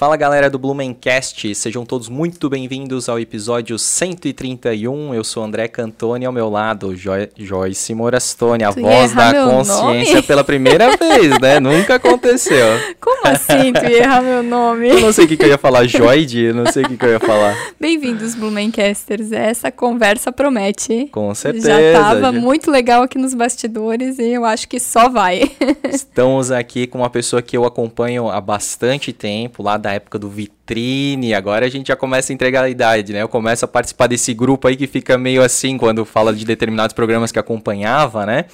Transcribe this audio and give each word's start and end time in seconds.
Fala 0.00 0.16
galera 0.16 0.48
do 0.48 0.58
Blumencast, 0.58 1.54
sejam 1.54 1.84
todos 1.84 2.08
muito 2.08 2.48
bem-vindos 2.48 3.06
ao 3.06 3.20
episódio 3.20 3.78
131. 3.78 5.14
Eu 5.14 5.22
sou 5.22 5.44
André 5.44 5.68
Cantoni, 5.68 6.24
ao 6.24 6.32
meu 6.32 6.48
lado, 6.48 6.96
jo 6.96 7.10
Joyce 7.36 7.92
Morastone, 7.92 8.64
a 8.64 8.72
tu 8.72 8.80
voz 8.80 9.12
da 9.12 9.44
consciência 9.44 10.14
nome? 10.14 10.26
pela 10.26 10.42
primeira 10.42 10.88
vez, 10.96 11.38
né? 11.38 11.60
Nunca 11.60 11.96
aconteceu. 11.96 12.66
Como 12.98 13.26
assim 13.26 13.74
tu 13.74 13.84
ia 13.84 13.98
errar 13.98 14.22
meu 14.22 14.42
nome? 14.42 14.88
Eu 14.88 15.00
não 15.00 15.12
sei 15.12 15.26
o 15.26 15.28
que, 15.28 15.36
que 15.36 15.44
eu 15.44 15.48
ia 15.48 15.58
falar, 15.58 15.86
Joide, 15.86 16.50
não 16.54 16.64
sei 16.72 16.82
o 16.82 16.88
que, 16.88 16.96
que 16.96 17.04
eu 17.04 17.10
ia 17.10 17.20
falar. 17.20 17.54
Bem-vindos, 17.78 18.34
Blumencasters, 18.34 19.32
essa 19.32 19.70
conversa 19.70 20.32
promete. 20.32 21.10
Com 21.12 21.34
certeza. 21.34 21.68
Já 21.68 22.00
tava 22.00 22.20
já... 22.20 22.32
muito 22.32 22.70
legal 22.70 23.02
aqui 23.02 23.18
nos 23.18 23.34
bastidores 23.34 24.18
e 24.18 24.30
eu 24.30 24.46
acho 24.46 24.66
que 24.66 24.80
só 24.80 25.10
vai. 25.10 25.42
Estamos 25.84 26.50
aqui 26.50 26.86
com 26.86 26.96
uma 26.96 27.10
pessoa 27.10 27.42
que 27.42 27.54
eu 27.54 27.66
acompanho 27.66 28.30
há 28.30 28.40
bastante 28.40 29.12
tempo, 29.12 29.62
lá 29.62 29.76
da 29.76 29.89
da 29.90 29.94
época 29.94 30.18
do 30.18 30.28
Vitrine, 30.28 31.34
agora 31.34 31.66
a 31.66 31.68
gente 31.68 31.88
já 31.88 31.96
começa 31.96 32.32
a 32.32 32.34
entregar 32.34 32.62
a 32.62 32.68
idade, 32.68 33.12
né? 33.12 33.22
Eu 33.22 33.28
começo 33.28 33.64
a 33.64 33.68
participar 33.68 34.06
desse 34.06 34.32
grupo 34.32 34.68
aí 34.68 34.76
que 34.76 34.86
fica 34.86 35.18
meio 35.18 35.42
assim 35.42 35.76
quando 35.76 36.04
fala 36.04 36.32
de 36.32 36.44
determinados 36.44 36.94
programas 36.94 37.32
que 37.32 37.38
acompanhava, 37.38 38.24
né? 38.24 38.44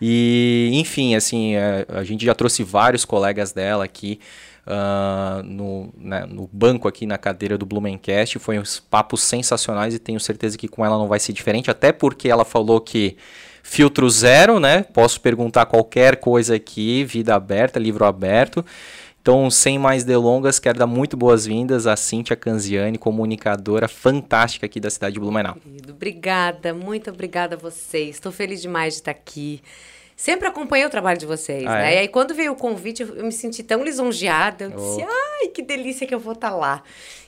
E, 0.00 0.70
enfim, 0.74 1.14
assim, 1.14 1.56
a, 1.56 1.60
é, 1.60 1.86
a 1.88 2.04
gente 2.04 2.24
já 2.24 2.34
trouxe 2.34 2.62
vários 2.62 3.04
colegas 3.04 3.52
dela 3.52 3.84
aqui 3.84 4.20
uh, 4.66 5.42
no, 5.42 5.92
né, 5.98 6.24
no 6.28 6.48
banco 6.52 6.86
aqui 6.86 7.06
na 7.06 7.18
cadeira 7.18 7.56
do 7.56 7.66
Blumencast. 7.66 8.38
Foi 8.38 8.58
uns 8.58 8.78
papos 8.78 9.22
sensacionais 9.22 9.94
e 9.94 9.98
tenho 9.98 10.20
certeza 10.20 10.56
que 10.56 10.68
com 10.68 10.84
ela 10.84 10.98
não 10.98 11.08
vai 11.08 11.18
ser 11.18 11.32
diferente, 11.32 11.70
até 11.70 11.90
porque 11.92 12.28
ela 12.28 12.44
falou 12.44 12.80
que 12.80 13.16
filtro 13.62 14.08
zero, 14.08 14.60
né? 14.60 14.82
Posso 14.82 15.20
perguntar 15.20 15.66
qualquer 15.66 16.16
coisa 16.16 16.54
aqui, 16.54 17.04
vida 17.04 17.34
aberta, 17.34 17.78
livro 17.78 18.04
aberto. 18.04 18.64
Então, 19.28 19.50
sem 19.50 19.78
mais 19.78 20.04
delongas, 20.04 20.58
quero 20.58 20.78
dar 20.78 20.86
muito 20.86 21.14
boas-vindas 21.14 21.86
a 21.86 21.96
Cíntia 21.96 22.34
Canziani, 22.34 22.96
comunicadora 22.96 23.86
fantástica 23.86 24.64
aqui 24.64 24.80
da 24.80 24.88
cidade 24.88 25.12
de 25.12 25.20
Blumenau. 25.20 25.54
Querido, 25.56 25.92
obrigada, 25.92 26.72
muito 26.72 27.10
obrigada 27.10 27.54
a 27.54 27.58
vocês. 27.58 28.16
Estou 28.16 28.32
feliz 28.32 28.62
demais 28.62 28.94
de 28.94 29.00
estar 29.00 29.10
aqui. 29.10 29.60
Sempre 30.16 30.48
acompanhei 30.48 30.86
o 30.86 30.88
trabalho 30.88 31.18
de 31.18 31.26
vocês, 31.26 31.66
ah, 31.66 31.74
né? 31.74 31.92
É? 31.92 31.96
E 31.96 31.98
aí, 31.98 32.08
quando 32.08 32.34
veio 32.34 32.52
o 32.52 32.56
convite, 32.56 33.02
eu 33.02 33.22
me 33.22 33.30
senti 33.30 33.62
tão 33.62 33.84
lisonjeada. 33.84 34.64
Eu 34.64 34.70
disse, 34.70 35.04
oh. 35.06 35.42
ai, 35.42 35.48
que 35.48 35.60
delícia 35.60 36.06
que 36.06 36.14
eu 36.14 36.18
vou 36.18 36.32
estar 36.32 36.56
lá. 36.56 36.82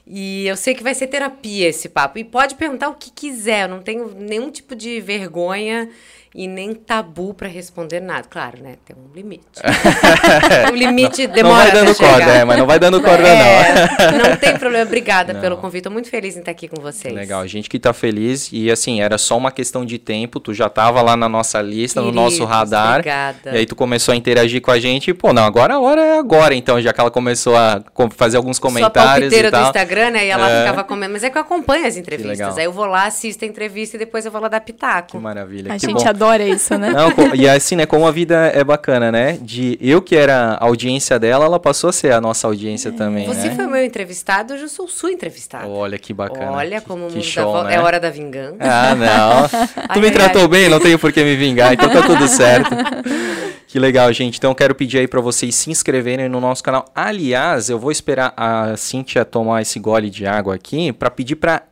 E 0.07 0.47
eu 0.47 0.57
sei 0.57 0.75
que 0.75 0.83
vai 0.83 0.95
ser 0.95 1.07
terapia 1.07 1.69
esse 1.69 1.87
papo. 1.87 2.19
E 2.19 2.25
pode 2.25 2.55
perguntar 2.55 2.89
o 2.89 2.95
que 2.95 3.11
quiser, 3.11 3.65
eu 3.65 3.69
não 3.69 3.83
tenho 3.83 4.15
nenhum 4.15 4.51
tipo 4.51 4.75
de 4.75 5.03
vergonha 5.03 5.91
e 6.33 6.47
nem 6.47 6.75
tabu 6.75 7.35
para 7.35 7.49
responder 7.49 7.99
nada. 7.99 8.25
Claro, 8.31 8.63
né? 8.63 8.77
Tem 8.85 8.97
um 8.97 9.13
limite. 9.13 9.45
o 10.73 10.77
limite 10.77 11.27
demora 11.27 11.57
Não 11.57 11.57
vai 11.57 11.73
dando 11.73 11.95
corda, 11.97 12.25
é, 12.25 12.45
mas 12.45 12.59
não 12.59 12.67
vai 12.67 12.79
dando 12.79 13.01
corda, 13.03 13.29
é, 13.29 14.13
não. 14.13 14.29
Não 14.29 14.37
tem 14.37 14.57
problema. 14.57 14.85
Obrigada 14.85 15.33
não. 15.33 15.41
pelo 15.41 15.57
convite. 15.57 15.85
Tô 15.85 15.91
muito 15.91 16.09
feliz 16.09 16.37
em 16.37 16.39
estar 16.39 16.53
aqui 16.53 16.69
com 16.69 16.81
vocês. 16.81 17.13
Legal, 17.13 17.41
a 17.41 17.47
gente 17.49 17.69
que 17.69 17.81
tá 17.81 17.93
feliz. 17.93 18.49
E 18.53 18.71
assim, 18.71 19.01
era 19.01 19.19
só 19.19 19.37
uma 19.37 19.51
questão 19.51 19.85
de 19.85 19.99
tempo. 19.99 20.39
Tu 20.39 20.55
já 20.55 20.69
tava 20.69 21.03
lá 21.03 21.17
na 21.17 21.29
nossa 21.29 21.61
lista, 21.61 22.01
Queridos, 22.01 22.15
no 22.15 22.23
nosso 22.23 22.45
radar. 22.45 23.01
Obrigada. 23.01 23.51
E 23.53 23.57
aí 23.59 23.67
tu 23.67 23.75
começou 23.75 24.13
a 24.13 24.17
interagir 24.17 24.61
com 24.63 24.71
a 24.71 24.79
gente. 24.79 25.11
E, 25.11 25.15
pô, 25.15 25.33
não, 25.33 25.43
agora 25.43 25.75
a 25.75 25.81
hora 25.81 26.01
é 26.01 26.19
agora, 26.19 26.55
então, 26.55 26.81
já 26.81 26.93
que 26.93 27.01
ela 27.01 27.11
começou 27.11 27.57
a 27.57 27.83
fazer 28.17 28.37
alguns 28.37 28.61
comentários. 28.61 29.35
Sua 29.35 29.49
e 29.49 29.51
tal. 29.51 29.63
do 29.63 29.67
Instagram, 29.67 30.11
né? 30.11 30.27
E 30.27 30.29
ela 30.29 30.49
é. 30.49 30.61
ficava 30.61 30.85
comendo. 30.85 31.13
Mas 31.13 31.25
é 31.25 31.31
que 31.31 31.37
eu 31.37 31.43
acompanho 31.43 31.87
as 31.87 31.97
entrevistas. 31.97 32.57
Aí 32.57 32.67
eu 32.67 32.73
vou 32.73 32.87
lá, 32.87 33.07
assisto 33.07 33.45
a 33.45 33.49
entrevista 33.49 33.97
e 33.97 33.99
depois 33.99 34.25
eu 34.25 34.31
vou 34.31 34.41
lá 34.41 34.47
dar 34.47 34.61
pitaco. 34.61 35.09
Que 35.11 35.19
maravilha. 35.19 35.73
A 35.73 35.77
que 35.77 35.87
gente 35.87 36.05
bom. 36.05 36.20
Adora 36.21 36.45
isso, 36.45 36.77
né? 36.77 36.91
Não, 36.91 37.35
e 37.35 37.49
assim, 37.49 37.75
né, 37.75 37.87
como 37.87 38.07
a 38.07 38.11
vida 38.11 38.51
é 38.55 38.63
bacana, 38.63 39.11
né? 39.11 39.39
De 39.41 39.79
eu 39.81 40.03
que 40.03 40.15
era 40.15 40.59
a 40.61 40.65
audiência 40.65 41.19
dela, 41.19 41.47
ela 41.47 41.59
passou 41.59 41.89
a 41.89 41.93
ser 41.93 42.13
a 42.13 42.21
nossa 42.21 42.47
audiência 42.47 42.91
é. 42.91 42.93
também. 42.93 43.27
Você 43.27 43.49
né? 43.49 43.55
foi 43.57 43.67
meu 43.67 43.83
entrevistado, 43.83 44.53
hoje 44.53 44.65
eu 44.65 44.69
sou 44.69 44.87
sua 44.87 45.11
entrevistada. 45.11 45.67
Olha 45.67 45.99
que 45.99 46.13
bacana. 46.13 46.53
Olha 46.53 46.81
como 46.83 47.09
que, 47.09 47.21
que 47.21 47.23
show, 47.23 47.65
né? 47.65 47.75
é 47.75 47.81
hora 47.81 47.99
da 47.99 48.11
vingança. 48.11 48.59
Ah, 48.61 48.95
não. 48.95 49.49
tu 49.49 49.87
ai, 49.89 50.01
me 50.01 50.07
ai, 50.09 50.13
tratou 50.13 50.43
ai. 50.43 50.49
bem, 50.49 50.69
não 50.69 50.79
tenho 50.79 50.99
por 50.99 51.11
que 51.11 51.25
me 51.25 51.37
vingar, 51.37 51.73
então 51.73 51.89
tá 51.89 52.03
tudo 52.03 52.29
certo. 52.29 52.71
Que 53.67 53.79
legal, 53.79 54.13
gente. 54.13 54.37
Então, 54.37 54.53
quero 54.53 54.75
pedir 54.75 54.99
aí 54.99 55.07
para 55.07 55.21
vocês 55.21 55.55
se 55.55 55.71
inscreverem 55.71 56.29
no 56.29 56.41
nosso 56.41 56.61
canal. 56.61 56.87
Aliás, 56.93 57.71
eu 57.71 57.79
vou 57.79 57.93
esperar 57.93 58.35
a 58.37 58.77
Cíntia 58.77 59.25
tomar 59.25 59.63
esse 59.63 59.79
gole 59.79 60.11
de 60.11 60.27
água 60.27 60.57
aqui 60.57 60.93
para 60.93 61.09
pedir 61.09 61.37
para 61.37 61.63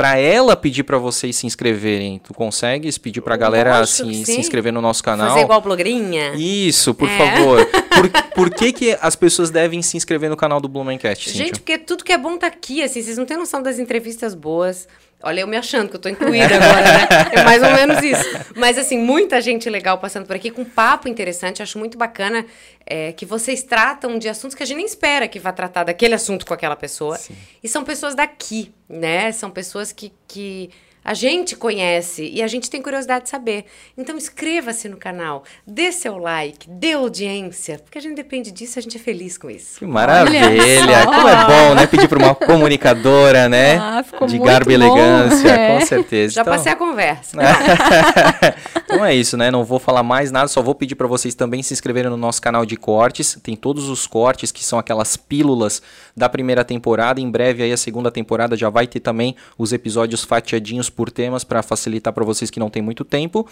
para 0.00 0.16
ela 0.16 0.56
pedir 0.56 0.82
para 0.82 0.96
vocês 0.96 1.36
se 1.36 1.46
inscreverem. 1.46 2.18
Tu 2.20 2.32
consegues 2.32 2.96
pedir 2.96 3.20
para 3.20 3.34
a 3.34 3.36
galera 3.36 3.84
se, 3.84 4.24
se 4.24 4.40
inscrever 4.40 4.72
no 4.72 4.80
nosso 4.80 5.04
canal? 5.04 5.28
Fazer 5.28 5.42
igual 5.42 5.60
blogueirinha? 5.60 6.32
Isso, 6.36 6.94
por 6.94 7.06
é. 7.06 7.18
favor. 7.18 7.66
Por, 8.00 8.08
por, 8.34 8.50
que, 8.50 8.72
que 8.72 8.96
as 9.02 9.14
pessoas 9.14 9.50
devem 9.50 9.82
se 9.82 9.94
inscrever 9.94 10.30
no 10.30 10.36
canal 10.36 10.58
do 10.58 10.68
Blumencast, 10.68 11.28
Gente, 11.28 11.36
Cíntia? 11.36 11.52
porque 11.56 11.76
tudo 11.76 12.02
que 12.02 12.12
é 12.12 12.16
bom 12.16 12.38
tá 12.38 12.46
aqui, 12.46 12.82
assim, 12.82 13.02
vocês 13.02 13.18
não 13.18 13.26
têm 13.26 13.36
noção 13.36 13.62
das 13.62 13.78
entrevistas 13.78 14.34
boas. 14.34 14.88
Olha, 15.22 15.40
eu 15.40 15.46
me 15.46 15.56
achando 15.56 15.88
que 15.88 15.96
eu 15.96 16.00
tô 16.00 16.08
incluída 16.08 16.54
agora, 16.56 16.82
né? 16.82 17.08
É 17.32 17.44
mais 17.44 17.62
ou 17.62 17.70
menos 17.70 18.02
isso. 18.02 18.24
Mas, 18.56 18.78
assim, 18.78 18.98
muita 18.98 19.40
gente 19.40 19.68
legal 19.68 19.98
passando 19.98 20.26
por 20.26 20.34
aqui, 20.34 20.50
com 20.50 20.64
papo 20.64 21.08
interessante. 21.08 21.62
Acho 21.62 21.78
muito 21.78 21.98
bacana 21.98 22.46
é, 22.86 23.12
que 23.12 23.26
vocês 23.26 23.62
tratam 23.62 24.18
de 24.18 24.28
assuntos 24.28 24.54
que 24.54 24.62
a 24.62 24.66
gente 24.66 24.78
nem 24.78 24.86
espera 24.86 25.28
que 25.28 25.38
vá 25.38 25.52
tratar 25.52 25.84
daquele 25.84 26.14
assunto 26.14 26.46
com 26.46 26.54
aquela 26.54 26.76
pessoa. 26.76 27.16
Sim. 27.18 27.36
E 27.62 27.68
são 27.68 27.84
pessoas 27.84 28.14
daqui, 28.14 28.72
né? 28.88 29.30
São 29.32 29.50
pessoas 29.50 29.92
que, 29.92 30.10
que 30.26 30.70
a 31.04 31.14
gente 31.14 31.56
conhece 31.56 32.28
e 32.32 32.42
a 32.42 32.46
gente 32.46 32.68
tem 32.68 32.82
curiosidade 32.82 33.24
de 33.24 33.30
saber. 33.30 33.64
Então 33.96 34.16
inscreva-se 34.16 34.88
no 34.88 34.96
canal, 34.96 35.44
dê 35.66 35.92
seu 35.92 36.18
like, 36.18 36.68
dê 36.68 36.92
audiência, 36.92 37.78
porque 37.78 37.98
a 37.98 38.00
gente 38.00 38.16
depende 38.16 38.50
disso, 38.50 38.78
a 38.78 38.82
gente 38.82 38.96
é 38.96 39.00
feliz 39.00 39.38
com 39.38 39.50
isso. 39.50 39.78
Que 39.78 39.86
maravilha! 39.86 41.04
Como 41.06 41.28
é 41.28 41.44
bom, 41.46 41.74
né? 41.74 41.86
Pedir 41.86 42.08
para 42.08 42.18
uma 42.18 42.34
comunicadora, 42.34 43.48
né? 43.48 43.76
Ah, 43.76 44.02
ficou 44.02 44.26
de 44.26 44.38
garbo 44.38 44.70
e 44.70 44.74
elegância, 44.74 45.48
é. 45.48 45.78
com 45.78 45.86
certeza. 45.86 46.34
Já 46.34 46.42
então... 46.42 46.52
passei 46.54 46.72
a 46.72 46.76
conversa. 46.76 47.36
então 48.90 49.04
é 49.04 49.14
isso, 49.14 49.36
né? 49.36 49.50
Não 49.50 49.64
vou 49.64 49.78
falar 49.78 50.02
mais 50.02 50.32
nada, 50.32 50.48
só 50.48 50.60
vou 50.60 50.74
pedir 50.74 50.96
para 50.96 51.06
vocês 51.06 51.34
também 51.34 51.62
se 51.62 51.72
inscreverem 51.72 52.10
no 52.10 52.16
nosso 52.16 52.42
canal 52.42 52.66
de 52.66 52.76
cortes. 52.76 53.38
Tem 53.40 53.54
todos 53.54 53.88
os 53.88 54.06
cortes 54.06 54.50
que 54.50 54.64
são 54.64 54.78
aquelas 54.78 55.16
pílulas 55.16 55.80
da 56.16 56.28
primeira 56.28 56.64
temporada. 56.64 57.20
Em 57.20 57.30
breve 57.30 57.62
aí 57.62 57.72
a 57.72 57.76
segunda 57.76 58.10
temporada 58.10 58.56
já 58.56 58.68
vai 58.68 58.86
ter 58.86 59.00
também 59.00 59.36
os 59.56 59.72
episódios 59.72 60.24
fatiadinhos 60.24 60.90
por 60.90 61.10
temas 61.10 61.44
para 61.44 61.62
facilitar 61.62 62.12
para 62.12 62.24
vocês 62.24 62.50
que 62.50 62.58
não 62.58 62.68
tem 62.68 62.82
muito 62.82 63.04
tempo. 63.04 63.46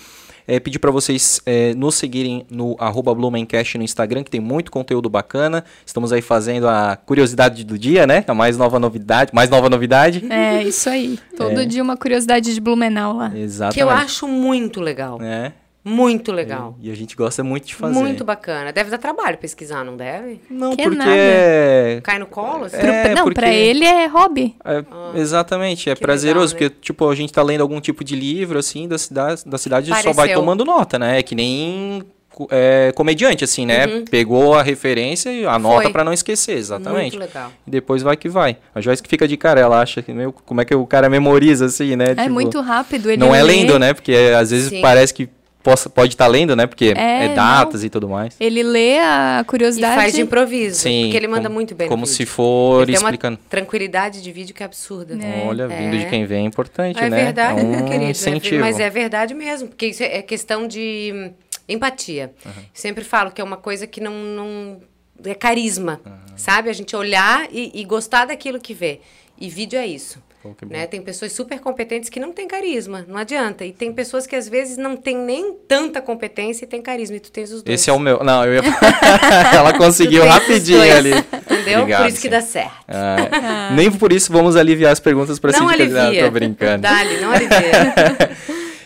É, 0.48 0.58
pedir 0.58 0.78
para 0.78 0.90
vocês 0.90 1.42
é, 1.44 1.74
nos 1.74 1.94
seguirem 1.96 2.46
no 2.50 2.74
arroba 2.78 3.14
Blumencast 3.14 3.76
no 3.76 3.84
Instagram, 3.84 4.24
que 4.24 4.30
tem 4.30 4.40
muito 4.40 4.72
conteúdo 4.72 5.10
bacana. 5.10 5.62
Estamos 5.84 6.10
aí 6.10 6.22
fazendo 6.22 6.66
a 6.66 6.96
curiosidade 6.96 7.62
do 7.64 7.78
dia, 7.78 8.06
né? 8.06 8.24
A 8.26 8.32
mais 8.32 8.56
nova 8.56 8.78
novidade. 8.78 9.30
Mais 9.34 9.50
nova 9.50 9.68
novidade. 9.68 10.24
É, 10.30 10.62
isso 10.62 10.88
aí. 10.88 11.18
Todo 11.36 11.60
é. 11.60 11.66
dia 11.66 11.82
uma 11.82 11.98
curiosidade 11.98 12.54
de 12.54 12.60
Blumenau 12.62 13.14
lá. 13.14 13.30
Exatamente. 13.36 13.74
Que 13.74 13.82
eu 13.82 13.90
acho 13.90 14.26
muito 14.26 14.80
legal. 14.80 15.20
É. 15.20 15.52
Muito 15.84 16.32
legal. 16.32 16.76
E, 16.80 16.88
e, 16.88 16.92
a 16.92 16.94
gente 16.94 17.16
gosta 17.16 17.42
muito 17.42 17.66
de 17.66 17.74
fazer. 17.74 17.98
Muito 17.98 18.24
bacana. 18.24 18.72
Deve 18.72 18.90
dar 18.90 18.98
trabalho 18.98 19.38
pesquisar, 19.38 19.84
não 19.84 19.96
deve? 19.96 20.40
Não, 20.50 20.76
que 20.76 20.82
porque. 20.82 20.96
Nada. 20.98 22.00
Cai 22.02 22.18
no 22.18 22.26
colo? 22.26 22.64
Assim? 22.64 22.76
É, 22.76 23.14
não, 23.14 23.24
porque... 23.24 23.40
pra 23.40 23.50
ele 23.50 23.84
é 23.84 24.06
hobby. 24.06 24.56
É, 24.64 24.84
ah, 24.90 25.12
exatamente, 25.14 25.88
é 25.88 25.94
prazeroso, 25.94 26.54
legal, 26.54 26.68
né? 26.68 26.70
porque, 26.70 26.82
tipo, 26.86 27.08
a 27.08 27.14
gente 27.14 27.32
tá 27.32 27.42
lendo 27.42 27.62
algum 27.62 27.80
tipo 27.80 28.04
de 28.04 28.14
livro, 28.14 28.58
assim, 28.58 28.86
da 28.86 28.98
cidade, 28.98 29.42
da 29.46 29.58
cidade 29.58 29.90
só 30.02 30.12
vai 30.12 30.32
tomando 30.32 30.64
nota, 30.64 30.98
né? 30.98 31.18
É 31.18 31.22
que 31.22 31.34
nem 31.34 32.04
é, 32.50 32.92
comediante, 32.94 33.42
assim, 33.42 33.66
né? 33.66 33.86
Uhum. 33.86 34.04
Pegou 34.04 34.54
a 34.54 34.62
referência 34.62 35.30
e 35.30 35.44
anota 35.46 35.90
para 35.90 36.04
não 36.04 36.12
esquecer, 36.12 36.56
exatamente. 36.56 37.16
Muito 37.16 37.18
legal. 37.18 37.50
E 37.66 37.70
depois 37.70 38.02
vai 38.02 38.16
que 38.16 38.28
vai. 38.28 38.56
A 38.74 38.80
Joyce 38.80 39.02
que 39.02 39.08
fica 39.08 39.26
de 39.26 39.36
cara, 39.36 39.60
ela 39.60 39.80
acha 39.80 40.02
que, 40.02 40.12
meu, 40.12 40.32
como 40.32 40.60
é 40.60 40.64
que 40.64 40.74
o 40.74 40.86
cara 40.86 41.08
memoriza, 41.08 41.66
assim, 41.66 41.96
né? 41.96 42.12
É 42.12 42.14
tipo, 42.14 42.30
muito 42.30 42.60
rápido. 42.60 43.10
Ele 43.10 43.16
não 43.16 43.34
é 43.34 43.42
lendo, 43.42 43.78
né? 43.78 43.92
Porque 43.92 44.14
às 44.38 44.50
vezes 44.50 44.68
Sim. 44.68 44.80
parece 44.80 45.12
que 45.12 45.28
possa, 45.68 45.90
pode 45.90 46.14
estar 46.14 46.24
tá 46.24 46.30
lendo, 46.30 46.56
né? 46.56 46.66
Porque 46.66 46.94
é, 46.96 47.26
é 47.26 47.34
datas 47.34 47.80
não. 47.80 47.86
e 47.86 47.90
tudo 47.90 48.08
mais. 48.08 48.34
Ele 48.40 48.62
lê 48.62 48.98
a 48.98 49.44
curiosidade. 49.46 49.92
E 49.92 49.96
faz 49.96 50.14
de 50.14 50.22
improviso. 50.22 50.80
Sim. 50.80 51.04
Porque 51.04 51.16
ele 51.16 51.28
manda 51.28 51.42
como, 51.42 51.54
muito 51.54 51.74
bem. 51.74 51.88
Como 51.88 52.06
se 52.06 52.24
for 52.24 52.82
ele 52.82 52.94
explicando. 52.94 53.36
Tem 53.36 53.44
uma 53.44 53.50
tranquilidade 53.50 54.22
de 54.22 54.32
vídeo 54.32 54.54
que 54.54 54.62
é 54.62 54.66
absurda. 54.66 55.14
É. 55.14 55.46
Olha, 55.46 55.68
vindo 55.68 55.98
de 55.98 56.06
é. 56.06 56.08
quem 56.08 56.24
vem 56.24 56.44
é 56.44 56.48
importante, 56.48 56.98
é 56.98 57.10
né? 57.10 57.24
Verdade, 57.24 57.60
é 57.60 57.62
um 57.62 57.84
querido, 57.84 58.04
é 58.04 58.10
incentivo. 58.10 58.60
Mas 58.60 58.80
é 58.80 58.88
verdade 58.88 59.34
mesmo. 59.34 59.68
Porque 59.68 59.86
isso 59.86 60.02
é 60.02 60.22
questão 60.22 60.66
de 60.66 61.32
empatia. 61.68 62.32
Uhum. 62.46 62.52
Sempre 62.72 63.04
falo 63.04 63.30
que 63.30 63.40
é 63.40 63.44
uma 63.44 63.58
coisa 63.58 63.86
que 63.86 64.00
não. 64.00 64.14
não 64.14 64.80
é 65.24 65.34
carisma, 65.34 66.00
uhum. 66.06 66.12
sabe? 66.36 66.70
A 66.70 66.72
gente 66.72 66.94
olhar 66.94 67.48
e, 67.50 67.72
e 67.74 67.84
gostar 67.84 68.26
daquilo 68.26 68.60
que 68.60 68.72
vê. 68.72 69.00
E 69.36 69.48
vídeo 69.48 69.78
é 69.78 69.86
isso. 69.86 70.22
Né? 70.68 70.86
Tem 70.86 71.02
pessoas 71.02 71.32
super 71.32 71.58
competentes 71.60 72.08
que 72.08 72.20
não 72.20 72.32
têm 72.32 72.46
carisma, 72.46 73.04
não 73.08 73.16
adianta. 73.16 73.64
E 73.64 73.72
tem 73.72 73.92
pessoas 73.92 74.26
que 74.26 74.36
às 74.36 74.48
vezes 74.48 74.76
não 74.76 74.96
têm 74.96 75.16
nem 75.16 75.54
tanta 75.66 76.00
competência 76.00 76.64
e 76.64 76.68
têm 76.68 76.80
carisma, 76.80 77.16
e 77.16 77.20
tu 77.20 77.30
tens 77.30 77.50
os 77.52 77.62
dois. 77.62 77.80
Esse 77.80 77.90
é 77.90 77.92
o 77.92 77.98
meu. 77.98 78.22
Não, 78.22 78.44
eu 78.44 78.54
ia. 78.54 78.62
Ela 79.54 79.72
conseguiu 79.76 80.24
rapidinho 80.24 80.80
ali. 80.80 81.12
Entendeu? 81.12 81.80
Obrigado, 81.80 82.02
por 82.02 82.08
isso 82.08 82.20
que 82.20 82.28
dá 82.28 82.40
certo. 82.40 82.72
Ah, 82.88 83.70
nem 83.74 83.90
por 83.90 84.12
isso 84.12 84.32
vamos 84.32 84.56
aliviar 84.56 84.92
as 84.92 85.00
perguntas 85.00 85.38
para 85.38 85.52
Não 85.52 85.68
alivia. 85.68 86.24
Tô 86.24 86.30
brincando. 86.30 86.82
Dali, 86.82 87.20
não 87.20 87.30
alivia. 87.30 87.94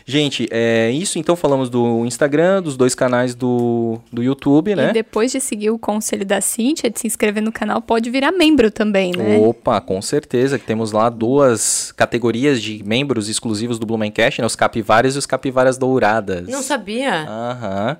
Gente, 0.05 0.49
é 0.51 0.91
isso. 0.91 1.19
Então 1.19 1.37
falamos 1.37 1.71
do 1.71 2.05
Instagram, 2.05 2.63
dos 2.63 2.77
dois 2.77 2.95
canais 2.95 3.35
do, 3.35 3.99
do 4.13 4.23
YouTube, 4.23 4.75
né? 4.75 4.91
E 4.91 4.93
depois 4.93 5.31
de 5.33 5.41
seguir 5.41 5.71
o 5.71 5.79
conselho 5.79 6.25
da 6.27 6.41
Cíntia, 6.41 6.91
de 6.91 6.99
se 6.99 7.07
inscrever 7.07 7.43
no 7.43 7.53
canal, 7.53 7.81
pode 7.81 8.11
virar 8.11 8.33
membro 8.33 8.71
também, 8.71 9.13
né? 9.17 9.39
Opa, 9.39 9.81
com 9.81 10.01
certeza. 10.03 10.59
Que 10.59 10.65
temos 10.67 10.93
lá 10.93 11.09
duas 11.09 11.93
categorias 11.97 12.61
de 12.61 12.83
membros 12.85 13.29
exclusivos 13.29 13.79
do 13.79 13.87
Blumencast, 13.87 14.41
né? 14.41 14.47
Os 14.47 14.57
capivaras 14.57 15.15
e 15.15 15.19
os 15.19 15.27
capivaras 15.27 15.79
douradas. 15.79 16.49
Não 16.49 16.63
sabia. 16.63 17.23
Aham. 17.29 17.97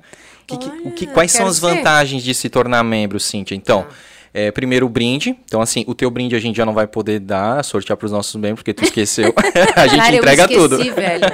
Que- 0.47 0.57
que- 0.59 0.69
Olha, 0.69 0.83
o 0.89 0.91
que, 0.93 1.07
quais 1.07 1.31
são 1.33 1.47
as 1.47 1.57
ser. 1.57 1.61
vantagens 1.67 2.23
de 2.23 2.35
se 2.35 2.51
tornar 2.51 2.83
membro, 2.83 3.21
Cíntia? 3.21 3.55
Então, 3.55 3.87
é, 4.35 4.51
primeiro 4.51 4.87
o 4.87 4.89
brinde. 4.89 5.37
Então, 5.45 5.61
assim, 5.61 5.85
o 5.87 5.95
teu 5.95 6.11
brinde 6.11 6.35
a 6.35 6.41
gente 6.41 6.57
já 6.57 6.65
não 6.65 6.73
vai 6.73 6.87
poder 6.87 7.21
dar, 7.21 7.63
sortear 7.65 7.97
para 7.97 8.07
os 8.07 8.13
nossos 8.13 8.35
membros, 8.37 8.61
porque 8.61 8.73
tu 8.73 8.85
esqueceu. 8.85 9.35
a 9.77 9.87
gente 9.87 10.01
Cara, 10.01 10.17
entrega 10.17 10.43
eu 10.43 10.47
esqueci, 10.47 10.61
tudo. 10.61 10.95
velho. 10.95 11.25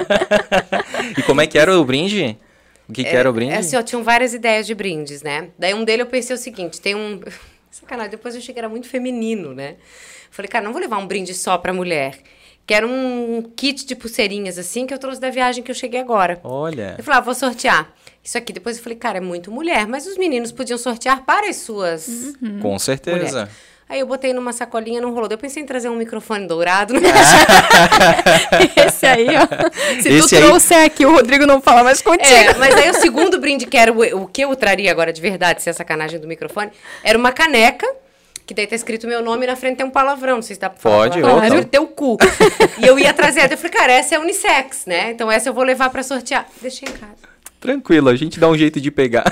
E 1.17 1.23
como 1.23 1.41
é 1.41 1.47
que 1.47 1.57
era 1.57 1.77
o 1.77 1.83
brinde? 1.83 2.37
O 2.87 2.93
que, 2.93 3.03
que 3.03 3.15
era 3.15 3.29
o 3.29 3.33
brinde? 3.33 3.53
É 3.53 3.57
assim, 3.57 3.75
ó, 3.75 3.81
tinham 3.81 4.03
várias 4.03 4.33
ideias 4.33 4.67
de 4.67 4.75
brindes, 4.75 5.21
né? 5.21 5.49
Daí 5.57 5.73
um 5.73 5.83
dele 5.83 6.01
eu 6.01 6.05
pensei 6.05 6.35
o 6.35 6.39
seguinte, 6.39 6.79
tem 6.81 6.95
um... 6.95 7.19
Sacanagem, 7.71 8.11
depois 8.11 8.33
eu 8.35 8.41
achei 8.41 8.53
que 8.53 8.59
era 8.59 8.69
muito 8.69 8.87
feminino, 8.87 9.53
né? 9.53 9.75
Falei, 10.31 10.49
cara, 10.49 10.65
não 10.65 10.71
vou 10.71 10.81
levar 10.81 10.97
um 10.97 11.07
brinde 11.07 11.33
só 11.33 11.57
pra 11.57 11.71
mulher. 11.71 12.17
Quero 12.65 12.87
um 12.87 13.41
kit 13.55 13.85
de 13.85 13.95
pulseirinhas, 13.95 14.57
assim, 14.57 14.85
que 14.85 14.93
eu 14.93 14.99
trouxe 14.99 15.19
da 15.19 15.29
viagem 15.29 15.63
que 15.63 15.71
eu 15.71 15.75
cheguei 15.75 15.99
agora. 15.99 16.39
Olha. 16.43 16.95
Eu 16.97 17.03
falei, 17.03 17.19
ah, 17.19 17.21
vou 17.21 17.33
sortear. 17.33 17.91
Isso 18.29 18.37
aqui, 18.37 18.53
depois 18.53 18.77
eu 18.77 18.83
falei, 18.83 18.95
cara, 18.95 19.17
é 19.17 19.21
muito 19.21 19.51
mulher, 19.51 19.87
mas 19.87 20.05
os 20.05 20.15
meninos 20.15 20.51
podiam 20.51 20.77
sortear 20.77 21.23
para 21.25 21.49
as 21.49 21.55
suas 21.55 22.07
Uhum. 22.07 22.59
Com 22.61 22.77
certeza. 22.77 23.17
mulheres. 23.17 23.49
Aí 23.89 24.01
eu 24.01 24.05
botei 24.05 24.33
numa 24.33 24.53
sacolinha, 24.53 25.01
não 25.01 25.11
rolou. 25.11 25.27
Eu 25.31 25.37
pensei 25.39 25.63
em 25.63 25.65
trazer 25.65 25.89
um 25.89 25.95
microfone 25.95 26.45
dourado. 26.45 26.93
Não 26.93 27.01
Esse 28.85 29.07
aí, 29.07 29.25
ó. 29.35 29.47
Se 29.99 30.09
Esse 30.09 30.29
tu 30.29 30.35
aí- 30.35 30.41
trouxer 30.43 30.85
aqui, 30.85 31.07
o 31.07 31.11
Rodrigo 31.11 31.47
não 31.47 31.59
fala 31.59 31.83
mais 31.83 32.03
contigo. 32.03 32.23
É, 32.31 32.53
mas 32.53 32.75
aí 32.75 32.91
o 32.91 32.93
segundo 33.01 33.39
brinde, 33.39 33.65
que 33.65 33.75
era 33.75 33.91
o, 33.91 34.21
o 34.23 34.27
que 34.27 34.43
eu 34.43 34.55
traria 34.55 34.91
agora 34.91 35.11
de 35.11 35.19
verdade, 35.19 35.63
se 35.63 35.69
é 35.71 35.73
sacanagem 35.73 36.19
do 36.19 36.27
microfone, 36.27 36.69
era 37.03 37.17
uma 37.17 37.31
caneca, 37.31 37.87
que 38.45 38.53
daí 38.53 38.67
tá 38.67 38.75
escrito 38.75 39.07
meu 39.07 39.23
nome 39.23 39.45
e 39.45 39.47
na 39.47 39.55
frente 39.55 39.77
tem 39.77 39.85
um 39.87 39.89
palavrão, 39.89 40.35
não 40.35 40.43
sei 40.43 40.53
se 40.53 40.59
dá 40.61 40.69
pra 40.69 40.79
falar. 40.79 40.95
Pode, 41.09 41.19
palavrão, 41.21 41.49
claro. 41.49 41.65
teu 41.65 41.87
cu. 41.87 42.15
e 42.77 42.85
eu 42.85 42.99
ia 42.99 43.11
trazer, 43.11 43.51
eu 43.51 43.57
falei, 43.57 43.71
cara, 43.71 43.91
essa 43.93 44.13
é 44.13 44.19
unissex, 44.19 44.85
né? 44.85 45.09
Então 45.09 45.31
essa 45.31 45.49
eu 45.49 45.53
vou 45.53 45.63
levar 45.63 45.89
pra 45.89 46.03
sortear. 46.03 46.45
Deixei 46.61 46.87
em 46.87 46.91
casa. 46.91 47.29
Tranquilo, 47.59 48.07
a 48.09 48.15
gente 48.15 48.39
dá 48.39 48.47
um 48.47 48.57
jeito 48.57 48.79
de 48.79 48.89
pegar. 48.89 49.25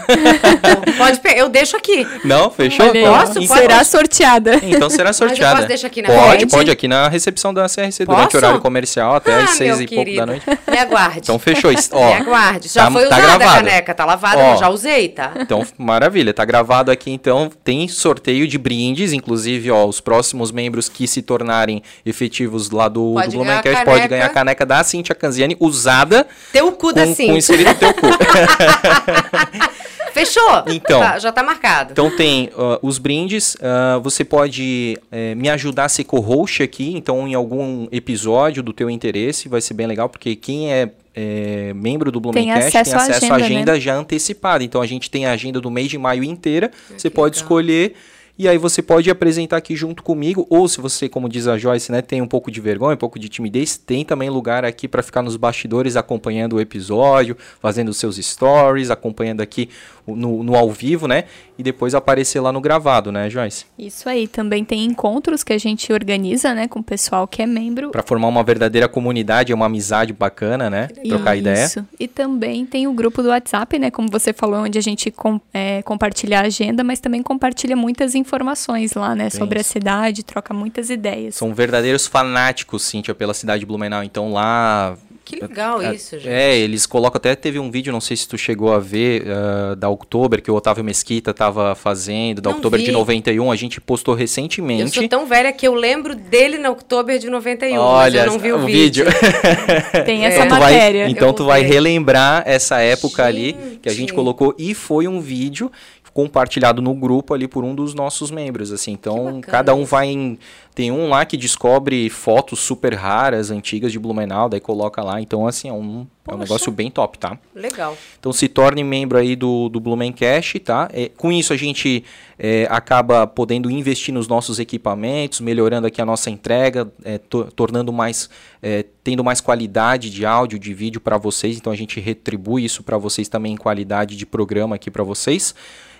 Pode 0.97 1.19
pegar, 1.21 1.37
eu 1.37 1.47
deixo 1.49 1.77
aqui. 1.77 2.05
Não, 2.25 2.51
fechou? 2.51 2.85
Então- 2.87 3.13
ó. 3.13 3.19
Posso? 3.21 3.39
então- 3.39 3.57
Será 3.57 3.83
sorteada. 3.83 4.59
Então 4.63 4.89
será 4.89 5.13
sorteada. 5.13 5.55
posso 5.55 5.67
deixar 5.69 5.87
aqui 5.87 6.01
na 6.01 6.09
Pode, 6.09 6.37
frente? 6.39 6.51
pode, 6.51 6.71
aqui 6.71 6.87
na 6.87 7.07
recepção 7.07 7.53
da 7.53 7.67
CRC 7.69 8.05
durante 8.05 8.23
Posso? 8.25 8.35
o 8.35 8.39
horário 8.39 8.59
comercial 8.61 9.15
até 9.15 9.33
ah, 9.33 9.43
às 9.45 9.51
seis 9.51 9.79
e 9.79 9.87
pouco 9.87 10.13
da 10.15 10.25
noite. 10.25 10.43
Me 10.69 10.77
aguarde. 10.77 11.19
Então 11.19 11.39
fechou. 11.39 11.71
Isso- 11.71 11.89
Ó, 11.95 12.05
Me 12.07 12.13
aguarde. 12.21 12.67
Já 12.67 12.85
tá- 12.85 12.91
foi 12.91 13.01
tá 13.07 13.15
usada 13.17 13.21
a 13.33 13.37
gravado. 13.37 13.55
caneca, 13.65 13.93
tá 13.93 14.05
lavada, 14.05 14.37
Ó. 14.41 14.53
eu 14.53 14.57
já 14.57 14.69
usei, 14.69 15.07
tá? 15.09 15.31
Então, 15.39 15.65
maravilha, 15.77 16.33
tá 16.33 16.43
gravado 16.43 16.91
aqui 16.91 17.09
então. 17.11 17.49
Tem 17.63 17.87
sorteio 17.87 18.45
de 18.47 18.57
brindes, 18.57 19.13
inclusive, 19.13 19.71
ó, 19.71 19.85
os 19.85 20.01
próximos 20.01 20.51
membros 20.51 20.89
que 20.89 21.07
se 21.07 21.21
tornarem 21.21 21.81
efetivos 22.05 22.69
lá 22.71 22.87
do, 22.89 23.13
Pode 23.13 23.29
do 23.35 23.41
a 23.41 23.45
Blumencast 23.45 23.85
pode 23.85 24.07
ganhar 24.07 24.25
a 24.25 24.29
caneca 24.29 24.65
da 24.65 24.83
Cintia 24.83 25.15
Canziani 25.15 25.55
usada 25.59 26.27
Teu 26.51 26.71
cu 26.73 26.91
da 26.91 27.05
com, 27.05 27.15
Cintia. 27.15 27.31
com 27.31 27.37
escrito 27.37 27.73
teu 27.75 27.93
cu. 27.93 28.16
Fechou? 30.13 30.63
Então. 30.67 30.99
Tá, 30.99 31.19
já 31.19 31.31
tá 31.31 31.43
marcado. 31.43 31.91
Então 31.91 32.09
tem 32.15 32.49
ah, 32.57 32.79
os 32.81 32.97
brindes, 32.97 33.55
ah, 33.61 33.99
você 33.99 34.25
pode 34.25 34.97
eh, 35.11 35.35
me 35.35 35.47
ajudar 35.49 35.85
a 35.85 35.89
ser 35.89 36.03
co-host 36.05 36.63
aqui, 36.63 36.93
então 36.95 37.27
em 37.27 37.35
algum 37.35 37.87
episódio 37.91 38.63
do 38.63 38.73
teu 38.73 38.89
interesse, 38.89 39.47
vai 39.47 39.61
ser 39.61 39.75
bem 39.75 39.85
legal, 39.85 40.09
porque 40.09 40.35
quem 40.35 40.73
é 40.73 40.89
eh, 41.15 41.71
membro 41.75 42.11
do 42.11 42.19
Tem 42.19 42.31
Blumencast 42.31 42.71
tem 42.71 42.81
acesso 42.81 42.95
à 42.95 43.01
acesso 43.01 43.33
à 43.33 43.35
agenda, 43.35 43.45
agenda 43.45 43.73
né? 43.73 43.79
já 43.79 43.95
antecipada. 43.95 44.63
Então 44.63 44.81
a 44.81 44.87
gente 44.87 45.09
tem 45.09 45.25
a 45.25 45.31
agenda 45.31 45.61
do 45.61 45.69
mês 45.69 45.89
de 45.89 45.97
maio 45.97 46.23
inteira, 46.23 46.71
você 46.89 47.09
que 47.09 47.15
pode 47.15 47.35
legal. 47.35 47.43
escolher 47.43 47.95
e 48.37 48.47
aí 48.47 48.57
você 48.57 48.81
pode 48.81 49.09
apresentar 49.09 49.57
aqui 49.57 49.75
junto 49.75 50.03
comigo, 50.03 50.45
ou 50.49 50.67
se 50.67 50.79
você, 50.79 51.09
como 51.09 51.27
diz 51.27 51.47
a 51.47 51.57
Joyce, 51.57 51.91
né, 51.91 52.01
tem 52.01 52.21
um 52.21 52.27
pouco 52.27 52.51
de 52.51 52.61
vergonha, 52.61 52.93
um 52.93 52.97
pouco 52.97 53.17
de 53.17 53.27
timidez, 53.29 53.77
tem 53.77 54.05
também 54.05 54.29
lugar 54.29 54.63
aqui 54.63 54.87
para 54.87 55.01
ficar 55.01 55.21
nos 55.21 55.35
bastidores 55.35 55.95
acompanhando 55.95 56.57
o 56.57 56.61
episódio, 56.61 57.35
fazendo 57.59 57.93
seus 57.93 58.17
stories, 58.17 58.91
acompanhando 58.91 59.41
aqui 59.41 59.69
no, 60.07 60.43
no 60.43 60.55
ao 60.55 60.69
vivo, 60.71 61.07
né? 61.07 61.25
E 61.57 61.63
depois 61.63 61.95
aparecer 61.95 62.39
lá 62.39 62.51
no 62.51 62.61
gravado, 62.61 63.11
né, 63.11 63.29
Joyce? 63.29 63.65
Isso 63.77 64.07
aí. 64.07 64.27
Também 64.27 64.63
tem 64.63 64.83
encontros 64.85 65.43
que 65.43 65.51
a 65.53 65.57
gente 65.57 65.91
organiza, 65.91 66.53
né, 66.53 66.67
com 66.67 66.79
o 66.79 66.83
pessoal 66.83 67.27
que 67.27 67.41
é 67.41 67.45
membro. 67.47 67.89
Para 67.91 68.03
formar 68.03 68.27
uma 68.27 68.43
verdadeira 68.43 68.87
comunidade, 68.87 69.51
é 69.51 69.55
uma 69.55 69.65
amizade 69.65 70.13
bacana, 70.13 70.69
né? 70.69 70.87
Trocar 71.07 71.35
ideia. 71.35 71.65
Isso. 71.65 71.85
E 71.99 72.07
também 72.07 72.65
tem 72.65 72.87
o 72.87 72.93
grupo 72.93 73.21
do 73.23 73.29
WhatsApp, 73.29 73.79
né? 73.79 73.89
Como 73.91 74.07
você 74.09 74.31
falou, 74.33 74.59
onde 74.61 74.77
a 74.77 74.81
gente 74.81 75.09
com- 75.11 75.41
é, 75.53 75.81
compartilha 75.81 76.39
a 76.39 76.43
agenda, 76.43 76.83
mas 76.83 76.99
também 76.99 77.23
compartilha 77.23 77.75
muitas 77.75 78.13
informações 78.15 78.93
lá, 78.93 79.15
né? 79.15 79.29
Sobre 79.29 79.59
a 79.59 79.63
cidade, 79.63 80.23
troca 80.23 80.53
muitas 80.53 80.89
ideias. 80.89 81.35
São 81.35 81.53
verdadeiros 81.53 82.05
fanáticos, 82.05 82.83
Cíntia, 82.83 83.15
pela 83.15 83.33
cidade 83.33 83.61
de 83.61 83.65
Blumenau. 83.65 84.03
Então 84.03 84.31
lá 84.31 84.95
Que 85.27 85.35
legal 85.41 85.81
É, 85.81 85.93
isso, 85.93 86.17
gente. 86.17 86.29
É, 86.29 86.55
eles 86.57 86.85
colocam 86.85 87.17
até 87.17 87.35
teve 87.35 87.59
um 87.59 87.69
vídeo, 87.69 87.91
não 87.91 87.99
sei 87.99 88.15
se 88.15 88.25
tu 88.27 88.37
chegou 88.37 88.71
a 88.73 88.79
ver, 88.79 89.25
ah, 89.27 89.75
da 89.75 89.89
Oktober, 89.89 90.41
que 90.41 90.49
o 90.49 90.55
Otávio 90.55 90.83
Mesquita 90.85 91.33
tava 91.33 91.75
fazendo, 91.75 92.41
da 92.41 92.49
Não 92.49 92.57
Oktober 92.57 92.79
de 92.79 92.85
vi. 92.85 92.91
91, 92.93 93.51
a 93.51 93.55
gente 93.57 93.81
postou 93.81 94.13
Eu 94.13 94.19
recentemente. 94.19 94.91
sou 94.97 95.07
tão 95.09 95.25
velha 95.25 95.51
que 95.51 95.67
eu 95.67 95.73
lembro 95.73 96.15
dele 96.15 96.57
na 96.57 96.69
outubro 96.69 97.19
de 97.19 97.29
91, 97.29 97.77
Olha, 97.77 98.19
mas 98.21 98.25
eu 98.27 98.31
não 98.31 98.39
vi 98.39 98.53
o, 98.53 98.59
vídeo. 98.65 99.05
Tem 100.05 100.23
É. 100.25 100.29
essa 100.29 100.45
Então 100.45 100.57
tu 100.57 100.61
vai, 100.61 100.73
matéria. 100.73 101.09
então 101.09 101.27
Eu 101.27 101.33
tu 101.33 101.45
vai 101.45 101.63
ver. 101.63 101.73
relembrar 101.73 102.43
essa 102.45 102.79
época 102.79 103.25
ali 103.25 103.53
que 103.81 103.89
a 103.89 103.91
gente 103.91 103.99
Gente. 104.01 104.13
colocou 104.13 104.55
e 104.57 104.73
foi 104.73 105.07
um 105.09 105.19
vídeo 105.19 105.69
compartilhado 106.13 106.81
no 106.81 106.95
grupo 106.95 107.33
ali 107.33 107.47
por 107.47 107.63
um 107.63 107.75
dos 107.75 107.93
nossos 107.93 108.31
membros, 108.31 108.71
assim. 108.71 108.91
Então, 108.91 109.39
cada 109.41 109.75
um 109.75 109.83
vai 109.85 110.07
em 110.07 110.39
tem 110.77 110.91
um 110.91 111.09
lá 111.09 111.25
que 111.25 111.35
descobre 111.35 112.07
fotos 112.07 112.59
super 112.59 112.93
raras, 112.93 113.49
antigas 113.49 113.91
de 113.91 113.97
Blumenau, 113.97 114.47
daí 114.47 114.59
coloca 114.59 115.01
lá. 115.01 115.19
Então, 115.19 115.47
assim, 115.47 115.69
é 115.69 115.73
um, 115.73 116.05
é 116.27 116.35
um 116.35 116.37
negócio 116.37 116.71
bem 116.71 116.91
top, 116.91 117.17
tá? 117.17 117.35
Legal. 117.55 117.97
Então 118.19 118.31
se 118.31 118.47
torne 118.47 118.83
membro 118.83 119.17
aí 119.17 119.35
do, 119.35 119.69
do 119.69 119.79
Blumencast, 119.79 120.59
tá? 120.59 120.87
É, 120.93 121.09
com 121.17 121.31
isso 121.31 121.51
a 121.51 121.57
gente 121.57 122.03
é, 122.37 122.67
acaba 122.69 123.25
podendo 123.25 123.71
investir 123.71 124.13
nos 124.13 124.27
nossos 124.27 124.59
equipamentos, 124.59 125.41
melhorando 125.41 125.87
aqui 125.87 125.99
a 125.99 126.05
nossa 126.05 126.29
entrega, 126.29 126.87
é, 127.03 127.17
to- 127.17 127.45
tornando 127.55 127.91
mais, 127.91 128.29
é, 128.61 128.85
tendo 129.03 129.23
mais 129.23 129.41
qualidade 129.41 130.11
de 130.11 130.27
áudio, 130.27 130.59
de 130.59 130.75
vídeo 130.75 131.01
para 131.01 131.17
vocês. 131.17 131.57
Então 131.57 131.73
a 131.73 131.75
gente 131.75 131.99
retribui 131.99 132.63
isso 132.65 132.83
para 132.83 132.99
vocês 132.99 133.27
também 133.27 133.53
em 133.53 133.57
qualidade 133.57 134.15
de 134.15 134.27
programa 134.27 134.75
aqui 134.75 134.91
para 134.91 135.03
vocês. 135.03 135.55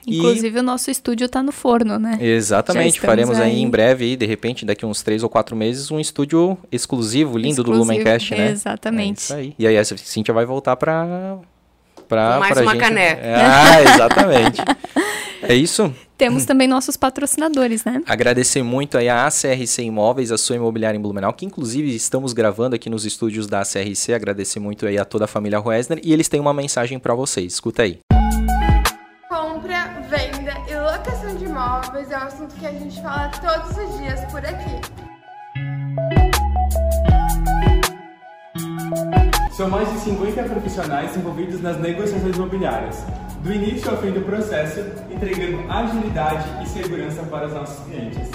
E- 0.10 0.19
Inclusive, 0.19 0.60
o 0.60 0.63
nosso 0.63 0.89
estúdio 0.89 1.27
tá 1.27 1.43
no 1.43 1.51
forno, 1.51 2.00
né? 2.00 2.17
Exatamente, 2.22 2.98
faremos 2.98 3.38
aí 3.41 3.51
aí. 3.51 3.62
em 3.62 3.69
breve, 3.69 4.15
de 4.15 4.25
repente, 4.25 4.63
daqui 4.67 4.86
uns 4.86 5.01
três 5.01 5.24
ou 5.24 5.29
quatro 5.29 5.55
meses, 5.55 5.89
um 5.89 6.00
estúdio 6.00 6.57
exclusivo, 6.71 7.38
lindo 7.38 7.63
do 7.63 7.71
Exclusivo, 7.71 7.86
Blumencast, 7.86 8.36
né? 8.36 8.51
exatamente. 8.51 9.17
É 9.19 9.24
isso 9.24 9.33
aí. 9.33 9.55
E 9.57 9.65
aí 9.67 9.77
a 9.77 9.83
Cintia 9.83 10.33
vai 10.33 10.45
voltar 10.45 10.75
pra. 10.75 11.38
pra 12.07 12.39
mais 12.39 12.53
pra 12.53 12.62
uma 12.63 12.71
gente- 12.74 12.81
caneca. 12.81 13.21
Ah, 13.24 13.81
exatamente. 13.81 14.62
é 15.43 15.55
isso. 15.55 15.93
Temos 16.17 16.45
também 16.45 16.67
nossos 16.67 16.97
patrocinadores, 16.97 17.86
né? 17.86 18.01
Agradecer 18.07 18.63
muito 18.63 18.97
aí 18.97 19.07
a 19.07 19.27
ACRC 19.27 19.83
Imóveis, 19.83 20.31
a 20.31 20.38
sua 20.38 20.55
imobiliária 20.55 20.97
em 20.97 21.01
Blumenau, 21.01 21.31
que 21.31 21.45
inclusive 21.45 21.93
estamos 21.95 22.33
gravando 22.33 22.75
aqui 22.75 22.89
nos 22.89 23.05
estúdios 23.05 23.45
da 23.45 23.62
ACRC. 23.62 24.13
Agradecer 24.15 24.59
muito 24.59 24.88
aí 24.88 24.97
a 24.97 25.05
toda 25.05 25.25
a 25.25 25.27
família 25.27 25.59
Roesner 25.59 26.00
e 26.03 26.12
eles 26.12 26.27
têm 26.27 26.39
uma 26.39 26.53
mensagem 26.53 26.97
pra 26.97 27.13
vocês. 27.13 27.53
Escuta 27.53 27.83
aí. 27.83 28.00
Compra, 28.09 28.37
de 31.98 32.04
imóveis 32.04 32.12
é 32.12 32.18
um 32.18 32.22
assunto 32.22 32.56
que 32.56 32.66
a 32.66 32.72
gente 32.72 33.01
fala 33.01 33.30
todos 33.30 33.77
os 33.77 33.98
dias 33.98 34.24
por 34.25 34.46
aqui. 34.46 34.82
São 39.51 39.70
mais 39.70 39.92
de 39.92 40.00
50 40.00 40.44
profissionais 40.44 41.18
envolvidos 41.18 41.62
nas 41.62 41.80
negociações 41.80 42.36
imobiliárias, 42.36 43.04
do 43.42 43.51
início 43.51 43.89
ao 43.89 43.98
fim 43.98 44.12
do 44.12 44.22
processo, 44.22 44.82
entregando 45.10 45.72
agilidade 45.72 46.63
e 46.63 46.68
segurança 46.68 47.24
para 47.24 47.48
os 47.48 47.54
nossos 47.54 47.84
clientes. 47.86 48.30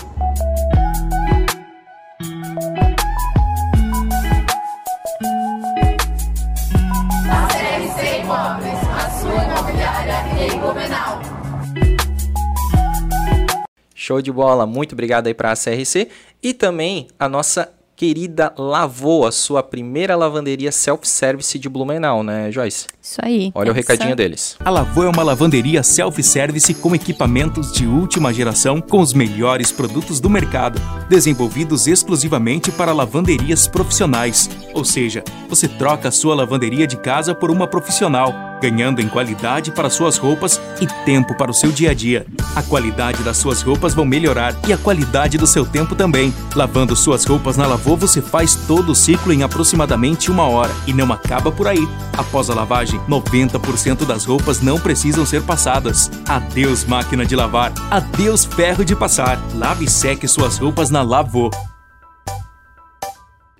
Show 14.02 14.20
de 14.20 14.32
bola, 14.32 14.66
muito 14.66 14.94
obrigado 14.94 15.28
aí 15.28 15.34
para 15.34 15.52
a 15.52 15.54
CRC 15.54 16.08
e 16.42 16.52
também 16.52 17.06
a 17.16 17.28
nossa 17.28 17.72
querida 17.94 18.52
Lavô, 18.58 19.24
a 19.24 19.30
sua 19.30 19.62
primeira 19.62 20.16
lavanderia 20.16 20.72
self-service 20.72 21.56
de 21.56 21.68
Blumenau, 21.68 22.24
né, 22.24 22.50
Joyce? 22.50 22.88
Isso 23.00 23.20
aí. 23.22 23.52
Olha 23.54 23.70
o 23.70 23.74
recadinho 23.74 24.16
deles. 24.16 24.56
A 24.58 24.70
Lavô 24.70 25.04
é 25.04 25.08
uma 25.08 25.22
lavanderia 25.22 25.84
self-service 25.84 26.74
com 26.74 26.96
equipamentos 26.96 27.70
de 27.70 27.86
última 27.86 28.34
geração 28.34 28.80
com 28.80 28.98
os 28.98 29.14
melhores 29.14 29.70
produtos 29.70 30.18
do 30.18 30.28
mercado, 30.28 30.80
desenvolvidos 31.08 31.86
exclusivamente 31.86 32.72
para 32.72 32.92
lavanderias 32.92 33.68
profissionais. 33.68 34.50
Ou 34.74 34.84
seja, 34.84 35.22
você 35.48 35.68
troca 35.68 36.08
a 36.08 36.12
sua 36.12 36.34
lavanderia 36.34 36.88
de 36.88 36.96
casa 36.96 37.36
por 37.36 37.52
uma 37.52 37.68
profissional, 37.68 38.34
ganhando 38.62 39.00
em 39.00 39.08
qualidade 39.08 39.72
para 39.72 39.90
suas 39.90 40.16
roupas 40.16 40.60
e 40.80 40.86
tempo 41.04 41.34
para 41.36 41.50
o 41.50 41.54
seu 41.54 41.72
dia 41.72 41.90
a 41.90 41.94
dia. 41.94 42.24
A 42.54 42.62
qualidade 42.62 43.20
das 43.24 43.36
suas 43.36 43.60
roupas 43.60 43.92
vão 43.92 44.04
melhorar 44.04 44.54
e 44.68 44.72
a 44.72 44.78
qualidade 44.78 45.36
do 45.36 45.48
seu 45.48 45.66
tempo 45.66 45.96
também. 45.96 46.32
Lavando 46.54 46.94
suas 46.94 47.24
roupas 47.24 47.56
na 47.56 47.66
Lavô, 47.66 47.96
você 47.96 48.22
faz 48.22 48.54
todo 48.54 48.92
o 48.92 48.94
ciclo 48.94 49.32
em 49.32 49.42
aproximadamente 49.42 50.30
uma 50.30 50.44
hora 50.44 50.72
e 50.86 50.92
não 50.92 51.12
acaba 51.12 51.50
por 51.50 51.66
aí. 51.66 51.88
Após 52.16 52.48
a 52.50 52.54
lavagem, 52.54 53.00
90% 53.08 54.06
das 54.06 54.24
roupas 54.24 54.60
não 54.60 54.78
precisam 54.78 55.26
ser 55.26 55.42
passadas. 55.42 56.08
Adeus 56.28 56.84
máquina 56.84 57.26
de 57.26 57.34
lavar, 57.34 57.72
adeus 57.90 58.44
ferro 58.44 58.84
de 58.84 58.94
passar. 58.94 59.40
Lave 59.54 59.86
e 59.86 59.90
seque 59.90 60.28
suas 60.28 60.58
roupas 60.58 60.88
na 60.88 61.02
Lavô. 61.02 61.50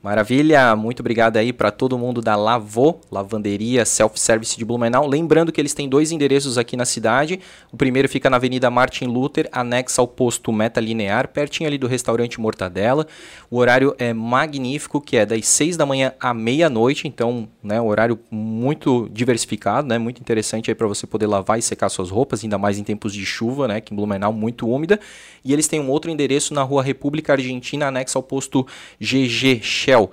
Maravilha, 0.02 0.75
muito 0.75 0.99
obrigado 0.99 1.37
aí 1.37 1.52
para 1.52 1.71
todo 1.71 1.97
mundo 1.97 2.21
da 2.21 2.35
Lavô, 2.35 2.99
Lavanderia 3.09 3.85
Self-Service 3.85 4.59
de 4.59 4.64
Blumenau. 4.64 5.06
Lembrando 5.06 5.52
que 5.52 5.61
eles 5.61 5.75
têm 5.75 5.88
dois 5.88 6.11
endereços 6.11 6.59
aqui 6.59 6.76
na 6.76 6.85
cidade. 6.85 7.38
O 7.71 7.76
primeiro 7.76 8.09
fica 8.09 8.28
na 8.28 8.37
Avenida 8.37 8.68
Martin 8.68 9.04
Luther, 9.04 9.49
anexa 9.52 10.02
ao 10.02 10.09
posto 10.09 10.52
Meta 10.52 10.80
Linear, 10.80 11.28
pertinho 11.28 11.68
ali 11.68 11.78
do 11.78 11.87
restaurante 11.87 12.40
Mortadela. 12.40 13.06
O 13.49 13.59
horário 13.59 13.94
é 13.97 14.12
magnífico, 14.12 15.00
que 15.00 15.16
é 15.16 15.25
das 15.25 15.47
6 15.47 15.76
da 15.76 15.87
manhã 15.87 16.12
à 16.18 16.35
meia-noite, 16.35 17.06
então, 17.06 17.49
né, 17.62 17.80
um 17.80 17.87
horário 17.87 18.18
muito 18.28 19.09
diversificado, 19.12 19.87
né, 19.87 19.99
muito 19.99 20.21
interessante 20.21 20.68
aí 20.68 20.75
para 20.75 20.88
você 20.88 21.06
poder 21.06 21.28
lavar 21.28 21.61
e 21.61 21.62
secar 21.62 21.88
suas 21.88 22.11
roupas, 22.11 22.42
ainda 22.42 22.59
mais 22.59 22.76
em 22.76 22.82
tempos 22.82 23.14
de 23.14 23.25
chuva, 23.25 23.68
né, 23.68 23.80
que 23.80 23.94
em 23.94 23.97
Blumenau 23.97 24.32
muito 24.32 24.68
úmida. 24.68 24.99
E 25.44 25.52
eles 25.52 25.68
têm 25.68 25.78
um 25.78 25.90
outro 25.90 26.11
endereço 26.11 26.52
na 26.54 26.64
Rua 26.64 26.82
República 26.82 27.35
Argentina, 27.35 27.87
anexo 27.87 28.18
ao 28.18 28.23
posto 28.25 28.66
GG 29.00 29.61
Shell. 29.92 30.11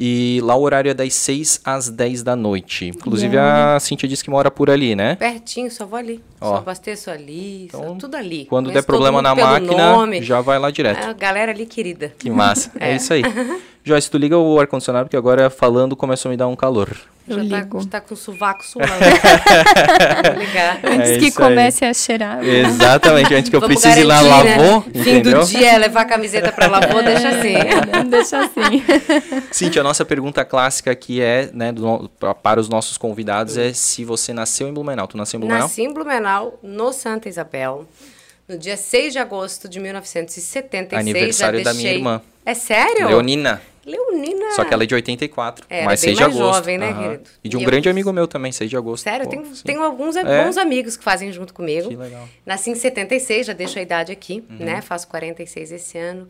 E 0.00 0.40
lá 0.44 0.54
o 0.54 0.62
horário 0.62 0.88
é 0.88 0.94
das 0.94 1.12
6 1.14 1.60
às 1.64 1.88
10 1.90 2.22
da 2.22 2.36
noite. 2.36 2.86
Inclusive 2.86 3.36
a 3.36 3.78
Cintia 3.80 4.08
disse 4.08 4.22
que 4.22 4.30
mora 4.30 4.48
por 4.48 4.70
ali, 4.70 4.94
né? 4.94 5.16
Pertinho, 5.16 5.68
só 5.72 5.84
vou 5.84 5.98
ali. 5.98 6.22
Ó. 6.40 6.50
Só 6.50 6.56
abasteço 6.58 7.10
ali, 7.10 7.64
Então, 7.64 7.98
tudo 7.98 8.16
ali. 8.16 8.46
Quando 8.48 8.66
Conheço 8.66 8.80
der 8.82 8.86
problema 8.86 9.20
na 9.20 9.34
máquina, 9.34 9.96
nome. 9.96 10.22
já 10.22 10.40
vai 10.40 10.56
lá 10.56 10.70
direto. 10.70 11.04
A 11.04 11.12
galera 11.12 11.50
ali 11.50 11.66
querida. 11.66 12.12
Que 12.16 12.30
massa. 12.30 12.70
É. 12.78 12.88
É. 12.92 12.96
isso 12.96 13.12
aí. 13.12 13.22
Joyce, 13.88 14.10
tu 14.10 14.16
liga 14.18 14.36
o 14.38 14.60
ar-condicionado, 14.60 15.06
porque 15.06 15.16
agora 15.16 15.50
falando 15.50 15.96
começou 15.96 16.28
a 16.28 16.30
me 16.30 16.36
dar 16.36 16.46
um 16.46 16.54
calor. 16.56 16.88
Eu 17.28 17.36
já 17.36 17.42
ligo. 17.42 17.84
Tá, 17.86 18.00
tá 18.00 18.06
com 18.06 18.14
o 18.14 18.16
sovaco 18.16 18.64
suando. 18.64 18.90
Ligar. 20.38 20.80
Antes 20.82 21.10
É 21.10 21.18
que 21.18 21.26
isso 21.26 21.42
aí. 21.42 21.48
comece 21.48 21.84
a 21.84 21.92
cheirar. 21.94 22.42
Exatamente, 22.44 23.34
antes 23.34 23.50
que 23.50 23.56
eu 23.56 23.60
Vamos 23.60 23.80
precise 23.80 24.00
ir 24.00 24.04
lá 24.04 24.22
né? 24.22 24.28
lavou, 24.56 24.82
Fim 24.82 25.20
do 25.20 25.44
dia, 25.44 25.72
é 25.74 25.78
levar 25.78 26.02
a 26.02 26.04
camiseta 26.04 26.50
pra 26.52 26.66
lavou, 26.68 27.02
deixa 27.02 27.28
assim. 27.28 27.54
Deixa 28.08 28.38
assim. 28.40 28.82
Cintia, 29.52 29.82
a 29.82 29.84
nossa 29.84 30.04
pergunta 30.04 30.44
clássica 30.44 30.90
aqui 30.90 31.20
é, 31.20 31.50
né, 31.52 31.70
do 31.72 32.08
para 32.42 32.58
os 32.60 32.68
nossos 32.68 32.96
convidados, 32.96 33.56
é 33.58 33.72
se 33.72 34.04
você 34.04 34.32
nasceu 34.32 34.66
em 34.68 34.72
Blumenau. 34.72 35.06
Tu 35.06 35.16
nasceu 35.16 35.36
em 35.36 35.40
Blumenau? 35.40 35.62
Nasci 35.62 35.82
em 35.82 35.92
Blumenau, 35.92 36.58
no 36.62 36.92
Santa 36.92 37.28
Isabel, 37.28 37.86
no 38.48 38.56
dia 38.56 38.76
6 38.76 39.12
de 39.12 39.18
agosto 39.18 39.68
de 39.68 39.78
1976. 39.80 40.98
Aniversário 41.00 41.58
já 41.58 41.64
da 41.64 41.72
minha 41.74 41.82
deixei- 41.82 41.98
irmã. 41.98 42.22
É 42.46 42.54
sério? 42.54 43.08
Leonina. 43.08 43.60
Leonina. 43.88 44.52
Só 44.52 44.64
que 44.64 44.72
ela 44.72 44.82
é 44.82 44.86
de 44.86 44.94
84, 44.94 45.66
É, 45.68 45.84
mas 45.84 46.00
bem 46.00 46.14
6 46.14 46.16
de 46.18 46.22
mais 46.24 46.36
agosto. 46.36 46.54
jovem, 46.56 46.78
né, 46.78 46.90
Aham. 46.90 47.02
querido? 47.02 47.30
E 47.42 47.48
de 47.48 47.56
um 47.56 47.60
E 47.60 47.62
eu- 47.62 47.66
grande 47.70 47.88
amigo 47.88 48.12
meu 48.12 48.26
também, 48.28 48.52
6 48.52 48.68
de 48.70 48.76
agosto. 48.76 49.04
Sério, 49.04 49.24
Pô, 49.24 49.30
tenho, 49.30 49.44
tenho 49.64 49.82
alguns 49.82 50.14
É? 50.16 50.44
bons 50.44 50.56
amigos 50.56 50.96
que 50.96 51.02
fazem 51.04 51.32
junto 51.32 51.52
comigo. 51.54 51.88
Que 51.88 51.96
legal. 51.96 52.22
Uhum. 52.22 52.28
Nasci 52.46 52.70
em 52.70 52.74
76, 52.74 53.46
já 53.46 53.52
deixo 53.52 53.78
a 53.78 53.82
idade 53.82 54.12
aqui, 54.12 54.44
né? 54.50 54.80
Faço 54.82 55.08
46 55.08 55.72
esse 55.72 55.96
ano. 55.98 56.28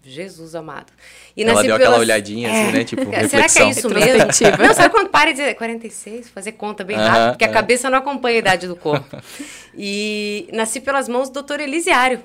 Jesus 0.00 0.54
amado. 0.54 0.92
E 1.36 1.42
Ela 1.42 1.54
nasci 1.54 1.66
deu 1.66 1.74
aquela 1.74 1.90
pelas- 1.90 2.06
olhadinha 2.06 2.48
assim, 2.50 2.72
né? 2.72 2.84
Tipo, 2.84 3.02
Será 3.10 3.16
que 3.16 3.22
reflexão. 3.26 3.66
é 3.66 3.70
isso 3.70 3.90
mesmo? 3.90 4.62
Não, 4.66 4.72
sabe 4.72 4.90
quando 4.94 5.08
para 5.10 5.30
e 5.30 5.32
dizer 5.32 5.54
46? 5.54 6.30
Fazer 6.30 6.52
conta 6.52 6.84
bem 6.84 6.96
rápido, 6.96 7.30
porque 7.32 7.44
a 7.44 7.48
é. 7.48 7.52
cabeça 7.52 7.90
não 7.90 7.98
acompanha 7.98 8.36
a 8.36 8.38
idade 8.38 8.66
do 8.68 8.76
corpo. 8.76 9.16
E 9.76 10.48
nasci 10.52 10.80
pelas 10.80 11.08
mãos 11.08 11.28
do 11.28 11.34
doutor 11.34 11.60
Elisiário. 11.60 12.20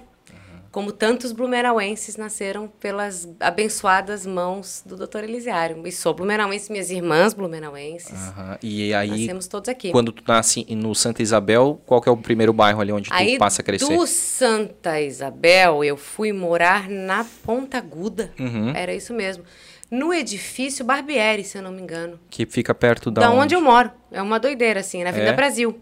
Como 0.73 0.91
tantos 0.91 1.31
blumenauenses 1.31 2.17
nasceram 2.17 2.67
pelas 2.67 3.29
abençoadas 3.39 4.25
mãos 4.25 4.81
do 4.83 4.95
doutor 4.97 5.23
Elisiário. 5.23 5.85
E 5.85 5.91
sou 5.91 6.15
blumenauense, 6.15 6.71
minhas 6.71 6.89
irmãs 6.89 7.35
blumenauenses. 7.35 8.11
Aham. 8.29 8.57
E 8.63 8.91
aí, 8.91 9.07
Nascemos 9.11 9.47
todos 9.47 9.69
aqui. 9.69 9.91
quando 9.91 10.11
tu 10.11 10.23
nasce 10.27 10.65
no 10.75 10.95
Santa 10.95 11.21
Isabel, 11.21 11.79
qual 11.85 12.01
que 12.01 12.09
é 12.09 12.11
o 12.11 12.17
primeiro 12.17 12.51
bairro 12.51 12.81
ali 12.81 12.91
onde 12.91 13.07
Aí, 13.13 13.33
tu 13.35 13.37
passa 13.39 13.61
a 13.61 13.63
crescer? 13.63 13.95
do 13.95 14.07
Santa 14.07 14.99
Isabel, 14.99 15.83
eu 15.83 15.95
fui 15.95 16.33
morar 16.33 16.89
na 16.89 17.23
Ponta 17.45 17.77
Aguda. 17.77 18.33
Uhum. 18.39 18.71
Era 18.75 18.95
isso 18.95 19.13
mesmo. 19.13 19.43
No 19.91 20.11
edifício 20.11 20.83
Barbieri, 20.83 21.43
se 21.43 21.55
eu 21.55 21.61
não 21.61 21.71
me 21.71 21.83
engano. 21.83 22.19
Que 22.31 22.47
fica 22.47 22.73
perto 22.73 23.11
da, 23.11 23.21
Da, 23.21 23.31
onde? 23.31 23.53
eu 23.53 23.61
moro. 23.61 23.91
É 24.11 24.19
uma 24.23 24.39
doideira, 24.39 24.79
assim, 24.79 25.03
na 25.03 25.11
Vida 25.11 25.27
É? 25.27 25.33
Brasil. 25.33 25.79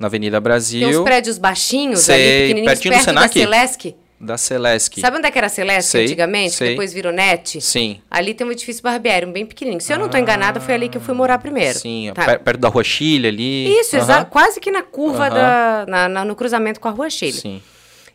Na 0.00 0.08
Avenida 0.08 0.40
Brasil, 0.40 0.88
Tem 0.88 0.98
uns 0.98 1.04
prédios 1.04 1.38
baixinhos 1.38 2.00
Sei, 2.00 2.14
ali, 2.16 2.42
pequenininhos, 2.48 2.72
pertinho 2.72 2.92
do 2.92 2.96
perto 2.96 3.06
da 3.14 3.20
Senac? 3.28 3.38
Celesc. 3.38 3.94
Da 4.22 4.38
Celesc. 4.38 5.00
Sabe 5.00 5.16
onde 5.18 5.26
é 5.26 5.30
que 5.30 5.36
era 5.38 5.48
a 5.48 5.50
Celesc 5.50 5.90
Sei, 5.90 6.04
antigamente? 6.04 6.54
sei. 6.54 6.70
Depois 6.70 6.92
virou 6.92 7.12
NET? 7.12 7.60
Sim. 7.60 8.00
Ali 8.10 8.32
tem 8.34 8.46
um 8.46 8.52
edifício 8.52 8.82
Barbieri, 8.82 9.26
um 9.26 9.32
bem 9.32 9.44
pequenininho. 9.44 9.80
Se 9.80 9.92
eu 9.92 9.98
não 9.98 10.08
tô 10.08 10.16
enganada, 10.16 10.60
foi 10.60 10.74
ali 10.74 10.88
que 10.88 10.96
eu 10.96 11.00
fui 11.00 11.12
morar 11.14 11.38
primeiro. 11.38 11.78
Sim, 11.78 12.12
Tá. 12.14 12.24
per- 12.24 12.40
perto 12.40 12.60
da 12.60 12.68
Rua 12.68 12.84
Chile 12.84 13.26
ali. 13.28 13.68
Isso, 13.80 13.96
Aham. 13.96 14.04
exa- 14.04 14.24
quase 14.24 14.60
que 14.60 14.70
na 14.70 14.82
curva 14.82 15.28
da. 15.28 15.84
na- 15.88 16.08
na- 16.08 16.24
no 16.24 16.36
cruzamento 16.36 16.78
com 16.78 16.88
a 16.88 16.92
Rua 16.92 17.10
Chile. 17.10 17.32
Sim. 17.32 17.62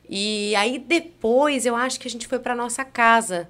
E 0.09 0.55
aí 0.55 0.79
depois 0.79 1.65
eu 1.65 1.75
acho 1.75 1.99
que 1.99 2.07
a 2.07 2.11
gente 2.11 2.25
foi 2.27 2.39
pra 2.39 2.55
nossa 2.55 2.85
casa. 2.85 3.49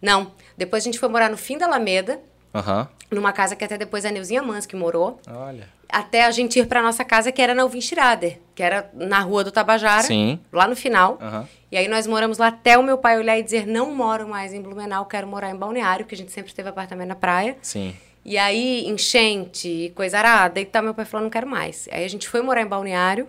Não, 0.00 0.32
depois 0.56 0.82
a 0.82 0.86
gente 0.86 0.98
foi 0.98 1.08
morar 1.08 1.28
no 1.30 1.36
fim 1.36 1.58
da 1.58 1.66
Alameda, 1.66 2.18
Aham. 2.54 2.88
numa 3.10 3.32
casa 3.32 3.54
que 3.54 3.64
até 3.64 3.76
depois 3.76 4.04
a 4.04 4.10
Neuzinha 4.10 4.42
Mans 4.42 4.64
que 4.66 4.76
morou, 4.76 5.20
Olha. 5.28 5.68
até 5.88 6.24
a 6.24 6.30
gente 6.30 6.58
ir 6.58 6.66
pra 6.66 6.82
nossa 6.82 7.04
casa 7.04 7.30
que 7.32 7.40
era 7.42 7.54
na 7.54 7.62
Alvin 7.62 7.80
Schrader, 7.80 8.38
que 8.54 8.62
era 8.62 8.90
na 8.94 9.20
Rua 9.20 9.44
do 9.44 9.50
Tabajara, 9.52 10.02
Sim. 10.04 10.38
lá 10.52 10.66
no 10.66 10.76
final. 10.76 11.18
Aham. 11.20 11.48
E 11.70 11.76
aí 11.76 11.88
nós 11.88 12.06
moramos 12.06 12.38
lá 12.38 12.48
até 12.48 12.78
o 12.78 12.82
meu 12.82 12.96
pai 12.98 13.18
olhar 13.18 13.38
e 13.38 13.42
dizer: 13.42 13.66
"Não 13.66 13.94
moro 13.94 14.28
mais 14.28 14.52
em 14.52 14.60
Blumenau, 14.62 15.04
quero 15.06 15.26
morar 15.26 15.50
em 15.50 15.56
Balneário", 15.56 16.04
porque 16.04 16.14
a 16.14 16.18
gente 16.18 16.32
sempre 16.32 16.52
teve 16.54 16.68
apartamento 16.68 17.08
na 17.08 17.16
praia. 17.16 17.56
Sim. 17.62 17.94
E 18.24 18.36
aí, 18.38 18.84
enchente, 18.88 19.92
coisa 19.94 20.18
arada, 20.18 20.60
e 20.60 20.64
tá, 20.64 20.82
meu 20.82 20.92
pai 20.92 21.04
falou, 21.04 21.22
não 21.24 21.30
quero 21.30 21.46
mais. 21.46 21.88
Aí 21.92 22.04
a 22.04 22.08
gente 22.08 22.28
foi 22.28 22.42
morar 22.42 22.60
em 22.62 22.66
Balneário. 22.66 23.28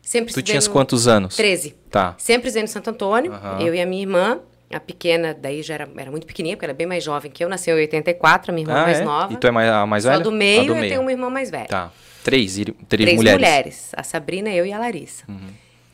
Sempre 0.00 0.32
Tu 0.32 0.40
tinhas 0.42 0.66
no- 0.66 0.72
quantos 0.72 1.06
anos? 1.06 1.36
13. 1.36 1.74
Tá. 1.90 2.14
Sempre 2.18 2.48
estudei 2.48 2.62
no 2.62 2.68
Santo 2.68 2.88
Antônio, 2.90 3.32
Aham. 3.32 3.60
eu 3.60 3.74
e 3.74 3.80
a 3.80 3.86
minha 3.86 4.02
irmã. 4.02 4.40
A 4.72 4.80
pequena, 4.80 5.34
daí 5.38 5.62
já 5.62 5.74
era, 5.74 5.88
era 5.96 6.10
muito 6.10 6.26
pequenininha, 6.26 6.56
porque 6.56 6.64
ela 6.64 6.72
é 6.72 6.76
bem 6.76 6.86
mais 6.86 7.04
jovem 7.04 7.30
que 7.30 7.44
eu. 7.44 7.48
Nasceu 7.48 7.76
em 7.78 7.82
84, 7.82 8.50
a 8.50 8.54
minha 8.54 8.64
irmã 8.66 8.80
Ah, 8.80 8.82
mais 8.84 9.00
é? 9.00 9.04
nova. 9.04 9.32
E 9.32 9.36
tu 9.36 9.46
é 9.46 9.50
mais, 9.50 9.70
a 9.70 9.86
mais 9.86 10.02
Só 10.04 10.10
velha? 10.10 10.22
do 10.22 10.30
A 10.30 10.32
meio, 10.32 10.64
do 10.66 10.74
eu 10.76 10.88
tenho 10.88 11.00
uma 11.02 11.12
irmã 11.12 11.28
mais 11.30 11.50
velha. 11.50 11.66
Tá. 11.68 11.92
Três, 12.24 12.54
três, 12.54 12.74
Três 12.88 13.14
mulheres. 13.14 13.38
mulheres. 13.38 13.90
A 13.94 14.02
Sabrina, 14.02 14.48
eu 14.50 14.64
e 14.66 14.72
a 14.72 14.78
Larissa. 14.78 15.24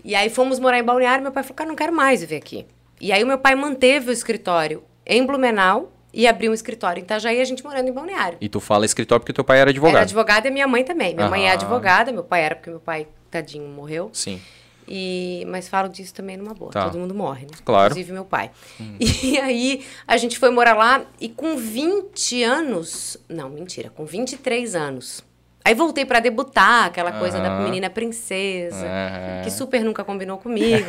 E 0.04 0.14
aí 0.14 0.30
fomos 0.30 0.58
morar 0.58 0.78
em 0.78 0.84
Balneário, 0.84 1.22
meu 1.22 1.32
pai 1.32 1.42
falou, 1.42 1.56
cara, 1.56 1.68
não 1.68 1.76
quero 1.76 1.92
mais 1.92 2.20
viver 2.20 2.36
aqui. 2.36 2.66
E 3.00 3.12
aí 3.12 3.22
o 3.22 3.26
meu 3.26 3.38
pai 3.38 3.54
manteve 3.54 4.10
o 4.10 4.12
escritório 4.12 4.82
em 5.06 5.24
Blumenau 5.24 5.92
e 6.12 6.26
abriu 6.26 6.50
um 6.50 6.54
escritório 6.54 7.00
em 7.00 7.04
Itajaí, 7.04 7.40
a 7.40 7.44
gente 7.44 7.64
morando 7.64 7.88
em 7.88 7.92
Balneário. 7.92 8.38
E 8.40 8.48
tu 8.48 8.60
fala 8.60 8.84
escritório 8.84 9.20
porque 9.20 9.32
teu 9.32 9.44
pai 9.44 9.60
era 9.60 9.70
advogado. 9.70 9.96
Era 9.96 10.04
advogada 10.04 10.48
e 10.48 10.50
minha 10.50 10.66
mãe 10.66 10.84
também. 10.84 11.14
Minha 11.14 11.28
mãe 11.28 11.44
é 11.44 11.48
Aham. 11.48 11.54
advogada, 11.54 12.12
meu 12.12 12.24
pai 12.24 12.42
era 12.42 12.54
porque 12.56 12.70
meu 12.70 12.80
pai, 12.80 13.06
tadinho, 13.30 13.68
morreu. 13.68 14.10
Sim. 14.12 14.40
E, 14.88 15.44
mas 15.46 15.68
falo 15.68 15.88
disso 15.88 16.12
também 16.12 16.36
numa 16.36 16.52
boa. 16.52 16.72
Tá. 16.72 16.84
Todo 16.84 16.98
mundo 16.98 17.14
morre, 17.14 17.42
né? 17.42 17.56
Claro. 17.64 17.92
Inclusive 17.92 18.12
meu 18.12 18.24
pai. 18.24 18.50
E 19.00 19.38
aí 19.38 19.84
a 20.06 20.16
gente 20.16 20.38
foi 20.38 20.50
morar 20.50 20.74
lá 20.74 21.04
e 21.20 21.28
com 21.28 21.56
20 21.56 22.42
anos. 22.42 23.16
Não, 23.28 23.48
mentira, 23.48 23.88
com 23.90 24.04
23 24.04 24.74
anos. 24.74 25.22
Aí 25.64 25.74
voltei 25.74 26.04
pra 26.06 26.20
debutar, 26.20 26.86
aquela 26.86 27.12
coisa 27.12 27.38
da 27.38 27.48
Aham. 27.48 27.64
menina 27.64 27.90
princesa, 27.90 28.86
Aham. 28.86 29.42
que 29.44 29.50
super 29.50 29.84
nunca 29.84 30.02
combinou 30.02 30.38
comigo. 30.38 30.88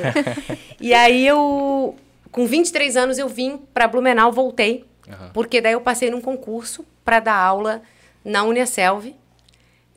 e 0.79 0.93
aí 0.93 1.27
eu, 1.27 1.95
com 2.31 2.45
23 2.45 2.95
anos, 2.95 3.17
eu 3.17 3.27
vim 3.27 3.57
pra 3.73 3.87
Blumenau, 3.87 4.31
voltei. 4.31 4.85
Porque 5.33 5.59
daí 5.59 5.73
eu 5.73 5.81
passei 5.81 6.09
num 6.09 6.21
concurso 6.21 6.85
pra 7.03 7.19
dar 7.19 7.35
aula 7.35 7.81
na 8.23 8.43
Uniaselv, 8.43 9.13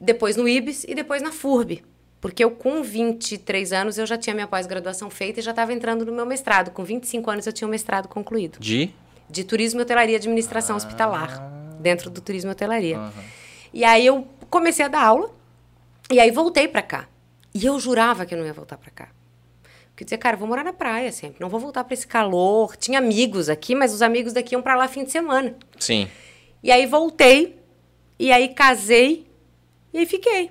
depois 0.00 0.36
no 0.36 0.48
IBS 0.48 0.84
e 0.88 0.94
depois 0.94 1.22
na 1.22 1.30
FURB. 1.30 1.82
Porque 2.20 2.42
eu, 2.42 2.50
com 2.50 2.82
23 2.82 3.72
anos, 3.72 3.98
eu 3.98 4.06
já 4.06 4.16
tinha 4.16 4.34
minha 4.34 4.46
pós-graduação 4.46 5.10
feita 5.10 5.38
e 5.40 5.42
já 5.42 5.50
estava 5.50 5.72
entrando 5.72 6.04
no 6.06 6.10
meu 6.12 6.24
mestrado. 6.26 6.70
Com 6.70 6.82
25 6.82 7.30
anos, 7.30 7.46
eu 7.46 7.52
tinha 7.52 7.68
o 7.68 7.70
mestrado 7.70 8.08
concluído. 8.08 8.58
De? 8.58 8.90
De 9.28 9.44
Turismo, 9.44 9.82
Hotelaria 9.82 10.14
e 10.14 10.16
Administração 10.16 10.74
Hospitalar. 10.74 11.38
Dentro 11.78 12.08
do 12.10 12.20
Turismo 12.22 12.50
e 12.50 12.52
Hotelaria. 12.52 12.98
E 13.74 13.84
aí, 13.84 14.06
eu 14.06 14.26
comecei 14.54 14.84
a 14.84 14.88
dar 14.88 15.02
aula. 15.02 15.30
E 16.10 16.20
aí, 16.20 16.30
voltei 16.30 16.68
para 16.68 16.82
cá. 16.82 17.08
E 17.52 17.66
eu 17.66 17.78
jurava 17.80 18.24
que 18.24 18.34
eu 18.34 18.38
não 18.38 18.46
ia 18.46 18.52
voltar 18.52 18.76
para 18.76 18.90
cá. 18.90 19.08
Porque 19.90 20.02
eu 20.02 20.06
dizia, 20.06 20.18
cara, 20.18 20.34
eu 20.34 20.38
vou 20.40 20.48
morar 20.48 20.64
na 20.64 20.72
praia 20.72 21.12
sempre, 21.12 21.40
não 21.40 21.48
vou 21.48 21.60
voltar 21.60 21.84
para 21.84 21.94
esse 21.94 22.06
calor. 22.06 22.76
Tinha 22.76 22.98
amigos 22.98 23.48
aqui, 23.48 23.74
mas 23.74 23.92
os 23.92 24.02
amigos 24.02 24.32
daqui 24.32 24.54
iam 24.54 24.62
para 24.62 24.74
lá 24.74 24.88
fim 24.88 25.04
de 25.04 25.12
semana. 25.12 25.54
Sim. 25.78 26.08
E 26.62 26.72
aí 26.72 26.84
voltei, 26.86 27.60
e 28.18 28.32
aí 28.32 28.48
casei, 28.48 29.26
e 29.92 29.98
aí 29.98 30.06
fiquei. 30.06 30.50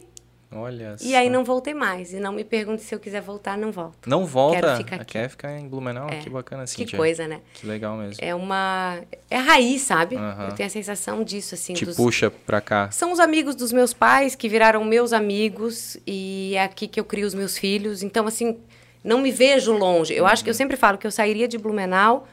Olha 0.56 0.96
E 1.02 1.16
aí 1.16 1.30
não 1.30 1.44
voltei 1.44 1.74
mais. 1.74 2.14
E 2.14 2.20
não 2.20 2.32
me 2.32 2.44
pergunte 2.44 2.82
se 2.82 2.94
eu 2.94 3.00
quiser 3.00 3.22
voltar, 3.22 3.58
não 3.58 3.72
volto. 3.72 4.10
Não 4.10 4.26
volta? 4.26 4.60
Quero 4.62 4.78
ficar 4.78 4.96
aqui. 4.98 5.06
Quer 5.14 5.30
ficar 5.30 5.58
em 5.58 5.68
Blumenau? 5.68 6.10
É. 6.10 6.18
Que 6.20 6.30
bacana, 6.30 6.64
assim. 6.64 6.86
Que 6.86 6.96
coisa, 6.96 7.28
né? 7.28 7.42
Que 7.54 7.66
legal 7.68 7.98
mesmo. 7.98 8.18
É 8.24 8.34
uma. 8.36 9.00
É 9.30 9.38
raiz, 9.38 9.82
sabe? 9.82 10.16
Eu 10.16 10.56
tenho 10.56 10.68
a 10.68 10.70
sensação 10.70 11.24
disso, 11.24 11.56
assim. 11.56 11.74
Te 11.74 11.86
dos- 11.86 11.96
puxa 11.96 12.30
pra 12.32 12.62
cá. 12.62 12.90
São 12.92 13.12
os 13.12 13.20
amigos 13.20 13.56
dos 13.56 13.72
meus 13.72 13.94
pais 13.94 14.36
que 14.36 14.48
viraram 14.48 14.84
meus 14.84 15.14
amigos 15.14 15.98
e 16.06 16.54
é 16.56 16.64
aqui 16.64 16.88
que 16.88 17.00
eu 17.00 17.06
crio 17.06 17.26
os 17.28 17.34
meus 17.34 17.58
filhos. 17.58 18.04
Então, 18.04 18.28
assim, 18.28 18.58
não 19.04 19.20
me 19.20 19.32
vejo 19.32 19.74
longe. 19.74 20.14
Eu 20.14 20.26
acho 20.26 20.44
que 20.44 20.50
eu 20.50 20.54
sempre 20.54 20.78
falo 20.78 20.98
que 20.98 21.08
eu 21.08 21.12
sairia 21.12 21.48
de 21.48 21.58
Blumenau 21.58 22.28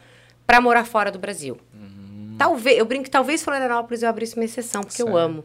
para 0.47 0.61
morar 0.61 0.85
fora 0.85 1.11
do 1.13 1.19
Brasil. 1.19 1.57
Talvez, 2.41 2.79
eu 2.79 2.85
brinco 2.87 3.05
que 3.05 3.11
talvez 3.11 3.43
Florianópolis 3.43 4.03
eu 4.03 4.09
abrisse 4.09 4.35
uma 4.35 4.45
exceção, 4.45 4.83
porque 4.83 5.03
eu 5.03 5.07
Certo. 5.07 5.19
amo. 5.19 5.45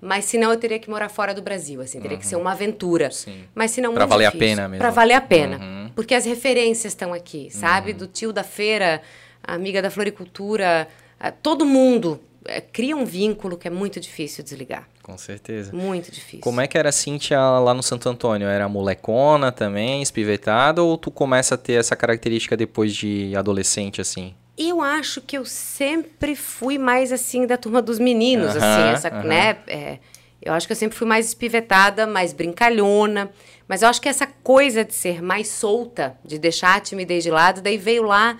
Mas 0.00 0.26
senão 0.26 0.50
eu 0.50 0.58
teria 0.58 0.78
que 0.78 0.90
morar 0.90 1.08
fora 1.08 1.32
do 1.32 1.40
Brasil, 1.40 1.80
assim, 1.80 1.98
teria 2.00 2.18
que 2.18 2.26
ser 2.26 2.36
uma 2.36 2.52
aventura. 2.52 3.10
Sim. 3.10 3.44
Mas 3.54 3.70
senão 3.70 3.94
Pra 3.94 4.02
muito 4.02 4.10
valer 4.10 4.26
a 4.26 4.30
difícil. 4.30 4.48
pena 4.56 4.68
mesmo. 4.68 4.78
Pra 4.80 4.90
valer 4.90 5.14
a 5.14 5.20
pena. 5.20 5.58
Uhum. 5.58 5.90
Porque 5.94 6.14
as 6.14 6.24
referências 6.26 6.92
estão 6.92 7.12
aqui, 7.14 7.48
sabe? 7.50 7.92
Do 7.94 8.06
tio 8.06 8.32
da 8.32 8.44
feira, 8.44 9.00
a 9.42 9.54
amiga 9.54 9.80
da 9.80 9.90
floricultura, 9.90 10.86
a- 11.18 11.30
todo 11.30 11.64
mundo 11.64 12.20
eh, 12.46 12.60
cria 12.60 12.94
um 12.94 13.06
vínculo 13.06 13.56
que 13.56 13.66
é 13.66 13.70
muito 13.70 13.98
difícil 13.98 14.44
desligar. 14.44 14.86
Com 15.02 15.16
certeza. 15.16 15.72
Muito 15.74 16.10
difícil. 16.12 16.40
Como 16.40 16.60
é 16.60 16.66
que 16.66 16.76
era 16.76 16.90
a 16.90 16.92
Cíntia 16.92 17.40
lá 17.40 17.72
no 17.72 17.82
Santo 17.82 18.06
Antônio? 18.06 18.46
Era 18.46 18.68
molecona 18.68 19.50
também, 19.50 20.02
espivetada, 20.02 20.82
ou 20.82 20.98
tu 20.98 21.10
começa 21.10 21.54
a 21.54 21.58
ter 21.58 21.72
essa 21.74 21.96
característica 21.96 22.54
depois 22.54 22.94
de 22.94 23.34
adolescente, 23.34 23.98
assim? 24.02 24.34
Eu 24.56 24.80
acho 24.80 25.20
que 25.20 25.36
eu 25.36 25.44
sempre 25.44 26.36
fui 26.36 26.78
mais 26.78 27.12
assim 27.12 27.46
da 27.46 27.56
turma 27.56 27.82
dos 27.82 27.98
meninos, 27.98 28.56
Aham, 28.56 28.58
assim, 28.58 28.88
essa, 28.92 29.08
aham. 29.08 29.24
né? 29.24 29.58
é, 29.66 29.98
eu 30.40 30.52
acho 30.52 30.66
que 30.66 30.72
eu 30.72 30.76
sempre 30.76 30.96
fui 30.96 31.06
mais 31.06 31.26
espivetada, 31.26 32.06
mais 32.06 32.32
brincalhona. 32.32 33.30
Mas 33.66 33.82
eu 33.82 33.88
acho 33.88 34.00
que 34.00 34.08
essa 34.08 34.26
coisa 34.26 34.84
de 34.84 34.94
ser 34.94 35.22
mais 35.22 35.48
solta, 35.48 36.16
de 36.24 36.38
deixar 36.38 36.76
a 36.76 36.80
timidez 36.80 37.24
de 37.24 37.30
lado, 37.30 37.62
daí 37.62 37.78
veio 37.78 38.02
lá 38.02 38.38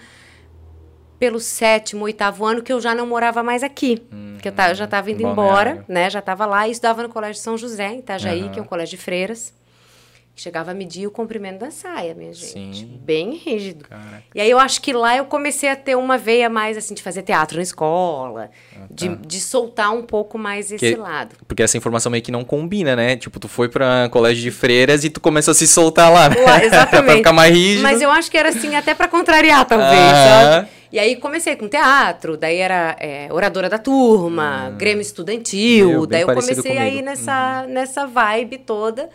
pelo 1.19 1.41
sétimo, 1.41 2.05
oitavo 2.05 2.45
ano 2.45 2.63
que 2.63 2.73
eu 2.73 2.81
já 2.81 2.95
não 2.95 3.07
morava 3.07 3.43
mais 3.43 3.63
aqui. 3.63 4.03
que 4.43 4.49
eu, 4.49 4.53
eu 4.69 4.75
já 4.75 4.85
estava 4.85 5.11
indo 5.11 5.23
Balneário. 5.23 5.71
embora, 5.73 5.85
né? 5.89 6.11
Já 6.11 6.19
estava 6.19 6.45
lá 6.45 6.69
e 6.69 6.73
estudava 6.73 7.03
no 7.03 7.09
Colégio 7.09 7.41
São 7.41 7.57
José, 7.57 7.89
em 7.89 8.01
Itajaí, 8.01 8.51
que 8.51 8.59
é 8.59 8.63
um 8.63 8.67
colégio 8.67 8.99
de 8.99 9.03
freiras. 9.03 9.55
Chegava 10.37 10.73
a 10.73 10.75
medir 10.75 11.07
o 11.07 11.13
comprimento 11.13 11.61
da 11.61 11.71
saia, 11.71 12.13
minha 12.13 12.33
gente. 12.33 12.79
Sim. 12.81 13.01
Bem 13.05 13.37
rígido. 13.37 13.85
Caraca. 13.89 14.23
E 14.35 14.41
aí 14.41 14.51
eu 14.51 14.59
acho 14.59 14.81
que 14.83 14.93
lá 14.93 15.17
eu 15.17 15.27
comecei 15.27 15.69
a 15.69 15.77
ter 15.77 15.95
uma 15.97 16.19
veia 16.19 16.51
mais 16.51 16.77
assim 16.77 16.93
de 16.93 17.01
fazer 17.05 17.23
teatro 17.23 17.57
na 17.57 17.63
escola, 17.63 18.51
de, 18.91 19.11
tá. 19.11 19.17
de 19.25 19.41
soltar 19.41 19.93
um 19.93 20.03
pouco 20.03 20.37
mais 20.37 20.73
esse 20.73 20.79
Que- 20.95 20.97
lado. 20.97 21.37
Porque 21.47 21.63
essa 21.63 21.77
informação 21.77 22.11
meio 22.11 22.23
que 22.23 22.33
não 22.33 22.43
combina, 22.43 22.97
né? 22.97 23.17
Tipo, 23.17 23.39
tu 23.39 23.47
foi 23.47 23.69
pra 23.69 24.09
colégio 24.11 24.43
de 24.43 24.51
freiras 24.51 25.05
e 25.05 25.09
tu 25.11 25.21
começou 25.21 25.53
a 25.53 25.55
se 25.55 25.69
soltar 25.69 26.13
lá, 26.13 26.29
né? 26.29 26.37
Lá, 26.41 26.59
exatamente. 26.67 27.05
pra 27.07 27.17
ficar 27.17 27.33
mais 27.33 27.55
rígido. 27.55 27.83
Mas 27.85 28.03
eu 28.03 28.11
acho 28.11 28.29
que 28.29 28.37
era 28.37 28.49
assim, 28.49 28.75
até 28.75 28.93
pra 28.93 29.07
contrariar, 29.07 29.65
talvez, 29.65 29.89
Aham. 29.93 30.53
sabe? 30.53 30.69
E 30.91 30.99
aí 30.99 31.15
comecei 31.15 31.55
com 31.55 31.69
teatro, 31.69 32.37
daí 32.37 32.57
era 32.59 32.97
é, 32.99 33.29
oradora 33.31 33.69
da 33.69 33.79
turma, 33.79 34.75
Grêmio 34.77 35.01
Estudantil, 35.03 35.87
Hum. 35.87 35.91
Meu, 35.91 36.07
daí 36.07 36.23
eu 36.23 36.27
comecei 36.29 36.77
aí 36.77 36.91
comigo. 36.91 37.05
nessa, 37.07 37.67
nessa 37.69 38.05
vibe 38.07 38.59
toda. 38.59 39.09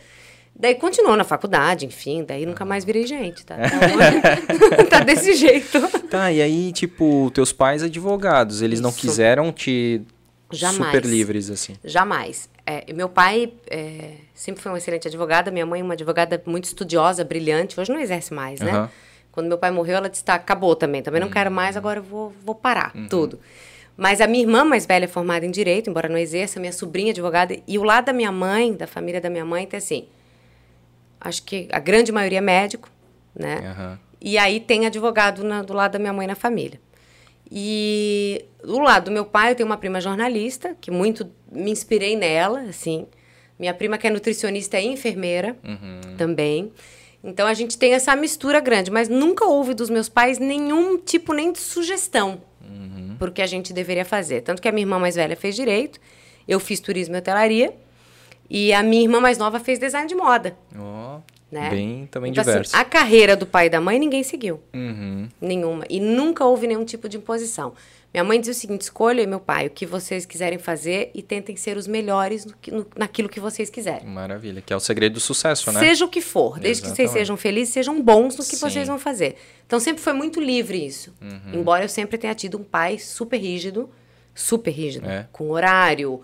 Daí 0.59 0.75
continuou 0.75 1.15
na 1.15 1.23
faculdade, 1.23 1.85
enfim, 1.85 2.25
daí 2.25 2.45
nunca 2.45 2.65
mais 2.65 2.83
virei 2.83 3.07
gente, 3.07 3.45
tá? 3.45 3.55
Então, 3.55 4.85
tá 4.91 4.99
desse 4.99 5.33
jeito. 5.33 5.79
Tá, 6.09 6.33
e 6.33 6.41
aí, 6.41 6.73
tipo, 6.73 7.31
teus 7.33 7.53
pais 7.53 7.81
advogados, 7.81 8.61
eles 8.61 8.81
não 8.81 8.89
Isso. 8.89 8.99
quiseram 8.99 9.53
te 9.53 10.01
Jamais. 10.51 10.75
super 10.91 11.05
livres, 11.05 11.49
assim. 11.49 11.77
Jamais. 11.81 12.49
É, 12.65 12.91
meu 12.91 13.07
pai 13.07 13.53
é, 13.69 14.15
sempre 14.33 14.61
foi 14.61 14.69
um 14.73 14.75
excelente 14.75 15.07
advogado, 15.07 15.49
minha 15.49 15.65
mãe 15.65 15.81
uma 15.81 15.93
advogada 15.93 16.41
muito 16.45 16.65
estudiosa, 16.65 17.23
brilhante, 17.23 17.79
hoje 17.79 17.89
não 17.89 17.99
exerce 17.99 18.33
mais, 18.33 18.59
né? 18.59 18.71
Aham. 18.71 18.89
Quando 19.31 19.47
meu 19.47 19.57
pai 19.57 19.71
morreu, 19.71 19.95
ela 19.95 20.09
disse, 20.09 20.25
tá, 20.25 20.33
acabou 20.33 20.75
também, 20.75 21.01
também 21.01 21.21
não 21.21 21.29
quero 21.29 21.49
mais, 21.49 21.77
agora 21.77 21.99
eu 21.99 22.03
vou, 22.03 22.33
vou 22.43 22.55
parar 22.55 22.91
tudo. 23.09 23.39
Mas 23.95 24.19
a 24.19 24.27
minha 24.27 24.43
irmã 24.43 24.65
mais 24.65 24.85
velha 24.85 25.05
é 25.05 25.07
formada 25.07 25.45
em 25.45 25.51
Direito, 25.51 25.89
embora 25.89 26.09
não 26.09 26.17
exerça, 26.17 26.59
minha 26.59 26.73
sobrinha 26.73 27.09
é 27.09 27.13
advogada, 27.13 27.55
e 27.65 27.77
o 27.77 27.83
lado 27.83 28.05
da 28.05 28.13
minha 28.13 28.31
mãe, 28.31 28.73
da 28.73 28.87
família 28.87 29.21
da 29.21 29.29
minha 29.29 29.45
mãe, 29.45 29.65
tem 29.65 29.77
assim, 29.77 30.07
acho 31.19 31.43
que 31.43 31.67
a 31.71 31.79
grande 31.79 32.11
maioria 32.11 32.37
é 32.39 32.41
médico, 32.41 32.89
né? 33.35 33.59
Aham. 33.71 33.99
E 34.21 34.37
aí 34.37 34.59
tem 34.59 34.85
advogado 34.85 35.43
na- 35.43 35.61
do 35.61 35.73
lado 35.73 35.93
da 35.93 35.99
minha 35.99 36.11
mãe 36.13 36.27
na 36.27 36.35
família. 36.35 36.79
E 37.51 38.45
do 38.63 38.79
lado 38.79 39.05
do 39.05 39.11
meu 39.11 39.25
pai, 39.25 39.51
eu 39.51 39.55
tenho 39.55 39.67
uma 39.67 39.77
prima 39.77 39.99
jornalista, 39.99 40.75
que 40.79 40.91
muito 40.91 41.29
me 41.51 41.71
inspirei 41.71 42.15
nela, 42.15 42.61
assim. 42.61 43.07
Minha 43.57 43.73
prima 43.73 43.97
que 43.97 44.07
é 44.07 44.09
nutricionista 44.09 44.79
e 44.79 44.87
enfermeira 44.87 45.55
também. 46.17 46.71
Então 47.23 47.47
a 47.47 47.53
gente 47.53 47.77
tem 47.77 47.93
essa 47.93 48.15
mistura 48.15 48.59
grande, 48.59 48.89
mas 48.91 49.09
nunca 49.09 49.45
houve 49.45 49.73
dos 49.73 49.89
meus 49.89 50.07
pais 50.07 50.37
nenhum 50.39 50.97
tipo 50.97 51.33
nem 51.33 51.51
de 51.51 51.59
sugestão 51.59 52.41
por 53.17 53.31
que 53.31 53.41
a 53.41 53.45
gente 53.47 53.73
deveria 53.73 54.05
fazer. 54.05 54.41
Tanto 54.41 54.61
que 54.61 54.67
a 54.69 54.71
minha 54.71 54.83
irmã 54.83 54.97
mais 54.99 55.15
velha 55.15 55.35
fez 55.35 55.53
direito, 55.55 55.99
eu 56.47 56.57
fiz 56.59 56.79
turismo 56.79 57.15
e 57.15 57.17
hotelaria, 57.17 57.73
e 58.49 58.73
a 58.73 58.81
minha 58.83 59.03
irmã 59.03 59.19
mais 59.19 59.37
nova 59.37 59.59
fez 59.59 59.77
design 59.79 60.07
de 60.07 60.15
moda. 60.15 60.57
Ó, 60.77 61.19
Né? 61.51 61.69
bem 61.69 62.07
também 62.11 62.31
Então, 62.31 62.41
assim, 62.41 62.51
diverso. 62.51 62.75
a 62.75 62.83
carreira 62.85 63.35
do 63.35 63.45
pai 63.45 63.65
e 63.67 63.69
da 63.69 63.81
mãe 63.81 63.97
ninguém 63.99 64.21
seguiu. 64.23 64.59
Uhum. 64.73 65.27
Nenhuma. 65.41 65.83
E 65.89 65.99
nunca 65.99 66.45
houve 66.45 66.67
nenhum 66.67 66.85
tipo 66.85 67.09
de 67.09 67.17
imposição. 67.17 67.73
Minha 68.13 68.23
mãe 68.23 68.39
dizia 68.39 68.53
o 68.53 68.55
seguinte: 68.55 68.81
escolha, 68.81 69.25
meu 69.27 69.39
pai, 69.39 69.67
o 69.67 69.69
que 69.69 69.85
vocês 69.85 70.25
quiserem 70.25 70.57
fazer 70.57 71.11
e 71.13 71.21
tentem 71.21 71.55
ser 71.55 71.77
os 71.77 71.85
melhores 71.87 72.43
no 72.45 72.53
no- 72.71 72.87
naquilo 72.97 73.29
que 73.29 73.39
vocês 73.39 73.69
quiserem. 73.69 74.07
Maravilha, 74.07 74.61
que 74.61 74.73
é 74.73 74.75
o 74.75 74.79
segredo 74.79 75.13
do 75.13 75.19
sucesso, 75.19 75.71
né? 75.71 75.79
Seja 75.79 76.05
o 76.05 76.07
que 76.09 76.19
for, 76.21 76.59
desde 76.59 76.81
que 76.81 76.87
vocês 76.87 76.99
Exatamente. 77.01 77.19
sejam 77.19 77.37
felizes, 77.37 77.73
sejam 77.73 78.01
bons 78.01 78.35
no 78.35 78.43
que 78.43 78.55
Sim. 78.55 78.67
vocês 78.67 78.87
vão 78.87 78.97
fazer. 78.97 79.35
Então 79.67 79.79
sempre 79.79 80.01
foi 80.01 80.13
muito 80.13 80.39
livre 80.41 80.83
isso. 80.83 81.13
Uhum. 81.21 81.59
Embora 81.59 81.83
eu 81.85 81.89
sempre 81.89 82.17
tenha 82.17 82.33
tido 82.33 82.57
um 82.57 82.63
pai 82.63 82.97
super 82.97 83.37
rígido, 83.37 83.87
super 84.33 84.71
rígido, 84.71 85.07
É. 85.07 85.27
com 85.31 85.49
horário. 85.51 86.19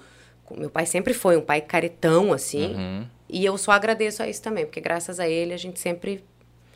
Meu 0.51 0.69
pai 0.69 0.86
sempre 0.86 1.13
foi 1.13 1.38
um 1.38 1.41
pai 1.41 1.62
caretão, 1.62 2.31
assim. 2.34 2.73
Uhum. 2.75 3.05
E 3.29 3.43
eu 3.43 3.58
só 3.58 3.71
agradeço 3.71 4.21
a 4.21 4.27
isso 4.29 4.41
também, 4.41 4.65
porque 4.65 4.79
graças 4.79 5.19
a 5.19 5.27
ele 5.27 5.53
a 5.53 5.58
gente 5.58 5.79
sempre 5.79 6.23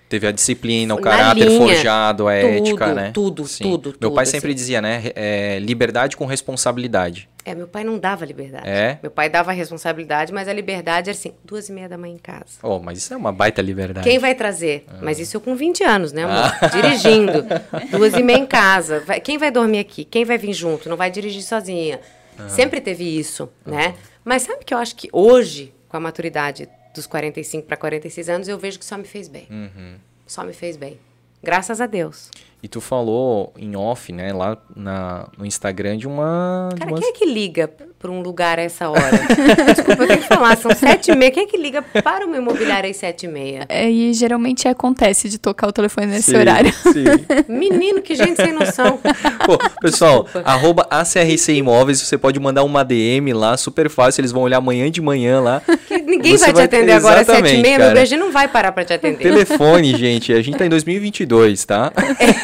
Teve 0.09 0.25
a 0.25 0.31
disciplina, 0.31 0.95
o 0.95 0.97
Na 0.97 1.03
caráter 1.03 1.45
linha, 1.45 1.59
forjado, 1.59 2.27
a 2.27 2.31
tudo, 2.41 2.47
ética, 2.47 2.93
né? 2.95 3.11
tudo, 3.13 3.43
tudo, 3.43 3.89
Meu 3.89 3.93
tudo, 3.99 4.11
pai 4.15 4.25
sempre 4.25 4.49
assim. 4.49 4.55
dizia, 4.55 4.81
né? 4.81 5.11
é, 5.15 5.59
liberdade 5.59 6.17
com 6.17 6.25
responsabilidade. 6.25 7.29
É, 7.45 7.53
meu 7.53 7.67
pai 7.67 7.83
não 7.83 7.99
dava 7.99 8.25
liberdade. 8.25 8.67
É? 8.67 8.97
Meu 9.03 9.11
pai 9.11 9.29
dava 9.29 9.51
responsabilidade, 9.51 10.33
mas 10.33 10.47
a 10.47 10.53
liberdade 10.53 11.11
era 11.11 11.17
assim, 11.17 11.33
duas 11.45 11.69
e 11.69 11.71
meia 11.71 11.87
da 11.87 11.95
manhã 11.95 12.15
em 12.15 12.17
casa. 12.17 12.57
Oh, 12.63 12.79
mas 12.79 12.97
isso 12.97 13.13
é 13.13 13.17
uma 13.17 13.31
baita 13.31 13.61
liberdade. 13.61 14.03
Quem 14.07 14.17
vai 14.17 14.33
trazer? 14.33 14.83
Ah. 14.87 14.97
Mas 14.99 15.19
isso 15.19 15.37
eu 15.37 15.41
com 15.41 15.55
20 15.55 15.83
anos, 15.83 16.11
né, 16.11 16.23
amor? 16.23 16.51
Dirigindo. 16.71 17.45
Duas 17.95 18.13
e 18.15 18.23
meia 18.23 18.39
em 18.39 18.47
casa. 18.47 19.01
Vai- 19.01 19.21
quem 19.21 19.37
vai 19.37 19.51
dormir 19.51 19.77
aqui? 19.77 20.05
Quem 20.05 20.25
vai 20.25 20.39
vir 20.39 20.53
junto? 20.53 20.89
Não 20.89 20.97
vai 20.97 21.11
dirigir 21.11 21.43
sozinha. 21.43 21.99
Sempre 22.47 22.79
teve 22.79 23.03
isso, 23.03 23.49
né? 23.65 23.95
Mas 24.23 24.43
sabe 24.43 24.63
que 24.63 24.73
eu 24.73 24.77
acho 24.77 24.95
que 24.95 25.09
hoje, 25.11 25.73
com 25.87 25.97
a 25.97 25.99
maturidade 25.99 26.69
dos 26.93 27.07
45 27.07 27.67
para 27.67 27.77
46 27.77 28.29
anos, 28.29 28.47
eu 28.47 28.57
vejo 28.57 28.79
que 28.79 28.85
só 28.85 28.97
me 28.97 29.05
fez 29.05 29.27
bem. 29.27 29.47
Uhum. 29.49 29.95
Só 30.25 30.43
me 30.43 30.53
fez 30.53 30.77
bem. 30.77 30.99
Graças 31.41 31.81
a 31.81 31.85
Deus. 31.85 32.29
E 32.61 32.67
tu 32.67 32.81
falou 32.81 33.53
em 33.57 33.75
off, 33.77 34.11
né, 34.11 34.33
lá 34.33 34.57
na, 34.75 35.27
no 35.37 35.45
Instagram 35.45 35.97
de 35.97 36.05
uma... 36.07 36.67
de 36.73 36.79
Cara, 36.79 36.91
umas- 36.91 36.99
quem 36.99 37.09
é 37.09 37.13
que 37.13 37.25
liga 37.25 37.69
para 37.97 38.11
um 38.11 38.21
lugar 38.21 38.59
a 38.59 38.61
essa 38.61 38.89
hora? 38.89 39.11
Desculpa, 39.73 40.03
eu 40.03 40.07
tenho 40.07 40.21
que 40.21 40.27
falar, 40.27 40.57
são 40.57 40.71
sete 40.75 41.11
e 41.11 41.15
meia. 41.15 41.31
Quem 41.31 41.43
é 41.43 41.45
que 41.45 41.55
liga 41.57 41.81
para 41.81 42.25
uma 42.25 42.35
imobiliária 42.35 42.89
às 42.89 42.97
sete 42.97 43.25
e 43.27 43.29
meia? 43.29 43.65
É, 43.69 43.89
e 43.89 44.13
geralmente 44.13 44.67
acontece 44.67 45.29
de 45.29 45.37
tocar 45.37 45.67
o 45.67 45.71
telefone 45.71 46.07
nesse 46.07 46.31
Sim, 46.31 46.37
horário. 46.37 46.73
Sim. 46.73 47.03
Menino, 47.47 48.01
que 48.01 48.13
gente 48.13 48.35
sem 48.35 48.51
noção. 48.51 48.99
Pô, 49.45 49.57
pessoal, 49.81 50.27
arroba 50.43 50.85
ACRC 50.89 51.49
Imóveis, 51.53 51.99
você 52.01 52.17
pode 52.17 52.39
mandar 52.41 52.63
uma 52.63 52.83
DM 52.83 53.31
lá, 53.33 53.55
super 53.55 53.89
fácil, 53.89 54.19
eles 54.19 54.33
vão 54.33 54.41
olhar 54.43 54.57
amanhã 54.57 54.91
de 54.91 55.01
manhã 55.01 55.39
lá. 55.39 55.61
Que 55.87 55.97
ninguém 55.97 56.35
vai 56.35 56.49
te 56.49 56.55
vai- 56.55 56.65
atender 56.65 56.91
agora 56.91 57.21
às 57.21 57.25
sete 57.27 57.55
e 57.55 57.61
meia. 57.61 57.77
Meu. 57.79 57.93
BG 57.93 58.17
não 58.17 58.31
vai 58.33 58.49
parar 58.49 58.73
para 58.73 58.83
te 58.83 58.91
atender. 58.93 59.17
Telefone, 59.23 59.95
gente, 59.97 60.33
a 60.33 60.41
gente 60.41 60.57
tá 60.57 60.65
em 60.65 60.69
2022, 60.69 61.63
tá? 61.65 61.91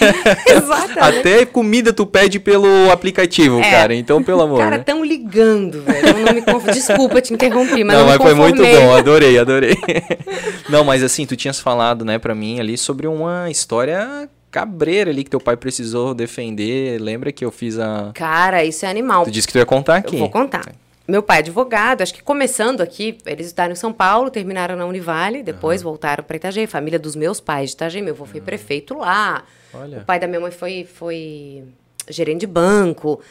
Exatamente. 0.47 0.99
Até 1.19 1.45
comida 1.45 1.91
tu 1.93 2.05
pede 2.05 2.39
pelo 2.39 2.91
aplicativo, 2.91 3.59
É. 3.59 3.69
cara, 3.71 3.95
então 3.95 4.21
pelo 4.23 4.41
amor, 4.41 4.59
Cara, 4.59 4.77
né? 4.77 4.83
tão 4.85 5.03
ligando, 5.03 5.81
velho. 5.83 6.07
Eu 6.07 6.25
não 6.25 6.33
me 6.33 6.41
conf... 6.41 6.65
Desculpa 6.71 7.21
te 7.21 7.33
interrompi, 7.33 7.83
mas 7.83 7.95
não, 7.97 8.03
não, 8.05 8.07
mas 8.07 8.17
foi 8.17 8.33
muito 8.33 8.61
bom, 8.61 8.95
adorei, 8.95 9.37
adorei. 9.39 9.75
não, 10.69 10.83
mas 10.83 11.03
assim, 11.03 11.25
tu 11.25 11.35
tinhas 11.35 11.59
falado, 11.59 12.03
né, 12.05 12.17
pra 12.17 12.33
mim 12.35 12.59
ali 12.59 12.77
sobre 12.77 13.07
uma 13.07 13.49
história 13.49 14.29
cabreira 14.51 15.09
ali 15.11 15.23
que 15.23 15.29
teu 15.29 15.39
pai 15.39 15.57
precisou 15.57 16.13
defender. 16.13 16.99
Lembra 17.01 17.31
que 17.31 17.43
eu 17.43 17.51
fiz 17.51 17.77
a. 17.77 18.11
Cara, 18.13 18.63
isso 18.63 18.85
é 18.85 18.89
animal. 18.89 19.25
Tu 19.25 19.31
disse 19.31 19.47
que 19.47 19.53
tu 19.53 19.59
ia 19.59 19.65
contar 19.65 19.97
aqui. 19.97 20.15
Eu 20.15 20.19
vou 20.19 20.29
contar. 20.29 20.71
meu 21.07 21.21
pai 21.21 21.37
é 21.37 21.39
advogado, 21.41 22.01
acho 22.01 22.13
que 22.13 22.23
começando 22.23 22.79
aqui, 22.81 23.17
eles 23.25 23.47
estudaram 23.47 23.73
em 23.73 23.75
São 23.75 23.91
Paulo, 23.91 24.29
terminaram 24.31 24.75
na 24.77 24.85
Univale, 24.85 25.43
depois 25.43 25.81
Uhum. 25.81 25.89
voltaram 25.89 26.23
para 26.23 26.37
Itajaí, 26.37 26.65
família 26.67 26.97
dos 26.97 27.15
meus 27.17 27.39
pais 27.41 27.71
de 27.71 27.75
Itajaí, 27.75 28.01
meu 28.01 28.13
avô 28.13 28.25
foi 28.25 28.39
prefeito 28.41 28.97
lá, 28.97 29.43
Olha. 29.81 29.99
o 29.99 30.05
pai 30.05 30.19
da 30.19 30.27
minha 30.27 30.39
mãe 30.39 30.51
foi, 30.51 30.85
foi 30.85 31.63
gerente 32.09 32.41
de 32.41 32.47
banco, 32.47 33.21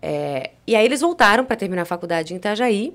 é, 0.00 0.50
e 0.66 0.76
aí 0.76 0.84
eles 0.84 1.00
voltaram 1.00 1.44
para 1.44 1.56
terminar 1.56 1.82
a 1.82 1.86
faculdade 1.86 2.32
em 2.32 2.36
Itajaí, 2.36 2.94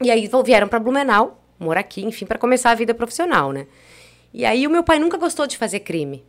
e 0.00 0.10
aí 0.10 0.28
vieram 0.44 0.68
para 0.68 0.78
Blumenau, 0.78 1.42
morar 1.58 1.80
aqui, 1.80 2.04
enfim, 2.04 2.26
para 2.26 2.38
começar 2.38 2.70
a 2.70 2.74
vida 2.74 2.94
profissional, 2.94 3.52
né? 3.52 3.66
E 4.32 4.44
aí 4.44 4.66
o 4.66 4.70
meu 4.70 4.84
pai 4.84 4.98
nunca 4.98 5.16
gostou 5.16 5.46
de 5.46 5.56
fazer 5.56 5.80
crime. 5.80 6.22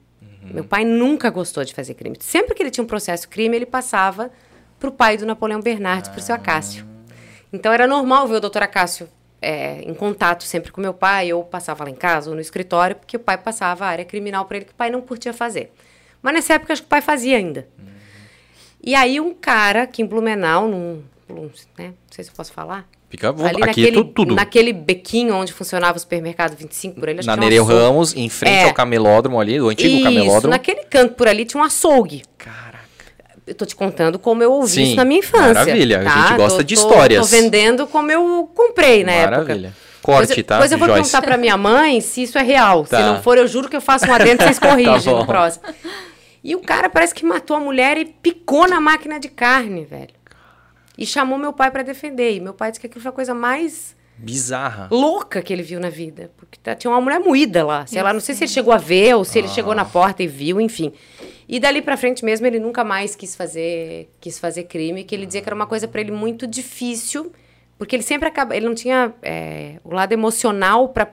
Meu 0.53 0.63
pai 0.63 0.85
nunca 0.85 1.29
gostou 1.29 1.65
de 1.65 1.73
fazer 1.73 1.93
crime. 1.93 2.15
Sempre 2.21 2.55
que 2.55 2.63
ele 2.63 2.71
tinha 2.71 2.83
um 2.83 2.87
processo 2.87 3.27
crime, 3.27 3.55
ele 3.55 3.65
passava 3.65 4.31
pro 4.79 4.91
pai 4.91 5.17
do 5.17 5.25
Napoleão 5.25 5.59
Bernardes, 5.59 6.09
pro 6.09 6.21
seu 6.21 6.33
Acácio. 6.33 6.85
Então 7.51 7.71
era 7.73 7.85
normal 7.87 8.27
ver 8.27 8.35
o 8.35 8.39
doutor 8.39 8.63
Acácio 8.63 9.09
é, 9.47 9.81
em 9.85 9.93
contato 9.93 10.43
sempre 10.43 10.71
com 10.73 10.81
meu 10.81 10.93
pai, 10.93 11.31
ou 11.31 11.43
passava 11.43 11.85
lá 11.85 11.89
em 11.89 11.95
casa 11.95 12.29
ou 12.29 12.35
no 12.35 12.41
escritório, 12.41 12.95
porque 12.97 13.15
o 13.15 13.19
pai 13.19 13.37
passava 13.37 13.85
a 13.85 13.87
área 13.87 14.03
criminal 14.03 14.43
para 14.45 14.57
ele 14.57 14.65
que 14.65 14.71
o 14.73 14.75
pai 14.75 14.89
não 14.89 15.01
curtia 15.01 15.31
fazer. 15.31 15.71
Mas 16.21 16.33
nessa 16.33 16.53
época 16.55 16.73
acho 16.73 16.81
que 16.81 16.87
o 16.87 16.89
pai 16.89 17.01
fazia 17.01 17.37
ainda. 17.37 17.67
E 18.83 18.93
aí 18.93 19.19
um 19.21 19.33
cara 19.33 19.83
aqui 19.83 20.01
em 20.01 20.05
Blumenau, 20.05 20.67
num, 20.67 21.01
num, 21.29 21.49
né, 21.77 21.87
não 21.87 21.93
sei 22.11 22.23
se 22.25 22.29
eu 22.29 22.35
posso 22.35 22.51
falar, 22.51 22.87
Fica, 23.09 23.29
ali 23.29 23.41
aqui 23.47 23.59
naquele, 23.61 23.87
é 23.87 23.91
tudo. 23.93 24.11
tudo. 24.13 24.35
naquele 24.35 24.73
bequinho 24.73 25.33
onde 25.33 25.53
funcionava 25.53 25.95
o 25.97 25.99
supermercado 25.99 26.57
25 26.57 26.99
por 26.99 27.07
ali, 27.07 27.19
acho 27.19 27.27
Na 27.27 27.35
que 27.35 27.39
Nereu. 27.39 27.63
Ramos, 27.63 28.13
em 28.15 28.27
frente 28.27 28.53
É. 28.53 28.63
ao 28.65 28.73
camelódromo 28.73 29.39
ali, 29.39 29.57
do 29.57 29.69
antigo 29.69 29.93
Isso, 29.95 30.03
camelódromo. 30.03 30.49
naquele 30.51 30.83
canto 30.83 31.13
por 31.15 31.25
ali 31.27 31.45
tinha 31.45 31.61
um 31.61 31.63
açougue. 31.65 32.23
Caraca. 32.37 32.66
Eu 33.47 33.55
tô 33.55 33.65
te 33.65 33.75
contando 33.75 34.19
como 34.19 34.43
eu 34.43 34.51
ouvi 34.51 34.73
Sim, 34.73 34.83
isso 34.83 34.95
na 34.97 35.05
minha 35.05 35.19
infância. 35.21 35.53
maravilha, 35.53 36.01
a 36.01 36.03
tá? 36.03 36.09
gente 36.27 36.37
gosta 36.37 36.57
Tô- 36.57 36.63
de 36.63 36.75
tô- 36.75 36.81
histórias. 36.81 37.21
Tô 37.29 37.35
vendendo 37.35 37.87
como 37.87 38.11
eu 38.11 38.51
comprei 38.53 39.03
na 39.05 39.13
época. 39.13 39.31
Maravilha. 39.41 39.73
Corte, 40.01 40.27
Depois 40.27 40.45
tá? 40.45 40.55
Depois 40.55 40.71
eu 40.71 40.77
vou 40.77 40.87
Joyce? 40.87 41.01
perguntar 41.11 41.21
pra 41.25 41.37
minha 41.37 41.57
mãe 41.57 41.99
se 42.01 42.23
isso 42.23 42.37
é 42.37 42.41
real. 42.43 42.85
Tá. 42.85 42.97
Se 42.97 43.03
não 43.03 43.21
for, 43.23 43.37
eu 43.37 43.47
juro 43.47 43.67
que 43.69 43.75
eu 43.75 43.81
faço 43.81 44.05
um 44.05 44.13
adendo 44.13 44.41
e 44.41 44.45
vocês 44.45 44.59
corrigem 44.59 45.13
Tá 45.13 45.19
no 45.19 45.25
próximo. 45.25 45.63
E 46.43 46.55
o 46.55 46.59
cara 46.59 46.89
parece 46.89 47.13
que 47.15 47.25
matou 47.25 47.55
a 47.57 47.59
mulher 47.59 47.97
e 47.97 48.05
picou 48.05 48.67
na 48.67 48.79
máquina 48.81 49.19
de 49.19 49.27
carne, 49.29 49.83
velho. 49.85 50.13
E 50.97 51.05
chamou 51.05 51.37
meu 51.37 51.53
pai 51.53 51.71
pra 51.71 51.83
defender. 51.83 52.35
E 52.35 52.39
meu 52.39 52.53
pai 52.53 52.71
disse 52.71 52.79
que 52.81 52.87
aquilo 52.87 53.01
foi 53.01 53.09
a 53.09 53.13
coisa 53.13 53.33
mais 53.33 53.95
Bizarra. 54.17 54.87
louca 54.91 55.41
que 55.41 55.51
ele 55.53 55.61
viu 55.63 55.79
na 55.79 55.89
vida. 55.89 56.31
Porque 56.37 56.57
tá- 56.61 56.73
tinha 56.75 56.91
uma 56.91 56.99
mulher 57.01 57.19
moída 57.19 57.65
lá. 57.65 57.85
Sei 57.85 58.01
lá, 58.01 58.11
não 58.13 58.19
sei 58.19 58.33
se 58.35 58.43
ele 58.45 58.51
chegou 58.51 58.73
a 58.73 58.77
ver 58.77 59.15
ou 59.15 59.23
se 59.25 59.37
ele 59.39 59.47
chegou 59.47 59.73
na 59.75 59.85
porta 59.85 60.23
e 60.23 60.27
viu, 60.27 60.59
enfim. 60.61 60.91
E 61.49 61.59
dali 61.59 61.81
pra 61.81 61.95
frente 61.95 62.25
mesmo 62.25 62.45
ele 62.45 62.59
nunca 62.59 62.83
mais 62.83 63.15
quis 63.15 63.35
fazer, 63.35 64.09
quis 64.19 64.37
fazer 64.37 64.63
crime, 64.63 65.03
que 65.03 65.15
ele 65.15 65.25
dizia 65.25 65.41
que 65.41 65.47
era 65.47 65.55
uma 65.55 65.65
coisa 65.67 65.87
pra 65.87 66.01
ele 66.01 66.11
muito 66.11 66.45
difícil, 66.45 67.31
porque 67.77 67.95
ele 67.95 68.03
sempre 68.03 68.27
acaba, 68.27 68.55
ele 68.55 68.65
não 68.65 68.75
tinha 68.75 69.13
é, 69.23 69.75
o 69.83 69.93
lado 69.93 70.11
emocional 70.11 70.89
pra 70.89 71.07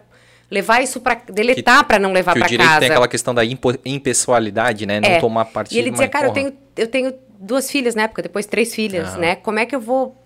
levar 0.51 0.83
isso 0.83 1.01
pra 1.01 1.15
deletar 1.15 1.85
pra 1.85 1.99
não 1.99 2.13
levar 2.13 2.33
que 2.33 2.39
o 2.39 2.43
pra 2.43 2.49
direito 2.49 2.69
casa. 2.69 2.81
tem 2.81 2.91
aquela 2.91 3.09
questão 3.09 3.33
da 3.35 3.45
impo- 3.45 3.79
impessoalidade, 3.85 4.87
né? 4.87 5.01
Não 5.01 5.09
É. 5.09 5.21
tomar 5.21 5.45
partido. 5.47 5.77
E 5.77 5.79
ele 5.81 5.91
dizia, 5.91 6.09
cara, 6.09 6.27
eu 6.29 6.33
tenho, 6.33 6.53
eu 6.77 6.87
tenho 6.89 7.15
duas 7.39 7.71
filhas 7.71 7.95
na 7.95 8.03
época, 8.03 8.23
depois 8.23 8.47
três 8.47 8.75
filhas, 8.75 9.15
Ah. 9.15 9.19
né? 9.19 9.37
Como 9.37 9.59
é 9.59 9.67
que 9.67 9.75
eu 9.75 9.81
vou, 9.81 10.17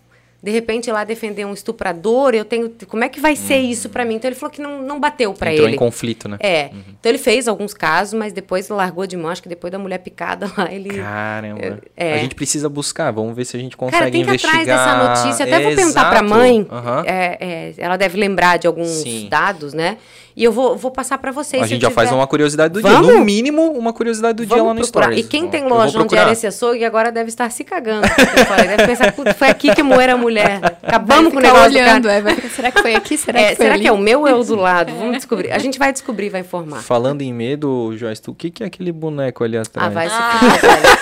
de 0.40 0.52
repente, 0.52 0.90
lá 0.92 1.02
defender 1.02 1.44
um 1.44 1.52
estuprador? 1.52 2.32
Eu 2.34 2.44
tenho. 2.44 2.72
Como 2.86 3.02
é 3.02 3.08
que 3.08 3.18
vai 3.20 3.34
ser 3.34 3.56
isso 3.58 3.88
pra 3.88 4.04
mim? 4.04 4.14
Então 4.14 4.28
ele 4.28 4.36
falou 4.36 4.52
que 4.52 4.60
não, 4.62 4.80
não 4.82 5.00
bateu 5.00 5.34
pra 5.34 5.48
Uhum. 5.48 5.54
Entrou 5.54 5.68
ele. 5.68 5.74
em 5.76 5.78
conflito, 5.78 6.28
né? 6.28 6.36
É. 6.40 6.66
Então 6.98 7.10
ele 7.10 7.18
fez 7.18 7.48
alguns 7.48 7.74
casos, 7.74 8.14
mas 8.14 8.32
depois 8.32 8.68
largou 8.68 9.04
de 9.06 9.16
mão. 9.16 9.30
Acho 9.30 9.42
que 9.42 9.48
depois 9.48 9.72
da 9.72 9.78
mulher 9.78 9.98
picada 9.98 10.48
lá, 10.56 10.72
ele. 10.72 10.96
Caramba. 10.96 11.80
É. 11.96 12.14
A 12.14 12.18
gente 12.18 12.34
precisa 12.36 12.68
buscar, 12.68 13.10
vamos 13.10 13.34
ver 13.34 13.44
se 13.46 13.56
a 13.56 13.60
gente 13.60 13.76
consegue 13.76 13.98
Cara, 13.98 14.10
tem 14.12 14.22
que 14.22 14.28
investigar. 14.28 14.60
atrás 14.60 14.66
dessa 14.78 15.22
notícia. 15.24 15.44
Até 15.44 15.60
vou 15.60 15.74
perguntar 15.74 16.04
pra 16.08 16.18
Exato. 16.24 16.30
mãe. 16.30 16.66
É, 17.06 17.38
é, 17.40 17.74
ela 17.78 17.96
deve 17.96 18.16
lembrar 18.16 18.58
de 18.58 18.66
alguns 18.68 18.88
Sim. 18.88 19.26
dados, 19.28 19.74
né? 19.74 19.96
E 20.38 20.44
eu 20.44 20.52
vou, 20.52 20.76
vou 20.76 20.92
passar 20.92 21.18
pra 21.18 21.32
vocês. 21.32 21.60
A 21.60 21.66
gente 21.66 21.82
já 21.82 21.90
faz 21.90 22.08
tiver. 22.10 22.20
uma 22.20 22.24
curiosidade 22.28 22.72
do 22.72 22.80
Vamos? 22.80 23.08
dia. 23.08 23.16
No 23.18 23.24
mínimo, 23.24 23.72
uma 23.72 23.92
curiosidade 23.92 24.36
do 24.36 24.46
dia 24.46 24.56
lá 24.56 24.62
no 24.62 24.68
Vamos 24.68 24.88
procurar. 24.88 25.06
Stories. 25.06 25.26
E 25.26 25.28
quem 25.28 25.46
Ó, 25.46 25.48
tem 25.48 25.64
loja 25.66 26.00
onde 26.00 26.16
era 26.16 26.30
esse 26.30 26.46
açougue 26.46 26.84
agora 26.84 27.10
deve 27.10 27.28
estar 27.28 27.50
se 27.50 27.64
cagando. 27.64 28.06
Eu 28.06 28.46
falei, 28.46 28.68
deve 28.68 28.86
pensar, 28.86 29.10
"Putz, 29.12 29.36
foi 29.36 29.48
aqui 29.48 29.74
que 29.74 29.82
moeram 29.82 30.14
a 30.14 30.16
mulher. 30.16 30.60
Acabamos 30.82 31.32
com 31.32 31.38
o 31.38 31.42
negócio 31.42 31.70
do 31.70 31.76
olhando, 31.78 32.08
cara. 32.08 32.30
é, 32.30 32.48
será 32.54 32.70
que 32.70 32.80
foi 32.82 32.94
aqui? 32.94 33.16
Será 33.18 33.40
É, 33.40 33.50
que 33.50 33.56
foi 33.56 33.64
será 33.64 33.74
ali? 33.74 33.82
que 33.82 33.88
é 33.88 33.92
o 33.92 33.98
meu 33.98 34.20
ou 34.20 34.28
é 34.28 34.34
o 34.34 34.42
do 34.44 34.54
lado? 34.56 34.92
Vamos 34.98 35.16
descobrir. 35.16 35.50
A 35.52 35.58
gente 35.58 35.78
vai 35.78 35.92
descobrir 35.92 36.28
vai 36.30 36.40
informar. 36.40 36.82
Falando 36.82 37.22
em 37.22 37.32
medo, 37.32 37.94
Joyce, 37.96 38.22
tu- 38.22 38.30
o 38.32 38.34
que, 38.34 38.50
que 38.50 38.62
é 38.62 38.66
aquele 38.66 38.92
boneco 38.92 39.42
ali 39.44 39.56
atrás? 39.56 39.86
Ah, 39.86 39.90
vai 39.90 40.08
se 40.08 40.16
fuder, 40.16 40.60
cara. 40.60 40.98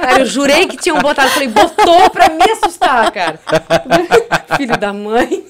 Cara, 0.00 0.20
eu 0.20 0.26
jurei 0.26 0.66
que 0.66 0.76
tinham 0.76 0.98
botado. 1.00 1.28
Falei, 1.30 1.48
botou 1.48 2.08
pra 2.10 2.28
me 2.28 2.44
assustar, 2.52 3.10
cara. 3.10 3.38
Filho 4.56 4.76
da 4.76 4.92
mãe. 4.92 5.44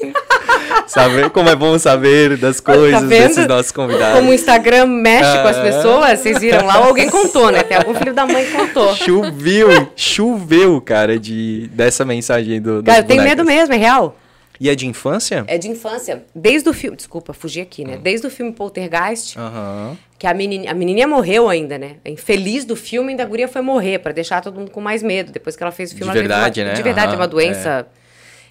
Saber 0.86 1.28
como 1.30 1.48
é 1.50 1.56
bom 1.56 1.78
saber 1.78 2.36
das 2.36 2.60
coisas 2.60 3.00
Tá 3.00 3.06
desses 3.06 3.46
nossos 3.46 3.70
convidados. 3.72 4.16
Como 4.18 4.30
o 4.30 4.34
Instagram 4.34 4.86
mexe 4.86 5.38
com 5.42 5.48
as 5.48 5.56
Ah. 5.58 5.62
pessoas, 5.62 6.18
vocês 6.20 6.38
viram 6.38 6.66
lá, 6.66 6.80
ou 6.80 6.86
alguém 6.86 7.10
contou, 7.10 7.50
né? 7.50 7.60
Até 7.60 7.76
algum 7.76 7.94
filho 7.94 8.14
da 8.14 8.26
mãe 8.26 8.46
contou. 8.50 8.94
Choveu, 8.96 9.88
choveu, 9.94 10.80
cara, 10.80 11.18
de, 11.18 11.68
dessa 11.72 12.04
mensagem 12.04 12.54
aí 12.54 12.60
do. 12.60 12.82
Cara, 12.82 13.00
eu 13.00 13.04
tenho 13.04 13.22
medo 13.22 13.37
bonecas. 13.44 13.68
mesmo, 13.68 13.74
é 13.74 13.76
real. 13.78 14.16
E 14.60 14.68
é 14.68 14.74
de 14.74 14.86
infância? 14.88 15.44
É 15.46 15.56
de 15.56 15.68
infância. 15.68 16.24
Desde 16.34 16.68
o 16.68 16.72
filme. 16.72 16.96
Desculpa, 16.96 17.32
fugi 17.32 17.60
aqui, 17.60 17.84
Hum. 17.84 17.88
né? 17.88 17.96
Desde 17.96 18.26
o 18.26 18.30
filme 18.30 18.50
Poltergeist, 18.52 19.38
Aham. 19.38 19.96
que 20.18 20.26
a 20.26 20.34
menininha, 20.34 20.72
a 20.72 20.74
menininha 20.74 21.06
morreu 21.06 21.48
ainda, 21.48 21.78
né? 21.78 21.96
A 22.04 22.10
infeliz 22.10 22.64
do 22.64 22.74
filme, 22.74 23.10
ainda 23.10 23.22
a 23.22 23.26
guria 23.26 23.46
foi 23.46 23.62
morrer, 23.62 24.00
pra 24.00 24.10
deixar 24.12 24.40
todo 24.40 24.58
mundo 24.58 24.72
com 24.72 24.80
mais 24.80 25.00
medo. 25.02 25.30
Depois 25.30 25.54
que 25.54 25.62
ela 25.62 25.70
fez 25.70 25.92
o 25.92 25.96
filme, 25.96 26.12
De 26.12 26.18
verdade, 26.18 26.60
uma, 26.60 26.68
né? 26.70 26.74
De 26.74 26.82
verdade, 26.82 27.06
Aham, 27.08 27.14
é 27.14 27.20
uma 27.20 27.28
doença 27.28 27.86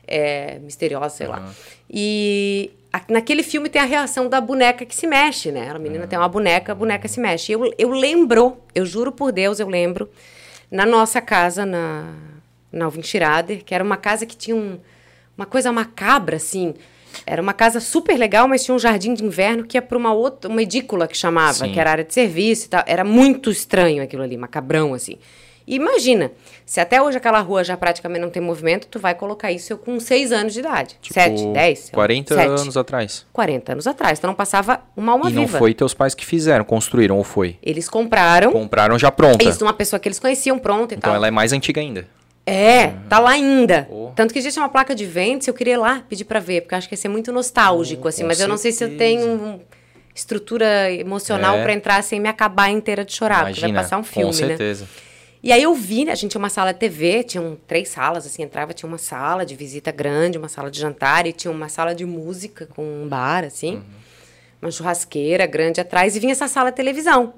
é, 0.08 0.60
misteriosa, 0.60 1.10
sei 1.10 1.28
lá. 1.28 1.52
E 1.89 2.71
a- 2.93 3.02
naquele 3.10 3.43
filme 3.43 3.67
tem 3.67 3.82
a 3.82 3.86
reação 3.86 4.30
da 4.30 4.39
boneca 4.39 4.86
que 4.86 4.95
se 4.95 5.06
mexe, 5.06 5.52
né? 5.52 5.69
A 5.69 5.78
menina 5.78 6.08
tem 6.08 6.17
uma 6.17 6.30
boneca, 6.30 6.71
a 6.71 6.76
boneca 6.76 7.06
se 7.10 7.19
mexe. 7.19 7.52
Eu, 7.52 7.69
eu 7.78 7.89
lembro, 7.89 8.58
eu 8.73 8.86
juro 8.86 9.12
por 9.12 9.34
Deus, 9.34 9.60
eu 9.60 9.67
lembro, 9.67 10.10
na 10.71 10.86
nossa 10.86 11.19
casa, 11.19 11.65
na, 11.65 12.13
na 12.71 12.86
Alvin 12.86 13.01
Schirader, 13.03 13.63
que 13.63 13.73
era 13.73 13.84
uma 13.84 13.97
casa 13.97 14.25
que 14.25 14.36
tinha 14.36 14.56
um- 14.56 14.77
uma 15.38 15.45
coisa 15.45 15.71
macabra, 15.71 16.36
assim. 16.38 16.73
Era 17.25 17.41
uma 17.41 17.53
casa 17.53 17.80
super 17.80 18.17
legal, 18.17 18.47
mas 18.47 18.63
tinha 18.63 18.75
um 18.75 18.80
jardim 18.80 19.13
de 19.13 19.23
inverno 19.23 19.63
que 19.65 19.77
ia 19.77 19.82
para 19.82 19.97
uma 19.97 20.13
outra, 20.13 20.49
uma 20.49 20.62
edícula 20.62 21.08
que 21.08 21.17
chamava, 21.17 21.65
Sim. 21.65 21.71
que 21.71 21.80
era 21.80 21.91
área 21.91 22.03
de 22.03 22.13
serviço 22.13 22.65
e 22.65 22.69
tal. 22.69 22.84
Era 22.86 23.03
muito 23.03 23.49
estranho 23.49 24.03
aquilo 24.03 24.21
ali, 24.23 24.38
macabrão, 24.38 24.93
assim. 24.93 25.17
E 25.65 25.75
imagina, 25.75 26.32
se 26.65 26.80
até 26.80 27.01
hoje 27.01 27.17
aquela 27.17 27.41
rua 27.41 27.62
já 27.62 27.75
praticamente 27.75 28.21
não 28.21 28.30
tem 28.30 28.41
movimento, 28.41 28.88
tu 28.88 28.99
vai 28.99 29.13
colocar 29.13 29.51
isso 29.51 29.73
eu 29.73 29.77
com 29.77 29.99
6 29.99 30.32
anos 30.32 30.53
de 30.53 30.60
idade. 30.60 30.95
Tipo, 31.01 31.13
7, 31.13 31.45
10, 31.47 31.80
sei 31.80 31.88
lá, 31.88 31.93
40 31.93 32.36
sete. 32.36 32.62
anos 32.62 32.77
atrás. 32.77 33.25
40 33.34 33.71
anos 33.73 33.86
atrás. 33.88 34.17
Então 34.17 34.30
não 34.30 34.36
passava 34.36 34.80
uma 34.95 35.12
alma 35.12 35.30
e 35.30 35.34
não 35.34 35.45
viva. 35.45 35.58
foi 35.60 35.73
teus 35.73 35.93
pais 35.93 36.15
que 36.15 36.25
fizeram, 36.25 36.63
construíram, 36.63 37.17
ou 37.17 37.23
foi? 37.23 37.58
Eles 37.62 37.89
compraram 37.89 38.53
Compraram 38.53 38.97
já 38.97 39.12
pronta. 39.12 39.43
isso 39.43 39.65
uma 39.65 39.73
pessoa 39.73 39.99
que 39.99 40.08
eles 40.08 40.19
conheciam 40.19 40.58
pronta 40.58 40.93
e 40.93 40.97
Então 40.97 41.10
tal. 41.10 41.15
ela 41.15 41.27
é 41.27 41.32
mais 41.32 41.51
antiga 41.51 41.82
ainda. 41.82 42.08
É, 42.50 42.94
tá 43.10 43.20
lá 43.20 43.32
ainda. 43.32 43.88
Oh. 43.92 44.12
Tanto 44.16 44.32
que 44.32 44.40
existe 44.40 44.58
uma 44.58 44.70
placa 44.70 44.96
de 44.96 45.06
ventes, 45.06 45.48
eu 45.50 45.54
queria 45.54 45.74
ir 45.74 45.78
lá 45.78 46.02
pedir 46.08 46.24
pra 46.24 46.40
ver, 46.40 46.62
porque 46.62 46.74
eu 46.74 46.78
acho 46.78 46.88
que 46.88 46.94
ia 46.94 46.98
ser 46.98 47.10
muito 47.10 47.30
nostálgico, 47.34 48.08
assim, 48.08 48.22
com 48.22 48.28
mas 48.30 48.40
eu 48.40 48.48
não 48.48 48.56
sei 48.58 48.72
se 48.72 48.82
eu 48.86 48.88
certeza. 48.88 48.98
tenho 49.26 49.62
estrutura 50.16 50.90
emocional 50.92 51.58
É. 51.58 51.64
pra 51.64 51.74
entrar 51.74 52.02
sem 52.04 52.20
me 52.22 52.30
acabar 52.30 52.70
inteira 52.70 53.04
de 53.04 53.14
chorar, 53.14 53.46
porque 53.46 53.60
vai 53.60 53.70
Imagina, 53.70 53.82
passar 53.84 53.98
um 53.98 54.04
filme, 54.04 54.32
com 54.34 54.42
né? 54.42 54.48
certeza. 54.48 54.88
E 55.44 55.52
aí 55.52 55.62
eu 55.62 55.74
vi, 55.76 56.06
né, 56.06 56.14
a 56.14 56.16
gente 56.16 56.32
tinha 56.32 56.40
uma 56.40 56.50
sala 56.50 56.74
de 56.74 56.80
TV, 56.80 57.24
tinham 57.24 57.58
três 57.68 57.90
salas, 57.90 58.26
assim, 58.26 58.42
entrava, 58.42 58.74
tinha 58.74 58.88
uma 58.88 58.98
sala 58.98 59.46
de 59.46 59.54
visita 59.54 59.92
grande, 59.92 60.38
uma 60.38 60.48
sala 60.50 60.72
de 60.72 60.80
jantar, 60.80 61.28
e 61.28 61.34
tinha 61.34 61.52
uma 61.52 61.68
sala 61.70 61.94
de 61.94 62.06
música 62.06 62.66
com 62.66 62.82
um 63.04 63.08
bar, 63.08 63.44
assim, 63.44 63.76
Uhum. 63.76 63.84
uma 64.62 64.72
churrasqueira 64.72 65.46
grande 65.46 65.80
atrás, 65.82 66.16
e 66.16 66.20
vinha 66.20 66.32
essa 66.32 66.48
sala 66.48 66.72
de 66.72 66.78
televisão. 66.78 67.34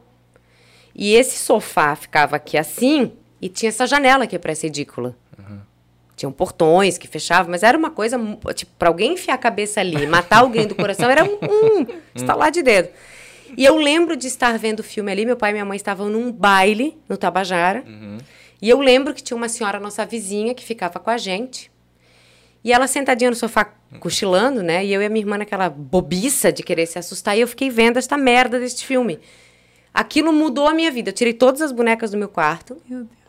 E 0.96 1.14
esse 1.16 1.38
sofá 1.40 1.96
ficava 1.96 2.36
aqui 2.38 2.58
assim, 2.58 3.12
e 3.42 3.50
tinha 3.50 3.70
essa 3.70 3.88
janela 3.88 4.26
aqui 4.26 4.38
para 4.38 4.52
essa 4.52 4.68
edícula. 4.68 5.16
Tinham 6.16 6.32
portões 6.34 6.98
que 6.98 7.08
fechavam, 7.08 7.50
mas 7.50 7.64
era 7.64 7.78
uma 7.78 7.90
coisa, 7.90 8.20
tipo, 8.54 8.72
para 8.78 8.90
alguém 8.90 9.14
enfiar 9.14 9.36
a 9.36 9.38
cabeça 9.38 9.80
ali, 9.80 10.06
matar 10.06 10.40
alguém 10.40 10.68
do 10.68 10.76
coração, 10.76 11.10
era 11.10 11.24
um, 11.24 11.38
um 11.42 11.86
estalar 12.14 12.52
de 12.52 12.62
dedo. 12.62 12.90
E 13.56 13.64
eu 13.64 13.78
lembro 13.78 14.18
de 14.18 14.28
estar 14.28 14.58
vendo 14.58 14.82
o 14.82 14.84
filme 14.84 15.12
ali, 15.12 15.26
meu 15.26 15.38
pai 15.38 15.52
e 15.52 15.54
minha 15.54 15.66
mãe 15.66 15.78
estavam 15.78 16.10
num 16.10 16.32
baile 16.32 16.98
no 17.08 17.16
Tabajara. 17.18 17.84
E 18.62 18.70
eu 18.70 18.80
lembro 18.82 19.14
que 19.14 19.24
tinha 19.24 19.38
uma 19.38 19.48
senhora, 19.48 19.80
nossa 19.80 20.06
vizinha, 20.06 20.54
que 20.54 20.64
ficava 20.64 21.00
com 21.00 21.10
a 21.10 21.18
gente. 21.18 21.72
E 22.64 22.74
ela 22.74 22.88
sentadinha 22.88 23.30
no 23.30 23.36
sofá, 23.36 23.74
cochilando, 24.02 24.62
né? 24.62 24.86
E 24.86 24.94
eu 24.94 25.02
e 25.02 25.06
a 25.06 25.10
minha 25.10 25.22
irmã 25.22 25.38
naquela 25.38 25.70
bobiça 25.70 26.52
de 26.52 26.62
querer 26.62 26.86
se 26.86 27.00
assustar. 27.00 27.38
E 27.38 27.42
eu 27.42 27.48
fiquei 27.48 27.70
vendo 27.70 27.98
esta 27.98 28.18
merda 28.18 28.60
deste 28.60 28.86
filme. 28.86 29.20
Aquilo 29.94 30.34
mudou 30.34 30.68
a 30.68 30.74
minha 30.74 30.92
vida. 30.92 31.10
Eu 31.10 31.14
tirei 31.14 31.34
todas 31.34 31.62
as 31.62 31.72
bonecas 31.72 32.12
do 32.12 32.18
meu 32.18 32.28
quarto. 32.28 32.82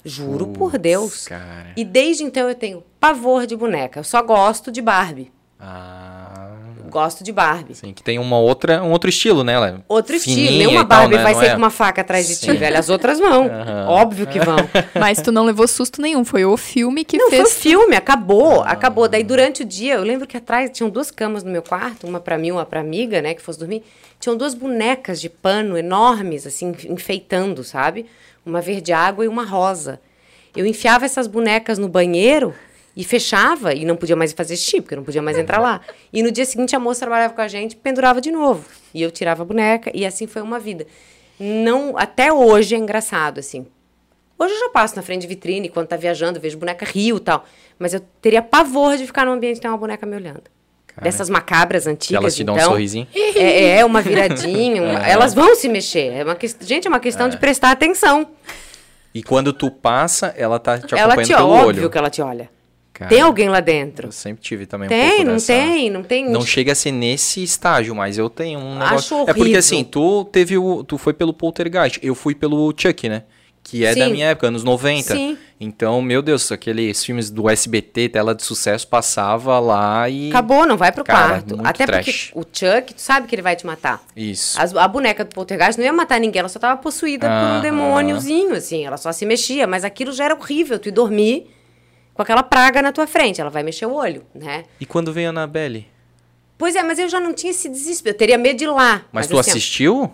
Juro 0.05 0.47
por 0.49 0.79
Deus. 0.79 1.27
cara. 1.29 1.73
E 1.77 1.85
desde 1.85 2.25
então 2.25 2.49
eu 2.49 2.55
tenho 2.55 2.83
pavor 2.99 3.47
de 3.47 3.55
boneca. 3.57 4.01
Eu 4.01 4.05
só 4.05 4.23
gosto 4.23 4.71
de 4.73 4.81
Barbie. 4.81 5.31
Ah, 5.59 6.49
Gosto 6.89 7.23
de 7.23 7.31
Barbie. 7.31 7.75
Sim, 7.77 7.93
que 7.93 8.03
tem 8.03 8.19
uma 8.19 8.37
outra, 8.39 8.83
um 8.83 8.91
outro 8.91 9.09
estilo, 9.09 9.45
né? 9.45 9.53
Ela 9.53 9.69
é 9.69 9.75
Outro 9.89 10.17
estilo. 10.17 10.37
Nenhuma 10.59 10.81
e 10.81 10.87
tal, 10.87 10.87
Barbie 10.87 11.17
né? 11.19 11.23
vai 11.23 11.33
Não 11.35 11.39
sair 11.41 11.49
é- 11.51 11.53
com 11.53 11.59
uma 11.59 11.71
faca 11.71 12.01
atrás 12.01 12.27
de 12.27 12.37
ti, 12.41 12.53
velho. 12.57 12.77
As 12.77 12.89
outras 12.89 13.21
vão. 13.21 13.45
Aham. 13.53 13.87
Óbvio 13.89 14.27
que 14.27 14.41
vão. 14.41 14.57
Mas 14.99 15.23
tu 15.23 15.31
não 15.31 15.45
levou 15.45 15.69
susto 15.69 16.03
nenhum, 16.03 16.25
foi 16.25 16.45
o 16.45 16.57
filme 16.57 17.05
que 17.05 17.17
Não, 17.17 17.29
foi 17.31 17.43
o 17.43 17.47
fez. 17.47 17.55
filme, 17.59 17.95
acabou, 17.95 18.63
acabou. 18.63 19.07
Daí 19.09 19.23
durante 19.23 19.63
o 19.63 19.65
dia, 19.65 19.95
eu 19.95 20.03
lembro 20.03 20.27
que 20.27 20.37
atrás 20.37 20.69
tinham 20.73 20.91
duas 20.91 21.13
camas 21.13 21.45
no 21.45 21.51
meu 21.53 21.63
quarto, 21.63 22.09
uma 22.09 22.19
pra 22.19 22.37
mim, 22.37 22.51
uma 22.51 22.65
pra 22.67 22.81
amiga, 22.81 23.23
né, 23.23 23.35
que 23.35 23.43
fosse 23.43 23.59
dormir. 23.59 23.85
Tinham 24.19 24.37
duas 24.37 24.53
bonecas 24.55 25.21
de 25.21 25.29
pano 25.29 25.79
enormes, 25.79 26.45
assim, 26.45 26.75
enfeitando, 26.89 27.63
sabe? 27.63 28.07
Uma 28.45 28.61
verde 28.61 28.93
água 28.93 29.25
e 29.25 29.29
uma 29.29 29.45
rosa. 29.45 30.01
Eu 30.57 30.67
enfiava 30.67 31.05
essas 31.05 31.27
bonecas 31.27 31.79
no 31.79 31.89
banheiro 31.89 32.55
e 32.97 33.05
fechava, 33.05 33.73
e 33.73 33.85
não 33.85 33.97
podia 33.97 34.17
mais 34.17 34.33
fazer 34.33 34.57
xixi, 34.57 34.81
porque 34.81 34.97
não 34.97 35.05
podia 35.05 35.23
mais 35.23 35.39
entrar 35.39 35.61
lá. 35.61 35.81
E 36.13 36.23
no 36.23 36.31
dia 36.31 36.45
seguinte 36.45 36.75
a 36.75 36.79
moça 36.79 37.01
trabalhava 37.01 37.33
com 37.33 37.41
a 37.41 37.49
gente, 37.49 37.77
pendurava 37.77 38.21
de 38.21 38.31
novo. 38.31 38.65
E 38.93 39.01
eu 39.01 39.11
tirava 39.11 39.43
a 39.43 39.47
boneca, 39.47 39.91
e 39.95 40.05
assim 40.05 40.27
foi 40.27 40.43
uma 40.43 40.59
vida. 40.59 40.87
Não, 41.39 41.97
até 41.97 42.33
hoje 42.33 42.75
é 42.75 42.79
engraçado, 42.79 43.39
assim. 43.39 43.67
Hoje 44.39 44.55
eu 44.55 44.61
já 44.61 44.69
passo 44.71 44.97
na 44.97 45.03
frente 45.03 45.23
de 45.23 45.29
vitrine, 45.29 45.69
quando 45.69 45.87
tá 45.87 45.97
viajando, 45.97 46.41
vejo 46.41 46.59
boneca 46.59 46.85
rio 46.85 47.19
e 47.19 47.21
tal. 47.21 47.45
Mas 47.79 47.95
eu 47.95 48.01
teria 48.21 48.43
pavor 48.43 48.97
de 48.97 49.07
ficar 49.07 49.25
num 49.25 49.33
ambiente 49.33 49.57
que 49.57 49.63
tem 49.63 49.71
uma 49.71 49.79
boneca 49.79 50.05
me 50.05 50.17
olhando. 50.17 50.43
Dessas 51.01 51.31
macabras 51.31 51.87
antigas, 51.87 52.21
elas 52.21 52.35
te 52.37 52.45
dão 52.45 52.55
um 52.55 52.59
então. 52.59 52.71
sorrisinho. 52.71 53.07
É, 53.15 53.79
é 53.79 53.85
uma 53.85 54.01
viradinha, 54.03 54.83
uma- 54.83 55.07
elas 55.07 55.35
vão 55.35 55.55
se 55.55 55.69
mexer. 55.69 56.13
É 56.13 56.25
uma 56.25 56.35
que... 56.35 56.47
Gente, 56.61 56.87
é 56.87 56.89
uma 56.89 57.01
questão 57.01 57.29
de 57.29 57.37
prestar 57.37 57.71
atenção. 57.71 58.27
E 59.15 59.23
quando 59.23 59.53
tu 59.53 59.71
passa, 59.71 60.35
ela 60.37 60.59
tá 60.59 60.79
te 60.79 60.95
ela 60.95 61.15
acompanhando 61.15 61.27
te 61.27 61.35
pelo 61.35 61.49
óbvio 61.49 61.83
olho. 61.83 61.91
que 61.91 61.99
ela 61.99 62.11
te 62.11 62.23
olha. 62.23 62.51
Cara, 62.93 63.09
Tem 63.09 63.21
alguém 63.23 63.49
lá 63.49 63.61
dentro? 63.61 64.09
Eu 64.09 64.13
sempre 64.13 64.43
tive 64.43 64.67
também 64.67 64.87
um 64.87 64.91
Tem, 64.91 65.09
pouco 65.11 65.25
não 65.25 65.33
dessa... 65.35 65.53
tem, 65.55 65.91
não 65.91 66.03
tem. 66.03 66.29
Não 66.29 66.43
chega 66.43 66.73
a 66.73 66.75
ser 66.75 66.93
nesse 66.93 67.43
estágio, 67.43 67.95
mas 67.95 68.19
eu 68.19 68.29
tenho 68.29 68.61
um 68.61 68.79
negócio. 68.79 69.23
Acho 69.23 69.31
É 69.31 69.33
porque 69.33 69.57
assim, 69.57 69.83
tu 69.85 70.25
teve 70.27 70.59
o. 70.59 70.85
Tu 70.85 70.99
foi 70.99 71.15
pelo 71.15 71.33
Poltergeist, 71.33 71.99
eu 72.03 72.15
fui 72.15 72.35
pelo 72.35 72.73
Chuck, 72.77 73.09
né? 73.09 73.23
Que 73.71 73.85
é 73.85 73.95
da 73.95 74.07
Sim. 74.07 74.13
minha 74.13 74.27
época, 74.27 74.49
anos 74.49 74.65
90. 74.65 75.15
Sim. 75.15 75.39
Então, 75.61 76.03
meu 76.03 76.21
Deus, 76.23 76.51
aqueles 76.51 77.05
filmes 77.05 77.31
do 77.31 77.49
SBT, 77.49 78.09
tela 78.09 78.35
de 78.35 78.43
sucesso, 78.43 78.89
passava 78.89 79.61
lá 79.61 80.09
e. 80.09 80.31
Acabou, 80.31 80.67
não 80.67 80.77
vai 80.77 80.91
pro 80.91 81.05
Cara, 81.05 81.29
quarto. 81.29 81.57
muito 81.57 81.69
Até 81.69 81.87
trash. 81.87 82.31
porque 82.35 82.39
o 82.39 82.43
Chuck, 82.43 82.95
tu 82.95 83.01
sabe 83.01 83.29
que 83.29 83.35
ele 83.35 83.43
vai 83.43 83.55
te 83.55 83.65
matar. 83.65 84.03
Isso. 84.17 84.61
As- 84.61 84.75
a 84.75 84.89
boneca 84.89 85.25
do 85.25 85.33
poltergeist 85.33 85.79
não 85.79 85.85
ia 85.85 85.93
matar 85.93 86.19
ninguém, 86.19 86.41
ela 86.41 86.49
só 86.49 86.59
tava 86.59 86.81
possuída 86.81 87.29
por 87.29 87.59
um 87.59 87.61
demôniozinho, 87.61 88.55
assim. 88.55 88.85
Ela 88.85 88.97
só 88.97 89.13
se 89.13 89.25
mexia, 89.25 89.67
mas 89.69 89.85
aquilo 89.85 90.11
já 90.13 90.25
era 90.25 90.35
horrível, 90.35 90.79
tu 90.79 90.89
ir 90.89 90.93
dormir 90.93 91.49
com 92.13 92.23
aquela 92.23 92.43
praga 92.43 92.83
na 92.83 92.91
tua 92.91 93.07
frente. 93.07 93.41
Ela 93.41 93.51
vai 93.51 93.63
mexer 93.63 93.87
o 93.87 93.93
olho, 93.95 94.25
né? 94.35 94.65
E 94.81 94.87
quando 94.87 95.13
veio 95.13 95.29
a 95.29 95.31
Annabelle? 95.31 95.87
Pois 96.59 96.75
é, 96.75 96.83
mas 96.83 96.99
eu 96.99 97.09
já 97.09 97.21
não 97.21 97.33
tinha 97.33 97.53
esse 97.53 97.69
desespero. 97.69 98.15
Eu 98.15 98.19
teria 98.19 98.37
medo 98.37 98.59
de 98.59 98.65
ir 98.65 98.69
lá. 98.69 99.03
Mas, 99.13 99.27
tu 99.29 99.39
assim, 99.39 99.51
assistiu? 99.51 100.11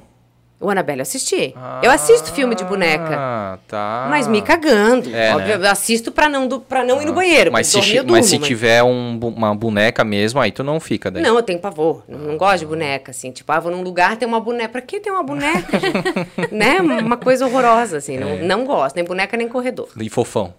O 0.59 0.71
Annabelle 0.71 1.01
eu 1.01 1.03
assisti. 1.03 1.55
eu 1.83 1.91
assisto 1.91 2.33
filme 2.33 2.55
de 2.55 2.65
boneca. 2.65 3.15
Ah, 3.15 3.59
tá. 3.69 4.07
Mas 4.09 4.27
me 4.27 4.41
cagando. 4.41 5.15
É, 5.15 5.35
Óbvio, 5.35 5.59
né? 5.59 5.67
eu 5.67 5.71
assisto 5.71 6.11
pra 6.11 6.31
não, 6.31 6.49
do- 6.49 6.61
pra 6.61 6.83
não 6.83 7.01
ir 7.03 7.05
no 7.05 7.13
banheiro. 7.13 7.53
Mas 7.53 7.67
se, 7.67 7.75
eu 7.95 8.05
mas 8.07 8.25
se 8.25 8.33
durmo, 8.33 8.47
tiver 8.47 8.83
um 8.83 9.19
uma 9.19 9.55
boneca 9.55 10.03
mesmo, 10.03 10.41
aí 10.41 10.51
tu 10.51 10.65
não 10.65 10.81
fica 10.81 11.11
daí. 11.11 11.23
Não, 11.23 11.37
eu 11.37 11.43
tenho 11.43 11.59
pavor. 11.59 12.03
Não, 12.09 12.19
não 12.19 12.37
gosto 12.39 12.61
de 12.61 12.67
boneca, 12.67 13.11
assim. 13.11 13.31
Tipo, 13.31 13.53
ah, 13.53 13.61
vou 13.61 13.71
num 13.71 13.83
lugar, 13.83 14.17
tem 14.17 14.27
uma 14.27 14.41
boneca. 14.41 14.71
Pra 14.71 14.81
que 14.81 14.99
ter 14.99 15.11
uma 15.11 15.23
boneca, 15.23 15.79
né? 16.51 16.81
Uma 16.81 17.19
coisa 17.19 17.45
horrorosa, 17.47 17.99
assim. 17.99 18.17
É. 18.17 18.21
Não, 18.21 18.59
não 18.59 18.65
gosto, 18.67 18.97
nem 18.97 19.05
boneca, 19.05 19.37
nem 19.37 19.49
corredor. 19.49 19.89
E 20.01 20.09
fofão. 20.09 20.55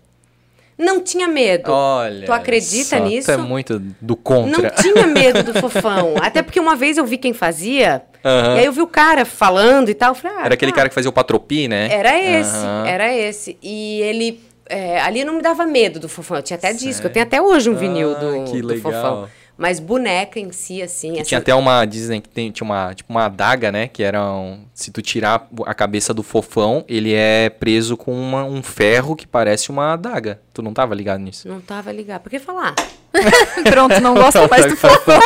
Não 0.78 1.02
tinha 1.02 1.28
medo. 1.28 1.72
Olha. 1.72 2.26
Tu 2.26 2.32
acredita 2.32 2.98
só, 2.98 3.04
nisso? 3.04 3.28
Tu 3.28 3.32
é 3.32 3.38
muito 3.38 3.80
do 3.80 3.94
Não 4.10 4.16
contra. 4.16 4.70
tinha 4.72 5.08
medo 5.08 5.42
do 5.44 5.54
fofão. 5.60 6.14
Até 6.22 6.42
porque 6.44 6.60
uma 6.60 6.76
vez 6.76 6.98
eu 6.98 7.06
vi 7.06 7.18
quem 7.18 7.34
fazia, 7.34 8.04
Aham. 8.24 8.56
e 8.56 8.60
aí 8.60 8.66
eu 8.66 8.72
vi 8.72 8.82
o 8.82 8.88
cara 8.88 9.26
falando 9.26 9.90
e 9.90 9.94
tal. 9.96 10.14
Falei, 10.14 10.38
ah, 10.38 10.46
Era 10.46 10.54
aquele 10.54 10.72
tá. 10.72 10.78
cara 10.78 10.90
que 10.90 10.96
fazia 10.96 11.10
o 11.10 11.14
patropi, 11.14 11.68
né? 11.68 11.88
Era 11.92 12.16
esse, 12.22 12.56
Aham. 12.58 12.86
era 12.88 13.12
esse. 13.16 13.58
E 13.62 14.02
ele. 14.02 14.40
é, 14.70 15.00
ali 15.02 15.24
não 15.26 15.34
me 15.34 15.42
dava 15.42 15.66
medo 15.66 16.00
do 16.00 16.08
fofão. 16.08 16.38
Eu 16.38 16.44
tinha 16.44 16.58
até 16.58 16.72
disco. 16.74 17.08
Eu 17.08 17.12
tenho 17.12 17.26
até 17.26 17.42
hoje 17.42 17.70
um 17.70 17.76
vinil 17.76 18.12
Ah, 18.12 18.20
do, 18.20 18.44
que 18.52 18.62
do 18.62 18.68
legal. 18.68 18.82
fofão. 18.92 19.30
Mas 19.58 19.80
boneca 19.80 20.40
em 20.40 20.52
si, 20.52 20.82
assim. 20.84 21.14
Essa- 21.14 21.24
tinha 21.24 21.40
até 21.40 21.56
uma, 21.56 21.84
dizem 21.86 22.22
que 22.22 22.30
tem, 22.30 22.52
tinha 22.52 22.64
uma, 22.64 22.94
tipo 22.94 23.12
uma 23.12 23.26
adaga, 23.26 23.72
né? 23.72 23.88
Que 23.88 24.04
era 24.04 24.24
um, 24.24 24.64
se 24.74 24.92
tu 24.92 25.02
tirar 25.02 25.48
a 25.66 25.74
cabeça 25.74 26.14
do 26.14 26.22
fofão, 26.22 26.86
ele 26.88 27.12
é 27.14 27.50
preso 27.50 27.98
com 27.98 28.14
uma- 28.14 28.44
um 28.46 28.62
ferro 28.62 29.16
que 29.16 29.26
parece 29.26 29.72
uma 29.72 29.94
adaga. 29.94 30.40
Tu 30.54 30.62
não 30.62 30.74
tava 30.74 30.94
ligado 30.94 31.20
nisso? 31.22 31.48
Não 31.48 31.60
tava 31.60 31.92
ligado. 31.92 32.22
Por 32.22 32.30
que 32.30 32.38
falar? 32.38 32.76
Pronto, 33.70 34.00
não 34.00 34.14
gosta 34.14 34.48
mais 34.48 34.68
do 34.68 34.76
fofão. 34.78 35.20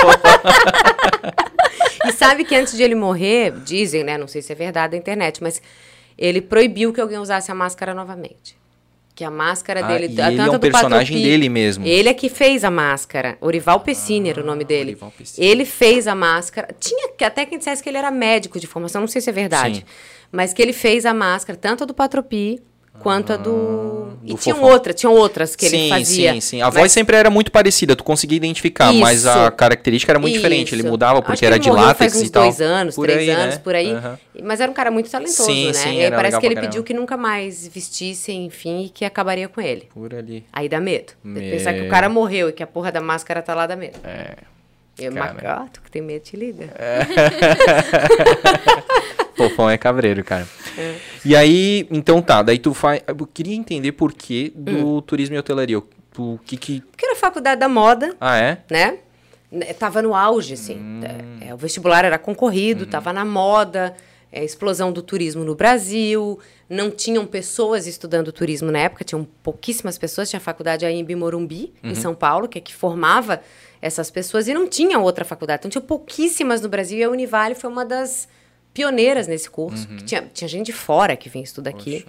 E 2.06 2.12
sabe 2.13 2.46
que 2.46 2.56
antes 2.56 2.76
de 2.76 2.84
ele 2.84 2.96
morrer, 2.96 3.52
dizem, 3.65 4.04
né? 4.04 4.17
Não 4.17 4.28
sei 4.28 4.41
se 4.41 4.52
é 4.52 4.56
verdade 4.56 4.91
da 4.91 4.98
internet, 4.98 5.44
mas 5.44 5.62
ele 6.17 6.41
proibiu 6.41 6.94
que 6.94 7.02
alguém 7.02 7.17
usasse 7.17 7.52
a 7.52 7.56
máscara 7.56 7.94
novamente. 7.94 8.56
Que 9.13 9.24
a 9.26 9.30
máscara 9.32 9.84
Ah, 9.84 9.88
dele. 9.88 10.06
e 10.13 10.15
tanto 10.15 10.32
ele 10.32 10.41
é 10.41 10.50
um 10.52 10.60
personagem 10.60 11.21
dele 11.21 11.50
mesmo. 11.50 11.86
Ele 11.86 12.08
é 12.10 12.13
que 12.13 12.30
fez 12.30 12.63
a 12.63 12.71
máscara. 12.71 13.38
Orival 13.41 13.82
Pessini 13.82 14.30
era 14.30 14.41
o 14.41 14.45
nome 14.45 14.63
dele. 14.63 14.91
Orival 14.91 15.13
Pessini. 15.17 15.45
Ele 15.45 15.65
fez 15.65 16.08
a 16.08 16.15
máscara. 16.15 16.69
Tinha 16.80 17.10
que- 17.10 17.24
até 17.24 17.45
quem 17.45 17.58
dissesse 17.58 17.84
que 17.84 17.89
ele 17.89 17.97
era 17.97 18.10
médico 18.10 18.60
de 18.60 18.67
formação, 18.67 19.02
não 19.02 19.08
sei 19.08 19.21
se 19.21 19.30
é 19.30 19.34
verdade. 19.34 19.78
Sim. 19.80 19.84
Mas 20.32 20.54
que 20.54 20.62
ele 20.62 20.71
fez 20.74 21.06
a 21.06 21.13
máscara, 21.13 21.58
tanto 21.60 21.84
a 21.84 21.86
do 21.86 21.93
Patropi 21.93 22.62
quanto 23.01 23.33
a 23.33 23.37
do. 23.37 24.01
E 24.23 24.33
do 24.33 24.37
tinham 24.37 24.57
Fofão. 24.57 24.71
outras, 24.71 24.95
tinham 24.95 25.13
outras 25.15 25.55
que 25.55 25.67
sim, 25.67 25.75
ele 25.77 25.89
fazia. 25.89 26.33
sim, 26.33 26.41
sim. 26.41 26.61
A 26.61 26.65
Mas- 26.65 26.73
voz 26.75 26.91
sempre 26.91 27.17
era 27.17 27.29
muito 27.31 27.51
parecida, 27.51 27.95
tu 27.95 28.03
conseguia 28.03 28.37
identificar, 28.37 28.93
mas 28.93 29.25
a 29.25 29.47
Isso. 29.47 29.51
característica 29.53 30.11
era 30.11 30.19
muito 30.19 30.35
diferente. 30.35 30.75
Ele 30.75 30.81
Isso. 30.83 30.91
mudava 30.91 31.21
porque 31.23 31.39
que 31.39 31.45
era 31.45 31.57
de 31.57 31.71
látex 31.71 31.97
faz 32.13 32.15
uns 32.15 32.27
e 32.27 32.31
tal. 32.31 32.43
dois 32.43 32.61
anos, 32.61 32.93
Por 32.95 33.07
três 33.07 33.19
aí, 33.19 33.29
anos, 33.31 33.55
né? 33.55 33.61
por 33.63 33.73
aí. 33.75 33.91
Aham. 33.91 34.19
Mas 34.43 34.61
era 34.61 34.69
um 34.69 34.73
cara 34.75 34.91
muito 34.91 35.09
talentoso, 35.09 35.43
Sim, 35.45 35.67
né? 35.67 35.73
sim, 35.73 35.93
e 35.97 36.05
aí 36.05 36.11
parece 36.11 36.39
que 36.39 36.45
ele 36.45 36.55
pediu 36.59 36.83
que 36.83 36.93
nunca 36.93 37.17
mais 37.17 37.67
vestissem, 37.67 38.45
enfim, 38.45 38.85
e 38.85 38.89
que 38.89 39.03
acabaria 39.03 39.47
com 39.47 39.59
ele. 39.59 39.87
Por 39.93 40.13
ali. 40.13 40.45
Aí 40.53 40.69
dá 40.69 40.79
medo. 40.79 41.13
Me- 41.23 41.41
Pensar 41.51 41.73
que 41.73 41.81
o 41.81 41.89
cara 41.89 42.07
morreu 42.07 42.49
e 42.49 42.53
que 42.53 42.61
a 42.61 42.67
porra 42.67 42.91
da 42.91 43.01
máscara 43.01 43.41
tá 43.41 43.55
lá 43.55 43.65
dá 43.65 43.75
medo. 43.75 43.97
É. 44.03 44.35
Eu, 45.05 45.13
cara. 45.13 45.33
macato 45.33 45.81
que 45.81 45.91
tem 45.91 46.01
medo, 46.01 46.21
te 46.23 46.37
liga. 46.37 46.69
Fofão 49.35 49.69
é 49.69 49.77
cabreiro, 49.77 50.23
cara. 50.23 50.47
É. 50.77 50.95
E 51.25 51.35
aí, 51.35 51.87
então 51.89 52.21
tá, 52.21 52.41
daí 52.41 52.59
tu 52.59 52.73
faz. 52.73 53.01
Eu 53.07 53.25
queria 53.27 53.55
entender 53.55 53.91
por 53.93 54.13
que 54.13 54.51
do 54.55 54.97
Hum. 54.97 55.01
turismo 55.01 55.35
e 55.35 55.39
hotelaria. 55.39 55.81
Tu, 56.13 56.39
que 56.45 56.57
que. 56.57 56.81
Porque 56.81 57.05
era 57.05 57.13
a 57.13 57.17
faculdade 57.17 57.59
da 57.59 57.69
moda, 57.69 58.15
Ah, 58.19 58.37
é? 58.37 58.57
né? 58.69 58.97
Né, 59.51 59.73
Tava 59.73 60.01
no 60.01 60.13
auge, 60.15 60.53
assim. 60.53 60.77
Hum. 60.77 61.01
É, 61.41 61.47
é, 61.49 61.53
o 61.53 61.57
vestibular 61.57 62.05
era 62.05 62.17
concorrido, 62.17 62.83
Uhum. 62.85 62.89
tava 62.89 63.11
na 63.13 63.25
moda, 63.25 63.95
é, 64.31 64.43
explosão 64.43 64.91
do 64.91 65.01
turismo 65.01 65.43
no 65.43 65.55
Brasil. 65.55 66.39
Não 66.69 66.89
tinham 66.91 67.25
pessoas 67.25 67.87
estudando 67.87 68.31
turismo 68.31 68.71
na 68.71 68.79
época, 68.79 69.03
tinham 69.03 69.25
pouquíssimas 69.43 69.97
pessoas. 69.97 70.29
Tinha 70.29 70.37
a 70.37 70.41
faculdade 70.41 70.85
aí 70.85 70.95
em 70.95 71.03
Bimorumbi, 71.03 71.73
Uhum. 71.83 71.91
em 71.91 71.95
São 71.95 72.13
Paulo, 72.13 72.47
que 72.47 72.57
é 72.57 72.61
que 72.61 72.73
formava 72.73 73.41
essas 73.82 74.12
pessoas, 74.12 74.48
e 74.48 74.54
não 74.54 74.67
tinha 74.67 75.00
outra 75.00 75.26
faculdade. 75.26 75.62
Então 75.62 75.72
tinha 75.72 75.82
pouquíssimas 75.82 76.62
no 76.62 76.70
Brasil, 76.70 77.00
e 77.00 77.04
a 77.04 77.10
Univale 77.10 77.56
foi 77.56 77.70
uma 77.70 77.84
das 77.86 78.28
pioneiras 78.74 79.28
nesse 79.28 79.50
curso. 79.50 79.88
Uhum. 79.89 79.98
que 79.98 80.04
tinha, 80.04 80.30
tinha 80.34 80.48
gente 80.48 80.67
de 80.67 80.74
fora 80.74 81.15
que 81.15 81.30
vinha 81.30 81.44
estudar 81.44 81.72
aqui. 81.72 82.06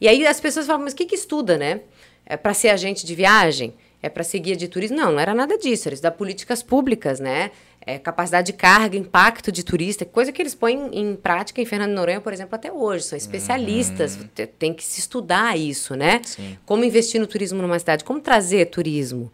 E 0.00 0.08
aí 0.08 0.26
as 0.26 0.40
pessoas 0.40 0.66
falavam, 0.66 0.84
mas 0.84 0.92
o 0.92 0.96
que, 0.96 1.04
que 1.06 1.14
estuda, 1.14 1.58
né? 1.58 1.80
É 2.24 2.36
para 2.36 2.54
ser 2.54 2.68
agente 2.70 3.04
de 3.04 3.14
viagem? 3.14 3.74
É 4.02 4.08
para 4.08 4.24
ser 4.24 4.38
guia 4.38 4.56
de 4.56 4.66
turismo? 4.66 4.96
Não, 4.96 5.12
não 5.12 5.20
era 5.20 5.34
nada 5.34 5.58
disso. 5.58 5.86
Era 5.88 5.94
estudar 5.94 6.12
políticas 6.12 6.62
públicas, 6.62 7.20
né? 7.20 7.50
É, 7.84 7.98
capacidade 7.98 8.46
de 8.46 8.52
carga, 8.54 8.96
impacto 8.96 9.50
de 9.52 9.62
turista, 9.62 10.04
coisa 10.06 10.32
que 10.32 10.40
eles 10.40 10.54
põem 10.54 10.88
em 10.92 11.14
prática 11.16 11.60
em 11.60 11.66
Fernando 11.66 11.92
Noronha, 11.92 12.20
por 12.20 12.32
exemplo, 12.32 12.54
até 12.54 12.72
hoje. 12.72 13.04
São 13.04 13.16
especialistas, 13.18 14.18
te- 14.34 14.46
tem 14.46 14.72
que 14.72 14.82
se 14.84 15.00
estudar 15.00 15.58
isso, 15.58 15.94
né? 15.94 16.20
Sim. 16.24 16.56
Como 16.64 16.82
investir 16.84 17.20
no 17.20 17.26
turismo 17.26 17.60
numa 17.60 17.78
cidade, 17.78 18.04
como 18.04 18.20
trazer 18.20 18.66
turismo. 18.66 19.30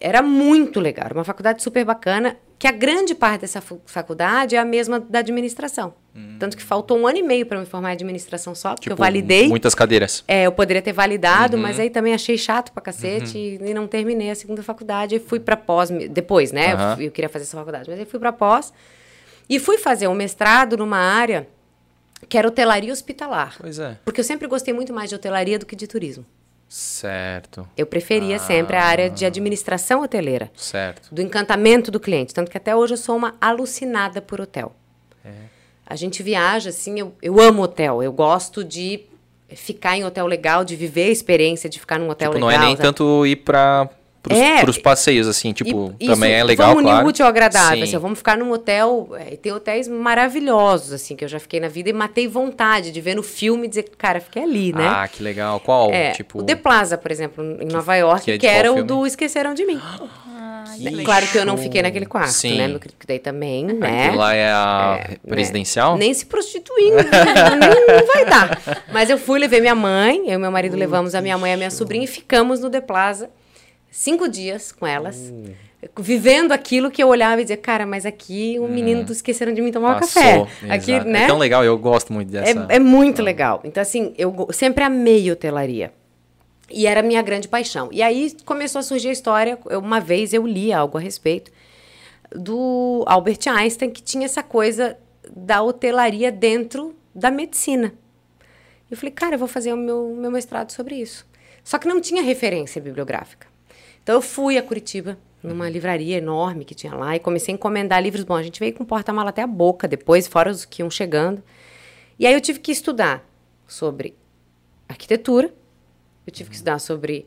Era 0.00 0.22
muito 0.22 0.78
legal, 0.80 1.08
uma 1.12 1.24
faculdade 1.24 1.62
super 1.62 1.84
bacana, 1.84 2.36
que 2.58 2.66
a 2.68 2.70
grande 2.72 3.14
parte 3.14 3.40
dessa 3.42 3.60
faculdade 3.86 4.54
é 4.54 4.58
a 4.58 4.64
mesma 4.64 5.00
da 5.00 5.18
administração. 5.20 5.94
Tanto 6.40 6.56
que 6.56 6.62
faltou 6.64 6.98
um 6.98 7.06
ano 7.06 7.18
e 7.18 7.22
meio 7.22 7.46
para 7.46 7.60
me 7.60 7.66
formar 7.66 7.90
em 7.90 7.92
administração 7.92 8.52
só, 8.52 8.74
porque 8.74 8.90
eu 8.90 8.96
validei. 8.96 9.46
Muitas 9.48 9.72
cadeiras. 9.72 10.24
É, 10.26 10.46
eu 10.46 10.52
poderia 10.52 10.82
ter 10.82 10.92
validado, 10.92 11.56
Uhum. 11.56 11.62
mas 11.62 11.78
aí 11.78 11.90
também 11.90 12.12
achei 12.12 12.36
chato 12.36 12.72
pra 12.72 12.82
cacete 12.82 13.38
e, 13.38 13.54
e 13.62 13.72
não 13.74 13.86
terminei 13.86 14.28
a 14.30 14.34
segunda 14.34 14.60
faculdade. 14.60 15.14
E 15.14 15.18
fui 15.20 15.38
pra 15.38 15.56
pós, 15.56 15.90
depois, 16.10 16.50
né? 16.50 16.72
Eu 16.72 16.76
Aham. 16.76 16.96
fui- 16.96 17.06
Eu, 17.06 17.10
queria 17.12 17.28
fazer 17.28 17.44
essa 17.44 17.56
faculdade, 17.56 17.88
mas 17.88 18.00
aí 18.00 18.04
fui 18.04 18.18
pra 18.18 18.32
pós. 18.32 18.72
E 19.48 19.60
fui 19.60 19.78
fazer 19.78 20.08
um 20.08 20.14
mestrado 20.14 20.76
numa 20.76 20.98
área 20.98 21.46
que 22.28 22.36
era 22.36 22.48
hotelaria 22.48 22.92
hospitalar. 22.92 23.54
Pois 23.60 23.78
é. 23.78 23.96
Porque 24.04 24.20
eu 24.20 24.24
sempre 24.24 24.48
gostei 24.48 24.74
muito 24.74 24.92
mais 24.92 25.08
de 25.08 25.14
hotelaria 25.14 25.56
do 25.56 25.64
que 25.66 25.76
de 25.76 25.86
turismo. 25.86 26.26
Certo, 26.68 27.66
Eu 27.76 27.86
preferia 27.86 28.38
sempre 28.38 28.76
a 28.76 28.84
área 28.84 29.08
de 29.08 29.24
administração 29.24 30.02
hoteleira, 30.02 30.50
certo. 30.54 31.08
do 31.14 31.22
encantamento 31.22 31.90
do 31.90 31.98
cliente. 31.98 32.34
Tanto 32.34 32.50
que 32.50 32.58
até 32.58 32.76
hoje 32.76 32.92
eu 32.92 32.98
sou 32.98 33.16
uma 33.16 33.34
alucinada 33.40 34.20
por 34.20 34.38
hotel. 34.40 34.74
É. 35.24 35.30
A 35.86 35.96
gente 35.96 36.22
viaja, 36.22 36.68
assim, 36.68 37.00
eu, 37.00 37.14
eu 37.22 37.40
amo 37.40 37.62
hotel. 37.62 38.02
Eu 38.02 38.12
gosto 38.12 38.62
de 38.62 39.00
ficar 39.56 39.96
em 39.96 40.04
hotel 40.04 40.26
legal, 40.26 40.62
de 40.62 40.76
viver 40.76 41.04
a 41.08 41.10
experiência 41.10 41.70
de 41.70 41.80
ficar 41.80 41.98
num 41.98 42.10
hotel 42.10 42.32
Tipo, 42.32 42.40
não 42.40 42.48
legal. 42.48 42.62
é 42.62 42.66
nem 42.66 42.76
sabe? 42.76 42.86
tanto 42.86 43.24
ir 43.24 43.36
pra, 43.36 43.88
Pros, 44.22 44.36
É. 44.38 44.60
pros 44.62 44.76
passeios, 44.78 45.28
assim, 45.28 45.52
tipo, 45.52 45.94
E- 46.00 46.06
também 46.08 46.30
isso, 46.32 46.40
é 46.40 46.44
legal, 46.44 46.68
Vamos 46.70 46.82
claro. 46.82 47.06
o 47.06 47.08
útil 47.08 47.24
ao 47.24 47.28
agradável. 47.30 47.76
Sim. 47.78 47.82
Assim, 47.84 47.98
vamos 47.98 48.18
ficar 48.18 48.36
num 48.36 48.50
hotel. 48.50 49.10
é, 49.18 49.36
tem 49.36 49.52
hotéis 49.52 49.86
maravilhosos, 49.88 50.92
assim, 50.92 51.14
que 51.14 51.24
eu 51.24 51.28
já 51.28 51.38
fiquei 51.38 51.60
na 51.60 51.68
vida 51.68 51.88
e 51.88 51.92
matei 51.92 52.26
vontade 52.26 52.90
de 52.90 53.00
ver 53.00 53.14
no 53.14 53.22
filme 53.22 53.66
e 53.66 53.68
dizer, 53.68 53.84
cara, 53.96 54.20
fiquei 54.20 54.42
ali, 54.42 54.72
né? 54.72 54.86
Ah, 54.88 55.08
que 55.08 55.22
legal. 55.22 55.60
Qual? 55.60 55.90
É, 55.92 56.10
tipo, 56.10 56.40
o 56.40 56.42
The 56.42 56.56
Plaza, 56.56 56.98
por 56.98 57.10
exemplo, 57.12 57.44
em 57.60 57.66
Nova 57.66 57.94
York, 57.96 58.24
que 58.24 58.38
que, 58.38 58.46
é 58.46 58.50
de 58.50 58.56
era 58.58 58.72
o 58.72 58.82
do 58.82 59.06
Esqueceram 59.06 59.54
de 59.54 59.64
Mim. 59.64 59.80
que 60.78 61.04
claro 61.04 61.26
que 61.26 61.36
eu 61.38 61.44
não 61.44 61.56
fiquei 61.56 61.82
naquele 61.82 62.06
quarto, 62.06 62.30
Sim. 62.32 62.56
né? 62.58 62.68
Porque 62.78 63.06
daí 63.06 63.18
também, 63.18 63.64
né? 63.64 64.06
Aquilo 64.06 64.18
lá 64.18 64.34
é 64.34 64.50
a 64.50 65.00
É, 65.10 65.16
presidencial? 65.28 65.96
Nem 65.96 66.12
se 66.14 66.26
prostituindo, 66.26 66.96
nem, 66.96 67.98
não 67.98 68.06
vai 68.06 68.24
dar. 68.24 68.82
Mas 68.92 69.10
eu 69.10 69.18
fui, 69.18 69.38
levei 69.38 69.60
minha 69.60 69.74
mãe, 69.74 70.22
eu 70.26 70.34
e 70.34 70.38
meu 70.38 70.50
marido 70.50 70.76
levamos 70.76 71.14
a 71.14 71.20
minha 71.20 71.36
mãe 71.38 71.52
e 71.52 71.54
a 71.54 71.56
minha 71.56 71.70
sobrinha 71.70 72.04
e 72.04 72.06
ficamos 72.08 72.60
no 72.60 72.68
The 72.70 72.80
Plaza 72.80 73.30
cinco 73.90 74.28
dias 74.28 74.72
com 74.72 74.86
elas. 74.86 75.16
Uh. 75.32 75.52
Vivendo 76.00 76.50
aquilo 76.50 76.90
que 76.90 77.00
eu 77.00 77.06
olhava 77.06 77.40
e 77.40 77.44
dizia, 77.44 77.56
cara, 77.56 77.86
mas 77.86 78.04
aqui 78.04 78.56
o 78.58 78.66
menino 78.66 79.04
do 79.04 79.12
Esqueceram 79.12 79.54
de 79.54 79.62
Mim 79.62 79.70
tomava 79.70 79.98
Hum. 79.98 80.00
Passou, 80.00 80.22
café. 80.46 80.70
Aqui, 80.72 80.90
exato. 80.92 81.08
né? 81.08 81.22
É 81.22 81.26
tão 81.28 81.38
legal, 81.38 81.64
eu 81.64 81.78
gosto 81.78 82.12
muito 82.12 82.30
dessa. 82.32 82.66
É, 82.68 82.76
é 82.76 82.78
muito 82.80 83.22
legal. 83.22 83.60
Então, 83.62 83.80
assim, 83.80 84.12
eu 84.18 84.48
sempre 84.52 84.82
amei 84.82 85.30
hotelaria. 85.30 85.92
E 86.68 86.86
era 86.86 86.98
a 87.00 87.02
minha 87.02 87.22
grande 87.22 87.46
paixão. 87.46 87.88
E 87.92 88.02
aí 88.02 88.34
começou 88.44 88.80
a 88.80 88.82
surgir 88.82 89.08
a 89.08 89.12
história. 89.12 89.56
eu- 89.70 89.78
uma 89.78 90.00
vez 90.00 90.32
eu 90.34 90.44
li 90.46 90.72
algo 90.72 90.98
a 90.98 91.00
respeito 91.00 91.50
do 92.34 93.04
Albert 93.06 93.38
Einstein, 93.46 93.90
que 93.90 94.02
tinha 94.02 94.24
essa 94.24 94.42
coisa 94.42 94.96
da 95.34 95.62
hotelaria 95.62 96.30
dentro 96.32 96.94
da 97.14 97.30
medicina. 97.30 97.94
Eu 98.90 98.96
falei, 98.96 99.12
cara, 99.12 99.34
eu 99.34 99.38
vou 99.38 99.48
fazer 99.48 99.72
o 99.72 99.76
meu, 99.76 100.14
meu 100.18 100.30
mestrado 100.30 100.70
sobre 100.72 100.96
isso. 100.96 101.26
Só 101.62 101.78
que 101.78 101.86
não 101.88 102.00
tinha 102.00 102.22
referência 102.22 102.80
bibliográfica. 102.82 103.46
Então 104.08 104.16
eu 104.16 104.22
fui 104.22 104.56
a 104.56 104.62
Curitiba, 104.62 105.18
numa 105.42 105.68
livraria 105.68 106.16
enorme 106.16 106.64
que 106.64 106.74
tinha 106.74 106.94
lá, 106.94 107.14
e 107.14 107.18
comecei 107.18 107.52
a 107.52 107.56
encomendar 107.56 108.02
livros. 108.02 108.24
Bom, 108.24 108.36
a 108.36 108.42
gente 108.42 108.58
veio 108.58 108.72
com 108.72 108.82
porta-mala 108.82 109.28
até 109.28 109.42
a 109.42 109.46
boca 109.46 109.86
depois, 109.86 110.26
fora 110.26 110.50
os 110.50 110.64
que 110.64 110.80
iam 110.80 110.90
chegando. 110.90 111.42
E 112.18 112.26
aí 112.26 112.32
eu 112.32 112.40
tive 112.40 112.58
que 112.58 112.72
estudar 112.72 113.22
sobre 113.66 114.16
arquitetura, 114.88 115.52
eu 116.26 116.32
tive 116.32 116.48
que 116.48 116.54
estudar 116.54 116.78
sobre, 116.78 117.26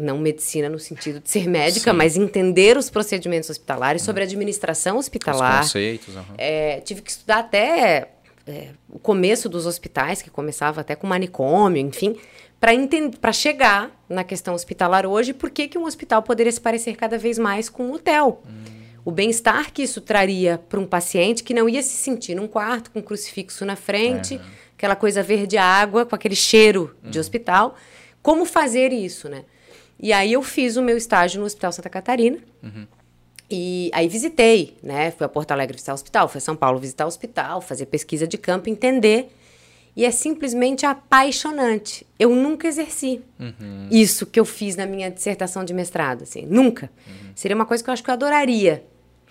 não 0.00 0.16
medicina 0.16 0.70
no 0.70 0.78
sentido 0.78 1.20
de 1.20 1.28
ser 1.28 1.46
médica, 1.46 1.92
mas 1.92 2.16
entender 2.16 2.78
os 2.78 2.88
procedimentos 2.88 3.50
hospitalares, 3.50 4.00
sobre 4.00 4.22
administração 4.22 4.96
Os 4.96 5.04
hospitalar. 5.04 5.60
conceitos. 5.60 6.16
aham. 6.16 6.34
É, 6.38 6.80
tive 6.80 7.02
que 7.02 7.10
estudar 7.10 7.40
até 7.40 8.12
é, 8.46 8.70
o 8.88 8.98
começo 8.98 9.46
dos 9.46 9.66
hospitais, 9.66 10.22
que 10.22 10.30
começava 10.30 10.80
até 10.80 10.96
com 10.96 11.06
manicômio, 11.06 11.82
enfim, 11.82 12.16
para 12.60 13.32
chegar 13.32 13.90
na 14.08 14.24
questão 14.24 14.54
hospitalar 14.54 15.06
hoje, 15.06 15.32
por 15.32 15.50
que, 15.50 15.68
que 15.68 15.78
um 15.78 15.84
hospital 15.84 16.22
poderia 16.22 16.50
se 16.50 16.60
parecer 16.60 16.96
cada 16.96 17.16
vez 17.16 17.38
mais 17.38 17.68
com 17.68 17.84
um 17.84 17.92
hotel. 17.92 18.42
O 19.04 19.10
bem-estar 19.10 19.72
que 19.72 19.82
isso 19.82 20.00
traria 20.00 20.58
para 20.68 20.78
um 20.78 20.86
paciente 20.86 21.42
que 21.42 21.54
não 21.54 21.68
ia 21.68 21.82
se 21.82 21.94
sentir 21.94 22.34
num 22.34 22.48
quarto 22.48 22.90
com 22.90 22.98
um 22.98 23.02
crucifixo 23.02 23.64
na 23.64 23.76
frente, 23.76 24.40
aquela 24.76 24.96
coisa 24.96 25.22
verde-água, 25.22 26.04
com 26.04 26.14
aquele 26.14 26.36
cheiro 26.36 26.94
de 27.04 27.18
hospital. 27.18 27.76
Como 28.20 28.44
fazer 28.44 28.92
isso, 28.92 29.28
né? 29.28 29.44
E 29.98 30.12
aí 30.12 30.32
eu 30.32 30.42
fiz 30.42 30.76
o 30.76 30.82
meu 30.82 30.96
estágio 30.96 31.40
no 31.40 31.46
Hospital 31.46 31.72
Santa 31.72 31.88
Catarina, 31.88 32.38
e 33.50 33.90
aí 33.94 34.08
visitei, 34.08 34.76
né? 34.82 35.10
Fui 35.10 35.24
a 35.24 35.28
Porto 35.28 35.52
Alegre 35.52 35.74
visitar 35.74 35.92
o 35.92 35.94
hospital, 35.94 36.28
fui 36.28 36.38
a 36.38 36.42
São 36.42 36.54
Paulo 36.54 36.78
visitar 36.78 37.04
o 37.04 37.08
hospital, 37.08 37.60
fazer 37.60 37.86
pesquisa 37.86 38.26
de 38.26 38.36
campo, 38.36 38.68
entender. 38.68 39.30
E 39.98 40.04
é 40.04 40.12
simplesmente 40.12 40.86
apaixonante. 40.86 42.06
Eu 42.16 42.30
nunca 42.30 42.68
exerci 42.68 43.20
isso 43.90 44.26
que 44.26 44.38
eu 44.38 44.44
fiz 44.44 44.76
na 44.76 44.86
minha 44.86 45.10
dissertação 45.10 45.64
de 45.64 45.74
mestrado, 45.74 46.22
assim, 46.22 46.46
nunca. 46.46 46.88
Seria 47.34 47.56
uma 47.56 47.66
coisa 47.66 47.82
que 47.82 47.90
eu 47.90 47.92
acho 47.92 48.04
que 48.04 48.08
eu 48.08 48.14
adoraria. 48.14 48.84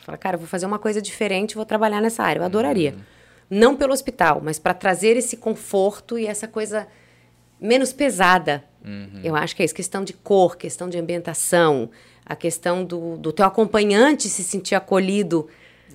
Falar, 0.04 0.18
cara, 0.18 0.36
vou 0.36 0.46
fazer 0.46 0.66
uma 0.66 0.78
coisa 0.78 1.02
diferente, 1.02 1.56
vou 1.56 1.64
trabalhar 1.64 2.02
nessa 2.02 2.22
área, 2.22 2.42
eu 2.42 2.44
adoraria. 2.44 2.96
Não 3.50 3.78
pelo 3.78 3.94
hospital, 3.94 4.42
mas 4.44 4.60
para 4.60 4.74
trazer 4.74 5.16
esse 5.16 5.38
conforto 5.38 6.20
e 6.20 6.28
essa 6.28 6.50
coisa 6.50 6.86
menos 7.62 7.94
pesada. 7.94 8.62
Eu 9.24 9.38
acho 9.38 9.56
que 9.56 9.62
é 9.62 9.66
isso, 9.66 9.74
questão 9.74 10.04
de 10.04 10.12
cor, 10.12 10.58
questão 10.58 10.90
de 10.90 10.98
ambientação, 10.98 11.90
a 12.26 12.36
questão 12.36 12.84
do, 12.84 13.16
do 13.16 13.32
teu 13.32 13.46
acompanhante 13.46 14.28
se 14.28 14.44
sentir 14.44 14.76
acolhido, 14.76 15.48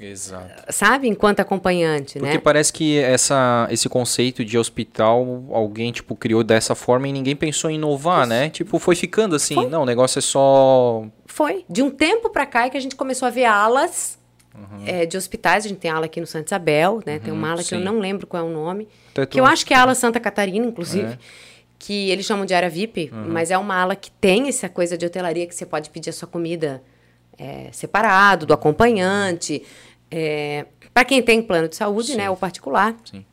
Exato. 0.04 0.64
sabe, 0.72 1.08
enquanto 1.08 1.40
acompanhante, 1.40 2.18
Porque 2.18 2.34
né? 2.34 2.38
parece 2.38 2.72
que 2.72 2.98
essa, 2.98 3.68
esse 3.70 3.88
conceito 3.88 4.44
de 4.44 4.58
hospital 4.58 5.44
alguém, 5.50 5.92
tipo, 5.92 6.14
criou 6.16 6.42
dessa 6.42 6.74
forma 6.74 7.08
e 7.08 7.12
ninguém 7.12 7.36
pensou 7.36 7.70
em 7.70 7.74
inovar, 7.74 8.26
né? 8.26 8.50
Tipo, 8.50 8.78
foi 8.78 8.94
ficando 8.94 9.36
assim. 9.36 9.54
Não, 9.68 9.82
o 9.82 9.86
negócio 9.86 10.18
é 10.18 10.22
só... 10.22 11.04
Foi. 11.26 11.64
De 11.68 11.82
um 11.82 11.90
tempo 11.90 12.30
para 12.30 12.44
cá 12.44 12.66
é 12.66 12.70
que 12.70 12.76
a 12.76 12.80
gente 12.80 12.96
começou 12.96 13.26
a 13.26 13.30
ver 13.30 13.44
alas 13.44 14.18
eh, 14.86 15.06
de 15.06 15.16
hospitais. 15.16 15.64
A 15.64 15.68
gente 15.68 15.78
tem 15.78 15.90
ala 15.90 16.06
aqui 16.06 16.20
no 16.20 16.26
Santa 16.26 16.46
Isabel, 16.46 17.00
né? 17.06 17.18
tem 17.18 17.32
uma 17.32 17.50
ala 17.50 17.64
que 17.64 17.74
eu 17.74 17.78
sim. 17.78 17.84
não 17.84 17.98
lembro 17.98 18.26
qual 18.26 18.44
é 18.44 18.46
o 18.46 18.52
nome. 18.52 18.88
Até 19.12 19.26
Que 19.26 19.40
eu 19.40 19.46
acho 19.46 19.64
que 19.64 19.72
é 19.72 19.76
a 19.76 19.82
ala 19.82 19.94
Santa 19.94 20.20
Catarina, 20.20 20.66
inclusive. 20.66 21.12
É. 21.12 21.18
Que 21.78 22.10
eles 22.10 22.24
chamam 22.24 22.46
de 22.46 22.54
área 22.54 22.70
VIP, 22.70 23.10
mas 23.12 23.50
é 23.50 23.58
uma 23.58 23.74
ala 23.74 23.96
que 23.96 24.10
tem 24.10 24.48
essa 24.48 24.68
coisa 24.68 24.96
de 24.96 25.04
hotelaria 25.04 25.46
que 25.46 25.54
você 25.54 25.66
pode 25.66 25.90
pedir 25.90 26.10
a 26.10 26.12
sua 26.12 26.28
comida 26.28 26.80
eh, 27.36 27.70
separado, 27.72 28.46
do 28.46 28.54
acompanhante. 28.54 29.62
Para 30.92 31.04
quem 31.04 31.22
tem 31.22 31.42
plano 31.42 31.68
de 31.68 31.76
saúde, 31.76 32.16
né? 32.16 32.28
Ou 32.30 32.36
particular. 32.36 32.94
Sim. 33.10 33.24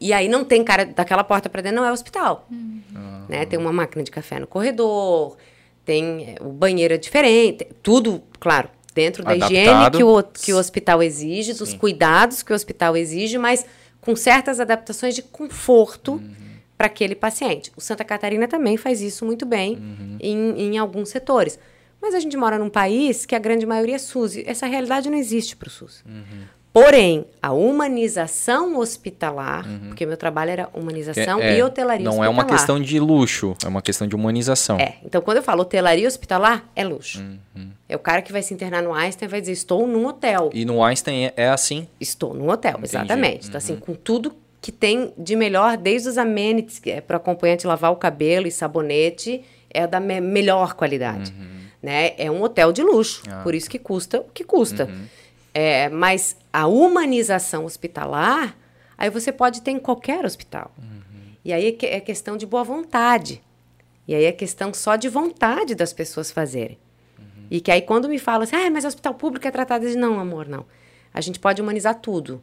E 0.00 0.12
aí 0.12 0.28
não 0.28 0.44
tem 0.44 0.64
cara 0.64 0.84
daquela 0.86 1.22
porta 1.22 1.48
para 1.48 1.60
dentro, 1.62 1.76
não 1.80 1.84
é 1.86 1.92
hospital. 1.92 2.48
Ah. 2.94 3.24
Né? 3.28 3.44
Tem 3.46 3.58
uma 3.58 3.72
máquina 3.72 4.02
de 4.02 4.10
café 4.10 4.38
no 4.40 4.46
corredor, 4.46 5.36
tem 5.84 6.34
é, 6.38 6.42
o 6.42 6.48
banheiro 6.50 6.94
é 6.94 6.96
diferente, 6.96 7.66
tudo, 7.82 8.22
claro, 8.40 8.68
dentro 8.94 9.22
da 9.22 9.36
higiene 9.36 9.68
Adaptado. 9.68 9.96
que 9.98 10.04
o, 10.04 10.22
que 10.22 10.52
o 10.54 10.56
hospital 10.58 11.02
exige, 11.02 11.52
dos 11.54 11.74
cuidados 11.74 12.42
que 12.42 12.52
o 12.52 12.56
hospital 12.56 12.96
exige, 12.96 13.36
mas 13.38 13.66
com 14.00 14.16
certas 14.16 14.58
adaptações 14.60 15.14
de 15.14 15.22
conforto 15.22 16.12
Uhum. 16.14 16.34
para 16.76 16.86
aquele 16.86 17.14
paciente. 17.14 17.70
O 17.76 17.80
Santa 17.80 18.04
Catarina 18.04 18.48
também 18.48 18.76
faz 18.76 19.00
isso 19.02 19.24
muito 19.24 19.44
bem 19.46 19.76
Uhum. 19.76 20.16
em, 20.20 20.60
em 20.74 20.78
alguns 20.78 21.10
setores. 21.10 21.58
Mas 22.04 22.14
a 22.14 22.20
gente 22.20 22.36
mora 22.36 22.58
num 22.58 22.68
país 22.68 23.24
que 23.24 23.34
a 23.34 23.38
grande 23.38 23.64
maioria 23.64 23.94
é 23.96 23.98
SUS. 23.98 24.36
Essa 24.44 24.66
realidade 24.66 25.08
não 25.08 25.16
existe 25.16 25.56
para 25.56 25.68
o 25.68 25.70
SUS. 25.70 26.04
Uhum. 26.06 26.42
Porém, 26.70 27.24
a 27.40 27.50
humanização 27.52 28.76
hospitalar, 28.78 29.64
porque 29.88 30.04
meu 30.04 30.16
trabalho 30.16 30.50
era 30.50 30.68
humanização 30.74 31.40
É- 31.40 31.56
e 31.56 31.62
hotelaria 31.62 32.04
Não 32.04 32.12
hospitalar. 32.12 32.26
é 32.26 32.30
uma 32.30 32.44
questão 32.44 32.80
de 32.80 32.98
luxo, 33.00 33.56
é 33.64 33.68
uma 33.68 33.80
questão 33.80 34.06
de 34.06 34.14
humanização. 34.14 34.78
É, 34.78 34.96
então 35.04 35.22
quando 35.22 35.38
eu 35.38 35.42
falo 35.42 35.62
hotelaria 35.62 36.06
hospitalar, 36.06 36.68
é 36.76 36.84
luxo. 36.84 37.20
Uhum. 37.56 37.70
É 37.88 37.96
o 37.96 37.98
cara 37.98 38.20
que 38.20 38.32
vai 38.32 38.42
se 38.42 38.52
internar 38.52 38.82
no 38.82 38.92
Einstein 38.92 39.26
e 39.28 39.30
vai 39.30 39.40
dizer, 39.40 39.52
estou 39.52 39.86
num 39.86 40.04
hotel. 40.06 40.50
E 40.52 40.64
no 40.64 40.82
Einstein 40.84 41.26
é, 41.26 41.32
é 41.36 41.48
assim. 41.48 41.86
Estou 42.00 42.34
num 42.34 42.50
hotel, 42.50 42.72
Entendi. 42.72 42.86
exatamente. 42.86 43.46
Então, 43.48 43.58
assim, 43.58 43.76
com 43.76 43.94
tudo 43.94 44.34
que 44.60 44.72
tem 44.72 45.12
de 45.16 45.36
melhor, 45.36 45.76
desde 45.76 46.08
os 46.08 46.18
amenities, 46.18 46.78
que 46.80 46.90
é 46.90 47.00
para 47.00 47.14
o 47.14 47.16
acompanhante 47.18 47.66
lavar 47.66 47.92
o 47.92 47.96
cabelo 47.96 48.46
e 48.46 48.50
sabonete, 48.50 49.42
é 49.70 49.86
da 49.86 50.00
me- 50.00 50.20
melhor 50.20 50.74
qualidade. 50.74 51.32
Né? 51.84 52.14
É 52.16 52.30
um 52.30 52.42
hotel 52.42 52.72
de 52.72 52.82
luxo, 52.82 53.22
por 53.42 53.54
isso 53.54 53.68
que 53.68 53.78
custa 53.78 54.20
o 54.20 54.24
que 54.24 54.42
custa. 54.42 54.90
É, 55.52 55.90
mas 55.90 56.34
a 56.50 56.66
humanização 56.66 57.66
hospitalar, 57.66 58.56
aí 58.96 59.10
você 59.10 59.30
pode 59.30 59.60
ter 59.60 59.72
em 59.72 59.78
qualquer 59.78 60.24
hospital. 60.24 60.74
E 61.44 61.52
aí 61.52 61.76
é 61.82 61.86
é 61.96 62.00
questão 62.00 62.38
de 62.38 62.46
boa 62.46 62.64
vontade. 62.64 63.42
E 64.08 64.14
aí 64.14 64.24
é 64.24 64.32
questão 64.32 64.72
só 64.72 64.96
de 64.96 65.10
vontade 65.10 65.74
das 65.74 65.92
pessoas 65.92 66.30
fazerem. 66.30 66.78
E 67.50 67.60
que 67.60 67.70
aí 67.70 67.82
quando 67.82 68.08
me 68.08 68.18
falam 68.18 68.44
assim, 68.44 68.56
ah, 68.56 68.70
mas 68.70 68.86
hospital 68.86 69.12
público 69.12 69.46
é 69.46 69.50
tratado 69.50 69.86
de... 69.86 69.94
Não, 69.94 70.18
amor, 70.18 70.48
não. 70.48 70.64
A 71.12 71.20
gente 71.20 71.38
pode 71.38 71.60
humanizar 71.60 72.00
tudo. 72.00 72.42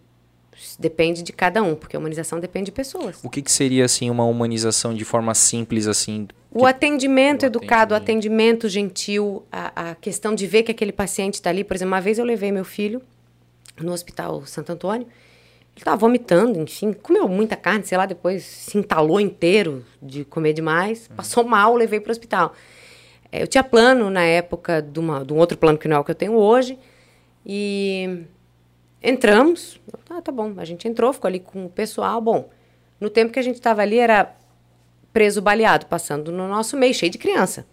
Depende 0.78 1.24
de 1.24 1.34
cada 1.34 1.64
um, 1.64 1.74
porque 1.74 1.96
a 1.96 2.00
humanização 2.00 2.40
depende 2.40 2.66
de 2.66 2.74
pessoas. 2.74 3.18
O 3.24 3.30
que, 3.30 3.42
que 3.42 3.52
seria, 3.52 3.86
assim, 3.86 4.08
uma 4.12 4.24
humanização 4.24 4.94
de 4.94 5.04
forma 5.04 5.34
simples, 5.34 5.88
assim? 5.88 6.28
O 6.54 6.66
atendimento 6.66 7.44
o 7.44 7.46
educado, 7.46 7.94
o 7.94 7.98
atendimento. 7.98 8.66
atendimento 8.66 8.70
gentil, 8.70 9.46
a, 9.50 9.92
a 9.92 9.96
questão 9.96 10.36
de 10.36 10.46
ver 10.46 10.64
que 10.64 10.72
aquele 10.72 10.92
paciente 10.92 11.36
está 11.36 11.50
ali. 11.50 11.64
Por 11.64 11.76
exemplo, 11.76 11.94
uma 11.94 12.02
vez 12.02 12.20
eu 12.20 12.26
levei 12.26 12.52
meu 12.52 12.66
filho 12.66 13.02
no 13.80 13.94
hospital 13.94 14.46
Santo 14.46 14.74
Antônio. 14.74 15.08
Ele 15.74 15.80
estava 15.80 15.96
vomitando, 15.96 16.60
enfim, 16.60 16.92
comeu 16.92 17.28
muita 17.30 17.56
carne, 17.56 17.86
sei 17.86 17.98
lá, 17.98 18.06
depois 18.06 18.44
se 18.44 18.78
entalou 18.78 19.22
inteiro 19.22 19.86
de 20.02 20.26
comer 20.26 20.52
demais. 20.52 21.08
Passou 21.16 21.46
mal, 21.46 21.74
levei 21.76 22.02
para 22.02 22.10
o 22.10 22.12
hospital. 22.12 22.54
É, 23.32 23.42
Eu 23.42 23.48
tinha 23.48 23.64
plano 23.64 24.10
na 24.10 24.24
época 24.24 24.82
de, 24.82 25.00
uma, 25.00 25.24
de 25.24 25.32
um 25.32 25.38
outro 25.38 25.58
plano 25.58 25.78
que 25.78 25.88
não 25.88 25.96
é 25.96 26.00
o 26.00 26.04
que 26.04 26.12
eu 26.12 26.16
tenho 26.16 26.34
hoje. 26.34 26.78
E 27.46 28.26
entramos. 29.02 29.80
Ah, 30.10 30.22
tá 30.22 30.32
bom. 30.32 30.54
A 30.58 30.66
gente 30.66 30.86
entrou, 30.88 31.14
ficou 31.14 31.30
ali 31.30 31.40
com 31.40 31.66
o 31.66 31.70
pessoal. 31.70 32.20
Bom, 32.20 32.50
no 33.00 33.10
tempo 33.10 33.32
que 33.32 33.40
a 33.40 33.44
gente 33.44 33.56
estava 33.56 33.82
ali, 33.82 33.98
era 33.98 34.36
preso 35.14 35.42
baleado, 35.42 35.86
passando 35.88 36.32
no 36.32 36.48
nosso 36.48 36.78
meio, 36.78 36.94
cheio 36.94 37.12
de 37.12 37.18
criança. 37.18 37.66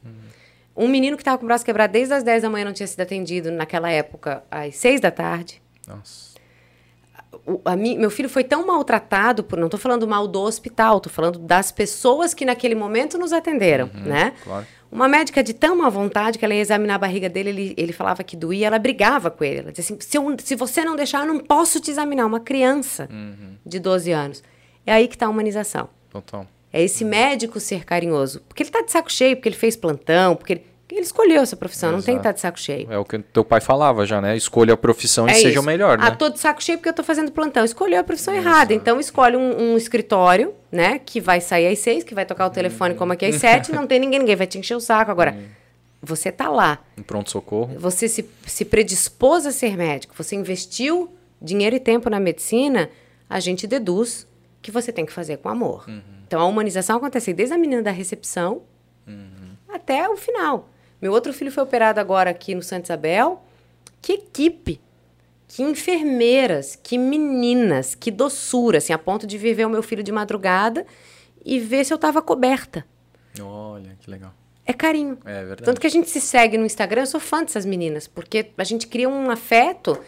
Um 0.77 0.87
menino 0.88 1.16
que 1.16 1.22
estava 1.22 1.37
com 1.38 1.44
o 1.44 1.46
braço 1.48 1.64
quebrado 1.64 1.92
desde 1.92 2.14
as 2.14 2.22
10 2.22 2.42
da 2.42 2.51
manhã 2.51 2.64
não 2.66 2.72
tinha 2.72 2.87
sido 2.87 3.01
atendido 3.01 3.51
naquela 3.51 3.90
época 3.90 4.44
às 4.51 4.77
6 4.77 5.01
da 5.01 5.11
tarde. 5.11 5.61
Nossa. 5.87 6.29
O- 7.44 7.61
a 7.64 7.77
mi- 7.77 7.96
meu 7.96 8.11
filho 8.11 8.29
foi 8.29 8.44
tão 8.44 8.66
maltratado, 8.66 9.42
por, 9.42 9.59
não 9.59 9.66
estou 9.66 9.79
falando 9.81 10.07
mal 10.07 10.26
do 10.28 10.41
hospital, 10.41 10.99
estou 10.99 11.12
falando 11.12 11.39
das 11.39 11.70
pessoas 11.72 12.32
que 12.32 12.45
naquele 12.45 12.74
momento 12.74 13.18
nos 13.18 13.32
atenderam, 13.32 13.91
né? 13.95 14.32
claro. 14.45 14.66
Uma 14.91 15.07
médica 15.07 15.43
de 15.43 15.53
tão 15.53 15.76
má 15.76 15.89
vontade 15.91 16.39
que 16.39 16.45
ela 16.45 16.55
ia 16.55 16.61
examinar 16.62 16.95
a 16.95 16.99
barriga 16.99 17.28
dele, 17.28 17.51
ele, 17.51 17.74
ele 17.76 17.93
falava 17.93 18.24
que 18.24 18.34
doía, 18.34 18.68
ela 18.68 18.78
brigava 18.78 19.30
com 19.30 19.45
ele. 19.45 19.59
Ela 19.59 19.70
dizia 19.72 19.84
assim: 19.97 20.01
se, 20.01 20.16
eu, 20.16 20.34
se 20.43 20.55
você 20.57 20.82
não 20.82 20.97
deixar, 20.97 21.26
eu 21.26 21.34
não 21.34 21.41
posso 21.41 21.78
te 21.78 21.91
examinar. 21.91 22.24
Uma 22.24 22.41
criança 22.41 23.07
Uhum. 23.11 23.57
de 23.66 23.78
12 23.78 24.11
anos. 24.12 24.43
É 24.86 24.93
aí 24.95 25.07
que 25.07 25.14
está 25.14 25.26
a 25.26 25.28
humanização. 25.28 25.91
Total. 26.09 26.47
É 26.73 26.83
esse 26.83 27.05
médico 27.05 27.59
ser 27.61 27.85
carinhoso. 27.85 28.41
Porque 28.49 28.62
ele 28.62 28.71
tá 28.71 28.83
de 28.83 28.91
saco 28.93 29.11
cheio, 29.11 29.37
porque 29.37 29.49
ele 29.49 29.57
fez 29.57 29.75
plantão, 29.77 30.37
porque 30.37 30.53
ele, 30.55 30.64
ele 30.91 31.01
escolheu 31.01 31.41
essa 31.43 31.57
profissão, 31.57 31.91
não 31.93 31.99
tem 32.03 32.16
que 32.16 32.21
Exato. 32.21 32.21
estar 32.21 32.33
de 32.33 32.41
saco 32.41 32.61
cheio. 32.61 32.93
É 32.93 32.99
o 32.99 33.05
que 33.05 33.19
teu 33.21 33.43
pai 33.45 33.61
falava 33.61 34.05
já, 34.05 34.21
né? 34.21 34.37
Escolha 34.37 34.75
a 34.75 34.77
profissão 34.77 35.27
e 35.27 35.31
É 35.31 35.35
seja 35.35 35.49
isso. 35.51 35.61
o 35.61 35.62
melhor, 35.62 35.99
Ah, 36.01 36.11
né? 36.11 36.16
tô 36.16 36.29
de 36.29 36.39
saco 36.39 36.62
cheio 36.62 36.77
porque 36.79 36.89
eu 36.91 36.93
tô 36.95 37.03
fazendo 37.03 37.33
plantão. 37.33 37.64
Escolheu 37.64 37.99
a 38.01 38.05
profissão 38.05 38.35
errada. 38.35 38.75
Então, 38.75 39.01
escolhe 39.01 39.37
um, 39.37 39.73
um 39.73 39.77
escritório, 39.79 40.55
né? 40.71 40.99
Que 40.99 41.21
vai 41.21 41.41
sair 41.41 41.66
às 41.69 41.79
seis, 41.79 42.05
que 42.05 42.14
vai 42.14 42.27
tocar 42.27 42.47
o 42.47 42.51
telefone 42.51 42.95
como 42.95 43.12
aqui 43.14 43.25
às 43.25 43.37
sete. 43.37 43.73
Não 43.73 43.87
tem 43.87 43.99
ninguém, 43.99 44.19
ninguém 44.21 44.37
vai 44.37 44.47
te 44.47 44.59
encher 44.59 44.75
o 44.77 44.81
saco. 44.81 45.11
Agora, 45.11 45.35
você 46.03 46.31
tá 46.31 46.51
lá. 46.51 46.79
Um 46.99 47.03
pronto-socorro. 47.03 47.75
Você 47.79 48.09
se, 48.09 48.29
se 48.47 48.64
predispôs 48.66 49.47
a 49.47 49.51
ser 49.53 49.75
médico. 49.77 50.14
Você 50.19 50.37
investiu 50.37 51.11
dinheiro 51.41 51.75
e 51.77 51.81
tempo 51.81 52.11
na 52.11 52.21
medicina. 52.21 52.91
A 53.29 53.41
gente 53.41 53.66
deduz 53.66 54.27
que 54.61 54.70
você 54.70 54.92
tem 54.92 55.06
que 55.06 55.12
fazer 55.12 55.38
com 55.38 55.48
amor. 55.48 55.86
Então, 56.26 56.40
a 56.40 56.44
humanização 56.44 56.96
acontece 56.96 57.32
desde 57.32 57.54
a 57.54 57.59
menina 57.59 57.82
da 57.82 57.90
recepção 57.90 58.62
até 59.68 60.09
o 60.09 60.16
final. 60.16 60.68
Meu 61.00 61.12
outro 61.12 61.32
filho 61.32 61.52
foi 61.52 61.62
operado 61.62 62.00
agora 62.00 62.30
aqui 62.30 62.54
no 62.54 62.62
Santa 62.62 62.86
Isabel. 62.86 63.42
Que 64.02 64.14
equipe! 64.14 64.80
Que 65.46 65.62
enfermeiras, 65.62 66.76
que 66.76 66.98
meninas, 66.98 67.94
que 67.94 68.11
doçura, 68.11 68.78
assim, 68.78 68.92
a 68.92 68.98
ponto 68.98 69.26
de 69.26 69.38
ver 69.38 69.66
o 69.66 69.70
meu 69.70 69.82
filho 69.82 70.02
de 70.02 70.12
madrugada 70.12 70.84
e 71.42 71.59
ver 71.59 71.84
se 71.84 71.92
eu 71.92 71.96
estava 71.96 72.20
coberta. 72.20 72.84
Olha, 73.40 73.96
que 73.98 74.11
legal. 74.11 74.34
É 74.66 74.74
carinho. 74.74 75.16
É 75.24 75.38
verdade. 75.38 75.62
Tanto 75.62 75.80
que 75.80 75.86
a 75.86 75.90
gente 75.90 76.11
se 76.11 76.20
segue 76.20 76.59
no 76.59 76.66
Instagram, 76.66 77.02
eu 77.02 77.06
sou 77.06 77.18
fã 77.18 77.42
dessas 77.42 77.64
meninas, 77.64 78.06
porque 78.06 78.50
a 78.59 78.64
gente 78.64 78.86
cria 78.86 79.09
um 79.09 79.30
afeto 79.30 79.98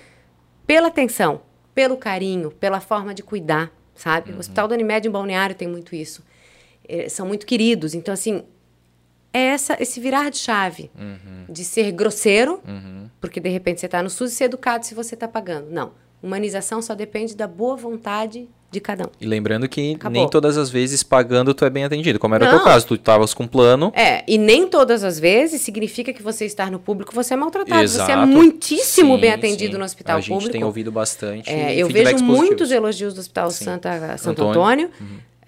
pela 0.66 0.88
atenção, 0.88 1.40
pelo 1.74 1.96
carinho, 1.96 2.50
pela 2.50 2.78
forma 2.78 3.14
de 3.14 3.22
cuidar, 3.22 3.72
sabe? 4.00 4.32
O 4.32 4.38
Hospital 4.38 4.66
do 4.66 4.74
Unimed 4.74 5.06
em 5.06 5.10
Balneário 5.10 5.54
tem 5.54 5.68
muito 5.68 5.94
isso. 5.94 6.24
Eh, 6.88 7.08
são 7.08 7.26
muito 7.26 7.44
queridos. 7.44 7.94
Então, 7.94 8.14
assim, 8.14 8.42
é 9.32 9.40
essa, 9.40 9.76
esse 9.80 10.00
virar 10.00 10.30
de 10.30 10.38
chave 10.38 10.90
de 11.48 11.64
ser 11.64 11.92
grosseiro, 11.92 12.62
porque 13.20 13.38
de 13.38 13.48
repente 13.48 13.80
você 13.80 13.86
está 13.86 14.02
no 14.02 14.10
SUS 14.10 14.32
e 14.32 14.34
ser 14.34 14.44
educado 14.44 14.84
se 14.84 14.94
você 14.94 15.14
está 15.14 15.28
pagando. 15.28 15.70
Não. 15.70 15.92
Humanização 16.22 16.82
só 16.82 16.94
depende 16.94 17.36
da 17.36 17.46
boa 17.46 17.76
vontade 17.76 18.48
de 18.70 18.80
cada 18.80 19.04
um. 19.04 19.08
E 19.20 19.26
lembrando 19.26 19.68
que 19.68 19.94
Acabou. 19.94 20.12
nem 20.20 20.28
todas 20.30 20.56
as 20.56 20.70
vezes 20.70 21.02
pagando 21.02 21.52
tu 21.52 21.64
é 21.64 21.70
bem 21.70 21.84
atendido. 21.84 22.18
Como 22.18 22.34
era 22.34 22.44
o 22.44 22.48
Não. 22.48 22.56
teu 22.56 22.64
caso, 22.64 22.86
tu 22.86 22.94
estavas 22.94 23.34
com 23.34 23.46
plano. 23.46 23.92
É, 23.96 24.22
e 24.28 24.38
nem 24.38 24.68
todas 24.68 25.02
as 25.02 25.18
vezes 25.18 25.60
significa 25.62 26.12
que 26.12 26.22
você 26.22 26.44
estar 26.44 26.70
no 26.70 26.78
público 26.78 27.12
você 27.14 27.34
é 27.34 27.36
maltratado. 27.36 27.88
Você 27.88 28.00
é 28.00 28.04
Exato. 28.04 28.26
muitíssimo 28.28 29.14
Sim, 29.16 29.20
bem 29.20 29.32
atendido 29.32 29.72
sim. 29.72 29.78
no 29.78 29.84
hospital 29.84 30.16
A 30.18 30.20
gente 30.20 30.30
público. 30.30 30.52
tem 30.52 30.62
ouvido 30.64 30.92
bastante. 30.92 31.50
É, 31.50 31.74
eu 31.74 31.88
vejo 31.88 32.22
muitos 32.22 32.70
elogios 32.70 33.14
do 33.14 33.20
Hospital 33.20 33.50
Sim. 33.50 33.64
Santa, 33.64 34.16
Santo 34.18 34.42
Antônio. 34.44 34.86
Antônio. 34.86 34.90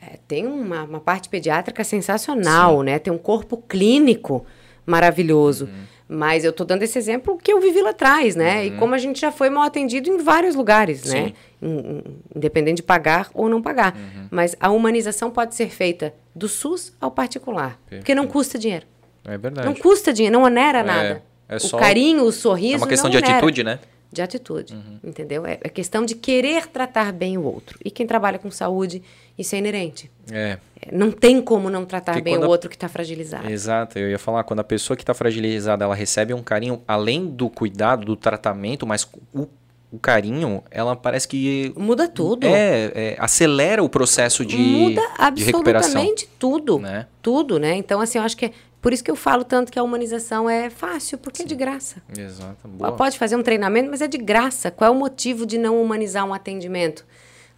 É, 0.01 0.18
tem 0.27 0.45
uma, 0.47 0.83
uma 0.83 1.01
parte 1.01 1.29
pediátrica 1.29 1.85
sensacional, 1.85 2.83
né? 2.83 2.99
Tem 2.99 3.12
um 3.12 3.18
corpo 3.18 3.57
clínico 3.57 4.45
maravilhoso. 4.85 5.66
Uhum. 5.66 5.91
Mas 6.09 6.44
eu 6.44 6.50
estou 6.50 6.66
dando 6.66 6.82
esse 6.82 6.98
exemplo 6.98 7.38
que 7.42 7.53
eu 7.53 7.61
vivi 7.61 7.80
lá 7.80 7.90
atrás, 7.90 8.36
né? 8.36 8.66
E 8.66 8.70
como 8.72 8.94
a 8.94 8.98
gente 8.98 9.20
já 9.20 9.32
foi 9.32 9.48
mal 9.48 9.62
atendido 9.64 10.11
em 10.11 10.18
vários 10.18 10.55
lugares, 10.55 11.05
né? 11.05 11.26
Sim. 11.28 11.34
In- 11.62 12.03
Independente 12.36 12.76
de 12.76 12.82
pagar 12.82 13.30
ou 13.32 13.48
não 13.48 13.62
pagar. 13.62 13.94
Uhum. 13.96 14.26
Mas 14.30 14.55
a 14.61 14.70
humanização 14.70 15.30
pode 15.30 15.55
ser 15.55 15.68
feita 15.70 16.12
do 16.34 16.48
SUS 16.48 16.92
ao 17.00 17.11
particular. 17.11 17.78
Porque 17.88 18.14
não 18.14 18.26
custa 18.26 18.59
dinheiro. 18.59 18.86
É 19.24 19.38
verdade. 19.38 19.66
Não 19.66 19.74
custa 19.74 20.12
dinheiro, 20.12 20.36
não 20.36 20.44
onera 20.44 20.82
nada. 20.82 21.22
é 21.48 21.59
só- 21.59 21.76
o 21.76 21.80
carinho, 21.80 22.24
o 22.24 22.32
sorriso. 22.32 22.74
É 22.74 22.78
uma 22.78 22.86
questão 22.88 23.09
de 23.11 23.16
onera. 23.18 23.32
atitude, 23.34 23.62
né? 23.62 23.78
De 24.13 24.21
atitude, 24.21 24.77
entendeu? 25.03 25.47
É, 25.47 25.59
é 25.63 25.69
questão 25.71 26.05
de 26.05 26.15
querer 26.15 26.67
tratar 26.67 27.13
bem 27.13 27.39
o 27.39 27.43
outro. 27.45 27.79
E 27.83 27.91
quem 27.91 28.07
trabalha 28.07 28.39
com 28.39 28.51
saúde, 28.51 29.03
isso 29.39 29.55
é 29.55 29.59
inerente. 29.59 30.11
É, 30.31 30.59
É, 30.85 30.95
Não 30.95 31.11
tem 31.11 31.41
como 31.41 31.71
não 31.71 31.85
tratar 31.87 32.13
Porque 32.13 32.23
bem 32.25 32.37
o 32.37 32.45
a- 32.45 32.49
outro 32.49 32.69
que 32.69 32.77
está 32.77 32.89
fragilizado. 32.89 33.49
exato. 33.49 33.99
Eu 33.99 34.11
ia 34.11 34.19
falar, 34.19 34.45
quando 34.45 34.61
a 34.61 34.65
pessoa 34.65 34.97
que 34.97 35.03
está 35.03 35.15
fragilizada, 35.15 35.85
ela 35.85 35.95
recebe 35.95 36.35
um 36.35 36.43
carinho, 36.43 36.83
além 36.87 37.27
do 37.27 37.49
cuidado, 37.49 38.05
do 38.05 38.15
tratamento, 38.17 38.87
mas 38.87 39.09
o, 39.33 39.47
o 39.91 39.99
carinho, 39.99 40.63
ela 40.71 40.95
parece 40.97 41.27
que... 41.29 41.73
Muda 41.77 42.07
tudo. 42.09 42.47
É, 42.47 42.93
é, 42.95 43.17
acelera 43.19 43.83
o 43.83 43.89
processo 43.89 44.45
de, 44.45 44.57
Muda 44.59 45.01
de 45.35 45.45
recuperação. 45.45 45.91
absolutamente 45.93 46.29
tudo. 46.39 46.79
Né? 46.81 47.07
Tudo, 47.23 47.59
né? 47.59 47.77
Então, 47.77 48.01
assim, 48.01 48.19
eu 48.19 48.25
acho 48.25 48.37
que 48.37 48.47
é 48.47 48.51
por 48.83 48.93
isso 48.93 49.05
que 49.05 49.11
eu 49.11 49.16
falo 49.16 49.45
tanto 49.45 49.70
que 49.70 49.78
a 49.78 49.83
humanização 49.83 50.51
é 50.51 50.68
fácil, 50.68 51.16
porque 51.16 51.43
é 51.43 51.47
de 51.47 51.55
graça. 51.55 52.03
Exato. 52.18 52.66
Boa. 52.66 52.91
Pode 52.91 53.16
fazer 53.16 53.37
um 53.37 53.43
treinamento, 53.43 53.89
mas 53.89 54.03
é 54.03 54.09
de 54.09 54.18
graça. 54.18 54.72
Qual 54.72 54.89
é 54.89 54.91
o 54.91 54.99
motivo 54.99 55.47
de 55.47 55.57
não 55.57 55.80
humanizar 55.80 56.26
um 56.26 56.35
atendimento 56.35 57.07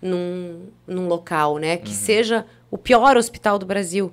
num, 0.03 0.67
num 0.87 1.09
local, 1.09 1.57
né? 1.57 1.77
Uhum. 1.77 1.81
Que 1.81 1.95
seja 1.95 2.45
o 2.71 2.77
pior 2.77 3.17
hospital 3.17 3.59
do 3.59 3.65
Brasil. 3.65 4.13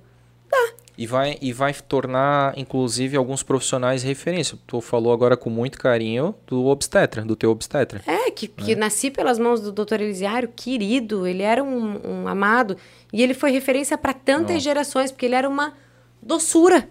E 0.97 1.05
vai, 1.05 1.38
e 1.41 1.51
vai 1.51 1.74
tornar, 1.74 2.57
inclusive, 2.57 3.18
alguns 3.18 3.43
profissionais 3.43 4.03
referência. 4.03 4.57
Tu 4.66 4.80
falou 4.80 5.12
agora 5.12 5.36
com 5.36 5.49
muito 5.49 5.78
carinho 5.78 6.34
do 6.47 6.68
obstetra, 6.68 7.24
do 7.24 7.36
teu 7.36 7.51
obstetra. 7.51 8.01
É, 8.07 8.32
que, 8.32 8.47
que 8.47 8.74
nasci 8.76 9.12
pelas 9.12 9.38
mãos 9.38 9.59
do 9.59 9.72
doutor 9.72 9.99
Elisiário, 9.99 10.49
querido, 10.55 11.28
ele 11.28 11.43
era 11.43 11.62
um, 11.62 11.99
um 12.07 12.28
amado. 12.28 12.78
E 13.12 13.22
ele 13.22 13.34
foi 13.34 13.51
referência 13.51 13.97
para 13.97 14.14
tantas 14.14 14.64
gerações, 14.64 15.12
porque 15.12 15.26
ele 15.26 15.36
era 15.36 15.49
uma 15.49 15.74
doçura. 16.22 16.88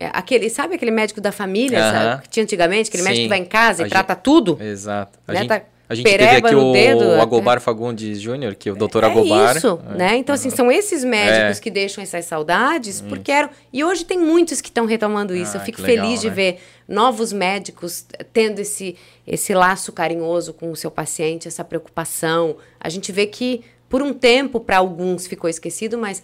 É, 0.00 0.10
Aquele, 0.14 0.48
sabe 0.48 0.74
aquele 0.76 0.90
médico 0.90 1.20
da 1.20 1.30
família, 1.30 1.78
Aham. 1.78 1.92
sabe, 1.92 2.22
que 2.22 2.28
tinha 2.30 2.42
antigamente? 2.42 2.88
Aquele 2.88 3.02
médico 3.02 3.18
Sim. 3.18 3.22
que 3.24 3.28
vai 3.28 3.38
em 3.38 3.44
casa 3.44 3.84
A 3.84 3.86
e 3.86 3.90
trata 3.90 4.16
tudo? 4.16 4.58
Exato. 4.60 5.18
A 5.28 5.32
Né, 5.32 5.38
gente, 5.40 5.48
tá 5.48 5.62
a 5.90 5.94
gente 5.94 6.04
teve 6.06 6.18
pereba 6.18 6.46
aqui 6.48 6.56
no 6.56 6.70
o 6.70 6.72
dedo, 6.72 7.02
é. 7.04 7.20
Agobar 7.20 7.60
Fagundes 7.60 8.20
Júnior, 8.20 8.54
que 8.54 8.68
é 8.68 8.72
o 8.72 8.76
doutor 8.76 9.02
é 9.02 9.08
Agobar. 9.08 9.56
isso, 9.56 9.78
né? 9.96 10.16
Então, 10.16 10.32
assim, 10.34 10.48
são 10.48 10.70
esses 10.70 11.02
médicos 11.04 11.56
É. 11.56 11.58
Hum. 11.58 11.62
que 11.62 11.70
deixam 11.70 12.02
essas 12.02 12.24
saudades, 12.24 13.00
porque 13.00 13.30
eram... 13.32 13.50
E 13.72 13.82
hoje 13.84 14.04
tem 14.04 14.16
muitos 14.18 14.60
que 14.60 14.68
estão 14.68 14.86
retomando 14.86 15.34
isso. 15.34 15.56
Ah, 15.56 15.60
Eu 15.60 15.64
fico 15.64 15.82
legal, 15.82 16.06
feliz 16.06 16.20
de 16.20 16.28
né? 16.28 16.34
ver 16.34 16.60
novos 16.88 17.32
médicos 17.32 18.06
tendo 18.32 18.60
esse, 18.60 18.96
esse 19.26 19.52
laço 19.52 19.92
carinhoso 19.92 20.54
com 20.54 20.70
o 20.70 20.76
seu 20.76 20.90
paciente, 20.92 21.48
essa 21.48 21.64
preocupação. 21.64 22.56
A 22.80 22.88
gente 22.88 23.10
vê 23.12 23.26
que, 23.26 23.62
por 23.88 24.00
um 24.00 24.12
tempo, 24.14 24.60
para 24.60 24.78
alguns 24.78 25.26
ficou 25.26 25.50
esquecido, 25.50 25.98
mas 25.98 26.22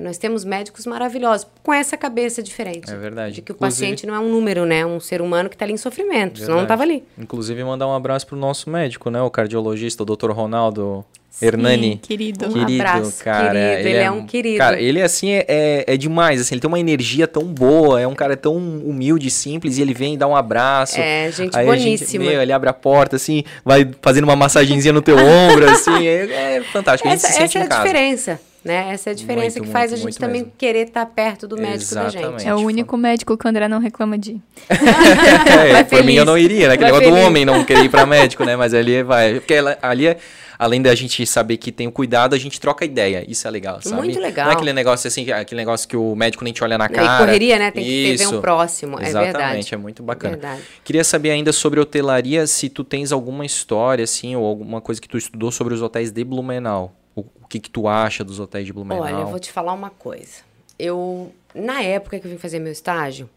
nós 0.00 0.18
temos 0.18 0.44
médicos 0.44 0.86
maravilhosos, 0.86 1.46
com 1.62 1.72
essa 1.72 1.96
cabeça 1.96 2.42
diferente. 2.42 2.90
É 2.90 2.96
verdade. 2.96 3.36
De 3.36 3.42
que 3.42 3.52
o 3.52 3.54
Inclusive- 3.54 3.80
paciente 3.86 4.06
não 4.06 4.14
é 4.14 4.18
um 4.20 4.28
número, 4.30 4.64
né? 4.66 4.80
É 4.80 4.86
um 4.86 5.00
ser 5.00 5.20
humano 5.22 5.48
que 5.48 5.54
está 5.54 5.64
ali 5.64 5.74
em 5.74 5.76
sofrimento, 5.78 6.38
senão 6.38 6.56
não 6.56 6.58
Verdade. 6.60 6.82
estava 6.82 6.82
ali. 6.82 7.04
Inclusive, 7.18 7.62
mandar 7.64 7.86
um 7.86 7.94
abraço 7.94 8.26
pro 8.26 8.36
nosso 8.36 8.70
médico, 8.70 9.10
né? 9.10 9.20
O 9.22 9.30
cardiologista, 9.30 10.02
o 10.02 10.06
doutor 10.06 10.30
Ronaldo 10.32 11.04
Hernani. 11.40 11.98
querido. 12.02 12.46
Um 12.46 12.52
Querido, 12.52 12.82
abraço, 12.82 13.22
cara. 13.22 13.52
querido, 13.52 13.88
ele 13.88 13.96
é 13.98 14.10
um 14.10 14.26
querido. 14.26 14.58
Cara, 14.58 14.80
ele 14.80 15.00
assim 15.00 15.30
é, 15.30 15.44
é, 15.46 15.84
é 15.86 15.96
demais, 15.96 16.40
assim, 16.40 16.54
ele 16.54 16.60
tem 16.60 16.66
uma 16.68 16.80
energia 16.80 17.28
tão 17.28 17.44
boa, 17.44 18.00
é 18.00 18.06
um 18.08 18.14
cara 18.14 18.36
tão 18.36 18.56
humilde, 18.56 19.30
simples, 19.30 19.78
e 19.78 19.82
ele 19.82 19.94
vem 19.94 20.14
e 20.14 20.16
dá 20.16 20.26
um 20.26 20.34
abraço. 20.34 20.98
É, 20.98 21.30
gente 21.30 21.56
Aí 21.56 21.64
boníssima. 21.64 21.94
A 21.94 21.96
gente, 21.96 22.18
meu, 22.18 22.42
ele 22.42 22.52
abre 22.52 22.68
a 22.68 22.72
porta, 22.72 23.14
assim, 23.14 23.44
vai 23.64 23.88
fazendo 24.02 24.24
uma 24.24 24.34
massagenzinha 24.34 24.92
no 24.92 25.00
teu 25.00 25.16
ombro, 25.16 25.70
assim, 25.70 26.06
é, 26.08 26.56
é 26.56 26.62
fantástico, 26.72 27.08
a 27.08 27.12
gente 27.12 27.24
Essa, 27.24 27.32
se 27.32 27.38
sente 27.38 27.56
essa 27.56 27.58
é 27.58 27.62
a 27.62 27.68
casa. 27.68 27.82
diferença, 27.84 28.40
né? 28.64 28.90
Essa 28.92 29.10
é 29.10 29.12
a 29.12 29.14
diferença 29.14 29.58
Muito, 29.58 29.66
que 29.68 29.72
faz 29.72 29.90
muito, 29.90 29.94
a 29.94 29.96
gente 29.96 30.04
muito 30.04 30.18
também 30.18 30.40
mesmo. 30.42 30.52
querer 30.58 30.88
estar 30.88 31.06
perto 31.06 31.46
do 31.48 31.56
médico 31.56 31.94
da 31.94 32.06
Exatamente. 32.06 32.40
gente. 32.40 32.48
É 32.48 32.54
o 32.54 32.58
único 32.58 32.96
médico 32.96 33.36
que 33.36 33.46
o 33.46 33.48
André 33.48 33.68
não 33.68 33.78
reclama 33.80 34.18
de 34.18 34.32
ir. 34.32 34.42
É, 35.78 35.84
por 35.84 36.02
mim 36.04 36.14
eu 36.14 36.24
não 36.24 36.36
iria, 36.36 36.68
né? 36.68 36.74
Aquele 36.74 36.86
negócio 36.90 37.08
do 37.08 37.14
feliz. 37.14 37.26
homem 37.28 37.44
não 37.44 37.64
querer 37.64 37.84
ir 37.84 37.88
pra 37.88 38.04
médico, 38.06 38.44
né? 38.44 38.56
Mas 38.56 38.74
ali 38.74 39.02
vai. 39.02 39.34
Porque 39.34 39.54
ela- 39.54 39.78
ali, 39.82 40.06
é- 40.08 40.16
além 40.58 40.82
da 40.82 40.94
gente 40.94 41.24
saber 41.26 41.56
que 41.56 41.70
tem 41.70 41.86
o 41.86 41.92
cuidado, 41.92 42.34
a 42.34 42.38
gente 42.38 42.60
troca 42.60 42.84
ideia. 42.84 43.24
Isso 43.28 43.46
é 43.46 43.50
legal, 43.50 43.80
sabe? 43.80 43.96
Muito 43.96 44.18
legal. 44.18 44.46
Não 44.46 44.52
é 44.52 44.54
aquele 44.56 44.72
negócio 44.72 45.06
assim, 45.08 45.30
aquele 45.30 45.60
negócio 45.60 45.88
que 45.88 45.96
o 45.96 46.14
médico 46.14 46.44
nem 46.44 46.52
te 46.52 46.62
olha 46.64 46.76
na 46.76 46.88
cara. 46.88 47.14
e 47.14 47.18
correria, 47.18 47.58
né? 47.58 47.70
Tem 47.70 47.84
que 47.84 48.16
ver 48.16 48.26
um 48.28 48.40
próximo. 48.40 48.98
É 49.00 49.08
Exatamente, 49.08 49.32
verdade. 49.36 49.74
é 49.74 49.76
muito 49.78 50.02
bacana. 50.02 50.32
Verdade. 50.36 50.62
Queria 50.84 51.04
saber 51.04 51.30
ainda 51.30 51.52
sobre 51.52 51.78
hotelaria, 51.80 52.46
se 52.46 52.68
tu 52.68 52.82
tens 52.84 53.12
alguma 53.12 53.44
história, 53.46 54.02
assim, 54.04 54.34
ou 54.36 54.44
alguma 54.44 54.80
coisa 54.80 55.00
que 55.00 55.08
tu 55.08 55.16
estudou 55.16 55.50
sobre 55.52 55.74
os 55.74 55.82
hotéis 55.82 56.10
de 56.10 56.24
Blumenau. 56.24 56.94
Que 57.48 57.58
que 57.58 57.70
tu 57.70 57.88
acha 57.88 58.22
dos 58.22 58.38
hotéis 58.38 58.66
de 58.66 58.72
Blumenau? 58.72 59.02
Olha, 59.02 59.14
eu 59.14 59.26
vou 59.26 59.38
te 59.38 59.50
falar 59.50 59.72
uma 59.72 59.90
coisa. 59.90 60.42
Eu, 60.78 61.32
na 61.54 61.82
época 61.82 62.18
que 62.20 62.26
eu 62.26 62.30
vim 62.30 62.38
fazer 62.38 62.58
meu 62.58 62.72
estágio, 62.72 63.28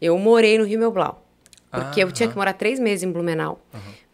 eu 0.00 0.18
morei 0.18 0.58
no 0.58 0.64
Rio 0.64 0.78
Meu 0.78 0.90
Blau. 0.90 1.24
Porque 1.70 2.02
eu 2.02 2.12
tinha 2.12 2.28
que 2.28 2.36
morar 2.36 2.52
três 2.52 2.78
meses 2.78 3.02
em 3.02 3.10
Blumenau. 3.10 3.58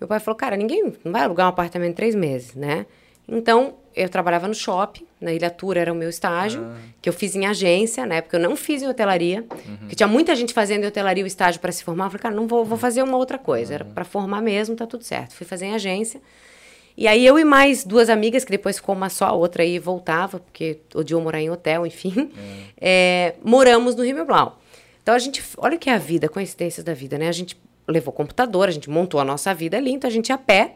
Meu 0.01 0.07
pai 0.07 0.21
falou, 0.21 0.37
cara, 0.37 0.57
ninguém 0.57 0.95
não 1.05 1.11
vai 1.11 1.23
alugar 1.23 1.47
um 1.47 1.51
apartamento 1.51 1.91
em 1.91 1.95
três 1.95 2.15
meses, 2.15 2.55
né? 2.55 2.87
Então, 3.27 3.75
eu 3.95 4.09
trabalhava 4.09 4.47
no 4.47 4.55
shopping, 4.55 5.05
na 5.21 5.33
Ilha 5.33 5.51
Tura 5.51 5.81
era 5.81 5.93
o 5.93 5.97
meu 5.97 6.09
estágio, 6.09 6.65
que 7.03 7.09
eu 7.09 7.13
fiz 7.13 7.35
em 7.35 7.47
agência, 7.47 8.07
na 8.07 8.15
época 8.15 8.37
eu 8.37 8.41
não 8.41 8.55
fiz 8.55 8.81
em 8.81 8.87
hotelaria, 8.89 9.45
porque 9.81 9.97
tinha 9.97 10.07
muita 10.07 10.37
gente 10.37 10.55
fazendo 10.55 10.85
em 10.85 10.87
hotelaria 10.87 11.25
o 11.25 11.27
estágio 11.27 11.61
para 11.61 11.73
se 11.73 11.83
formar. 11.83 12.05
Eu 12.07 12.11
falei, 12.11 12.23
cara, 12.23 12.35
não 12.35 12.47
vou, 12.47 12.65
vou 12.65 12.79
fazer 12.79 13.03
uma 13.03 13.17
outra 13.17 13.37
coisa, 13.37 13.75
era 13.75 13.85
para 13.85 14.05
formar 14.05 14.41
mesmo, 14.41 14.77
tá 14.77 14.87
tudo 14.87 15.03
certo. 15.03 15.35
Fui 15.35 15.45
fazer 15.45 15.67
em 15.67 15.75
agência. 15.75 16.23
E 16.99 17.07
aí 17.07 17.25
eu 17.25 17.39
e 17.39 17.45
mais 17.45 17.85
duas 17.85 18.11
amigas, 18.11 18.45
que 18.45 18.51
depois 18.51 18.79
ficou 18.79 18.93
uma 18.93 19.09
só, 19.09 19.27
a 19.27 19.33
outra 19.33 19.63
aí 19.63 19.79
voltava, 19.79 20.41
porque 20.41 20.81
odiou 20.93 21.21
morar 21.23 21.41
em 21.41 21.49
hotel, 21.49 21.87
enfim, 21.87 22.33
é, 22.77 23.37
moramos 23.45 23.95
no 23.95 24.03
Rio 24.03 24.25
Blau. 24.25 24.59
Então 25.01 25.15
a 25.15 25.19
gente, 25.21 25.41
olha 25.59 25.77
o 25.77 25.79
que 25.79 25.89
é 25.89 25.95
a 25.95 25.99
vida, 25.99 26.29
coincidências 26.29 26.83
da 26.85 26.93
vida, 26.93 27.17
né? 27.17 27.29
A 27.29 27.33
gente 27.33 27.57
levou 27.87 28.13
computador, 28.13 28.67
a 28.67 28.73
gente 28.73 28.91
montou 28.91 29.21
a 29.21 29.25
nossa 29.25 29.55
vida 29.55 29.77
ali, 29.77 29.93
então 29.93 30.11
a 30.11 30.13
gente 30.13 30.31
ia 30.31 30.35
a 30.35 30.39
pé. 30.39 30.75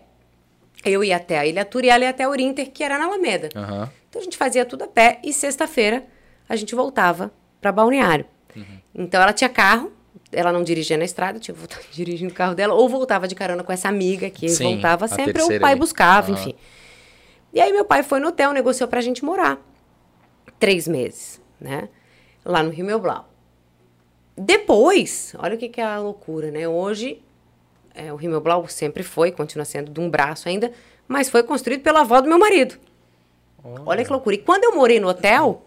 Eu 0.85 1.03
ia 1.03 1.17
até 1.17 1.41
a 1.41 1.45
Ilha 1.45 1.65
Tour 1.65 1.85
e 1.85 1.89
ela 1.89 2.05
ia 2.05 2.11
até 2.11 2.29
Urinter, 2.29 2.71
que 2.71 2.85
era 2.85 2.99
na 2.99 3.07
Alameda. 3.07 3.49
Aham. 3.57 3.91
Então 4.09 4.23
a 4.23 4.25
gente 4.25 4.37
fazia 4.37 4.65
tudo 4.65 4.85
a 4.85 4.87
pé 4.87 5.19
e 5.25 5.33
sexta-feira 5.33 6.05
a 6.49 6.55
gente 6.55 6.73
voltava 6.73 7.33
para 7.61 7.73
Balneário. 7.73 8.27
Uhum. 8.55 8.79
Então 8.95 9.21
ela 9.21 9.33
tinha 9.33 9.51
carro, 9.51 9.91
ela 10.33 10.53
não 10.53 10.63
dirigia 10.63 10.97
na 10.97 11.05
estrada, 11.05 11.39
tinha 11.39 11.55
que 11.55 11.61
voltar 11.61 11.81
dirigindo 11.93 12.33
o 12.33 12.35
carro 12.35 12.55
dela, 12.55 12.75
ou 12.75 12.89
voltava 12.89 13.29
de 13.29 13.35
carona 13.35 13.63
com 13.63 13.73
essa 13.73 13.89
amiga 13.89 14.31
que 14.31 14.49
Sim, 14.49 14.65
voltava 14.65 15.07
sempre, 15.07 15.41
ou 15.43 15.53
o 15.53 15.61
pai 15.61 15.77
buscava, 15.77 16.31
enfim. 16.31 16.55
E 17.53 17.61
aí 17.61 17.73
meu 17.73 17.85
pai 17.85 18.03
foi 18.03 18.19
no 18.19 18.29
hotel, 18.29 18.53
negociou 18.53 18.89
pra 18.89 19.01
gente 19.01 19.25
morar. 19.25 19.61
Três 20.59 20.89
meses, 20.89 21.41
né? 21.61 21.89
Lá 22.45 22.63
no 22.63 22.71
Rio 22.71 22.85
Meu 22.85 22.99
Blau. 22.99 23.29
Depois, 24.37 25.35
olha 25.39 25.55
o 25.55 25.59
que, 25.59 25.69
que 25.69 25.81
é 25.81 25.85
a 25.85 25.99
loucura, 25.99 26.51
né? 26.51 26.67
Hoje, 26.67 27.23
é, 27.95 28.13
o 28.13 28.17
Rio 28.17 28.31
Meu 28.31 28.41
Blau 28.41 28.67
sempre 28.69 29.03
foi, 29.03 29.31
continua 29.31 29.65
sendo 29.65 29.93
de 29.93 30.01
um 30.01 30.09
braço 30.09 30.49
ainda, 30.49 30.73
mas 31.07 31.29
foi 31.29 31.43
construído 31.43 31.83
pela 31.83 32.01
avó 32.01 32.21
do 32.21 32.29
meu 32.29 32.39
marido. 32.39 32.77
Olha 33.87 34.05
que 34.05 34.11
loucura. 34.11 34.35
E 34.35 34.39
quando 34.39 34.65
eu 34.65 34.75
morei 34.75 34.99
no 34.99 35.09
hotel, 35.09 35.63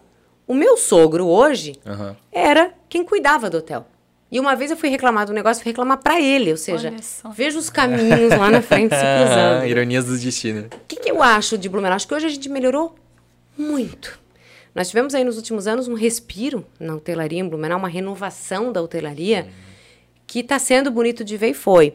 o 0.46 0.54
meu 0.54 0.76
sogro 0.76 1.26
hoje 1.26 1.76
Aham. 1.86 2.16
era 2.30 2.74
quem 2.88 3.04
cuidava 3.04 3.48
do 3.48 3.58
hotel. 3.58 3.86
E 4.30 4.40
uma 4.40 4.56
vez 4.56 4.70
eu 4.72 4.76
fui 4.76 4.88
reclamar 4.88 5.24
do 5.26 5.32
negócio, 5.32 5.62
fui 5.62 5.70
reclamar 5.70 5.98
pra 5.98 6.20
ele, 6.20 6.50
ou 6.50 6.56
seja, 6.56 6.92
veja 7.34 7.58
os 7.58 7.70
caminhos 7.70 8.30
lá 8.36 8.50
na 8.50 8.60
frente 8.60 8.94
se 8.94 9.00
cruzando. 9.22 9.66
Ironias 9.66 10.04
do 10.04 10.18
destino. 10.18 10.62
O 10.66 10.80
que, 10.88 10.96
que 10.96 11.10
eu 11.10 11.22
acho 11.22 11.56
de 11.56 11.68
Blumenau? 11.68 11.94
Acho 11.94 12.08
que 12.08 12.14
hoje 12.14 12.26
a 12.26 12.30
gente 12.30 12.48
melhorou 12.48 12.96
muito. 13.56 14.18
Nós 14.74 14.88
tivemos 14.88 15.14
aí 15.14 15.22
nos 15.24 15.36
últimos 15.36 15.66
anos 15.66 15.86
um 15.88 15.94
respiro 15.94 16.66
na 16.78 16.94
hotelaria 16.96 17.38
em 17.38 17.48
Blumenau, 17.48 17.78
uma 17.78 17.88
renovação 17.88 18.72
da 18.72 18.82
hotelaria 18.82 19.46
que 20.26 20.40
está 20.40 20.58
sendo 20.58 20.90
bonito 20.90 21.24
de 21.24 21.36
ver 21.36 21.50
e 21.50 21.54
foi. 21.54 21.94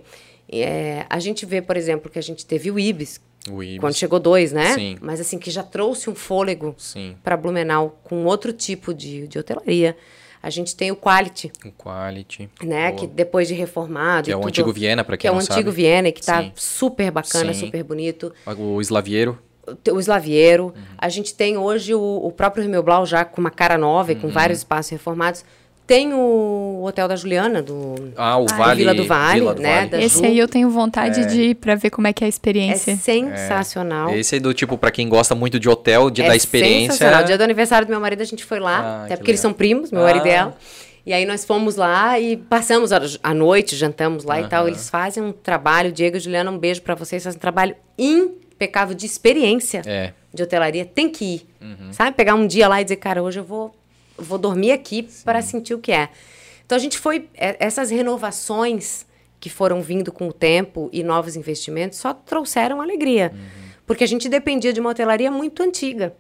É, 0.50 1.06
a 1.10 1.20
gente 1.20 1.46
vê, 1.46 1.62
por 1.62 1.76
exemplo, 1.78 2.10
que 2.10 2.18
a 2.18 2.24
gente 2.24 2.46
teve 2.46 2.72
o 2.72 2.80
Ibis, 2.80 3.22
O 3.50 3.62
Ibis. 3.62 3.80
quando 3.80 3.94
chegou 3.94 4.20
dois, 4.20 4.52
né? 4.52 4.74
Sim. 4.74 4.98
Mas 5.02 5.20
assim, 5.20 5.38
que 5.38 5.52
já 5.52 5.64
trouxe 5.64 6.10
um 6.10 6.16
fôlego 6.16 6.74
Sim. 6.78 7.16
para 7.24 7.36
Blumenau 7.38 8.00
com 8.04 8.24
outro 8.26 8.52
tipo 8.54 8.94
de, 8.94 9.28
de 9.28 9.38
hotelaria. 9.38 9.96
A 10.44 10.50
gente 10.50 10.76
tem 10.76 10.92
o 10.92 10.96
Quality, 10.96 11.52
O 11.66 11.72
Quality. 11.72 12.50
né? 12.64 12.90
Boa. 12.90 13.00
Que 13.00 13.08
depois 13.08 13.48
de 13.48 13.54
reformado. 13.54 14.26
Que 14.26 14.32
é 14.32 14.36
o 14.36 14.40
tudo- 14.40 14.48
antigo 14.50 14.74
Viena, 14.74 15.04
pra 15.04 15.16
Que 15.16 15.22
quem 15.22 15.28
é 15.28 15.32
o 15.32 15.36
não 15.36 15.42
antigo 15.42 15.56
sabe. 15.56 15.72
Viena, 15.72 16.12
que 16.12 16.22
tá 16.26 16.42
Sim. 16.42 16.52
super 16.56 17.12
bacana, 17.12 17.54
Sim. 17.54 17.66
super 17.68 17.84
bonito. 17.84 18.34
O 18.58 18.82
Slaviero. 18.82 19.38
O 19.92 20.00
Slaviero. 20.00 20.66
Uhum. 20.66 20.74
A 20.98 21.08
gente 21.10 21.34
tem 21.36 21.56
hoje 21.58 21.94
o, 21.94 22.02
o 22.02 22.32
próprio 22.32 22.68
Rio 22.68 22.82
Blau 22.82 23.06
já 23.06 23.24
com 23.24 23.40
uma 23.40 23.52
cara 23.52 23.78
nova 23.78 24.12
e 24.12 24.16
Uhum. 24.16 24.22
com 24.22 24.28
vários 24.30 24.60
espaços 24.60 24.90
reformados. 24.92 25.46
Tem 25.92 26.14
o 26.14 26.84
Hotel 26.86 27.06
da 27.06 27.18
Juliana, 27.18 27.62
do 27.62 28.14
Ah, 28.16 28.38
o 28.38 28.46
Vale. 28.48 28.78
Vila 28.78 28.94
do 28.94 29.06
Vale, 29.06 29.40
Vila 29.42 29.54
do 29.56 29.62
né, 29.62 29.88
Vale. 29.92 30.06
Esse 30.06 30.20
Ju. 30.20 30.26
aí 30.26 30.40
eu 30.40 30.48
tenho 30.48 30.70
vontade 30.70 31.26
de 31.26 31.42
ir 31.50 31.56
pra 31.56 31.76
ver 31.76 31.90
como 31.90 32.08
é 32.08 32.14
que 32.14 32.24
é 32.24 32.28
a 32.28 32.28
É 32.28 32.30
experiência. 32.30 32.96
sensacional. 32.96 34.10
Esse 34.16 34.38
é 34.38 34.40
do 34.40 34.54
tipo, 34.54 34.78
pra 34.78 34.90
quem 34.90 35.10
gosta 35.10 35.36
muito 35.36 35.60
de 35.60 35.68
hotel, 35.68 36.10
de, 36.10 36.22
É 36.22 36.30
da 36.30 36.36
experiência. 36.36 36.94
sensacional. 36.94 37.26
Dia 37.26 37.38
do 37.38 37.44
aniversário 37.44 37.86
do 37.86 37.90
meu 37.90 38.00
marido, 38.00 38.22
a 38.22 38.26
gente 38.26 38.46
foi 38.46 38.60
lá, 38.62 38.80
Ah, 38.80 39.00
até 39.04 39.10
que 39.16 39.18
porque 39.18 39.32
eles 39.32 39.42
legal. 39.42 39.52
são 39.52 39.58
primos, 39.58 39.92
meu 39.92 40.02
marido 40.04 40.26
e 40.28 40.30
Ah. 40.30 40.34
ela. 40.34 40.58
E 41.06 41.12
aí 41.12 41.26
nós 41.26 41.44
fomos 41.44 41.76
lá 41.76 42.18
e 42.18 42.38
passamos 42.38 42.94
a, 42.94 43.02
a 43.22 43.34
noite, 43.34 43.76
jantamos 43.76 44.24
lá 44.24 44.40
e 44.40 44.48
tal. 44.48 44.70
Eles 44.70 44.90
fazem 44.90 45.22
um 45.22 45.34
trabalho, 45.34 45.92
Diego 45.92 46.16
e 46.16 46.20
Juliana, 46.22 46.52
um 46.52 46.58
beijo 46.58 46.82
pra 46.84 46.96
vocês, 46.96 47.22
fazem 47.22 47.38
um 47.38 47.42
trabalho 47.42 47.76
impecável 47.98 48.96
de 48.96 49.06
experiência 49.06 49.82
É. 49.86 50.14
de 50.34 50.42
hotelaria. 50.42 50.86
Tem 50.86 51.10
que 51.10 51.26
ir, 51.26 51.48
Uhum. 51.62 51.92
sabe? 51.92 52.16
Pegar 52.16 52.36
um 52.36 52.48
dia 52.48 52.70
lá 52.70 52.80
e 52.80 52.84
dizer, 52.86 52.96
cara, 52.98 53.22
hoje 53.22 53.40
eu 53.40 53.44
vou, 53.44 53.74
vou 54.24 54.38
dormir 54.38 54.72
aqui 54.72 55.08
para 55.24 55.42
sentir 55.42 55.74
o 55.74 55.80
que 55.80 55.92
é. 55.92 56.10
Então 56.66 56.76
a 56.76 56.80
gente 56.80 56.98
foi, 56.98 57.30
é, 57.34 57.58
essas 57.60 57.90
renovações 57.90 59.06
que 59.40 59.50
foram 59.50 59.82
vindo 59.82 60.12
com 60.12 60.28
o 60.28 60.34
tempo 60.34 60.90
e 60.94 61.04
novos 61.04 61.36
investimentos 61.36 61.98
só 61.98 62.14
trouxeram 62.14 62.80
alegria. 62.80 63.34
Porque 63.86 64.04
a 64.04 64.08
gente 64.08 64.30
dependia 64.30 64.72
de 64.72 64.80
uma 64.80 64.92
hotelaria 64.92 65.32
muito 65.32 65.64
antiga. 65.64 66.16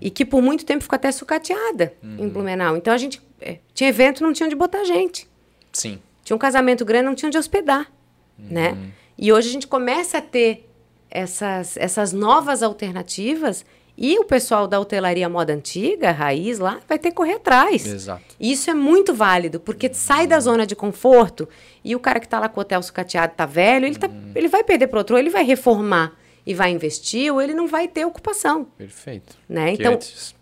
E 0.00 0.10
que 0.10 0.24
por 0.24 0.42
muito 0.42 0.64
tempo 0.64 0.82
ficou 0.82 0.96
até 0.96 1.10
sucateada 1.10 1.94
em 2.02 2.28
Blumenau. 2.28 2.76
Então 2.76 2.92
a 2.92 2.98
gente 2.98 3.20
é, 3.40 3.58
tinha 3.72 3.88
evento, 3.88 4.22
não 4.22 4.32
tinha 4.32 4.46
onde 4.46 4.54
botar 4.54 4.84
gente. 4.84 5.28
Sim. 5.72 5.98
Tinha 6.22 6.34
um 6.34 6.38
casamento 6.38 6.84
grande, 6.84 7.04
não 7.06 7.14
tinha 7.14 7.28
onde 7.28 7.38
hospedar, 7.38 7.90
né? 8.38 8.76
E 9.18 9.32
hoje 9.32 9.48
a 9.48 9.52
gente 9.52 9.66
começa 9.66 10.18
a 10.18 10.20
ter 10.20 10.68
essas, 11.10 11.76
essas 11.76 12.12
novas 12.12 12.62
alternativas 12.62 13.64
e 13.96 14.18
o 14.18 14.24
pessoal 14.24 14.66
da 14.66 14.80
hotelaria 14.80 15.28
moda 15.28 15.52
antiga, 15.52 16.10
raiz 16.10 16.58
lá, 16.58 16.80
vai 16.88 16.98
ter 16.98 17.10
que 17.10 17.14
correr 17.14 17.34
atrás. 17.34 17.86
Exato. 17.86 18.22
E 18.40 18.52
isso 18.52 18.68
é 18.70 18.74
muito 18.74 19.14
válido, 19.14 19.60
porque 19.60 19.92
sai 19.94 20.26
da 20.26 20.40
zona 20.40 20.66
de 20.66 20.74
conforto 20.74 21.48
e 21.84 21.94
o 21.94 22.00
cara 22.00 22.18
que 22.18 22.26
está 22.26 22.40
lá 22.40 22.48
com 22.48 22.58
o 22.58 22.62
hotel 22.62 22.82
sucateado 22.82 23.34
tá 23.36 23.46
velho, 23.46 23.86
ele, 23.86 23.96
tá, 23.96 24.10
ele 24.34 24.48
vai 24.48 24.64
perder 24.64 24.88
para 24.88 24.98
outro, 24.98 25.14
ou 25.14 25.20
ele 25.20 25.30
vai 25.30 25.44
reformar 25.44 26.12
e 26.46 26.52
vai 26.52 26.70
investir, 26.70 27.32
ou 27.32 27.40
ele 27.40 27.54
não 27.54 27.66
vai 27.66 27.88
ter 27.88 28.04
ocupação. 28.04 28.64
Perfeito. 28.76 29.34
Né? 29.48 29.76
Porque 29.76 29.82
Então, 29.82 29.98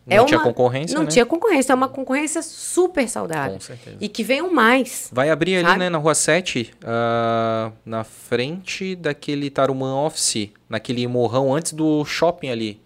não 0.07 0.27
tinha 0.27 0.41
concorrência, 0.41 0.95
Não 0.97 1.05
né? 1.05 1.11
tinha 1.11 1.25
concorrência, 1.25 1.73
é 1.73 1.77
uma 1.77 1.89
concorrência 1.89 2.43
super 2.43 3.09
saudável. 3.09 3.55
Com 3.55 3.61
certeza. 3.61 3.97
E 4.01 4.09
que 4.09 4.25
venham 4.25 4.53
mais. 4.53 5.09
Vai 5.13 5.31
abrir 5.31 5.57
ali, 5.57 5.67
Sabe? 5.67 5.79
né, 5.79 5.89
na 5.91 5.99
Rua 5.99 6.15
7, 6.15 6.73
ah, 6.85 7.71
na 7.87 8.03
frente 8.03 8.97
daquele 8.97 9.49
Tarumã 9.49 9.95
Office, 9.95 10.49
naquele 10.69 11.07
morrão 11.07 11.55
antes 11.55 11.73
do 11.73 12.05
shopping 12.05 12.49
ali. 12.49 12.81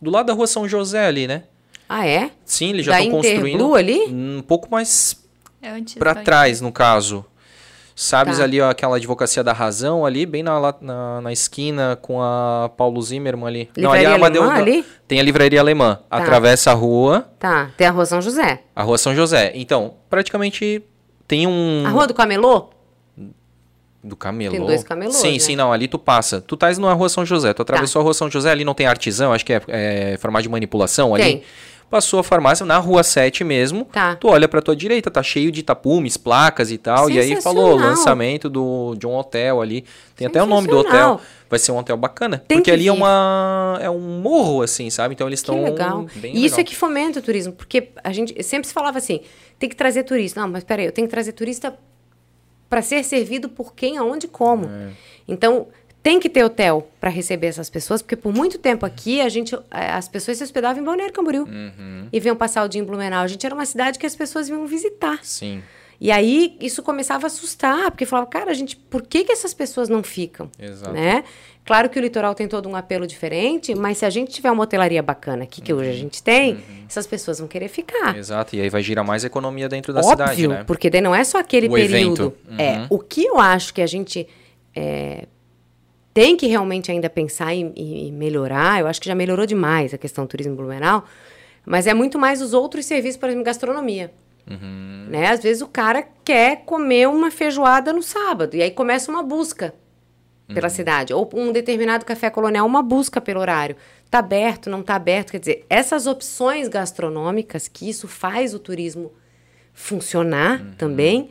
Do 0.00 0.10
lado 0.10 0.26
da 0.26 0.32
Rua 0.32 0.46
São 0.46 0.66
José 0.68 1.06
ali, 1.06 1.26
né? 1.26 1.44
Ah, 1.88 2.06
é? 2.06 2.30
Sim, 2.44 2.70
eles 2.70 2.86
já 2.86 3.00
estão 3.00 3.16
construindo. 3.16 3.74
Ali? 3.74 4.00
Um 4.08 4.42
pouco 4.46 4.70
mais 4.70 5.22
É 5.60 5.72
da- 5.98 6.14
trás, 6.14 6.60
no 6.60 6.70
caso. 6.72 7.24
Sabes 7.94 8.38
Tá. 8.38 8.44
ali 8.44 8.58
ó, 8.60 8.70
aquela 8.70 8.96
advocacia 8.96 9.44
da 9.44 9.52
razão 9.52 10.06
ali, 10.06 10.24
bem 10.24 10.42
na, 10.42 10.74
na, 10.80 11.20
na 11.20 11.32
esquina 11.32 11.98
com 12.00 12.22
a 12.22 12.70
Paulo 12.74 13.02
Zimmermann 13.02 13.46
ali. 13.48 13.70
Livraria 13.76 14.06
ali 14.08 14.12
é 14.14 14.16
Amadeu 14.16 14.42
Alemã 14.44 14.58
ali? 14.58 14.86
Tem 15.06 15.20
a 15.20 15.22
livraria 15.22 15.60
alemã. 15.60 15.98
Atravessa 16.10 16.70
a 16.70 16.74
rua, 16.74 17.28
Tá. 17.38 17.70
Tem 17.76 17.86
a 17.86 17.90
Rua 17.90 18.06
São 18.06 18.22
José. 18.22 18.62
a 18.74 18.82
Rua 18.82 18.96
São 18.96 19.14
José. 19.14 19.52
Então, 19.54 19.94
praticamente 20.08 20.82
tem 21.28 21.46
um... 21.46 21.82
A 21.86 21.90
Rua 21.90 22.06
do 22.06 22.14
Camelô? 22.14 22.70
Do 24.02 24.16
camelô. 24.16 24.52
Tem 24.52 24.64
dois 24.64 24.82
camelôs, 24.82 25.16
Sim, 25.16 25.32
né? 25.34 25.38
sim, 25.38 25.56
não. 25.56 25.72
Ali 25.72 25.86
tu 25.86 25.98
passa. 25.98 26.40
Tu 26.40 26.54
estás 26.54 26.78
na 26.78 26.92
Rua 26.94 27.08
São 27.10 27.24
José. 27.26 27.52
Tu 27.52 27.60
atravessou 27.60 28.00
a 28.00 28.02
Rua 28.02 28.14
São 28.14 28.30
José, 28.30 28.50
ali 28.50 28.64
não 28.64 28.72
tem 28.72 28.86
artesão, 28.86 29.32
acho 29.32 29.44
que 29.44 29.52
é, 29.52 29.62
é 29.68 30.16
farmácia 30.18 30.44
de 30.44 30.48
manipulação 30.48 31.14
ali. 31.14 31.22
Tem. 31.24 31.42
Passou 31.90 32.20
a 32.20 32.22
farmácia 32.24 32.64
na 32.64 32.78
Rua 32.78 33.02
7 33.02 33.42
mesmo. 33.42 33.84
Tá. 33.86 34.14
Tu 34.14 34.28
olha 34.28 34.46
pra 34.46 34.62
tua 34.62 34.76
direita, 34.76 35.10
tá 35.10 35.24
cheio 35.24 35.50
de 35.50 35.60
tapumes, 35.62 36.16
placas 36.16 36.70
e 36.70 36.78
tal. 36.78 37.10
E 37.10 37.18
aí 37.18 37.42
falou 37.42 37.74
lançamento 37.74 38.48
do, 38.48 38.94
de 38.94 39.08
um 39.08 39.14
hotel 39.16 39.60
ali. 39.60 39.84
Tem 40.14 40.28
até 40.28 40.40
o 40.40 40.46
nome 40.46 40.68
do 40.68 40.78
hotel. 40.78 41.20
Vai 41.50 41.58
ser 41.58 41.72
um 41.72 41.78
hotel 41.78 41.96
bacana. 41.96 42.38
Tem 42.46 42.58
porque 42.58 42.70
que 42.70 42.74
ali 42.74 42.86
é 42.86 42.92
uma 42.92 43.76
é 43.82 43.90
um 43.90 43.98
morro 44.20 44.62
assim, 44.62 44.88
sabe? 44.88 45.14
Então 45.14 45.26
eles 45.26 45.42
Que 45.42 45.50
estão 45.50 45.64
legal. 45.64 46.06
bem 46.14 46.32
E 46.32 46.44
isso 46.44 46.54
legal. 46.54 46.60
é 46.60 46.64
que 46.64 46.76
fomenta 46.76 47.18
o 47.18 47.22
turismo, 47.22 47.52
porque 47.52 47.88
a 48.04 48.12
gente 48.12 48.40
sempre 48.44 48.68
se 48.68 48.72
falava 48.72 48.96
assim, 48.98 49.20
tem 49.58 49.68
que 49.68 49.74
trazer 49.74 50.04
turista. 50.04 50.40
Não, 50.40 50.48
mas 50.48 50.62
peraí, 50.62 50.86
eu 50.86 50.92
tenho 50.92 51.08
que 51.08 51.10
trazer 51.12 51.32
turista 51.32 51.76
para 52.70 52.80
ser 52.80 53.04
servido 53.04 53.48
por 53.50 53.74
quem, 53.74 53.98
aonde, 53.98 54.26
como. 54.28 54.64
É. 54.66 54.90
Então, 55.28 55.66
tem 56.02 56.18
que 56.18 56.30
ter 56.30 56.42
hotel 56.42 56.88
para 56.98 57.10
receber 57.10 57.48
essas 57.48 57.68
pessoas, 57.68 58.00
porque 58.00 58.16
por 58.16 58.32
muito 58.32 58.56
tempo 58.58 58.86
aqui 58.86 59.20
a 59.20 59.28
gente, 59.28 59.54
eh, 59.54 59.90
as 59.92 60.08
pessoas 60.08 60.38
se 60.38 60.44
hospedavam 60.44 60.80
em 60.80 60.84
Balneário 60.86 61.12
Camboriú 61.12 61.42
Uhum. 61.42 62.08
e 62.10 62.18
vinham 62.20 62.34
passar 62.36 62.64
o 62.64 62.68
dia 62.68 62.80
em 62.80 62.84
Blumenau. 62.84 63.22
A 63.22 63.26
gente 63.26 63.44
era 63.44 63.54
uma 63.54 63.66
cidade 63.66 63.98
que 63.98 64.06
as 64.06 64.16
pessoas 64.16 64.48
vinham 64.48 64.66
visitar. 64.66 65.18
Sim, 65.22 65.62
E 66.00 66.10
aí 66.10 66.56
isso 66.58 66.82
começava 66.82 67.26
a 67.26 67.28
assustar, 67.28 67.90
porque 67.90 68.06
falava, 68.06 68.26
cara, 68.30 68.54
gente, 68.54 68.74
por 68.74 69.02
que, 69.02 69.24
que 69.24 69.32
essas 69.32 69.52
pessoas 69.52 69.90
não 69.90 70.02
ficam? 70.02 70.50
Exato. 70.58 70.92
Né? 70.92 71.22
Claro 71.70 71.88
que 71.88 71.96
o 72.00 72.02
litoral 72.02 72.34
tem 72.34 72.48
todo 72.48 72.68
um 72.68 72.74
apelo 72.74 73.06
diferente, 73.06 73.76
mas 73.76 73.98
se 73.98 74.04
a 74.04 74.10
gente 74.10 74.32
tiver 74.32 74.50
uma 74.50 74.64
hotelaria 74.64 75.00
bacana 75.00 75.44
aqui, 75.44 75.60
que 75.60 75.72
Uhum. 75.72 75.78
hoje 75.78 75.90
a 75.90 75.92
gente 75.92 76.20
tem, 76.20 76.58
essas 76.88 77.06
pessoas 77.06 77.38
vão 77.38 77.46
querer 77.46 77.68
ficar. 77.68 78.18
exato. 78.18 78.56
E 78.56 78.60
aí 78.60 78.68
vai 78.68 78.82
girar 78.82 79.04
mais 79.06 79.22
economia 79.22 79.68
dentro 79.68 79.92
da 79.92 80.00
Óbvio, 80.00 80.10
cidade, 80.10 80.48
né? 80.48 80.64
porque 80.66 80.90
daí 80.90 81.00
não 81.00 81.14
é 81.14 81.22
só 81.22 81.38
aquele 81.38 81.68
O 81.68 81.72
período. 81.72 82.34
É, 82.58 82.72
Uhum. 82.78 82.86
o 82.90 82.98
que 82.98 83.24
eu 83.24 83.38
acho 83.38 83.72
que 83.72 83.80
a 83.80 83.86
gente 83.86 84.26
é, 84.74 85.28
tem 86.12 86.36
que 86.36 86.48
realmente 86.48 86.90
ainda 86.90 87.08
pensar 87.08 87.54
e, 87.54 87.72
e 87.76 88.10
melhorar, 88.10 88.80
eu 88.80 88.88
acho 88.88 89.00
que 89.00 89.06
já 89.06 89.14
melhorou 89.14 89.46
demais 89.46 89.94
a 89.94 89.98
questão 89.98 90.24
do 90.24 90.28
turismo 90.28 90.56
Blumenau, 90.56 91.04
mas 91.64 91.86
é 91.86 91.94
muito 91.94 92.18
mais 92.18 92.42
os 92.42 92.52
outros 92.52 92.84
serviços, 92.84 93.16
por 93.16 93.28
exemplo, 93.28 93.44
gastronomia. 93.44 94.10
Uhum. 94.50 95.06
Né? 95.08 95.28
Às 95.28 95.40
vezes 95.40 95.62
o 95.62 95.68
cara 95.68 96.04
quer 96.24 96.64
comer 96.64 97.06
uma 97.08 97.30
feijoada 97.30 97.92
no 97.92 98.02
sábado, 98.02 98.56
e 98.56 98.62
aí 98.62 98.72
começa 98.72 99.08
uma 99.08 99.22
busca 99.22 99.72
pela 100.54 100.68
Uhum. 100.68 100.74
cidade. 100.74 101.12
Ou 101.14 101.28
um 101.34 101.52
determinado 101.52 102.04
café 102.04 102.30
colonial, 102.30 102.66
uma 102.66 102.82
busca 102.82 103.20
pelo 103.20 103.40
horário. 103.40 103.76
Tá 104.10 104.18
aberto, 104.18 104.68
não 104.68 104.82
tá 104.82 104.94
aberto. 104.96 105.30
Quer 105.30 105.38
dizer, 105.40 105.66
essas 105.70 106.06
opções 106.06 106.68
gastronômicas, 106.68 107.68
que 107.68 107.88
isso 107.88 108.08
faz 108.08 108.54
o 108.54 108.58
turismo 108.58 109.12
funcionar 109.72 110.60
Uhum. 110.60 110.72
também, 110.76 111.30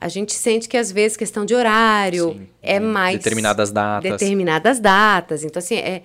a 0.00 0.08
gente 0.08 0.32
sente 0.32 0.68
que 0.68 0.76
às 0.76 0.90
vezes 0.90 1.16
questão 1.16 1.44
de 1.44 1.54
horário 1.54 2.32
Sim. 2.32 2.48
é 2.62 2.80
mais... 2.80 3.18
Determinadas 3.18 3.70
datas. 3.70 4.10
Determinadas 4.10 4.80
datas. 4.80 5.44
Então, 5.44 5.58
assim, 5.60 5.76
é, 5.76 6.02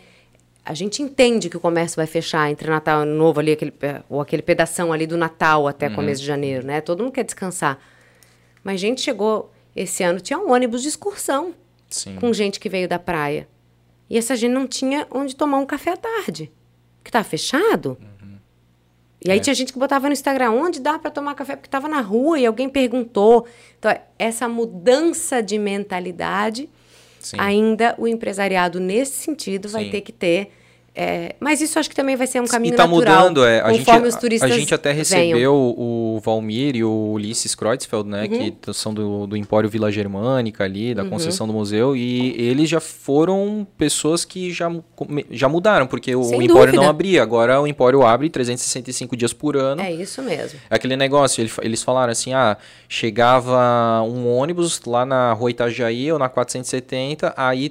a 0.63 0.73
gente 0.73 1.01
entende 1.01 1.49
que 1.49 1.57
o 1.57 1.59
comércio 1.59 1.95
vai 1.95 2.05
fechar 2.05 2.49
entre 2.51 2.69
Natal 2.69 2.99
e 2.99 3.03
Ano 3.03 3.15
Novo 3.15 3.39
ali, 3.39 3.51
aquele, 3.53 3.71
pe- 3.71 4.01
ou 4.09 4.21
aquele 4.21 4.41
pedação 4.41 4.93
ali 4.93 5.07
do 5.07 5.17
Natal 5.17 5.67
até 5.67 5.87
Uhum. 5.87 5.95
começo 5.95 6.21
de 6.21 6.27
janeiro, 6.27 6.65
né? 6.65 6.79
Todo 6.81 7.01
mundo 7.03 7.11
quer 7.13 7.23
descansar. 7.23 7.79
Mas 8.63 8.79
gente 8.79 9.01
chegou 9.01 9.51
esse 9.75 10.03
ano, 10.03 10.19
tinha 10.19 10.37
um 10.37 10.51
ônibus 10.51 10.81
de 10.83 10.89
excursão 10.89 11.53
Sim. 11.89 12.15
com 12.15 12.31
gente 12.33 12.59
que 12.59 12.69
veio 12.69 12.87
da 12.87 12.99
praia. 12.99 13.47
E 14.09 14.17
essa 14.17 14.35
gente 14.35 14.51
não 14.51 14.67
tinha 14.67 15.05
onde 15.11 15.35
tomar 15.35 15.57
um 15.57 15.65
café 15.65 15.91
à 15.91 15.97
tarde. 15.97 16.51
Porque 16.97 17.09
estava 17.09 17.23
fechado. 17.23 17.97
E 19.25 19.29
aí 19.29 19.37
É. 19.37 19.41
tinha 19.41 19.53
gente 19.53 19.73
que 19.73 19.79
botava 19.79 20.07
no 20.07 20.13
Instagram 20.13 20.51
onde 20.51 20.79
dá 20.79 20.97
para 20.97 21.11
tomar 21.11 21.35
café 21.35 21.55
porque 21.55 21.67
estava 21.67 21.87
na 21.89 21.99
rua 22.01 22.39
e 22.39 22.45
alguém 22.45 22.69
perguntou. 22.69 23.45
Então, 23.77 23.93
essa 24.17 24.47
mudança 24.47 25.43
de 25.43 25.57
mentalidade, 25.59 26.69
Sim. 27.19 27.35
ainda 27.39 27.95
o 27.97 28.07
empresariado 28.07 28.79
nesse 28.79 29.17
sentido 29.17 29.67
vai 29.67 29.85
Sim. 29.85 29.91
ter 29.91 30.01
que 30.01 30.11
ter. 30.13 30.51
É, 30.95 31.35
mas 31.39 31.61
isso 31.61 31.77
acho 31.77 31.89
que 31.89 31.95
também 31.95 32.15
vai 32.15 32.27
ser 32.27 32.41
um 32.41 32.45
caminho 32.45 32.73
e 32.73 32.77
tá 32.77 32.87
natural. 32.87 33.21
mudando, 33.21 33.45
é. 33.45 33.61
A 33.61 33.71
gente, 33.71 33.89
os 33.89 34.15
turistas 34.15 34.51
a 34.51 34.53
gente 34.53 34.73
até 34.73 34.89
venham. 34.89 34.99
recebeu 34.99 35.53
o 35.53 36.19
Valmir 36.23 36.75
e 36.75 36.83
o 36.83 37.11
Ulisses 37.13 37.55
Kreutzfeld, 37.55 38.09
né? 38.09 38.27
Uhum. 38.29 38.51
Que 38.51 38.73
são 38.73 38.93
do, 38.93 39.27
do 39.27 39.37
Empório 39.37 39.69
Vila 39.69 39.91
Germânica 39.91 40.63
ali, 40.63 40.93
da 40.93 41.05
concessão 41.05 41.47
do 41.47 41.53
museu. 41.53 41.95
E 41.95 42.35
eles 42.41 42.69
já 42.69 42.79
foram 42.79 43.67
pessoas 43.77 44.25
que 44.25 44.51
já, 44.51 44.71
já 45.31 45.47
mudaram, 45.47 45.87
porque 45.87 46.15
o 46.15 46.23
Sem 46.23 46.43
Empório 46.43 46.73
não 46.73 46.89
abria. 46.89 47.21
Agora 47.21 47.61
o 47.61 47.67
Empório 47.67 48.05
abre 48.05 48.29
365 48.29 49.15
dias 49.15 49.33
por 49.33 49.55
ano. 49.55 49.81
É 49.81 49.91
isso 49.91 50.21
mesmo. 50.21 50.59
É 50.69 50.75
Aquele 50.75 50.95
negócio, 50.95 51.47
eles 51.61 51.83
falaram 51.83 52.11
assim, 52.11 52.33
ah, 52.33 52.57
chegava 52.87 54.01
um 54.03 54.27
ônibus 54.27 54.81
lá 54.85 55.05
na 55.05 55.33
rua 55.33 55.51
Itajaí 55.51 56.11
ou 56.11 56.19
na 56.19 56.29
470, 56.29 57.33
aí 57.35 57.69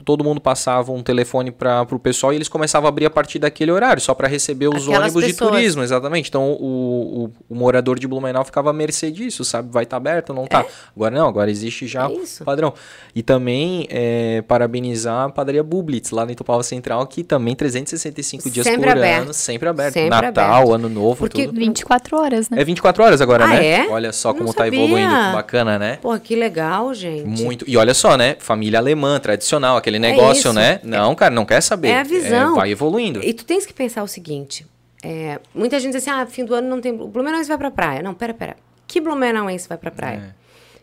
todo 0.00 0.24
mundo 0.24 0.40
passava 0.40 0.92
um 0.92 1.02
telefone 1.02 1.50
para 1.50 1.82
o 1.90 1.98
pessoal 1.98 2.32
e 2.32 2.36
eles 2.36 2.48
começavam 2.48 2.86
a 2.86 2.88
abrir 2.88 3.06
a 3.06 3.10
partir 3.10 3.38
daquele 3.38 3.70
horário, 3.70 4.00
só 4.00 4.14
para 4.14 4.28
receber 4.28 4.68
os 4.68 4.82
Aquelas 4.88 4.98
ônibus 5.14 5.24
pessoas. 5.24 5.50
de 5.50 5.56
turismo, 5.56 5.82
exatamente. 5.82 6.28
Então 6.28 6.52
o, 6.52 7.24
o, 7.24 7.30
o 7.48 7.54
morador 7.54 7.98
de 7.98 8.06
Blumenau 8.08 8.44
ficava 8.44 8.70
à 8.70 8.72
mercê 8.72 9.10
disso, 9.10 9.44
sabe? 9.44 9.70
Vai 9.72 9.84
estar 9.84 9.96
aberto 9.96 10.30
ou 10.30 10.36
não 10.36 10.46
tá. 10.46 10.64
Agora 10.94 11.14
não, 11.14 11.28
agora 11.28 11.50
existe 11.50 11.86
já 11.86 12.08
É 12.08 12.12
isso. 12.14 12.44
padrão. 12.44 12.72
E 13.14 13.22
também 13.22 13.86
é, 13.90 14.42
parabenizar 14.42 15.26
a 15.26 15.28
padaria 15.30 15.62
Bublitz, 15.62 16.10
lá 16.10 16.24
no 16.24 16.32
Itupava 16.32 16.62
Central, 16.62 17.06
que 17.06 17.22
também 17.24 17.54
365 17.54 18.50
dias 18.50 18.66
Sempre 18.66 18.88
por 18.88 18.96
aberto. 18.98 19.22
ano, 19.22 19.34
sempre 19.34 19.68
aberto. 19.68 19.94
Sempre 19.94 20.10
Natal, 20.10 20.54
aberto. 20.54 20.72
Ano 20.74 20.88
Novo, 20.88 21.16
Porque 21.16 21.46
tudo. 21.46 21.58
24 21.58 22.16
horas, 22.18 22.48
né? 22.50 22.60
É 22.60 22.64
24 22.64 23.02
horas 23.04 23.20
agora, 23.20 23.44
Ah, 23.44 23.48
né? 23.48 23.66
é? 23.66 23.88
Olha 23.90 24.12
só 24.12 24.28
Não 24.32 24.38
como 24.38 24.54
tá 24.54 24.64
sabia. 24.64 24.78
evoluindo, 24.84 25.10
que 25.14 25.32
bacana, 25.32 25.78
né? 25.78 25.98
Pô, 26.00 26.18
que 26.18 26.34
legal, 26.36 26.92
gente. 26.94 27.24
Muito. 27.42 27.64
E 27.68 27.76
olha 27.76 27.94
só, 27.94 28.16
né? 28.16 28.36
Família 28.38 28.78
alemã, 28.78 29.18
tradicional, 29.18 29.76
aquele 29.76 29.89
negócio, 29.98 30.40
isso. 30.50 30.52
né? 30.52 30.80
Não, 30.84 31.14
cara, 31.14 31.34
não 31.34 31.44
quer 31.44 31.60
saber. 31.60 31.88
É 31.88 31.98
a 32.00 32.02
visão. 32.02 32.54
vai 32.54 32.70
evoluindo. 32.70 33.22
E 33.22 33.32
tu 33.34 33.44
tens 33.44 33.66
que 33.66 33.72
pensar 33.72 34.02
o 34.02 34.08
seguinte: 34.08 34.66
é, 35.02 35.40
muita 35.54 35.78
gente 35.80 35.92
diz 35.92 36.06
assim, 36.06 36.10
ah, 36.10 36.26
fim 36.26 36.44
do 36.44 36.54
ano 36.54 36.68
não 36.68 36.80
tem. 36.80 36.92
O 36.92 37.08
Blumenauense 37.08 37.48
vai 37.48 37.58
pra 37.58 37.70
praia. 37.70 38.02
Não, 38.02 38.14
pera, 38.14 38.32
pera. 38.34 38.56
Que 38.86 39.00
Blumenauense 39.00 39.68
vai 39.68 39.78
pra 39.78 39.90
praia? 39.90 40.34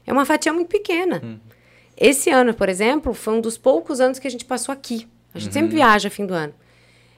É, 0.05 0.12
uma 0.14 0.26
fatia 0.26 0.53
muito 0.53 0.68
pequena. 0.70 1.22
Hum. 1.24 1.38
Esse 1.97 2.30
ano, 2.30 2.53
por 2.53 2.70
exemplo, 2.70 3.14
foi 3.14 3.34
um 3.34 3.41
dos 3.41 3.58
poucos 3.58 3.99
anos 3.99 4.20
que 4.20 4.28
a 4.28 4.32
gente 4.32 4.45
passou 4.45 4.72
aqui. 4.72 5.08
A 5.34 5.39
gente 5.39 5.47
Uhum. 5.49 5.53
sempre 5.53 5.76
viaja 5.76 6.10
fim 6.10 6.26
do 6.26 6.34
ano. 6.34 6.53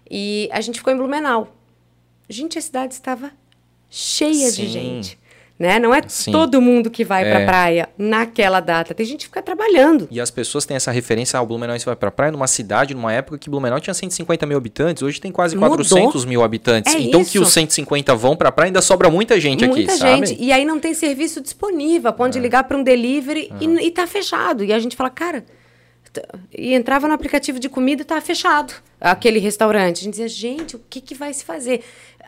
E 0.10 0.50
a 0.52 0.60
gente 0.62 0.80
ficou 0.80 0.92
em 0.92 0.98
Blumenau. 0.98 1.54
Gente, 2.28 2.58
a 2.58 2.62
cidade 2.62 2.94
estava 2.94 3.32
cheia 3.90 4.50
Sim. 4.50 4.62
de 4.64 4.68
gente. 4.68 5.19
Né? 5.60 5.78
Não 5.78 5.94
é 5.94 6.02
Sim. 6.08 6.32
todo 6.32 6.62
mundo 6.62 6.90
que 6.90 7.04
vai 7.04 7.26
pra 7.30 7.42
É. 7.42 7.46
praia 7.46 7.90
naquela 7.98 8.62
data. 8.62 8.94
Tem 8.94 9.06
gente 9.06 9.20
que 9.20 9.26
fica 9.26 9.42
trabalhando. 9.42 10.08
E 10.10 10.22
as 10.22 10.32
pessoas 10.32 10.66
têm 10.66 10.78
essa 10.78 10.90
referência, 10.90 11.38
ah, 11.38 11.42
o 11.42 11.46
Blumenau 11.46 11.78
vai 11.86 11.98
pra 11.98 12.10
praia 12.10 12.32
numa 12.32 12.48
cidade, 12.48 12.94
numa 12.94 13.12
época 13.12 13.38
que 13.38 13.50
Blumenau 13.50 13.78
tinha 13.78 13.94
150 13.94 14.46
mil 14.46 14.58
habitantes, 14.58 15.04
hoje 15.04 15.20
tem 15.20 15.34
quase 15.34 15.58
Mudou. 15.58 15.72
400 15.76 16.24
mil 16.24 16.42
habitantes. 16.44 16.96
É 16.96 17.00
então 17.00 17.20
que 17.26 17.32
isso. 17.32 17.42
os 17.42 17.52
150 17.52 18.16
vão 18.16 18.38
pra 18.38 18.54
praia, 18.54 18.70
ainda 18.70 18.82
sobra 18.82 19.10
muita 19.10 19.38
gente 19.38 19.68
Muita 19.68 19.92
aqui, 19.92 20.00
sabe? 20.00 20.28
gente. 20.28 20.42
E 20.42 20.50
aí 20.54 20.64
não 20.64 20.80
tem 20.80 20.94
serviço 20.94 21.42
disponível. 21.42 22.14
Pode 22.14 22.40
ligar 22.40 22.64
para 22.64 22.78
um 22.78 22.82
delivery 22.84 23.52
e, 23.60 23.66
e 23.66 23.92
tá 23.92 24.08
fechado. 24.08 24.64
E 24.64 24.72
a 24.72 24.80
gente 24.80 24.96
fala, 24.96 25.10
cara. 25.10 25.44
E 26.58 26.74
entrava 26.74 27.08
no 27.08 27.14
aplicativo 27.14 27.60
de 27.60 27.70
comida 27.70 28.02
e 28.02 28.06
tá 28.06 28.20
fechado 28.22 28.74
aquele 29.00 29.40
restaurante. 29.40 29.98
A 30.00 30.04
gente 30.06 30.12
dizia, 30.12 30.28
gente, 30.28 30.76
o 30.76 30.82
que, 30.90 31.02
que 31.02 31.14
vai 31.14 31.34
se 31.34 31.44
fazer? 31.46 31.82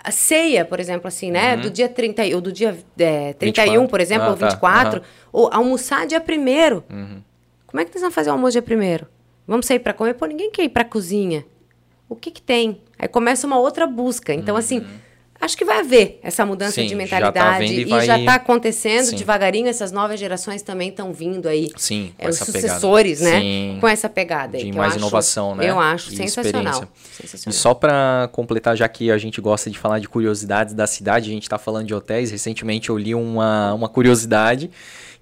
A 0.03 0.11
ceia, 0.11 0.65
por 0.65 0.79
exemplo, 0.79 1.07
assim, 1.07 1.29
né? 1.31 1.55
Do 1.57 1.69
dia 1.69 1.87
30, 1.87 2.25
e- 2.25 2.33
ou 2.33 2.41
do 2.41 2.51
dia 2.51 2.77
é, 2.99 3.33
31, 3.33 3.63
24. 3.65 3.87
por 3.89 3.99
exemplo, 4.01 4.27
Ah, 4.27 4.29
ou 4.31 4.37
tá. 4.37 4.47
24. 4.47 4.99
Aham. 4.99 5.05
Ou 5.31 5.49
almoçar 5.53 6.05
dia 6.07 6.19
1 6.19 6.83
Uhum. 6.89 7.21
Como 7.67 7.79
é 7.81 7.85
que 7.85 7.91
nós 7.93 8.01
vamos 8.01 8.15
fazer 8.15 8.29
o 8.29 8.33
almoço 8.33 8.59
dia 8.59 8.63
1 8.77 9.05
Vamos 9.47 9.65
sair 9.65 9.79
para 9.79 9.93
comer? 9.93 10.13
Pô, 10.15 10.25
ninguém 10.25 10.49
quer 10.51 10.63
ir 10.63 10.69
para 10.69 10.83
cozinha. 10.83 11.45
O 12.09 12.15
que 12.15 12.31
que 12.31 12.41
tem? 12.41 12.81
Aí 12.99 13.07
começa 13.07 13.45
uma 13.47 13.57
outra 13.59 13.85
busca. 13.87 14.33
Então, 14.33 14.55
assim, 14.57 14.85
acho 15.41 15.57
que 15.57 15.65
vai 15.65 15.79
haver 15.79 16.19
essa 16.23 16.45
mudança 16.45 16.79
Uhum. 16.79 16.87
Sim, 16.87 16.95
de 16.95 17.05
já 17.07 17.19
tá 17.19 17.29
mentalidade. 17.31 17.65
e 17.73 17.81
e 17.81 17.85
vai- 17.85 18.05
já 18.05 18.19
está 18.19 18.35
acontecendo 18.35 19.05
Sim. 19.07 19.15
devagarinho. 19.15 19.67
Essas 19.67 19.91
novas 19.91 20.19
gerações 20.19 20.61
também 20.61 20.89
estão 20.89 21.11
vindo 21.11 21.49
aí. 21.49 21.69
Sim, 21.75 22.13
com 22.17 22.25
É, 22.25 22.29
os 22.29 22.35
essa 22.41 22.45
pegada. 22.51 22.67
sucessores, 22.67 23.21
né? 23.21 23.39
Sim. 23.41 23.77
Com 23.81 23.87
essa 23.87 24.07
pegada 24.07 24.57
aí. 24.57 24.65
de 24.65 24.71
mais 24.71 24.91
acho- 24.91 24.99
inovação, 24.99 25.55
né? 25.55 25.69
Eu 25.69 25.79
acho 25.79 26.13
E 26.13 26.15
sensacional. 26.17 26.83
sensacional. 27.11 27.49
E 27.49 27.53
só 27.53 27.73
para 27.73 28.29
completar, 28.31 28.77
já 28.77 28.87
que 28.87 29.09
a 29.11 29.17
gente 29.17 29.41
gosta 29.41 29.69
de 29.69 29.77
falar 29.79 29.99
de 29.99 30.07
curiosidades 30.07 30.73
da 30.73 30.85
cidade, 30.87 31.29
a 31.29 31.33
gente 31.33 31.43
está 31.43 31.57
falando 31.57 31.87
de 31.87 31.93
hotéis. 31.93 32.29
Recentemente 32.31 32.89
eu 32.89 32.97
li 32.97 33.15
uma, 33.15 33.73
uma 33.73 33.89
curiosidade 33.89 34.69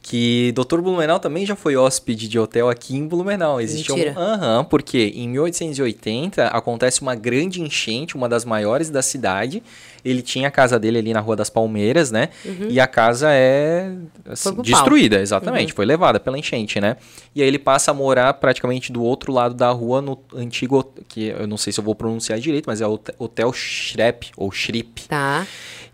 que 0.01 0.53
Dr. 0.55 0.79
Blumenau 0.79 1.19
também 1.19 1.45
já 1.45 1.55
foi 1.57 1.75
hóspede 1.75 2.27
de 2.29 2.39
hotel 2.39 2.69
aqui 2.69 2.95
em 2.95 3.05
Blumenau. 3.05 3.59
Existe 3.59 3.91
Mentira. 3.91 4.13
um, 4.17 4.17
Aham, 4.21 4.63
porque 4.63 5.11
em 5.15 5.27
1880 5.27 6.47
acontece 6.47 7.01
uma 7.01 7.15
grande 7.15 7.61
enchente, 7.61 8.15
uma 8.15 8.29
das 8.29 8.45
maiores 8.45 8.89
da 8.89 9.01
cidade. 9.01 9.61
Ele 10.03 10.21
tinha 10.21 10.47
a 10.47 10.51
casa 10.51 10.79
dele 10.79 10.97
ali 10.99 11.13
na 11.13 11.19
Rua 11.19 11.35
das 11.35 11.49
Palmeiras, 11.49 12.11
né? 12.11 12.29
E 12.69 12.79
a 12.79 12.87
casa 12.87 13.29
é 13.31 13.91
assim, 14.29 14.49
Uhum. 14.49 14.55
Pro 14.55 14.63
pau. 14.63 14.71
destruída, 14.73 15.19
exatamente, 15.21 15.73
foi 15.73 15.85
levada 15.85 16.19
pela 16.19 16.37
enchente, 16.37 16.79
né? 16.79 16.95
E 17.35 17.41
aí 17.41 17.47
ele 17.47 17.59
passa 17.59 17.91
a 17.91 17.93
morar 17.93 18.33
praticamente 18.35 18.91
do 18.91 19.03
outro 19.03 19.31
lado 19.33 19.53
da 19.55 19.69
rua 19.71 20.01
no 20.01 20.17
antigo, 20.35 20.93
que 21.07 21.27
eu 21.27 21.45
não 21.47 21.57
sei 21.57 21.73
se 21.73 21.79
eu 21.79 21.83
vou 21.83 21.93
pronunciar 21.95 22.39
direito, 22.39 22.65
mas 22.67 22.81
é 22.81 22.87
o 22.87 22.99
Hotel- 23.17 23.53
Schrep 23.53 24.31
ou 24.37 24.51
Schrip. 24.51 25.03
Tá. 25.07 25.45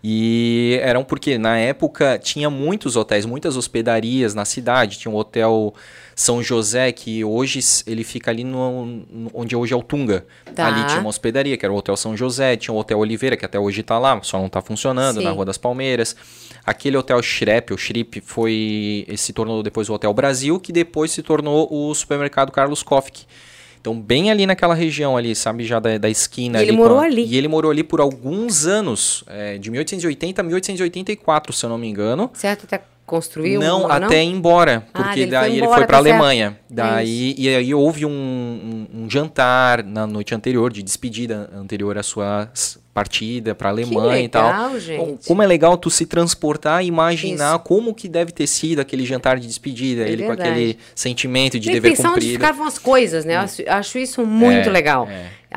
E 0.04 0.78
eram 0.82 1.02
porque 1.02 1.36
na 1.36 1.58
época 1.58 2.18
tinha 2.22 2.48
muitos 2.48 2.94
hotéis, 2.96 3.24
muitas 3.26 3.56
hospedarias 3.56 4.34
na 4.34 4.44
cidade. 4.44 4.98
Tinha 4.98 5.12
o 5.12 5.16
Hotel 5.16 5.74
São 6.18 6.42
José, 6.42 6.90
que 6.92 7.22
hoje 7.22 7.60
ele 7.86 8.02
fica 8.02 8.30
ali 8.30 8.42
no, 8.42 9.04
onde 9.34 9.54
hoje 9.54 9.74
é 9.74 9.76
o 9.76 9.82
Tunga. 9.82 10.24
Tá. 10.54 10.66
Ali 10.66 10.86
tinha 10.86 10.98
uma 11.00 11.10
hospedaria, 11.10 11.58
que 11.58 11.64
era 11.66 11.70
o 11.72 11.76
Hotel 11.76 11.94
São 11.94 12.16
José. 12.16 12.56
Tinha 12.56 12.72
o 12.72 12.78
Hotel 12.78 12.98
Oliveira, 12.98 13.36
que 13.36 13.44
até 13.44 13.60
hoje 13.60 13.82
está 13.82 13.98
lá, 13.98 14.18
só 14.22 14.38
não 14.38 14.46
está 14.46 14.62
funcionando, 14.62 15.18
Sim. 15.18 15.24
na 15.24 15.30
Rua 15.30 15.44
das 15.44 15.58
Palmeiras. 15.58 16.16
Aquele 16.64 16.96
Hotel 16.96 17.22
Schrep, 17.22 17.70
o 17.74 17.76
Schrip, 17.76 18.22
foi, 18.24 19.06
se 19.16 19.34
tornou 19.34 19.62
depois 19.62 19.90
o 19.90 19.92
Hotel 19.92 20.12
Brasil, 20.14 20.58
que 20.58 20.72
depois 20.72 21.10
se 21.10 21.22
tornou 21.22 21.68
o 21.70 21.94
supermercado 21.94 22.50
Carlos 22.50 22.82
Kofk. 22.82 23.26
Então, 23.78 24.00
bem 24.00 24.30
ali 24.30 24.46
naquela 24.46 24.74
região 24.74 25.16
ali, 25.18 25.34
sabe, 25.36 25.64
já 25.64 25.78
da, 25.78 25.98
da 25.98 26.08
esquina 26.08 26.58
E 26.58 26.62
ele 26.62 26.70
ali. 26.70 26.76
com 26.78 26.82
morou 26.82 26.98
a- 26.98 27.04
ali. 27.04 27.24
E 27.26 27.36
ele 27.36 27.46
morou 27.46 27.70
ali 27.70 27.84
por 27.84 28.00
alguns 28.00 28.66
anos, 28.66 29.22
é, 29.28 29.58
de 29.58 29.70
1880 29.70 30.40
a 30.40 30.44
1884, 30.44 31.52
se 31.52 31.64
eu 31.64 31.70
não 31.70 31.76
me 31.78 31.86
engano. 31.86 32.30
Certo? 32.32 32.64
Até 32.64 32.80
construiu? 33.06 33.60
não, 33.60 33.90
até 33.90 34.22
ir 34.22 34.26
embora, 34.28 34.86
Ah, 34.92 35.02
porque 35.04 35.20
foi 35.22 35.26
daí 35.30 35.56
ele 35.58 35.66
foi 35.68 35.76
para 35.76 35.86
tá 35.86 36.02
certo. 36.02 36.06
Alemanha. 36.08 36.58
É 36.70 36.74
Daí 36.74 37.34
e 37.38 37.48
aí 37.48 37.72
houve 37.72 38.04
um, 38.04 38.10
um- 38.10 39.04
um 39.04 39.10
jantar 39.10 39.82
na 39.84 40.06
noite 40.06 40.34
anterior 40.34 40.72
de 40.72 40.82
despedida 40.82 41.48
anterior 41.54 41.96
à 41.96 42.02
sua 42.02 42.50
partida 42.92 43.54
para 43.54 43.68
Alemanha 43.68 44.22
e 44.24 44.28
tal. 44.28 44.46
legal, 44.46 44.80
gente. 44.80 45.26
Como 45.28 45.42
é 45.42 45.46
legal 45.46 45.76
tu 45.76 45.90
se 45.90 46.06
transportar 46.06 46.82
e 46.82 46.86
imaginar 46.88 47.58
como 47.60 47.94
que 47.94 48.08
deve 48.08 48.32
ter 48.32 48.46
sido 48.46 48.80
aquele 48.80 49.04
jantar 49.04 49.38
de 49.38 49.46
despedida, 49.46 50.02
É 50.04 50.10
ele 50.10 50.22
com 50.22 50.28
verdade. 50.30 50.50
aquele 50.50 50.78
sentimento 50.94 51.60
de 51.60 51.68
que 51.68 51.74
dever 51.74 51.90
pensar 51.90 52.08
onde 52.08 52.14
cumprido. 52.20 52.32
ficavam 52.34 52.66
as 52.66 52.78
coisas, 52.78 53.24
né? 53.24 53.36
Eu 53.36 53.40
acho, 53.40 53.62
acho 53.68 53.98
isso 53.98 54.24
muito 54.26 54.68
É, 54.68 54.72
legal. 54.72 55.06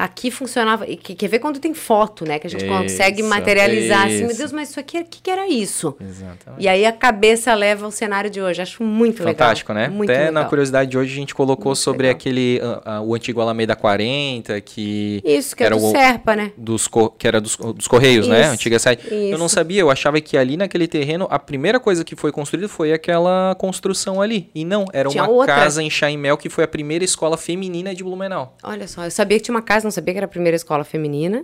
Aqui 0.02 0.32
funcionava. 0.32 0.88
E 0.88 0.96
que- 0.96 1.14
quer 1.14 1.28
ver 1.28 1.40
quando 1.40 1.60
tem 1.60 1.74
foto, 1.74 2.24
né? 2.26 2.40
Que 2.40 2.48
a 2.48 2.50
gente 2.50 2.66
consegue 2.66 3.20
Isso, 3.22 3.30
materializar 3.30 4.06
assim, 4.08 4.20
meu 4.20 4.28
isso. 4.30 4.38
Deus, 4.38 4.52
mas 4.54 4.70
isso 4.70 4.80
aqui, 4.80 5.00
o 5.00 5.06
que, 5.06 5.22
que 5.22 5.30
era 5.30 5.48
isso? 5.48 5.96
Exatamente. 6.00 6.64
E 6.64 6.68
aí 6.68 6.86
a 6.86 6.92
cabeça 6.92 7.54
leva 7.54 7.86
o 7.86 7.92
cenário 7.92 8.30
de 8.30 8.42
hoje. 8.42 8.62
Acho 8.62 8.82
muito 8.84 9.22
Fantástico, 9.24 9.74
legal. 9.74 9.90
né? 9.90 9.94
Muito 9.96 10.10
Até 10.10 10.20
legal. 10.28 10.34
na 10.34 10.46
curiosidade 10.46 10.90
de 10.90 10.98
hoje 10.98 11.12
a 11.12 11.16
gente 11.16 11.36
colocou 11.36 11.66
Muito 11.72 11.80
sobre 11.80 12.04
legal. 12.08 12.16
aquele 12.18 12.62
ah, 12.64 12.82
ah, 12.86 13.02
o 13.02 13.14
antigo 13.14 13.42
Alameda 13.42 13.76
40, 13.76 14.62
que 14.62 15.22
Isso, 15.26 15.56
que 15.56 15.64
é 15.64 15.66
era 15.66 15.76
do 15.76 15.86
o- 15.86 15.92
Serpa, 15.92 16.36
né? 16.36 16.52
dos 16.58 16.88
co- 16.88 17.10
que 17.10 17.28
era 17.28 17.42
dos, 17.42 17.56
dos 17.58 17.88
Correios, 17.88 18.28
né? 18.28 18.42
Isso, 18.44 18.52
Antiga 18.54 18.80
sede. 18.80 19.02
Eu 19.12 19.38
não 19.38 19.48
isso. 19.48 19.56
sabia, 19.56 19.82
eu 19.82 19.90
achava 19.92 20.20
que 20.22 20.38
ali 20.38 20.56
naquele 20.56 20.88
terreno 20.88 21.28
a 21.30 21.38
primeira 21.38 21.80
coisa 21.80 22.04
que 22.04 22.16
foi 22.16 22.32
construída 22.32 22.68
foi 22.70 22.94
aquela 22.94 23.56
construção 23.60 24.22
ali. 24.22 24.50
E 24.56 24.64
não, 24.64 24.86
era 24.94 25.10
Tinha 25.10 25.24
uma 25.24 25.32
outra. 25.32 25.56
casa 25.56 25.84
em 25.84 25.90
Chaimel 25.90 26.38
que 26.38 26.50
foi 26.50 26.64
a 26.64 26.68
primeira 26.68 27.04
escola 27.04 27.38
feminina 27.38 27.94
de 27.94 28.04
Blumenau. 28.04 28.56
Olha 28.64 28.88
só, 28.88 29.04
eu 29.04 29.12
sabia 29.12 29.38
que 29.38 29.44
tinha 29.46 29.56
uma 29.56 29.62
casa, 29.62 29.89
não 29.90 29.94
sabia 29.94 30.14
que 30.14 30.18
era 30.20 30.26
a 30.26 30.30
primeira 30.30 30.56
escola 30.56 30.84
feminina. 30.84 31.44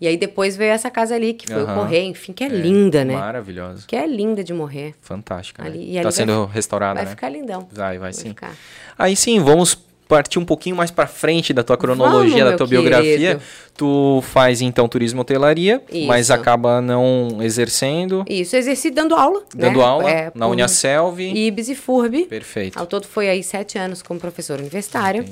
E 0.00 0.08
aí 0.08 0.16
depois 0.16 0.56
veio 0.56 0.72
essa 0.72 0.90
casa 0.90 1.14
ali, 1.14 1.32
que 1.32 1.46
foi 1.46 1.62
Aham. 1.62 1.72
o 1.72 1.76
Correio, 1.76 2.06
enfim, 2.10 2.32
que 2.32 2.42
é, 2.42 2.48
linda, 2.48 3.04
né? 3.04 3.14
Maravilhosa. 3.14 3.84
Que 3.86 3.94
é 3.94 4.04
linda 4.04 4.42
de 4.42 4.52
morrer. 4.52 4.94
Fantástica. 5.00 5.62
Ali- 5.64 5.78
né? 5.78 5.84
e 5.84 5.90
ali 5.90 5.96
Tá 5.98 6.02
vai- 6.04 6.12
sendo 6.12 6.44
restaurada, 6.46 6.94
Vai 6.94 7.04
né? 7.04 7.10
ficar 7.10 7.28
lindão. 7.28 7.68
Vai, 7.70 7.98
vai 7.98 8.12
sim. 8.12 8.30
ficar. 8.30 8.52
Aí 8.98 9.14
sim, 9.14 9.38
vamos 9.38 9.78
partir 10.08 10.40
um 10.40 10.44
pouquinho 10.44 10.74
mais 10.74 10.90
para 10.90 11.06
frente 11.06 11.52
da 11.54 11.62
tua 11.62 11.76
cronologia, 11.76 12.30
Vamos, 12.38 12.50
da 12.50 12.56
tua 12.56 12.66
biografia. 12.66 13.16
querido. 13.16 13.40
Tu 13.76 14.20
faz 14.26 14.60
então 14.60 14.88
turismo 14.88 15.20
hotelaria, 15.20 15.80
mas 16.06 16.26
Isso. 16.26 16.34
acaba 16.34 16.80
não 16.80 17.38
exercendo, 17.40 18.24
Isso, 18.28 18.56
exerci 18.56 18.90
dando 18.90 19.14
aula. 19.14 19.42
dando 19.54 19.78
né? 19.78 19.84
aula 19.84 20.10
É, 20.10 20.32
na 20.34 20.48
Uniaselv. 20.48 21.20
Ibis 21.20 21.68
e 21.68 21.74
FURB. 21.76 22.24
Perfeito. 22.26 22.76
Ao 22.78 22.86
todo 22.86 23.06
foi 23.06 23.28
aí 23.30 23.42
sete 23.44 23.78
anos 23.78 24.02
como 24.02 24.18
professora 24.18 24.60
universitária. 24.60 25.24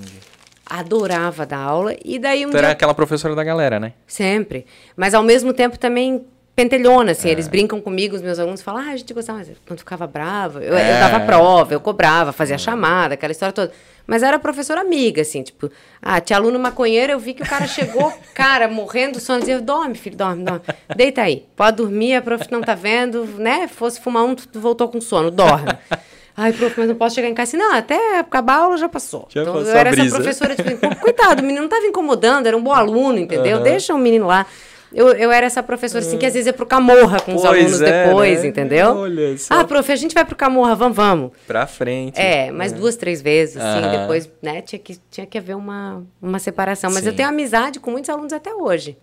Adorava 0.70 1.44
dar 1.44 1.58
aula. 1.58 1.96
E 2.04 2.16
daí 2.18 2.46
um 2.46 2.50
Tu 2.50 2.56
era 2.56 2.68
dia... 2.68 2.72
aquela 2.72 2.94
professora 2.94 3.34
da 3.34 3.42
galera, 3.42 3.80
né? 3.80 3.92
Sempre. 4.06 4.64
Mas 4.96 5.12
ao 5.14 5.22
mesmo 5.22 5.52
tempo 5.52 5.76
também 5.76 6.24
pentelhona, 6.54 7.10
assim. 7.12 7.28
É. 7.28 7.32
Eles 7.32 7.48
brincam 7.48 7.80
comigo, 7.80 8.14
os 8.14 8.22
meus 8.22 8.38
alunos 8.38 8.62
falam, 8.62 8.82
ah, 8.86 8.92
a 8.92 8.96
gente 8.96 9.12
gostava, 9.12 9.38
mas 9.38 9.50
quando 9.66 9.78
ficava 9.80 10.06
brava, 10.06 10.62
eu, 10.62 10.76
É. 10.76 10.96
eu 10.96 11.00
dava 11.00 11.20
prova, 11.26 11.74
eu 11.74 11.80
cobrava, 11.80 12.32
fazia 12.32 12.56
chamada, 12.58 13.14
aquela 13.14 13.32
história 13.32 13.52
toda. 13.52 13.72
Mas 14.06 14.22
era 14.22 14.38
professora 14.38 14.80
amiga, 14.80 15.22
assim, 15.22 15.42
tipo, 15.42 15.70
ah, 16.02 16.20
tinha 16.20 16.36
aluno 16.38 16.58
maconheiro, 16.58 17.12
eu 17.12 17.18
vi 17.18 17.32
que 17.34 17.42
o 17.42 17.46
cara 17.46 17.66
chegou, 17.66 18.12
cara, 18.34 18.68
morrendo 18.68 19.14
do 19.14 19.20
sono, 19.20 19.40
dizia, 19.40 19.60
dorme, 19.60 19.94
filho, 19.94 20.16
dorme, 20.16 20.44
dorme. 20.44 20.60
Deita 20.96 21.22
aí, 21.22 21.46
pode 21.56 21.76
dormir, 21.78 22.14
a 22.16 22.22
prof 22.22 22.46
não 22.50 22.60
tá 22.60 22.74
vendo, 22.74 23.24
né? 23.38 23.66
Fosse 23.68 24.00
fumar 24.00 24.24
um, 24.24 24.34
tu 24.34 24.60
voltou 24.60 24.88
com 24.88 25.00
sono, 25.00 25.30
dorme. 25.30 25.72
Ai, 26.36 26.52
prof, 26.52 26.74
mas 26.78 26.88
não 26.88 26.94
posso 26.94 27.14
chegar 27.14 27.28
em 27.28 27.34
casa 27.34 27.50
assim, 27.50 27.56
não, 27.56 27.74
até 27.74 28.18
acabar 28.18 28.54
a 28.54 28.58
aula 28.58 28.76
já 28.76 28.88
passou. 28.88 29.26
Já 29.28 29.42
então, 29.42 29.54
passou 29.54 29.70
eu 29.70 29.76
era 29.76 29.90
essa 29.90 30.08
professora, 30.08 30.54
tipo, 30.56 30.96
coitado, 30.96 31.42
o 31.42 31.44
menino 31.44 31.62
não 31.62 31.68
tava 31.68 31.86
incomodando, 31.86 32.46
era 32.46 32.56
um 32.56 32.62
bom 32.62 32.72
aluno, 32.72 33.18
entendeu? 33.18 33.60
Deixa 33.60 33.94
o 33.94 33.98
menino 33.98 34.26
lá. 34.26 34.46
Eu, 34.92 35.08
eu 35.10 35.30
era 35.30 35.46
essa 35.46 35.62
professora, 35.62 36.04
assim, 36.04 36.18
que 36.18 36.26
às 36.26 36.32
vezes 36.32 36.48
ia 36.48 36.52
pro 36.52 36.66
Camorra 36.66 37.20
com 37.20 37.34
os 37.36 37.42
Pois 37.42 37.44
alunos 37.44 37.80
é, 37.80 38.08
depois, 38.08 38.42
né? 38.42 38.48
entendeu? 38.48 38.96
Olha 38.96 39.38
só. 39.38 39.60
Ah, 39.60 39.64
prof, 39.64 39.92
a 39.92 39.96
gente 39.96 40.12
vai 40.14 40.24
pro 40.24 40.34
Camorra, 40.34 40.74
vamos, 40.74 40.96
vamos. 40.96 41.30
Pra 41.46 41.64
frente. 41.66 42.20
É, 42.20 42.50
mas 42.50 42.72
duas, 42.72 42.96
três 42.96 43.22
vezes, 43.22 43.56
assim, 43.56 43.84
Aham. 43.84 44.00
depois, 44.00 44.28
né, 44.42 44.60
tinha 44.62 44.78
que, 44.80 44.98
tinha 45.08 45.26
que 45.26 45.38
haver 45.38 45.54
uma, 45.54 46.02
uma 46.20 46.40
separação. 46.40 46.90
Mas 46.90 47.06
eu 47.06 47.12
Sim. 47.12 47.16
tenho 47.18 47.28
amizade 47.28 47.78
com 47.78 47.90
muitos 47.92 48.10
alunos 48.10 48.32
até 48.32 48.52
hoje. 48.52 48.98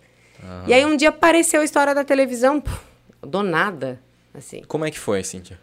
E 0.66 0.74
aí 0.74 0.84
um 0.84 0.96
dia 0.96 1.08
apareceu 1.08 1.62
a 1.62 1.64
história 1.64 1.94
da 1.94 2.04
televisão, 2.04 2.60
pô, 2.60 2.70
do 3.26 3.42
nada, 3.42 3.98
assim. 4.34 4.62
Como 4.68 4.84
é 4.84 4.90
que 4.90 4.98
foi, 4.98 5.24
Cíntia? 5.24 5.58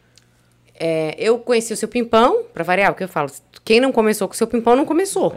É, 0.78 1.16
eu 1.18 1.40
conheci 1.40 1.72
o 1.74 1.78
seu 1.78 1.88
Pimpão, 1.88 2.44
pra 2.54 2.64
variar, 2.64 2.92
o 2.92 2.96
que 2.96 3.04
eu 3.04 3.08
falo, 3.08 3.32
quem 3.64 3.80
não 3.80 3.92
começou 3.92 4.28
com 4.28 4.34
o 4.34 4.38
seu 4.38 4.46
Pimpão 4.48 4.76
não 4.76 4.86
começou. 4.86 5.34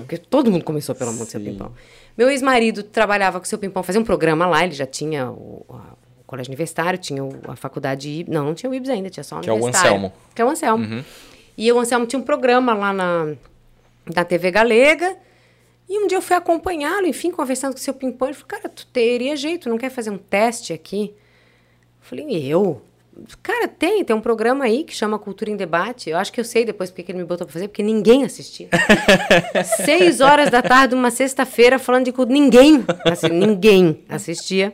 Porque 0.00 0.18
todo 0.18 0.50
mundo 0.50 0.64
começou 0.64 0.94
pelo 0.94 1.10
amor 1.10 1.24
do 1.24 1.30
seu. 1.30 1.40
Pimpão. 1.40 1.72
Meu 2.16 2.28
ex-marido 2.30 2.82
trabalhava 2.82 3.38
com 3.40 3.44
o 3.44 3.48
seu 3.48 3.58
Pimpão, 3.58 3.82
fazia 3.82 4.00
um 4.00 4.04
programa 4.04 4.46
lá, 4.46 4.62
ele 4.64 4.74
já 4.74 4.84
tinha 4.86 5.30
o, 5.30 5.64
a- 5.70 5.94
o 6.20 6.24
colégio 6.26 6.50
universitário, 6.50 6.98
tinha 6.98 7.24
o- 7.24 7.40
a 7.48 7.56
faculdade 7.56 8.26
não, 8.28 8.44
não 8.44 8.54
tinha 8.54 8.68
o 8.68 8.74
IBS 8.74 8.90
ainda, 8.90 9.08
tinha 9.08 9.24
só 9.24 9.38
o 9.38 9.40
Que 9.40 9.48
é 9.48 9.52
o 9.52 9.56
universitário. 9.56 9.92
Anselmo. 9.96 10.12
Que 10.34 10.42
é 10.42 10.44
o 10.44 10.48
Anselmo. 10.50 11.04
E 11.56 11.72
o 11.72 11.78
Anselmo 11.78 12.04
tinha 12.06 12.20
um 12.20 12.22
programa 12.24 12.74
lá 12.74 12.92
na, 12.92 13.34
na 14.14 14.24
TV 14.24 14.50
Galega, 14.50 15.16
e 15.88 15.98
um 15.98 16.06
dia 16.06 16.18
eu 16.18 16.22
fui 16.22 16.36
acompanhá-lo, 16.36 17.06
enfim, 17.06 17.30
conversando 17.30 17.72
com 17.72 17.78
o 17.78 17.82
seu 17.82 17.94
Pimpão, 17.94 18.28
ele 18.28 18.34
falou, 18.34 18.48
cara, 18.48 18.68
tu 18.68 18.86
teria 18.88 19.34
jeito, 19.36 19.70
não 19.70 19.78
quer 19.78 19.90
fazer 19.90 20.10
um 20.10 20.18
teste 20.18 20.72
aqui? 20.74 21.14
Eu 22.00 22.02
falei, 22.02 22.46
eu? 22.46 22.82
Cara, 23.42 23.68
tem, 23.68 24.04
tem 24.04 24.14
um 24.14 24.20
programa 24.20 24.64
aí 24.64 24.84
que 24.84 24.94
chama 24.94 25.18
Cultura 25.18 25.50
em 25.50 25.56
Debate. 25.56 26.10
Eu 26.10 26.18
acho 26.18 26.32
que 26.32 26.40
eu 26.40 26.44
sei 26.44 26.64
depois 26.64 26.90
porque 26.90 27.02
que 27.02 27.12
ele 27.12 27.18
me 27.18 27.24
botou 27.24 27.46
pra 27.46 27.52
fazer, 27.52 27.68
porque 27.68 27.82
ninguém 27.82 28.24
assistia. 28.24 28.68
Seis 29.84 30.20
horas 30.20 30.50
da 30.50 30.62
tarde, 30.62 30.94
uma 30.94 31.10
sexta-feira, 31.10 31.78
falando 31.78 32.04
de 32.06 32.12
cultura. 32.12 32.38
Ninguém, 32.38 32.84
assim, 33.04 33.28
ninguém 33.28 34.04
assistia. 34.08 34.72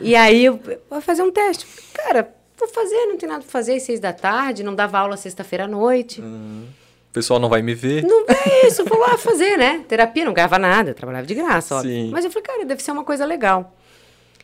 E 0.00 0.14
aí 0.14 0.44
eu 0.44 0.60
vou 0.90 1.00
fazer 1.00 1.22
um 1.22 1.30
teste. 1.30 1.66
Cara, 1.94 2.28
vou 2.58 2.68
fazer, 2.68 3.06
não 3.06 3.16
tem 3.16 3.28
nada 3.28 3.42
pra 3.42 3.50
fazer, 3.50 3.74
às 3.74 3.82
seis 3.82 4.00
da 4.00 4.12
tarde, 4.12 4.62
não 4.62 4.74
dava 4.74 4.98
aula 4.98 5.16
sexta-feira 5.16 5.64
à 5.64 5.68
noite. 5.68 6.20
O 6.20 7.12
pessoal 7.12 7.40
não 7.40 7.48
vai 7.48 7.62
me 7.62 7.74
ver. 7.74 8.04
Não 8.04 8.24
é 8.28 8.66
isso, 8.66 8.84
vou 8.84 8.98
lá 8.98 9.16
fazer, 9.16 9.56
né? 9.56 9.84
Terapia, 9.88 10.24
não 10.24 10.34
ganhava 10.34 10.58
nada, 10.58 10.92
trabalhava 10.94 11.26
de 11.26 11.34
graça, 11.34 11.76
óbvio. 11.76 11.90
Sim. 11.90 12.10
Mas 12.10 12.24
eu 12.24 12.30
falei, 12.30 12.46
cara, 12.46 12.64
deve 12.64 12.82
ser 12.82 12.92
uma 12.92 13.04
coisa 13.04 13.24
legal. 13.24 13.74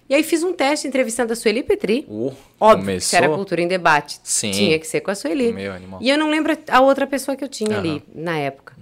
E 0.09 0.15
aí 0.15 0.23
fiz 0.23 0.43
um 0.43 0.53
teste 0.53 0.87
entrevistando 0.87 1.33
a 1.33 1.37
Sueli 1.37 1.63
Petri. 1.63 2.05
Uh, 2.09 2.33
Óbvio, 2.61 2.85
começou. 2.85 3.11
que 3.11 3.17
era 3.17 3.35
cultura 3.35 3.63
em 3.63 3.69
debate. 3.69 4.21
Sim. 4.23 4.51
Tinha 4.51 4.79
que 4.79 4.87
ser 4.87 5.01
com 5.01 5.11
a 5.11 5.15
Sueli. 5.15 5.53
Meu 5.53 5.73
animal. 5.73 5.99
E 6.03 6.11
eu 6.11 6.19
não 6.19 6.29
lembro 6.29 6.57
a 6.69 6.81
outra 6.81 7.07
pessoa 7.07 7.37
que 7.37 7.43
eu 7.43 7.49
tinha 7.49 7.71
Aham. 7.79 7.79
ali 7.79 8.03
na 8.15 8.37
época. 8.39 8.75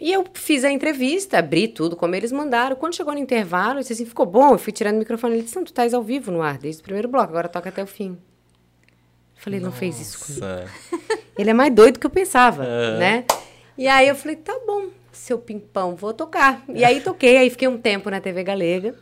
E 0.00 0.12
eu 0.12 0.24
fiz 0.34 0.64
a 0.64 0.70
entrevista, 0.70 1.38
abri 1.38 1.66
tudo 1.66 1.96
como 1.96 2.14
eles 2.14 2.30
mandaram. 2.30 2.76
Quando 2.76 2.94
chegou 2.94 3.12
no 3.12 3.18
intervalo, 3.18 3.78
eu 3.78 3.80
disse 3.80 3.92
assim, 3.94 4.06
ficou 4.06 4.26
bom. 4.26 4.52
Eu 4.52 4.58
fui 4.58 4.72
tirando 4.72 4.96
o 4.96 4.98
microfone. 4.98 5.34
Ele 5.34 5.42
disse, 5.42 5.56
não, 5.56 5.64
tu 5.64 5.68
estás 5.68 5.94
ao 5.94 6.02
vivo 6.02 6.30
no 6.30 6.42
ar, 6.42 6.58
desde 6.58 6.80
o 6.80 6.84
primeiro 6.84 7.08
bloco, 7.08 7.28
agora 7.30 7.48
toca 7.48 7.68
até 7.68 7.82
o 7.82 7.86
fim. 7.86 8.10
Eu 9.36 9.42
falei, 9.42 9.58
ele 9.58 9.64
não 9.66 9.72
fez 9.72 10.00
isso 10.00 10.18
comigo. 10.20 10.46
Nossa. 10.46 10.70
Ele 11.36 11.50
é 11.50 11.52
mais 11.52 11.74
doido 11.74 11.98
que 11.98 12.06
eu 12.06 12.10
pensava, 12.10 12.62
Aham. 12.62 12.98
né? 12.98 13.24
E 13.76 13.88
aí 13.88 14.06
eu 14.06 14.14
falei, 14.14 14.36
tá 14.36 14.56
bom, 14.64 14.86
seu 15.10 15.36
pimpão, 15.36 15.96
vou 15.96 16.14
tocar. 16.14 16.62
E 16.68 16.84
aí 16.84 17.00
toquei, 17.00 17.36
aí 17.36 17.50
fiquei 17.50 17.66
um 17.66 17.76
tempo 17.76 18.08
na 18.08 18.20
TV 18.20 18.44
Galega, 18.44 18.94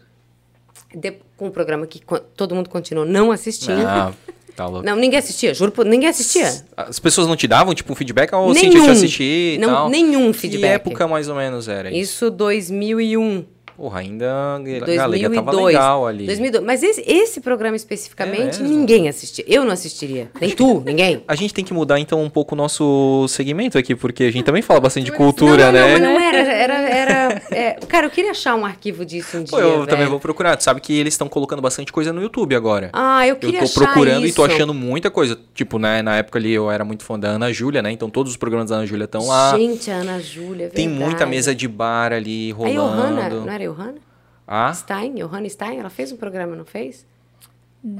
de- 0.96 1.14
com 1.36 1.46
um 1.46 1.50
programa 1.50 1.86
que 1.86 2.00
todo 2.36 2.54
mundo 2.54 2.68
continuou 2.68 3.06
não 3.06 3.30
assistindo. 3.32 3.84
Ah, 3.86 4.12
tá 4.56 4.66
louco. 4.66 4.84
Não, 4.86 4.96
ninguém 4.96 5.18
assistia, 5.18 5.52
juro, 5.54 5.72
por- 5.72 5.84
ninguém 5.86 6.08
assistia. 6.08 6.64
As 6.76 6.98
pessoas 6.98 7.26
não 7.26 7.36
te 7.36 7.46
davam, 7.48 7.74
tipo, 7.74 7.92
um 7.92 7.96
feedback? 7.96 8.32
Ou 8.34 8.54
sim, 8.54 8.60
Nenhum. 8.62 8.72
deixa 8.74 8.86
eu 8.88 8.92
assistir 8.92 9.54
e 9.54 9.58
Não, 9.58 9.88
nenhum 9.88 10.32
Que 10.32 10.38
feedback. 10.38 10.70
época 10.74 11.08
mais 11.08 11.28
ou 11.28 11.34
menos 11.34 11.68
era 11.68 11.90
isso? 11.90 11.98
Isso 12.26 12.30
2001. 12.30 13.44
Porra, 13.82 13.98
ainda 13.98 14.30
a 14.30 14.58
2002. 14.58 14.96
galega 14.96 15.30
tava 15.30 15.50
legal 15.60 16.06
ali. 16.06 16.24
2002. 16.26 16.64
Mas 16.64 16.84
esse, 16.84 17.02
esse 17.04 17.40
programa 17.40 17.74
especificamente, 17.74 18.60
É 18.60 18.62
ninguém 18.62 19.08
assistia. 19.08 19.44
Eu 19.48 19.64
não 19.64 19.72
assistiria. 19.72 20.30
Nem 20.40 20.50
tu, 20.50 20.80
ninguém. 20.86 21.24
A 21.26 21.34
gente 21.34 21.52
tem 21.52 21.64
que 21.64 21.74
mudar 21.74 21.98
então 21.98 22.22
um 22.22 22.30
pouco 22.30 22.54
o 22.54 22.56
nosso 22.56 23.26
segmento 23.28 23.76
aqui, 23.76 23.96
porque 23.96 24.22
a 24.22 24.30
gente 24.30 24.44
também 24.44 24.62
fala 24.62 24.78
bastante 24.78 25.06
de 25.06 25.10
cultura, 25.10 25.72
não, 25.72 25.80
não, 25.80 25.88
né? 25.88 25.98
Não, 25.98 26.12
mas 26.14 26.14
não 26.14 26.20
era. 26.20 26.38
era, 26.52 26.74
era 26.74 27.42
é, 27.50 27.72
cara, 27.88 28.06
eu 28.06 28.10
queria 28.10 28.30
achar 28.30 28.54
um 28.54 28.64
arquivo 28.64 29.04
disso 29.04 29.36
um 29.38 29.44
Pô, 29.44 29.56
dia. 29.56 29.64
eu 29.64 29.80
também 29.80 29.96
velho. 29.98 30.10
vou 30.10 30.20
procurar. 30.20 30.56
Tu 30.56 30.62
sabe 30.62 30.80
que 30.80 30.96
eles 30.96 31.14
estão 31.14 31.28
colocando 31.28 31.60
bastante 31.60 31.92
coisa 31.92 32.12
no 32.12 32.22
YouTube 32.22 32.54
agora. 32.54 32.88
Ah, 32.92 33.26
eu 33.26 33.34
Eu 33.34 33.36
queria 33.40 33.58
tô 33.58 33.64
achar 33.64 33.80
procurando 33.86 34.24
isso. 34.26 34.34
e 34.34 34.36
tô 34.36 34.44
achando 34.44 34.72
muita 34.72 35.10
coisa. 35.10 35.36
Tipo, 35.54 35.80
né, 35.80 36.02
na 36.02 36.18
época 36.18 36.38
ali 36.38 36.52
eu 36.52 36.70
era 36.70 36.84
muito 36.84 37.02
fã 37.04 37.18
da 37.18 37.30
Ana 37.30 37.52
Júlia, 37.52 37.82
né? 37.82 37.90
Então 37.90 38.08
todos 38.08 38.30
os 38.30 38.36
programas 38.36 38.70
da 38.70 38.76
Ana 38.76 38.86
Júlia 38.86 39.06
estão 39.06 39.26
lá. 39.26 39.58
Gente, 39.58 39.90
a 39.90 39.96
Ana 39.96 40.20
Júlia, 40.20 40.66
é 40.66 40.68
Tem 40.68 40.86
muita 40.88 41.26
mesa 41.26 41.52
de 41.52 41.66
bar 41.66 42.12
ali 42.12 42.52
A 42.52 42.54
rolando. 42.54 42.76
Johanna, 42.76 43.28
não 43.30 43.52
era 43.52 43.71
Johanna? 43.72 43.98
Ah? 44.46 44.72
Stein, 44.72 45.14
Johanna 45.14 45.48
Stein, 45.48 45.78
ela 45.78 45.90
fez 45.90 46.12
um 46.12 46.16
programa, 46.16 46.54
não 46.54 46.64
fez? 46.64 47.06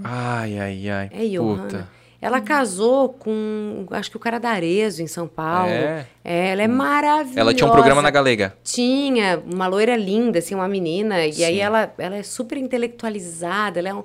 Ai, 0.05 0.59
ai, 0.59 0.89
ai. 0.89 1.11
É 1.13 1.25
Johanna. 1.27 1.63
Puta. 1.63 1.89
Ela 2.23 2.41
casou 2.41 3.09
com, 3.09 3.85
acho 3.91 4.09
que 4.09 4.17
o 4.17 4.21
cara 4.21 4.39
da 4.39 4.51
Arezo, 4.51 5.03
em 5.03 5.09
São 5.09 5.27
Paulo. 5.27 5.73
É? 5.73 6.07
ela 6.23 6.63
é 6.63 6.69
maravilhosa. 6.69 7.41
Ela 7.41 7.53
tinha 7.53 7.69
um 7.69 7.73
programa 7.73 8.01
na 8.01 8.11
Galega. 8.11 8.57
Tinha, 8.63 9.43
uma 9.45 9.67
loira 9.67 9.97
linda, 9.97 10.39
assim, 10.39 10.55
uma 10.55 10.69
menina. 10.69 11.27
E 11.27 11.45
aí 11.45 11.57
Sim. 11.57 11.61
ela, 11.61 11.93
ela 11.99 12.15
é 12.15 12.23
super 12.23 12.57
intelectualizada, 12.59 13.81
ela 13.81 13.89
é 13.89 13.95
um... 13.95 14.05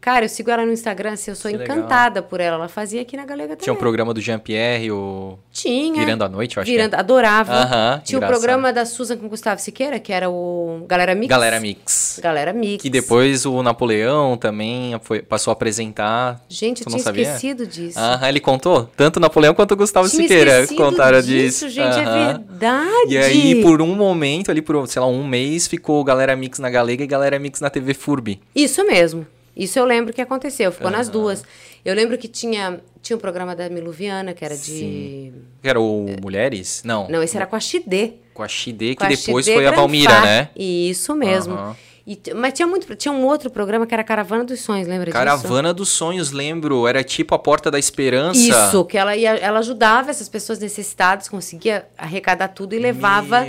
Cara, 0.00 0.24
eu 0.24 0.28
sigo 0.30 0.50
ela 0.50 0.64
no 0.64 0.72
Instagram, 0.72 1.12
assim, 1.12 1.30
eu 1.30 1.34
sou 1.36 1.50
Que 1.50 1.58
legal. 1.58 1.76
encantada 1.76 2.22
por 2.22 2.40
ela. 2.40 2.56
Ela 2.56 2.68
fazia 2.68 3.02
aqui 3.02 3.16
na 3.18 3.24
Galega 3.26 3.48
também. 3.50 3.64
Tinha 3.64 3.72
um 3.74 3.76
programa 3.76 4.14
do 4.14 4.20
Jean-Pierre, 4.20 4.90
o 4.90 5.38
Tinha. 5.52 6.02
Virando 6.04 6.24
a 6.24 6.28
Noite, 6.28 6.56
eu 6.56 6.62
acho 6.62 6.70
Virando, 6.72 6.96
é. 6.96 6.98
adorava. 6.98 7.52
Aham, 7.52 8.00
Tinha 8.02 8.18
o 8.18 8.26
programa 8.26 8.72
da 8.72 8.86
Susan 8.86 9.18
com 9.18 9.28
Gustavo 9.28 9.60
Siqueira, 9.60 10.00
que 10.00 10.10
era 10.10 10.30
o 10.30 10.84
Galera 10.88 11.14
Mix. 11.14 11.28
Galera 11.28 11.60
Mix. 11.60 12.18
Galera 12.22 12.52
Mix. 12.54 12.82
Que 12.82 12.88
depois 12.88 13.44
o 13.44 13.62
Napoleão 13.62 14.38
também 14.38 14.98
foi, 15.02 15.20
passou 15.20 15.50
a 15.50 15.52
apresentar. 15.52 16.40
Gente, 16.48 16.80
eu 16.80 16.86
Tu 16.86 16.90
não 16.90 16.96
tinha 16.96 17.04
sabia? 17.04 17.22
esquecido 17.24 17.66
disso. 17.66 17.98
Aham, 17.98 18.28
ele 18.28 18.40
contou? 18.40 18.88
Tanto 18.96 19.18
o 19.18 19.20
Napoleão 19.20 19.52
quanto 19.52 19.72
o 19.72 19.76
Gustavo 19.76 20.08
Tinha 20.08 20.22
Siqueira 20.22 20.66
contaram 20.68 21.20
disso, 21.20 21.68
gente, 21.68 21.98
é 21.98 22.04
Aham. 22.04 22.26
verdade. 22.48 22.90
E 23.14 23.18
aí, 23.18 23.62
por 23.62 23.82
um 23.82 23.94
momento, 23.94 24.50
ali 24.50 24.62
por, 24.62 24.88
sei 24.88 25.00
lá, 25.00 25.06
um 25.08 25.26
mês, 25.26 25.66
ficou 25.68 26.02
Galera 26.04 26.34
Mix 26.34 26.58
na 26.58 26.70
Galega 26.70 27.04
e 27.04 27.06
Galera 27.06 27.38
Mix 27.38 27.60
na 27.60 27.68
TV 27.68 27.92
Furby. 27.92 28.40
Isso 28.54 28.82
mesmo. 28.86 29.26
Isso 29.60 29.78
eu 29.78 29.84
lembro 29.84 30.12
que 30.14 30.22
aconteceu. 30.22 30.72
Ficou 30.72 30.90
nas 30.90 31.10
duas. 31.10 31.44
Eu 31.84 31.94
lembro 31.94 32.16
que 32.16 32.26
tinha, 32.26 32.80
tinha 33.02 33.14
um 33.16 33.20
programa 33.20 33.54
da 33.54 33.68
Miluviana, 33.68 34.32
que 34.32 34.42
era 34.42 34.56
de... 34.56 35.32
Que 35.62 35.68
era 35.68 35.78
o 35.78 36.06
Mulheres? 36.22 36.82
Não. 36.82 37.06
Não, 37.08 37.22
esse 37.22 37.36
era 37.36 37.46
com 37.46 37.56
a 37.56 37.60
Xidê. 37.60 38.14
Com 38.32 38.42
a 38.42 38.48
Xide, 38.48 38.94
que 38.94 39.06
depois 39.06 39.44
Xidê 39.44 39.54
foi 39.56 39.66
a 39.66 39.70
Valmira, 39.72 40.10
Granfá. 40.12 40.26
né? 40.26 40.48
Isso 40.56 41.14
mesmo. 41.14 41.52
Aham. 41.52 41.76
E 42.06 42.18
mas 42.34 42.52
tinha 42.52 42.66
muito, 42.66 42.94
tinha 42.96 43.12
um 43.12 43.24
outro 43.24 43.50
programa 43.50 43.86
que 43.86 43.94
era 43.94 44.02
Caravana 44.02 44.44
dos 44.44 44.60
Sonhos, 44.60 44.88
lembra 44.88 45.06
disso? 45.06 45.18
Caravana 45.18 45.72
dos 45.72 45.88
Sonhos, 45.88 46.32
lembro. 46.32 46.86
Era 46.86 47.04
tipo 47.04 47.34
a 47.34 47.38
Porta 47.38 47.70
da 47.70 47.78
Esperança. 47.78 48.40
Isso, 48.40 48.84
que 48.84 48.96
ela, 48.96 49.16
ia, 49.16 49.30
ela 49.36 49.58
ajudava 49.58 50.10
essas 50.10 50.28
pessoas 50.28 50.58
necessitadas, 50.58 51.28
conseguia 51.28 51.86
arrecadar 51.96 52.48
tudo 52.48 52.74
e 52.74 52.78
levava 52.78 53.44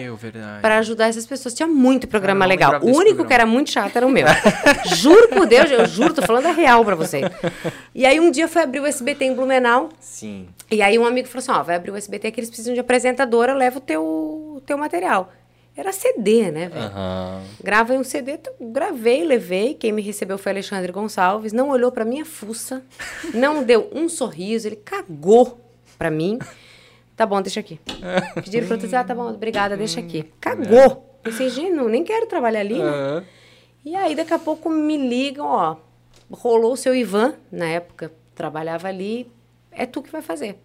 para 0.61 0.77
ajudar 0.79 1.07
essas 1.07 1.25
pessoas. 1.25 1.53
Tinha 1.53 1.67
muito 1.67 2.07
programa 2.07 2.45
legal. 2.45 2.73
O 2.81 2.87
único 2.87 2.99
programa. 3.01 3.27
que 3.27 3.33
era 3.33 3.45
muito 3.45 3.71
chato 3.71 3.95
era 3.95 4.05
o 4.05 4.09
meu. 4.09 4.27
juro 4.95 5.29
por 5.29 5.47
Deus, 5.47 5.71
eu 5.71 5.85
juro, 5.85 6.13
tô 6.13 6.21
falando 6.21 6.47
a 6.47 6.51
real 6.51 6.83
pra 6.83 6.95
vocês. 6.95 7.25
E 7.95 8.05
aí 8.05 8.19
um 8.19 8.31
dia 8.31 8.47
foi 8.47 8.61
abrir 8.63 8.79
o 8.79 8.85
SBT 8.85 9.25
em 9.25 9.33
Blumenau. 9.33 9.89
Sim. 9.99 10.47
E 10.69 10.81
aí 10.81 10.97
um 10.97 11.05
amigo 11.05 11.27
falou 11.27 11.39
assim: 11.39 11.51
ó, 11.51 11.63
vai 11.63 11.75
abrir 11.75 11.91
o 11.91 11.95
SBT 11.95 12.27
aqui, 12.27 12.39
eles 12.39 12.49
precisam 12.49 12.73
de 12.73 12.79
apresentadora, 12.79 13.53
leva 13.53 13.77
o 13.77 13.81
teu, 13.81 14.03
o 14.03 14.61
teu 14.65 14.77
material. 14.77 15.31
Era 15.75 15.93
CD, 15.93 16.51
né, 16.51 16.67
velho? 16.67 16.85
Aham. 16.85 17.43
Grava 17.63 17.95
em 17.95 17.99
um 17.99 18.03
CD, 18.03 18.37
gravei, 18.59 19.23
levei. 19.23 19.73
Quem 19.73 19.91
me 19.91 20.01
recebeu 20.01 20.37
foi 20.37 20.51
Alexandre 20.51 20.91
Gonçalves. 20.91 21.53
Não 21.53 21.69
olhou 21.69 21.91
pra 21.91 22.03
minha 22.03 22.25
fuça, 22.25 22.83
não 23.33 23.63
deu 23.63 23.89
um 23.93 24.09
sorriso, 24.09 24.67
ele 24.67 24.75
cagou 24.75 25.59
pra 25.97 26.11
mim. 26.11 26.37
Tá 27.15 27.25
bom, 27.25 27.41
deixa 27.41 27.59
aqui. 27.59 27.79
Pediram 28.43 28.67
pra 28.67 28.77
eu 28.77 28.99
ah, 28.99 29.03
tá 29.03 29.15
bom, 29.15 29.29
obrigada, 29.29 29.77
deixa 29.77 29.99
aqui. 29.99 30.23
Cagou. 30.41 31.19
Pensei, 31.23 31.49
gente, 31.49 31.71
não, 31.71 31.87
nem 31.87 32.03
quero 32.03 32.25
trabalhar 32.25 32.61
ali, 32.61 32.79
né? 32.79 32.89
Aham. 32.89 33.23
E 33.83 33.95
aí, 33.95 34.15
daqui 34.15 34.33
a 34.33 34.39
pouco 34.39 34.69
me 34.69 34.95
ligam, 34.95 35.45
ó, 35.45 35.75
rolou 36.31 36.73
o 36.73 36.77
seu 36.77 36.93
Ivan, 36.93 37.33
na 37.51 37.65
época, 37.67 38.11
trabalhava 38.35 38.87
ali, 38.87 39.31
é 39.71 39.85
tu 39.85 40.01
que 40.01 40.11
vai 40.11 40.21
fazer. 40.21 40.59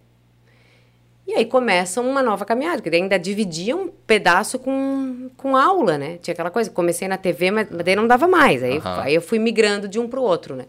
E 1.27 1.33
aí 1.33 1.45
começa 1.45 1.99
uma 1.99 2.23
nova 2.23 2.45
caminhada, 2.45 2.77
porque 2.77 2.89
daí 2.89 3.01
ainda 3.01 3.19
dividia 3.19 3.75
um 3.75 3.89
pedaço 3.89 4.57
com, 4.57 5.29
com 5.35 5.57
aula, 5.57 5.97
né? 5.97 6.17
Tinha 6.21 6.31
aquela 6.31 6.49
coisa, 6.49 6.69
comecei 6.69 7.05
na 7.05 7.17
TV, 7.17 7.51
mas, 7.51 7.67
mas 7.69 7.83
daí 7.83 7.97
não 7.97 8.07
dava 8.07 8.29
mais. 8.29 8.63
Aí, 8.63 8.77
Aham. 8.77 9.01
aí 9.01 9.13
eu 9.13 9.21
fui 9.21 9.37
migrando 9.37 9.89
de 9.89 9.99
um 9.99 10.07
pro 10.07 10.21
outro, 10.21 10.55
né? 10.55 10.65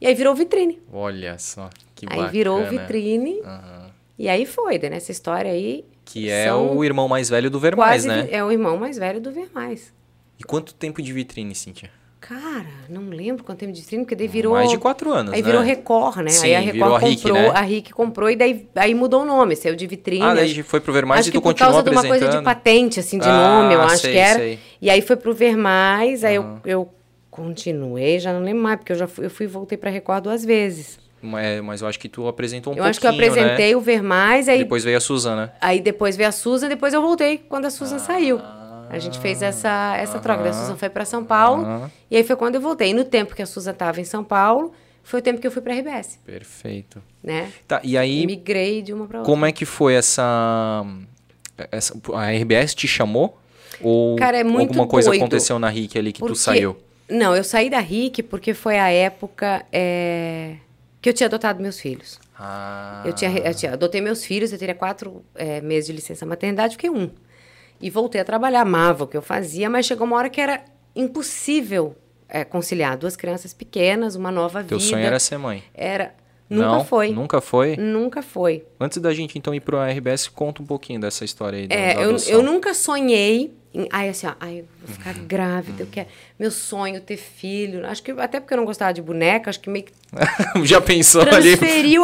E 0.00 0.06
aí 0.06 0.14
virou 0.14 0.36
vitrine. 0.36 0.80
Olha 0.92 1.36
só, 1.38 1.68
que 1.96 2.06
aí 2.06 2.10
bacana. 2.10 2.28
virou 2.30 2.64
vitrine, 2.64 3.40
Aham. 3.40 3.90
e 4.16 4.28
aí 4.28 4.46
foi, 4.46 4.78
né? 4.78 4.90
Nessa 4.90 5.10
história 5.10 5.50
aí. 5.50 5.84
Que 6.04 6.30
é 6.30 6.54
o 6.54 6.84
irmão 6.84 7.08
mais 7.08 7.28
velho 7.28 7.50
do 7.50 7.58
Vermais, 7.58 8.04
né? 8.04 8.28
É 8.30 8.44
o 8.44 8.52
irmão 8.52 8.76
mais 8.76 8.96
velho 8.96 9.20
do 9.20 9.32
Vermais. 9.32 9.92
E 10.38 10.44
quanto 10.44 10.74
tempo 10.74 11.02
de 11.02 11.12
vitrine, 11.12 11.56
Cíntia? 11.56 11.90
Cara, 12.28 12.66
não 12.88 13.08
lembro 13.10 13.44
quanto 13.44 13.58
tempo 13.60 13.72
de 13.72 13.80
vitrine, 13.80 14.02
porque 14.04 14.16
daí 14.16 14.26
virou. 14.26 14.54
Mais 14.54 14.68
de 14.70 14.78
quatro 14.78 15.12
anos, 15.12 15.32
Aí 15.32 15.40
né? 15.42 15.46
virou 15.46 15.62
Record, 15.62 16.16
né? 16.18 16.30
Sim, 16.30 16.46
aí 16.48 16.56
a 16.56 16.60
Record 16.60 16.72
virou 16.74 16.94
a 16.96 16.98
RIC, 16.98 17.22
comprou, 17.22 17.42
né? 17.42 17.48
a 17.54 17.60
RIC 17.60 17.90
comprou 17.92 18.30
e 18.30 18.36
daí 18.36 18.68
aí 18.74 18.94
mudou 18.94 19.22
o 19.22 19.24
nome, 19.24 19.54
saiu 19.54 19.76
de 19.76 19.86
vitrine. 19.86 20.24
Ah, 20.24 20.34
daí 20.34 20.50
acho- 20.50 20.64
foi 20.64 20.80
pro 20.80 20.92
Vermais 20.92 21.20
acho 21.20 21.28
e 21.28 21.32
tu 21.32 21.40
por 21.40 21.50
continuou 21.50 21.72
causa 21.74 21.84
de 21.84 21.90
uma 21.94 22.00
apresentando. 22.00 22.28
coisa 22.30 22.38
de 22.38 22.44
patente, 22.44 22.98
assim, 22.98 23.18
de 23.20 23.28
Ah, 23.28 23.60
nome, 23.62 23.74
eu 23.74 23.82
acho 23.82 23.98
sei, 23.98 24.12
que 24.12 24.18
era. 24.18 24.38
sei. 24.40 24.58
E 24.82 24.90
aí 24.90 25.00
foi 25.02 25.14
pro 25.14 25.32
Vermais, 25.32 26.24
aí 26.24 26.34
eu, 26.34 26.58
eu 26.64 26.88
continuei, 27.30 28.18
já 28.18 28.32
não 28.32 28.40
lembro 28.42 28.62
mais, 28.62 28.78
porque 28.78 28.92
eu 28.92 28.96
já 28.96 29.06
fui, 29.06 29.26
eu 29.26 29.30
fui 29.30 29.44
e 29.46 29.48
voltei 29.48 29.78
pra 29.78 29.88
Record 29.90 30.24
duas 30.24 30.44
vezes. 30.44 30.98
Mas, 31.22 31.60
mas 31.62 31.80
eu 31.80 31.88
acho 31.88 31.98
que 31.98 32.08
tu 32.08 32.26
apresentou 32.28 32.72
um 32.72 32.76
eu 32.76 32.82
pouquinho, 32.82 32.90
acho 32.90 33.00
que 33.00 33.06
eu 33.06 33.10
apresentei 33.10 33.70
né? 33.70 33.76
o 33.76 33.80
Vermais, 33.80 34.48
aí 34.48 34.58
Depois 34.58 34.84
veio 34.84 34.96
a 34.96 35.00
Suzana. 35.00 35.52
Aí 35.60 35.80
depois 35.80 36.16
veio 36.16 36.28
a 36.28 36.32
Susan, 36.32 36.68
depois 36.68 36.92
eu 36.92 37.00
voltei 37.02 37.38
quando 37.38 37.66
a 37.66 37.70
Susan 37.70 37.98
saiu. 37.98 38.38
A 38.88 38.98
gente 38.98 39.18
fez 39.18 39.42
essa, 39.42 39.96
essa 39.96 40.18
troca. 40.18 40.48
A 40.48 40.52
Susan 40.52 40.76
foi 40.76 40.88
para 40.88 41.04
São 41.04 41.24
Paulo. 41.24 41.90
E 42.10 42.16
aí 42.16 42.24
foi 42.24 42.36
quando 42.36 42.54
eu 42.56 42.60
voltei. 42.60 42.90
E 42.90 42.94
no 42.94 43.04
tempo 43.04 43.34
que 43.34 43.42
a 43.42 43.46
Susan 43.46 43.72
estava 43.72 44.00
em 44.00 44.04
São 44.04 44.22
Paulo, 44.24 44.72
foi 45.02 45.20
o 45.20 45.22
tempo 45.22 45.40
que 45.40 45.46
eu 45.46 45.50
fui 45.50 45.62
para 45.62 45.72
a 45.72 45.76
RBS, 45.76 46.18
Perfeito. 46.24 47.02
né? 47.22 47.50
Tá, 47.66 47.80
e 47.84 47.96
aí, 47.96 48.26
Migrei 48.26 48.82
de 48.82 48.92
uma 48.92 49.06
para 49.06 49.18
outra. 49.18 49.30
como 49.32 49.44
é 49.46 49.52
que 49.52 49.64
foi 49.64 49.94
essa, 49.94 50.84
essa... 51.70 51.94
A 52.14 52.30
RBS 52.32 52.74
te 52.74 52.88
chamou? 52.88 53.38
Ou 53.80 54.16
Cara, 54.16 54.38
é 54.38 54.42
alguma 54.42 54.86
coisa 54.86 55.10
doido. 55.10 55.20
aconteceu 55.20 55.58
na 55.58 55.68
RIC 55.68 55.96
ali 55.98 56.12
que 56.12 56.20
tu 56.20 56.26
Porque- 56.26 56.38
saiu? 56.40 56.76
Não, 57.08 57.36
eu 57.36 57.44
saí 57.44 57.70
da 57.70 57.78
RIC 57.78 58.22
porque 58.24 58.52
foi 58.52 58.78
a 58.78 58.90
época 58.90 59.64
é, 59.72 60.56
que 61.00 61.08
eu 61.08 61.12
tinha 61.12 61.28
adotado 61.28 61.62
meus 61.62 61.78
filhos. 61.78 62.18
Ah, 62.36 63.02
Eu, 63.06 63.12
tinha, 63.12 63.30
eu 63.30 63.54
tinha- 63.54 63.72
adotei 63.74 64.00
meus 64.00 64.24
filhos, 64.24 64.52
eu 64.52 64.58
teria 64.58 64.74
quatro 64.74 65.24
é, 65.36 65.60
meses 65.60 65.86
de 65.86 65.92
licença 65.92 66.26
maternidade, 66.26 66.72
fiquei 66.72 66.90
um. 66.90 67.08
E 67.80 67.90
voltei 67.90 68.20
a 68.20 68.24
trabalhar, 68.24 68.62
amava 68.62 69.04
o 69.04 69.06
que 69.06 69.16
eu 69.16 69.22
fazia, 69.22 69.68
mas 69.68 69.86
chegou 69.86 70.06
uma 70.06 70.16
hora 70.16 70.28
que 70.30 70.40
era 70.40 70.62
impossível 70.94 71.94
é, 72.28 72.44
conciliar 72.44 72.96
duas 72.96 73.16
crianças 73.16 73.52
pequenas, 73.52 74.16
uma 74.16 74.30
nova 74.32 74.62
Teu 74.64 74.78
vida. 74.78 74.90
sonho 74.90 75.04
era 75.04 75.18
ser 75.18 75.38
mãe? 75.38 75.62
Era. 75.74 76.14
Nunca 76.48 76.66
Não? 76.68 76.84
foi. 76.84 77.10
Nunca 77.10 77.40
foi? 77.40 77.76
Nunca 77.76 78.22
foi. 78.22 78.64
Antes 78.78 78.98
da 78.98 79.12
gente 79.12 79.36
então 79.36 79.52
ir 79.54 79.60
pro 79.60 79.78
RBS, 79.82 80.28
conta 80.28 80.62
um 80.62 80.66
pouquinho 80.66 81.00
dessa 81.00 81.24
história 81.24 81.58
aí 81.58 81.66
É, 81.70 81.96
eu, 81.96 82.16
eu 82.28 82.42
nunca 82.42 82.72
sonhei. 82.72 83.52
Em, 83.74 83.88
ai, 83.90 84.08
assim, 84.08 84.26
ó, 84.28 84.32
ai, 84.40 84.60
eu 84.60 84.64
vou 84.80 84.96
ficar 84.96 85.12
grávida, 85.14 85.82
eu 85.82 85.88
quero. 85.90 86.06
Meu 86.38 86.50
sonho 86.52 87.00
ter 87.00 87.16
filho. 87.16 87.84
Acho 87.86 88.00
que 88.02 88.12
até 88.12 88.38
porque 88.38 88.54
eu 88.54 88.58
não 88.58 88.64
gostava 88.64 88.92
de 88.94 89.02
boneca, 89.02 89.50
acho 89.50 89.58
que 89.60 89.68
meio 89.68 89.86
que 89.86 89.92
Já 90.64 90.80
pensou 90.80 91.22
ali? 91.22 91.56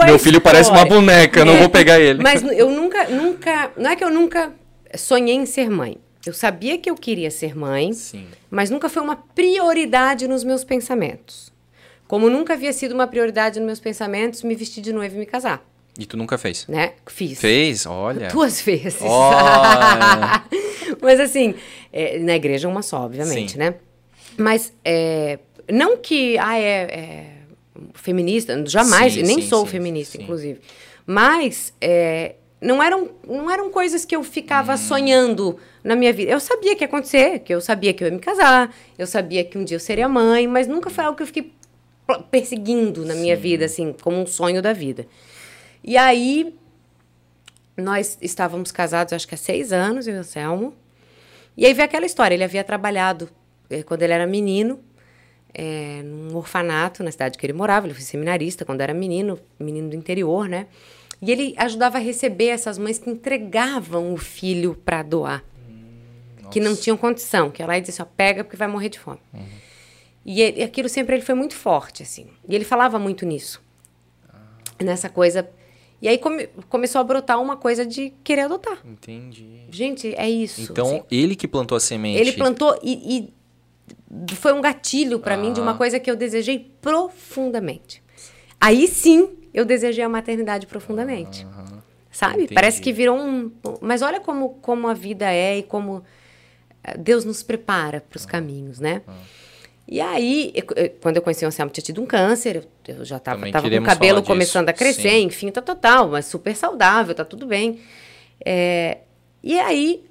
Meu 0.04 0.18
filho 0.18 0.40
parece 0.40 0.70
uma 0.70 0.78
história. 0.82 1.00
boneca, 1.00 1.38
eu 1.40 1.44
não 1.46 1.54
É, 1.54 1.58
vou 1.60 1.68
pegar 1.70 2.00
ele. 2.00 2.20
Mas 2.20 2.42
eu 2.42 2.68
nunca, 2.68 3.04
nunca. 3.08 3.70
Não 3.76 3.90
é 3.90 3.94
que 3.96 4.02
eu 4.04 4.10
nunca 4.10 4.52
sonhei 4.96 5.34
em 5.34 5.46
ser 5.46 5.70
mãe. 5.70 5.96
Eu 6.24 6.32
sabia 6.32 6.78
que 6.78 6.88
eu 6.88 6.94
queria 6.94 7.30
ser 7.30 7.56
mãe, 7.56 7.92
Sim. 7.92 8.26
mas 8.50 8.70
nunca 8.70 8.88
foi 8.88 9.02
uma 9.02 9.16
prioridade 9.16 10.28
nos 10.28 10.44
meus 10.44 10.62
pensamentos. 10.62 11.52
Como 12.06 12.30
nunca 12.30 12.52
havia 12.52 12.72
sido 12.72 12.92
uma 12.92 13.06
prioridade 13.06 13.58
nos 13.58 13.66
meus 13.66 13.80
pensamentos 13.80 14.42
me 14.42 14.54
vestir 14.54 14.82
de 14.82 14.92
noiva 14.92 15.16
e 15.16 15.18
me 15.18 15.26
casar, 15.26 15.66
E 15.98 16.06
tu 16.06 16.16
nunca 16.16 16.38
fez? 16.38 16.66
né? 16.68 16.92
Fiz. 17.06 17.40
Fez? 17.40 17.86
Olha. 17.86 18.28
Duas 18.28 18.60
vezes. 18.62 19.00
Olha. 19.02 20.44
Mas 21.02 21.18
assim, 21.18 21.54
é, 21.92 22.18
na 22.18 22.36
igreja 22.36 22.68
uma 22.68 22.82
só, 22.82 23.00
obviamente, 23.00 23.52
Sim. 23.52 23.58
né? 23.58 23.74
Mas 24.36 24.72
é, 24.84 25.38
não 25.70 25.96
que 25.96 26.38
ah, 26.38 26.56
é, 26.58 26.82
é 26.82 27.32
feminista, 27.94 28.62
jamais, 28.66 29.14
Sim, 29.14 29.22
nem 29.22 29.40
sim, 29.40 29.48
sou 29.48 29.64
sim, 29.64 29.72
feminista, 29.72 30.20
inclusive. 30.22 30.60
Mas 31.06 31.72
é, 31.80 32.36
não, 32.62 32.82
eram, 32.82 33.10
não 33.26 33.50
eram 33.50 33.70
coisas 33.70 34.04
que 34.04 34.14
eu 34.14 34.20
Hum. 34.20 34.24
ficava 34.24 34.76
sonhando 34.76 35.58
na 35.82 35.96
minha 35.96 36.12
vida. 36.12 36.30
Eu 36.30 36.40
sabia 36.40 36.76
que 36.76 36.84
ia 36.84 36.86
acontecer, 36.86 37.40
que 37.40 37.52
eu 37.52 37.60
sabia 37.60 37.92
que 37.92 38.04
eu 38.04 38.08
ia 38.08 38.14
me 38.14 38.20
casar, 38.20 38.74
eu 38.96 39.06
sabia 39.06 39.44
que 39.44 39.58
um 39.58 39.64
dia 39.64 39.76
eu 39.76 39.80
seria 39.80 40.08
mãe, 40.08 40.46
mas 40.46 40.68
nunca 40.68 40.88
foi 40.88 41.04
algo 41.04 41.16
que 41.16 41.22
eu 41.22 41.26
fiquei 41.26 41.52
perseguindo 42.30 43.04
na 43.04 43.14
minha 43.14 43.36
vida, 43.36 43.64
assim, 43.64 43.92
como 44.00 44.16
um 44.16 44.26
sonho 44.26 44.62
da 44.62 44.72
vida. 44.72 45.06
E 45.82 45.96
aí, 45.96 46.54
nós 47.76 48.18
estávamos 48.20 48.70
casados, 48.70 49.12
acho 49.12 49.26
que 49.26 49.34
há 49.34 49.38
seis 49.38 49.72
anos, 49.72 50.06
eu 50.06 50.16
e 50.16 50.18
o 50.18 50.24
Selmo. 50.24 50.74
E 51.56 51.66
aí 51.66 51.74
veio 51.74 51.84
aquela 51.86 52.06
história. 52.06 52.34
Ele 52.34 52.44
havia 52.44 52.62
trabalhado 52.62 53.28
eh, 53.68 53.82
quando 53.82 54.02
ele 54.02 54.12
era 54.12 54.26
menino, 54.26 54.80
eh, 55.52 56.02
num 56.04 56.36
orfanato 56.36 57.02
na 57.02 57.10
cidade 57.10 57.36
que 57.36 57.44
ele 57.44 57.52
morava. 57.52 57.86
Ele 57.86 57.94
foi 57.94 58.02
seminarista 58.02 58.64
quando 58.64 58.80
era 58.80 58.94
menino, 58.94 59.38
menino 59.58 59.90
do 59.90 59.96
interior, 59.96 60.48
né? 60.48 60.66
E 61.22 61.30
ele 61.30 61.54
ajudava 61.56 61.98
a 61.98 62.00
receber 62.00 62.46
essas 62.48 62.76
mães 62.78 62.98
que 62.98 63.08
entregavam 63.08 64.12
o 64.12 64.16
filho 64.16 64.74
para 64.84 65.02
doar, 65.04 65.44
que 66.50 66.58
não 66.60 66.74
tinham 66.76 66.96
condição, 66.96 67.48
que 67.50 67.62
ela 67.62 67.76
ia 67.76 67.80
dizer 67.80 67.92
assim, 67.92 68.02
ó, 68.02 68.14
pega 68.16 68.42
porque 68.44 68.56
vai 68.56 68.66
morrer 68.68 68.88
de 68.88 68.98
fome. 68.98 69.20
E 70.26 70.40
ele- 70.42 70.62
aquilo 70.62 70.88
sempre 70.88 71.14
ele 71.16 71.22
foi 71.24 71.34
muito 71.36 71.54
forte, 71.54 72.02
assim. 72.02 72.26
E 72.48 72.54
ele 72.54 72.64
falava 72.64 72.98
muito 72.98 73.24
nisso. 73.24 73.62
Nessa 74.80 75.08
coisa. 75.08 75.48
E 76.00 76.08
aí 76.08 76.18
come- 76.18 76.48
começou 76.68 77.00
a 77.00 77.04
brotar 77.04 77.40
uma 77.40 77.56
coisa 77.56 77.86
de 77.86 78.12
querer 78.24 78.42
adotar. 78.42 78.78
Entendi. 78.84 79.60
Gente, 79.70 80.12
é 80.16 80.28
isso. 80.28 80.60
Então, 80.72 80.86
assim. 80.86 81.02
ele 81.10 81.36
que 81.36 81.46
plantou 81.46 81.76
a 81.76 81.80
semente. 81.80 82.20
Ele 82.20 82.32
plantou 82.32 82.76
e, 82.82 83.32
e 84.28 84.34
foi 84.34 84.52
um 84.52 84.60
gatilho 84.60 85.20
pra 85.20 85.36
mim 85.36 85.52
de 85.52 85.60
uma 85.60 85.74
coisa 85.74 86.00
que 86.00 86.10
eu 86.10 86.16
desejei 86.16 86.58
profundamente. 86.80 88.02
Aí 88.60 88.88
sim, 88.88 89.28
eu 89.52 89.64
desejei 89.64 90.02
a 90.04 90.08
maternidade 90.08 90.66
profundamente. 90.66 91.46
Sabe? 92.10 92.42
Entendi. 92.42 92.54
Parece 92.54 92.80
que 92.80 92.92
virou 92.92 93.18
um. 93.18 93.50
Mas 93.80 94.02
olha 94.02 94.20
como, 94.20 94.50
como 94.60 94.86
a 94.88 94.94
vida 94.94 95.32
é 95.32 95.58
e 95.58 95.62
como 95.62 96.04
eh, 96.84 96.96
Deus 96.98 97.24
nos 97.24 97.42
prepara 97.42 98.02
para 98.02 98.16
os 98.18 98.26
caminhos, 98.26 98.78
né? 98.78 99.00
E 99.88 100.00
aí, 100.00 100.52
eu- 100.54 100.64
quando 101.00 101.16
eu 101.16 101.22
conheci 101.22 101.44
o 101.44 101.48
Anselmo, 101.48 101.72
tinha 101.72 101.82
tido 101.82 102.00
um 102.02 102.06
câncer, 102.06 102.66
eu, 102.86 103.04
já 103.04 103.16
estava 103.16 103.38
com 103.40 103.48
o 103.82 103.86
cabelo 103.86 104.22
começando 104.22 104.68
a 104.68 104.72
crescer, 104.72 105.10
sim. 105.10 105.22
enfim, 105.24 105.50
tá 105.50 105.60
total, 105.62 106.08
mas 106.08 106.26
super 106.26 106.54
saudável, 106.54 107.14
tá 107.14 107.24
tudo 107.24 107.46
bem. 107.46 107.80
É, 108.44 108.98
e 109.42 109.58
aí, 109.58 110.04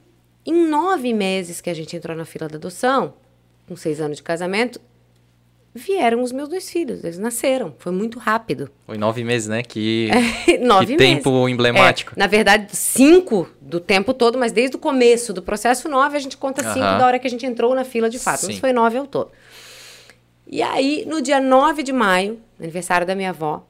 em 0.45 0.67
nove 0.67 1.13
meses 1.13 1.61
que 1.61 1.69
a 1.69 1.73
gente 1.73 1.95
entrou 1.95 2.15
na 2.17 2.25
fila 2.25 2.47
da 2.49 2.57
adoção, 2.57 3.13
com 3.67 3.75
seis 3.75 4.01
anos 4.01 4.17
de 4.17 4.23
casamento, 4.23 4.81
vieram 5.73 6.21
os 6.21 6.31
meus 6.31 6.49
dois 6.49 6.69
filhos, 6.69 7.03
eles 7.03 7.17
nasceram, 7.17 7.73
foi 7.79 7.91
muito 7.91 8.19
rápido. 8.19 8.69
Foi 8.85 8.97
nove 8.97 9.23
meses, 9.23 9.47
né? 9.47 9.63
Que, 9.63 10.09
nove 10.61 10.85
que 10.87 10.97
meses. 10.97 11.15
tempo 11.23 11.47
emblemático. 11.47 12.13
É, 12.15 12.19
na 12.19 12.27
verdade, 12.27 12.75
cinco 12.75 13.47
do 13.61 13.79
tempo 13.79 14.13
todo, 14.13 14.37
mas 14.37 14.51
desde 14.51 14.75
o 14.75 14.79
começo 14.79 15.31
do 15.33 15.41
processo 15.41 15.87
nove, 15.87 16.17
a 16.17 16.19
gente 16.19 16.35
conta 16.37 16.61
cinco 16.73 16.85
Aham. 16.85 16.97
da 16.97 17.05
hora 17.05 17.19
que 17.19 17.27
a 17.27 17.29
gente 17.29 17.45
entrou 17.45 17.73
na 17.73 17.83
fila 17.85 18.09
de 18.09 18.19
fato. 18.19 18.41
Sim. 18.41 18.47
Mas 18.47 18.59
foi 18.59 18.73
nove 18.73 18.97
ao 18.97 19.07
todo. 19.07 19.31
E 20.45 20.61
aí, 20.61 21.05
no 21.07 21.21
dia 21.21 21.39
9 21.39 21.81
de 21.83 21.93
maio, 21.93 22.37
aniversário 22.59 23.07
da 23.07 23.15
minha 23.15 23.29
avó, 23.29 23.65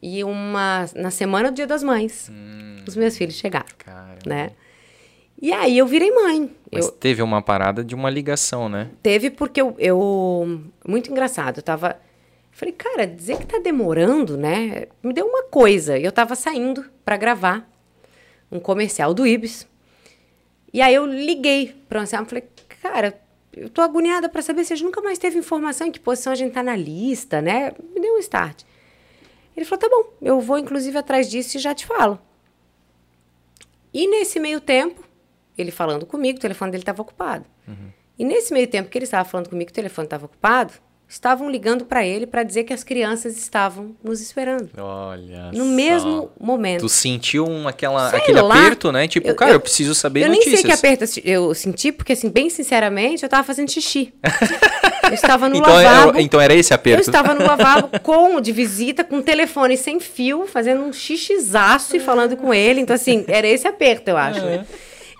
e 0.00 0.22
uma 0.22 0.86
na 0.94 1.10
semana 1.10 1.50
do 1.50 1.54
Dia 1.56 1.66
das 1.66 1.82
Mães, 1.82 2.28
Hum. 2.30 2.76
os 2.86 2.94
meus 2.94 3.16
filhos 3.16 3.34
chegaram, 3.34 3.66
Cara. 3.78 4.18
né? 4.24 4.50
E 5.42 5.52
aí 5.52 5.76
eu 5.76 5.86
virei 5.88 6.12
mãe. 6.12 6.54
Mas 6.70 6.86
Eu, 6.86 6.92
teve 6.92 7.20
uma 7.20 7.42
parada 7.42 7.82
de 7.82 7.96
uma 7.96 8.08
ligação, 8.08 8.68
né? 8.68 8.90
Teve 9.02 9.28
porque 9.28 9.60
eu, 9.60 9.74
eu- 9.76 10.60
Muito 10.86 11.10
engraçado. 11.10 11.58
Eu 11.58 11.62
tava. 11.64 12.00
Falei, 12.52 12.72
cara, 12.72 13.06
dizer 13.08 13.38
que 13.38 13.46
tá 13.46 13.58
demorando, 13.58 14.36
né? 14.36 14.86
Me 15.02 15.12
deu 15.12 15.26
uma 15.26 15.42
coisa. 15.44 15.98
Eu 15.98 16.12
tava 16.12 16.36
saindo 16.36 16.84
pra 17.04 17.16
gravar 17.16 17.68
um 18.52 18.60
comercial 18.60 19.12
do 19.12 19.26
Ibis. 19.26 19.66
E 20.72 20.80
aí 20.80 20.94
eu 20.94 21.06
liguei 21.06 21.74
pro 21.88 21.98
Anselmo 21.98 22.26
e 22.26 22.28
falei, 22.28 22.44
cara, 22.80 23.20
eu 23.52 23.68
tô 23.68 23.82
agoniada 23.82 24.28
pra 24.28 24.42
saber 24.42 24.64
se 24.64 24.72
a 24.72 24.76
gente 24.76 24.84
nunca 24.86 25.02
mais 25.02 25.18
teve 25.18 25.38
informação 25.38 25.88
em 25.88 25.90
que 25.90 25.98
posição 25.98 26.32
a 26.32 26.36
gente 26.36 26.52
tá 26.52 26.62
na 26.62 26.76
lista, 26.76 27.42
né? 27.42 27.72
Me 27.94 28.00
deu 28.00 28.14
um 28.14 28.18
start. 28.18 28.62
Ele 29.56 29.66
falou, 29.66 29.80
tá 29.80 29.88
bom, 29.88 30.04
eu 30.22 30.40
vou 30.40 30.56
inclusive 30.56 30.96
atrás 30.96 31.28
disso 31.28 31.56
e 31.56 31.60
já 31.60 31.74
te 31.74 31.84
falo. 31.84 32.18
E 33.92 34.06
nesse 34.08 34.38
meio 34.40 34.60
tempo, 34.60 35.02
ele 35.56 35.70
falando 35.70 36.06
comigo, 36.06 36.38
o 36.38 36.40
telefone 36.40 36.70
dele 36.70 36.82
estava 36.82 37.02
ocupado. 37.02 37.44
E 38.18 38.24
nesse 38.24 38.52
meio 38.52 38.66
tempo 38.66 38.88
que 38.90 38.98
ele 38.98 39.04
estava 39.04 39.28
falando 39.28 39.48
comigo, 39.48 39.70
o 39.70 39.74
telefone 39.74 40.06
estava 40.06 40.26
ocupado, 40.26 40.72
estavam 41.08 41.50
ligando 41.50 41.84
para 41.84 42.06
ele 42.06 42.26
para 42.26 42.42
dizer 42.42 42.64
que 42.64 42.72
as 42.72 42.82
crianças 42.82 43.36
estavam 43.36 43.94
nos 44.02 44.20
esperando. 44.22 44.70
Olha 44.78 45.50
No 45.52 45.64
só. 45.64 45.70
mesmo 45.70 46.30
momento. 46.40 46.80
Tu 46.80 46.88
sentiu 46.88 47.46
um, 47.46 47.68
aquela, 47.68 48.08
Sei 48.10 48.18
aquele 48.18 48.40
lá. 48.40 48.54
aperto, 48.54 48.90
né? 48.92 49.06
Tipo, 49.08 49.28
Eu- 49.28 49.34
cara, 49.34 49.50
eu- 49.50 49.56
eu, 49.56 49.60
preciso 49.60 49.94
saber 49.94 50.20
Eu 50.22 50.28
nem 50.28 50.38
notícias. 50.38 50.60
sei 50.60 50.70
que 50.70 50.74
aperto 50.74 51.04
eu 51.24 51.54
senti, 51.54 51.92
porque, 51.92 52.12
assim, 52.14 52.30
bem 52.30 52.48
sinceramente, 52.48 53.22
eu 53.22 53.28
tava 53.28 53.42
fazendo 53.44 53.70
xixi. 53.70 54.14
eu 55.04 55.12
estava 55.12 55.48
no 55.50 55.56
então, 55.56 55.74
lavabo. 55.74 56.18
é, 56.18 56.22
então 56.22 56.40
era 56.40 56.54
esse 56.54 56.72
Eu 56.72 56.76
aperto. 56.76 57.00
estava 57.02 57.34
no 57.34 57.44
lavabo 57.44 57.98
com 58.00 58.40
de 58.40 58.52
visita, 58.52 59.04
com 59.04 59.20
telefone 59.20 59.76
sem 59.76 60.00
fio, 60.00 60.46
fazendo 60.46 60.82
um 60.82 60.92
xixizaço 60.94 61.94
e 61.96 62.00
falando 62.00 62.36
com 62.38 62.54
ele. 62.54 62.80
Então, 62.80 62.94
assim, 62.96 63.24
era 63.28 63.46
esse 63.46 63.66
aperto, 63.68 64.08
eu 64.08 64.16
acho. 64.16 64.40
né? 64.40 64.64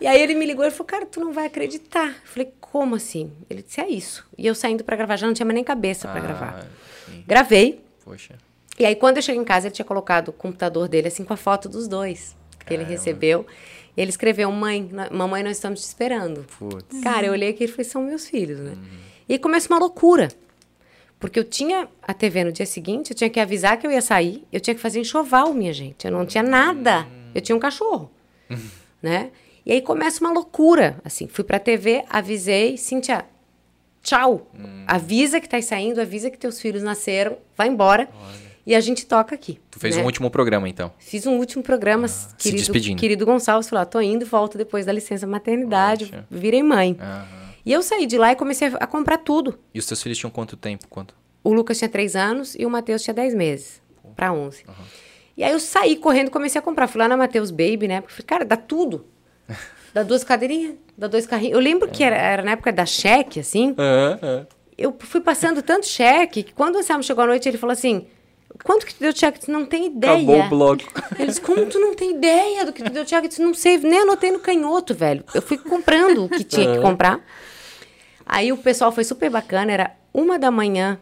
E 0.03 0.07
aí 0.09 0.20
ele 0.20 0.34
me 0.34 0.44
ligou 0.44 0.64
e 0.64 0.70
falou, 0.72 0.84
cara, 0.84 1.07
tu 1.07 1.20
não 1.20 1.32
vai 1.32 1.46
acreditar. 1.46 2.09
Eu 2.09 2.14
falei, 2.24 2.53
como 2.61 2.96
assim? 2.96 3.30
Ele 3.48 3.62
disse, 3.62 3.80
é 3.80 3.88
isso. 3.88 4.26
E 4.36 4.44
eu 4.44 4.53
saindo 4.53 4.82
pra 4.82 4.96
gravar, 4.96 5.14
já 5.16 5.28
não 5.28 5.32
tinha 5.32 5.46
mais 5.46 5.55
nem 5.55 5.62
cabeça 5.62 6.09
pra 6.09 6.20
gravar. 6.20 6.59
Ah, 6.59 6.66
sim. 7.07 7.22
Gravei. 7.24 7.80
Poxa. 8.05 8.34
E 8.76 8.84
aí, 8.84 8.96
quando 8.96 9.18
eu 9.18 9.22
cheguei 9.22 9.40
em 9.40 9.44
casa, 9.44 9.68
ele 9.68 9.74
tinha 9.76 9.84
colocado 9.84 10.30
o 10.30 10.32
computador 10.32 10.88
dele, 10.88 11.07
assim, 11.07 11.22
com 11.22 11.32
a 11.32 11.36
foto 11.36 11.68
dos 11.68 11.86
dois. 11.86 12.34
Que 12.66 12.74
ele 12.74 12.82
recebeu. 12.82 13.46
Ele 13.96 14.11
escreveu, 14.11 14.50
mãe, 14.50 14.90
mamãe, 15.12 15.44
nós 15.44 15.57
estamos 15.57 15.80
te 15.80 15.84
esperando. 15.84 16.44
Putz. 16.59 17.00
Cara, 17.00 17.26
eu 17.26 17.32
olhei 17.32 17.50
aqui 17.50 17.62
e 17.62 17.68
falei, 17.68 17.84
são 17.84 18.03
meus 18.03 18.26
filhos, 18.26 18.59
né? 18.59 18.76
E 19.28 19.34
aí 19.34 19.38
começa 19.38 19.72
uma 19.72 19.78
loucura. 19.78 20.26
Porque 21.20 21.38
eu 21.38 21.44
tinha 21.44 21.88
a 22.03 22.12
TV 22.12 22.42
no 22.42 22.50
dia 22.50 22.66
seguinte, 22.66 23.12
eu 23.12 23.16
tinha 23.16 23.30
que 23.30 23.38
avisar 23.38 23.76
que 23.76 23.86
eu 23.86 23.92
ia 23.92 24.03
sair, 24.03 24.44
eu 24.53 24.59
tinha 24.59 24.74
que 24.74 24.80
fazer 24.80 24.98
enxoval, 24.98 25.55
minha 25.55 25.72
gente. 25.72 26.05
Eu 26.05 26.11
não 26.11 26.26
tinha 26.26 26.42
nada. 26.42 27.07
Eu 27.32 27.40
tinha 27.40 27.55
um 27.55 27.61
cachorro, 27.61 28.11
né? 29.00 29.30
E 29.64 29.72
aí 29.72 29.80
começa 29.80 30.20
uma 30.20 30.32
loucura, 30.32 30.98
assim. 31.04 31.28
Fui 31.28 31.44
pra 31.44 31.58
TV, 31.58 32.04
avisei, 32.08 32.76
Cíntia, 32.76 33.24
tchau. 34.02 34.50
Avisa 34.86 35.40
que 35.40 35.48
tá 35.48 35.60
saindo, 35.62 36.00
avisa 36.00 36.30
que 36.30 36.38
teus 36.38 36.60
filhos 36.60 36.82
nasceram, 36.82 37.38
vai 37.56 37.68
embora. 37.68 38.08
E 38.64 38.74
a 38.74 38.80
gente 38.80 39.06
toca 39.06 39.34
aqui. 39.34 39.58
Tu 39.70 39.80
fez 39.80 39.96
né? 39.96 40.02
um 40.02 40.04
último 40.04 40.30
programa, 40.30 40.68
então. 40.68 40.92
Fiz 40.98 41.26
um 41.26 41.36
último 41.36 41.64
programa, 41.64 42.06
se 42.06 42.34
querido, 42.36 42.58
despedindo. 42.58 43.00
querido 43.00 43.26
Gonçalves 43.26 43.68
falou: 43.68 43.82
ah, 43.82 43.86
tô 43.86 44.00
indo, 44.00 44.24
volto 44.24 44.56
depois 44.56 44.86
da 44.86 44.92
licença 44.92 45.26
maternidade, 45.26 46.06
Poxa. 46.06 46.26
virei 46.30 46.62
mãe. 46.62 46.96
Aham. 47.00 47.42
E 47.64 47.72
eu 47.72 47.82
saí 47.82 48.06
de 48.06 48.18
lá 48.18 48.32
e 48.32 48.36
comecei 48.36 48.72
a 48.74 48.86
comprar 48.86 49.18
tudo. 49.18 49.58
E 49.72 49.78
os 49.78 49.86
teus 49.86 50.02
filhos 50.02 50.18
tinham 50.18 50.30
quanto 50.30 50.56
tempo? 50.56 50.86
Quanto? 50.88 51.14
O 51.44 51.52
Lucas 51.52 51.78
tinha 51.78 51.88
3 51.88 52.16
anos 52.16 52.54
e 52.56 52.66
o 52.66 52.70
Matheus 52.70 53.02
tinha 53.02 53.14
10 53.14 53.34
meses, 53.34 53.80
pra 54.16 54.32
11. 54.32 54.64
E 55.36 55.42
aí 55.42 55.52
eu 55.52 55.60
saí 55.60 55.96
correndo 55.96 56.28
e 56.28 56.30
comecei 56.30 56.58
a 56.58 56.62
comprar. 56.62 56.86
Fui 56.88 57.00
lá 57.00 57.08
na 57.08 57.16
Matheus 57.16 57.50
Baby, 57.50 57.88
né? 57.88 58.00
Porque, 58.00 58.14
falei, 58.14 58.26
cara, 58.26 58.44
dá 58.44 58.56
tudo. 58.56 59.06
Dá 59.94 60.03
duas 60.03 60.24
cadeirinhas, 60.24 60.76
dá 60.96 61.07
dois 61.07 61.26
carrinhos. 61.26 61.53
Eu 61.53 61.61
lembro 61.61 61.86
que 61.86 62.03
era, 62.03 62.16
era 62.16 62.42
na 62.42 62.53
época 62.53 62.72
da 62.72 62.86
cheque, 62.86 63.40
assim. 63.40 63.74
Eu 64.78 64.96
fui 65.00 65.20
passando 65.20 65.61
tanto 65.62 65.86
cheque 65.86 66.42
que 66.42 66.53
quando 66.55 66.76
o 66.76 66.78
Anselmo 66.78 67.03
chegou 67.03 67.22
à 67.24 67.26
noite, 67.26 67.46
ele 67.46 67.59
falou 67.59 67.74
assim: 67.74 68.07
quanto 68.64 68.86
que 68.86 68.94
tu 68.94 69.00
deu 69.00 69.14
cheque? 69.14 69.40
Tu 69.40 69.50
não 69.50 69.66
tem 69.66 69.86
ideia. 69.86 70.14
Acabou 70.14 70.40
o 70.40 70.48
bloco. 70.48 70.82
Ele 71.18 71.26
disse, 71.26 71.40
como 71.40 71.66
tu 71.66 71.78
não 71.78 71.94
tem 71.94 72.12
ideia 72.16 72.64
do 72.64 72.72
que 72.72 72.82
tu 72.82 72.90
deu 72.90 73.07
cheque? 73.07 73.28
Disse, 73.28 73.42
não 73.42 73.53
sei, 73.53 73.78
nem 73.78 74.00
anotei 74.00 74.30
no 74.32 74.40
canhoto, 74.40 74.94
velho. 74.94 75.24
Eu 75.34 75.42
fui 75.42 75.59
comprando 75.59 76.24
o 76.24 76.28
que 76.28 76.42
tinha 76.42 76.74
que 76.74 76.80
comprar. 76.80 77.20
Aí 78.24 78.53
o 78.53 78.57
pessoal 78.57 78.92
foi 78.92 79.05
super 79.05 79.28
bacana, 79.30 79.72
era 79.72 79.90
uma 80.14 80.38
da 80.38 80.50
manhã, 80.50 80.98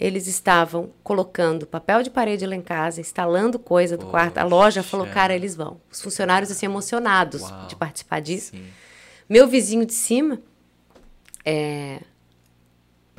eles 0.00 0.26
estavam 0.26 0.90
colocando 1.04 1.66
papel 1.66 2.02
de 2.02 2.08
parede 2.08 2.46
lá 2.46 2.56
em 2.56 2.62
casa, 2.62 3.02
instalando 3.02 3.58
coisa 3.58 3.98
do 3.98 4.06
quarto. 4.06 4.38
A 4.38 4.44
loja 4.44 4.82
falou, 4.82 5.04
Poxa. 5.04 5.14
cara, 5.14 5.34
eles 5.34 5.54
vão. 5.54 5.78
Os 5.92 6.00
funcionários, 6.00 6.50
assim, 6.50 6.64
emocionados 6.64 7.42
Uau. 7.42 7.66
de 7.66 7.76
participar 7.76 8.20
disso. 8.20 8.52
Sim. 8.52 8.64
Meu 9.28 9.46
vizinho 9.46 9.84
de 9.84 9.92
cima, 9.92 10.40
é, 11.44 12.00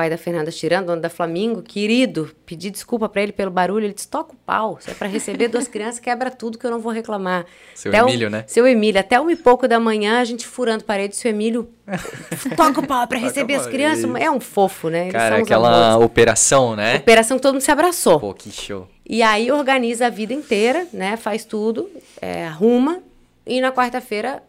pai 0.02 0.10
da 0.10 0.18
Fernanda 0.18 0.50
Tirando, 0.50 0.88
dono 0.88 1.00
da 1.00 1.12
Flamingo, 1.12 1.62
querido, 1.62 2.32
pedi 2.44 2.72
desculpa 2.72 3.08
pra 3.08 3.22
ele 3.22 3.32
pelo 3.32 3.52
barulho, 3.52 3.86
ele 3.86 3.94
disse, 3.94 4.08
toca 4.08 4.34
o 4.34 4.36
pau, 4.36 4.80
se 4.82 4.90
é 4.90 4.96
pra 4.96 5.08
receber 5.08 5.48
duas 5.48 5.68
crianças, 5.68 6.00
quebra 6.00 6.32
tudo 6.32 6.58
que 6.58 6.66
eu 6.66 6.72
não 6.72 6.80
vou 6.80 6.92
reclamar. 6.92 7.46
Seu 7.76 7.92
Até 7.92 8.00
Emílio, 8.02 8.28
né? 8.28 8.44
Seu 8.48 8.66
Emílio, 8.66 9.00
até 9.00 9.20
uma 9.20 9.32
e 9.32 9.36
pouco 9.36 9.68
da 9.68 9.80
manhã, 9.80 10.20
a 10.20 10.26
gente 10.26 10.48
furando 10.48 10.84
parede, 10.84 11.16
seu 11.16 11.30
Emílio, 11.30 11.70
toca 12.58 12.80
o 12.80 12.88
pau 12.88 13.04
é 13.04 13.06
pra 13.06 13.20
receber 13.20 13.54
as 13.54 13.68
crianças, 13.68 14.00
isso. 14.06 14.18
é 14.18 14.32
um 14.32 14.40
fofo, 14.40 14.90
né? 14.90 15.02
Eles 15.02 15.12
Cara, 15.12 15.38
aquela 15.38 15.90
amores. 15.92 16.06
operação, 16.08 16.76
né? 16.76 16.96
Operação 16.96 17.38
que 17.38 17.44
todo 17.44 17.54
mundo 17.54 17.62
se 17.62 17.72
abraçou. 17.72 18.20
Pô, 18.20 18.34
que 18.34 18.50
show. 18.50 18.88
E 19.08 19.22
aí 19.22 19.52
organiza 19.52 20.08
a 20.08 20.10
vida 20.10 20.34
inteira, 20.34 20.88
né? 20.92 21.16
Faz 21.16 21.46
tudo, 21.46 21.88
é, 22.20 22.48
arruma 22.48 23.04
e 23.46 23.62
na 23.62 23.72
quarta-feira 23.72 24.42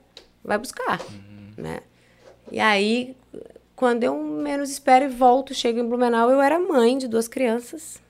vai 0.42 0.56
buscar, 0.56 0.98
né? 1.58 1.80
E 2.50 2.58
aí, 2.58 3.14
quando 3.82 4.04
eu 4.04 4.16
menos 4.22 4.70
espero 4.70 5.06
e 5.06 5.08
volto, 5.08 5.52
chego 5.52 5.80
em 5.80 5.84
Blumenau, 5.84 6.30
eu 6.30 6.40
era 6.40 6.56
mãe 6.56 6.96
de 6.96 7.08
duas 7.08 7.26
crianças. 7.26 8.00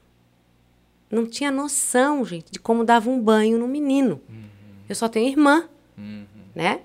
Não 1.10 1.24
tinha 1.24 1.50
noção, 1.50 2.22
gente, 2.26 2.52
de 2.52 2.58
como 2.58 2.84
dava 2.84 3.08
um 3.08 3.18
banho 3.18 3.58
no 3.58 3.66
menino. 3.66 4.20
Eu 4.86 4.94
só 4.94 5.08
tenho 5.08 5.30
irmã, 5.30 5.66
né? 6.54 6.80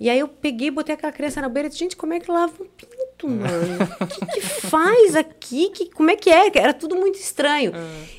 E 0.00 0.08
aí 0.08 0.18
eu 0.18 0.28
peguei, 0.28 0.70
botei 0.70 0.94
aquela 0.94 1.12
criança 1.12 1.42
na 1.42 1.48
beira 1.50 1.66
e 1.66 1.68
disse, 1.68 1.80
gente, 1.80 1.94
como 1.94 2.14
é 2.14 2.20
que 2.20 2.30
lava 2.30 2.54
um 2.58 2.66
pinto, 2.66 3.28
mano? 3.28 3.84
O 4.00 4.06
que, 4.06 4.24
que 4.24 4.40
faz 4.40 5.14
aqui? 5.14 5.68
Que, 5.68 5.90
como 5.90 6.10
é 6.10 6.16
que 6.16 6.30
é? 6.30 6.50
Era 6.56 6.72
tudo 6.72 6.96
muito 6.96 7.16
estranho. 7.16 7.72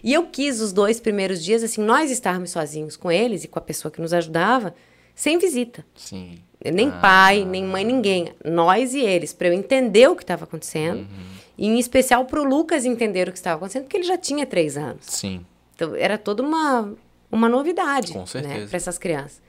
E 0.03 0.13
eu 0.13 0.27
quis 0.27 0.61
os 0.61 0.71
dois 0.71 0.99
primeiros 0.99 1.43
dias, 1.43 1.63
assim, 1.63 1.81
nós 1.81 2.11
estarmos 2.11 2.51
sozinhos 2.51 2.95
com 2.95 3.11
eles 3.11 3.45
e 3.45 3.47
com 3.47 3.57
a 3.57 3.63
pessoa 3.63 3.91
que 3.91 3.99
nos 3.99 4.13
ajudava, 4.13 4.75
sem 5.15 5.39
visita. 5.39 5.83
Sim. 5.95 6.37
Nem 6.71 6.89
Ah. 6.89 6.99
pai, 7.01 7.45
nem 7.45 7.63
mãe, 7.65 7.83
ninguém. 7.83 8.33
Nós 8.45 8.93
e 8.93 8.99
eles, 9.01 9.33
para 9.33 9.47
eu 9.49 9.53
entender 9.53 10.07
o 10.09 10.15
que 10.15 10.23
estava 10.23 10.45
acontecendo. 10.45 10.99
Uhum. 10.99 11.33
E 11.57 11.67
em 11.67 11.77
especial 11.79 12.25
para 12.25 12.41
o 12.41 12.43
Lucas 12.43 12.85
entender 12.85 13.27
o 13.27 13.31
que 13.31 13.37
estava 13.37 13.57
acontecendo, 13.57 13.83
porque 13.83 13.97
ele 13.97 14.05
já 14.05 14.17
tinha 14.17 14.45
três 14.45 14.75
anos. 14.77 15.05
Sim. 15.05 15.45
Então, 15.75 15.95
era 15.95 16.17
toda 16.17 16.41
uma, 16.41 16.93
uma 17.31 17.49
novidade 17.49 18.13
Com 18.13 18.19
né, 18.19 18.25
certeza. 18.25 18.67
para 18.67 18.77
essas 18.77 18.97
crianças. 18.97 19.41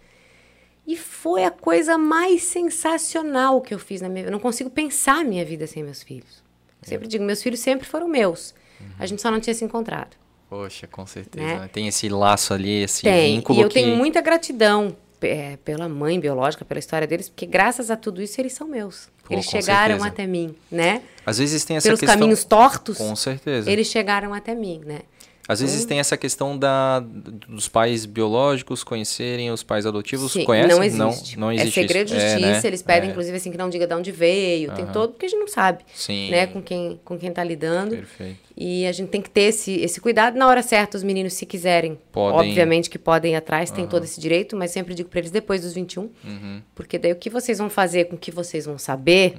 E 0.86 0.96
foi 0.96 1.44
a 1.44 1.50
coisa 1.50 1.96
mais 1.96 2.42
sensacional 2.42 3.60
que 3.60 3.72
eu 3.72 3.78
fiz 3.78 4.00
na 4.02 4.08
minha 4.08 4.22
vida. 4.24 4.28
Eu 4.28 4.32
não 4.32 4.38
consigo 4.40 4.68
pensar 4.68 5.20
a 5.20 5.24
minha 5.24 5.44
vida 5.44 5.66
sem 5.66 5.82
meus 5.82 6.02
filhos. 6.02 6.42
Eu 6.82 6.86
É. 6.86 6.88
sempre 6.88 7.08
digo, 7.08 7.24
meus 7.24 7.42
filhos 7.42 7.60
sempre 7.60 7.86
foram 7.86 8.06
meus. 8.08 8.54
Uhum. 8.80 8.86
A 8.98 9.06
gente 9.06 9.22
só 9.22 9.30
não 9.30 9.40
tinha 9.40 9.54
se 9.54 9.64
encontrado. 9.64 10.16
Poxa, 10.50 10.86
com 10.86 11.06
certeza. 11.06 11.46
Né? 11.46 11.58
né? 11.60 11.70
Tem 11.72 11.88
esse 11.88 12.08
laço 12.10 12.52
ali, 12.52 12.82
esse 12.82 13.02
Tem. 13.02 13.36
vínculo 13.36 13.58
E 13.58 13.62
eu 13.62 13.68
que... 13.68 13.74
tenho 13.74 13.96
muita 13.96 14.20
gratidão 14.20 14.94
é, 15.24 15.58
pela 15.64 15.88
mãe 15.88 16.18
biológica, 16.20 16.64
pela 16.64 16.78
história 16.78 17.06
deles, 17.06 17.28
porque 17.28 17.46
graças 17.46 17.90
a 17.90 17.96
tudo 17.96 18.22
isso 18.22 18.40
eles 18.40 18.52
são 18.52 18.68
meus. 18.68 19.08
Pô, 19.24 19.32
eles 19.32 19.46
chegaram 19.46 19.94
certeza. 19.94 20.06
até 20.06 20.26
mim, 20.26 20.54
né? 20.70 21.02
Às 21.24 21.38
vezes 21.38 21.64
tem 21.64 21.76
essa 21.76 21.88
Pelos 21.88 22.00
questão... 22.00 22.18
caminhos 22.18 22.44
tortos, 22.44 22.98
Com 22.98 23.16
certeza. 23.16 23.70
eles 23.70 23.86
chegaram 23.86 24.34
até 24.34 24.54
mim, 24.54 24.82
né? 24.84 25.00
Às 25.46 25.60
vezes 25.60 25.84
tem 25.84 25.98
essa 25.98 26.16
questão 26.16 26.56
da, 26.56 27.00
dos 27.00 27.68
pais 27.68 28.06
biológicos 28.06 28.82
conhecerem 28.82 29.50
os 29.50 29.62
pais 29.62 29.84
adotivos. 29.84 30.32
Sim, 30.32 30.44
Conhecem? 30.44 30.70
não 30.74 30.82
existe. 30.82 31.38
Não, 31.38 31.46
não 31.48 31.52
existe 31.52 31.68
É 31.80 31.82
segredo 31.82 32.06
de 32.08 32.14
justiça, 32.14 32.38
né? 32.40 32.60
eles 32.64 32.80
pedem, 32.82 33.08
É, 33.08 33.12
inclusive, 33.12 33.36
assim, 33.36 33.50
que 33.50 33.58
não 33.58 33.68
diga 33.68 33.86
de 33.86 33.92
onde 33.94 34.10
veio. 34.10 34.72
Tem 34.72 34.84
Aham. 34.84 34.92
todo, 34.92 35.10
porque 35.12 35.26
a 35.26 35.28
gente 35.28 35.38
não 35.40 35.48
sabe, 35.48 35.84
Sim. 35.94 36.30
né? 36.30 36.46
Com 36.46 36.62
quem, 36.62 36.98
com 37.04 37.18
quem 37.18 37.30
tá 37.30 37.44
lidando. 37.44 37.90
Perfeito. 37.94 38.38
E 38.56 38.86
a 38.86 38.92
gente 38.92 39.08
tem 39.10 39.20
que 39.20 39.28
ter 39.28 39.42
esse, 39.42 39.72
esse 39.80 40.00
cuidado. 40.00 40.38
Na 40.38 40.46
hora 40.46 40.62
certa, 40.62 40.96
os 40.96 41.02
meninos, 41.02 41.34
se 41.34 41.44
quiserem, 41.44 41.98
Podem. 42.10 42.38
obviamente 42.50 42.88
que 42.88 42.98
podem 42.98 43.32
ir 43.32 43.36
atrás, 43.36 43.70
tem 43.70 43.86
todo 43.86 44.04
esse 44.04 44.18
direito, 44.18 44.56
mas 44.56 44.70
sempre 44.70 44.94
digo 44.94 45.10
para 45.10 45.18
eles 45.18 45.30
depois 45.30 45.60
dos 45.60 45.74
21. 45.74 46.02
Uhum. 46.24 46.62
Porque 46.74 46.96
daí 46.96 47.12
o 47.12 47.16
que 47.16 47.28
vocês 47.28 47.58
vão 47.58 47.68
fazer 47.68 48.04
com 48.06 48.14
o 48.16 48.18
que 48.18 48.30
vocês 48.30 48.64
vão 48.64 48.78
saber, 48.78 49.34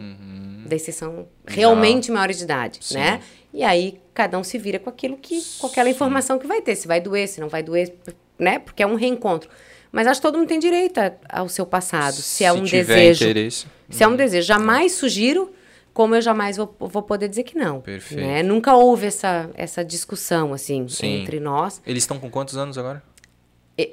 daí 0.68 0.78
vocês 0.78 0.95
são 0.97 1.28
realmente 1.47 2.12
maiores 2.12 2.38
de 2.38 2.43
idade, 2.43 2.78
Sim. 2.82 2.95
né? 2.95 3.22
E 3.56 3.64
aí 3.64 3.99
cada 4.14 4.38
um 4.38 4.43
se 4.43 4.58
vira 4.58 4.78
com 4.78 4.89
aquilo 4.89 5.18
que, 5.18 5.41
com 5.60 5.68
aquela 5.68 5.89
informação 5.89 6.38
que 6.38 6.45
vai 6.45 6.62
ter, 6.62 6.76
se 6.76 6.88
vai 6.88 6.99
doer, 7.01 7.28
se 7.28 7.39
não 7.41 7.47
vai 7.49 7.64
doer, 7.64 7.95
né? 8.38 8.60
Porque 8.60 8.84
é 8.84 8.88
um 8.88 8.95
reencontro. 8.95 9.49
Mas 9.91 10.08
acho 10.08 10.20
que 10.20 10.28
todo 10.28 10.38
mundo 10.38 10.47
tem 10.47 10.60
direito 10.60 10.97
a- 10.99 11.14
ao 11.30 11.47
seu 11.47 11.66
passado, 11.66 12.16
se, 12.16 12.43
é 12.43 12.51
um 12.51 12.64
tiver 12.66 12.84
desejo. 12.95 13.24
interesse. 13.26 13.66
Se 13.89 14.03
é 14.03 14.08
um 14.08 14.16
desejo, 14.16 14.45
jamais 14.45 14.91
sugiro, 14.91 15.53
como 15.93 16.16
eu 16.16 16.22
jamais 16.22 16.58
vou, 16.58 16.76
vou 16.80 17.01
poder 17.01 17.30
dizer 17.30 17.43
que 17.43 17.58
não. 17.58 17.80
Perfeito. 17.80 18.20
Né? 18.22 18.43
Nunca 18.43 18.76
houve 18.76 19.08
essa, 19.08 19.49
essa 19.53 19.86
discussão, 19.86 20.53
assim, 20.53 20.86
Sim. 20.89 21.22
entre 21.22 21.39
nós. 21.39 21.82
Eles 21.88 22.03
estão 22.03 22.20
com 22.20 22.30
quantos 22.30 22.58
anos 22.58 22.78
agora? 22.78 23.01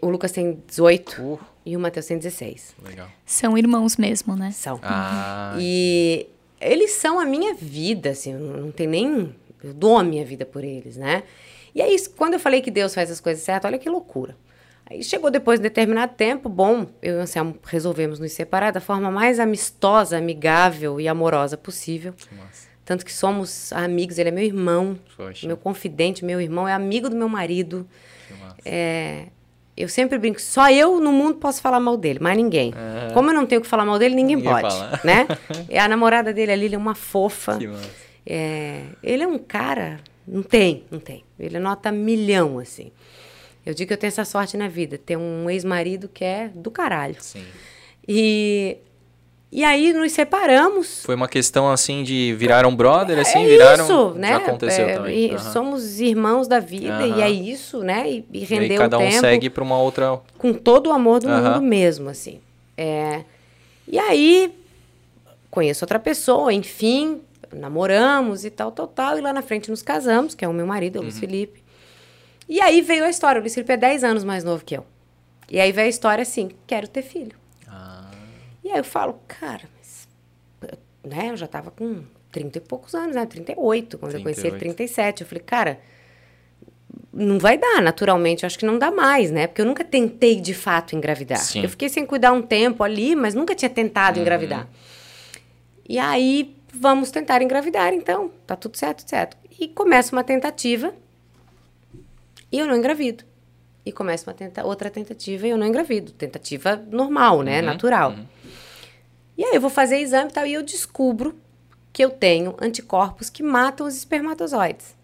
O 0.00 0.08
Lucas 0.08 0.32
tem 0.32 0.60
18 0.66 1.20
Uh, 1.22 1.38
e 1.66 1.76
o 1.76 1.80
Matheus 1.80 2.06
tem 2.06 2.16
16. 2.18 2.74
legal. 2.84 3.08
São 3.24 3.56
irmãos 3.56 3.96
mesmo, 3.96 4.34
né? 4.34 4.50
São. 4.52 4.80
Ah, 4.82 5.56
E 5.60 6.26
eles 6.60 6.92
são 6.92 7.18
a 7.20 7.24
minha 7.24 7.52
vida, 7.54 8.10
assim, 8.10 8.32
não 8.32 8.70
tem 8.72 8.86
nem. 8.86 9.34
Eu 9.62 9.72
dou 9.74 9.96
a 9.98 10.02
minha 10.04 10.24
vida 10.24 10.44
por 10.44 10.64
eles, 10.64 10.96
né? 10.96 11.22
E 11.74 11.80
aí, 11.80 11.96
quando 12.16 12.34
eu 12.34 12.40
falei 12.40 12.60
que 12.60 12.70
Deus 12.70 12.94
faz 12.94 13.10
as 13.10 13.20
coisas 13.20 13.42
certas, 13.42 13.68
olha 13.68 13.78
que 13.78 13.88
loucura. 13.88 14.36
Aí 14.90 15.02
chegou 15.02 15.30
depois 15.30 15.58
de 15.58 15.62
um 15.62 15.68
determinado 15.68 16.12
tempo, 16.14 16.48
bom, 16.48 16.86
eu 17.00 17.14
e 17.14 17.18
o 17.18 17.20
Anselmo 17.22 17.56
resolvemos 17.64 18.18
nos 18.18 18.32
separar 18.32 18.72
da 18.72 18.80
forma 18.80 19.10
mais 19.10 19.40
amistosa, 19.40 20.18
amigável 20.18 21.00
e 21.00 21.08
amorosa 21.08 21.56
possível. 21.56 22.12
massa. 22.36 22.68
Tanto 22.84 23.04
que 23.04 23.12
somos 23.12 23.72
amigos, 23.72 24.18
ele 24.18 24.28
é 24.28 24.32
meu 24.32 24.44
irmão, 24.44 24.98
Poxa, 25.16 25.46
meu 25.46 25.56
confidente, 25.56 26.24
meu 26.24 26.40
irmão, 26.40 26.66
é 26.68 26.72
amigo 26.74 27.08
do 27.08 27.16
meu 27.16 27.28
marido. 27.28 27.86
É, 28.64 29.26
eu 29.76 29.88
sempre 29.88 30.18
brinco, 30.18 30.40
só 30.40 30.70
eu 30.70 31.00
no 31.00 31.12
mundo 31.12 31.36
posso 31.36 31.62
falar 31.62 31.80
mal 31.80 31.96
dele, 31.96 32.18
mais 32.20 32.36
ninguém. 32.36 32.74
Como 33.14 33.30
eu 33.30 33.34
não 33.34 33.46
tenho 33.46 33.60
que 33.60 33.66
falar 33.68 33.84
mal 33.86 33.98
dele, 33.98 34.14
ninguém, 34.14 34.36
Ninguém 34.36 34.52
pode, 34.52 34.74
fala. 34.74 35.00
né? 35.04 35.26
E 35.70 35.78
a 35.78 35.88
namorada 35.88 36.32
dele, 36.32 36.52
a 36.52 36.56
Lili, 36.56 36.74
é 36.74 36.78
uma 36.78 36.94
fofa. 36.94 37.56
Que 37.56 37.68
massa. 37.68 38.11
É, 38.26 38.84
ele 39.02 39.22
é 39.22 39.26
um 39.26 39.38
cara. 39.38 40.00
Não 40.26 40.42
tem, 40.42 40.84
não 40.90 41.00
tem. 41.00 41.24
Ele 41.38 41.56
é 41.56 41.60
nota 41.60 41.90
milhão, 41.90 42.58
assim. 42.58 42.92
Eu 43.64 43.74
digo 43.74 43.88
que 43.88 43.94
eu 43.94 43.98
tenho 43.98 44.08
essa 44.08 44.24
sorte 44.24 44.56
na 44.56 44.68
vida, 44.68 44.98
ter 44.98 45.16
um 45.16 45.48
ex-marido 45.50 46.08
que 46.08 46.24
é 46.24 46.48
do 46.54 46.70
caralho. 46.70 47.16
Sim. 47.20 47.44
E, 48.06 48.76
e 49.50 49.64
aí 49.64 49.92
nos 49.92 50.12
separamos. 50.12 51.02
Foi 51.04 51.14
uma 51.14 51.28
questão 51.28 51.70
assim 51.70 52.02
de 52.02 52.34
viraram 52.34 52.74
brother, 52.74 53.18
assim, 53.18 53.44
é 53.44 53.46
viraram. 53.46 53.84
isso, 53.84 54.10
né? 54.14 54.28
Já 54.30 54.36
aconteceu 54.38 54.86
É, 54.88 54.94
também. 54.94 55.18
e 55.26 55.30
Aham. 55.34 55.38
Somos 55.52 56.00
irmãos 56.00 56.48
da 56.48 56.58
vida 56.58 57.06
e 57.06 57.10
Aham. 57.12 57.22
é 57.22 57.30
isso, 57.30 57.82
né? 57.82 58.10
E, 58.10 58.24
e 58.32 58.38
E 58.38 58.42
aí 58.42 58.44
rendeu 58.44 58.78
cada 58.78 58.98
um 58.98 59.02
tempo 59.08 59.20
segue 59.20 59.50
pra 59.50 59.62
uma 59.62 59.78
outra. 59.78 60.20
com 60.38 60.52
todo 60.52 60.88
o 60.88 60.92
amor 60.92 61.20
do 61.20 61.28
Aham. 61.28 61.54
mundo 61.54 61.62
mesmo, 61.62 62.08
assim. 62.08 62.40
É, 62.76 63.24
e 63.86 63.98
aí 63.98 64.52
conheço 65.50 65.84
outra 65.84 65.98
pessoa, 66.00 66.52
enfim, 66.52 67.20
namoramos 67.54 68.44
e 68.44 68.50
tal, 68.50 68.72
tal, 68.72 68.86
tal. 68.86 69.18
E 69.18 69.20
lá 69.20 69.32
na 69.32 69.42
frente 69.42 69.70
nos 69.70 69.82
casamos, 69.82 70.34
que 70.34 70.44
é 70.44 70.48
o 70.48 70.52
meu 70.52 70.66
marido, 70.66 70.98
o 70.98 71.02
Luiz 71.02 71.18
Felipe. 71.18 71.62
E 72.48 72.60
aí 72.60 72.80
veio 72.80 73.04
a 73.04 73.10
história. 73.10 73.38
O 73.38 73.42
Luiz 73.42 73.54
Felipe 73.54 73.72
é 73.72 73.76
10 73.76 74.04
anos 74.04 74.24
mais 74.24 74.44
novo 74.44 74.64
que 74.64 74.76
eu. 74.76 74.84
E 75.50 75.60
aí 75.60 75.70
veio 75.72 75.86
a 75.86 75.90
história 75.90 76.22
assim: 76.22 76.50
quero 76.66 76.88
ter 76.88 77.02
filho. 77.02 77.36
E 78.64 78.70
aí 78.70 78.78
eu 78.78 78.84
falo, 78.84 79.18
cara, 79.26 79.62
mas. 79.76 80.08
Né, 81.04 81.30
eu 81.30 81.36
já 81.36 81.46
tava 81.48 81.70
com 81.72 82.02
30 82.30 82.58
e 82.58 82.60
poucos 82.60 82.94
anos, 82.94 83.16
né? 83.16 83.26
38. 83.26 83.98
Quando 83.98 84.14
eu 84.14 84.22
conheci 84.22 84.40
ele, 84.46 84.56
38. 84.58 84.76
37. 84.76 85.20
Eu 85.22 85.26
falei, 85.26 85.42
cara, 85.44 85.80
não 87.12 87.38
vai 87.38 87.58
dar, 87.58 87.82
naturalmente. 87.82 88.44
Eu 88.44 88.46
acho 88.46 88.58
que 88.58 88.64
não 88.64 88.78
dá 88.78 88.90
mais, 88.90 89.30
né? 89.30 89.46
Porque 89.48 89.60
eu 89.60 89.66
nunca 89.66 89.82
tentei 89.84 90.40
de 90.40 90.54
fato 90.54 90.94
engravidar. 90.94 91.38
Sim. 91.38 91.62
Eu 91.62 91.68
fiquei 91.68 91.88
sem 91.88 92.06
cuidar 92.06 92.32
um 92.32 92.40
tempo 92.42 92.84
ali, 92.84 93.16
mas 93.16 93.34
nunca 93.34 93.54
tinha 93.54 93.68
tentado 93.68 94.16
Uhum. 94.16 94.22
engravidar. 94.22 94.68
E 95.88 95.98
aí, 95.98 96.56
vamos 96.72 97.10
tentar 97.10 97.42
engravidar, 97.42 97.92
então. 97.92 98.30
Tá 98.46 98.56
tudo 98.56 98.76
certo, 98.76 99.08
certo. 99.08 99.36
E 99.60 99.68
começa 99.68 100.14
uma 100.14 100.24
tentativa 100.24 100.92
e 102.50 102.58
eu 102.58 102.66
não 102.66 102.76
engravido. 102.76 103.24
E 103.84 103.92
começa 103.92 104.28
uma 104.30 104.34
tenta 104.34 104.64
outra 104.64 104.90
tentativa 104.90 105.46
e 105.46 105.50
eu 105.50 105.56
não 105.58 105.66
engravido. 105.66 106.12
Tentativa 106.12 106.76
normal, 106.90 107.42
né? 107.42 107.60
Uhum, 107.60 107.66
Natural. 107.66 108.14
E 109.36 109.44
aí 109.44 109.54
eu 109.54 109.60
vou 109.60 109.70
fazer 109.70 109.98
exame 109.98 110.30
e 110.30 110.32
tal, 110.32 110.46
e 110.46 110.52
eu 110.54 110.62
descubro 110.62 111.36
que 111.92 112.04
eu 112.04 112.10
tenho 112.10 112.54
anticorpos 112.60 113.28
que 113.28 113.42
matam 113.42 113.86
os 113.86 113.96
espermatozoides. 113.96 114.94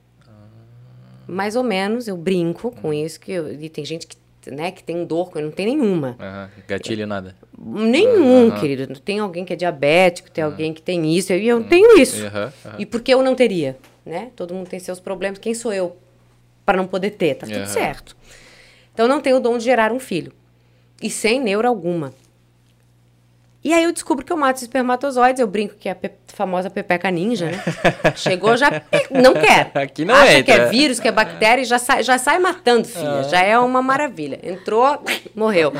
Mais 1.27 1.57
ou 1.57 1.63
menos, 1.63 2.09
eu 2.09 2.17
brinco 2.17 2.71
com 2.71 2.93
isso, 2.93 3.21
que 3.21 3.33
eu- 3.33 3.53
e 3.53 3.69
tem 3.69 3.85
gente 3.85 4.07
que, 4.07 4.17
né, 4.51 4.71
que 4.71 4.83
tem 4.83 5.05
dor, 5.05 5.31
não 5.37 5.51
tem 5.51 5.67
nenhuma. 5.67 6.17
Aham, 6.19 6.51
Gatilho 6.67 7.07
nada. 7.07 7.35
Nenhum, 7.59 8.49
Aham. 8.49 8.61
querido. 8.61 9.01
Tem 9.01 9.19
alguém 9.19 9.45
que 9.45 9.53
é 9.53 9.57
diabético, 9.57 10.31
tem 10.31 10.45
alguém 10.45 10.73
que 10.73 10.83
tem 10.83 11.17
isso, 11.17 11.33
e 11.33 11.47
eu 11.47 11.63
tenho 11.65 11.99
isso. 11.99 12.17
E 12.79 12.87
por 12.87 13.01
que 13.01 13.13
eu 13.13 13.23
não 13.23 13.35
teria? 13.35 13.77
Né? 14.05 14.31
Todo 14.35 14.55
mundo 14.55 14.69
tem 14.69 14.79
seus 14.79 15.01
problemas. 15.01 15.39
Quem 15.39 15.55
sou 15.55 15.73
eu 15.73 15.97
para 16.65 16.77
não 16.77 16.87
poder 16.87 17.11
ter? 17.11 17.35
Tá 17.35 17.47
tudo 17.47 17.67
certo. 17.67 18.17
Então 18.93 19.07
eu 19.07 19.09
não 19.09 19.21
tenho 19.21 19.37
o 19.37 19.41
dom 19.41 19.59
de 19.59 19.65
gerar 19.65 19.93
um 19.93 20.01
filho. 20.01 20.33
E 21.01 21.09
sem 21.11 21.41
neura 21.41 21.69
alguma. 21.69 22.13
E 23.63 23.73
aí 23.75 23.83
eu 23.83 23.93
descubro 23.93 24.25
que 24.25 24.33
eu 24.33 24.37
mato 24.37 24.57
os 24.57 24.63
espermatozoides. 24.63 25.41
Eu 25.41 25.47
brinco 25.49 25.75
que 25.75 25.89
é 25.89 25.93
a 25.93 25.95
pe- 25.95 26.13
famosa 26.29 26.71
pepeca 26.71 27.11
ninja, 27.11 27.51
né? 27.51 27.63
Chegou 28.17 28.57
já. 28.57 28.71
Não 29.11 29.35
quer. 29.35 29.73
Aqui 29.77 30.05
não 30.05 30.15
Acha 30.15 30.43
que 30.45 30.51
entra. 30.53 30.65
é 30.65 30.69
vírus, 30.71 31.01
que 31.01 31.09
é 31.09 31.13
bactéria 31.13 31.63
e 31.63 31.65
já 31.65 31.79
sai, 31.79 32.03
já 32.05 32.17
sai 32.19 32.39
matando, 32.39 32.87
filha. 32.87 33.25
Já 33.25 33.43
é 33.43 33.59
uma 33.59 33.83
maravilha. 33.83 34.39
Entrou, 34.43 35.03
morreu. 35.35 35.73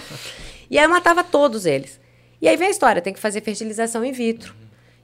E 0.69 0.77
aí 0.77 0.85
eu 0.85 0.91
matava 0.91 1.23
todos 1.23 1.67
eles. 1.67 2.01
E 2.43 2.49
aí 2.49 2.57
vem 2.57 2.67
a 2.69 2.71
história: 2.71 3.01
tem 3.01 3.13
que 3.13 3.21
fazer 3.21 3.41
fertilização 3.43 4.05
in 4.05 4.13
vitro. 4.13 4.55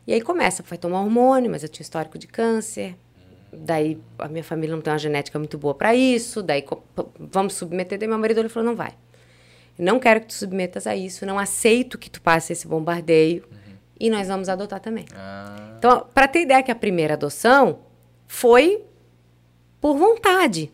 E 0.07 0.13
aí 0.13 0.21
começa, 0.21 0.63
vai 0.69 0.77
tomar 0.77 1.01
hormônio, 1.01 1.51
mas 1.51 1.63
eu 1.63 1.69
tinha 1.69 1.83
histórico 1.85 2.19
de 2.19 2.27
câncer. 2.27 2.97
Daí 3.53 3.99
a 4.19 4.27
minha 4.27 4.43
família 4.45 4.75
não 4.75 4.83
tem 4.83 4.93
uma 4.93 4.99
genética 4.99 5.39
muito 5.39 5.57
boa 5.57 5.75
para 5.75 5.95
isso. 5.95 6.43
Daí 6.43 6.65
vamos 7.19 7.55
submeter. 7.55 7.99
Daí 7.99 8.09
meu 8.09 8.19
marido 8.19 8.41
ele 8.41 8.49
falou: 8.49 8.69
não 8.69 8.77
vai. 8.77 8.93
Não 9.79 9.99
quero 9.99 10.21
que 10.21 10.27
tu 10.29 10.35
submetas 10.35 10.87
a 10.87 10.95
isso. 10.95 11.27
Não 11.27 11.39
aceito 11.39 11.99
que 11.99 12.09
tu 12.11 12.21
passe 12.21 12.53
esse 12.53 12.67
bombardeio. 12.67 13.45
E 13.99 14.11
nós 14.11 14.29
vamos 14.29 14.49
adotar 14.49 14.81
também. 14.81 15.05
Ah, 15.15 15.75
Então, 15.79 16.07
para 16.13 16.27
ter 16.29 16.43
ideia 16.43 16.63
que 16.63 16.71
a 16.71 16.75
primeira 16.75 17.15
adoção 17.15 17.81
foi 18.27 18.85
por 19.81 19.97
vontade. 19.97 20.73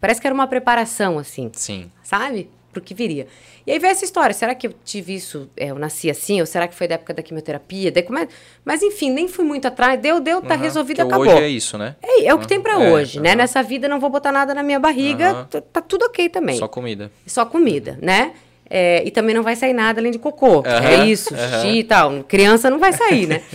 Parece 0.00 0.20
que 0.20 0.26
era 0.26 0.34
uma 0.34 0.46
preparação, 0.46 1.18
assim 1.18 1.50
sim. 1.54 1.90
sabe? 2.02 2.50
Pro 2.72 2.80
que 2.80 2.94
viria. 2.94 3.26
E 3.66 3.70
aí 3.70 3.78
veio 3.78 3.90
essa 3.90 4.04
história. 4.04 4.32
Será 4.34 4.54
que 4.54 4.66
eu 4.66 4.74
tive 4.84 5.14
isso, 5.14 5.48
é, 5.56 5.66
eu 5.70 5.78
nasci 5.78 6.08
assim? 6.08 6.40
Ou 6.40 6.46
será 6.46 6.66
que 6.66 6.74
foi 6.74 6.88
da 6.88 6.94
época 6.94 7.12
da 7.12 7.22
quimioterapia? 7.22 7.92
Daí 7.92 8.02
como 8.02 8.18
é- 8.18 8.26
Mas 8.64 8.82
enfim, 8.82 9.10
nem 9.10 9.28
fui 9.28 9.44
muito 9.44 9.68
atrás. 9.68 10.00
Deu, 10.00 10.20
deu, 10.20 10.40
tá 10.40 10.54
Aham, 10.54 10.62
resolvido, 10.62 11.00
acabou. 11.02 11.26
Hoje 11.26 11.42
é 11.42 11.48
isso, 11.48 11.76
né? 11.76 11.96
É, 12.02 12.24
é 12.24 12.34
o 12.34 12.38
que 12.38 12.48
tem 12.48 12.60
pra 12.60 12.82
É, 12.82 12.92
hoje, 12.92 13.20
né? 13.20 13.34
Nessa 13.34 13.62
vida 13.62 13.86
não 13.88 14.00
vou 14.00 14.08
botar 14.08 14.32
nada 14.32 14.54
na 14.54 14.62
minha 14.62 14.80
barriga, 14.80 15.46
tá, 15.72 15.82
tudo 15.82 16.06
ok 16.06 16.28
também. 16.30 16.56
Só 16.58 16.66
comida. 16.66 17.12
Só 17.26 17.44
comida, 17.44 17.98
né? 18.00 18.32
É, 18.70 19.02
e 19.06 19.10
também 19.10 19.34
não 19.34 19.42
vai 19.42 19.54
sair 19.54 19.74
nada 19.74 20.00
além 20.00 20.10
de 20.12 20.18
cocô. 20.18 20.62
É 20.66 21.04
isso, 21.04 21.36
xixi 21.36 21.78
e 21.80 21.84
tal. 21.84 22.24
Criança 22.24 22.70
não 22.70 22.78
vai 22.78 22.92
sair, 22.94 23.26
né? 23.26 23.42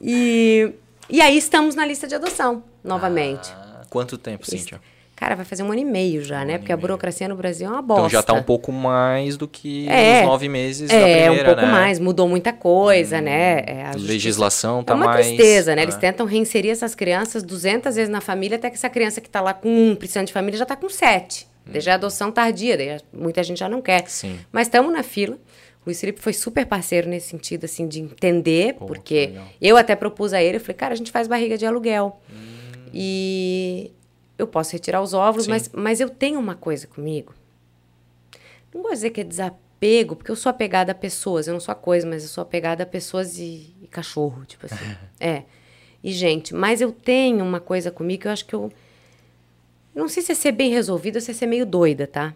E, 0.00 0.70
e 1.10 1.20
aí 1.20 1.36
estamos 1.36 1.74
na 1.74 1.84
lista 1.84 2.06
de 2.06 2.14
adoção, 2.14 2.62
novamente. 2.84 3.50
Ah, 3.52 3.82
quanto 3.90 4.16
tempo, 4.16 4.46
Cíntia? 4.48 4.80
Cara, 5.18 5.34
vai 5.34 5.44
fazer 5.44 5.64
um 5.64 5.72
ano 5.72 5.80
e 5.80 5.84
meio 5.84 6.22
já, 6.22 6.44
né? 6.44 6.58
Porque 6.58 6.72
a 6.72 6.76
burocracia 6.76 7.26
no 7.26 7.34
Brasil 7.34 7.66
é 7.66 7.70
uma 7.70 7.82
bosta. 7.82 8.02
Então 8.02 8.08
já 8.10 8.22
tá 8.22 8.32
um 8.34 8.42
pouco 8.42 8.70
mais 8.70 9.36
do 9.36 9.48
que 9.48 9.88
É. 9.88 10.20
os 10.20 10.26
nove 10.28 10.48
meses 10.48 10.88
da 10.90 10.94
É, 10.96 11.24
primeira, 11.26 11.42
um 11.42 11.44
pouco 11.54 11.60
né? 11.62 11.66
Hum, 11.66 11.72
mais, 11.72 11.98
mudou 11.98 12.28
muita 12.28 12.52
coisa, 12.52 13.20
né? 13.20 13.64
É, 13.66 13.86
a 13.86 13.96
Legislação 13.96 14.84
tá 14.84 14.92
é 14.92 14.96
uma 14.96 15.06
mais... 15.06 15.26
tristeza, 15.26 15.74
né? 15.74 15.82
Eles 15.82 15.96
Ah, 15.96 15.98
tentam 15.98 16.24
reinserir 16.24 16.70
essas 16.70 16.94
crianças 16.94 17.42
200 17.42 17.96
vezes 17.96 18.08
na 18.08 18.20
família, 18.20 18.56
até 18.58 18.70
que 18.70 18.76
essa 18.76 18.88
criança 18.88 19.20
que 19.20 19.28
tá 19.28 19.40
lá 19.40 19.52
com 19.52 19.68
um, 19.68 19.96
precisando 19.96 20.28
de 20.28 20.32
família, 20.32 20.56
já 20.56 20.64
tá 20.64 20.76
com 20.76 20.88
sete. 20.88 21.48
Daí 21.66 21.80
já 21.80 21.90
é 21.90 21.94
adoção 21.94 22.30
tardia, 22.30 22.76
daí 22.76 23.00
muita 23.12 23.42
gente 23.42 23.58
já 23.58 23.68
não 23.68 23.82
quer. 23.82 24.02
Hum. 24.02 24.06
Sim. 24.06 24.38
Mas 24.52 24.68
estamos 24.68 24.92
na 24.92 25.02
fila. 25.02 25.34
O 25.84 25.86
Luiz 25.86 25.98
Felipe 26.00 26.20
foi 26.22 26.32
super 26.32 26.64
parceiro 26.64 27.08
nesse 27.08 27.26
sentido, 27.28 27.64
assim, 27.64 27.88
de 27.88 27.98
entender, 28.00 28.74
Pô, 28.74 28.86
que 28.86 28.86
porque 28.86 29.32
eu 29.60 29.76
até 29.76 29.96
propus 29.96 30.32
a 30.32 30.40
ele, 30.40 30.58
eu 30.58 30.60
falei, 30.60 30.76
cara, 30.76 30.92
a 30.94 30.96
gente 30.96 31.10
faz 31.10 31.26
barriga 31.26 31.58
de 31.58 31.66
aluguel. 31.66 32.20
Hum. 32.30 32.36
E 32.94 33.90
eu 34.38 34.46
posso 34.46 34.72
retirar 34.72 35.02
os 35.02 35.12
óvulos, 35.12 35.44
Sim. 35.46 35.50
mas, 35.50 35.70
mas 35.74 36.00
eu 36.00 36.08
tenho 36.08 36.38
uma 36.38 36.54
coisa 36.54 36.86
comigo. 36.86 37.34
Não 38.72 38.82
vou 38.82 38.92
dizer 38.92 39.10
que 39.10 39.20
é 39.20 39.24
desapego, 39.24 40.14
porque 40.16 40.30
eu 40.30 40.36
sou 40.36 40.48
apegada 40.50 40.92
a 40.92 40.94
pessoas. 40.94 41.46
Eu 41.48 41.52
não 41.54 41.60
sou 41.60 41.72
a 41.72 41.74
coisa, 41.74 42.06
mas 42.06 42.22
eu 42.22 42.28
sou 42.28 42.42
apegada 42.42 42.82
a 42.82 42.86
pessoas 42.86 43.38
e, 43.38 43.74
e 43.82 43.86
cachorro, 43.88 44.44
tipo 44.44 44.66
assim. 44.66 44.96
é. 45.18 45.42
E 46.02 46.12
gente, 46.12 46.54
mas 46.54 46.80
eu 46.80 46.92
tenho 46.92 47.44
uma 47.44 47.58
coisa 47.60 47.90
comigo 47.90 48.22
que 48.22 48.28
eu 48.28 48.32
acho 48.32 48.44
que 48.46 48.54
eu. 48.54 48.70
Não 49.94 50.08
sei 50.08 50.22
se 50.22 50.30
é 50.30 50.34
ser 50.34 50.52
bem 50.52 50.70
resolvida 50.70 51.18
ou 51.18 51.20
se 51.22 51.32
é 51.32 51.34
ser 51.34 51.46
meio 51.46 51.66
doida, 51.66 52.06
tá? 52.06 52.32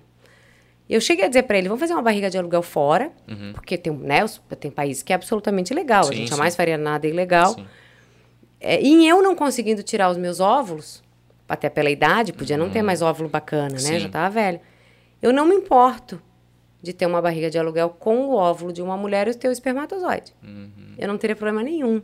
Eu 0.90 1.00
cheguei 1.00 1.24
a 1.24 1.28
dizer 1.28 1.44
pra 1.44 1.56
ele, 1.56 1.68
vamos 1.68 1.80
fazer 1.80 1.92
uma 1.94 2.02
barriga 2.02 2.28
de 2.28 2.36
aluguel 2.36 2.60
fora, 2.62 3.12
porque 3.54 3.78
tem, 3.78 3.92
né, 3.92 4.18
tem 4.58 4.70
países 4.70 5.02
que 5.02 5.12
é 5.12 5.16
absolutamente 5.16 5.72
legal, 5.72 6.02
a 6.02 6.06
Uhum. 6.06 6.10
Sim, 6.12 6.16
gente 6.18 6.28
sim. 6.28 6.34
jamais 6.36 6.56
faria 6.56 6.76
nada 6.76 7.06
ilegal. 7.06 7.54
Sim. 7.54 7.64
É, 8.60 8.82
e 8.82 8.88
em 8.88 9.08
eu 9.08 9.22
não 9.22 9.34
conseguindo 9.36 9.82
tirar 9.82 10.10
os 10.10 10.16
meus 10.18 10.40
óvulos, 10.40 11.01
até 11.52 11.68
pela 11.68 11.90
idade, 11.90 12.32
podia 12.32 12.56
não 12.56 12.70
ter 12.70 12.80
mais 12.82 13.02
óvulo 13.02 13.28
bacana, 13.28 13.74
né? 13.74 13.78
Sim. 13.78 13.98
Já 14.00 14.08
tava 14.08 14.30
velha. 14.30 14.60
Eu 15.20 15.32
não 15.32 15.44
me 15.46 15.54
importo 15.54 16.20
de 16.82 16.92
ter 16.92 17.04
uma 17.06 17.20
barriga 17.20 17.50
de 17.50 17.58
aluguel 17.58 17.90
com 17.90 18.26
o 18.28 18.34
óvulo 18.34 18.72
de 18.72 18.80
uma 18.80 18.96
mulher 18.96 19.28
e 19.28 19.48
o 19.48 19.52
espermatozoide. 19.52 20.32
Eu 20.98 21.06
não 21.06 21.18
teria 21.18 21.36
problema 21.36 21.62
nenhum 21.62 22.00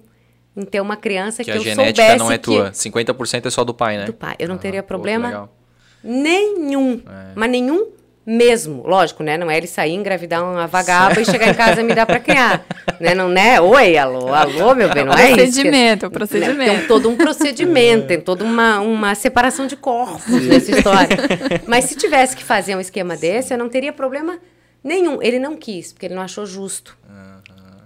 em 0.55 0.64
ter 0.64 0.80
uma 0.80 0.96
criança 0.96 1.42
que, 1.42 1.51
Que 1.51 1.51
a 1.53 1.57
eu 1.57 1.62
genética 1.62 2.03
soubesse 2.03 2.18
não 2.18 2.30
é 2.30 2.36
tua. 2.38 2.70
50% 2.72 3.46
é 3.46 3.51
só 3.51 3.64
do 3.64 3.72
pai, 3.72 3.96
né? 3.96 4.05
Do 4.05 4.12
pai. 4.12 4.36
Eu 4.38 4.49
não 4.49 4.57
Ah, 4.57 4.59
teria 4.59 4.82
pô, 4.82 4.88
problema 4.88 5.28
legal. 5.28 5.57
nenhum. 6.05 7.01
É. 7.07 7.32
Mas 7.34 7.51
nenhum 7.51 7.88
mesmo. 8.29 8.83
Lógico, 8.87 9.22
né? 9.22 9.39
Não 9.39 9.51
é 9.51 9.57
ele 9.57 9.66
sair, 9.66 9.95
engravidar 9.95 10.45
uma 10.45 10.66
vagaba 10.66 11.18
e 11.18 11.24
chegar 11.24 11.49
em 11.49 11.55
casa 11.55 11.81
e 11.81 11.85
me 11.85 11.95
dar 11.95 12.05
pra 12.05 12.20
criar. 12.20 12.62
né? 13.01 13.14
Não, 13.14 13.26
né? 13.26 13.59
Oi, 13.59 13.97
alô, 13.97 14.35
alô, 14.35 14.74
meu 14.74 14.93
bem, 14.93 15.07
não 15.07 15.14
é 15.14 15.31
isso. 15.31 15.37
Procedimento, 15.37 16.11
procedimento. 16.11 16.79
Tem 16.79 16.87
todo 16.87 17.09
um 17.09 17.16
procedimento, 17.16 18.07
tem 18.07 18.20
toda 18.20 18.45
uma, 18.45 18.81
uma 18.81 19.14
separação 19.14 19.66
de 19.66 19.76
corpos 19.76 20.43
nessa 20.43 20.70
história. 20.70 21.16
Mas 21.66 21.87
se 21.87 21.97
tivesse 21.97 22.37
que 22.37 22.45
fazer 22.45 22.76
um 22.76 22.81
esquema 22.81 23.16
desse, 23.16 23.55
eu 23.55 23.59
não 23.59 23.70
teria 23.70 23.95
problema 23.95 24.39
nenhum. 24.85 25.22
Ele 25.22 25.39
não 25.39 25.57
quis, 25.57 25.95
porque 25.95 26.05
ele 26.05 26.14
não 26.14 26.22
achou 26.22 26.45
justo. 26.45 26.99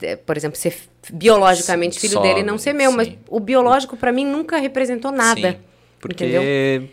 É, 0.02 0.16
Por 0.16 0.36
exemplo, 0.36 0.58
ser 0.58 0.74
biologicamente 1.12 2.00
filho 2.00 2.14
Só, 2.14 2.20
dele 2.20 2.40
e 2.40 2.42
não 2.42 2.58
ser 2.58 2.72
meu. 2.72 2.90
Mas 2.90 3.06
sim. 3.06 3.18
o 3.28 3.38
biológico, 3.38 3.96
pra 3.96 4.10
mim, 4.10 4.26
nunca 4.26 4.56
representou 4.58 5.12
nada. 5.12 5.52
Sim, 5.52 5.56
porque 6.00 6.24
Entendeu? 6.24 6.88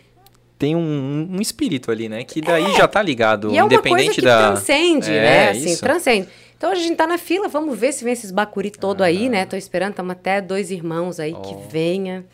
Tem 0.59 0.75
um, 0.75 1.27
um 1.31 1.41
espírito 1.41 1.89
ali, 1.89 2.07
né? 2.09 2.23
Que 2.23 2.41
daí 2.41 2.73
já 2.75 2.87
tá 2.87 3.01
ligado, 3.01 3.51
E 3.51 3.57
é 3.57 3.63
uma 3.63 3.69
coisa 3.69 3.81
independente 3.89 4.15
que 4.15 4.21
da... 4.21 4.51
transcende, 4.51 5.09
É, 5.09 5.21
né? 5.21 5.49
Assim, 5.51 5.71
isso. 5.71 5.81
transcende. 5.81 6.27
Então 6.57 6.71
hoje 6.71 6.81
a 6.81 6.83
gente 6.83 6.97
tá 6.97 7.07
na 7.07 7.17
fila, 7.17 7.47
vamos 7.47 7.79
ver 7.79 7.93
se 7.93 8.03
vem 8.03 8.11
esses 8.11 8.29
bacuri 8.31 8.69
todo 8.69 9.01
aí, 9.01 9.27
Ah. 9.27 9.29
né? 9.29 9.45
Tô 9.45 9.55
esperando, 9.55 9.91
estamos 9.91 10.11
até 10.11 10.41
dois 10.41 10.69
irmãos 10.69 11.17
aí 11.19 11.33
que 11.33 11.55
venha. 11.71 12.25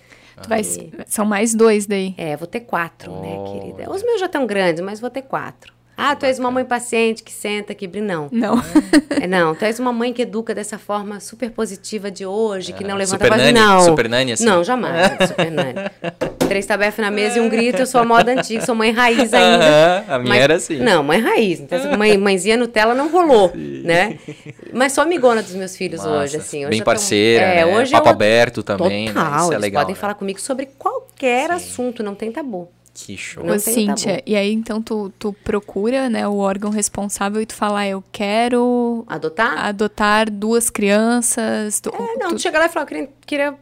Tu 0.42 0.50
vai- 0.50 0.64
são 1.08 1.24
mais 1.24 1.54
dois 1.54 1.86
daí. 1.86 2.14
É, 2.18 2.36
vou 2.36 2.48
ter 2.48 2.62
quatro, 2.62 3.12
né, 3.22 3.36
Olha. 3.38 3.60
querida? 3.60 3.90
Os 3.92 4.04
meus 4.04 4.20
já 4.20 4.26
estão 4.26 4.46
grandes, 4.48 4.82
mas 4.84 5.00
vou 5.00 5.10
ter 5.12 5.22
quatro. 5.22 5.72
Ah, 5.98 6.16
tu 6.16 6.26
és 6.26 6.38
uma 6.40 6.52
mãe 6.52 6.66
paciente 6.66 7.24
que 7.24 7.32
senta, 7.32 7.74
que 7.74 7.88
brinca. 7.88 8.06
Não. 8.06 8.30
Não. 8.32 8.62
É, 9.22 9.26
não, 9.28 9.56
tu 9.56 9.64
és 9.64 9.80
uma 9.80 9.94
mãe 9.94 10.12
que 10.12 10.24
educa 10.24 10.54
dessa 10.54 10.78
forma 10.78 11.20
super 11.22 11.50
positiva 11.52 12.12
de 12.12 12.26
hoje, 12.26 12.74
que 12.74 12.84
não 12.84 12.96
levanta 12.98 13.24
super 13.24 13.34
a 13.34 13.38
voz. 13.38 13.54
nani, 13.54 13.60
Não. 13.60 13.82
super 13.82 14.10
nani, 14.10 14.32
assim. 14.34 14.46
Não, 14.46 14.64
jamais. 14.64 15.12
super 15.28 15.50
nani. 15.52 15.74
Três 16.48 16.66
tabefes 16.66 17.00
na 17.00 17.10
mesa 17.10 17.38
e 17.40 17.42
um 17.42 17.50
grito, 17.50 17.80
eu 17.82 17.88
sou 17.88 18.02
a 18.02 18.06
moda 18.06 18.32
antiga, 18.32 18.64
sou 18.66 18.76
mãe 18.76 18.92
raiz 18.92 19.34
ainda. 19.34 19.66
Aham, 19.66 20.04
a 20.10 20.20
minha 20.20 20.30
Mas- 20.30 20.44
era 20.44 20.56
assim. 20.56 20.78
Não, 20.78 21.02
mãe 21.02 21.20
raiz. 21.20 21.60
Então, 21.60 21.98
mãe, 21.98 22.18
mãezinha 22.18 22.58
Nutella 22.58 22.94
não 22.94 23.10
rolou, 23.10 23.52
né? 23.56 24.20
Mas 24.74 24.92
sou 24.92 25.02
amigona 25.04 25.42
dos 25.42 25.56
meus 25.56 25.76
filhos 25.76 26.02
Massa. 26.02 26.12
hoje, 26.12 26.38
assim. 26.38 26.60
Hoje 26.60 26.70
Bem 26.72 26.80
tô- 26.80 26.86
parceira, 26.86 27.46
é, 27.46 27.56
né? 27.56 27.66
hoje 27.66 27.92
Papo 27.92 28.08
eu- 28.10 28.12
aberto 28.12 28.62
também, 28.62 29.08
né? 29.08 29.14
Total, 29.14 29.36
Isso 29.40 29.52
é 29.52 29.56
eles 29.56 29.62
legal, 29.62 29.82
podem 29.84 29.96
né? 29.96 30.00
falar 30.02 30.14
comigo 30.16 30.40
sobre 30.40 30.68
qualquer 30.78 31.50
assunto, 31.52 32.04
não 32.04 32.14
tem 32.14 32.32
tabu. 32.32 32.70
Que 32.98 33.18
show. 33.18 33.44
Não 33.44 33.56
Ô, 33.56 33.60
tabu. 33.60 33.72
Cíntia, 33.76 34.24
e 34.26 34.38
aí 34.38 34.54
então 34.54 34.82
tu, 34.82 35.12
tu 35.20 35.34
procura, 35.44 36.10
né, 36.10 36.26
o 36.26 36.38
órgão 36.38 36.72
responsável 36.72 37.42
e 37.42 37.46
tu 37.46 37.54
fala, 37.54 37.80
ah, 37.82 37.88
eu 37.90 38.02
quero 38.10 39.04
Adotar? 39.06 39.66
adotar 39.66 40.32
duas 40.32 40.70
crianças. 40.70 41.82
Tu, 41.82 41.90
É, 41.94 42.16
não, 42.18 42.30
tu- 42.30 42.36
tu 42.36 42.42
chega 42.42 42.58
lá 42.58 42.66
e 42.68 42.70
fala, 42.70 42.84
eu 42.84 42.88
queria, 42.88 43.10
queria, 43.26 43.56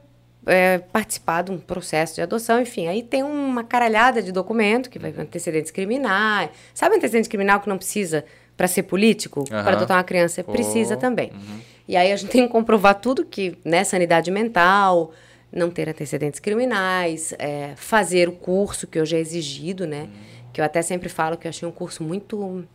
é, 0.45 0.77
participar 0.77 1.41
de 1.43 1.51
um 1.51 1.57
processo 1.57 2.13
de 2.15 2.21
adoção, 2.21 2.61
enfim. 2.61 2.87
Aí 2.87 3.01
tem 3.01 3.23
uma 3.23 3.63
caralhada 3.63 4.21
de 4.21 4.31
documento 4.31 4.87
que 4.89 4.99
vai 4.99 5.11
antecedentes 5.17 5.71
criminais. 5.71 6.51
Sabe 6.73 6.95
antecedentes 6.97 7.27
criminal 7.27 7.59
que 7.59 7.67
não 7.67 7.77
precisa 7.77 8.23
para 8.55 8.67
ser 8.67 8.83
político? 8.83 9.45
Aham. 9.51 9.63
Para 9.63 9.75
adotar 9.77 9.97
uma 9.97 10.03
criança? 10.03 10.43
Precisa 10.43 10.95
também. 10.95 11.31
E 11.87 11.97
aí 11.97 12.11
a 12.11 12.15
gente 12.15 12.29
tem 12.29 12.43
que 12.45 12.49
comprovar 12.51 12.95
tudo 13.01 13.25
que, 13.25 13.57
né, 13.65 13.83
sanidade 13.83 14.29
mental, 14.29 15.11
não 15.53 15.69
ter 15.69 15.87
antecedentes 15.87 16.39
criminais, 16.39 17.33
é, 17.37 17.73
fazer 17.75 18.27
o 18.27 18.31
curso 18.33 18.87
que 18.87 18.99
hoje 18.99 19.15
é 19.15 19.19
exigido, 19.19 19.85
né? 19.85 20.09
Que 20.51 20.59
eu 20.59 20.65
até 20.65 20.81
sempre 20.81 21.09
falo 21.09 21.37
que 21.37 21.47
eu 21.47 21.49
achei 21.49 21.67
um 21.67 21.71
curso 21.71 22.03
muito... 22.03 22.65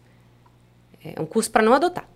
É 1.04 1.20
um 1.20 1.26
curso 1.26 1.50
para 1.50 1.62
não 1.62 1.74
adotar. 1.74 2.08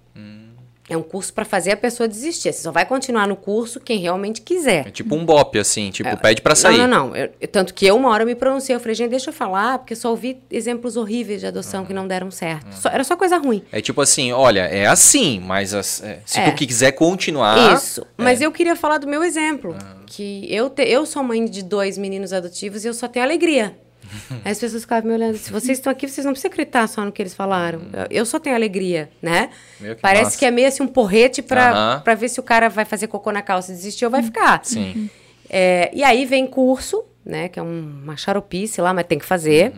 É 0.90 0.96
um 0.96 1.02
curso 1.02 1.32
para 1.32 1.44
fazer 1.44 1.70
a 1.70 1.76
pessoa 1.76 2.08
desistir. 2.08 2.52
Você 2.52 2.62
só 2.62 2.72
vai 2.72 2.84
continuar 2.84 3.26
no 3.28 3.36
curso 3.36 3.78
quem 3.80 3.98
realmente 4.00 4.42
quiser. 4.42 4.88
É 4.88 4.90
tipo 4.90 5.14
um 5.14 5.24
bop, 5.24 5.56
assim, 5.58 5.90
tipo, 5.90 6.14
pede 6.18 6.42
pra 6.42 6.56
sair. 6.56 6.76
Não, 6.76 6.86
não, 6.88 7.08
não. 7.08 7.16
Eu- 7.16 7.30
eu- 7.40 7.48
tanto 7.48 7.72
que 7.72 7.86
eu, 7.86 7.96
uma 7.96 8.08
hora, 8.10 8.24
me 8.26 8.34
pronunciei. 8.34 8.74
Eu 8.74 8.80
falei, 8.80 8.94
gente, 8.96 9.10
deixa 9.10 9.30
eu 9.30 9.32
falar, 9.32 9.78
porque 9.78 9.92
eu 9.94 9.96
só 9.96 10.10
ouvi 10.10 10.42
exemplos 10.50 10.96
horríveis 10.96 11.40
de 11.40 11.46
adoção 11.46 11.86
que 11.86 11.94
não 11.94 12.06
deram 12.06 12.30
certo. 12.32 12.72
Só- 12.74 12.90
era 12.90 13.04
só 13.04 13.16
coisa 13.16 13.38
ruim. 13.38 13.62
É 13.70 13.80
tipo 13.80 14.00
assim, 14.00 14.32
olha, 14.32 14.62
é 14.66 14.86
assim, 14.86 15.40
mas 15.40 15.72
as- 15.72 16.02
é, 16.02 16.20
se 16.26 16.40
É. 16.40 16.50
tu 16.50 16.56
quiser 16.56 16.90
continuar. 16.92 17.74
Isso. 17.74 18.04
Mas 18.18 18.42
é. 18.42 18.46
eu 18.46 18.52
queria 18.52 18.74
falar 18.74 18.98
do 18.98 19.06
meu 19.06 19.22
exemplo. 19.22 19.74
Que 20.14 20.46
eu, 20.52 20.68
te- 20.68 20.82
eu 20.82 21.06
sou 21.06 21.22
mãe 21.22 21.44
de 21.44 21.62
dois 21.62 21.96
meninos 21.96 22.32
adotivos 22.32 22.84
e 22.84 22.88
eu 22.88 22.94
só 22.94 23.08
tenho 23.08 23.24
alegria. 23.24 23.76
Aí 24.44 24.52
as 24.52 24.58
pessoas 24.58 24.82
ficavam 24.82 25.08
me 25.08 25.14
olhando. 25.14 25.36
Se 25.38 25.50
vocês 25.50 25.78
estão 25.78 25.90
aqui, 25.90 26.06
vocês 26.06 26.24
não 26.24 26.32
precisam 26.32 26.50
acreditar 26.50 26.86
só 26.88 27.04
no 27.04 27.10
que 27.12 27.22
eles 27.22 27.34
falaram. 27.34 27.80
Eu, 27.92 28.18
eu 28.18 28.26
só 28.26 28.38
tenho 28.38 28.54
alegria, 28.54 29.08
né? 29.22 29.48
Que 29.78 29.94
Parece 29.96 30.24
massa. 30.24 30.38
que 30.38 30.44
é 30.44 30.50
meio 30.50 30.68
assim 30.68 30.82
um 30.82 30.88
porrete 30.88 31.40
pra, 31.40 31.70
Aham. 31.70 32.00
pra 32.02 32.14
ver 32.14 32.28
se 32.28 32.38
o 32.38 32.42
cara 32.42 32.68
vai 32.68 32.84
fazer 32.84 33.06
cocô 33.06 33.30
na 33.32 33.40
calça 33.42 33.72
e 33.72 33.74
desistir 33.74 34.04
ou 34.04 34.10
vai 34.10 34.22
ficar. 34.22 34.60
Sim. 34.64 35.08
É, 35.48 35.90
e 35.94 36.02
aí 36.02 36.26
vem 36.26 36.46
curso, 36.46 37.04
né? 37.24 37.48
Que 37.48 37.58
é 37.58 37.62
um- 37.62 38.00
uma 38.02 38.16
xaropice 38.16 38.80
lá, 38.82 38.92
mas 38.92 39.06
tem 39.06 39.18
que 39.18 39.24
fazer. 39.24 39.72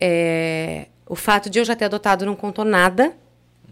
É, 0.00 0.86
o 1.08 1.14
fato 1.16 1.48
de 1.50 1.58
eu 1.58 1.64
já 1.64 1.74
ter 1.74 1.86
adotado 1.86 2.24
não 2.26 2.36
contou 2.36 2.64
nada. 2.64 3.12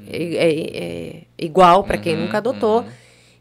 É, 0.08 0.16
é- 0.16 0.78
é 0.84 1.22
igual 1.38 1.84
para 1.84 1.98
quem 1.98 2.16
nunca 2.16 2.38
adotou. 2.38 2.84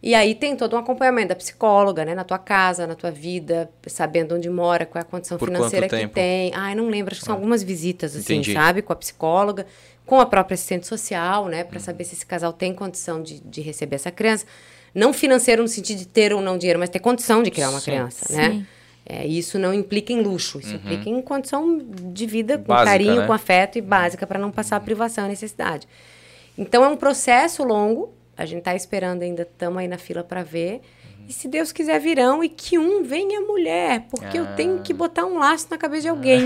E 0.03 0.13
aí 0.13 0.35
tem 0.35 0.53
todo 0.53 0.75
um 0.75 0.79
acompanhamento 0.79 1.29
da 1.29 1.35
psicóloga, 1.35 2.03
né? 2.03 2.13
Na 2.13 2.25
tua 2.25 2.37
casa, 2.37 2.85
na 2.85 2.93
tua 2.93 3.09
vida, 3.09 3.71
sabendo 3.87 4.35
onde 4.35 4.49
mora, 4.49 4.85
qual 4.85 4.99
é 4.99 5.01
a 5.01 5.09
condição 5.09 5.37
Por 5.37 5.47
financeira 5.47 5.87
que 5.87 6.07
tem. 6.09 6.51
Ai, 6.53 6.75
não 6.75 6.89
lembro, 6.89 7.13
acho 7.13 7.21
que 7.21 7.25
são 7.25 7.35
algumas 7.35 7.63
visitas, 7.63 8.13
assim, 8.13 8.33
Entendi. 8.33 8.51
sabe? 8.51 8.81
Com 8.81 8.91
a 8.91 8.97
psicóloga, 8.97 9.65
com 10.05 10.19
a 10.19 10.25
própria 10.25 10.55
assistente 10.55 10.85
social, 10.85 11.47
né? 11.47 11.63
Para 11.63 11.79
saber 11.79 12.03
se 12.03 12.15
esse 12.15 12.25
casal 12.25 12.51
tem 12.51 12.73
condição 12.73 13.23
de, 13.23 13.39
de 13.39 13.61
receber 13.61 13.95
essa 13.95 14.11
criança. 14.11 14.45
Não 14.93 15.13
financeiro 15.13 15.61
no 15.61 15.69
sentido 15.69 15.99
de 15.99 16.07
ter 16.07 16.33
ou 16.33 16.41
não 16.41 16.57
dinheiro, 16.57 16.79
mas 16.79 16.89
ter 16.89 16.99
condição 16.99 17.41
de 17.41 17.49
criar 17.49 17.69
uma 17.69 17.79
Sim. 17.79 17.91
criança, 17.91 18.25
Sim. 18.25 18.35
né? 18.35 18.67
É, 19.05 19.25
isso 19.25 19.57
não 19.57 19.73
implica 19.73 20.11
em 20.11 20.21
luxo, 20.21 20.59
isso 20.59 20.75
implica 20.75 21.09
em 21.09 21.21
condição 21.21 21.77
de 21.77 22.25
vida 22.25 22.57
com 22.57 22.65
Básica, 22.65 22.91
carinho, 22.91 23.21
né? 23.21 23.27
com 23.27 23.33
afeto 23.33 23.77
e 23.77 23.81
básica 23.81 24.27
para 24.27 24.39
não 24.39 24.51
passar 24.51 24.79
privação 24.81 25.25
e 25.25 25.29
necessidade. 25.29 25.87
Então 26.57 26.83
é 26.83 26.87
um 26.87 26.95
processo 26.95 27.63
longo, 27.63 28.13
a 28.37 28.45
gente 28.45 28.59
está 28.59 28.75
esperando 28.75 29.21
ainda, 29.21 29.43
estamos 29.43 29.77
aí 29.77 29.87
na 29.87 29.97
fila 29.97 30.23
para 30.23 30.43
ver. 30.43 30.81
E 31.27 31.31
se 31.31 31.47
Deus 31.47 31.71
quiser, 31.71 31.99
virão 31.99 32.43
e 32.43 32.49
que 32.49 32.77
um 32.77 33.01
venha 33.01 33.39
mulher, 33.39 34.07
porque 34.09 34.37
eu 34.37 34.45
tenho 34.57 34.79
que 34.81 34.93
botar 34.93 35.25
um 35.25 35.39
laço 35.39 35.67
na 35.71 35.77
cabeça 35.77 36.01
de 36.01 36.09
alguém. 36.09 36.41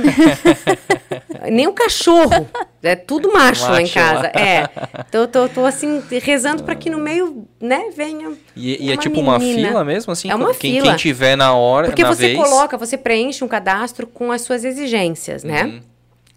Nem 1.51 1.65
o 1.65 1.73
cachorro. 1.73 2.47
É 2.83 2.95
tudo 2.95 3.33
macho, 3.33 3.63
lá 3.63 3.81
em 3.81 3.85
Macho 3.85 3.99
lá. 3.99 4.05
casa. 4.05 4.27
É. 4.27 4.67
Tô, 5.11 5.27
tô, 5.27 5.49
tô 5.49 5.65
assim, 5.65 6.01
rezando 6.21 6.63
para 6.63 6.75
que 6.75 6.91
no 6.91 6.99
meio, 6.99 7.47
né, 7.59 7.89
venha. 7.95 8.33
E, 8.55 8.85
e 8.85 8.89
é 8.89 8.93
uma 8.93 9.01
tipo 9.01 9.19
uma 9.19 9.39
menina. 9.39 9.69
fila 9.69 9.83
mesmo, 9.83 10.13
assim? 10.13 10.29
É 10.29 10.35
uma 10.35 10.53
quem, 10.53 10.75
fila. 10.75 10.89
Quem 10.89 10.95
tiver 10.95 11.35
na 11.35 11.53
hora, 11.53 11.87
Porque 11.87 12.03
na 12.03 12.13
você 12.13 12.27
vez... 12.27 12.37
coloca, 12.37 12.77
você 12.77 12.97
preenche 12.97 13.43
um 13.43 13.47
cadastro 13.47 14.05
com 14.05 14.31
as 14.31 14.41
suas 14.41 14.63
exigências, 14.63 15.43
né? 15.43 15.63
Uhum. 15.63 15.81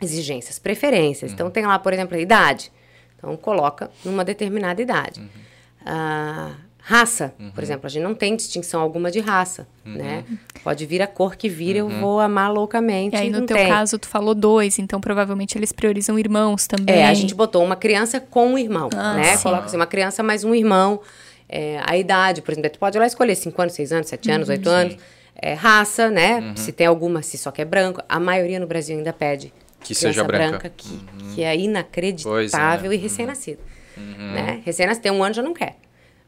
Exigências, 0.00 0.58
preferências. 0.58 1.30
Então 1.32 1.50
tem 1.50 1.66
lá, 1.66 1.78
por 1.78 1.92
exemplo, 1.92 2.16
a 2.16 2.20
idade. 2.20 2.72
Então 3.20 3.36
coloca 3.36 3.90
numa 4.04 4.24
determinada 4.24 4.80
idade. 4.80 5.20
Uhum. 5.20 5.28
Ah, 5.84 6.52
raça, 6.82 7.34
por 7.54 7.62
exemplo, 7.62 7.86
a 7.86 7.90
gente 7.90 8.02
não 8.02 8.14
tem 8.14 8.34
distinção 8.34 8.80
alguma 8.80 9.10
de 9.10 9.20
raça, 9.20 9.68
Uhum. 9.84 9.92
né? 9.94 10.24
Pode 10.64 10.84
vir 10.86 11.02
a 11.02 11.06
cor 11.06 11.36
que 11.36 11.48
vir, 11.48 11.76
eu 11.76 11.88
vou 11.88 12.18
amar 12.20 12.50
loucamente. 12.52 13.14
E 13.14 13.18
aí, 13.18 13.30
no 13.30 13.40
não 13.40 13.46
teu 13.46 13.56
tem. 13.56 13.68
caso, 13.68 13.98
tu 13.98 14.08
falou 14.08 14.34
dois, 14.34 14.78
então 14.78 15.00
provavelmente 15.00 15.56
eles 15.56 15.70
priorizam 15.72 16.18
irmãos 16.18 16.66
também. 16.66 16.94
É, 16.96 17.06
a 17.06 17.14
gente 17.14 17.34
botou 17.34 17.62
uma 17.62 17.76
criança 17.76 18.18
com 18.20 18.48
um 18.54 18.58
irmão, 18.58 18.88
Ah, 18.96 19.14
né? 19.14 19.36
sim. 19.36 19.42
Coloca 19.42 19.66
assim, 19.66 19.76
uma 19.76 19.86
criança 19.86 20.22
mais 20.22 20.42
um 20.44 20.54
irmão. 20.54 21.00
É, 21.48 21.80
a 21.84 21.96
idade, 21.96 22.40
por 22.42 22.52
exemplo, 22.52 22.70
tu 22.70 22.78
pode 22.78 22.96
ir 22.96 23.00
lá 23.00 23.06
escolher 23.06 23.34
5 23.34 23.60
anos, 23.60 23.74
6 23.74 23.92
anos, 23.92 24.08
7 24.08 24.30
anos, 24.30 24.48
Uhum. 24.48 24.54
8 24.54 24.68
anos. 24.68 24.96
É, 25.42 25.54
raça, 25.54 26.10
né? 26.10 26.52
Se 26.54 26.70
tem 26.70 26.86
alguma, 26.86 27.22
se 27.22 27.38
só 27.38 27.50
quer 27.50 27.64
branco. 27.64 28.02
A 28.08 28.20
maioria 28.20 28.60
no 28.60 28.66
Brasil 28.66 28.96
ainda 28.96 29.12
pede 29.12 29.52
Que 29.80 29.94
seja 29.94 30.22
branca. 30.24 30.68
que, 30.68 31.00
que 31.34 31.42
é 31.42 31.56
inacreditável 31.56 32.92
é. 32.92 32.94
e 32.94 32.98
recém-nascido. 32.98 33.60
Né? 33.96 34.62
Recém-nascido, 34.64 35.02
tem 35.02 35.12
um 35.12 35.22
ano 35.22 35.34
já 35.34 35.42
não 35.42 35.54
quer. 35.54 35.76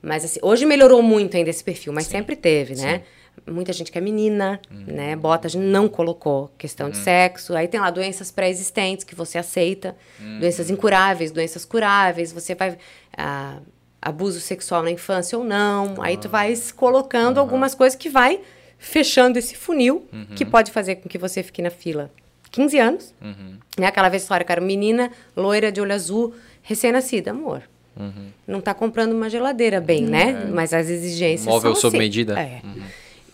Mas 0.03 0.25
assim, 0.25 0.41
hoje 0.43 0.67
melhorou 0.67 1.01
muito 1.01 1.37
ainda 1.37 1.51
esse 1.51 1.63
perfil, 1.63 1.93
mas 1.93 2.07
sempre 2.07 2.35
teve, 2.35 2.75
né? 2.75 3.03
Muita 3.47 3.73
gente 3.73 3.91
que 3.91 3.97
é 3.97 4.01
menina, 4.01 4.61
né? 4.71 5.17
Bota, 5.17 5.47
a 5.47 5.51
gente 5.51 5.65
não 5.65 5.89
colocou 5.89 6.53
questão 6.59 6.91
de 6.91 6.99
sexo. 6.99 7.55
Aí 7.55 7.69
tem 7.69 7.81
lá 7.81 7.89
doenças 7.91 8.31
pré-existentes 8.31 9.05
que 9.05 9.15
você 9.15 9.39
aceita, 9.39 9.97
doenças 10.41 10.69
incuráveis, 10.71 11.31
doenças 11.31 11.65
curáveis, 11.65 12.33
você 12.33 12.55
vai. 12.55 12.77
ah, 13.17 13.59
abuso 14.01 14.41
sexual 14.41 14.83
na 14.83 14.91
infância 14.91 15.39
ou 15.39 15.45
não. 15.45 16.03
Aí 16.03 16.17
tu 16.17 16.29
vai 16.29 16.53
colocando 16.75 17.39
algumas 17.39 17.73
coisas 17.75 17.97
que 17.97 18.11
vai 18.11 18.41
fechando 18.77 19.39
esse 19.39 19.55
funil, 19.55 20.09
que 20.35 20.45
pode 20.45 20.73
fazer 20.73 20.97
com 20.97 21.09
que 21.09 21.17
você 21.17 21.43
fique 21.43 21.63
na 21.63 21.71
fila 21.71 22.11
15 22.53 22.79
anos. 22.79 23.15
Né? 23.77 23.87
Aquela 23.87 24.09
vez 24.09 24.23
história, 24.23 24.45
cara, 24.45 24.61
menina 24.61 25.11
loira 25.37 25.73
de 25.73 25.81
olho 25.81 25.93
azul, 25.93 26.35
recém-nascida, 26.63 27.33
amor. 27.33 27.63
Não 28.47 28.61
tá 28.61 28.73
comprando 28.73 29.13
uma 29.13 29.29
geladeira 29.29 29.81
bem, 29.81 30.05
né? 30.05 30.47
Mas 30.53 30.73
as 30.73 30.89
exigências 30.89 31.47
Móvel 31.47 31.73
são 31.75 31.83
sob 31.83 31.97
assim. 31.97 32.05
medida. 32.05 32.39
É. 32.41 32.63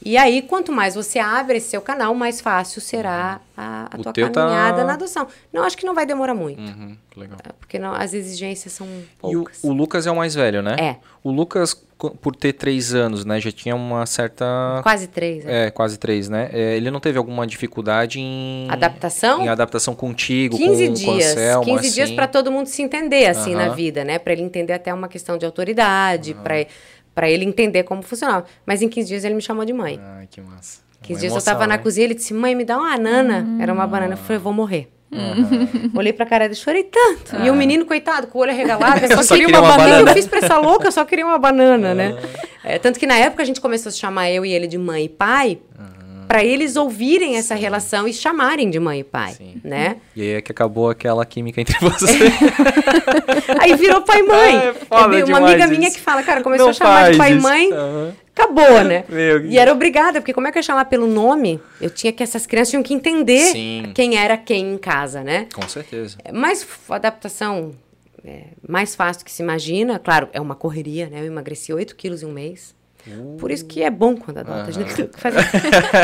E 0.08 0.16
aí, 0.16 0.40
quanto 0.40 0.72
mais 0.72 0.94
você 0.94 1.18
abre 1.18 1.58
esse 1.58 1.68
seu 1.68 1.82
canal, 1.82 2.14
mais 2.14 2.40
fácil 2.40 2.80
será 2.80 3.42
a, 3.54 3.88
a 3.94 3.98
O 3.98 4.02
tua 4.02 4.12
tá- 4.14 4.30
caminhada 4.30 4.82
na 4.82 4.94
adoção. 4.94 5.26
Não, 5.52 5.64
acho 5.64 5.76
que 5.76 5.84
não 5.84 5.94
vai 5.94 6.06
demorar 6.06 6.34
muito. 6.34 6.58
Uhum, 6.62 6.96
legal. 7.14 7.36
tá? 7.42 7.50
Porque 7.60 7.78
não- 7.78 7.92
as 7.92 8.14
exigências 8.14 8.72
são 8.72 8.86
E 8.86 9.36
o, 9.36 9.42
poucas. 9.44 9.60
o 9.62 9.70
Lucas 9.70 10.06
é 10.06 10.10
o 10.10 10.16
mais 10.16 10.34
velho, 10.34 10.62
né? 10.62 10.76
É. 10.80 10.96
O 11.22 11.30
Lucas, 11.30 11.74
por 12.22 12.34
ter 12.34 12.54
três 12.54 12.94
anos, 12.94 13.26
né, 13.26 13.38
já 13.38 13.52
tinha 13.52 13.76
uma 13.76 14.06
certa... 14.06 14.80
Quase 14.82 15.08
três. 15.08 15.44
né? 15.44 15.66
É, 15.66 15.70
quase 15.70 15.98
três, 15.98 16.28
né? 16.30 16.48
É, 16.54 16.74
ele 16.76 16.90
não 16.90 17.00
teve 17.00 17.18
alguma 17.18 17.46
dificuldade 17.46 18.18
em... 18.18 18.66
Adaptação? 18.70 19.42
Em 19.42 19.48
adaptação 19.50 19.94
contigo, 19.94 20.56
15 20.56 20.70
com, 20.70 20.86
com 20.86 20.92
o 20.92 20.94
dias. 21.18 21.32
Anselmo, 21.32 21.64
15 21.66 21.90
dias 21.94 22.06
assim? 22.06 22.16
para 22.16 22.28
todo 22.28 22.50
mundo 22.50 22.66
se 22.68 22.80
entender, 22.80 23.26
assim, 23.26 23.54
na 23.54 23.66
Aham. 23.66 23.74
vida, 23.74 24.04
né? 24.04 24.18
Para 24.18 24.32
ele 24.32 24.42
entender 24.42 24.72
até 24.72 24.94
uma 24.94 25.08
questão 25.08 25.36
de 25.36 25.44
autoridade, 25.44 26.32
para 26.32 26.64
para 27.18 27.28
ele 27.28 27.44
entender 27.44 27.82
como 27.82 28.00
funcionava. 28.00 28.44
Mas 28.64 28.80
em 28.80 28.88
15 28.88 29.08
dias 29.08 29.24
ele 29.24 29.34
me 29.34 29.42
chamou 29.42 29.64
de 29.64 29.72
mãe. 29.72 29.98
Ai, 30.00 30.28
que 30.30 30.40
massa. 30.40 30.82
15 31.02 31.14
Uma 31.14 31.18
dias 31.18 31.22
eu 31.24 31.30
emoção, 31.30 31.52
tava 31.52 31.66
na 31.66 31.76
né? 31.76 31.82
cozinha, 31.82 32.04
ele 32.04 32.14
disse, 32.14 32.32
mãe, 32.32 32.54
me 32.54 32.64
dá 32.64 32.78
uma 32.78 32.90
banana. 32.96 33.44
Era 33.60 33.72
uma 33.72 33.88
banana. 33.88 34.12
Eu 34.12 34.16
falei, 34.18 34.36
eu 34.36 34.40
vou 34.40 34.52
morrer. 34.52 34.88
Olhei 35.96 36.12
pra 36.12 36.24
cara 36.24 36.44
dele, 36.44 36.54
chorei 36.54 36.84
tanto. 36.84 37.34
E 37.42 37.50
o 37.50 37.56
menino, 37.56 37.84
coitado, 37.84 38.28
com 38.28 38.38
o 38.38 38.42
olho 38.42 38.52
arregalado, 38.52 39.00
eu 39.04 39.08
só, 39.18 39.22
só 39.24 39.34
queria, 39.34 39.46
queria 39.46 39.60
uma, 39.60 39.68
uma 39.68 39.76
banana. 39.76 39.82
O 39.82 39.98
que 39.98 40.04
banana. 40.04 40.10
eu 40.12 40.14
fiz 40.14 40.26
pra 40.28 40.38
essa 40.38 40.58
louca? 40.58 40.86
Eu 40.86 40.92
só 40.92 41.04
queria 41.04 41.26
uma 41.26 41.38
banana, 41.38 41.92
né? 41.92 42.16
É, 42.62 42.78
tanto 42.78 43.00
que 43.00 43.06
na 43.06 43.16
época 43.16 43.42
a 43.42 43.46
gente 43.46 43.60
começou 43.60 43.90
a 43.90 43.92
se 43.92 43.98
chamar 43.98 44.30
eu 44.30 44.46
e 44.46 44.52
ele 44.52 44.68
de 44.68 44.78
mãe 44.78 45.06
e 45.06 45.08
pai. 45.08 45.58
Para 46.28 46.44
eles 46.44 46.76
ouvirem 46.76 47.36
essa 47.36 47.54
relação 47.54 48.06
e 48.06 48.12
chamarem 48.12 48.68
de 48.70 48.78
mãe 48.78 49.00
e 49.00 49.04
pai, 49.04 49.32
Sim. 49.32 49.60
né? 49.64 49.96
E 50.14 50.20
aí 50.22 50.28
é 50.34 50.40
que 50.42 50.52
acabou 50.52 50.90
aquela 50.90 51.24
química 51.24 51.60
entre 51.60 51.76
vocês. 51.80 52.18
Aí 53.60 53.74
virou 53.74 54.02
pai 54.02 54.20
e 54.20 54.22
mãe. 54.22 54.56
É 54.56 54.72
foda 54.74 55.10
tenho 55.10 55.26
uma 55.26 55.38
amiga 55.38 55.66
minha 55.66 55.88
isso. 55.88 55.96
que 55.96 56.02
fala, 56.02 56.22
cara, 56.22 56.42
começou 56.42 56.66
Não 56.66 56.70
a 56.70 56.74
chamar 56.74 57.10
de 57.12 57.18
pai 57.18 57.32
e 57.32 57.40
mãe, 57.40 57.72
Aham. 57.72 58.12
acabou, 58.34 58.84
né? 58.84 59.04
Meu, 59.08 59.44
E 59.46 59.58
era 59.58 59.72
obrigada, 59.72 60.20
porque 60.20 60.32
como 60.32 60.46
é 60.46 60.52
que 60.52 60.58
eu 60.58 60.60
ia 60.60 60.64
chamar 60.64 60.84
pelo 60.86 61.06
nome? 61.06 61.60
Eu 61.80 61.90
tinha 61.90 62.12
que, 62.12 62.22
essas 62.22 62.46
crianças 62.46 62.70
tinham 62.70 62.82
que 62.82 62.92
entender 62.94 63.52
Sim. 63.52 63.92
quem 63.94 64.16
era 64.16 64.36
quem 64.36 64.74
em 64.74 64.78
casa, 64.78 65.22
né? 65.22 65.46
Com 65.54 65.66
certeza. 65.68 66.16
É 66.24 66.32
Mais 66.32 66.62
f- 66.62 66.92
adaptação 66.92 67.72
é, 68.24 68.44
mais 68.68 68.94
fácil 68.94 69.24
que 69.24 69.30
se 69.32 69.42
imagina. 69.42 69.98
Claro, 69.98 70.28
é 70.32 70.40
uma 70.40 70.54
correria, 70.54 71.08
né? 71.08 71.20
Eu 71.20 71.26
emagreci 71.26 71.72
8 71.72 71.94
quilos 71.96 72.22
em 72.22 72.26
um 72.26 72.32
mês. 72.32 72.74
Por 73.38 73.50
isso 73.50 73.64
que 73.64 73.82
é 73.82 73.90
bom 73.90 74.16
quando 74.16 74.38
adota. 74.38 74.68
A 74.68 74.70
gente 74.70 74.94
tem 74.94 75.06
que 75.06 75.18
fazer- 75.20 75.38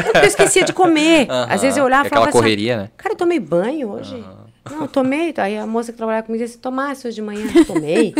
Porque 0.04 0.18
eu 0.18 0.24
esquecia 0.24 0.64
de 0.64 0.72
comer. 0.72 1.26
Às 1.48 1.60
vezes 1.62 1.76
eu 1.76 1.84
olhava 1.84 2.04
É 2.04 2.06
e 2.06 2.10
falava 2.10 2.28
aquela 2.28 2.30
assim, 2.30 2.38
correria, 2.38 2.76
né? 2.78 2.90
Cara, 2.96 3.12
eu 3.14 3.18
tomei 3.18 3.38
banho 3.40 3.90
hoje. 3.90 4.24
Não, 4.70 4.86
tomei. 4.86 5.34
Aí 5.36 5.58
a 5.58 5.66
moça 5.66 5.92
que 5.92 5.98
trabalhava 5.98 6.26
comigo 6.26 6.42
disse, 6.42 6.56
tomasse 6.58 7.06
hoje 7.06 7.16
de 7.16 7.22
manhã. 7.22 7.46
Tomei. 7.66 8.14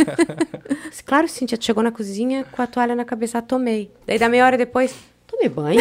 Claro, 1.05 1.27
Cintia, 1.27 1.57
tu 1.57 1.65
chegou 1.65 1.83
na 1.83 1.91
cozinha 1.91 2.45
com 2.51 2.61
a 2.61 2.67
toalha 2.67 2.95
na 2.95 3.03
cabeça. 3.05 3.41
Tomei. 3.41 3.91
Daí, 4.05 4.19
da 4.19 4.29
meia 4.29 4.45
hora 4.45 4.57
depois, 4.57 4.93
tomei 5.25 5.49
banho. 5.49 5.79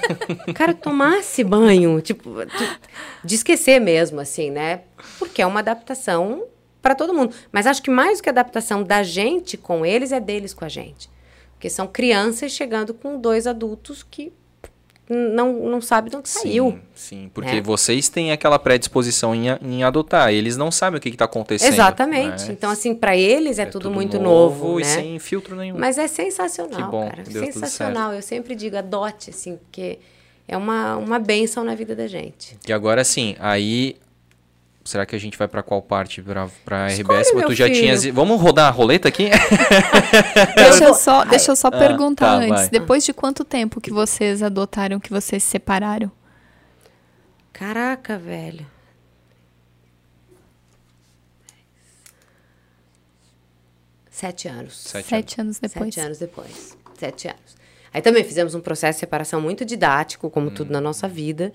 Cara, 0.54 0.74
tomasse 0.74 1.42
banho. 1.42 2.00
Tipo, 2.02 2.30
de 3.24 3.34
esquecer 3.34 3.80
mesmo, 3.80 4.20
assim, 4.20 4.50
né? 4.50 4.80
Porque 5.18 5.40
é 5.40 5.46
uma 5.46 5.60
adaptação 5.60 6.44
para 6.82 6.94
todo 6.94 7.14
mundo. 7.14 7.34
Mas 7.50 7.66
acho 7.66 7.82
que 7.82 7.90
mais 7.90 8.18
do 8.18 8.22
que 8.24 8.28
a 8.28 8.32
adaptação 8.32 8.82
da 8.82 9.02
gente 9.02 9.56
com 9.56 9.86
eles, 9.86 10.12
é 10.12 10.20
deles 10.20 10.52
com 10.52 10.64
a 10.66 10.68
gente. 10.68 11.08
Porque 11.64 11.70
são 11.70 11.86
crianças 11.86 12.52
chegando 12.52 12.92
com 12.92 13.18
dois 13.18 13.46
adultos 13.46 14.02
que 14.02 14.30
não, 15.08 15.54
não 15.70 15.80
sabem 15.80 16.10
de 16.10 16.16
onde 16.18 16.28
saiu. 16.28 16.72
Sim, 16.72 16.80
sim. 16.94 17.30
Porque 17.32 17.54
né? 17.54 17.62
vocês 17.62 18.10
têm 18.10 18.32
aquela 18.32 18.58
predisposição 18.58 19.34
em, 19.34 19.46
em 19.62 19.82
adotar. 19.82 20.30
Eles 20.30 20.58
não 20.58 20.70
sabem 20.70 20.98
o 20.98 21.00
que 21.00 21.08
está 21.08 21.24
acontecendo. 21.24 21.72
Exatamente. 21.72 22.48
né? 22.48 22.52
Então, 22.52 22.70
assim, 22.70 22.94
para 22.94 23.16
eles 23.16 23.58
é, 23.58 23.62
É 23.62 23.66
tudo, 23.66 23.90
muito 23.90 24.20
novo, 24.20 24.78
e 24.78 24.82
né? 24.82 24.88
sem 24.90 25.18
filtro 25.18 25.56
nenhum. 25.56 25.78
Mas 25.78 25.96
é 25.96 26.06
sensacional, 26.06 26.76
Que 26.76 26.82
bom, 26.82 27.08
cara. 27.08 27.22
tudo 27.22 27.38
sensacional. 27.38 28.12
Eu 28.12 28.20
sempre 28.20 28.54
digo, 28.54 28.76
adote, 28.76 29.30
assim, 29.30 29.56
porque 29.56 30.00
é 30.46 30.58
uma, 30.58 30.98
uma 30.98 31.18
benção 31.18 31.64
na 31.64 31.74
vida 31.74 31.96
da 31.96 32.06
gente. 32.06 32.58
E 32.68 32.74
agora 32.74 33.02
sim, 33.04 33.36
aí. 33.38 33.96
Será 34.84 35.06
que 35.06 35.16
a 35.16 35.18
gente 35.18 35.38
vai 35.38 35.48
pra 35.48 35.62
qual 35.62 35.80
parte? 35.80 36.20
Pra, 36.22 36.44
RBS? 36.88 37.32
meu 37.34 37.46
tu 37.46 37.54
já 37.54 37.66
filho. 37.66 37.98
tinha. 37.98 38.12
Vamos 38.12 38.38
rodar 38.40 38.66
a 38.68 38.70
roleta 38.70 39.08
aqui? 39.08 39.30
Deixa 40.54 40.84
eu 40.84 40.94
só, 40.94 41.24
deixa 41.24 41.52
eu 41.52 41.56
só 41.56 41.68
Ah, 41.68 41.72
perguntar 41.78 42.26
tá, 42.26 42.34
antes. 42.36 42.50
vai. 42.50 42.68
Depois 42.68 43.02
de 43.04 43.14
quanto 43.14 43.44
tempo 43.44 43.80
que 43.80 43.90
vocês 43.90 44.42
adotaram, 44.42 45.00
que 45.00 45.08
vocês 45.08 45.42
se 45.42 45.48
separaram? 45.50 46.12
Caraca, 47.50 48.18
velho. 48.18 48.66
Sete 54.10 54.48
anos. 54.48 54.76
Sete 54.78 55.08
Sete 55.08 55.40
anos 55.40 55.58
depois. 55.58 55.94
Sete 55.94 56.00
anos 56.06 56.18
depois. 56.18 56.78
Sete 56.98 57.28
anos. 57.28 57.56
Aí 57.92 58.00
também 58.02 58.24
fizemos 58.24 58.54
um 58.54 58.60
processo 58.60 58.96
de 58.96 59.00
separação 59.00 59.40
muito 59.40 59.64
didático, 59.64 60.30
como 60.30 60.50
tudo 60.50 60.72
na 60.72 60.80
nossa 60.80 61.08
vida, 61.08 61.52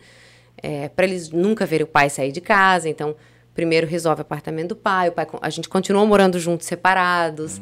para 0.96 1.06
eles 1.06 1.30
nunca 1.32 1.66
verem 1.66 1.84
o 1.86 1.88
pai 1.88 2.10
sair 2.10 2.32
de 2.32 2.42
casa. 2.42 2.88
Então, 2.90 3.16
primeiro 3.54 3.86
resolve 3.88 4.22
o 4.22 4.24
apartamento 4.24 4.70
do 4.70 4.76
pai, 4.76 5.10
o 5.10 5.12
pai 5.12 5.28
a 5.42 5.50
gente 5.50 5.68
continuou 5.70 6.06
morando 6.08 6.40
juntos, 6.40 6.66
separados, 6.68 7.62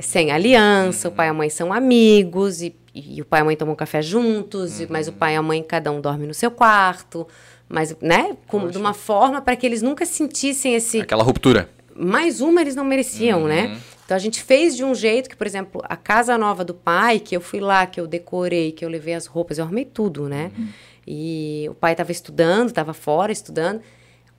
sem 0.00 0.30
aliança. 0.30 1.08
O 1.08 1.12
pai 1.12 1.28
e 1.28 1.30
a 1.30 1.34
mãe 1.34 1.50
são 1.50 1.72
amigos 1.72 2.62
e, 2.62 2.74
e 2.94 3.20
o 3.20 3.24
pai 3.24 3.40
e 3.40 3.42
a 3.42 3.44
mãe 3.44 3.56
tomam 3.56 3.74
café 3.74 4.00
juntos, 4.02 4.80
e- 4.80 4.86
mas 4.90 5.08
o 5.08 5.12
pai 5.12 5.34
e 5.34 5.36
a 5.36 5.42
mãe 5.42 5.62
cada 5.62 5.90
um 5.92 6.00
dorme 6.00 6.26
no 6.26 6.34
seu 6.34 6.50
quarto, 6.50 7.26
mas 7.68 7.94
né, 8.00 8.36
com- 8.46 8.68
de 8.68 8.78
uma 8.78 8.94
forma 8.94 9.40
para 9.40 9.54
que 9.56 9.66
eles 9.66 9.82
nunca 9.82 10.04
sentissem 10.06 10.74
esse 10.74 11.00
Aquela 11.00 11.22
ruptura. 11.22 11.68
mais 11.94 12.40
uma 12.40 12.60
eles 12.60 12.74
não 12.74 12.84
mereciam, 12.84 13.44
né? 13.46 13.78
Então 14.04 14.16
a 14.16 14.20
gente 14.20 14.42
fez 14.42 14.74
de 14.74 14.82
um 14.82 14.94
jeito 14.94 15.28
que, 15.28 15.36
por 15.36 15.46
exemplo, 15.46 15.82
a 15.84 15.94
casa 15.94 16.38
nova 16.38 16.64
do 16.64 16.72
pai, 16.72 17.18
que 17.20 17.36
eu 17.36 17.42
fui 17.42 17.60
lá, 17.60 17.84
que 17.86 18.00
eu 18.00 18.06
decorei, 18.06 18.72
que 18.72 18.82
eu 18.82 18.88
levei 18.88 19.12
as 19.12 19.26
roupas, 19.26 19.58
eu 19.58 19.64
arrumei 19.64 19.84
tudo, 19.84 20.28
né? 20.30 20.50
E 21.10 21.66
o 21.70 21.74
pai 21.74 21.92
estava 21.92 22.12
estudando, 22.12 22.68
estava 22.68 22.92
fora 22.92 23.32
estudando. 23.32 23.80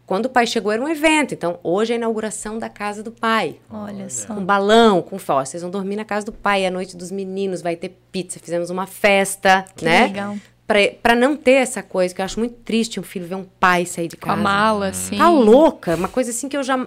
Quando 0.06 0.26
o 0.26 0.30
pai 0.30 0.46
chegou 0.46 0.72
era 0.72 0.82
um 0.82 0.88
evento, 0.88 1.34
então 1.34 1.60
hoje 1.64 1.94
é 1.94 1.96
a 1.96 1.98
inauguração 1.98 2.58
da 2.60 2.70
casa 2.70 3.02
do 3.02 3.12
pai. 3.12 3.58
Olha 3.72 4.08
só. 4.10 4.34
Com 4.36 4.44
balão, 4.46 5.02
com 5.02 5.18
fó. 5.18 5.44
Vocês 5.44 5.62
vão 5.64 5.72
dormir 5.72 5.96
na 5.96 6.06
casa 6.06 6.26
do 6.26 6.32
pai, 6.32 6.64
é 6.64 6.68
a 6.68 6.72
noite 6.72 6.96
dos 6.96 7.12
meninos, 7.12 7.62
vai 7.62 7.76
ter 7.76 7.96
pizza. 8.12 8.40
Fizemos 8.40 8.70
uma 8.70 8.86
festa, 8.88 9.66
Que 9.76 9.86
né? 9.86 10.04
legal. 10.08 10.36
Pra, 10.68 10.80
pra 11.02 11.16
não 11.16 11.36
ter 11.36 11.54
essa 11.54 11.82
coisa, 11.82 12.14
que 12.14 12.22
eu 12.22 12.26
acho 12.26 12.40
muito 12.40 12.54
triste 12.64 13.00
um 13.00 13.04
filho 13.04 13.26
ver 13.26 13.34
um 13.36 13.46
pai 13.60 13.88
sair 13.88 14.08
de 14.08 14.16
Com 14.18 14.28
a 14.30 14.34
casa. 14.34 14.42
mala, 14.44 14.88
assim. 14.90 15.18
Tá 15.18 15.28
louca, 15.30 15.96
uma 15.96 16.08
coisa 16.08 16.30
assim 16.30 16.48
que 16.48 16.56
eu 16.58 16.62
já, 16.62 16.78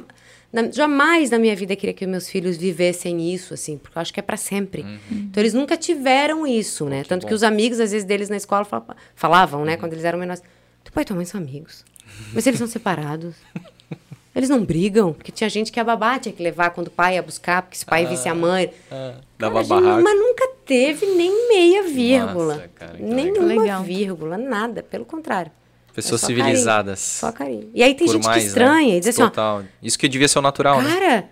na- 0.53 0.71
jamais 0.71 1.31
na 1.31 1.39
minha 1.39 1.57
vida 1.57 1.75
queria 1.75 1.95
que 1.95 2.07
meus 2.07 2.29
filhos 2.29 2.57
vivessem 2.57 3.33
isso, 3.33 3.55
assim, 3.55 3.79
porque 3.79 3.97
eu 3.97 4.03
acho 4.03 4.13
que 4.13 4.21
é 4.21 4.23
pra 4.23 4.37
sempre. 4.37 4.85
Então 5.11 5.41
eles 5.43 5.55
nunca 5.55 5.77
tiveram 5.77 6.47
isso, 6.47 6.85
né? 6.87 7.05
Tanto 7.05 7.27
que 7.27 7.35
os 7.35 7.43
amigos, 7.43 7.81
às 7.81 7.93
vezes, 7.93 8.05
deles 8.07 8.29
na 8.29 8.37
escola 8.37 8.65
falavam, 8.65 8.97
falavam 9.15 9.65
né, 9.65 9.77
quando 9.77 9.93
eles 9.95 10.05
eram 10.05 10.19
menores: 10.19 10.43
teu 10.85 10.93
pai 10.93 11.03
e 11.03 11.07
tua 11.07 11.17
mãe 11.17 11.25
são 11.25 11.41
amigos, 11.41 11.85
mas 12.35 12.47
eles 12.47 12.59
são 12.59 12.67
separados. 12.69 13.35
Eles 14.35 14.49
não 14.49 14.65
brigam, 14.65 15.13
porque 15.13 15.31
tinha 15.31 15.51
gente 15.51 15.71
que 15.71 15.79
a 15.79 15.85
babá 15.85 16.19
tinha 16.19 16.33
que 16.33 16.43
levar 16.43 16.71
quando 16.71 16.87
o 16.87 16.91
pai 16.91 17.17
ia 17.17 17.23
buscar, 17.23 17.61
porque 17.61 17.77
se 17.77 17.85
o 17.85 17.87
pai 17.87 18.07
visse 18.07 18.31
a 18.31 18.35
mãe. 18.35 18.73
Dava 19.39 19.63
Cara, 19.63 19.83
gente. 19.85 20.03
Mas 20.03 20.19
nunca 20.19 20.49
teve 20.65 21.05
nem 21.05 21.49
meia 21.51 21.83
vírgula. 21.83 22.55
Nossa, 22.55 22.69
cara, 22.75 22.97
que 22.97 23.03
Nenhuma 23.03 23.45
legal. 23.63 23.83
vírgula, 23.85 24.39
nada. 24.39 24.83
Pelo 24.83 25.05
contrário. 25.05 25.53
Pessoas 25.95 26.21
É 26.21 26.23
só 26.23 26.27
civilizadas. 26.27 26.99
Só 27.01 27.33
carinho. 27.33 27.71
E 27.75 27.83
aí 27.83 27.95
tem 27.95 28.07
Por 28.07 28.15
gente 28.15 28.25
mais, 28.25 28.43
que 28.43 28.49
estranha 28.49 28.93
né? 28.93 28.97
e 28.97 29.01
diz 29.01 29.09
assim, 29.11 29.23
ó, 29.23 29.27
Total. 29.29 29.63
Isso 29.83 29.99
que 29.99 30.09
devia 30.09 30.27
ser 30.29 30.39
o 30.39 30.43
natural, 30.43 30.81
né? 30.81 30.91
cara, 30.91 31.25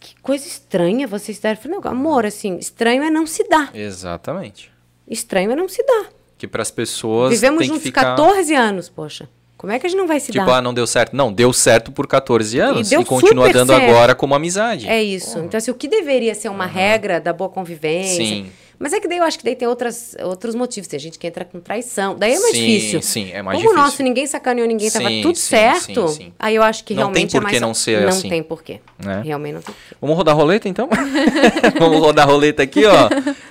que 0.00 0.14
coisa 0.20 0.46
estranha 0.46 1.06
você 1.06 1.32
estar. 1.32 1.56
Falei, 1.56 1.78
amor, 1.84 2.26
assim, 2.26 2.56
estranho 2.58 3.02
é 3.02 3.10
não 3.10 3.26
se 3.26 3.48
dar. 3.48 3.70
Exatamente. 3.74 4.70
Estranho 5.06 5.52
é 5.52 5.56
não 5.56 5.68
se 5.68 5.82
dar. 5.84 6.06
Que 6.36 6.46
pras 6.46 6.70
pessoas 6.70 7.30
Vivemos 7.30 7.66
juntos 7.66 7.82
ficar... 7.82 8.16
14 8.16 8.54
anos, 8.54 8.88
poxa. 8.88 9.28
Como 9.56 9.72
é 9.72 9.78
que 9.78 9.86
a 9.86 9.88
gente 9.88 9.98
não 9.98 10.06
vai 10.06 10.20
se 10.20 10.30
Tipo, 10.30 10.46
dar? 10.46 10.58
ah, 10.58 10.62
não 10.62 10.72
deu 10.72 10.86
certo. 10.86 11.16
Não, 11.16 11.32
deu 11.32 11.52
certo 11.52 11.90
por 11.90 12.06
14 12.06 12.60
anos 12.60 12.86
e, 12.86 12.90
deu 12.90 13.04
continua 13.04 13.52
dando 13.52 13.72
certo. 13.72 13.90
agora 13.90 14.14
como 14.14 14.32
amizade. 14.34 14.88
É 14.88 15.02
isso. 15.02 15.40
Então, 15.40 15.58
assim, 15.58 15.72
o 15.72 15.74
que 15.74 15.88
deveria 15.88 16.32
ser 16.32 16.48
uma 16.48 16.64
regra 16.66 17.20
da 17.20 17.32
boa 17.32 17.50
convivência. 17.50 18.24
Sim. 18.24 18.52
Mas 18.78 18.92
é 18.92 19.00
que 19.00 19.08
daí 19.08 19.18
eu 19.18 19.24
acho 19.24 19.38
que 19.38 19.44
daí 19.44 19.56
tem 19.56 19.66
outras, 19.66 20.14
outros 20.22 20.54
motivos. 20.54 20.86
Tem 20.86 21.00
gente 21.00 21.18
que 21.18 21.26
entra 21.26 21.44
com 21.44 21.58
traição. 21.58 22.14
Daí 22.16 22.34
é 22.34 22.38
mais 22.38 22.54
Sim, 22.56 22.66
difícil. 22.66 23.02
sim, 23.02 23.30
é 23.32 23.42
mais 23.42 23.56
Como 23.56 23.68
difícil. 23.70 23.72
o 23.72 23.84
nosso 23.84 24.02
ninguém 24.02 24.26
sacaneou 24.26 24.68
ninguém, 24.68 24.90
tava 24.90 25.08
Sim, 25.08 25.20
tudo 25.22 25.36
sim, 25.36 25.48
certo. 25.48 26.08
sim. 26.08 26.32
Aí 26.38 26.54
eu 26.54 26.62
acho 26.62 26.84
que 26.84 26.94
Não 26.94 27.10
tem 27.12 27.26
realmente 27.26 27.36
é 27.36 27.40
por 27.40 27.46
que 27.46 27.52
mais. 27.52 27.60
não 27.60 27.74
ser 27.74 28.00
não 28.02 28.08
assim. 28.08 28.28
tem 28.28 28.42
porquê. 28.42 28.80
Né? 28.98 29.22
Realmente 29.24 29.54
não 29.54 29.62
tem. 29.62 29.74
Vamos 30.00 30.16
rodar 30.16 30.34
a 30.34 30.38
roleta, 30.38 30.68
então? 30.68 30.88
Vamos 31.78 31.98
rodar 31.98 32.26
a 32.28 32.30
roleta 32.30 32.62
aqui, 32.62 32.84
ó. 32.86 33.08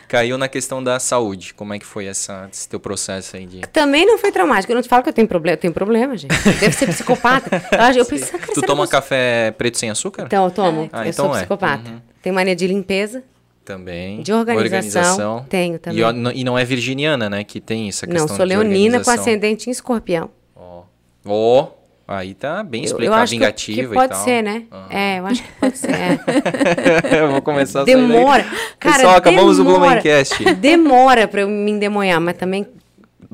Caiu 0.08 0.38
na 0.38 0.48
questão 0.48 0.82
da 0.82 0.99
saúde. 0.99 1.54
Como 1.54 1.74
é 1.74 1.80
que 1.80 1.86
foi 1.86 2.06
essa, 2.06 2.48
esse 2.52 2.70
teu 2.70 2.80
processo 2.80 3.36
aí 3.36 3.45
de... 3.45 3.62
Também 3.68 4.06
não 4.06 4.18
foi 4.18 4.32
traumático. 4.32 4.72
Eu 4.72 4.76
não 4.76 4.82
te 4.82 4.88
falo 4.88 5.04
que 5.04 5.10
eu 5.10 5.14
tenho 5.14 5.28
problema. 5.28 5.56
Eu 5.56 5.60
tenho 5.60 5.74
problema, 5.74 6.16
gente. 6.16 6.34
Deve 6.60 6.72
ser 6.72 6.88
psicopata. 6.88 7.62
Eu, 7.95 8.06
pensei, 8.08 8.40
cara, 8.40 8.54
Tu 8.54 8.62
toma 8.62 8.88
café 8.88 9.52
preto 9.58 9.78
sem 9.78 9.90
açúcar? 9.90 10.24
Então, 10.26 10.45
eu 10.45 10.52
tomo. 10.52 10.90
Ah, 10.94 11.06
eu 11.06 11.10
então 11.10 11.26
sou 11.26 11.36
é. 11.36 11.40
psicopata. 11.40 12.02
Tenho 12.22 12.34
mania 12.34 12.56
de 12.56 12.66
limpeza. 12.68 13.24
Também. 13.68 14.22
De 14.22 14.31
organização, 14.31 15.45
tenho 15.49 15.77
também. 15.77 15.99
E, 16.34 16.39
e 16.39 16.44
não 16.45 16.57
é 16.57 16.64
virginiana, 16.64 17.30
né? 17.30 17.44
Que 17.44 17.60
tem 17.60 17.89
essa 17.89 18.07
questão 18.07 18.26
Não, 18.26 18.34
sou 18.34 18.45
leonina 18.45 18.91
com 18.94 18.99
organização. 19.02 19.22
ascendente 19.22 19.68
em 19.68 19.72
escorpião. 19.72 20.30
Ó, 20.56 20.84
Ó, 21.26 21.68
aí 22.07 22.34
tá 22.34 22.64
bem 22.64 22.84
Eu, 22.84 22.85
explicado, 22.85 23.18
eu 23.18 23.22
acho 23.23 23.34
que, 23.34 23.39
vingativa 23.39 23.89
que 23.89 23.94
pode 23.94 24.06
e 24.06 24.15
tal. 24.15 24.23
ser, 24.23 24.41
né? 24.41 24.64
Aham. 24.72 24.88
É, 24.89 25.19
eu 25.19 25.26
acho 25.27 25.44
que 25.44 25.52
pode 25.60 25.77
ser. 25.77 25.91
é. 25.91 26.19
eu 27.22 27.31
vou 27.31 27.41
começar 27.41 27.81
a. 27.81 27.84
Demora. 27.84 28.45
Cara, 28.80 28.95
Pessoal, 28.95 29.15
acabamos 29.18 29.57
demora, 29.57 29.77
o 29.77 29.80
Blumencast. 29.81 30.53
Demora 30.56 31.27
pra 31.27 31.41
eu 31.41 31.49
me 31.49 31.69
endemonhar, 31.72 32.22
mas 32.22 32.38
também. 32.38 32.65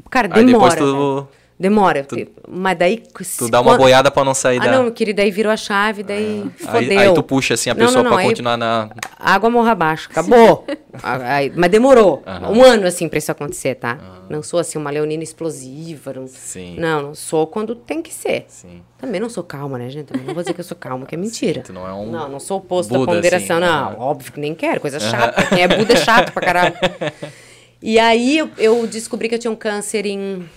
Cara, 0.09 0.29
Aí 0.31 0.43
demora. 0.43 0.73
depois 0.73 0.91
tu, 0.91 0.95
velho. 0.97 1.27
Demora. 1.59 2.05
Mas 2.49 2.77
daí. 2.77 3.03
tu 3.37 3.47
dá 3.49 3.61
uma 3.61 3.71
quando- 3.71 3.79
boiada 3.81 4.11
pra 4.11 4.23
não 4.23 4.33
sair 4.33 4.59
Ah, 4.61 4.65
da... 4.65 4.71
não, 4.71 4.83
meu 4.83 4.91
querido, 4.91 5.21
aí 5.21 5.29
virou 5.31 5.51
a 5.51 5.55
chave, 5.57 6.03
daí 6.03 6.43
Aí, 6.67 6.81
fodeu. 6.83 6.99
aí 6.99 7.13
tu 7.13 7.23
puxa 7.23 7.53
assim 7.53 7.69
a 7.69 7.73
Não, 7.73 7.85
pessoa 7.85 8.03
não, 8.03 8.09
não, 8.09 8.17
pra 8.17 8.21
aí- 8.23 8.29
continuar 8.29 8.57
na... 8.57 8.89
Água 9.19 9.49
morra 9.49 9.71
abaixo. 9.71 10.09
Acabou. 10.11 10.65
Ah, 11.01 11.37
aí- 11.37 11.51
mas 11.55 11.71
demorou. 11.71 12.21
Aham. 12.25 12.51
Um 12.51 12.63
ano, 12.63 12.85
assim, 12.85 13.09
pra 13.09 13.17
isso 13.17 13.31
acontecer, 13.31 13.73
tá? 13.73 13.97
Não 14.29 14.43
sou, 14.43 14.59
assim, 14.59 14.77
uma 14.77 14.91
leonina 14.91 15.23
explosiva. 15.23 16.13
Não, 16.13 16.27
Sim. 16.27 16.75
não, 16.79 17.01
não 17.01 17.15
sou 17.15 17.47
quando 17.47 17.73
tem 17.73 17.99
que 17.99 18.13
ser. 18.13 18.45
Sim. 18.47 18.83
Também 18.99 19.19
não 19.19 19.27
sou 19.27 19.43
calma, 19.43 19.79
né, 19.79 19.89
gente? 19.89 20.05
Também 20.05 20.23
não 20.27 20.35
vou 20.35 20.43
dizer 20.43 20.53
que 20.53 20.59
eu 20.59 20.63
sou 20.63 20.77
calma, 20.77 21.07
que 21.07 21.15
é 21.15 21.17
mentira. 21.19 21.61
Tu 21.61 21.73
não 21.73 21.87
é 21.87 21.91
um 21.93 22.11
Não, 22.11 22.29
não 22.29 22.39
sou 22.39 22.57
oposto 22.59 22.89
Buda, 22.93 23.07
da 23.07 23.11
ponderação, 23.11 23.57
assim, 23.57 23.65
não. 23.65 23.85
aham. 23.87 23.95
Óbvio 23.97 24.33
que 24.33 24.39
nem 24.39 24.53
quero, 24.53 24.79
coisa 24.79 24.99
chata. 24.99 25.43
Quem 25.47 25.63
é 25.63 25.67
Buda 25.67 25.93
é 25.93 25.95
chato 25.97 26.31
pra 26.31 26.41
caralho. 26.45 26.75
E 27.85 27.99
aí 27.99 28.37
eu, 28.37 28.49
eu 28.57 28.87
descobri 28.87 29.27
que 29.27 29.35
eu 29.35 29.39
tinha 29.39 29.51
um 29.51 29.57
câncer 29.57 30.05
em 30.05 30.47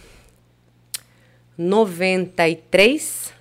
93. 1.57 3.35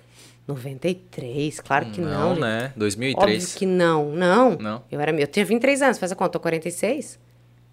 93, 0.48 1.60
claro 1.60 1.86
que 1.86 2.00
não. 2.00 2.10
Não, 2.10 2.28
gente. 2.30 2.40
né? 2.40 2.72
2003. 2.76 3.42
Óbvio 3.44 3.58
que 3.58 3.66
não. 3.66 4.10
Não. 4.12 4.56
Não? 4.56 4.82
Eu, 4.90 5.00
era, 5.00 5.10
eu 5.20 5.26
tinha 5.26 5.44
23 5.44 5.82
anos, 5.82 5.98
faz 5.98 6.12
a 6.12 6.14
conta, 6.14 6.30
tô 6.30 6.40
46. 6.40 7.18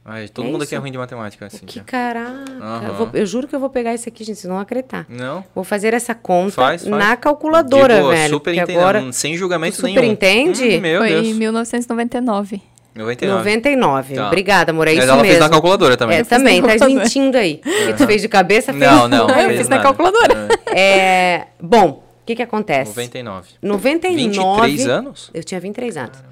Ai, 0.05 0.27
todo 0.27 0.45
É 0.47 0.51
mundo 0.51 0.63
isso. 0.63 0.69
aqui 0.69 0.75
é 0.75 0.77
ruim 0.79 0.91
de 0.91 0.97
matemática, 0.97 1.45
assim. 1.45 1.65
Que 1.65 1.75
já. 1.75 1.83
caraca. 1.83 2.51
Aham. 2.61 2.87
Eu, 2.87 2.93
vou- 2.95 3.09
eu 3.13 3.25
juro 3.25 3.47
que 3.47 3.55
eu 3.55 3.59
vou 3.59 3.69
pegar 3.69 3.93
isso 3.93 4.09
aqui, 4.09 4.23
gente, 4.25 4.35
vocês 4.37 4.49
não 4.49 4.55
vão 4.55 4.61
acreditar. 4.63 5.05
Não? 5.07 5.45
Vou 5.55 5.63
fazer 5.63 5.93
essa 5.93 6.13
conta 6.15 6.51
Faz, 6.55 6.81
faz. 6.85 6.93
na 6.93 7.15
calculadora, 7.15 7.95
De 7.95 8.01
boa, 8.01 8.13
velho. 8.13 8.33
super 8.33 8.51
porque 8.55 8.59
entende- 8.59 8.79
agora 8.79 9.11
sem 9.13 9.37
julgamento 9.37 9.75
super 9.77 10.01
nenhum. 10.01 10.11
entende? 10.11 10.77
Hum, 10.77 10.81
meu 10.81 10.99
Foi 10.99 11.09
Deus. 11.09 11.27
em 11.27 11.33
1999. 11.35 12.61
99. 12.95 13.37
99. 13.39 14.15
Tá. 14.15 14.27
Obrigada, 14.27 14.71
amor, 14.71 14.87
é 14.87 14.91
Mas 14.93 15.03
isso 15.03 15.11
ela 15.11 15.21
mesmo. 15.21 15.27
fez 15.29 15.39
na 15.39 15.49
calculadora 15.49 15.97
também. 15.97 16.17
É, 16.19 16.23
também, 16.23 16.61
tá 16.61 16.87
mentindo 16.87 17.37
aí. 17.37 17.59
O 17.65 17.87
que 17.87 17.93
tu 17.93 18.05
fez 18.05 18.21
de 18.21 18.27
cabeça, 18.27 18.71
fez 18.71 18.83
Não, 18.85 19.07
não. 19.07 19.27
Eu 19.29 19.57
fiz 19.57 19.67
na 19.67 19.79
calculadora. 19.79 20.47
É, 20.75 21.47
bom, 21.59 22.03
o 22.21 22.25
que 22.25 22.35
que 22.35 22.41
acontece? 22.43 22.89
99. 22.91 23.49
99. 23.61 24.61
23 24.71 24.87
anos? 24.87 25.31
Eu 25.33 25.43
tinha 25.43 25.59
23 25.59 25.97
anos. 25.97 26.23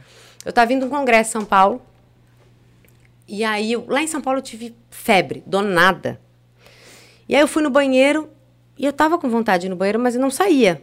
Eu 0.46 0.54
tava 0.54 0.68
vindo 0.68 0.82
de 0.82 0.86
um 0.86 0.90
congresso 0.90 1.30
em 1.30 1.34
São 1.34 1.46
Paulo. 1.46 1.82
E 3.28 3.44
aí, 3.44 3.72
eu- 3.74 3.86
lá 3.88 4.02
em 4.02 4.08
São 4.08 4.22
Paulo, 4.22 4.40
eu 4.40 4.44
tive 4.44 4.76
febre, 4.90 5.44
donada. 5.46 6.20
E 7.30 7.36
aí, 7.36 7.42
eu 7.42 7.48
fui 7.48 7.64
no 7.64 7.70
banheiro. 7.70 8.30
E 8.78 8.86
eu 8.86 8.92
tava 8.94 9.18
com 9.18 9.30
vontade 9.30 9.62
de 9.62 9.68
ir 9.68 9.70
no 9.70 9.76
banheiro, 9.76 10.00
mas 10.00 10.16
eu 10.16 10.22
não 10.22 10.30
saía. 10.32 10.82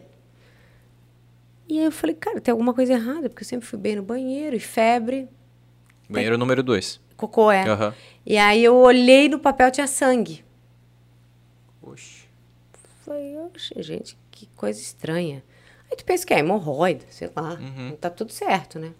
E 1.67 1.77
aí, 1.79 1.85
eu 1.85 1.91
falei, 1.91 2.15
cara, 2.15 2.39
tem 2.41 2.51
alguma 2.51 2.73
coisa 2.73 2.93
errada, 2.93 3.29
porque 3.29 3.43
eu 3.43 3.47
sempre 3.47 3.67
fui 3.67 3.77
bem 3.77 3.95
no 3.97 4.01
banheiro. 4.03 4.55
E 4.55 4.59
febre, 4.59 5.27
Banheiro 6.09 6.37
número 6.37 6.63
2. 6.63 6.99
cocô 7.15 7.51
é. 7.51 7.67
Aham. 7.67 7.93
E 8.25 8.37
aí, 8.37 8.63
eu 8.63 8.75
olhei 8.75 9.27
no 9.29 9.39
papel, 9.39 9.69
tinha 9.71 9.87
sangue. 9.87 10.43
Oxi. 11.81 12.27
Falei, 13.05 13.37
oxe, 13.37 13.73
gente, 13.81 14.17
que 14.31 14.47
coisa 14.55 14.79
estranha. 14.79 15.43
Aí 15.89 15.97
tu 15.97 16.05
pensa 16.05 16.25
que 16.25 16.33
é 16.33 16.39
hemorroida, 16.39 17.05
sei 17.09 17.29
lá, 17.35 17.53
Uhum. 17.55 17.95
tá 17.99 18.09
tudo 18.09 18.31
certo, 18.31 18.77
né? 18.79 18.91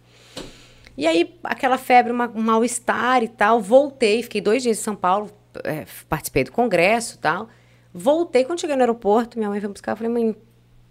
E 0.97 1.05
aí, 1.07 1.37
aquela 1.43 1.77
febre, 1.77 2.11
uma- 2.11 2.27
um 2.29 2.41
mal-estar 2.41 3.23
e 3.23 3.27
tal, 3.27 3.61
voltei, 3.61 4.21
fiquei 4.23 4.41
dois 4.41 4.63
dias 4.63 4.77
em 4.79 4.81
São 4.81 4.95
Paulo, 4.95 5.29
é, 5.63 5.85
participei 6.09 6.43
do 6.43 6.51
congresso 6.51 7.15
e 7.15 7.19
tal. 7.19 7.47
Voltei, 7.93 8.43
quando 8.43 8.59
cheguei 8.59 8.75
no 8.75 8.81
aeroporto, 8.81 9.37
minha 9.37 9.49
mãe 9.49 9.59
foi 9.59 9.67
me 9.69 9.73
buscar, 9.73 9.93
eu 9.93 9.97
falei, 9.97 10.11
mãe, 10.11 10.35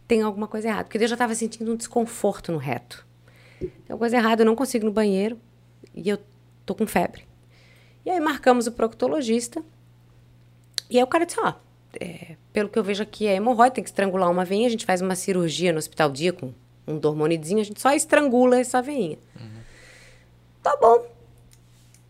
tem 0.07 0.23
alguma 0.23 0.47
coisa 0.49 0.69
errada. 0.69 0.85
Porque 0.85 0.99
eu 0.99 1.09
já 1.09 1.16
tava 1.16 1.35
sentindo 1.35 1.70
um 1.73 1.77
desconforto 1.77 2.51
no 2.53 2.59
reto. 2.59 3.07
Tem 3.59 3.70
alguma 3.90 3.99
coisa 3.99 4.16
errada, 4.16 4.43
eu 4.43 4.47
não 4.47 4.55
consigo 4.57 4.85
ir 4.85 4.89
no 4.89 4.93
banheiro 4.93 5.39
e 5.98 6.08
eu 6.08 6.18
tô 6.64 6.74
com 6.74 6.86
febre. 6.86 7.26
E 8.04 8.10
aí 8.10 8.20
marcamos 8.20 8.66
o 8.66 8.72
proctologista. 8.72 9.62
E 10.88 10.96
aí 10.96 11.02
o 11.02 11.06
cara 11.06 11.26
disse, 11.26 11.38
ó, 11.40 11.54
é, 12.00 12.36
pelo 12.52 12.68
que 12.68 12.78
eu 12.78 12.84
vejo 12.84 13.02
aqui 13.02 13.26
é 13.26 13.34
hemorroide, 13.34 13.74
tem 13.74 13.84
que 13.84 13.90
estrangular 13.90 14.30
uma 14.30 14.44
veinha, 14.44 14.66
a 14.66 14.70
gente 14.70 14.86
faz 14.86 15.00
uma 15.00 15.14
cirurgia 15.14 15.72
no 15.72 15.78
hospital 15.78 16.10
dia 16.10 16.32
com 16.32 16.52
um 16.86 16.98
dormonidezinho, 16.98 17.60
a 17.60 17.64
gente 17.64 17.80
só 17.80 17.92
estrangula 17.92 18.58
essa 18.58 18.80
veinha. 18.80 19.18
Tá 20.62 20.76
bom. 20.80 21.04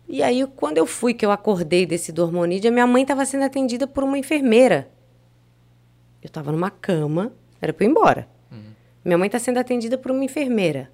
E 0.07 0.23
aí, 0.23 0.45
quando 0.55 0.77
eu 0.77 0.85
fui, 0.85 1.13
que 1.13 1.25
eu 1.25 1.31
acordei 1.31 1.85
desse 1.85 2.11
dormonide, 2.11 2.67
a 2.67 2.71
minha 2.71 2.87
mãe 2.87 3.03
estava 3.03 3.25
sendo 3.25 3.43
atendida 3.43 3.85
por 3.85 4.03
uma 4.03 4.17
enfermeira. 4.17 4.89
Eu 6.21 6.27
estava 6.27 6.51
numa 6.51 6.71
cama, 6.71 7.31
era 7.61 7.71
para 7.73 7.85
ir 7.85 7.89
embora. 7.89 8.27
Minha 9.03 9.17
mãe 9.17 9.27
está 9.27 9.39
sendo 9.39 9.57
atendida 9.59 9.97
por 9.97 10.11
uma 10.11 10.23
enfermeira. 10.23 10.91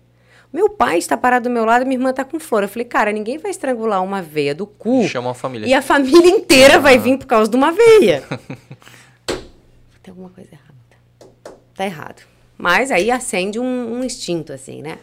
Meu 0.52 0.70
pai 0.70 0.98
está 0.98 1.18
parado 1.18 1.50
do 1.50 1.54
meu 1.54 1.66
lado 1.66 1.82
e 1.82 1.86
minha 1.86 1.98
irmã 1.98 2.12
está 2.12 2.24
com 2.24 2.40
flor. 2.40 2.64
Eu 2.64 2.70
falei, 2.70 2.86
cara, 2.86 3.12
ninguém 3.12 3.38
vai 3.38 3.52
estrangular 3.52 4.04
uma 4.04 4.22
veia 4.22 4.56
do 4.56 4.66
cu. 4.66 5.08
Chama 5.08 5.32
a 5.32 5.34
família. 5.34 5.68
E 5.68 5.74
a 5.74 5.82
família 5.82 6.30
inteira 6.30 6.80
vai 6.80 6.98
vir 6.98 7.18
por 7.18 7.26
causa 7.26 7.50
de 7.50 7.58
uma 7.58 7.72
veia. 7.72 8.24
Tem 10.02 10.12
alguma 10.12 10.30
coisa 10.30 10.50
errada. 10.52 11.56
Tá 11.74 11.86
errado. 11.86 12.22
Mas 12.58 12.92
aí 12.92 13.12
acende 13.12 13.60
um, 13.60 13.96
um 13.96 14.04
instinto, 14.04 14.54
assim, 14.54 14.82
né? 14.82 14.98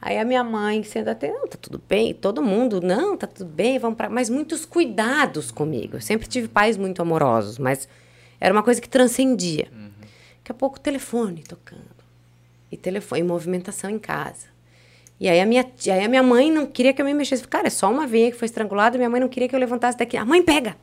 Aí 0.00 0.16
a 0.16 0.24
minha 0.24 0.44
mãe 0.44 0.84
sendo 0.84 1.08
até, 1.08 1.32
não, 1.32 1.48
tá 1.48 1.58
tudo 1.60 1.82
bem. 1.88 2.14
Todo 2.14 2.40
mundo, 2.40 2.80
não, 2.80 3.16
tá 3.16 3.26
tudo 3.26 3.50
bem, 3.50 3.78
vamos 3.78 3.96
pra... 3.96 4.08
Mas 4.08 4.30
muitos 4.30 4.64
cuidados 4.64 5.50
comigo. 5.50 5.96
Eu 5.96 6.00
sempre 6.00 6.28
tive 6.28 6.46
pais 6.46 6.76
muito 6.76 7.02
amorosos, 7.02 7.58
mas 7.58 7.88
era 8.40 8.54
uma 8.54 8.62
coisa 8.62 8.80
que 8.80 8.88
transcendia. 8.88 9.68
Daqui 10.38 10.52
a 10.52 10.54
pouco, 10.54 10.78
telefone 10.78 11.42
tocando. 11.42 11.82
E 12.70 12.76
telefone, 12.76 13.22
e 13.22 13.24
movimentação 13.24 13.90
em 13.90 13.98
casa. 13.98 14.46
E 15.20 15.28
aí 15.28 15.40
a 15.40 15.46
minha, 15.46 15.64
tia- 15.64 15.94
aí 15.94 16.04
a 16.04 16.08
minha 16.08 16.22
mãe 16.22 16.50
não 16.50 16.64
queria 16.66 16.92
que 16.92 17.00
eu 17.02 17.04
me 17.06 17.12
mexesse. 17.12 17.46
Cara, 17.46 17.66
é 17.66 17.70
só 17.70 17.90
uma 17.90 18.06
veia 18.06 18.30
que 18.30 18.36
foi 18.36 18.46
estrangulada, 18.46 18.96
minha 18.96 19.10
mãe 19.10 19.20
não 19.20 19.28
queria 19.28 19.48
que 19.48 19.54
eu 19.54 19.58
levantasse 19.58 19.98
daqui. 19.98 20.16
A 20.16 20.24
mãe 20.24 20.42
pega. 20.42 20.76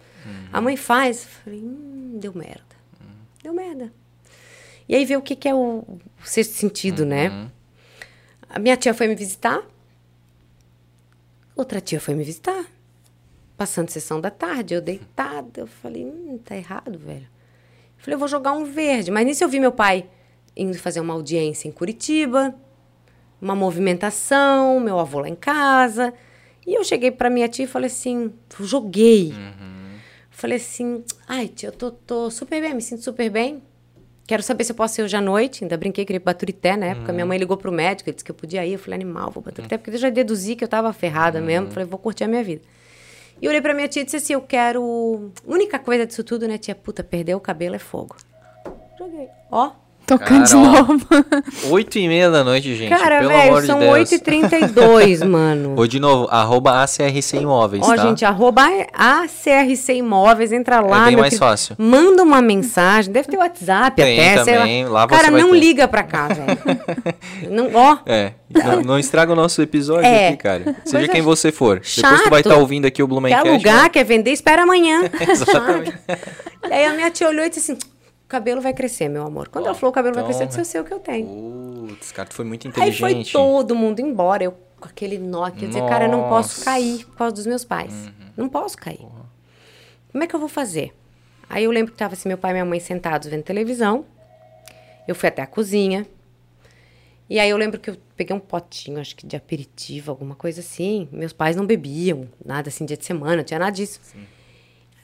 A 0.51 0.59
mãe 0.59 0.75
faz. 0.75 1.23
Eu 1.23 1.29
Falei, 1.43 1.59
hum, 1.61 2.17
deu 2.19 2.33
merda. 2.33 2.63
Deu 3.43 3.53
merda. 3.53 3.91
E 4.89 4.95
aí 4.95 5.05
vê 5.05 5.15
o 5.17 5.21
que, 5.21 5.35
que 5.35 5.47
é 5.47 5.53
o, 5.55 5.83
o 5.87 5.99
sexto 6.25 6.53
sentido, 6.53 7.05
né? 7.05 7.49
A 8.49 8.59
minha 8.59 8.75
tia 8.77 8.93
foi 8.93 9.07
me 9.07 9.15
visitar. 9.15 9.61
Outra 11.55 11.79
tia 11.79 11.99
foi 11.99 12.13
me 12.15 12.23
visitar. 12.23 12.65
Passando 13.57 13.89
sessão 13.89 14.19
da 14.19 14.29
tarde, 14.29 14.73
eu 14.73 14.81
deitada. 14.81 15.61
Eu 15.61 15.67
falei, 15.67 16.03
hum, 16.05 16.37
tá 16.43 16.55
errado, 16.57 16.99
velho. 16.99 17.27
Falei, 17.97 18.15
eu 18.15 18.19
vou 18.19 18.27
jogar 18.27 18.51
um 18.51 18.65
verde. 18.65 19.09
Mas 19.11 19.25
nisso 19.25 19.43
eu 19.43 19.47
vi 19.49 19.59
meu 19.59 19.71
pai 19.71 20.05
indo 20.55 20.77
fazer 20.77 20.99
uma 20.99 21.13
audiência 21.13 21.67
em 21.67 21.71
Curitiba, 21.71 22.53
uma 23.41 23.55
movimentação, 23.55 24.79
meu 24.79 24.99
avô 24.99 25.19
lá 25.19 25.29
em 25.29 25.35
casa. 25.35 26.13
E 26.65 26.73
eu 26.73 26.83
cheguei 26.83 27.11
pra 27.11 27.29
minha 27.29 27.47
tia 27.47 27.65
e 27.65 27.67
falei 27.67 27.87
assim, 27.87 28.33
joguei. 28.59 29.33
Falei 30.29 30.57
assim, 30.57 31.03
ai 31.27 31.47
tia, 31.47 31.69
eu 31.69 31.73
tô, 31.73 31.91
tô 31.91 32.29
super 32.31 32.61
bem, 32.61 32.73
me 32.73 32.81
sinto 32.81 33.03
super 33.03 33.29
bem. 33.29 33.61
Quero 34.27 34.41
saber 34.41 34.63
se 34.63 34.71
eu 34.71 34.75
posso 34.75 34.99
ir 34.99 35.03
hoje 35.03 35.15
à 35.15 35.21
noite. 35.21 35.63
Ainda 35.63 35.77
brinquei 35.77 36.03
que 36.03 36.19
pra 36.19 36.33
Baturité 36.33 36.75
na 36.75 36.87
época. 36.87 37.13
Minha 37.13 37.27
mãe 37.27 37.37
ligou 37.37 37.55
pro 37.55 37.71
médico, 37.71 38.09
ele 38.09 38.15
disse 38.15 38.25
que 38.25 38.31
eu 38.31 38.35
podia 38.35 38.65
ir. 38.65 38.73
Eu 38.73 38.79
falei, 38.79 38.95
animal, 38.95 39.29
vou 39.29 39.43
pra 39.43 39.51
Baturité. 39.51 39.77
Porque 39.77 39.91
eu 39.91 39.97
já 39.99 40.09
deduzi 40.09 40.55
que 40.55 40.63
eu 40.63 40.67
tava 40.67 40.91
ferrada 40.91 41.39
mesmo. 41.39 41.69
Falei, 41.69 41.87
vou 41.87 41.99
curtir 41.99 42.23
a 42.23 42.27
minha 42.27 42.43
vida. 42.43 42.63
E 43.39 43.45
eu 43.45 43.51
olhei 43.51 43.61
pra 43.61 43.73
minha 43.73 43.87
tia 43.87 44.01
e 44.01 44.05
disse 44.05 44.17
assim, 44.17 44.33
eu 44.33 44.41
quero... 44.41 45.31
Única 45.45 45.77
coisa 45.77 46.07
disso 46.07 46.23
tudo, 46.23 46.47
né, 46.47 46.57
tia? 46.57 46.73
Puta, 46.73 47.03
perder 47.03 47.35
o 47.35 47.39
cabelo 47.39 47.75
é 47.75 47.79
fogo. 47.79 48.15
Joguei. 48.97 49.27
Ó, 49.51 49.73
Tocando 50.05 50.45
de 50.45 50.53
novo. 50.53 51.07
8 51.71 51.97
e 51.99 52.07
meia 52.07 52.29
da 52.29 52.43
noite, 52.43 52.75
gente. 52.75 52.89
cara, 52.89 53.17
pelo 53.19 53.29
velho, 53.29 53.49
amor 53.49 53.61
de 53.61 53.67
são 53.67 53.79
Deus. 53.79 54.09
8h32, 54.11 55.25
mano. 55.27 55.73
Ou 55.75 55.87
de 55.87 55.99
novo, 55.99 56.27
arroba 56.31 56.83
ACRC 56.83 57.33
Imóveis, 57.37 57.83
Ó, 57.83 57.95
tá? 57.95 58.03
gente, 58.03 58.23
arroba 58.23 58.63
ACRC 58.93 59.89
Imóveis, 59.95 60.51
entra 60.51 60.79
lá. 60.81 61.03
É 61.03 61.05
bem 61.07 61.17
mais 61.17 61.37
fácil. 61.37 61.75
Manda 61.77 62.21
uma 62.23 62.41
mensagem, 62.41 63.11
deve 63.11 63.27
ter 63.27 63.37
WhatsApp 63.37 63.95
Tem 63.95 64.29
até, 64.31 64.43
também, 64.43 64.85
lá. 64.85 65.01
lá 65.01 65.07
Cara, 65.07 65.31
não 65.31 65.51
ter. 65.51 65.59
liga 65.59 65.87
pra 65.87 66.03
cá, 66.03 66.27
velho. 66.27 66.57
não, 67.49 67.69
ó, 67.73 67.97
É, 68.05 68.31
não, 68.53 68.81
não 68.81 68.99
estraga 68.99 69.31
o 69.33 69.35
nosso 69.35 69.61
episódio 69.61 70.05
É. 70.05 70.29
aqui, 70.29 70.37
cara. 70.37 70.75
Seja 70.85 71.07
quem 71.07 71.21
você 71.21 71.51
for. 71.51 71.75
Depois 71.79 71.89
chato. 71.95 72.23
tu 72.23 72.29
vai 72.29 72.41
estar 72.41 72.55
ouvindo 72.57 72.85
aqui 72.85 73.01
o 73.01 73.05
quer 73.07 73.09
Blumencast. 73.09 73.47
alugar, 73.49 73.83
né? 73.83 73.89
quer 73.89 74.03
vender, 74.03 74.31
espera 74.31 74.63
amanhã. 74.63 75.09
Exatamente. 75.19 75.93
e 76.69 76.73
aí 76.73 76.85
a 76.85 76.93
minha 76.93 77.09
tia 77.09 77.27
olhou 77.27 77.45
e 77.45 77.49
disse 77.49 77.71
assim, 77.71 77.79
cabelo 78.35 78.61
vai 78.61 78.73
crescer, 78.73 79.07
meu 79.07 79.25
amor. 79.25 79.47
Quando 79.47 79.65
ela 79.65 79.73
falou 79.75 79.91
o 79.91 79.93
cabelo 79.93 80.13
vai 80.13 80.23
então, 80.23 80.29
crescer, 80.29 80.43
eu 80.43 80.47
disse, 80.47 80.59
eu 80.59 80.65
sei 80.65 80.81
o 80.81 80.83
que 80.83 80.93
eu 80.93 80.99
tenho. 80.99 81.87
Putz, 81.87 82.11
cara, 82.11 82.27
tu 82.27 82.35
foi 82.35 82.43
muito 82.45 82.67
Aí 82.67 82.69
inteligente. 82.69 83.31
foi 83.31 83.41
todo 83.41 83.73
mundo 83.75 83.99
embora, 83.99 84.43
eu 84.43 84.51
com 84.79 84.89
aquele 84.89 85.17
nó 85.17 85.45
aqui, 85.45 85.63
eu 85.63 85.69
dizia, 85.69 85.85
cara, 85.87 86.05
eu 86.05 86.11
não 86.11 86.27
posso. 86.27 86.59
Uhum. 86.59 86.65
cair 86.65 87.05
por 87.05 87.15
causa 87.15 87.33
dos 87.33 87.45
meus 87.45 87.63
pais. 87.63 87.93
Não 88.35 88.49
posso 88.49 88.77
cair. 88.77 89.07
Como 90.11 90.23
é 90.23 90.27
que 90.27 90.35
eu 90.35 90.39
vou 90.39 90.49
fazer? 90.49 90.93
Aí 91.49 91.63
eu 91.63 91.71
lembro 91.71 91.93
que 91.93 91.97
tava 91.97 92.13
assim, 92.13 92.27
meu 92.27 92.37
pai 92.37 92.51
e 92.51 92.53
minha 92.55 92.65
mãe 92.65 92.79
sentados 92.79 93.29
vendo 93.29 93.43
televisão. 93.43 94.05
Eu 95.07 95.15
fui 95.15 95.29
até 95.29 95.41
a 95.41 95.47
cozinha. 95.47 96.05
E 97.29 97.39
aí 97.39 97.49
eu 97.49 97.57
lembro 97.57 97.79
que 97.79 97.89
eu 97.89 97.97
peguei 98.15 98.35
um 98.35 98.39
potinho, 98.39 98.99
acho 98.99 99.15
que 99.15 99.25
de 99.25 99.35
aperitivo, 99.35 100.11
alguma 100.11 100.35
coisa 100.35 100.59
assim. 100.59 101.07
Meus 101.11 101.31
pais 101.33 101.55
não 101.55 101.65
bebiam, 101.65 102.27
nada 102.43 102.67
assim, 102.69 102.85
dia 102.85 102.97
de 102.97 103.05
semana, 103.05 103.37
não 103.37 103.43
tinha 103.43 103.59
nada 103.59 103.71
disso. 103.71 103.99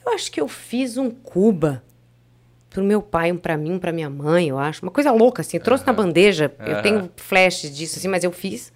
Eu 0.04 0.12
acho 0.12 0.30
que 0.30 0.40
eu 0.40 0.48
fiz 0.48 0.96
um 0.96 1.10
cuba 1.10 1.82
pro 2.72 2.82
meu 2.82 3.02
pai, 3.02 3.30
um 3.30 3.36
pra 3.36 3.56
mim, 3.56 3.72
um 3.72 3.78
pra 3.78 3.92
minha 3.92 4.08
mãe, 4.08 4.48
eu 4.48 4.58
acho. 4.58 4.82
Uma 4.82 4.90
coisa 4.90 5.12
louca, 5.12 5.42
assim. 5.42 5.58
Eu 5.58 5.62
trouxe 5.62 5.86
na 5.86 5.92
bandeja. 5.92 6.52
Eu 6.58 6.82
tenho 6.82 7.10
flashes 7.16 7.74
disso, 7.74 7.98
assim, 7.98 8.08
mas 8.08 8.24
eu 8.24 8.32
fiz. 8.32 8.72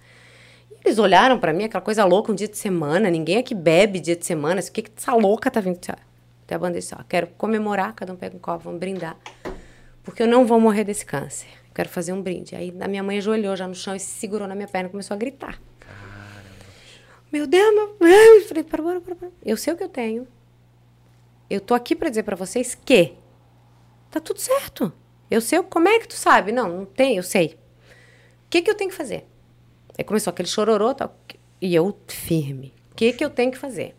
E 0.71 0.75
eles 0.85 0.99
olharam 0.99 1.39
pra 1.39 1.51
mim, 1.51 1.63
aquela 1.63 1.81
coisa 1.81 2.05
louca, 2.05 2.31
um 2.31 2.35
dia 2.35 2.47
de 2.47 2.57
semana. 2.57 3.09
Ninguém 3.09 3.37
aqui 3.37 3.55
bebe 3.55 3.99
dia 3.99 4.15
de 4.15 4.25
semana. 4.25 4.61
O 4.61 4.71
que 4.71 4.83
que 4.83 4.91
essa 4.95 5.13
louca 5.13 5.49
tá 5.49 5.59
vindo? 5.59 5.79
Até 6.43 6.55
a 6.55 6.59
bandeja, 6.59 6.95
ó, 6.99 7.03
quero 7.03 7.27
comemorar, 7.37 7.93
cada 7.93 8.13
um 8.13 8.15
pega 8.15 8.35
um 8.35 8.39
copo, 8.39 8.63
vamos 8.65 8.79
brindar. 8.79 9.17
Porque 10.03 10.23
eu 10.23 10.27
não 10.27 10.45
vou 10.45 10.59
morrer 10.59 10.85
desse 10.85 11.05
câncer. 11.05 11.47
Eu 11.67 11.73
quero 11.73 11.89
fazer 11.89 12.13
um 12.13 12.21
brinde. 12.21 12.55
Aí 12.55 12.73
a 12.79 12.87
minha 12.87 13.03
mãe 13.03 13.17
ajoelhou 13.17 13.55
já 13.55 13.67
no 13.67 13.75
chão 13.75 13.95
e 13.95 13.99
se 13.99 14.19
segurou 14.19 14.47
na 14.47 14.55
minha 14.55 14.67
perna 14.67 14.87
e 14.87 14.91
começou 14.91 15.15
a 15.15 15.17
gritar. 15.17 15.59
Meu 17.31 17.45
Deus, 17.45 17.75
meu... 17.75 17.97
Eu 18.07 18.41
falei, 18.47 18.63
para, 18.63 18.81
para, 18.81 19.01
para, 19.01 19.15
para. 19.15 19.29
Eu 19.43 19.57
sei 19.57 19.73
o 19.73 19.75
que 19.75 19.83
eu 19.83 19.89
tenho. 19.89 20.25
Eu 21.49 21.59
tô 21.59 21.73
aqui 21.73 21.95
pra 21.95 22.09
dizer 22.09 22.23
pra 22.23 22.35
vocês 22.35 22.73
que 22.73 23.13
tá 24.09 24.19
tudo 24.19 24.39
certo. 24.39 24.91
Eu 25.29 25.41
sei 25.41 25.61
como 25.63 25.87
é 25.87 25.99
que 25.99 26.07
tu 26.07 26.15
sabe. 26.15 26.51
Não, 26.51 26.69
não 26.69 26.85
tem, 26.85 27.17
eu 27.17 27.23
sei. 27.23 27.57
O 28.45 28.49
que 28.49 28.61
que 28.61 28.69
eu 28.69 28.75
tenho 28.75 28.89
que 28.89 28.95
fazer? 28.95 29.25
Aí 29.97 30.03
começou 30.03 30.31
aquele 30.31 30.47
chororô 30.47 30.93
tal, 30.93 31.15
e 31.61 31.73
eu 31.73 31.97
firme. 32.07 32.73
O 32.91 32.95
que 32.95 33.13
que 33.13 33.23
eu 33.23 33.29
tenho 33.29 33.51
que 33.51 33.57
fazer? 33.57 33.95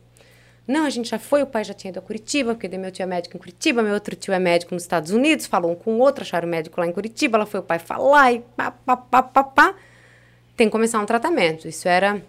Não, 0.66 0.84
a 0.84 0.90
gente 0.90 1.08
já 1.08 1.18
foi, 1.18 1.42
o 1.42 1.46
pai 1.46 1.64
já 1.64 1.72
tinha 1.72 1.90
ido 1.90 1.98
a 1.98 2.02
Curitiba, 2.02 2.54
porque 2.54 2.68
meu 2.76 2.90
tio 2.90 3.02
é 3.02 3.06
médico 3.06 3.36
em 3.36 3.38
Curitiba, 3.40 3.82
meu 3.82 3.94
outro 3.94 4.14
tio 4.14 4.34
é 4.34 4.38
médico 4.38 4.74
nos 4.74 4.82
Estados 4.82 5.10
Unidos, 5.10 5.46
falou 5.46 5.72
um 5.72 5.74
com 5.74 5.94
o 5.94 5.98
outro, 5.98 6.22
acharam 6.22 6.46
o 6.46 6.50
médico 6.50 6.78
lá 6.78 6.86
em 6.86 6.92
Curitiba, 6.92 7.38
ela 7.38 7.46
foi 7.46 7.60
o 7.60 7.62
pai 7.62 7.78
falar 7.78 8.32
e 8.32 8.40
pá, 8.54 8.70
pá, 8.70 8.96
pá, 8.96 9.22
pá, 9.22 9.44
pá. 9.44 9.74
Tem 10.54 10.66
que 10.66 10.72
começar 10.72 10.98
um 11.00 11.06
tratamento. 11.06 11.66
Isso 11.66 11.88
era, 11.88 12.22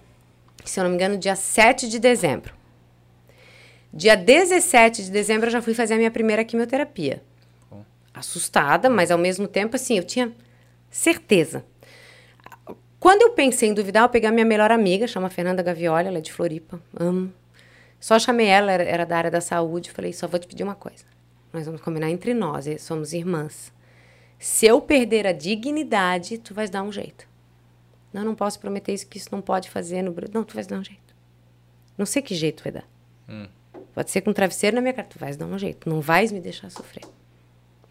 se 0.64 0.80
eu 0.80 0.84
não 0.86 0.92
me 0.92 0.96
engano, 0.96 1.18
dia 1.18 1.36
7 1.36 1.90
de 1.90 2.00
dezembro. 2.00 2.54
Dia 3.94 4.16
17 4.16 5.04
de 5.04 5.12
dezembro 5.12 5.48
eu 5.48 5.52
já 5.52 5.62
fui 5.62 5.74
fazer 5.74 5.96
a 5.96 5.98
minha 5.98 6.12
primeira 6.12 6.46
quimioterapia. 6.46 7.22
Assustada, 8.20 8.90
mas 8.90 9.12
ao 9.12 9.18
mesmo 9.18 9.48
tempo, 9.48 9.76
assim, 9.76 9.98
eu 9.98 10.04
tinha 10.04 10.32
certeza. 10.90 11.66
Quando 13.00 13.22
eu 13.22 13.32
pensei 13.32 13.70
em 13.70 13.74
duvidar, 13.74 14.04
eu 14.04 14.10
peguei 14.10 14.30
a 14.30 14.32
minha 14.32 14.46
melhor 14.46 14.72
amiga, 14.72 15.08
chama 15.08 15.30
Fernanda 15.30 15.64
Gavioli, 15.64 16.08
ela 16.08 16.18
é 16.18 16.22
de 16.22 16.34
Floripa, 16.34 16.82
amo. 16.98 17.34
Só 18.00 18.20
chamei 18.20 18.48
ela, 18.48 18.72
era, 18.72 18.84
era 18.84 19.06
da 19.06 19.18
área 19.18 19.32
da 19.32 19.42
saúde, 19.42 19.92
falei, 19.92 20.14
só 20.14 20.28
vou 20.28 20.40
te 20.40 20.48
pedir 20.48 20.64
uma 20.64 20.76
coisa. 20.76 21.06
Nós 21.52 21.66
vamos 21.66 21.82
combinar 21.82 22.10
entre 22.10 22.34
nós, 22.34 22.66
somos 22.80 23.14
irmãs. 23.14 23.74
Se 24.38 24.66
eu 24.66 24.80
perder 24.80 25.28
a 25.28 25.32
dignidade, 25.32 26.38
tu 26.38 26.54
vais 26.54 26.70
dar 26.70 26.84
um 26.84 26.92
jeito. 26.92 27.28
Não, 28.14 28.24
não 28.24 28.36
posso 28.36 28.60
prometer 28.60 28.94
isso, 28.94 29.08
que 29.08 29.18
isso 29.18 29.30
não 29.32 29.42
pode 29.42 29.70
fazer 29.70 30.02
no 30.02 30.14
Não, 30.34 30.44
tu 30.44 30.56
vais 30.56 30.68
dar 30.68 30.80
um 30.80 30.84
jeito. 30.84 31.16
Não 31.98 32.06
sei 32.06 32.22
que 32.22 32.34
jeito 32.34 32.64
vai 32.64 32.72
dar. 32.72 32.88
Hum. 33.28 33.48
Pode 33.94 34.10
ser 34.12 34.22
com 34.22 34.30
um 34.32 34.34
travesseiro 34.34 34.76
na 34.76 34.82
minha 34.82 34.94
cara. 34.94 35.08
Tu 35.08 35.20
vais 35.20 35.36
dar 35.36 35.46
um 35.46 35.60
jeito. 35.60 35.90
Não 35.90 36.00
vais 36.00 36.32
me 36.32 36.40
deixar 36.40 36.70
sofrer. 36.70 37.04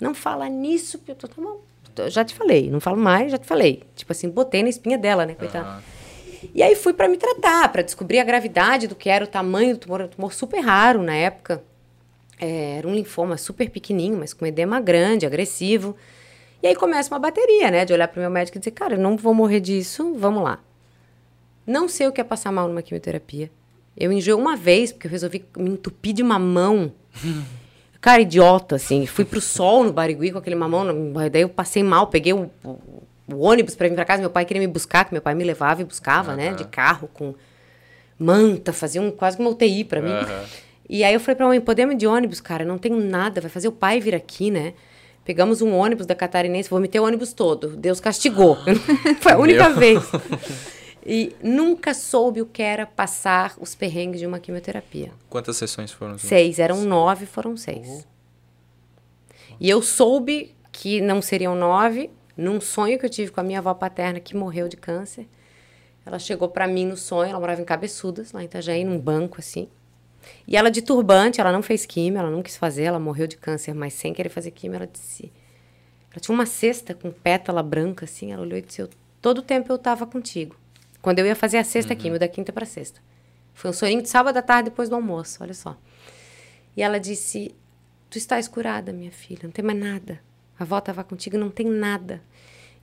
Não 0.01 0.15
fala 0.15 0.49
nisso, 0.49 0.99
porque 0.99 1.13
eu 1.13 1.17
tô, 1.17 1.29
tá 1.29 1.41
bom. 1.41 1.61
Eu 1.97 2.11
já 2.11 2.25
te 2.25 2.35
falei. 2.35 2.71
Não 2.71 2.81
falo 2.81 2.97
mais, 2.97 3.33
já 3.33 3.39
te 3.39 3.47
falei. 3.47 3.83
Tipo 3.97 4.13
assim, 4.13 4.29
botei 4.29 4.63
na 4.63 4.69
espinha 4.69 4.97
dela, 4.97 5.27
né, 5.27 5.35
coitada. 5.35 5.77
Uhum. 5.77 5.99
E 6.55 6.63
aí 6.63 6.77
fui 6.77 6.93
para 6.93 7.09
me 7.09 7.17
tratar, 7.17 7.71
para 7.71 7.83
descobrir 7.83 8.21
a 8.21 8.25
gravidade 8.25 8.87
do 8.87 8.95
que 8.95 9.09
era 9.09 9.25
o 9.25 9.29
tamanho 9.29 9.75
do 9.75 9.81
tumor. 9.81 10.03
Um 10.03 10.09
tumor 10.09 10.33
super 10.33 10.61
raro 10.61 11.03
na 11.03 11.15
época. 11.15 11.63
É, 12.41 12.77
era 12.79 12.87
um 12.87 12.95
linfoma 12.95 13.37
super 13.37 13.69
pequenininho, 13.69 14.19
mas 14.19 14.33
com 14.33 14.47
edema 14.47 14.81
grande, 14.81 15.27
agressivo. 15.27 15.97
E 16.63 16.67
aí 16.67 16.77
começa 16.77 17.13
uma 17.13 17.19
bateria, 17.19 17.71
né? 17.71 17.85
De 17.85 17.93
olhar 17.93 18.07
para 18.09 18.19
o 18.19 18.23
meu 18.23 18.31
médico 18.31 18.57
e 18.57 18.61
dizer, 18.61 18.71
cara, 18.71 18.95
eu 18.95 19.01
não 19.01 19.17
vou 19.17 19.35
morrer 19.35 19.61
disso, 19.61 20.15
vamos 20.15 20.43
lá. 20.43 20.61
Não 21.67 21.89
sei 21.89 22.07
o 22.07 22.13
que 22.13 22.21
é 22.21 22.25
passar 22.25 22.53
mal 22.53 22.69
numa 22.69 22.83
quimioterapia. 22.83 23.51
Eu 23.97 24.13
enjoei 24.13 24.41
uma 24.41 24.57
vez, 24.57 24.93
porque 24.93 25.09
eu 25.09 25.11
resolvi 25.11 25.45
me 25.57 25.71
entupir 25.71 26.15
de 26.15 26.23
mamão. 26.23 26.93
Cara, 28.01 28.23
idiota, 28.23 28.77
assim. 28.77 29.07
Fui 29.07 29.25
pro 29.25 29.41
sol 29.41 29.85
no 29.85 29.93
Barigui 29.93 30.31
com 30.31 30.39
aquele 30.39 30.57
mamão. 30.57 30.87
Daí 31.31 31.43
eu 31.43 31.49
passei 31.49 31.83
mal, 31.83 32.07
peguei 32.07 32.33
o, 32.33 32.51
o, 32.65 32.79
o 33.33 33.41
ônibus 33.41 33.75
para 33.75 33.89
vir 33.89 33.95
para 33.95 34.05
casa. 34.05 34.21
Meu 34.21 34.31
pai 34.31 34.45
queria 34.45 34.61
me 34.61 34.69
buscar, 34.69 35.05
que 35.05 35.13
meu 35.13 35.23
pai 35.23 35.35
me 35.35 35.45
levava 35.45 35.83
e 35.83 35.85
buscava, 35.85 36.31
uhum. 36.31 36.37
né? 36.37 36.55
De 36.55 36.65
carro, 36.65 37.09
com 37.13 37.35
manta, 38.19 38.73
fazia 38.73 39.01
um, 39.01 39.11
quase 39.11 39.39
uma 39.39 39.51
UTI 39.51 39.85
para 39.85 40.01
mim. 40.01 40.11
Uhum. 40.11 40.45
E 40.89 41.05
aí 41.05 41.13
eu 41.13 41.21
falei 41.21 41.37
pra 41.37 41.47
mãe, 41.47 41.61
podemos 41.61 41.95
ir 41.95 41.99
de 41.99 42.07
ônibus, 42.07 42.41
cara? 42.41 42.65
Não 42.65 42.79
tenho 42.79 42.97
nada, 42.99 43.41
vai 43.41 43.51
fazer 43.51 43.69
o 43.69 43.73
pai 43.73 44.01
vir 44.01 44.15
aqui, 44.15 44.51
né? 44.51 44.73
Pegamos 45.25 45.61
um 45.61 45.75
ônibus 45.75 46.07
da 46.07 46.15
Catarinense, 46.15 46.71
vou 46.71 46.81
meter 46.81 47.01
o 47.01 47.05
ônibus 47.05 47.35
todo. 47.35 47.77
Deus 47.77 48.01
castigou. 48.01 48.57
Foi 49.21 49.33
a 49.33 49.39
única 49.39 49.69
vez. 49.69 50.03
E 51.11 51.35
nunca 51.43 51.95
soube 51.95 52.43
o 52.43 52.47
que 52.47 52.63
era 52.63 52.85
passar 52.85 53.55
os 53.59 53.75
perrengues 53.75 54.21
de 54.21 54.27
uma 54.27 54.39
quimioterapia. 54.39 55.11
Quantas 55.31 55.57
sessões 55.57 55.91
foram? 55.91 56.19
Seis. 56.19 56.59
Eram 56.59 56.83
nove, 56.83 57.25
foram 57.25 57.57
seis. 57.57 57.89
Uhum. 57.89 58.03
E 59.59 59.71
eu 59.71 59.81
soube 59.81 60.55
que 60.71 61.01
não 61.01 61.23
seriam 61.23 61.57
nove 61.57 62.11
num 62.37 62.61
sonho 62.61 62.99
que 62.99 63.07
eu 63.07 63.11
tive 63.11 63.31
com 63.31 63.41
a 63.41 63.43
minha 63.43 63.59
avó 63.59 63.73
paterna 63.73 64.21
que 64.21 64.37
morreu 64.37 64.69
de 64.69 64.77
câncer. 64.77 65.27
Ela 66.05 66.19
chegou 66.19 66.49
para 66.51 66.69
mim 66.69 66.85
no 66.85 66.97
sonho, 66.97 67.31
ela 67.31 67.41
morava 67.41 67.63
em 67.63 67.65
Cabeçudas, 67.65 68.33
lá 68.33 68.43
em 68.43 68.45
Itajaí, 68.45 68.85
num 68.85 68.99
banco 68.99 69.39
assim. 69.41 69.67
E 70.47 70.59
ela 70.59 70.71
de 70.71 70.83
turbante, 70.83 71.41
ela 71.41 71.51
não 71.51 71.63
fez 71.63 71.87
químio, 71.87 72.19
ela 72.19 72.31
não 72.31 72.43
quis 72.43 72.57
fazer, 72.59 72.85
ela 72.85 72.99
morreu 72.99 73.27
de 73.27 73.39
câncer, 73.39 73.75
mas 73.75 73.95
sem 73.95 74.13
querer 74.13 74.29
fazer 74.29 74.51
químio, 74.51 74.77
ela 74.77 74.87
disse. 74.87 75.33
Ela 76.11 76.21
tinha 76.21 76.35
uma 76.35 76.47
cesta 76.47 76.93
com 76.95 77.11
pétala 77.11 77.63
branca, 77.63 78.05
assim, 78.05 78.31
ela 78.31 78.43
olhou 78.43 78.59
e 78.59 78.63
disse: 78.63 78.87
Todo 79.23 79.39
o 79.39 79.43
tempo 79.43 79.73
eu 79.73 79.77
estava 79.77 80.07
contigo. 80.07 80.55
Quando 81.09 81.21
eu 81.21 81.27
ia 81.27 81.35
fazer 81.35 81.57
a 81.57 81.65
sexta 81.65 81.95
uhum. 81.95 81.99
químio, 81.99 82.19
da 82.19 82.29
quinta 82.29 82.53
para 82.53 82.67
sexta. 82.67 83.01
Foi 83.55 83.71
um 83.71 83.73
sonho 83.73 84.03
de 84.03 84.11
sábado 84.11 84.37
à 84.37 84.43
tarde 84.43 84.69
depois 84.69 84.91
do 84.91 84.95
almoço, 84.95 85.39
olha 85.41 85.55
só. 85.55 85.75
E 86.77 86.83
ela 86.83 87.01
disse: 87.01 87.55
Tu 88.11 88.19
estás 88.19 88.47
curada, 88.47 88.93
minha 88.93 89.11
filha, 89.11 89.41
não 89.45 89.51
tem 89.51 89.65
mais 89.65 89.79
nada. 89.79 90.21
A 90.61 90.65
avó 90.65 90.77
estava 90.77 91.03
contigo, 91.03 91.39
não 91.39 91.49
tem 91.49 91.65
nada. 91.65 92.23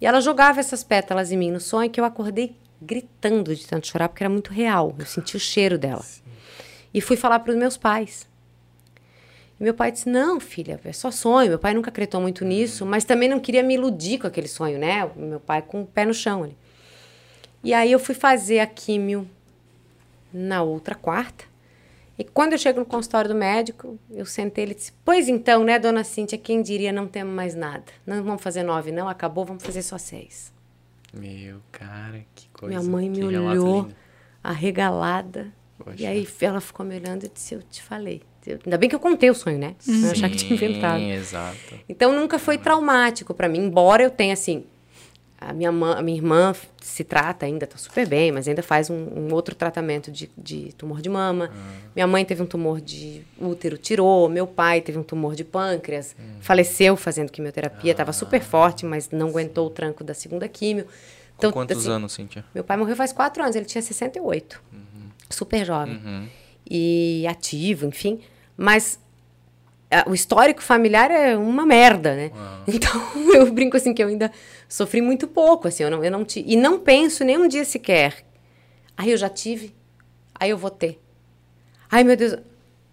E 0.02 0.08
ela 0.08 0.20
jogava 0.22 0.60
essas 0.60 0.84
pétalas 0.84 1.32
em 1.32 1.38
mim 1.38 1.52
no 1.52 1.60
sonho 1.60 1.88
que 1.88 2.02
eu 2.02 2.04
acordei 2.04 2.56
gritando 2.82 3.56
de 3.56 3.68
tanto 3.68 3.86
chorar, 3.86 4.10
porque 4.10 4.24
era 4.24 4.30
muito 4.32 4.52
real. 4.52 4.96
Eu 4.98 5.06
senti 5.06 5.38
o 5.38 5.40
cheiro 5.40 5.78
dela. 5.78 6.02
Sim. 6.02 6.24
E 6.92 7.02
fui 7.02 7.16
falar 7.16 7.38
para 7.42 7.52
os 7.52 7.58
meus 7.60 7.78
pais. 7.78 8.28
E 9.60 9.64
meu 9.64 9.76
pai 9.76 9.92
disse: 9.92 10.10
Não, 10.10 10.40
filha, 10.40 10.80
é 10.84 10.94
só 10.94 11.12
sonho. 11.12 11.50
Meu 11.50 11.60
pai 11.60 11.76
nunca 11.76 11.92
acreditou 11.92 12.20
muito 12.20 12.44
nisso, 12.44 12.88
mas 12.88 13.06
também 13.06 13.30
não 13.30 13.40
queria 13.40 13.62
me 13.62 13.76
iludir 13.76 14.18
com 14.18 14.26
aquele 14.26 14.48
sonho, 14.48 14.80
né? 14.80 15.08
Meu 15.16 15.40
pai 15.40 15.62
com 15.62 15.84
o 15.84 15.86
pé 15.86 16.06
no 16.06 16.14
chão 16.16 16.44
ali. 16.44 16.58
E 17.66 17.74
aí 17.74 17.92
eu 17.92 17.98
fui 17.98 18.14
fazer 18.14 18.60
a 18.60 18.68
químio 18.68 19.28
na 20.32 20.62
outra 20.62 20.94
quarta. 20.94 21.46
E 22.16 22.24
quando 22.24 22.54
eu 22.54 22.60
chego 22.60 22.80
no 22.80 22.86
consultório 22.86 23.28
do 23.28 23.36
médico, 23.36 23.98
eu 24.12 24.24
sentei 24.24 24.66
ele 24.66 24.72
e 24.74 24.76
disse: 24.76 24.94
Pois 25.04 25.28
então, 25.28 25.64
né, 25.64 25.80
dona 25.80 26.04
Cíntia, 26.04 26.38
quem 26.38 26.62
diria 26.62 26.94
não 26.94 27.08
temos 27.08 27.34
mais 27.34 27.56
nada? 27.56 27.86
Não 28.06 28.24
vamos 28.24 28.44
fazer 28.44 28.62
nove, 28.62 28.92
não, 28.92 29.10
acabou, 29.10 29.44
vamos 29.46 29.64
fazer 29.64 29.82
só 29.82 29.98
seis. 29.98 30.54
Meu, 31.12 31.58
cara, 31.72 32.24
que 32.36 32.48
coisa. 32.50 32.78
Minha 32.78 32.88
mãe 32.88 33.10
me 33.10 33.24
olhou 33.24 33.90
arregalada. 34.44 35.52
Poxa. 35.80 36.04
E 36.04 36.06
aí 36.06 36.28
ela 36.42 36.62
ficou 36.62 36.86
me 36.86 36.96
olhando 36.96 37.26
e 37.26 37.30
disse: 37.30 37.56
Eu 37.56 37.64
te 37.64 37.82
falei. 37.82 38.22
Eu, 38.46 38.60
ainda 38.64 38.78
bem 38.78 38.88
que 38.88 38.96
eu 38.96 39.00
contei 39.00 39.32
o 39.32 39.34
sonho, 39.34 39.58
né? 39.58 39.76
Sim, 39.80 40.06
eu 40.06 40.12
achava 40.12 40.30
que 40.30 40.38
tinha 40.38 40.54
inventado. 40.54 41.02
Exato. 41.02 41.80
Então 41.90 42.14
nunca 42.14 42.38
foi 42.38 42.60
traumático 42.60 43.34
para 43.34 43.50
mim, 43.50 43.58
embora 43.58 44.04
eu 44.04 44.12
tenha 44.12 44.34
assim. 44.34 44.66
A 45.40 45.54
minha, 45.54 45.70
a 45.70 46.02
minha 46.02 46.18
irmã 46.18 46.56
se 46.82 47.04
trata 47.04 47.46
ainda, 47.46 47.68
tá 47.68 47.78
super 47.78 48.08
bem, 48.08 48.32
mas 48.32 48.48
ainda 48.48 48.64
faz 48.64 48.90
um, 48.90 48.96
um 48.96 49.34
outro 49.34 49.54
tratamento 49.54 50.12
de, 50.12 50.30
de, 50.38 50.74
tumor 50.74 51.02
de 51.02 51.10
mama. 51.10 51.52
Ah. 51.52 51.90
Minha 51.94 52.08
mãe 52.08 52.24
teve 52.24 52.42
um 52.42 52.46
tumor 52.46 52.80
de 52.80 53.22
útero, 53.40 53.78
tirou. 53.78 54.30
Meu 54.30 54.48
pai 54.48 54.82
teve 54.82 54.98
um 54.98 55.04
tumor 55.04 55.36
de 55.36 55.44
pâncreas, 55.44 56.16
hum. 56.20 56.38
faleceu 56.40 56.96
fazendo 56.96 57.32
quimioterapia, 57.32 57.92
estava 57.92 58.12
ah. 58.12 58.14
super 58.14 58.42
forte, 58.42 58.86
mas 58.86 59.10
não 59.10 59.28
aguentou 59.28 59.68
o 59.68 59.70
tranco 59.70 60.04
da 60.04 60.14
segunda 60.14 60.48
quimio. 60.48 60.88
Então, 61.38 61.52
Com 61.52 61.60
quantos 61.60 61.80
assim, 61.80 61.92
anos, 61.92 62.14
Cíntia? 62.14 62.46
Meu 62.54 62.64
pai 62.64 62.78
morreu 62.78 62.96
faz 62.96 63.12
quatro 63.12 63.44
anos, 63.44 63.56
ele 63.56 63.66
tinha 63.66 63.82
68. 63.82 64.64
Uhum 64.72 64.86
super 65.30 65.66
jovem 65.66 65.96
uhum. 65.96 66.28
e 66.70 67.26
ativo, 67.28 67.86
enfim. 67.86 68.20
Mas 68.58 69.00
o 70.08 70.14
histórico 70.14 70.62
familiar 70.62 71.12
é 71.12 71.38
uma 71.38 71.66
merda, 71.66 72.16
né? 72.16 72.32
Uhum. 72.34 72.56
Então 72.76 73.02
eu 73.34 73.52
brinco 73.52 73.78
assim 73.78 73.94
que 73.94 74.04
eu 74.04 74.08
ainda 74.08 74.32
sofri 74.68 75.02
muito 75.02 75.28
pouco, 75.28 75.68
assim, 75.68 75.84
eu 75.84 75.92
não, 75.92 76.04
eu 76.04 76.12
não 76.12 76.26
te, 76.26 76.44
e 76.46 76.56
não 76.56 76.80
penso 76.80 77.24
nem 77.24 77.38
um 77.38 77.48
dia 77.48 77.64
sequer. 77.64 78.26
Aí 78.98 79.12
eu 79.12 79.18
já 79.18 79.30
tive, 79.30 79.76
aí 80.34 80.50
eu 80.50 80.58
vou 80.58 80.72
ter. 80.72 81.00
Ai 81.90 82.04
meu 82.04 82.16
Deus, 82.16 82.38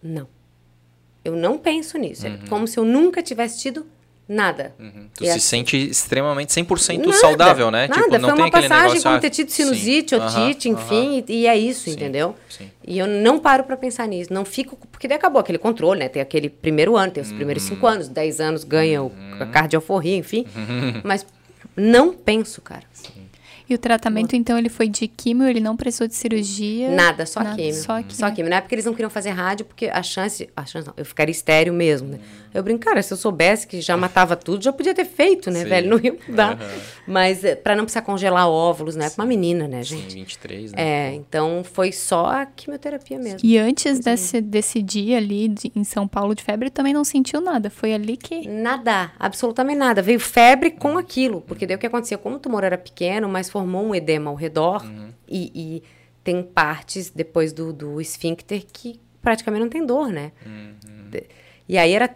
não. 0.03 0.29
Eu 1.25 1.37
não 1.37 1.57
penso 1.57 1.97
nisso. 1.99 2.27
É 2.27 2.31
uhum. 2.31 2.39
É 2.45 2.49
como 2.49 2.67
se 2.67 2.79
eu 2.79 2.85
nunca 2.85 3.23
tivesse 3.23 3.61
tido 3.61 3.87
Nada. 4.33 4.75
Uhum. 4.79 5.09
Tu 5.15 5.25
e 5.25 5.33
se 5.33 5.41
sente 5.41 5.77
extremamente 5.77 6.49
100% 6.49 6.99
nada, 6.99 7.13
saudável, 7.13 7.71
né? 7.71 7.87
Nada, 7.87 8.03
tipo, 8.03 8.19
não 8.19 8.31
foi 8.31 8.39
uma 8.39 8.51
passagem 8.51 8.79
negócio, 8.79 9.03
como 9.03 9.17
ah, 9.17 9.21
ter 9.21 9.31
tido 9.31 9.51
sinusite, 9.51 10.17
sim, 10.17 10.23
otite, 10.23 10.69
uh 10.69 10.73
-huh, 10.73 10.83
enfim, 10.83 11.19
uh 11.19 11.23
-huh. 11.23 11.25
e, 11.29 11.47
é 11.47 11.59
isso, 11.59 11.85
sim, 11.85 11.91
entendeu? 11.93 12.35
Sim. 12.49 12.71
E 12.87 12.99
eu 12.99 13.07
não 13.07 13.39
paro 13.39 13.65
para 13.65 13.77
pensar 13.77 14.09
nisso, 14.09 14.33
não 14.33 14.45
fico, 14.45 14.77
porque 14.91 15.07
daí 15.07 15.19
acabou 15.19 15.39
aquele 15.39 15.59
controle, 15.59 16.01
né? 16.01 16.09
Tem 16.09 16.23
aquele 16.23 16.49
primeiro 16.49 16.97
ano, 16.97 17.13
tem 17.13 17.23
os 17.23 17.31
uhum. 17.31 17.37
primeiros 17.37 17.63
cinco 17.65 17.87
anos, 17.87 18.09
dez 18.09 18.41
anos 18.41 18.65
ganha 18.65 19.03
uhum. 19.03 19.13
a 19.39 19.47
cardioforria, 19.47 20.17
enfim, 20.17 20.47
uhum. 20.57 21.03
mas 21.05 21.27
não 21.77 22.15
penso, 22.15 22.63
cara. 22.63 22.85
Sim. 22.93 23.22
E 23.73 23.75
o 23.75 23.79
tratamento, 23.79 24.37
então, 24.37 24.59
ele 24.59 24.69
foi 24.69 24.87
de 24.87 25.09
químio, 25.09 25.49
ele 25.49 25.59
não 25.59 25.79
precisou 25.79 26.07
de 26.07 26.15
cirurgia? 26.15 26.91
Nada, 26.91 27.25
só 27.25 27.43
Nada, 27.43 27.57
químio. 27.57 27.73
Só 27.73 27.97
químio. 27.97 28.15
Só 28.15 28.31
químio. 28.31 28.51
Na 28.51 28.57
época 28.57 28.75
eles 28.75 28.85
não 28.85 28.93
queriam 28.93 29.09
fazer 29.09 29.31
rádio, 29.31 29.65
porque 29.65 29.87
a 29.87 30.03
chance... 30.03 30.47
A 30.55 30.67
chance 30.67 30.87
não, 30.87 30.93
eu 30.95 31.07
ficaria 31.07 31.33
estéreo 31.33 31.73
mesmo, 31.73 32.09
né? 32.09 32.19
Eu 32.53 32.63
brinco, 32.63 32.81
cara, 32.85 33.03
se 33.03 33.11
eu 33.11 33.17
soubesse 33.17 33.67
que 33.67 33.81
já 33.81 33.97
matava 33.97 34.37
tudo, 34.37 34.63
já 34.63 34.73
podia 34.73 34.95
ter 34.95 35.07
feito, 35.07 35.51
né, 35.51 35.61
Sim. 35.61 35.69
velho? 35.71 35.89
Não 35.89 35.99
ia 35.99 36.15
mudar. 36.29 36.61
Uhum. 36.61 36.81
Mas 37.07 37.45
é, 37.45 37.57
para 37.57 37.75
não 37.75 37.85
precisar 37.85 38.03
congelar 38.03 38.47
óvulos, 38.47 38.95
né? 38.95 39.11
Uma 39.17 39.25
menina, 39.25 39.67
né, 39.67 39.83
gente? 39.83 40.13
Sim, 40.13 40.19
23, 40.19 40.73
né? 40.73 40.79
É, 40.79 41.15
então 41.15 41.65
foi 41.65 41.93
só 41.93 42.27
a 42.27 42.45
quimioterapia 42.45 43.19
mesmo. 43.19 43.41
E 43.43 43.57
antes 43.57 44.01
desse, 44.01 44.43
desse 44.43 44.83
dia 44.83 45.17
ali 45.17 45.49
de, 45.49 45.73
em 45.75 45.83
São 45.83 46.07
Paulo 46.07 46.35
de 46.35 46.43
febre, 46.43 46.69
também 46.69 46.93
não 46.93 47.05
sentiu 47.05 47.41
nada? 47.41 47.71
Foi 47.71 47.95
ali 47.95 48.19
que... 48.19 48.47
Nada, 48.47 49.13
absolutamente 49.19 49.79
nada. 49.79 50.03
Veio 50.03 50.21
febre 50.21 50.71
com 50.71 50.99
aquilo, 50.99 51.41
porque 51.41 51.67
daí 51.67 51.77
o 51.77 51.79
que 51.79 51.87
acontecia? 51.87 52.19
Como 52.19 52.37
o 52.37 52.39
tumor 52.39 52.65
era 52.65 52.77
pequeno, 52.77 53.31
mas 53.31 53.49
formou 53.49 53.62
um 53.63 53.95
edema 53.95 54.31
ao 54.31 54.37
redor 54.37 54.85
uhum. 54.85 55.11
e, 55.29 55.53
e, 55.55 55.83
tem 56.25 56.43
partes 56.43 57.11
depois 57.11 57.53
do, 57.53 57.73
do 57.73 58.01
esfíncter 58.01 58.65
que 58.73 59.01
praticamente 59.21 59.63
não 59.63 59.69
tem 59.69 59.85
dor, 59.85 60.09
né? 60.09 60.31
Uhum. 60.47 61.11
E 61.69 61.77
aí 61.77 61.93
era 61.93 62.15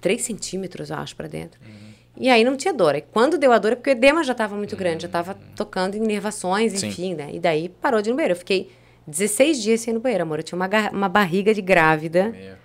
3 0.00 0.22
centímetros, 0.22 0.90
eu 0.90 0.96
acho, 0.96 1.16
para 1.16 1.26
dentro. 1.26 1.60
Uhum. 1.66 1.88
E 2.20 2.28
aí 2.28 2.44
não 2.44 2.56
tinha 2.56 2.72
dor. 2.72 2.94
E 2.94 3.00
quando 3.00 3.38
deu 3.38 3.52
a 3.52 3.58
dor 3.58 3.72
é 3.72 3.74
porque 3.76 3.90
o 3.90 3.92
edema 3.92 4.22
já 4.22 4.32
estava 4.32 4.56
muito 4.56 4.76
grande, 4.76 5.02
já 5.02 5.08
estava 5.08 5.34
tocando 5.56 5.96
em 5.96 6.00
nervações, 6.00 6.82
enfim, 6.82 7.10
Sim. 7.10 7.14
né? 7.14 7.30
E 7.32 7.40
daí 7.40 7.68
parou 7.68 8.02
de 8.02 8.10
ir 8.10 8.12
no 8.12 8.16
banheiro. 8.16 8.34
Eu 8.34 8.38
fiquei 8.38 8.70
16 9.06 9.62
dias 9.62 9.80
sem 9.80 9.92
ir 9.92 9.94
no 9.94 10.00
banheiro, 10.00 10.22
amor. 10.22 10.38
Eu 10.40 10.42
tinha 10.42 10.56
uma, 10.56 10.68
uma 10.92 11.08
barriga 11.08 11.54
de 11.54 11.62
grávida. 11.62 12.30
Meu. 12.30 12.56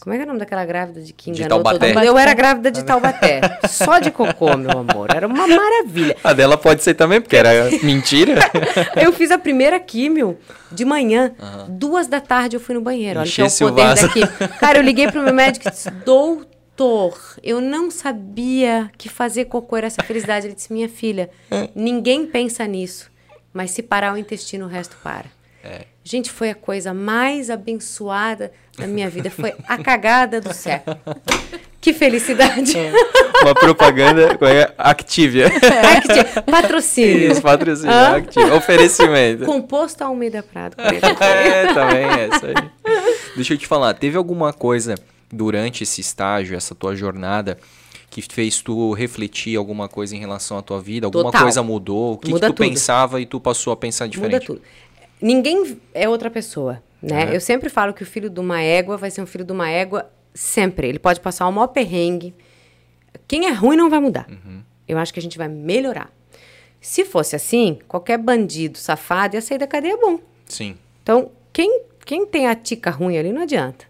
Como 0.00 0.14
é 0.14 0.18
que 0.18 0.22
é 0.22 0.24
o 0.24 0.28
nome 0.28 0.38
daquela 0.38 0.64
grávida 0.64 1.00
de 1.00 1.12
que 1.12 1.30
De 1.32 1.40
enganou 1.40 1.58
todo 1.64 1.72
Taubaté. 1.78 1.94
mundo? 1.94 2.04
Eu 2.04 2.16
era 2.18 2.32
grávida 2.34 2.70
de 2.70 2.84
Taubaté. 2.84 3.40
Só 3.68 3.98
de 3.98 4.10
cocô, 4.10 4.56
meu 4.56 4.70
amor. 4.78 5.08
Era 5.14 5.26
uma 5.26 5.46
maravilha. 5.48 6.16
A 6.22 6.32
dela 6.32 6.56
pode 6.56 6.82
ser 6.82 6.94
também, 6.94 7.20
porque 7.20 7.36
era 7.36 7.70
mentira. 7.82 8.40
Eu 9.00 9.12
fiz 9.12 9.30
a 9.30 9.38
primeira 9.38 9.80
químio 9.80 10.38
de 10.70 10.84
manhã. 10.84 11.34
Duas 11.68 12.06
da 12.06 12.20
tarde 12.20 12.56
eu 12.56 12.60
fui 12.60 12.74
no 12.74 12.80
banheiro. 12.80 13.20
Olha 13.20 13.28
que 13.30 13.40
é 13.40 13.44
o 13.44 13.50
poder 13.58 13.82
vaso. 13.82 14.06
da 14.06 14.12
químio. 14.12 14.28
Cara, 14.60 14.78
eu 14.78 14.82
liguei 14.82 15.10
pro 15.10 15.22
meu 15.22 15.34
médico 15.34 15.66
e 15.68 15.70
disse, 15.70 15.90
doutor, 15.90 17.18
eu 17.42 17.60
não 17.60 17.90
sabia 17.90 18.90
que 18.98 19.08
fazer 19.08 19.46
cocô 19.46 19.76
era 19.76 19.86
essa 19.86 20.02
felicidade. 20.02 20.46
Ele 20.46 20.54
disse, 20.54 20.72
minha 20.72 20.88
filha, 20.88 21.30
ninguém 21.74 22.26
pensa 22.26 22.66
nisso. 22.66 23.10
Mas 23.52 23.70
se 23.70 23.82
parar 23.82 24.12
o 24.12 24.18
intestino, 24.18 24.66
o 24.66 24.68
resto 24.68 24.96
para. 25.02 25.26
Gente, 26.04 26.30
foi 26.30 26.50
a 26.50 26.54
coisa 26.54 26.94
mais 26.94 27.50
abençoada 27.50 28.52
da 28.78 28.86
minha 28.86 29.08
vida. 29.08 29.30
Foi 29.30 29.54
a 29.66 29.78
cagada 29.78 30.40
do 30.40 30.52
século. 30.52 30.96
Que 31.80 31.92
felicidade. 31.92 32.74
Uma 33.42 33.54
propaganda 33.54 34.36
com 34.36 34.44
a 34.44 34.90
Activia. 34.90 35.46
Acti- 35.46 36.42
Patrocínio. 36.50 37.30
Isso, 37.30 37.40
patrocínio, 37.42 37.92
Hã? 37.92 38.16
Activia. 38.16 38.54
Oferecimento. 38.54 39.44
Composto 39.44 40.02
Almeida 40.02 40.42
Prado. 40.42 40.76
é, 40.82 41.72
também 41.72 42.04
é 42.04 42.28
isso 42.34 42.46
aí. 42.46 42.54
Deixa 43.36 43.54
eu 43.54 43.58
te 43.58 43.66
falar, 43.66 43.94
teve 43.94 44.16
alguma 44.16 44.52
coisa 44.52 44.96
durante 45.30 45.84
esse 45.84 46.00
estágio, 46.00 46.56
essa 46.56 46.74
tua 46.74 46.96
jornada, 46.96 47.56
que 48.10 48.20
fez 48.22 48.60
tu 48.62 48.92
refletir 48.92 49.56
alguma 49.56 49.88
coisa 49.88 50.16
em 50.16 50.18
relação 50.18 50.58
à 50.58 50.62
tua 50.62 50.80
vida? 50.80 51.06
Alguma 51.06 51.24
Total. 51.24 51.42
coisa 51.42 51.62
mudou? 51.62 52.14
O 52.14 52.18
que, 52.18 52.26
que 52.26 52.32
Muda 52.32 52.48
tu 52.48 52.54
tudo. 52.54 52.68
pensava 52.68 53.20
e 53.20 53.26
tu 53.26 53.38
passou 53.38 53.72
a 53.72 53.76
pensar 53.76 54.08
diferente? 54.08 54.32
Muda 54.32 54.44
tudo. 54.46 54.62
Ninguém 55.20 55.78
é 55.94 56.08
outra 56.08 56.30
pessoa, 56.30 56.82
né? 57.06 57.30
É. 57.30 57.36
Eu 57.36 57.40
sempre 57.40 57.68
falo 57.68 57.94
que 57.94 58.02
o 58.02 58.06
filho 58.06 58.28
de 58.28 58.40
uma 58.40 58.60
égua 58.60 58.96
vai 58.96 59.10
ser 59.10 59.22
um 59.22 59.26
filho 59.26 59.44
de 59.44 59.52
uma 59.52 59.70
égua 59.70 60.10
sempre. 60.34 60.88
Ele 60.88 60.98
pode 60.98 61.20
passar 61.20 61.46
o 61.46 61.52
maior 61.52 61.68
perrengue. 61.68 62.34
Quem 63.28 63.46
é 63.46 63.52
ruim 63.52 63.76
não 63.76 63.88
vai 63.88 64.00
mudar. 64.00 64.26
Uhum. 64.28 64.62
Eu 64.88 64.98
acho 64.98 65.14
que 65.14 65.20
a 65.20 65.22
gente 65.22 65.38
vai 65.38 65.48
melhorar. 65.48 66.12
Se 66.80 67.04
fosse 67.04 67.36
assim, 67.36 67.78
qualquer 67.86 68.18
bandido 68.18 68.76
safado 68.76 69.36
ia 69.36 69.40
sair 69.40 69.58
da 69.58 69.66
cadeia 69.66 69.96
bom. 69.96 70.18
Sim. 70.46 70.76
Então, 71.02 71.30
quem, 71.52 71.82
quem 72.04 72.26
tem 72.26 72.48
a 72.48 72.54
tica 72.54 72.90
ruim 72.90 73.16
ali 73.16 73.32
não 73.32 73.42
adianta. 73.42 73.86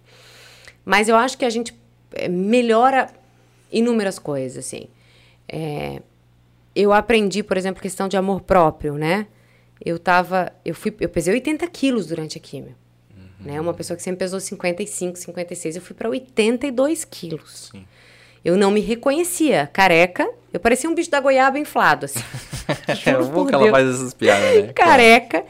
Mas 0.84 1.08
eu 1.08 1.16
acho 1.16 1.36
que 1.38 1.44
a 1.44 1.50
gente 1.50 1.74
eh, 2.12 2.28
melhora 2.28 3.08
inúmeras 3.72 4.18
coisas, 4.18 4.64
assim. 4.64 4.88
É, 5.48 6.00
eu 6.74 6.92
aprendi, 6.92 7.42
por 7.42 7.56
exemplo, 7.56 7.82
questão 7.82 8.08
de 8.08 8.16
amor 8.16 8.42
próprio, 8.42 8.94
né? 8.94 9.26
Eu 9.84 9.98
tava, 9.98 10.52
eu 10.64 10.74
fui, 10.74 10.94
eu 11.00 11.08
pesei 11.08 11.34
80 11.34 11.66
quilos 11.68 12.06
durante 12.06 12.38
a 12.38 12.40
químio. 12.40 12.74
Né? 13.40 13.60
Uma 13.60 13.74
pessoa 13.74 13.96
que 13.96 14.02
sempre 14.02 14.20
pesou 14.20 14.40
55, 14.40 15.18
56, 15.18 15.76
eu 15.76 15.82
fui 15.82 15.94
para 15.94 16.08
82 16.08 17.04
quilos. 17.04 17.70
Sim. 17.72 17.84
Eu 18.44 18.56
não 18.56 18.70
me 18.70 18.80
reconhecia. 18.80 19.68
Careca, 19.72 20.28
eu 20.52 20.60
parecia 20.60 20.88
um 20.88 20.94
bicho 20.94 21.10
da 21.10 21.20
goiaba 21.20 21.58
inflado, 21.58 22.06
assim. 22.06 22.20
É 23.06 23.22
bom 23.22 23.46
que 23.46 23.54
ela 23.54 23.70
faz 23.70 23.88
essas 23.88 24.12
piadas, 24.12 24.64
né? 24.64 24.72
Careca, 24.74 25.44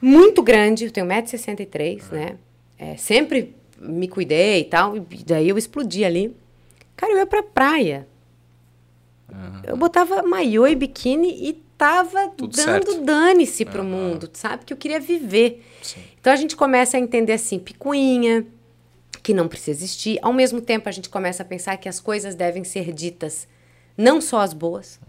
muito 0.00 0.42
grande, 0.42 0.86
eu 0.86 0.90
tenho 0.90 1.06
1,63m, 1.06 2.10
né? 2.10 2.36
É, 2.78 2.96
sempre 2.96 3.54
me 3.78 4.08
cuidei 4.08 4.60
e 4.60 4.64
tal, 4.64 4.96
e 4.96 5.00
daí 5.26 5.48
eu 5.48 5.58
explodi 5.58 6.04
ali. 6.04 6.34
Cara, 6.96 7.12
eu 7.12 7.18
ia 7.18 7.26
pra 7.26 7.42
praia. 7.42 8.06
Eu 9.64 9.76
botava 9.76 10.22
maiô 10.22 10.66
e 10.66 10.74
biquíni 10.74 11.48
e 11.48 11.52
tava 11.76 12.28
Tudo 12.28 12.56
dando 12.56 13.04
dane-se 13.04 13.64
pro 13.64 13.84
mundo, 13.84 14.30
sabe? 14.32 14.64
Que 14.64 14.72
eu 14.72 14.76
queria 14.76 14.98
viver. 14.98 15.64
Sim. 15.82 16.00
Então 16.28 16.34
a 16.34 16.36
gente 16.36 16.56
começa 16.56 16.98
a 16.98 17.00
entender 17.00 17.32
assim, 17.32 17.58
picuinha, 17.58 18.44
que 19.22 19.32
não 19.32 19.48
precisa 19.48 19.70
existir. 19.78 20.18
Ao 20.20 20.30
mesmo 20.30 20.60
tempo, 20.60 20.86
a 20.86 20.92
gente 20.92 21.08
começa 21.08 21.42
a 21.42 21.46
pensar 21.46 21.74
que 21.78 21.88
as 21.88 22.00
coisas 22.00 22.34
devem 22.34 22.64
ser 22.64 22.92
ditas, 22.92 23.48
não 23.96 24.20
só 24.20 24.40
as 24.42 24.52
boas, 24.52 25.00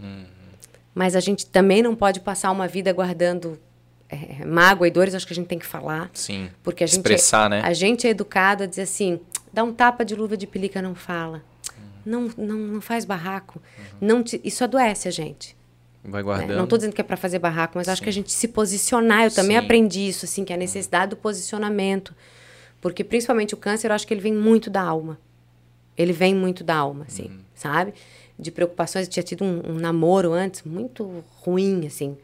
mas 0.95 1.17
a 1.17 1.19
gente 1.19 1.45
também 1.45 1.83
não 1.83 1.93
pode 1.93 2.21
passar 2.21 2.49
uma 2.51 2.69
vida 2.69 2.93
guardando 2.93 3.59
é, 4.07 4.45
mágoa 4.45 4.87
e 4.87 4.91
dores. 4.91 5.13
Acho 5.13 5.27
que 5.27 5.33
a 5.33 5.35
gente 5.35 5.47
tem 5.47 5.59
que 5.59 5.65
falar. 5.65 6.09
Sim. 6.13 6.49
Porque 6.63 6.85
a 6.85 6.87
gente, 6.87 6.99
Expressar, 6.99 7.49
né? 7.49 7.59
a 7.65 7.73
gente 7.73 8.07
é 8.07 8.11
educado 8.11 8.63
a 8.63 8.65
dizer 8.65 8.83
assim, 8.83 9.19
dá 9.51 9.61
um 9.61 9.73
tapa 9.73 10.05
de 10.05 10.15
luva 10.15 10.37
de 10.37 10.47
pelica, 10.47 10.81
não 10.81 10.95
fala. 10.95 11.43
Não, 12.05 12.29
não, 12.37 12.55
não 12.55 12.79
faz 12.79 13.03
barraco. 13.03 13.61
Não 13.99 14.23
te- 14.23 14.39
isso 14.41 14.63
adoece 14.63 15.09
a 15.09 15.11
gente. 15.11 15.53
Vai 16.03 16.21
né? 16.21 16.23
guardando. 16.23 16.55
Não 16.57 16.63
estou 16.63 16.77
dizendo 16.77 16.93
que 16.93 17.01
é 17.01 17.03
para 17.03 17.17
fazer 17.17 17.39
barraco, 17.39 17.73
mas 17.77 17.87
acho 17.89 18.01
que 18.01 18.09
a 18.09 18.13
gente 18.13 18.31
se 18.31 18.47
posicionar. 18.47 19.25
Eu 19.25 19.31
também 19.31 19.57
Sim. 19.57 19.63
aprendi 19.65 20.07
isso, 20.07 20.25
assim, 20.25 20.43
que 20.45 20.53
é 20.53 20.55
a 20.55 20.59
necessidade 20.59 21.09
do 21.11 21.17
posicionamento. 21.17 22.15
Porque 22.81 23.03
principalmente 23.03 23.53
o 23.53 23.57
câncer, 23.57 23.89
eu 23.89 23.95
acho 23.95 24.07
que 24.07 24.13
ele 24.13 24.21
vem 24.21 24.33
muito 24.33 24.69
da 24.69 24.81
alma. 24.81 25.19
Ele 25.97 26.13
vem 26.13 26.33
muito 26.33 26.63
da 26.63 26.75
alma, 26.75 27.05
assim, 27.07 27.23
Uhum. 27.25 27.39
sabe? 27.53 27.93
De 28.37 28.49
preocupações. 28.51 29.05
Eu 29.07 29.11
tinha 29.11 29.23
tido 29.23 29.43
um, 29.43 29.71
um 29.71 29.73
namoro 29.75 30.31
antes 30.31 30.63
muito 30.63 31.23
ruim, 31.41 31.85
assim. 31.85 32.17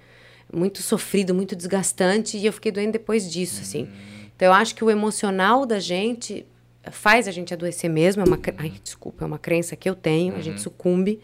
Muito 0.54 0.82
sofrido, 0.82 1.36
muito 1.36 1.56
desgastante. 1.56 2.38
E 2.38 2.46
eu 2.46 2.54
fiquei 2.54 2.72
doente 2.72 2.92
depois 2.94 3.30
disso, 3.30 3.62
assim. 3.62 3.84
Uhum. 3.84 3.90
Então, 4.36 4.46
eu 4.48 4.54
acho 4.54 4.74
que 4.76 4.84
o 4.84 4.90
emocional 4.90 5.66
da 5.66 5.80
gente 5.80 6.46
faz 6.90 7.28
a 7.28 7.32
gente 7.32 7.54
adoecer 7.54 7.90
mesmo. 7.90 8.22
É 8.22 8.26
uma, 8.26 8.40
ai, 8.58 8.72
desculpa, 8.82 9.26
é 9.26 9.28
uma 9.28 9.40
crença 9.40 9.76
que 9.76 9.90
eu 9.90 9.96
tenho. 9.96 10.34
A 10.34 10.38
Uhum. 10.38 10.42
gente 10.42 10.62
sucumbe. 10.62 11.20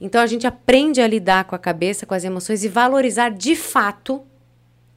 Então, 0.00 0.20
a 0.20 0.26
gente 0.26 0.46
aprende 0.46 1.00
a 1.00 1.06
lidar 1.06 1.44
com 1.44 1.54
a 1.54 1.58
cabeça, 1.58 2.04
com 2.04 2.14
as 2.14 2.24
emoções 2.24 2.64
e 2.64 2.68
valorizar 2.68 3.30
de 3.30 3.56
fato 3.56 4.22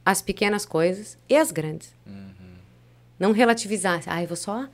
as 0.04 0.20
pequenas 0.20 0.66
coisas 0.66 1.16
e 1.28 1.36
as 1.36 1.50
grandes. 1.50 1.94
Não 3.18 3.32
relativizar. 3.32 4.02
Ah, 4.06 4.22
eu 4.22 4.28
vou 4.28 4.36
só 4.36 4.66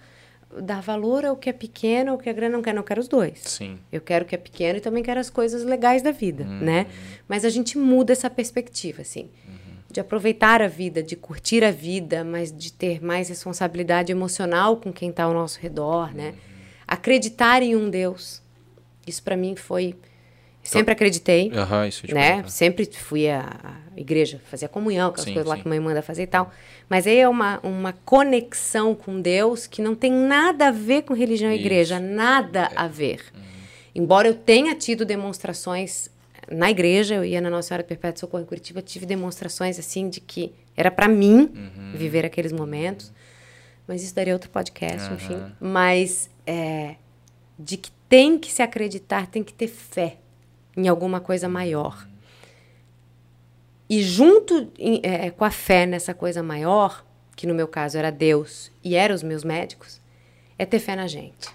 dar 0.62 0.80
valor 0.80 1.24
ao 1.24 1.36
que 1.36 1.50
é 1.50 1.52
pequeno, 1.52 2.12
ao 2.12 2.18
que 2.18 2.30
é 2.30 2.32
grande. 2.32 2.52
Não 2.52 2.62
quero, 2.62 2.76
não 2.76 2.84
quero 2.84 3.00
os 3.00 3.08
dois. 3.08 3.40
Sim. 3.42 3.78
Eu 3.90 4.00
quero 4.00 4.24
o 4.24 4.28
que 4.28 4.36
é 4.36 4.38
pequeno 4.38 4.78
e 4.78 4.80
também 4.80 5.02
quero 5.02 5.18
as 5.18 5.28
coisas 5.28 5.64
legais 5.64 6.00
da 6.00 6.12
vida, 6.12 6.44
né? 6.44 6.86
Mas 7.28 7.44
a 7.44 7.48
gente 7.48 7.76
muda 7.76 8.12
essa 8.12 8.30
perspectiva, 8.30 9.02
assim. 9.02 9.28
De 9.90 9.98
aproveitar 9.98 10.62
a 10.62 10.68
vida, 10.68 11.02
de 11.02 11.16
curtir 11.16 11.64
a 11.64 11.72
vida, 11.72 12.22
mas 12.22 12.56
de 12.56 12.72
ter 12.72 13.02
mais 13.02 13.28
responsabilidade 13.28 14.12
emocional 14.12 14.76
com 14.76 14.92
quem 14.92 15.10
está 15.10 15.24
ao 15.24 15.34
nosso 15.34 15.58
redor, 15.60 16.14
né? 16.14 16.34
Acreditar 16.86 17.62
em 17.62 17.74
um 17.74 17.90
Deus. 17.90 18.40
Isso 19.06 19.22
para 19.22 19.36
mim 19.36 19.56
foi... 19.56 19.96
Sempre 20.70 20.92
acreditei 20.92 21.50
Aham, 21.54 21.86
isso 21.88 22.06
né? 22.12 22.28
perguntar. 22.28 22.48
Sempre 22.50 22.86
fui 22.92 23.28
à 23.28 23.44
igreja, 23.96 24.40
fazia 24.50 24.68
comunhão, 24.68 25.08
aquelas 25.08 25.24
Sim, 25.26 25.32
coisas 25.34 25.48
lá 25.48 25.56
sim. 25.56 25.62
que 25.62 25.68
mãe 25.68 25.80
manda 25.80 26.02
fazer 26.02 26.24
e 26.24 26.26
tal. 26.26 26.50
Mas 26.88 27.06
aí 27.06 27.18
é 27.18 27.28
uma, 27.28 27.58
uma 27.62 27.92
conexão 28.04 28.94
com 28.94 29.20
Deus 29.20 29.66
que 29.66 29.80
não 29.82 29.94
tem 29.94 30.12
nada 30.12 30.68
a 30.68 30.70
ver 30.70 31.02
com 31.02 31.14
religião 31.14 31.50
e 31.50 31.54
Isso. 31.54 31.62
É. 31.62 31.66
igreja, 31.66 32.00
nada 32.00 32.70
a 32.76 32.86
ver. 32.88 33.20
Embora 33.94 34.28
eu 34.28 34.34
tenha 34.34 34.74
tido 34.74 35.04
demonstrações 35.04 36.10
na 36.50 36.70
igreja, 36.70 37.14
eu 37.16 37.24
ia 37.24 37.40
na 37.40 37.50
Nossa 37.50 37.68
Senhora 37.68 37.82
do 37.82 37.86
Perpétuo 37.86 38.20
Socorro 38.20 38.42
em 38.42 38.46
Curitiba, 38.46 38.80
tive 38.82 39.04
demonstrações 39.06 39.78
assim 39.78 40.08
de 40.08 40.20
que 40.20 40.52
era 40.76 40.90
para 40.90 41.08
mim 41.08 41.50
Uhum. 41.54 41.92
viver 41.94 42.24
aqueles 42.24 42.52
momentos. 42.52 43.12
Mas 43.88 44.02
isso 44.02 44.14
daria 44.14 44.32
outro 44.32 44.50
podcast, 44.50 45.12
enfim. 45.14 45.40
Mas 45.60 46.28
é, 46.46 46.96
de 47.58 47.76
que 47.76 47.90
tem 48.08 48.38
que 48.38 48.52
se 48.52 48.60
acreditar, 48.62 49.26
tem 49.28 49.42
que 49.42 49.52
ter 49.54 49.68
fé 49.68 50.18
em 50.76 50.88
alguma 50.88 51.20
coisa 51.20 51.48
maior. 51.48 52.06
E 53.88 54.02
junto 54.02 54.70
é, 55.02 55.30
com 55.30 55.44
a 55.44 55.50
fé 55.50 55.86
nessa 55.86 56.12
coisa 56.12 56.42
maior, 56.42 57.04
que 57.36 57.46
no 57.46 57.54
meu 57.54 57.68
caso 57.68 57.96
era 57.96 58.10
Deus 58.10 58.70
e 58.82 58.94
eram 58.96 59.14
os 59.14 59.22
meus 59.22 59.44
médicos, 59.44 60.00
é 60.58 60.66
ter 60.66 60.80
fé 60.80 60.96
na 60.96 61.06
gente. 61.06 61.48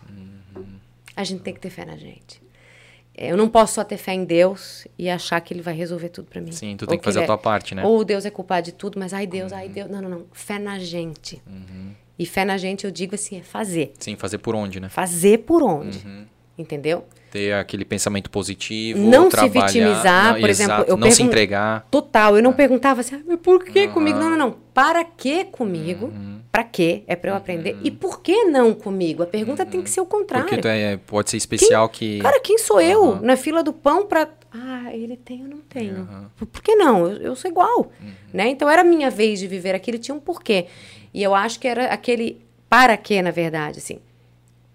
A 1.16 1.24
gente 1.24 1.42
tem 1.42 1.54
que 1.54 1.60
ter 1.60 1.70
fé 1.70 1.84
na 1.84 1.98
gente. 1.98 2.42
É, 3.14 3.32
Eu 3.32 3.38
não 3.38 3.50
posso 3.50 3.74
só 3.74 3.84
ter 3.84 3.98
fé 3.98 4.14
em 4.14 4.24
Deus 4.24 4.88
e 4.98 5.10
achar 5.10 5.42
que 5.42 5.54
ele 5.54 5.62
vai 5.62 5.74
resolver 5.74 6.08
tudo 6.10 6.28
para 6.30 6.40
mim. 6.40 6.52
Sim, 6.54 6.78
tu 6.78 6.88
tem 6.88 6.98
que 6.98 7.04
fazer 7.04 7.20
ele 7.20 7.24
a 7.26 7.28
tua 7.28 7.38
parte, 7.38 7.76
né? 7.76 7.84
Ou 7.86 8.06
Deus 8.06 8.26
é 8.26 8.30
culpado 8.30 8.66
de 8.66 8.72
tudo, 8.72 8.98
mas 8.98 9.14
ai 9.14 9.28
Deus, 9.28 9.52
ai 9.52 9.68
Deus. 9.68 9.90
Não, 9.90 10.02
não, 10.02 10.10
não. 10.10 10.26
Fé 10.32 10.58
na 10.58 10.80
gente. 10.80 11.42
E 12.18 12.26
fé 12.26 12.46
na 12.46 12.58
gente, 12.58 12.86
eu 12.86 12.92
digo 12.92 13.16
assim, 13.16 13.40
é 13.40 13.44
fazer. 13.44 13.92
Sim, 14.00 14.16
fazer 14.16 14.38
por 14.38 14.56
onde, 14.56 14.80
né? 14.80 14.88
Fazer 14.88 15.40
por 15.40 15.62
onde. 15.64 15.98
Uhum. 16.08 16.26
Entendeu? 16.62 17.04
Ter 17.32 17.54
aquele 17.54 17.86
pensamento 17.86 18.30
positivo, 18.30 19.00
Não 19.00 19.32
se 19.32 19.48
vitimizar, 19.48 20.34
não, 20.34 20.40
por 20.42 20.50
exemplo, 20.50 20.74
exato, 20.74 20.92
eu 20.92 20.98
não 20.98 21.10
se 21.10 21.24
entregar. 21.24 21.88
Total. 21.90 22.36
Eu 22.36 22.44
não 22.44 22.52
perguntava 22.52 23.00
assim, 23.00 23.16
ah, 23.16 23.38
por 23.38 23.64
que 23.64 23.88
comigo? 23.88 24.20
Não, 24.20 24.30
não, 24.30 24.38
não. 24.38 24.56
Para 24.74 25.04
que 25.04 25.46
comigo? 25.46 26.08
Uhum. 26.08 26.42
Para 26.52 26.66
quê? 26.66 27.04
É 27.08 27.16
para 27.16 27.32
eu 27.32 27.36
aprender. 27.36 27.78
E 27.82 27.90
por 27.90 28.22
que 28.22 28.44
não 28.46 28.74
comigo? 28.74 29.24
A 29.24 29.26
pergunta 29.26 29.66
tem 29.66 29.82
que 29.82 29.90
ser 29.90 30.02
o 30.02 30.06
contrário. 30.06 30.50
Porque 30.50 30.68
é, 30.68 30.98
pode 30.98 31.30
ser 31.30 31.38
especial 31.38 31.88
que... 31.88 32.20
Cara, 32.20 32.42
quem 32.42 32.58
sou 32.58 32.82
eu 32.82 33.16
na 33.22 33.38
fila 33.38 33.64
do 33.64 33.72
pão 33.72 34.06
pra. 34.06 34.28
Ah, 34.54 34.94
ele 34.94 35.16
tem, 35.16 35.44
eu 35.44 35.48
não 35.48 35.60
tenho. 35.60 36.30
Por, 36.36 36.46
por 36.46 36.62
que 36.62 36.76
não? 36.76 37.08
Eu, 37.08 37.18
eu 37.22 37.36
sou 37.38 37.50
igual. 37.50 37.90
Né? 38.34 38.50
Então 38.50 38.70
era 38.70 38.82
a 38.82 38.84
minha 38.84 39.10
vez 39.10 39.40
de 39.40 39.48
viver 39.48 39.74
aquilo, 39.74 39.98
tinha 39.98 40.14
um 40.14 40.20
porquê. 40.20 40.66
E 41.14 41.24
eu 41.24 41.34
acho 41.34 41.58
que 41.58 41.68
era 41.70 41.86
aquele 41.86 42.42
para 42.70 42.98
quê, 42.98 43.22
na 43.22 43.32
verdade, 43.32 43.80
assim. 43.80 44.00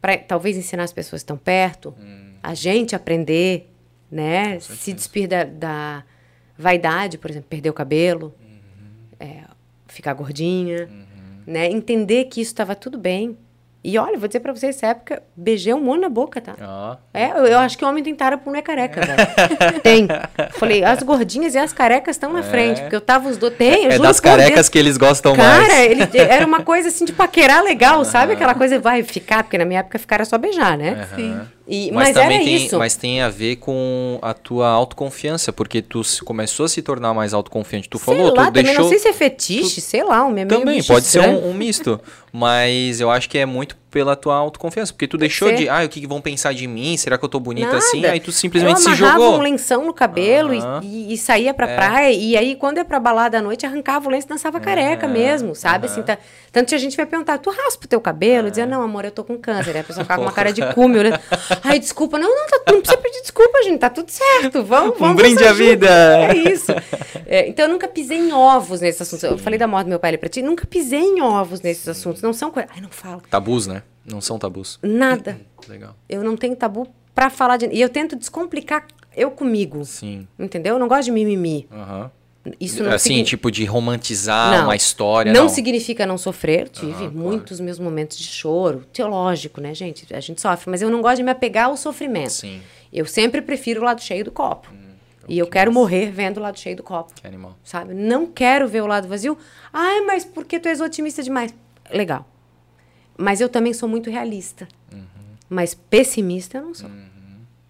Pra, 0.01 0.17
talvez 0.19 0.57
ensinar 0.57 0.85
as 0.85 0.93
pessoas 0.93 1.23
que 1.23 1.25
estão 1.25 1.37
perto, 1.37 1.95
a 2.43 2.55
gente 2.55 2.95
aprender, 2.95 3.73
né? 4.11 4.59
Se 4.61 4.93
despir 4.93 5.29
da, 5.29 5.45
da 5.45 6.05
vaidade, 6.57 7.19
por 7.19 7.31
exemplo, 7.31 7.49
perder 7.49 7.71
o 7.71 7.75
cabelo, 7.75 8.35
é, 9.19 9.45
ficar 9.87 10.15
gordinha, 10.15 10.89
né? 11.47 11.71
Entender 11.71 12.27
que 12.27 12.41
isso 12.41 12.53
estava 12.53 12.75
tudo 12.75 12.99
bem 12.99 13.37
E 13.89 13.97
olha, 13.99 14.19
vou 14.19 14.27
dizer 14.27 14.41
pra 14.41 14.53
vocês, 14.53 14.75
essa 14.75 14.89
época, 14.89 15.23
beijei 15.37 15.73
um 15.73 15.81
monte 15.81 16.01
na 16.01 16.09
boca, 16.09 16.41
tá? 16.41 16.99
É, 17.15 17.31
eu, 17.31 17.47
eu 17.47 17.59
acho 17.61 17.79
que 17.79 17.85
homem 17.85 18.03
tem 18.03 18.17
tara 18.17 18.37
por 18.37 18.51
mulher 18.51 18.63
careca, 18.63 19.01
velho. 19.01 19.79
tem. 19.81 20.09
Falei, 20.55 20.83
as 20.83 21.05
gordinhas 21.05 21.55
e 21.55 21.59
as 21.59 21.73
carecas 21.73 22.17
estão 22.17 22.33
na 22.33 22.43
frente, 22.43 22.81
porque 22.81 22.97
eu 22.97 23.01
tava 23.01 23.29
os 23.29 23.37
dois. 23.37 23.55
Tem, 23.55 23.85
eu 23.85 23.93
É 23.93 23.99
das 24.01 24.19
carecas 24.19 24.55
Deus. 24.55 24.69
que 24.71 24.79
eles 24.81 24.97
gostam 24.97 25.37
Cara, 25.37 25.69
mais. 25.69 25.91
ele, 25.93 26.19
era 26.19 26.45
uma 26.45 26.65
coisa 26.65 26.89
assim 26.89 27.05
de 27.05 27.13
paquerar 27.13 27.63
legal, 27.63 28.05
sabe? 28.05 28.33
Aquela 28.33 28.57
coisa 28.57 28.77
vai 28.81 29.05
ficar, 29.05 29.45
porque 29.45 29.57
na 29.57 29.65
minha 29.65 29.79
época 29.79 30.01
ficar 30.01 30.17
era 30.17 30.25
só 30.25 30.37
beijar, 30.37 30.77
né? 30.77 31.07
Sim. 31.15 31.41
E, 31.69 31.91
Mas, 31.91 32.09
mas 32.09 32.15
também 32.17 32.45
tem, 32.45 32.55
isso. 32.55 32.79
mas 32.79 32.95
tem 32.95 33.21
a 33.23 33.29
ver 33.29 33.57
com 33.57 34.19
a 34.23 34.33
tua 34.33 34.69
autoconfiança, 34.69 35.53
porque 35.53 35.83
tu 35.83 36.01
começou 36.25 36.67
a 36.67 36.69
se 36.69 36.81
tornar 36.81 37.13
mais 37.13 37.35
autoconfiante. 37.35 37.89
Tu 37.89 37.99
sei 37.99 38.05
falou, 38.15 38.33
lá, 38.35 38.47
tu 38.47 38.53
deixou. 38.53 38.83
não 38.83 38.89
sei 38.89 38.99
se 39.01 39.09
é 39.09 39.13
fetiche, 39.13 39.81
sei 39.81 40.05
lá, 40.05 40.25
um 40.25 40.31
meio 40.31 40.47
Também, 40.47 40.83
pode 40.85 41.07
ser 41.07 41.19
estranho. 41.19 41.41
um, 41.41 41.51
um 41.51 41.55
misto. 41.55 42.01
Mas 42.33 43.01
eu 43.01 43.11
acho 43.11 43.29
que 43.29 43.37
é 43.39 43.45
muito 43.47 43.77
pela 43.91 44.15
tua 44.17 44.35
autoconfiança. 44.37 44.93
Porque 44.93 45.07
tu 45.07 45.17
deixou 45.17 45.49
ser. 45.49 45.55
de, 45.57 45.69
ah, 45.69 45.83
o 45.85 45.89
que 45.89 46.01
que 46.01 46.07
vão 46.07 46.21
pensar 46.21 46.53
de 46.53 46.67
mim? 46.67 46.97
Será 46.97 47.17
que 47.17 47.25
eu 47.25 47.29
tô 47.29 47.41
bonita 47.41 47.67
Nada. 47.69 47.79
assim? 47.79 48.05
Aí 48.05 48.21
tu 48.21 48.31
simplesmente 48.33 48.77
eu 48.77 48.83
se 48.83 48.95
jogou. 48.95 49.37
um 49.39 49.41
lenção 49.43 49.87
no 49.87 49.95
cabelo 49.95 50.53
e- 50.53 50.61
e, 50.83 51.15
e 51.15 51.17
saía 51.19 51.55
pra 51.55 51.67
praia. 51.67 52.13
E 52.13 52.37
aí, 52.37 52.57
quando 52.57 52.77
ia 52.79 52.85
pra 52.85 53.01
balada 53.01 53.39
à 53.39 53.43
noite, 53.43 53.65
arrancava 53.65 54.07
o 54.09 54.11
lenço 54.11 54.27
e 54.27 54.31
dançava 54.31 54.61
careca 54.61 55.07
mesmo, 55.09 55.55
sabe? 55.55 55.87
Assim, 55.87 56.03
tá- 56.03 56.19
tanto 56.53 56.69
que 56.69 56.75
a 56.75 56.79
gente 56.79 56.97
vai 56.97 57.07
perguntar, 57.07 57.39
tu 57.39 57.51
raspa 57.51 57.85
o 57.85 57.89
teu 57.89 58.01
cabelo? 58.01 58.47
Eu 58.49 58.51
dizia, 58.51 58.67
não, 58.67 58.83
amor, 58.83 59.05
eu 59.05 59.11
tô 59.11 59.25
com 59.25 59.39
câncer. 59.39 59.71
Aí 59.75 59.81
a 59.81 59.85
pessoa 59.85 60.05
ficava 60.05 60.21
com 60.21 60.27
uma 60.27 60.33
cara 60.35 60.53
de 60.53 60.63
cume, 60.75 60.99
olhando. 60.99 61.19
Ai, 61.65 61.79
desculpa. 61.79 62.19
Não, 62.19 62.29
não, 62.29 62.47
tá, 62.49 62.61
não 62.73 62.81
precisa 62.81 63.01
pedir 63.01 63.23
desculpa, 63.23 63.63
gente. 63.63 63.79
Tá 63.79 63.89
tudo 63.91 64.11
certo. 64.11 64.63
Vamos, 64.65 64.99
vamos. 64.99 65.17
brinde 65.17 65.37
dançar 65.37 65.51
à 65.51 65.55
vida. 65.55 65.89
É 65.89 66.35
isso. 66.37 66.73
É, 67.27 67.49
então, 67.49 67.65
eu 67.67 67.71
nunca 67.73 67.89
pisei 67.89 68.19
em 68.19 68.33
ovos 68.33 68.81
nesses 68.81 69.03
assuntos. 69.03 69.25
Eu 69.25 69.39
falei 69.39 69.59
da 69.59 69.67
morte 69.67 69.87
do 69.87 69.91
meu 69.91 69.99
pai 69.99 70.11
ali 70.11 70.19
pra 70.19 70.29
ti. 70.29 70.43
Nunca 70.43 70.67
pisei 70.67 71.01
em 71.01 71.21
ovos 71.23 71.61
nesses 71.61 71.87
assuntos. 71.89 72.21
Não 72.23 72.33
são 72.33 72.51
coisas... 72.51 72.71
Ai, 72.75 72.81
não 72.81 72.91
fala. 72.91 73.21
Tabus, 73.31 73.67
né? 73.67 73.83
Não 74.11 74.21
são 74.21 74.39
tabus. 74.39 74.79
Nada. 74.83 75.41
Legal. 75.69 75.95
Eu 76.09 76.23
não 76.23 76.37
tenho 76.37 76.55
tabu 76.57 76.87
pra 77.15 77.29
falar 77.31 77.57
de... 77.57 77.67
E 77.67 77.81
eu 77.81 77.89
tento 77.89 78.15
descomplicar 78.17 78.87
eu 79.17 79.31
comigo. 79.31 79.85
Sim. 79.85 80.29
Entendeu? 80.39 80.75
Eu 80.75 80.79
não 80.79 80.89
gosto 80.89 81.05
de 81.07 81.11
mimimi. 81.11 81.67
Aham. 81.73 82.11
Isso 82.61 82.81
não 82.85 82.93
assim, 82.93 83.09
signi- 83.09 83.25
tipo, 83.25 83.51
de 83.51 83.65
romantizar 83.65 84.57
Não. 84.59 84.65
uma 84.67 84.77
história. 84.77 85.33
não, 85.33 85.43
Não, 85.45 85.49
significa 85.49 86.07
não 86.07 86.17
sofrer. 86.17 86.69
Tive 86.69 86.93
claro. 86.93 87.13
muitos 87.13 87.59
meus 87.59 87.79
momentos 87.79 88.17
de 88.19 88.25
choro. 88.29 88.85
Teológico, 88.93 89.61
né, 89.61 89.75
gente? 89.75 90.07
A 90.15 90.21
gente 90.21 90.41
sofre. 90.41 90.71
Mas 90.71 90.81
eu 90.81 90.89
não 90.91 91.03
gosto 91.03 91.17
de 91.17 91.23
me 91.25 91.31
apegar 91.33 91.65
ao 91.67 91.77
sofrimento. 91.77 92.31
Sim. 92.31 92.61
Eu 92.93 93.05
sempre 93.05 93.43
prefiro 93.43 93.81
o 93.81 93.85
lado 93.85 94.01
cheio 94.01 94.25
do 94.25 94.31
copo. 94.31 94.69
Hum, 94.73 94.91
e 95.29 95.37
eu 95.39 95.47
quero 95.49 95.73
morrer 95.73 96.13
vendo 96.13 96.37
o 96.37 96.41
lado 96.41 96.57
cheio 96.57 96.77
do 96.77 96.85
copo. 96.85 97.13
Que 97.21 97.27
animal. 97.27 97.57
Sabe? 97.65 97.95
Não 97.95 98.27
quero 98.27 98.69
ver 98.69 98.83
o 98.83 98.87
lado 98.87 99.09
vazio. 99.09 99.37
Ai, 99.73 100.03
mas 100.03 100.25
por 100.25 100.45
que 100.45 100.61
tu 100.61 100.69
és 100.69 100.81
otimista 100.81 101.23
demais? 101.25 101.53
Legal. 101.91 102.25
Mas 103.19 103.41
eu 103.41 103.49
também 103.49 103.73
sou 103.73 103.89
muito 103.89 104.11
realista. 104.11 104.69
Uhum. 104.93 105.03
Mas 105.49 105.75
pessimista 105.75 106.59
eu 106.59 106.63
não 106.63 106.75
sou. 106.75 106.91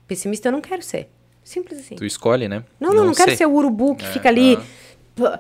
Pessimista 0.06 0.48
eu 0.48 0.52
não 0.52 0.60
quero 0.60 0.82
ser. 0.82 1.08
Simples 1.44 1.78
assim. 1.78 1.94
Tu 1.94 2.04
escolhe, 2.04 2.48
né? 2.48 2.64
Não, 2.80 2.92
não, 2.92 3.04
não, 3.06 3.14
quero 3.14 3.30
sei. 3.30 3.36
ser 3.36 3.46
o 3.46 3.52
urubu 3.52 3.94
que 3.94 4.04
É, 4.04 4.10
fica 4.12 4.28
ali. 4.28 4.58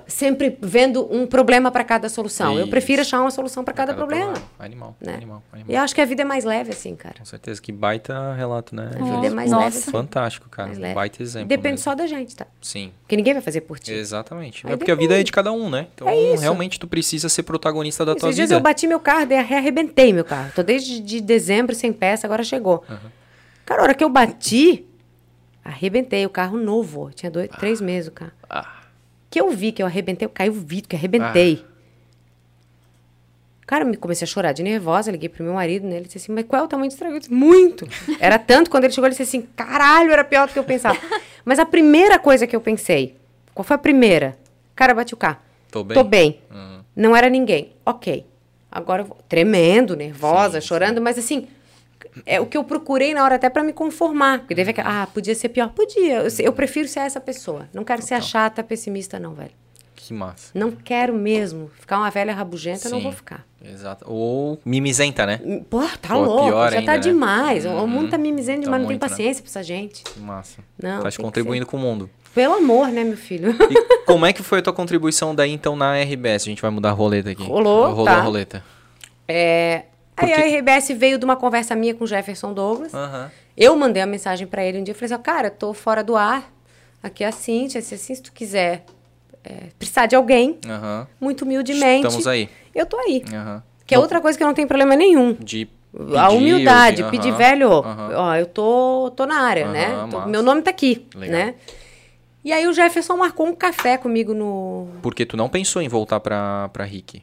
Sempre 0.06 0.56
vendo 0.60 1.06
um 1.14 1.26
problema 1.26 1.70
para 1.70 1.84
cada 1.84 2.08
solução. 2.08 2.54
Eu 2.54 2.60
Isso. 2.62 2.70
prefiro 2.70 3.02
achar 3.02 3.20
uma 3.20 3.30
solução 3.30 3.62
para 3.62 3.74
cada, 3.74 3.92
problema. 3.94 4.32
Animal, 4.58 4.96
Né? 5.00 5.14
animal, 5.14 5.42
animal. 5.52 5.70
E 5.70 5.74
eu 5.76 5.82
acho 5.82 5.94
que 5.94 6.00
a 6.00 6.04
vida 6.04 6.22
é 6.22 6.24
mais 6.24 6.44
leve 6.44 6.70
assim, 6.70 6.96
cara. 6.96 7.16
Com 7.18 7.24
certeza, 7.24 7.60
que 7.60 7.70
baita 7.72 8.32
relato, 8.34 8.74
né? 8.74 8.90
A 8.98 9.04
vida 9.04 9.26
é 9.26 9.30
mais 9.30 9.50
Nossa. 9.50 9.64
leve 9.64 9.78
assim. 9.78 9.90
Fantástico, 9.90 10.48
cara. 10.48 10.68
Mais 10.68 10.78
Um 10.78 10.82
leve. 10.82 10.94
baita 10.94 11.22
exemplo. 11.22 11.48
Depende 11.48 11.72
mesmo. 11.74 11.84
só 11.84 11.94
da 11.94 12.06
gente, 12.06 12.34
tá? 12.34 12.46
Sim, 12.62 12.90
Porque 13.02 13.16
ninguém 13.16 13.34
vai 13.34 13.42
fazer 13.42 13.60
por 13.62 13.78
ti. 13.78 13.92
exatamente. 13.92 14.66
Aí 14.66 14.72
é 14.72 14.76
porque 14.76 14.90
a 14.90 14.94
vida 14.94 15.08
depende. 15.08 15.20
é 15.20 15.24
de 15.24 15.32
cada 15.32 15.52
um, 15.52 15.68
né? 15.68 15.88
Então, 15.94 16.08
É 16.08 16.16
isso. 16.32 16.42
realmente, 16.42 16.80
tu 16.80 16.86
precisa 16.88 17.28
ser 17.28 17.42
protagonista 17.42 18.04
da 18.04 18.14
tua 18.14 18.28
Esses 18.30 18.36
dias 18.36 18.48
vida. 18.48 18.58
eu 18.58 18.62
bati 18.62 18.86
meu 18.86 18.98
carro, 19.00 19.26
daí 19.26 19.38
arrebentei 19.38 20.12
meu 20.12 20.24
carro. 20.24 20.50
Tô 20.54 20.62
desde 20.62 21.00
de 21.00 21.20
dezembro 21.20 21.74
sem 21.74 21.92
peça, 21.92 22.26
agora 22.26 22.42
chegou. 22.42 22.82
Cara, 23.66 23.80
a 23.80 23.84
hora 23.84 23.94
que 23.94 24.02
eu 24.04 24.08
bati, 24.08 24.86
arrebentei 25.64 26.24
o 26.24 26.30
carro 26.30 26.56
novo. 26.56 27.10
Tinha 27.14 27.30
dois, 27.30 27.48
três 27.58 27.80
meses 27.80 28.08
o 28.08 28.12
carro. 28.12 28.32
Ah, 29.26 29.28
Que 29.30 29.40
eu 29.40 29.50
vi 29.50 29.72
que 29.72 29.82
eu 29.82 29.86
arrebentei, 29.86 30.24
eu 30.26 30.30
caí 30.30 30.48
o 30.48 30.52
vidro, 30.52 30.88
que 30.88 30.96
arrebentei. 30.96 31.64
Cara, 33.66 33.82
eu 33.82 33.88
me 33.88 33.96
comecei 33.96 34.24
a 34.24 34.28
chorar 34.28 34.52
de 34.52 34.62
nervosa, 34.62 35.10
liguei 35.10 35.28
pro 35.28 35.42
meu 35.42 35.54
marido, 35.54 35.86
né? 35.88 35.96
Ele 35.96 36.04
disse 36.04 36.18
assim, 36.18 36.32
mas 36.32 36.44
qual 36.46 36.62
é 36.62 36.64
o 36.64 36.68
tamanho 36.68 36.88
do 36.88 36.92
estrago? 36.92 37.16
Eu 37.16 37.18
disse, 37.18 37.32
muito! 37.32 37.86
Era 38.20 38.38
tanto, 38.38 38.70
quando 38.70 38.84
ele 38.84 38.92
chegou, 38.92 39.06
ele 39.08 39.16
disse 39.16 39.22
assim, 39.24 39.42
caralho, 39.56 40.12
era 40.12 40.22
pior 40.22 40.46
do 40.46 40.52
que 40.52 40.58
eu 40.58 40.62
pensava. 40.64 40.96
mas 41.44 41.58
a 41.58 41.66
primeira 41.66 42.16
coisa 42.16 42.46
que 42.46 42.54
eu 42.54 42.60
pensei, 42.60 43.16
qual 43.52 43.64
foi 43.64 43.74
a 43.74 43.78
primeira? 43.78 44.38
Cara, 44.76 44.94
bati 44.94 45.14
o 45.14 45.16
carro. 45.16 45.38
tô 45.70 45.82
bem. 45.82 45.94
Tô 45.96 46.04
bem. 46.04 46.40
Uhum. 46.48 46.80
Não 46.94 47.16
era 47.16 47.28
ninguém. 47.28 47.72
Ok. 47.84 48.24
Agora 48.70 49.02
eu 49.02 49.06
vou. 49.06 49.18
Tremendo, 49.28 49.96
nervosa, 49.96 50.60
chorando, 50.60 51.00
mas 51.00 51.18
assim. 51.18 51.48
É 52.24 52.40
o 52.40 52.46
que 52.46 52.56
eu 52.56 52.64
procurei 52.64 53.12
na 53.12 53.22
hora 53.24 53.34
até 53.34 53.50
pra 53.50 53.62
me 53.62 53.72
conformar. 53.72 54.38
Porque 54.40 54.54
deve 54.54 54.74
Ah, 54.78 55.06
podia 55.12 55.34
ser 55.34 55.48
pior. 55.50 55.68
Podia. 55.70 56.18
Eu, 56.22 56.28
eu 56.40 56.52
prefiro 56.52 56.88
ser 56.88 57.00
essa 57.00 57.20
pessoa. 57.20 57.68
Não 57.74 57.84
quero 57.84 58.00
ser 58.02 58.14
a 58.14 58.20
chata, 58.20 58.62
pessimista, 58.62 59.18
não, 59.18 59.34
velho. 59.34 59.50
Que 59.94 60.14
massa. 60.14 60.50
Não 60.54 60.70
quero 60.70 61.12
mesmo. 61.12 61.68
Ficar 61.80 61.98
uma 61.98 62.10
velha 62.10 62.32
rabugenta, 62.32 62.88
não 62.88 62.98
Sim. 62.98 63.02
vou 63.04 63.12
ficar. 63.12 63.44
Exato. 63.64 64.04
Ou 64.08 64.58
mimizenta, 64.64 65.26
né? 65.26 65.40
Pô, 65.68 65.80
tá 66.00 66.14
Pô, 66.14 66.20
louco. 66.20 66.44
pior 66.44 66.70
Já 66.70 66.78
ainda, 66.78 66.92
tá 66.92 66.96
né? 66.96 67.02
demais. 67.02 67.66
O 67.66 67.70
Uhum. 67.70 67.86
mundo 67.88 68.10
tá 68.10 68.16
mimizendo 68.18 68.58
Tá 68.60 68.64
demais, 68.66 68.82
não 68.82 68.88
tem 68.88 68.96
né? 68.96 69.00
paciência 69.00 69.42
pra 69.42 69.50
essa 69.50 69.62
gente. 69.64 70.04
Que 70.04 70.20
massa. 70.20 70.62
Não, 70.80 71.02
Tá 71.02 71.10
te 71.10 71.18
contribuindo 71.18 71.66
com 71.66 71.76
o 71.76 71.80
mundo. 71.80 72.08
Pelo 72.32 72.54
amor, 72.54 72.88
né, 72.88 73.02
meu 73.02 73.16
filho? 73.16 73.50
E 73.68 74.04
como 74.04 74.24
é 74.26 74.32
que 74.32 74.42
foi 74.44 74.60
a 74.60 74.62
tua 74.62 74.72
contribuição 74.72 75.34
daí, 75.34 75.50
então, 75.50 75.74
na 75.74 75.96
RBS? 76.00 76.42
A 76.44 76.50
gente 76.50 76.62
vai 76.62 76.70
mudar 76.70 76.90
a 76.90 76.92
roleta 76.92 77.30
aqui. 77.30 77.42
Rolou, 77.42 77.88
Rolou 77.90 78.04
tá. 78.04 78.16
a 78.18 78.20
roleta. 78.20 78.62
É, 79.26 79.84
Aí 80.16 80.28
Porque- 80.30 80.42
a 80.42 80.58
RBS 80.58 80.90
veio 80.94 81.18
de 81.18 81.24
uma 81.24 81.36
conversa 81.36 81.74
minha 81.76 81.94
com 81.94 82.04
o 82.04 82.06
Jefferson 82.06 82.52
Douglas. 82.54 82.94
Aham. 82.94 83.30
Eu 83.56 83.76
mandei 83.76 84.02
uma 84.02 84.06
mensagem 84.08 84.46
pra 84.46 84.64
ele 84.64 84.78
um 84.78 84.82
dia, 84.84 84.92
eu 84.92 84.96
falei 84.96 85.06
assim, 85.12 85.20
ó, 85.20 85.22
cara, 85.22 85.50
tô 85.50 85.72
fora 85.72 86.02
do 86.04 86.14
ar, 86.16 86.50
aqui 87.02 87.24
é 87.24 87.26
a 87.26 87.32
Cintia, 87.32 87.80
se 87.82 87.94
assim, 87.94 88.14
se 88.14 88.22
tu 88.22 88.32
quiser 88.32 88.84
é, 89.44 89.68
precisar 89.78 90.06
de 90.06 90.14
alguém, 90.16 90.58
Aham. 90.68 91.06
muito 91.20 91.42
humildemente, 91.42 92.06
Estamos 92.06 92.26
aí. 92.26 92.48
eu 92.74 92.84
tô 92.86 92.98
aí. 92.98 93.22
Aham. 93.32 93.62
Que 93.86 93.94
é 93.94 93.98
outra 93.98 94.20
coisa 94.20 94.36
que 94.36 94.42
eu 94.42 94.46
não 94.48 94.54
tenho 94.54 94.66
problema 94.68 94.96
nenhum. 94.96 95.32
De 95.34 95.68
a 96.14 96.26
pedir, 96.28 96.36
humildade, 96.36 97.02
ou 97.04 97.10
de- 97.10 97.16
pedir, 97.16 97.32
velho, 97.34 97.70
ó, 97.70 98.34
eu 98.34 98.44
tô, 98.46 99.10
tô 99.16 99.24
na 99.24 99.40
área, 99.40 99.68
né? 99.68 99.88
Tô- 100.10 100.26
meu 100.26 100.42
nome 100.42 100.60
tá 100.62 100.70
aqui, 100.70 101.06
Legal. 101.14 101.38
né? 101.38 101.54
E 102.44 102.52
aí 102.52 102.66
o 102.66 102.72
Jefferson 102.72 103.16
marcou 103.16 103.46
um 103.46 103.54
café 103.54 103.96
comigo 103.96 104.34
no... 104.34 104.88
Porque 105.02 105.24
tu 105.24 105.36
não 105.36 105.48
pensou 105.48 105.80
em 105.80 105.88
voltar 105.88 106.20
pra, 106.20 106.68
pra 106.72 106.84
Rick. 106.84 107.22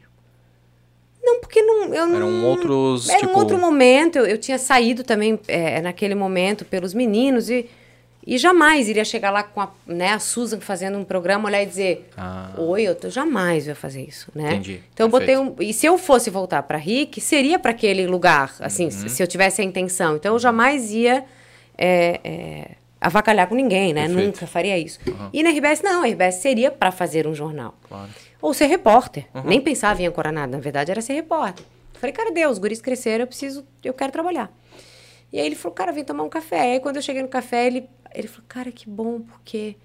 Não, 1.24 1.40
porque 1.40 1.62
não, 1.62 1.94
eu 1.94 2.06
não... 2.06 2.16
Eram 2.16 2.44
outros, 2.44 3.08
Era 3.08 3.20
tipo... 3.20 3.32
um 3.32 3.36
outro 3.36 3.56
momento, 3.58 4.16
eu, 4.18 4.26
eu 4.26 4.38
tinha 4.38 4.58
saído 4.58 5.02
também 5.02 5.38
é, 5.48 5.80
naquele 5.80 6.14
momento 6.14 6.64
pelos 6.66 6.92
meninos 6.92 7.48
e, 7.48 7.66
e 8.26 8.36
jamais 8.36 8.88
iria 8.88 9.04
chegar 9.04 9.30
lá 9.30 9.42
com 9.42 9.60
a, 9.62 9.70
né, 9.86 10.12
a 10.12 10.18
Susan 10.18 10.60
fazendo 10.60 10.98
um 10.98 11.04
programa, 11.04 11.48
olhar 11.48 11.62
e 11.62 11.66
dizer, 11.66 12.08
Ah. 12.16 12.50
oi, 12.58 12.82
eu 12.82 12.94
tô, 12.94 13.08
jamais 13.08 13.66
ia 13.66 13.74
fazer 13.74 14.02
isso, 14.02 14.30
né? 14.34 14.50
Entendi, 14.52 14.80
Então 14.92 15.06
eu 15.06 15.10
botei 15.10 15.34
perfeito. 15.34 15.60
um... 15.60 15.62
E 15.62 15.72
se 15.72 15.86
eu 15.86 15.96
fosse 15.96 16.28
voltar 16.28 16.62
para 16.64 16.76
Rick, 16.76 17.20
seria 17.20 17.58
para 17.58 17.70
aquele 17.70 18.06
lugar, 18.06 18.54
assim, 18.60 18.84
Uhum. 18.84 18.90
se- 18.90 19.08
se 19.08 19.22
eu 19.22 19.26
tivesse 19.26 19.62
a 19.62 19.64
intenção. 19.64 20.16
Então 20.16 20.34
eu 20.34 20.38
jamais 20.38 20.90
ia 20.92 21.24
é, 21.78 22.20
é, 22.22 22.70
avacalhar 23.00 23.46
com 23.48 23.54
ninguém, 23.54 23.92
né? 23.92 24.06
Perfeito. 24.06 24.26
Nunca 24.26 24.46
faria 24.46 24.78
isso. 24.78 24.98
E 25.32 25.42
na 25.42 25.50
RBS, 25.50 25.82
não, 25.82 26.02
a 26.02 26.06
RBS 26.06 26.36
seria 26.36 26.70
para 26.70 26.90
fazer 26.90 27.26
um 27.26 27.34
jornal. 27.34 27.74
Claro. 27.88 28.08
Ou 28.44 28.52
ser 28.52 28.66
repórter. 28.66 29.26
Uhum. 29.34 29.44
Nem 29.44 29.58
pensava 29.58 30.02
em 30.02 30.06
ancorar 30.06 30.30
nada, 30.30 30.54
na 30.54 30.62
verdade 30.62 30.90
era 30.90 31.00
ser 31.00 31.14
repórter. 31.14 31.64
Falei, 31.94 32.12
cara, 32.12 32.30
Deus, 32.30 32.52
os 32.52 32.58
guris 32.58 32.78
cresceram, 32.78 33.22
eu 33.22 33.26
preciso, 33.26 33.66
eu 33.82 33.94
quero 33.94 34.12
trabalhar. 34.12 34.54
E 35.32 35.40
aí 35.40 35.46
ele 35.46 35.54
falou, 35.54 35.74
cara, 35.74 35.90
vem 35.90 36.04
tomar 36.04 36.24
um 36.24 36.28
café. 36.28 36.72
Aí 36.72 36.80
quando 36.80 36.96
eu 36.96 37.02
cheguei 37.02 37.22
no 37.22 37.28
café, 37.28 37.66
ele, 37.66 37.88
ele 38.14 38.28
falou, 38.28 38.44
cara, 38.46 38.70
que 38.70 38.86
bom, 38.86 39.20
porque 39.20 39.76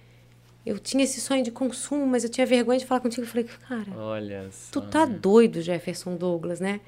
eu 0.66 0.78
tinha 0.78 1.06
esse 1.06 1.22
sonho 1.22 1.42
de 1.42 1.52
consumo, 1.52 2.06
mas 2.06 2.26
eu 2.26 2.30
tinha 2.30 2.46
vergonha 2.46 2.78
de 2.78 2.86
falar 2.86 3.00
contigo. 3.00 3.22
Eu 3.22 3.30
falei, 3.30 3.46
cara, 3.46 3.98
Olha 3.98 4.50
tu 4.74 4.82
tá 4.82 5.06
doido, 5.06 5.62
Jefferson 5.62 6.18
Douglas, 6.18 6.60
né? 6.60 6.82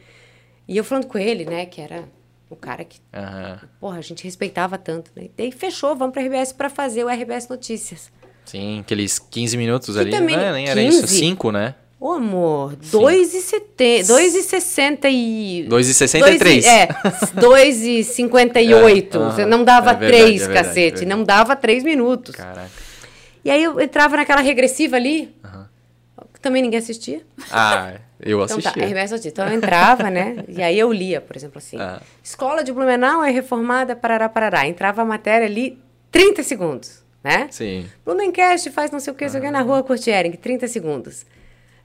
E 0.67 0.75
eu 0.75 0.83
falando 0.83 1.07
com 1.07 1.17
ele, 1.17 1.45
né, 1.45 1.65
que 1.65 1.79
era 1.79 2.03
o 2.49 2.55
cara 2.57 2.83
que, 2.83 2.99
Aham. 3.13 3.61
porra, 3.79 3.99
a 3.99 4.01
gente 4.01 4.25
respeitava 4.25 4.77
tanto, 4.77 5.09
né? 5.15 5.23
E 5.23 5.31
daí 5.37 5.53
fechou, 5.53 5.95
vamos 5.95 6.11
pra 6.11 6.21
RBS 6.21 6.51
pra 6.51 6.69
fazer 6.69 7.05
o 7.05 7.07
RBS 7.07 7.47
Notícias. 7.47 8.11
Sim, 8.45 8.79
aqueles 8.81 9.17
15 9.19 9.55
minutos 9.57 9.95
ali. 9.97 10.11
também- 10.11 10.35
né? 10.37 10.51
Nem 10.51 10.67
era 10.67 10.79
15? 10.81 10.97
isso, 10.97 11.07
5, 11.07 11.51
né? 11.51 11.75
Ô, 11.99 12.13
amor, 12.13 12.75
2,60 12.77 14.03
2,60 14.07 15.05
e... 15.09 15.67
2,63. 15.69 16.65
É, 16.65 16.87
2,58. 17.39 19.15
É. 19.15 19.31
Você 19.31 19.45
não 19.45 19.63
dava 19.63 19.91
É 19.91 19.95
verdade, 19.95 20.23
3, 20.23 20.41
é 20.41 20.45
verdade, 20.45 20.67
cacete. 20.67 20.79
é 20.79 20.83
verdade. 20.91 21.05
Não 21.05 21.23
dava 21.23 21.55
3 21.55 21.83
minutos. 21.83 22.35
Caraca. 22.35 22.69
E 23.43 23.49
aí 23.49 23.63
eu 23.63 23.79
entrava 23.79 24.17
naquela 24.17 24.41
regressiva 24.41 24.95
ali, 24.95 25.33
que 26.33 26.39
também 26.39 26.61
ninguém 26.61 26.79
assistia. 26.79 27.21
Ah, 27.51 27.93
eu 28.19 28.43
Então 28.43 28.57
assisti. 28.57 28.79
tá, 28.79 28.85
RBS 28.85 29.11
Notícias. 29.11 29.31
Então 29.33 29.47
eu 29.47 29.53
entrava, 29.53 30.09
né? 30.09 30.43
E 30.47 30.61
aí 30.61 30.77
eu 30.77 30.91
lia, 30.91 31.21
por 31.21 31.35
exemplo, 31.35 31.57
assim. 31.57 31.77
Ah. 31.79 31.99
Escola 32.23 32.63
de 32.63 32.71
Blumenau 32.71 33.23
é 33.23 33.31
reformada, 33.31 33.95
parará, 33.95 34.27
parará. 34.29 34.67
Entrava 34.67 35.01
a 35.01 35.05
matéria 35.05 35.45
ali, 35.47 35.77
30 36.11 36.43
segundos, 36.43 37.00
né? 37.23 37.47
Sim. 37.51 37.85
Blumencast 38.05 38.69
faz 38.71 38.89
não 38.91 38.99
sei 38.99 39.13
o 39.13 39.15
que, 39.15 39.25
não 39.25 39.31
sei 39.31 39.39
o 39.39 39.43
que 39.43 39.51
na 39.51 39.61
rua 39.61 39.83
Curtiering, 39.83 40.31
30 40.33 40.67
segundos. 40.67 41.25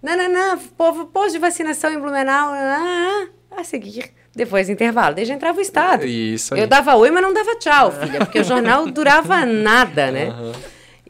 Não, 0.02 0.16
não, 0.16 0.28
não, 0.32 0.58
povo, 0.58 1.06
posto 1.06 1.32
de 1.32 1.38
vacinação 1.38 1.92
em 1.92 1.98
Blumenau, 1.98 2.50
ah, 2.52 3.26
ah, 3.50 3.64
seguir 3.64 4.10
depois 4.34 4.66
do 4.66 4.72
intervalo. 4.72 5.14
Desde 5.14 5.32
entrava 5.32 5.58
o 5.58 5.62
Estado. 5.62 6.04
Isso 6.04 6.54
aí. 6.54 6.60
Eu 6.60 6.66
dava 6.66 6.94
oi, 6.94 7.10
mas 7.10 7.22
não 7.22 7.32
dava 7.32 7.56
tchau, 7.56 7.90
filha, 7.90 8.18
porque 8.20 8.38
o 8.40 8.44
jornal 8.44 8.86
durava 8.86 9.44
nada, 9.46 10.10
né? 10.10 10.32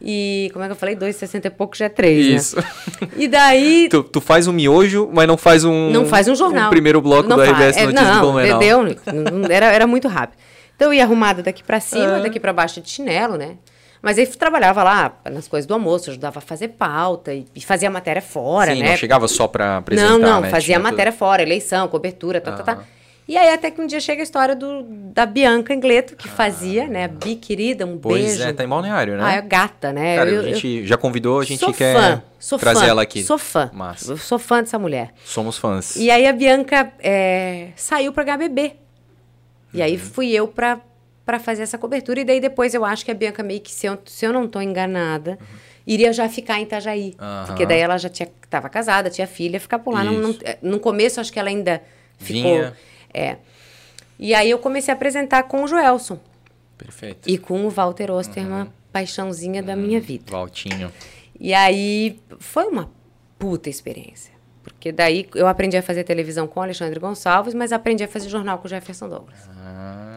E 0.00 0.50
como 0.52 0.62
é 0.64 0.68
que 0.68 0.72
eu 0.72 0.76
falei? 0.76 0.94
2,60 0.94 1.46
e 1.46 1.50
pouco 1.50 1.74
já 1.76 1.86
é 1.86 1.88
3, 1.88 2.26
Isso. 2.26 2.56
né? 2.56 2.64
E 3.16 3.26
daí. 3.26 3.88
Tu, 3.90 4.02
tu 4.04 4.20
faz 4.20 4.46
um 4.46 4.52
miojo, 4.52 5.08
mas 5.12 5.26
não 5.26 5.36
faz 5.38 5.64
um. 5.64 5.90
Não 5.90 6.04
faz 6.06 6.28
um 6.28 6.34
jornal. 6.34 6.66
Um 6.66 6.70
primeiro 6.70 7.00
bloco 7.00 7.28
Não 7.28 7.36
do 7.36 7.44
faz. 7.44 7.56
RBS 7.56 7.76
É, 7.78 7.86
Notícias 7.86 8.08
não, 8.08 8.20
do 8.20 8.32
Blumenau. 8.32 8.58
Deu, 8.58 8.82
não- 8.82 9.48
era, 9.50 9.66
era 9.66 9.86
muito 9.86 10.06
rápido. 10.06 10.38
Então 10.76 10.88
eu 10.88 10.94
ia 10.94 11.02
arrumada 11.04 11.42
daqui 11.42 11.62
pra 11.64 11.80
cima, 11.80 12.16
Ah. 12.18 12.20
daqui 12.20 12.38
pra 12.38 12.52
baixo 12.52 12.80
de 12.82 12.90
chinelo, 12.90 13.36
né? 13.38 13.56
Mas 14.06 14.18
aí 14.20 14.26
trabalhava 14.28 14.84
lá 14.84 15.18
nas 15.28 15.48
coisas 15.48 15.66
do 15.66 15.74
almoço, 15.74 16.10
ajudava 16.10 16.38
a 16.38 16.40
fazer 16.40 16.68
pauta 16.68 17.34
e, 17.34 17.44
e 17.56 17.60
fazia 17.60 17.90
matéria 17.90 18.22
fora, 18.22 18.72
Sim, 18.72 18.80
né? 18.80 18.90
não 18.90 18.96
chegava 18.96 19.26
só 19.26 19.48
pra 19.48 19.78
apresentar, 19.78 20.10
não, 20.12 20.18
não, 20.20 20.40
né? 20.42 20.48
fazia 20.48 20.76
Tinha 20.76 20.78
matéria 20.78 21.10
fora, 21.10 21.42
eleição, 21.42 21.88
cobertura, 21.88 22.40
tá, 22.40 22.52
tá, 22.52 22.62
tá. 22.62 22.72
Aham. 22.74 22.84
E 23.26 23.36
aí 23.36 23.52
até 23.52 23.68
que 23.72 23.80
um 23.80 23.86
dia 23.88 23.98
chega 23.98 24.22
a 24.22 24.24
história 24.24 24.54
do, 24.54 24.84
da 25.12 25.26
Bianca 25.26 25.74
Angleto, 25.74 26.14
que 26.14 26.28
fazia, 26.28 26.86
né? 26.86 27.06
A 27.06 27.08
Bi 27.08 27.34
querida, 27.34 27.84
um 27.84 27.94
tudo. 27.98 28.02
Pois 28.02 28.24
beijo. 28.24 28.42
é, 28.44 28.52
tá 28.52 28.62
em 28.62 28.68
balneário, 28.68 29.16
né? 29.16 29.22
Ah, 29.24 29.32
é 29.32 29.42
gata, 29.42 29.92
né? 29.92 30.14
Cara, 30.18 30.30
Eu- 30.30 30.40
a 30.42 30.44
eu- 30.44 30.54
gente 30.54 30.86
já 30.86 30.96
convidou, 30.96 31.40
a 31.40 31.44
gente 31.44 31.72
quer 31.72 31.96
fã, 31.96 32.22
trazer 32.60 32.80
fã, 32.82 32.86
ela 32.86 33.02
aqui. 33.02 33.24
Sou 33.24 33.36
fã. 33.36 33.68
Massa. 33.74 34.12
Eu 34.12 34.16
sou 34.18 34.38
fã 34.38 34.60
dessa 34.60 34.78
mulher. 34.78 35.12
Somos 35.24 35.58
fãs. 35.58 35.96
E 35.96 36.08
aí 36.08 36.24
a 36.28 36.32
Bianca 36.32 36.92
é, 37.00 37.70
saiu 37.74 38.12
pra 38.12 38.22
HBB. 38.22 38.74
E 39.74 39.78
Uhum. 39.78 39.82
aí 39.84 39.98
fui 39.98 40.30
eu 40.30 40.46
pra, 40.46 40.78
pra 41.26 41.38
fazer 41.40 41.64
essa 41.64 41.76
cobertura. 41.76 42.20
E 42.20 42.24
daí 42.24 42.40
depois 42.40 42.72
eu 42.72 42.84
acho 42.84 43.04
que 43.04 43.10
a 43.10 43.14
Bianca 43.14 43.42
meio 43.42 43.60
que, 43.60 43.72
se 43.72 43.86
eu, 43.86 43.98
se 44.06 44.24
eu 44.24 44.32
não 44.32 44.46
tô 44.48 44.60
enganada, 44.60 45.36
iria 45.86 46.12
já 46.12 46.28
ficar 46.28 46.58
em 46.58 46.62
Itajaí. 46.62 47.14
Aham. 47.18 47.46
Porque 47.48 47.66
daí 47.66 47.80
ela 47.80 47.98
já 47.98 48.08
tinha, 48.08 48.28
tava 48.48 48.68
casada, 48.68 49.10
tinha 49.10 49.26
filha, 49.26 49.58
ficar 49.60 49.80
por 49.80 49.92
lá. 49.92 50.04
Não, 50.04 50.12
não- 50.14 50.36
é, 50.44 50.56
no 50.62 50.78
começo 50.80 51.20
acho 51.20 51.32
que 51.32 51.38
ela 51.38 51.48
ainda 51.48 51.82
ficou... 52.16 52.42
Vinha. 52.54 52.72
É. 53.12 53.36
E 54.18 54.34
aí 54.34 54.48
eu 54.50 54.58
comecei 54.58 54.92
a 54.92 54.96
apresentar 54.96 55.42
com 55.42 55.64
o 55.64 55.66
Joelson. 55.68 56.18
Perfeito. 56.78 57.28
E 57.28 57.36
com 57.36 57.66
o 57.66 57.70
Walter 57.70 58.10
Osterman, 58.10 58.68
paixãozinha 58.92 59.62
da 59.62 59.74
minha 59.76 60.00
vida. 60.00 60.24
Valtinho. 60.30 60.90
E 61.38 61.52
aí 61.52 62.18
foi 62.38 62.64
uma 62.66 62.90
puta 63.38 63.68
experiência. 63.68 64.34
Porque 64.62 64.90
daí 64.90 65.28
eu 65.34 65.46
aprendi 65.46 65.76
a 65.76 65.82
fazer 65.82 66.02
televisão 66.04 66.46
com 66.46 66.60
o 66.60 66.62
Alexandre 66.62 66.98
Gonçalves, 66.98 67.54
mas 67.54 67.72
aprendi 67.72 68.02
a 68.04 68.08
fazer 68.08 68.28
jornal 68.28 68.58
com 68.58 68.66
o 68.66 68.68
Jefferson 68.68 69.08
Douglas. 69.08 69.38
Ah, 69.56 70.15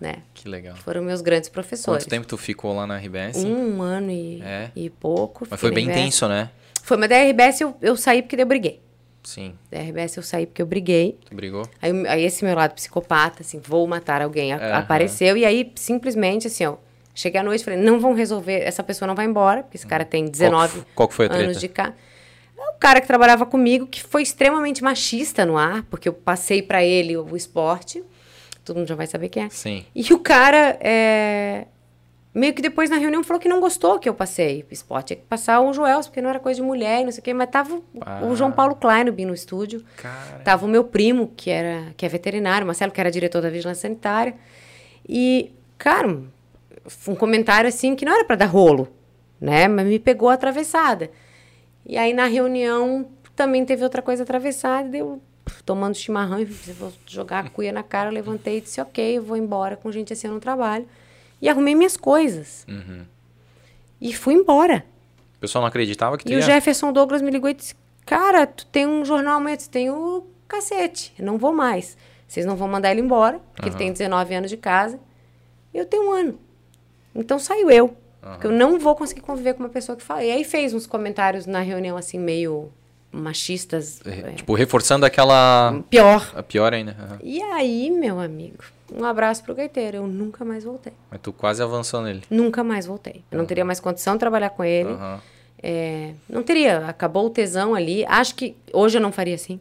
Né? 0.00 0.22
que 0.32 0.48
legal. 0.48 0.76
Foram 0.76 1.02
meus 1.02 1.20
grandes 1.20 1.50
professores. 1.50 2.04
Quanto 2.04 2.08
tempo 2.10 2.26
tu 2.26 2.38
ficou 2.38 2.74
lá 2.74 2.86
na 2.86 2.96
RBS? 2.96 3.44
Um 3.44 3.82
ano 3.82 4.10
e, 4.10 4.40
É? 4.42 4.70
e 4.74 4.88
pouco. 4.88 5.46
Mas 5.50 5.60
foi 5.60 5.70
bem 5.70 5.84
RBS. 5.84 5.98
intenso, 6.00 6.26
né? 6.28 6.50
Foi, 6.82 6.96
mas 6.96 7.08
da 7.10 7.16
RBS 7.22 7.60
eu, 7.60 7.76
eu 7.82 7.96
saí 7.96 8.22
porque 8.22 8.40
eu 8.40 8.46
briguei. 8.46 8.80
Sim. 9.22 9.54
Da 9.70 9.78
RBS 9.78 10.16
eu 10.16 10.22
saí 10.22 10.46
porque 10.46 10.62
eu 10.62 10.66
briguei. 10.66 11.18
Tu 11.28 11.34
brigou? 11.34 11.68
Aí, 11.82 11.92
aí 12.08 12.24
esse 12.24 12.42
meu 12.42 12.56
lado 12.56 12.72
psicopata, 12.74 13.42
assim, 13.42 13.60
vou 13.62 13.86
matar 13.86 14.22
alguém, 14.22 14.54
Aham. 14.54 14.72
apareceu. 14.78 15.36
E 15.36 15.44
aí, 15.44 15.70
simplesmente, 15.74 16.46
assim, 16.46 16.64
ó, 16.64 16.76
cheguei 17.14 17.38
à 17.38 17.44
noite 17.44 17.60
e 17.60 17.64
falei, 17.64 17.78
não 17.78 18.00
vão 18.00 18.14
resolver, 18.14 18.62
essa 18.62 18.82
pessoa 18.82 19.06
não 19.06 19.14
vai 19.14 19.26
embora, 19.26 19.62
porque 19.62 19.76
esse 19.76 19.86
cara 19.86 20.06
tem 20.06 20.24
19 20.24 20.72
Qual 20.72 20.86
qual 20.94 21.08
que 21.08 21.14
foi 21.14 21.26
a 21.26 21.32
anos 21.34 21.58
treta? 21.58 21.60
de 21.60 21.68
cá. 21.68 21.92
É 22.58 22.70
o 22.70 22.78
cara 22.78 23.00
que 23.02 23.06
trabalhava 23.06 23.44
comigo, 23.44 23.86
que 23.86 24.02
foi 24.02 24.22
extremamente 24.22 24.82
machista 24.82 25.44
no 25.44 25.58
ar, 25.58 25.82
porque 25.90 26.08
eu 26.08 26.14
passei 26.14 26.62
pra 26.62 26.82
ele 26.82 27.16
o 27.18 27.36
esporte. 27.36 28.02
Todo 28.64 28.76
mundo 28.78 28.88
já 28.88 28.94
vai 28.94 29.06
saber 29.06 29.28
quem 29.28 29.44
é. 29.44 29.48
Sim. 29.50 29.84
E 29.94 30.12
o 30.12 30.18
cara, 30.18 30.76
é, 30.80 31.66
meio 32.34 32.52
que 32.54 32.62
depois 32.62 32.88
na 32.90 32.96
reunião 32.96 33.24
falou 33.24 33.40
que 33.40 33.48
não 33.48 33.58
gostou 33.60 33.98
que 33.98 34.08
eu 34.08 34.14
passei 34.14 34.64
o 34.70 34.72
esporte. 34.72 35.08
Tinha 35.08 35.16
que 35.16 35.26
passar 35.26 35.60
o 35.60 35.72
Joel, 35.72 36.00
porque 36.00 36.20
não 36.20 36.30
era 36.30 36.38
coisa 36.38 36.60
de 36.60 36.66
mulher 36.66 37.02
não 37.04 37.10
sei 37.10 37.20
o 37.20 37.22
quê. 37.24 37.34
Mas 37.34 37.48
tava 37.50 37.74
o- 37.74 37.82
Ah. 38.00 38.20
o 38.24 38.36
João 38.36 38.52
Paulo 38.52 38.74
Kleinobin 38.76 39.24
no 39.24 39.34
estúdio. 39.34 39.82
Cara. 39.96 40.40
Tava 40.44 40.66
o 40.66 40.68
meu 40.68 40.84
primo, 40.84 41.32
que 41.36 41.50
era 41.50 41.92
que 41.96 42.04
é 42.06 42.08
veterinário, 42.08 42.66
Marcelo, 42.66 42.92
que 42.92 43.00
era 43.00 43.10
diretor 43.10 43.40
da 43.42 43.50
Vigilância 43.50 43.82
Sanitária. 43.88 44.34
E, 45.08 45.52
cara, 45.78 46.06
um 47.08 47.14
comentário 47.14 47.68
assim 47.68 47.96
que 47.96 48.04
não 48.04 48.12
era 48.14 48.24
para 48.24 48.36
dar 48.36 48.46
rolo, 48.46 48.88
né? 49.40 49.66
Mas 49.66 49.86
me 49.86 49.98
pegou 49.98 50.28
atravessada. 50.28 51.10
E 51.86 51.96
aí 51.96 52.12
na 52.12 52.26
reunião 52.26 53.08
também 53.34 53.64
teve 53.64 53.82
outra 53.82 54.02
coisa 54.02 54.22
atravessada, 54.22 54.86
e 54.86 54.90
deu 54.90 55.20
tomando 55.64 55.94
chimarrão 55.94 56.40
e 56.40 56.44
vou 56.44 56.92
jogar 57.06 57.44
a 57.46 57.50
cuia 57.50 57.72
na 57.72 57.82
cara, 57.82 58.08
eu 58.08 58.14
levantei 58.14 58.58
e 58.58 58.60
disse, 58.60 58.80
ok, 58.80 59.18
eu 59.18 59.22
vou 59.22 59.36
embora 59.36 59.76
com 59.76 59.90
gente 59.90 60.12
assim 60.12 60.26
eu 60.26 60.32
não 60.32 60.40
trabalho. 60.40 60.86
E 61.40 61.48
arrumei 61.48 61.74
minhas 61.74 61.96
coisas. 61.96 62.66
Uhum. 62.68 63.04
E 64.00 64.14
fui 64.14 64.34
embora. 64.34 64.84
O 65.36 65.40
pessoal 65.40 65.62
não 65.62 65.68
acreditava 65.68 66.18
que 66.18 66.24
tu 66.24 66.32
E 66.32 66.36
o? 66.36 66.42
Jefferson 66.42 66.92
Douglas 66.92 67.22
me 67.22 67.30
ligou 67.30 67.48
e 67.48 67.54
disse: 67.54 67.74
Cara, 68.04 68.46
tu 68.46 68.66
tem 68.66 68.86
um 68.86 69.04
jornal 69.04 69.38
amanhã, 69.38 69.56
tu 69.56 69.70
tem 69.70 69.90
o 69.90 70.26
cacete, 70.46 71.14
eu 71.18 71.24
não 71.24 71.38
vou 71.38 71.52
mais. 71.52 71.96
Vocês 72.26 72.44
não 72.46 72.56
vão 72.56 72.68
mandar 72.68 72.90
ele 72.90 73.00
embora, 73.00 73.40
porque 73.54 73.68
ele 73.68 73.76
tem 73.76 73.92
19 73.92 74.34
anos 74.34 74.50
de 74.50 74.56
casa. 74.56 75.00
E 75.74 75.78
eu 75.78 75.86
tenho 75.86 76.08
um 76.08 76.12
ano. 76.12 76.38
Então 77.14 77.38
saiu 77.38 77.70
eu. 77.70 77.96
Porque 78.20 78.46
eu 78.46 78.52
não 78.52 78.78
vou 78.78 78.94
conseguir 78.94 79.22
conviver 79.22 79.54
com 79.54 79.60
uma 79.60 79.68
pessoa 79.68 79.96
que 79.96 80.02
fala. 80.02 80.22
E 80.22 80.30
aí 80.30 80.44
fez 80.44 80.74
uns 80.74 80.86
comentários 80.86 81.46
na 81.46 81.60
reunião, 81.60 81.96
assim, 81.96 82.18
meio 82.18 82.70
machistas. 83.12 84.00
é, 84.06 84.32
Tipo, 84.32 84.54
reforçando 84.54 85.04
aquela... 85.06 85.80
pior. 85.88 86.30
A 86.34 86.42
pior 86.42 86.72
ainda. 86.72 86.96
aham. 86.98 87.18
E 87.22 87.42
aí, 87.42 87.90
meu 87.90 88.20
amigo, 88.20 88.64
um 88.92 89.04
abraço 89.04 89.42
pro 89.42 89.54
gaiteiro. 89.54 89.98
Eu 89.98 90.06
nunca 90.06 90.44
mais 90.44 90.64
voltei. 90.64 90.92
Mas 91.10 91.20
tu 91.22 91.32
quase 91.32 91.62
avançou 91.62 92.00
nele. 92.02 92.22
Nunca 92.30 92.62
mais 92.64 92.86
voltei. 92.86 93.22
Eu 93.30 93.38
não 93.38 93.46
teria 93.46 93.64
mais 93.64 93.80
condição 93.80 94.14
de 94.14 94.20
trabalhar 94.20 94.50
com 94.50 94.64
ele. 94.64 94.90
Aham. 94.90 95.20
É, 95.62 96.12
não 96.26 96.42
teria, 96.42 96.86
acabou 96.86 97.26
o 97.26 97.30
tesão 97.30 97.74
ali. 97.74 98.04
Acho 98.06 98.34
que 98.34 98.56
hoje 98.72 98.96
eu 98.96 99.02
não 99.02 99.12
faria 99.12 99.34
assim. 99.34 99.60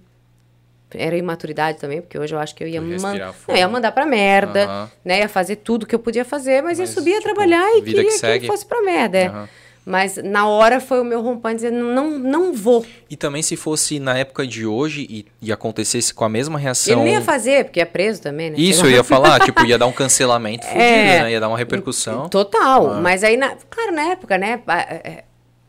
Era 0.91 1.15
imaturidade 1.17 1.77
também, 1.77 2.01
porque 2.01 2.17
hoje 2.17 2.33
eu 2.33 2.39
acho 2.39 2.55
que 2.55 2.63
eu 2.63 2.67
ia, 2.67 2.75
ia 2.75 2.81
man- 2.81 3.13
não, 3.47 3.55
ia 3.55 3.67
mandar 3.67 3.91
pra 3.91 4.05
merda, 4.07 4.89
né? 5.05 5.19
Ia 5.19 5.29
fazer 5.29 5.57
tudo 5.57 5.85
que 5.85 5.93
eu 5.93 5.99
podia 5.99 6.25
fazer, 6.25 6.63
mas, 6.63 6.79
ia 6.79 6.85
Mas, 6.85 6.95
subir 6.95 7.11
a 7.11 7.17
tipo, 7.17 7.25
trabalhar 7.25 7.77
e 7.77 7.81
queria 7.83 8.05
que 8.05 8.39
que, 8.39 8.47
fosse 8.47 8.65
pra 8.65 8.81
merda. 8.81 9.17
é. 9.19 9.49
Mas 9.85 10.17
na 10.17 10.45
hora 10.47 10.79
foi 10.79 10.99
o 11.01 11.03
meu 11.03 11.21
rompante 11.21 11.55
dizer, 11.55 11.71
não, 11.71 12.11
não 12.19 12.53
vou. 12.53 12.85
E 13.09 13.15
também 13.15 13.41
se 13.41 13.55
fosse 13.55 13.99
na 13.99 14.17
época 14.17 14.45
de 14.45 14.65
hoje 14.65 15.07
e, 15.09 15.25
e 15.41 15.51
acontecesse 15.51 16.13
com 16.13 16.23
a 16.23 16.29
mesma 16.29 16.59
reação... 16.59 16.93
Ele 16.95 17.03
nem 17.05 17.13
ia 17.15 17.21
fazer, 17.21 17.63
porque 17.65 17.79
é 17.79 17.85
preso 17.85 18.21
também, 18.21 18.51
né? 18.51 18.57
Isso, 18.59 18.85
eu 18.85 18.91
ia 18.91 19.03
falar, 19.03 19.39
tipo, 19.39 19.65
ia 19.65 19.77
dar 19.79 19.87
um 19.87 19.91
cancelamento 19.91 20.65
fudido, 20.67 20.83
É. 20.83 21.23
né? 21.23 21.31
Ia 21.31 21.39
dar 21.39 21.47
uma 21.47 21.57
repercussão. 21.57 22.29
Total. 22.29 22.91
Ah. 22.93 23.01
Mas 23.01 23.23
aí, 23.23 23.35
na- 23.35 23.55
claro, 23.69 23.91
na 23.91 24.03
época, 24.03 24.37
né? 24.37 24.61
é, 24.67 25.23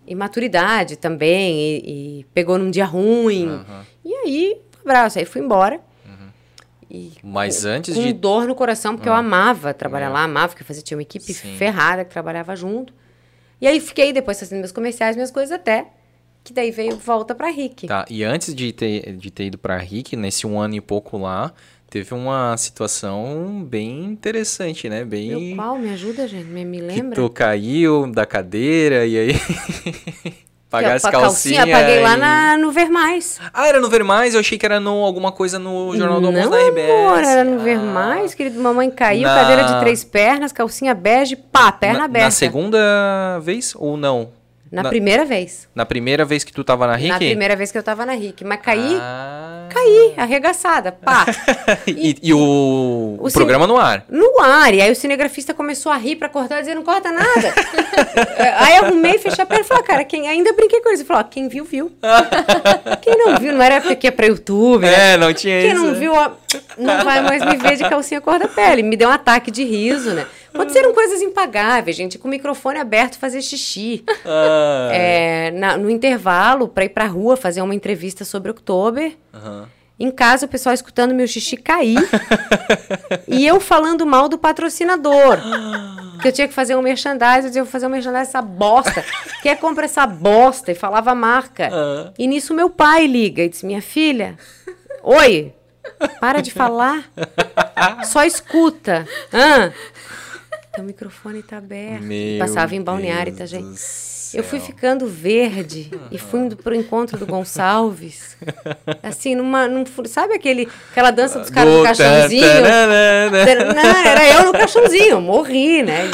imaturidade 0.06 0.96
também. 0.96 1.58
E, 1.58 2.20
e 2.20 2.24
pegou 2.34 2.58
num 2.58 2.70
dia 2.70 2.84
ruim. 2.84 3.48
Aham. 3.48 3.86
E 4.04 4.14
aí, 4.14 4.56
um 4.84 4.90
abraço. 4.90 5.18
Aí 5.18 5.24
fui 5.24 5.40
embora. 5.40 5.80
E 6.92 7.12
Mas 7.22 7.62
com, 7.62 7.68
antes 7.68 7.94
com 7.94 8.02
de... 8.02 8.12
dor 8.12 8.48
no 8.48 8.54
coração, 8.54 8.96
porque 8.96 9.08
eu 9.08 9.12
amava 9.12 9.72
trabalhar 9.72 10.06
É. 10.06 10.08
lá, 10.08 10.24
amava, 10.24 10.54
eu 10.58 10.64
fazia, 10.66 10.82
tinha 10.82 10.96
uma 10.98 11.02
equipe 11.02 11.32
Sim. 11.32 11.54
ferrada 11.56 12.04
que 12.04 12.10
trabalhava 12.10 12.56
junto. 12.56 12.92
E 13.60 13.66
aí 13.66 13.80
fiquei 13.80 14.12
depois 14.12 14.38
fazendo 14.38 14.60
meus 14.60 14.72
comerciais, 14.72 15.16
minhas 15.16 15.30
coisas 15.30 15.52
até. 15.52 15.88
Que 16.42 16.52
daí 16.54 16.70
veio 16.70 16.96
volta 16.96 17.34
pra 17.34 17.50
Rick. 17.50 17.86
Tá, 17.86 18.06
e 18.08 18.24
antes 18.24 18.54
de 18.54 18.72
ter, 18.72 19.14
de 19.14 19.30
ter 19.30 19.46
ido 19.46 19.58
pra 19.58 19.76
Rick, 19.76 20.16
nesse 20.16 20.46
um 20.46 20.58
ano 20.58 20.74
e 20.74 20.80
pouco 20.80 21.18
lá, 21.18 21.52
teve 21.90 22.14
uma 22.14 22.56
situação 22.56 23.62
bem 23.62 24.04
interessante, 24.04 24.88
né? 24.88 25.04
Bem... 25.04 25.48
Meu 25.48 25.56
pau, 25.56 25.78
me 25.78 25.90
ajuda, 25.90 26.26
gente? 26.26 26.46
Me, 26.46 26.64
me 26.64 26.78
que 26.78 26.84
lembra? 26.84 27.14
tu 27.14 27.28
caiu 27.28 28.10
da 28.10 28.24
cadeira 28.24 29.04
e 29.06 29.18
aí... 29.18 29.30
Pagar 30.70 30.94
as 30.94 31.02
calcinhas. 31.02 31.58
calcinha, 31.58 31.66
paguei 31.76 32.00
lá 32.00 32.16
na, 32.16 32.56
no 32.56 32.70
Vermais. 32.70 33.40
Ah, 33.52 33.66
era 33.66 33.80
no 33.80 33.88
Ver 33.90 34.04
Mais? 34.04 34.34
Eu 34.34 34.40
achei 34.40 34.56
que 34.56 34.64
era 34.64 34.78
no, 34.78 35.04
alguma 35.04 35.32
coisa 35.32 35.58
no 35.58 35.96
Jornal 35.96 36.20
do 36.20 36.28
Almoço 36.28 36.44
Não, 36.48 36.50
da 36.56 36.64
RBS. 36.68 36.90
amor, 36.90 37.24
era 37.24 37.44
no 37.44 37.60
Ah. 37.60 37.64
Vermais, 37.64 38.34
querido. 38.34 38.60
Mamãe 38.60 38.88
caiu, 38.90 39.22
Na- 39.22 39.34
cadeira 39.34 39.64
de 39.64 39.80
três 39.80 40.04
pernas, 40.04 40.52
calcinha 40.52 40.94
bege, 40.94 41.34
pá, 41.34 41.72
perna 41.72 41.98
na, 41.98 42.04
aberta. 42.04 42.26
Na 42.26 42.30
segunda 42.30 43.38
vez 43.42 43.74
ou 43.76 43.96
não? 43.96 44.30
Na 44.70 44.84
na- 44.84 44.88
primeira 44.88 45.24
vez. 45.24 45.68
Na 45.74 45.84
primeira 45.84 46.24
vez 46.24 46.44
que 46.44 46.52
tu 46.52 46.62
tava 46.62 46.86
na 46.86 46.94
Rick? 46.94 47.08
Na 47.10 47.16
primeira 47.16 47.56
vez 47.56 47.72
que 47.72 47.78
eu 47.78 47.82
tava 47.82 48.06
na 48.06 48.12
RIC. 48.12 48.44
Mas 48.44 48.60
caí, 48.60 48.96
Ah. 49.00 49.66
caí, 49.68 50.14
arregaçada, 50.16 50.92
pá. 50.92 51.26
e, 51.88 52.16
e 52.22 52.32
o, 52.32 52.38
o 53.18 53.26
o 53.26 53.32
programa 53.32 53.66
no 53.66 53.76
ar. 53.76 54.04
no 54.08 54.38
ar. 54.40 54.72
E 54.72 54.80
aí 54.80 54.92
o 54.92 54.94
cinegrafista 54.94 55.52
começou 55.52 55.90
a 55.90 55.96
rir 55.96 56.14
pra 56.16 56.28
cortar, 56.28 56.60
dizer, 56.60 56.74
não 56.76 56.84
corta 56.84 57.10
nada. 57.10 57.52
aí 58.58 58.76
eu 58.76 58.84
arrumei, 58.84 59.18
fechei 59.18 59.42
a 59.42 59.46
perna 59.46 59.64
e 59.64 59.66
falei, 59.66 59.82
"Ah, 59.82 59.86
cara, 59.86 60.04
quem... 60.04 60.28
ainda 60.28 60.52
brinquei 60.52 60.80
com 60.80 60.88
eles. 60.90 61.00
Ele 61.00 61.06
falou, 61.08 61.22
ó, 61.22 61.24
quem 61.28 61.48
viu, 61.48 61.64
viu. 61.64 61.90
quem 63.02 63.16
não 63.18 63.38
viu, 63.38 63.52
não 63.52 63.62
era 63.62 63.76
época 63.76 63.96
que 63.96 64.06
ia 64.06 64.12
pra 64.12 64.26
YouTube, 64.26 64.82
né? 64.82 65.14
É, 65.14 65.16
não 65.16 65.34
tinha 65.34 65.60
Quem 65.62 65.72
isso. 65.72 65.84
não 65.84 65.94
viu, 65.94 66.12
ó, 66.14 66.30
não 66.78 67.04
vai 67.04 67.20
mais 67.22 67.44
me 67.44 67.56
ver 67.56 67.76
de 67.76 67.88
calcinha 67.88 68.20
cor-da-pele. 68.20 68.82
Me 68.84 68.96
deu 68.96 69.08
um 69.08 69.12
ataque 69.12 69.50
de 69.50 69.64
riso, 69.64 70.10
né? 70.12 70.26
Aconteceram 70.52 70.92
coisas 70.92 71.20
impagáveis, 71.22 71.96
gente. 71.96 72.18
Com 72.18 72.28
o 72.28 72.30
microfone 72.30 72.78
aberto 72.78 73.18
fazer 73.18 73.40
xixi. 73.42 74.04
Ah, 74.24 74.88
É, 74.92 75.50
na- 75.52 75.76
no 75.76 75.88
intervalo, 75.90 76.68
pra 76.68 76.84
ir 76.84 76.90
pra 76.90 77.06
rua 77.06 77.36
fazer 77.36 77.62
uma 77.62 77.74
entrevista 77.74 78.24
sobre 78.24 78.50
Oktober. 78.50 79.16
aham. 79.32 79.68
Em 80.02 80.10
casa, 80.10 80.46
o 80.46 80.48
pessoal 80.48 80.74
escutando 80.74 81.14
meu 81.14 81.26
xixi 81.28 81.58
cair. 81.58 81.98
e 83.28 83.46
eu 83.46 83.60
falando 83.60 84.06
mal 84.06 84.30
do 84.30 84.38
patrocinador. 84.38 85.36
que 86.22 86.28
eu 86.28 86.32
tinha 86.32 86.48
que 86.48 86.54
fazer 86.54 86.74
um 86.74 86.80
merchandising. 86.80 87.36
Eu 87.42 87.46
dizia, 87.48 87.60
eu 87.60 87.64
vou 87.66 87.70
fazer 87.72 87.86
um 87.86 87.90
merchandising 87.90 88.24
dessa 88.24 88.40
bosta. 88.40 89.04
Quer 89.42 89.58
compra 89.58 89.84
essa 89.84 90.06
bosta? 90.06 90.72
E 90.72 90.74
falava 90.74 91.10
a 91.10 91.14
marca. 91.14 91.68
Ah. 91.70 92.12
E 92.18 92.26
nisso 92.26 92.54
meu 92.54 92.70
pai 92.70 93.06
liga 93.06 93.42
e 93.42 93.50
disse, 93.50 93.66
minha 93.66 93.82
filha, 93.82 94.38
oi, 95.02 95.52
Para 96.18 96.40
de 96.40 96.50
falar. 96.50 97.04
Só 98.04 98.24
escuta. 98.24 99.06
Ah. 99.32 99.70
Teu 100.72 100.84
microfone 100.84 101.42
tá 101.42 101.58
aberto. 101.58 102.02
Meu 102.02 102.38
Passava 102.38 102.74
em 102.74 102.82
Balneário, 102.82 103.34
tá, 103.34 103.44
gente? 103.46 103.80
Eu 104.32 104.44
fui 104.44 104.60
ficando 104.60 105.06
verde 105.08 105.90
e 106.10 106.16
fui 106.18 106.40
indo 106.40 106.56
pro 106.56 106.74
encontro 106.74 107.18
do 107.18 107.26
Gonçalves. 107.26 108.36
Assim, 109.02 109.34
numa. 109.34 109.66
Num, 109.66 109.84
sabe 110.06 110.34
aquele, 110.34 110.68
aquela 110.92 111.10
dança 111.10 111.40
dos 111.40 111.50
caras 111.50 111.72
do 111.72 111.78
Do 111.78 111.84
caixãozinho? 111.84 112.46
Não, 113.74 113.96
era 114.06 114.28
eu 114.32 114.46
no 114.46 114.52
caixãozinho, 114.52 115.10
eu 115.10 115.20
morri, 115.20 115.82
né? 115.82 116.08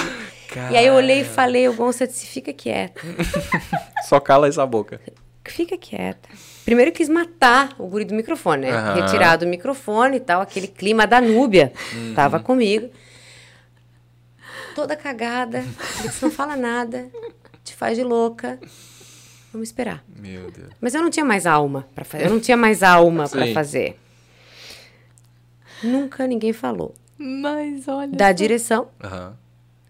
E 0.70 0.77
aí 0.77 0.87
eu 0.87 0.95
olhei 0.95 1.20
e 1.20 1.24
falei, 1.24 1.69
o 1.69 1.74
Gonça 1.74 2.07
disse, 2.07 2.27
fica 2.27 2.53
quieta. 2.53 3.03
Só 4.09 4.19
cala 4.19 4.49
essa 4.49 4.65
boca. 4.65 4.99
Fica 5.45 5.77
quieta. 5.77 6.28
Primeiro 6.65 6.91
eu 6.91 6.95
quis 6.95 7.09
matar 7.09 7.74
o 7.78 7.87
guri 7.87 8.05
do 8.05 8.15
microfone, 8.15 8.62
né? 8.62 8.73
Aham. 8.73 8.95
Retirar 8.95 9.37
do 9.37 9.47
microfone 9.47 10.16
e 10.16 10.20
tal, 10.20 10.41
aquele 10.41 10.66
clima 10.66 11.07
da 11.07 11.20
Núbia. 11.20 11.73
Uhum. 11.93 12.15
Tava 12.15 12.41
comigo. 12.41 12.91
Toda 14.77 14.94
cagada. 14.94 15.65
Disse, 16.03 16.23
não 16.23 16.31
fala 16.31 16.55
nada. 16.55 17.09
Te 17.65 17.74
faz 17.74 17.97
de 17.97 18.05
louca. 18.05 18.61
Vamos 19.51 19.69
esperar. 19.69 20.05
Meu 20.15 20.51
Deus. 20.51 20.69
Mas 20.78 20.94
eu 20.94 21.03
não 21.03 21.09
tinha 21.09 21.24
mais 21.24 21.47
alma 21.47 21.89
para 21.94 22.05
fazer. 22.05 22.27
Eu 22.27 22.31
não 22.31 22.39
tinha 22.39 22.59
mais 22.59 22.82
alma 22.82 23.27
para 23.27 23.53
fazer. 23.55 23.98
Nunca 25.82 26.27
ninguém 26.27 26.53
falou. 26.53 26.94
Mas 27.16 27.89
olha. 27.89 28.12
Da 28.12 28.31
direção, 28.32 28.89
Aham. 29.03 29.35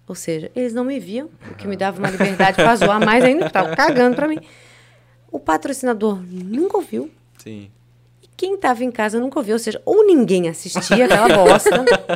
ou 0.06 0.14
seja, 0.14 0.52
eles 0.54 0.72
não 0.72 0.84
me 0.84 1.00
viam, 1.00 1.28
o 1.50 1.54
que 1.56 1.66
me 1.66 1.76
dava 1.76 1.98
uma 1.98 2.08
liberdade 2.08 2.54
para 2.54 2.76
zoar 2.76 3.04
mais 3.04 3.24
ainda, 3.24 3.40
porque 3.50 3.52
tava 3.58 3.74
cagando 3.74 4.14
para 4.14 4.28
mim. 4.28 4.38
O 5.32 5.40
patrocinador 5.40 6.22
nunca 6.24 6.76
ouviu. 6.76 7.10
Sim. 7.38 7.72
Quem 8.36 8.54
estava 8.54 8.84
em 8.84 8.90
casa 8.90 9.18
nunca 9.18 9.38
ouviu, 9.38 9.54
ou 9.54 9.58
seja, 9.58 9.80
ou 9.84 10.06
ninguém 10.06 10.48
assistia 10.48 11.06
aquela 11.06 11.28
bosta, 11.28 11.70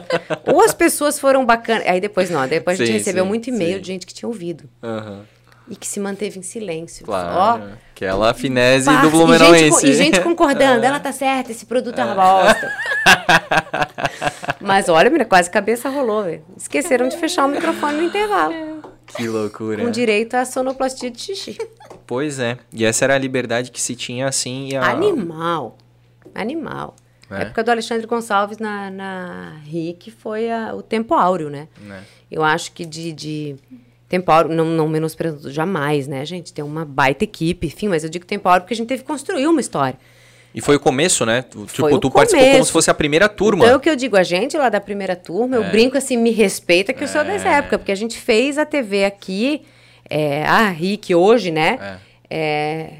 ou 0.53 0.61
as 0.63 0.75
pessoas 0.75 1.19
foram 1.19 1.47
bacanas. 1.47 1.87
Aí 1.87 2.01
depois 2.01 2.29
não, 2.29 2.47
depois 2.47 2.79
a 2.79 2.85
gente 2.85 2.93
Sim, 2.93 2.99
recebeu 2.99 3.25
sim, 3.25 3.29
muito 3.29 3.49
e-mail 3.49 3.77
sim. 3.77 3.81
de 3.81 3.87
gente 3.87 4.07
que 4.07 4.13
tinha 4.13 4.29
ouvido 4.29 4.69
Aham. 4.83 5.23
e 5.67 5.75
que 5.75 5.87
se 5.87 5.99
manteve 5.99 6.39
em 6.39 6.43
silêncio. 6.43 7.07
Claro. 7.07 7.63
Ó, 7.63 7.75
Aquela 7.95 8.35
finese 8.35 8.87
do 8.87 8.93
e 8.93 8.95
gente, 9.01 9.11
Blumenauense. 9.11 9.87
e 9.87 9.93
gente 9.95 10.21
concordando, 10.21 10.85
ela 10.85 11.01
tá 11.01 11.11
certa, 11.13 11.53
esse 11.53 11.65
produto 11.65 11.99
é 11.99 12.05
uma 12.05 12.15
bosta. 12.15 12.71
Mas 14.61 14.89
olha, 14.89 15.09
menina, 15.09 15.25
quase 15.25 15.51
cabeça 15.51 15.89
rolou, 15.89 16.25
velho. 16.25 16.43
Esqueceram 16.57 17.09
de 17.09 17.17
fechar 17.17 17.47
o 17.47 17.49
microfone 17.49 17.97
no 17.97 18.03
intervalo. 18.05 18.55
Que 19.07 19.27
loucura. 19.27 19.83
Com 19.83 19.91
direito 19.91 20.35
à 20.35 20.45
sonoplastia 20.45 21.11
de 21.11 21.21
xixi. 21.21 21.59
Pois 22.07 22.39
é. 22.39 22.59
E 22.73 22.85
essa 22.85 23.05
era 23.05 23.15
a 23.15 23.19
liberdade 23.19 23.71
que 23.71 23.81
se 23.81 23.95
tinha 23.97 24.29
assim. 24.29 24.69
E 24.69 24.77
a... 24.77 24.89
Animal. 24.91 25.77
Animal. 26.35 26.95
É. 27.31 27.35
A 27.35 27.39
época 27.41 27.63
do 27.63 27.71
Alexandre 27.71 28.07
Gonçalves 28.07 28.59
na, 28.59 28.91
na 28.91 29.57
RIC 29.65 30.11
foi 30.11 30.51
a- 30.51 30.75
o 30.75 30.83
tempo 30.83 31.15
áureo, 31.15 31.49
né? 31.49 31.69
Né? 31.81 32.03
Eu 32.31 32.43
acho 32.43 32.73
que 32.73 32.85
de, 32.85 33.13
de 33.13 33.57
tempo 34.09 34.31
áureo, 34.33 34.53
não, 34.55 34.65
não 34.65 34.89
menosprezando 34.89 35.51
jamais, 35.53 36.09
né, 36.09 36.25
gente? 36.25 36.53
Tem 36.53 36.65
uma 36.65 36.85
baita 36.85 37.23
equipe, 37.25 37.69
enfim, 37.69 37.89
mas 37.89 38.03
eu 38.03 38.11
digo 38.11 38.27
tempo 38.27 38.49
áureo 38.49 38.63
porque 38.63 38.75
a 38.75 38.77
gente 38.77 38.89
teve 38.89 39.03
que 39.03 39.09
construir 39.09 39.47
uma 39.47 39.61
história. 39.61 39.97
E 40.53 40.61
foi 40.61 40.75
o 40.75 40.81
começo, 40.81 41.25
né? 41.25 41.43
Tu, 41.43 41.65
tipo, 41.67 41.89
Foi 41.89 42.01
tu 42.01 42.11
participou 42.11 42.41
como 42.41 42.53
começo. 42.55 42.67
se 42.67 42.73
fosse 42.73 42.91
a 42.91 42.95
primeira 42.95 43.29
turma. 43.29 43.63
Então, 43.65 43.75
é 43.75 43.77
o 43.77 43.81
que 43.81 43.89
eu 43.89 43.95
digo, 43.95 44.17
a 44.17 44.25
gente 44.25 44.59
lá 44.59 44.69
da 44.69 44.81
primeira 44.81 45.15
turma, 45.15 45.55
eu 45.55 45.63
É. 45.63 45.71
brinco 45.71 45.97
assim, 45.97 46.17
me 46.17 46.33
respeita 46.33 46.93
que 46.93 47.05
eu 47.05 47.09
sou 47.09 47.23
dessa 47.25 47.49
época, 47.49 47.79
porque 47.79 47.93
a 47.93 47.97
gente 47.97 48.19
fez 48.19 48.59
a 48.59 48.67
TV 48.67 49.05
aqui, 49.05 49.63
é, 50.09 50.45
a 50.45 50.69
RIC 50.71 51.15
hoje, 51.15 51.53
né? 51.53 51.79
é, 51.81 52.10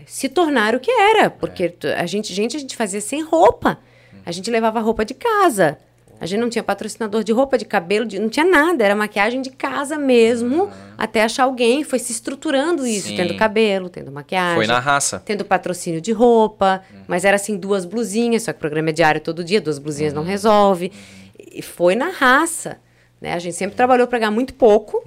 se 0.07 0.29
tornar 0.29 0.75
o 0.75 0.81
que 0.81 0.91
era, 0.91 1.31
porque 1.31 1.69
tu- 1.69 1.87
a 1.87 2.05
gente, 2.07 2.33
gente, 2.35 2.57
a 2.57 2.61
gente 2.61 2.77
fazia 2.77 3.01
sem 3.01 3.23
roupa. 3.23 3.79
A 4.27 4.33
gente 4.33 4.51
levava 4.51 4.81
roupa 4.81 5.05
de 5.05 5.15
casa. 5.15 5.79
A 6.21 6.27
gente 6.27 6.41
não 6.41 6.51
tinha 6.51 6.63
patrocinador 6.63 7.25
de 7.25 7.33
roupa, 7.33 7.57
de 7.57 7.65
cabelo, 7.65 8.05
de- 8.05 8.19
não 8.19 8.29
tinha 8.29 8.45
nada. 8.45 8.85
Era 8.85 8.95
maquiagem 8.95 9.41
de 9.41 9.49
casa 9.51 9.97
mesmo, 9.97 10.69
até 10.99 11.23
achar 11.23 11.45
alguém. 11.45 11.83
Foi 11.83 11.99
se 11.99 12.13
estruturando 12.13 12.87
isso, 12.87 13.09
Sim. 13.09 13.17
tendo 13.17 13.35
cabelo, 13.37 13.89
tendo 13.89 14.13
maquiagem 14.13 14.57
Foi 14.57 14.67
na 14.67 14.79
raça. 14.79 15.23
tendo 15.25 15.45
patrocínio 15.47 15.99
de 16.01 16.13
roupa, 16.13 16.83
mas 17.09 17.25
era 17.25 17.37
assim, 17.37 17.57
duas 17.57 17.87
blusinhas, 17.87 18.43
só 18.43 18.53
que 18.53 18.59
o 18.59 18.61
programa 18.61 18.91
é 18.91 18.93
diário 18.93 19.21
todo 19.21 19.43
dia, 19.43 19.61
duas 19.63 19.79
blusinhas 19.79 20.13
não 20.13 20.23
resolve. 20.23 20.93
E 21.39 21.63
foi 21.63 21.95
na 21.95 22.11
raça, 22.11 22.77
né? 23.19 23.33
A 23.33 23.39
gente 23.39 23.57
sempre 23.57 23.75
trabalhou 23.77 24.07
para 24.07 24.19
ganhar 24.19 24.31
muito 24.31 24.53
pouco, 24.53 25.03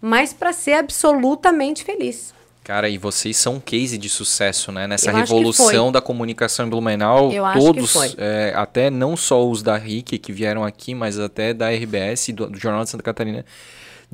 mas 0.00 0.32
para 0.32 0.52
ser 0.54 0.74
absolutamente 0.74 1.84
feliz. 1.84 2.32
Cara, 2.64 2.88
e 2.88 2.96
vocês 2.96 3.36
são 3.36 3.56
um 3.56 3.60
case 3.60 3.98
de 3.98 4.08
sucesso, 4.08 4.72
né? 4.72 4.86
Nessa 4.86 5.10
Eu 5.10 5.16
revolução 5.16 5.92
da 5.92 6.00
comunicação 6.00 6.66
em 6.66 6.70
Blumenau. 6.70 7.30
Eu 7.30 7.44
todos, 7.52 7.94
é, 8.16 8.54
até 8.56 8.88
não 8.88 9.18
só 9.18 9.46
os 9.46 9.62
da 9.62 9.76
RIC 9.76 10.18
que 10.18 10.32
vieram 10.32 10.64
aqui, 10.64 10.94
mas 10.94 11.18
até 11.18 11.52
da 11.52 11.68
RBS, 11.70 12.30
do, 12.30 12.48
do 12.48 12.58
Jornal 12.58 12.82
de 12.82 12.88
Santa 12.88 13.02
Catarina, 13.02 13.44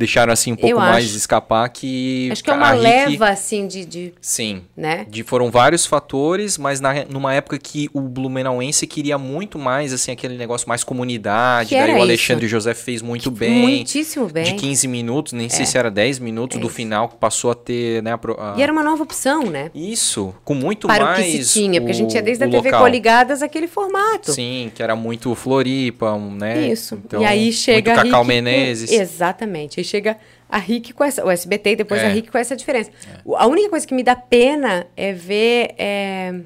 deixaram 0.00 0.32
assim 0.32 0.52
um 0.52 0.56
pouco 0.56 0.70
Eu 0.74 0.78
mais 0.78 1.04
acho. 1.04 1.16
escapar 1.16 1.68
que. 1.68 2.28
Acho 2.32 2.42
que 2.42 2.50
é 2.50 2.52
a 2.52 2.56
uma 2.56 2.72
leva, 2.72 3.28
assim, 3.28 3.66
de, 3.66 3.84
de 3.84 4.14
Sim. 4.20 4.62
né? 4.76 5.06
De, 5.08 5.22
foram 5.22 5.50
vários 5.50 5.84
fatores, 5.86 6.56
mas 6.58 6.80
na, 6.80 7.04
numa 7.04 7.34
época 7.34 7.58
que 7.58 7.88
o 7.92 8.00
Blumenauense 8.00 8.86
queria 8.86 9.18
muito 9.18 9.58
mais, 9.58 9.92
assim, 9.92 10.10
aquele 10.10 10.36
negócio 10.36 10.68
mais 10.68 10.82
comunidade. 10.82 11.68
Que 11.68 11.74
daí 11.76 11.90
o 11.90 11.94
isso. 11.94 12.02
Alexandre 12.02 12.48
José 12.48 12.74
fez 12.74 13.02
muito 13.02 13.30
bem. 13.30 13.60
Muitíssimo 13.62 14.26
bem. 14.28 14.44
De 14.44 14.54
15 14.54 14.88
minutos, 14.88 15.32
nem 15.34 15.48
sei 15.48 15.66
se 15.66 15.76
era 15.76 15.90
10 15.90 16.18
minutos 16.18 16.58
do 16.58 16.68
final, 16.68 17.08
que 17.08 17.16
passou 17.16 17.50
a 17.50 17.54
ter, 17.54 18.02
né? 18.02 18.12
a 18.12 18.14
a- 18.14 18.54
E 18.56 18.62
era 18.62 18.72
uma 18.72 18.82
nova 18.82 19.02
opção, 19.02 19.44
né? 19.44 19.70
Isso, 19.74 20.34
com 20.44 20.54
muito 20.54 20.86
Para 20.86 21.04
mais. 21.04 21.18
o 21.18 21.22
que 21.38 21.44
se 21.44 21.52
tinha, 21.60 21.80
porque 21.80 21.92
a 21.92 21.94
gente 21.94 22.10
tinha 22.10 22.22
desde 22.22 22.42
a 22.44 22.46
o 22.46 22.50
TV 22.50 22.68
local. 22.70 22.80
Coligadas 22.82 23.42
aquele 23.42 23.68
formato. 23.68 24.32
Sim, 24.32 24.72
que 24.74 24.82
era 24.82 24.96
muito 24.96 25.34
Floripa, 25.34 26.16
né? 26.18 26.68
Isso. 26.68 26.98
Então, 27.04 27.20
e 27.22 27.24
aí 27.24 27.52
chega 27.52 27.92
muito 27.92 28.04
Cacau 28.04 28.22
RIC 28.22 28.28
Menezes. 28.28 28.90
Exatamente. 28.92 29.80
Chega 29.90 30.16
a 30.48 30.58
RIC 30.58 30.92
com 30.92 31.02
essa, 31.04 31.24
o 31.24 31.30
SBT 31.30 31.70
e 31.72 31.76
depois 31.76 32.00
É. 32.00 32.06
a 32.06 32.08
RIC 32.10 32.30
com 32.30 32.38
essa 32.38 32.54
diferença. 32.56 32.90
O- 33.24 33.34
A 33.36 33.46
única 33.46 33.68
coisa 33.70 33.86
que 33.86 33.94
me 33.94 34.02
dá 34.02 34.14
pena 34.16 34.86
é 34.96 35.12
ver 35.12 35.74
é, 35.78 36.40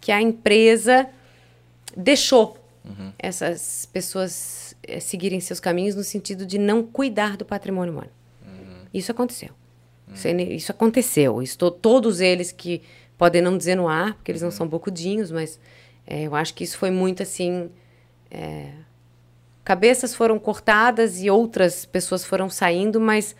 que 0.00 0.10
a 0.10 0.20
empresa 0.20 1.06
deixou 1.96 2.56
Uhum. 2.84 3.12
essas 3.18 3.86
pessoas 3.92 4.74
é, 4.86 4.98
seguirem 4.98 5.38
seus 5.38 5.60
caminhos 5.60 5.94
no 5.94 6.02
sentido 6.02 6.44
de 6.44 6.58
não 6.58 6.82
cuidar 6.82 7.36
do 7.36 7.44
patrimônio 7.44 7.92
humano. 7.92 8.10
Uhum. 8.44 8.86
Isso 8.92 9.12
aconteceu. 9.12 9.50
Isso, 10.12 10.26
é 10.26 10.32
isso 10.42 10.72
aconteceu. 10.72 11.40
Isso, 11.40 11.56
to- 11.56 11.70
todos 11.70 12.20
eles 12.20 12.50
que 12.50 12.82
podem 13.16 13.40
não 13.40 13.56
dizer 13.56 13.76
no 13.76 13.86
ar, 13.88 14.14
porque 14.14 14.30
Uhum. 14.30 14.34
eles 14.34 14.42
não 14.42 14.50
são 14.50 14.66
bocudinhos, 14.66 15.30
mas 15.30 15.60
é, 16.06 16.22
eu 16.24 16.34
acho 16.34 16.52
que 16.54 16.64
isso 16.64 16.76
foi 16.76 16.90
muito 16.90 17.22
assim. 17.22 17.70
Cabeças 19.64 20.14
foram 20.14 20.38
cortadas 20.38 21.20
e 21.22 21.30
outras 21.30 21.84
pessoas 21.84 22.24
foram 22.24 22.48
saindo, 22.50 23.00
mas 23.00 23.34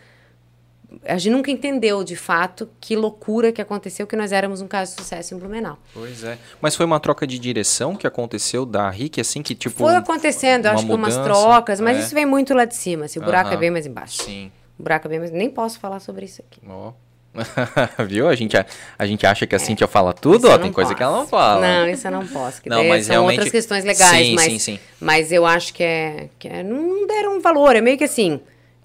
a 1.05 1.17
gente 1.17 1.31
nunca 1.31 1.51
entendeu 1.51 2.03
de 2.03 2.15
fato 2.15 2.69
que 2.79 2.95
loucura 2.95 3.51
que 3.51 3.61
aconteceu, 3.61 4.05
que 4.05 4.15
nós 4.15 4.31
éramos 4.31 4.61
um 4.61 4.67
caso 4.67 4.95
de 4.95 5.01
sucesso 5.01 5.33
em 5.33 5.37
Blumenau. 5.37 5.77
Pois 5.93 6.23
é. 6.23 6.37
Mas 6.61 6.75
foi 6.75 6.85
uma 6.85 6.99
troca 6.99 7.25
de 7.25 7.39
direção 7.39 7.95
que 7.95 8.05
aconteceu 8.05 8.65
da 8.65 8.89
RIC, 8.89 9.19
assim, 9.19 9.41
que 9.41 9.55
tipo. 9.55 9.77
Foi 9.77 9.95
acontecendo, 9.95 10.67
acho 10.67 10.85
que 10.85 10.91
umas 10.91 11.17
mudança, 11.17 11.23
trocas, 11.23 11.79
mas 11.79 11.97
é. 11.97 11.99
isso 12.01 12.13
vem 12.13 12.25
muito 12.25 12.53
lá 12.53 12.65
de 12.65 12.75
cima. 12.75 13.07
Se 13.07 13.19
o 13.19 13.21
buraco 13.21 13.49
Aham. 13.49 13.57
é 13.57 13.59
bem 13.59 13.71
mais 13.71 13.85
embaixo. 13.85 14.23
Sim. 14.23 14.51
O 14.77 14.83
buraco 14.83 15.07
é 15.07 15.09
bem 15.09 15.19
mais. 15.19 15.31
Nem 15.31 15.49
posso 15.49 15.79
falar 15.79 15.99
sobre 15.99 16.25
isso 16.25 16.41
aqui. 16.41 16.61
Ó. 16.67 16.93
Viu? 18.07 18.27
A 18.27 18.35
gente, 18.35 18.55
a, 18.55 18.65
a 18.97 19.05
gente 19.05 19.25
acha 19.25 19.47
que 19.47 19.55
a 19.55 19.59
Cíntia 19.59 19.87
fala 19.87 20.13
tudo, 20.13 20.49
ó. 20.49 20.57
Tem 20.57 20.71
coisa 20.71 20.89
posso. 20.89 20.97
que 20.97 21.03
ela 21.03 21.17
não 21.17 21.27
fala. 21.27 21.61
Não, 21.61 21.87
isso 21.89 22.07
eu 22.07 22.11
não 22.11 22.27
posso. 22.27 22.61
Que 22.61 22.69
Não, 22.69 22.83
mas 22.83 23.05
são 23.05 23.13
realmente- 23.15 23.37
outras 23.39 23.51
questões 23.51 23.83
legais, 23.83 24.27
Sim, 24.27 24.35
mas, 24.35 24.45
sim, 24.45 24.59
sim. 24.59 24.79
mas 24.99 25.31
eu 25.31 25.45
acho 25.45 25.73
que 25.73 25.83
é, 25.83 26.29
que 26.37 26.47
é. 26.47 26.61
Não 26.63 27.07
deram 27.07 27.41
valor. 27.41 27.75
É 27.75 27.81
meio 27.81 27.97
que 27.97 28.03
assim. 28.03 28.39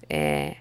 É, 0.09 0.55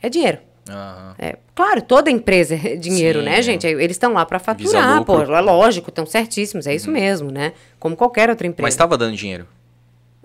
é 0.00 0.08
dinheiro. 0.08 0.38
Aham. 0.68 1.14
É, 1.18 1.36
claro, 1.54 1.82
toda 1.82 2.10
empresa 2.10 2.54
é 2.54 2.76
dinheiro, 2.76 3.18
Sim, 3.20 3.24
né, 3.24 3.38
é. 3.38 3.42
gente? 3.42 3.66
Eles 3.66 3.92
estão 3.92 4.12
lá 4.12 4.24
para 4.24 4.38
faturar, 4.38 5.04
pô. 5.04 5.16
Uhum. 5.16 5.34
É 5.34 5.40
lógico, 5.40 5.88
estão 5.90 6.06
certíssimos, 6.06 6.66
é 6.66 6.74
isso 6.74 6.90
mesmo, 6.90 7.30
né? 7.32 7.52
Como 7.80 7.96
qualquer 7.96 8.30
outra 8.30 8.46
empresa. 8.46 8.62
Mas 8.66 8.74
estava 8.74 8.96
dando 8.96 9.16
dinheiro. 9.16 9.46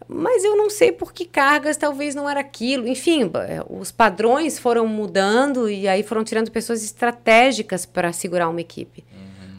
Mas 0.07 0.43
eu 0.43 0.55
não 0.55 0.69
sei 0.69 0.91
por 0.91 1.11
que 1.11 1.25
cargas 1.25 1.77
talvez 1.77 2.13
não 2.13 2.29
era 2.29 2.39
aquilo. 2.39 2.87
Enfim, 2.87 3.23
é, 3.47 3.63
os 3.69 3.91
padrões 3.91 4.59
foram 4.59 4.85
mudando 4.87 5.67
e 5.69 5.87
aí 5.87 6.03
foram 6.03 6.23
tirando 6.23 6.51
pessoas 6.51 6.83
estratégicas 6.83 7.85
para 7.85 8.11
segurar 8.13 8.49
uma 8.49 8.61
equipe. 8.61 9.03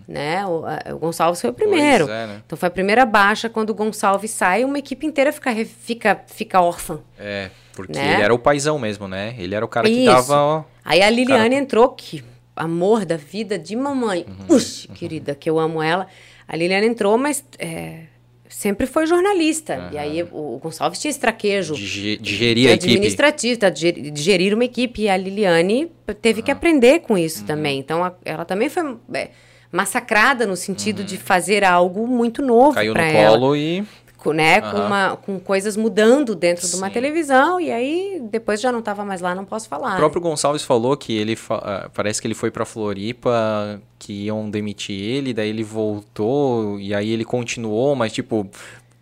Né? 0.09 0.47
O, 0.47 0.65
a- 0.65 0.95
o 0.95 0.99
Gonçalves 0.99 1.41
foi 1.41 1.51
o 1.51 1.53
primeiro. 1.53 2.05
Uhum. 2.05 2.13
É, 2.13 2.27
né? 2.29 2.43
Então 2.47 2.57
foi 2.57 2.69
a 2.69 2.71
primeira 2.71 3.05
baixa. 3.05 3.49
Quando 3.49 3.71
o 3.71 3.75
Gonçalves 3.75 4.31
sai, 4.31 4.65
uma 4.65 4.79
equipe 4.79 5.05
inteira 5.05 5.33
fica, 5.33 5.53
fica, 5.65 6.23
fica 6.29 6.61
órfã. 6.61 7.01
É, 7.19 7.51
porque 7.75 7.99
Né? 7.99 8.15
ele 8.15 8.23
era 8.23 8.33
o 8.33 8.39
paizão 8.39 8.79
mesmo, 8.79 9.09
né? 9.09 9.35
Ele 9.37 9.53
era 9.53 9.65
o 9.65 9.69
cara 9.69 9.89
que 9.89 9.93
Isso. 9.93 10.07
dava. 10.13 10.37
ó, 10.37 10.65
Aí 10.85 11.03
a 11.03 11.11
Liliane 11.11 11.51
Cara- 11.51 11.55
entrou, 11.63 11.89
que 11.89 12.23
amor 12.55 13.05
da 13.05 13.17
vida 13.17 13.59
de 13.59 13.75
mamãe. 13.75 14.25
Uhum. 14.29 14.57
Ux, 14.57 14.87
querida, 14.95 15.35
que 15.35 15.51
eu 15.51 15.59
amo 15.59 15.83
ela. 15.83 16.07
A 16.47 16.55
Liliane 16.57 16.87
entrou, 16.87 17.19
mas 17.19 17.45
é, 17.59 18.05
sempre 18.59 18.87
foi 18.87 19.07
jornalista. 19.07 19.91
E 19.93 19.99
aí 19.99 20.23
o, 20.23 20.59
Gonçalves 20.63 20.99
tinha 20.99 21.11
esse 21.11 21.21
traquejo. 21.21 21.75
de, 21.75 22.17
a 22.71 22.73
equipe. 22.73 22.91
administrativo, 22.91 23.61
tá, 23.61 23.69
de 23.69 23.81
ger- 23.81 24.11
de 24.11 24.23
gerir 24.23 24.55
uma 24.55 24.65
equipe. 24.65 25.03
E 25.03 25.09
a 25.11 25.17
Liliane 25.17 25.91
teve 26.23 26.41
Ah. 26.41 26.45
que 26.45 26.51
aprender 26.51 27.01
com 27.01 27.19
isso 27.19 27.41
Uhum. 27.41 27.47
também. 27.47 27.79
Então, 27.79 28.03
a- 28.03 28.15
ela 28.25 28.45
também 28.47 28.71
foi... 28.71 28.97
é, 29.13 29.29
massacrada 29.71 30.47
no 30.47 30.57
sentido 30.57 31.05
de 31.05 31.19
fazer 31.19 31.63
algo 31.65 32.07
muito 32.07 32.41
novo 32.41 32.69
Uhum. 32.69 32.75
Caiu 32.75 32.95
no 32.95 33.01
ela 33.01 33.31
colo 33.31 33.57
e. 33.57 33.85
com, 34.27 34.33
né, 34.33 34.61
com, 34.61 34.67
Aham. 34.69 34.87
uma, 34.87 35.17
com 35.17 35.39
coisas 35.39 35.77
mudando 35.77 36.35
dentro 36.35 36.69
de 36.69 36.75
uma 36.75 36.89
Sim. 36.89 36.93
televisão, 36.93 37.61
e 37.61 37.71
aí 37.71 38.21
depois 38.31 38.61
já 38.61 38.73
não 38.73 38.81
estava 38.81 39.05
mais 39.05 39.21
lá, 39.21 39.35
não 39.35 39.45
posso 39.45 39.69
falar. 39.69 39.95
O 39.95 39.97
próprio 39.97 40.21
Gonçalves 40.21 40.63
falou 40.65 40.97
que 40.97 41.17
ele 41.17 41.37
fa- 41.37 41.63
ah, 41.63 41.91
parece 41.95 42.21
que 42.21 42.27
ele 42.27 42.35
foi 42.35 42.51
pra 42.51 42.65
Floripa, 42.65 43.81
que 43.99 44.25
iam 44.25 44.51
demitir 44.51 44.99
ele, 45.01 45.33
daí 45.33 45.49
ele 45.51 45.63
voltou 45.63 46.81
e 46.81 46.93
aí 46.95 47.11
ele 47.11 47.25
continuou, 47.25 47.95
mas 47.95 48.13
tipo, 48.13 48.49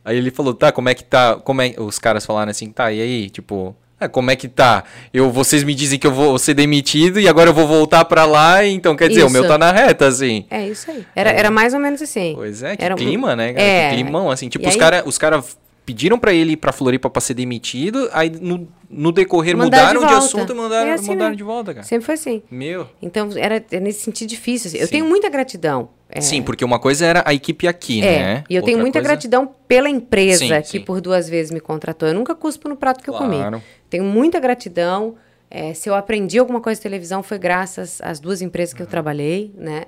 aí 0.05 0.16
ele 0.18 0.30
falou, 0.30 0.52
tá, 0.52 0.70
como 0.70 0.88
é 0.90 0.94
que 0.94 1.05
tá? 1.05 1.36
Como 1.36 1.62
é 1.62 1.74
os 1.78 1.98
caras 1.98 2.26
falaram 2.26 2.51
assim, 2.51 2.70
tá, 2.70 2.92
e 2.92 3.01
aí, 3.01 3.30
tipo, 3.30 3.74
ah, 4.05 4.09
como 4.09 4.31
é 4.31 4.36
que 4.36 4.48
tá? 4.48 4.85
Eu 5.12 5.31
vocês 5.31 5.62
me 5.64 5.74
dizem 5.74 5.98
que 5.98 6.06
eu 6.06 6.12
vou 6.12 6.39
ser 6.39 6.55
demitido 6.55 7.18
e 7.20 7.28
agora 7.28 7.51
eu 7.51 7.55
vou 7.55 7.66
voltar 7.66 8.05
pra 8.05 8.24
lá, 8.24 8.64
então 8.64 8.94
quer 8.97 9.09
dizer, 9.09 9.24
o 9.24 9.31
meu 9.31 9.43
Isso. 9.43 9.51
tá 9.51 9.59
na 9.59 9.72
reta 9.72 10.06
assim. 10.06 10.44
É 10.51 10.68
isso 10.68 10.90
aí. 10.90 11.05
Era, 11.14 11.31
era 11.31 11.51
mais 11.51 11.74
ou 11.74 11.81
menos 11.81 12.01
assim. 12.02 12.32
Pois 12.35 12.62
é, 12.62 12.76
que 12.76 12.85
Era 12.85 12.94
clima, 12.94 13.35
né? 13.36 13.52
cara? 13.52 13.64
É. 13.66 13.89
Que 13.90 13.94
climão, 14.02 14.31
assim. 14.31 14.48
Tipo, 14.48 14.64
E 14.64 14.68
os 14.68 14.74
aí- 14.74 14.81
caras 14.81 15.02
os 15.06 15.18
cara 15.18 15.43
pediram 15.86 16.19
pra 16.19 16.32
ele 16.32 16.52
ir 16.52 16.56
pra 16.56 16.73
Floripa 16.73 17.11
pra 17.11 17.20
ser 17.20 17.35
demitido, 17.35 18.09
aí 18.12 18.31
no, 18.31 18.66
no 18.89 19.12
decorrer 19.12 19.56
Mandaram 19.56 19.89
de 19.89 19.94
mudaram 19.94 20.01
de, 20.01 20.12
volta. 20.15 20.27
assunto 20.27 20.52
e 20.52 20.56
mandaram, 20.56 20.90
É 20.90 20.94
assim 20.94 21.09
mandaram 21.09 21.31
mesmo. 21.31 21.36
de 21.36 21.43
volta, 21.44 21.74
cara. 21.74 21.86
Sempre 21.86 22.06
foi 22.06 22.15
assim. 22.15 22.43
Meu. 22.51 22.89
Então, 23.02 23.28
era 23.36 23.62
é 23.70 23.81
nesse 23.81 24.01
sentido 24.01 24.28
difícil. 24.28 24.69
assim. 24.69 24.78
Eu 24.78 24.86
Sim. 24.86 24.93
tenho 24.93 25.05
muita 25.06 25.28
gratidão. 25.28 25.90
é, 26.09 26.20
Sim, 26.20 26.43
porque 26.43 26.65
uma 26.65 26.78
coisa 26.78 27.05
era 27.05 27.23
a 27.27 27.35
equipe 27.35 27.66
aqui, 27.69 28.01
É, 28.02 28.19
né? 28.19 28.44
e 28.48 28.55
eu 28.55 28.62
tenho 28.62 28.77
Outra 28.77 28.82
muita 28.82 28.98
coisa- 29.01 29.09
gratidão 29.09 29.55
pela 29.69 29.89
empresa 29.90 30.39
Sim, 30.47 30.61
que 30.62 30.69
sim. 30.78 30.81
por 30.81 31.01
duas 31.01 31.28
vezes 31.28 31.51
me 31.52 31.61
contratou. 31.61 32.09
Eu 32.09 32.15
nunca 32.15 32.35
cuspo 32.35 32.69
no 32.69 32.77
prato 32.77 33.02
que 33.02 33.11
eu 33.11 33.15
comi. 33.15 33.36
Claro. 33.36 33.62
Tenho 33.90 34.05
muita 34.05 34.39
gratidão. 34.40 35.16
É, 35.51 35.73
se 35.74 35.89
eu 35.89 35.94
aprendi 35.94 36.39
alguma 36.39 36.61
coisa 36.61 36.78
de 36.78 36.82
televisão 36.82 37.23
foi 37.23 37.39
graças 37.39 38.01
às 38.02 38.19
duas 38.19 38.40
empresas 38.43 38.73
que 38.74 38.81
Uhum. 38.81 38.86
eu 38.86 38.90
trabalhei, 38.90 39.52
né? 39.56 39.85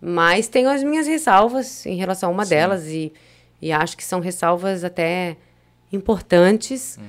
Mas 0.00 0.48
tenho 0.48 0.68
as 0.68 0.82
minhas 0.82 1.06
ressalvas 1.06 1.84
em 1.86 1.96
relação 1.96 2.28
a 2.30 2.32
uma 2.32 2.44
delas 2.46 2.86
e, 2.88 3.12
e 3.62 3.70
acho 3.72 3.96
que 3.96 4.04
são 4.04 4.18
ressalvas 4.20 4.82
até 4.84 5.36
importantes, 5.92 6.96
Uhum. 6.98 7.08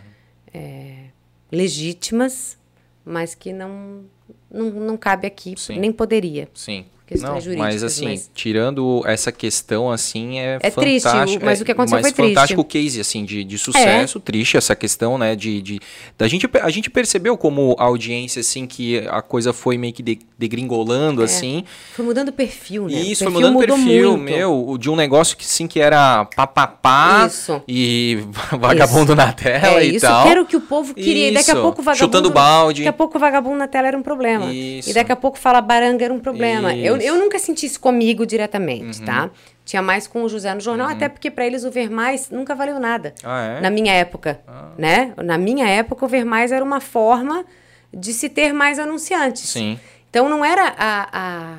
é, 0.53 1.05
legítimas, 1.51 2.57
mas 3.03 3.33
que 3.35 3.51
não, 3.51 4.05
não, 4.51 4.69
não 4.69 4.97
cabe 4.97 5.25
aqui, 5.27 5.55
Sim. 5.57 5.79
nem 5.79 5.91
poderia. 5.91 6.47
Sim. 6.53 6.85
Questões 7.05 7.29
Não, 7.33 7.41
jurídicas, 7.41 7.73
mas 7.73 7.83
assim, 7.83 8.05
mas- 8.05 8.31
tirando 8.33 9.03
essa 9.05 9.29
questão, 9.31 9.91
assim, 9.91 10.39
é, 10.39 10.57
É 10.61 10.71
triste, 10.71 11.03
fantástico. 11.03 11.43
o- 11.43 11.45
mas 11.45 11.59
o 11.61 11.65
que 11.65 11.71
aconteceu 11.73 11.97
mas 11.97 12.03
foi 12.07 12.11
triste. 12.13 12.31
É. 12.31 12.33
fantástico 12.33 12.63
case, 12.63 12.99
assim, 13.01 13.25
de, 13.25 13.43
de 13.43 13.57
sucesso, 13.57 14.19
triste 14.21 14.55
essa 14.55 14.73
questão, 14.75 15.17
né, 15.17 15.35
de, 15.35 15.61
de 15.61 15.79
da 16.17 16.27
gente, 16.29 16.49
a 16.61 16.69
gente 16.69 16.89
percebeu 16.89 17.37
como 17.37 17.75
audiência, 17.77 18.39
assim, 18.39 18.65
que 18.65 18.99
a 19.09 19.21
coisa 19.21 19.51
foi 19.51 19.77
meio 19.77 19.91
que 19.93 20.01
de- 20.01 20.19
degringolando, 20.39 21.21
É. 21.21 21.25
assim, 21.25 21.65
Foi 21.93 22.05
mudando 22.05 22.29
o 22.29 22.33
perfil, 22.33 22.87
né? 22.87 22.95
O 22.95 22.99
isso 22.99 23.23
foi 23.25 23.33
perfil 23.33 23.33
mudando 23.33 23.49
o 23.49 23.53
mudou 23.59 23.75
perfil, 23.77 24.11
muito. 24.17 24.23
meu, 24.23 24.77
de 24.79 24.89
um 24.89 24.95
negócio 24.95 25.35
que, 25.35 25.45
sim, 25.45 25.67
que 25.67 25.79
era 25.81 26.25
papapá 26.25 27.25
Isso. 27.27 27.61
e 27.67 28.19
vagabundo 28.59 29.15
na 29.15 29.31
tela 29.33 29.81
É 29.81 29.85
e 29.85 29.95
isso 29.95 30.05
tal. 30.05 30.23
que 30.23 30.29
era 30.29 30.41
o 30.41 30.45
que 30.45 30.55
o 30.55 30.61
povo 30.61 30.93
queria. 30.93 31.29
E 31.29 31.33
daqui 31.33 31.51
a 31.51 31.53
Isso. 31.53 31.61
pouco 31.61 31.81
o 31.81 31.83
vagabundo. 31.83 32.05
Chutando 32.05 32.29
balde. 32.31 32.81
Daqui 32.81 32.89
a 32.89 32.93
pouco 32.93 33.19
vagabundo 33.19 33.57
na 33.57 33.67
tela 33.67 33.87
era 33.87 33.97
um 33.97 34.01
problema. 34.03 34.51
Isso. 34.53 34.89
E 34.89 34.93
daqui 34.93 35.11
a 35.11 35.15
pouco 35.15 35.37
fala 35.37 35.59
baranga 35.61 36.03
era 36.05 36.13
um 36.13 36.19
problema. 36.19 36.73
Eu, 36.75 36.97
Isso. 36.97 37.02
Eu 37.03 37.17
nunca 37.17 37.37
senti 37.39 37.65
isso 37.65 37.79
comigo 37.79 38.25
diretamente, 38.25 38.99
Uhum. 38.99 39.05
tá? 39.05 39.29
Tinha 39.65 39.81
mais 39.81 40.07
com 40.07 40.23
o 40.23 40.29
José 40.29 40.53
no 40.53 40.59
jornal, 40.61 40.89
até 40.89 41.07
porque 41.07 41.31
pra 41.31 41.45
eles 41.45 41.63
o 41.63 41.71
Ver 41.71 41.89
Mais 41.89 42.29
nunca 42.29 42.53
valeu 42.55 42.79
nada. 42.79 43.13
Ah, 43.23 43.41
é? 43.57 43.61
Na 43.61 43.69
minha 43.69 43.93
época, 43.93 44.41
né? 44.77 45.13
Na 45.17 45.37
minha 45.37 45.67
época, 45.67 46.03
o 46.05 46.07
Ver 46.07 46.25
Mais 46.25 46.51
era 46.51 46.63
uma 46.63 46.79
forma 46.81 47.45
de 47.93 48.11
se 48.13 48.27
ter 48.29 48.51
mais 48.53 48.79
anunciantes. 48.79 49.49
Sim. 49.49 49.79
Então 50.09 50.27
não 50.27 50.43
era 50.43 50.73
a, 50.77 51.07
a, 51.13 51.57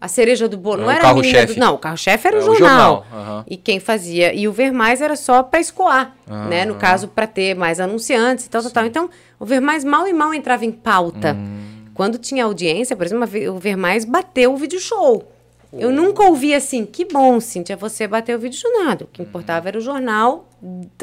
a 0.00 0.08
cereja 0.08 0.48
do 0.48 0.56
bolo, 0.58 0.78
Não 0.78 0.84
não, 0.84 0.90
era 0.90 1.04
era 1.04 1.08
o 1.08 1.10
a 1.10 1.14
menina 1.14 1.32
carro-chefe. 1.38 1.54
do, 1.58 1.64
Não, 1.64 1.74
o 1.74 1.78
carro-chefe 1.78 2.28
era 2.28 2.36
É 2.36 2.40
o 2.40 2.42
o 2.42 2.46
jornal. 2.54 2.68
jornal, 2.68 3.06
aham. 3.12 3.44
E 3.48 3.56
quem 3.56 3.80
fazia. 3.80 4.34
E 4.34 4.46
o 4.46 4.52
Ver 4.52 4.72
Mais 4.72 5.00
era 5.00 5.16
só 5.16 5.42
para 5.42 5.60
escoar, 5.60 6.14
né? 6.48 6.64
No 6.64 6.72
Aham. 6.72 6.80
caso, 6.80 7.08
para 7.08 7.26
ter 7.26 7.54
mais 7.54 7.80
anunciantes 7.80 8.44
e 8.46 8.50
tal, 8.50 8.60
tal, 8.62 8.70
tal. 8.70 8.84
Então, 8.86 9.10
o 9.38 9.46
Ver 9.46 9.60
Mais 9.60 9.84
mal 9.84 10.06
e 10.06 10.12
mal 10.12 10.34
entrava 10.34 10.64
em 10.66 10.72
pauta. 10.72 11.34
Hum. 11.38 11.69
Quando 12.00 12.16
tinha 12.16 12.44
audiência, 12.46 12.96
por 12.96 13.04
exemplo, 13.04 13.28
o 13.54 13.58
Ver 13.58 13.76
Mais 13.76 14.06
bateu 14.06 14.54
o 14.54 14.56
vídeo 14.56 14.80
show. 14.80 15.22
Eu 15.70 15.92
nunca 15.92 16.22
ouvi 16.22 16.54
assim, 16.54 16.86
que 16.86 17.04
bom, 17.04 17.38
Cíntia, 17.40 17.76
você 17.76 18.08
bateu 18.08 18.38
o 18.38 18.40
vídeo 18.40 18.58
show. 18.58 18.70
Nada. 18.82 19.04
O 19.04 19.06
que 19.06 19.20
importava 19.20 19.68
era 19.68 19.76
o 19.76 19.82
jornal, 19.82 20.48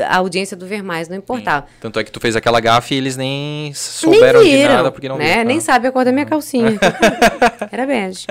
a 0.04 0.18
audiência 0.18 0.58
do 0.58 0.66
Ver 0.66 0.82
Mais 0.82 1.08
não 1.08 1.16
importava. 1.16 1.68
Tanto 1.80 2.00
é 2.00 2.04
que 2.04 2.12
tu 2.12 2.20
fez 2.20 2.36
aquela 2.36 2.60
gafe 2.60 2.96
e 2.96 2.98
eles 2.98 3.16
nem 3.16 3.72
souberam 3.76 4.42
Nem 4.42 4.50
de 4.50 4.58
viram, 4.58 4.74
nada 4.74 4.92
porque 4.92 5.08
não 5.08 5.20
né? 5.20 5.34
viram. 5.34 5.44
Nem 5.46 5.58
Ah. 5.60 5.62
sabe 5.62 5.88
a 5.88 5.92
cor 5.92 6.04
da 6.04 6.12
minha 6.12 6.26
calcinha. 6.26 6.80
Era 7.72 7.86
bege. 7.86 8.26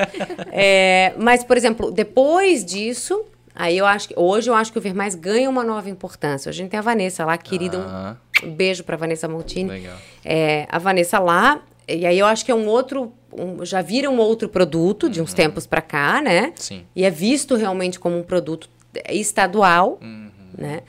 É, 0.50 1.12
mas, 1.16 1.44
por 1.44 1.56
exemplo, 1.56 1.92
depois 1.92 2.64
disso, 2.64 3.24
aí 3.54 3.78
eu 3.78 3.86
acho 3.86 4.08
que 4.08 4.14
hoje 4.18 4.50
eu 4.50 4.54
acho 4.56 4.72
que 4.72 4.78
o 4.78 4.82
Ver 4.82 4.92
Mais 4.92 5.14
ganha 5.14 5.48
uma 5.48 5.62
nova 5.62 5.88
importância. 5.88 6.50
Hoje 6.50 6.60
a 6.60 6.62
gente 6.64 6.70
tem 6.72 6.80
a 6.80 6.82
Vanessa 6.82 7.24
lá, 7.24 7.38
querida. 7.38 7.78
Ah. 7.88 8.16
Um 8.42 8.50
beijo 8.50 8.82
pra 8.82 8.96
Vanessa 8.96 9.28
Montini. 9.28 9.70
Legal. 9.70 9.96
É, 10.24 10.66
a 10.68 10.78
Vanessa 10.80 11.20
lá, 11.20 11.60
e 11.88 12.04
aí 12.06 12.18
eu 12.18 12.26
acho 12.26 12.44
que 12.44 12.50
é 12.50 12.54
um 12.54 12.66
outro. 12.66 13.12
um- 13.38 13.64
já 13.66 13.82
vira 13.82 14.08
um 14.10 14.16
outro 14.18 14.48
produto 14.48 15.10
de 15.10 15.20
uns 15.20 15.34
tempos 15.34 15.66
pra 15.66 15.82
cá, 15.82 16.22
né? 16.22 16.46
Uhum. 16.46 16.52
Sim. 16.56 16.82
E 16.96 17.04
é 17.04 17.10
visto 17.10 17.54
realmente 17.54 18.00
como 18.00 18.16
um 18.18 18.22
produto 18.22 18.68
estadual, 19.10 19.98
né? 20.56 20.80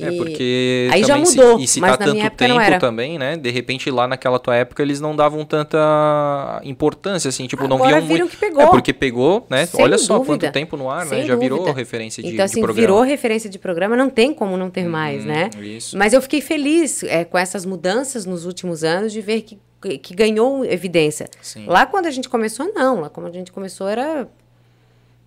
É, 0.00 0.10
porque 0.12 0.88
aí 0.90 1.02
já 1.02 1.08
também 1.08 1.26
se- 1.26 1.36
mudou, 1.36 1.58
e 1.60 1.66
se 1.68 1.78
mas 1.78 1.90
tá 1.90 1.98
na 1.98 2.04
tanto 2.06 2.48
não 2.48 2.58
tempo 2.64 2.80
também, 2.80 3.18
né? 3.18 3.36
De 3.36 3.50
repente 3.50 3.90
lá 3.90 4.08
naquela 4.08 4.38
tua 4.38 4.56
época 4.56 4.82
eles 4.82 5.02
não 5.02 5.14
davam 5.14 5.44
tanta 5.44 6.62
importância, 6.64 7.28
assim, 7.28 7.46
tipo, 7.46 7.68
não 7.68 7.76
Agora 7.76 7.96
viam 7.96 8.06
viram 8.08 8.18
muito. 8.20 8.30
que 8.30 8.36
pegou. 8.38 8.62
É, 8.62 8.66
porque 8.68 8.92
pegou, 8.94 9.46
né? 9.50 9.66
Sem 9.66 9.84
Olha 9.84 9.98
só 9.98 10.14
dúvida. 10.16 10.46
quanto 10.46 10.52
tempo 10.52 10.78
no 10.78 10.88
ar, 10.88 11.04
né? 11.04 11.16
Sem 11.16 11.26
Já 11.26 11.36
virou 11.36 11.58
dúvida. 11.58 11.76
referência 11.76 12.22
de, 12.22 12.28
então, 12.30 12.36
de 12.38 12.42
assim, 12.42 12.62
programa. 12.62 12.80
virou 12.80 13.02
referência 13.02 13.50
de 13.50 13.58
programa, 13.58 13.94
não 13.94 14.08
tem 14.08 14.32
como 14.32 14.56
não 14.56 14.70
ter 14.70 14.86
mais, 14.88 15.26
né? 15.26 15.50
isso. 15.60 15.98
Mas 15.98 16.14
eu 16.14 16.22
fiquei 16.22 16.40
feliz 16.40 17.02
é, 17.02 17.22
com 17.24 17.36
essas 17.36 17.66
mudanças 17.66 18.24
nos 18.24 18.46
últimos 18.46 18.82
anos 18.82 19.12
de 19.12 19.20
ver 19.20 19.42
que, 19.42 19.58
que, 19.82 19.98
que 19.98 20.14
ganhou 20.14 20.64
evidência. 20.64 21.28
Sim. 21.42 21.66
Lá 21.66 21.84
quando 21.84 22.06
a 22.06 22.10
gente 22.10 22.28
começou, 22.28 22.72
não. 22.72 23.00
Lá 23.00 23.10
quando 23.10 23.26
a 23.26 23.30
gente 23.32 23.52
começou 23.52 23.88
era. 23.88 24.28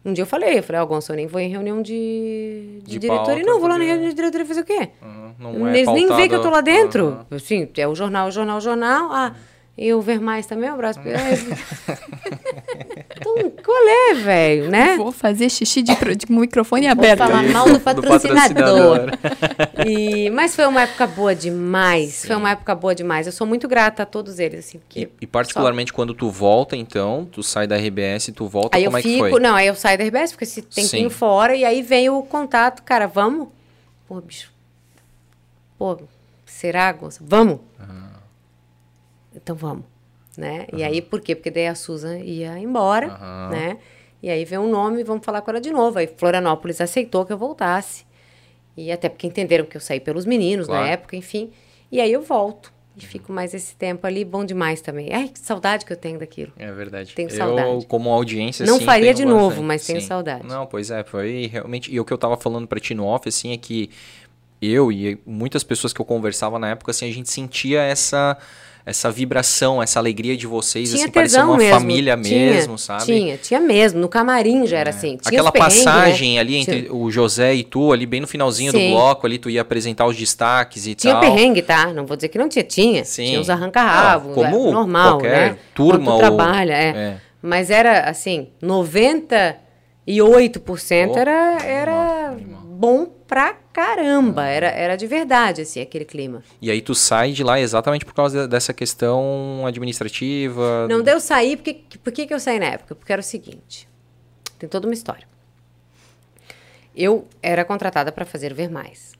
Um 0.03 0.13
dia 0.13 0.21
eu 0.21 0.27
falei, 0.27 0.59
eu 0.59 0.63
falei, 0.63 0.79
ó, 0.81 0.85
Gonçalo, 0.85 1.15
eu 1.15 1.17
nem 1.17 1.27
vou 1.27 1.41
em 1.41 1.49
reunião 1.49 1.81
de, 1.81 2.79
de, 2.83 2.91
De 2.91 2.99
diretoria. 2.99 3.25
pauta, 3.43 3.51
Não, 3.51 3.59
vou 3.59 3.67
lá 3.67 3.77
na 3.77 3.83
reunião 3.83 4.07
de 4.09 4.13
diretoria 4.15 4.45
fazer 4.45 4.61
o 4.61 4.65
quê? 4.65 4.89
Ah, 5.01 5.31
não 5.39 5.67
é 5.67 5.71
Eles 5.79 5.87
nem 5.87 6.07
veem 6.15 6.29
que 6.29 6.35
eu 6.35 6.41
tô 6.43 6.49
lá 6.51 6.61
dentro. 6.61 7.07
Aham. 7.07 7.25
Assim, 7.31 7.67
é 7.75 7.87
o 7.87 7.95
jornal, 7.95 8.27
o 8.27 8.31
jornal, 8.31 8.57
o 8.57 8.61
jornal. 8.61 9.09
Ah, 9.11 9.35
e 9.77 9.93
o 9.93 10.01
Ver 10.01 10.21
Mais 10.21 10.45
também, 10.45 10.69
um 10.69 10.73
abraço. 10.73 10.99
então, 13.17 13.51
qual 13.63 13.87
é, 13.87 14.13
velho, 14.15 14.69
né? 14.69 14.95
Vou 14.95 15.11
fazer 15.11 15.49
xixi 15.49 15.81
de, 15.81 15.93
de 16.15 16.31
microfone 16.31 16.83
Vou 16.83 16.91
aberto. 16.91 17.17
falar 17.17 17.43
Isso, 17.43 17.53
mal 17.53 17.65
do 17.65 17.73
do 17.73 17.79
patrocinador. 17.81 19.11
patrocinador. 19.11 19.85
E, 19.85 20.29
mas 20.29 20.55
foi 20.55 20.65
uma 20.65 20.83
época 20.83 21.05
boa 21.07 21.35
demais. 21.35 22.25
Foi 22.25 22.35
uma 22.37 22.51
época 22.51 22.73
boa 22.73 22.95
demais. 22.95 23.25
Eu 23.27 23.33
sou 23.33 23.45
muito 23.45 23.67
grata 23.67 24.03
a 24.03 24.05
todos 24.05 24.39
eles, 24.39 24.59
assim, 24.65 24.79
porque 24.79 25.01
E, 25.01 25.09
e 25.21 25.27
particularmente 25.27 25.91
quando 25.91 26.13
tu 26.13 26.29
volta, 26.29 26.77
então, 26.77 27.27
tu 27.29 27.43
sai 27.43 27.67
da 27.67 27.75
RBS, 27.75 28.31
tu 28.33 28.47
volta, 28.47 28.77
Aí 28.77 28.83
eu 28.83 28.89
como 28.91 28.97
é 28.97 29.01
que 29.01 29.09
fico, 29.09 29.29
foi? 29.29 29.39
não, 29.41 29.55
aí 29.55 29.67
eu 29.67 29.75
saio 29.75 29.97
da 29.97 30.03
RBS, 30.05 30.31
fico 30.31 30.43
esse 30.43 30.61
tempinho 30.61 31.09
Sim. 31.09 31.15
fora, 31.15 31.53
e 31.55 31.65
aí 31.65 31.81
vem 31.81 32.09
o 32.09 32.21
contato, 32.23 32.81
cara, 32.83 33.07
vamos? 33.07 33.49
Pô, 34.07 34.21
bicho. 34.21 34.51
Pô, 35.77 35.97
será, 36.45 36.91
Gonça? 36.93 37.19
Vamos? 37.27 37.59
Então 39.35 39.55
vamos, 39.55 39.83
né? 40.37 40.65
E 40.73 40.83
aí, 40.83 41.01
por 41.01 41.19
quê? 41.21 41.35
Porque 41.35 41.51
daí 41.51 41.67
a 41.67 41.75
Susan 41.75 42.17
ia 42.19 42.57
embora, 42.57 43.07
Aham. 43.07 43.49
né? 43.51 43.77
E 44.23 44.29
aí 44.29 44.43
veio 44.45 44.61
um 44.61 44.69
nome, 44.69 45.03
vamos 45.03 45.23
falar 45.25 45.41
com 45.41 45.51
ela 45.51 45.61
de 45.61 45.71
novo. 45.71 45.99
Aí 45.99 46.07
Florianópolis 46.07 46.81
aceitou 46.81 47.25
que 47.25 47.33
eu 47.33 47.37
voltasse. 47.37 48.05
E 48.75 48.91
até 48.91 49.07
porque 49.07 49.27
entenderam 49.27 49.65
que 49.65 49.77
eu 49.77 49.81
saí 49.81 49.99
pelos 49.99 50.25
meninos 50.25 50.65
Claro. 50.67 50.83
na 50.83 50.89
época, 50.89 51.15
enfim. 51.15 51.51
E 51.91 52.01
aí 52.01 52.11
eu 52.11 52.21
volto. 52.21 52.73
E 52.97 53.05
fico 53.05 53.31
mais 53.31 53.53
esse 53.53 53.75
tempo 53.75 54.07
ali, 54.07 54.23
bom 54.23 54.45
demais 54.45 54.79
também. 54.81 55.13
Ai, 55.13 55.27
que 55.27 55.37
saudade 55.39 55.85
que 55.85 55.91
eu 55.91 55.97
tenho 55.97 56.17
daquilo. 56.17 56.51
É 56.57 56.71
verdade. 56.71 57.13
Tenho 57.13 57.29
eu, 57.29 57.35
saudade. 57.35 57.85
como 57.87 58.09
audiência, 58.09 58.65
Não 58.65 58.77
assim, 58.77 58.85
faria 58.85 59.13
tenho 59.13 59.15
de 59.17 59.25
novo, 59.25 59.47
bastante. 59.49 59.65
mas 59.65 59.85
tenho 59.85 60.01
Sim. 60.01 60.07
saudade. 60.07 60.47
Não, 60.47 60.65
pois 60.65 60.89
é, 60.89 61.03
foi 61.03 61.47
realmente... 61.51 61.93
E 61.93 61.99
o 61.99 62.05
que 62.05 62.13
eu 62.13 62.17
tava 62.17 62.37
falando 62.37 62.67
pra 62.67 62.79
ti 62.79 62.93
no 62.95 63.05
off, 63.05 63.27
assim, 63.27 63.51
é 63.51 63.57
que 63.57 63.89
eu 64.61 64.91
e 64.93 65.19
muitas 65.25 65.61
pessoas 65.63 65.91
que 65.91 65.99
eu 65.99 66.05
conversava 66.05 66.57
na 66.57 66.69
época, 66.69 66.91
assim, 66.91 67.07
a 67.07 67.13
gente 67.13 67.29
sentia 67.29 67.81
essa... 67.81 68.37
Essa 68.85 69.09
vibração, 69.09 69.81
essa 69.81 69.97
alegria 69.97 70.37
de 70.37 70.45
vocês, 70.45 70.89
Tinha 70.91 71.03
assim, 71.05 71.11
parecia 71.11 71.43
uma 71.43 71.57
mesmo. 71.57 71.79
família 71.79 72.15
tinha, 72.15 72.51
mesmo, 72.51 72.77
sabe? 72.77 73.01
É. 73.01 73.05
Tinha, 73.05 73.37
tinha 73.37 73.59
mesmo. 73.59 73.99
No 73.99 74.07
camarim 74.07 74.67
já 74.67 74.77
era 74.77 74.91
assim. 74.91 75.17
Tinha 75.17 75.39
Aquela 75.39 75.51
perrengues, 75.51 75.83
passagem 75.83 76.35
né? 76.35 76.39
ali 76.39 76.55
entre 76.57 76.81
Tinha, 76.83 76.93
o 76.93 77.09
José 77.09 77.55
e 77.55 77.63
tu, 77.63 77.91
ali 77.91 78.05
bem 78.05 78.21
no 78.21 78.27
finalzinho 78.27 78.71
Sim. 78.71 78.89
do 78.89 78.89
bloco, 78.95 79.25
ali 79.25 79.39
tu 79.39 79.49
ia 79.49 79.61
apresentar 79.61 80.05
os 80.05 80.15
destaques 80.15 80.85
e 80.85 80.93
tinha 80.93 81.13
tal. 81.13 81.21
perrengue, 81.21 81.63
tá? 81.63 81.87
Não 81.93 82.05
vou 82.05 82.15
dizer 82.15 82.27
que 82.29 82.37
não 82.37 82.47
tinha. 82.47 82.63
Tinha. 82.63 83.03
Sim. 83.03 83.25
Tinha 83.25 83.41
os 83.41 83.49
arranca-rabo. 83.49 84.29
Ah, 84.31 84.33
como 84.35 84.67
é, 84.69 84.71
normal, 84.71 85.11
qualquer 85.13 85.51
né? 85.53 85.57
turma 85.73 86.13
ou- 86.13 86.19
trabalha, 86.19 86.73
é. 86.73 86.87
é. 86.95 87.17
Mas 87.41 87.71
era, 87.71 88.01
assim, 88.09 88.49
98% 88.61 89.55
Oh, 91.11 91.17
era, 91.17 91.57
era 91.63 92.37
bom 92.75 93.05
pra 93.05 93.53
caramba. 93.71 94.45
Era, 94.45 94.67
era 94.67 94.95
de 94.95 95.07
verdade, 95.07 95.61
assim, 95.61 95.81
aquele 95.81 96.05
clima. 96.05 96.43
E 96.61 96.69
aí 96.69 96.81
tu 96.81 96.93
sai 96.93 97.31
de 97.31 97.43
lá 97.43 97.59
exatamente 97.59 98.05
por 98.05 98.13
causa 98.13 98.47
dessa 98.47 98.73
questão 98.73 99.63
administrativa. 99.65 100.87
Não 100.89 101.01
deu 101.01 101.19
sair, 101.19 101.57
porque, 101.57 101.97
por 101.97 102.11
que, 102.11 102.27
que 102.27 102.33
eu 102.33 102.39
saí 102.39 102.59
na 102.59 102.65
época? 102.65 102.93
Porque 102.93 103.11
era 103.11 103.21
o 103.21 103.23
seguinte. 103.23 103.87
tem 104.59 104.67
toda 104.67 104.87
uma 104.87 104.93
história. 104.93 105.27
Eu 106.95 107.27
era 107.41 107.63
contratada 107.65 108.11
para 108.11 108.25
fazer 108.25 108.51
o 108.51 108.55
Ver 108.55 108.69
Mais. 108.69 109.13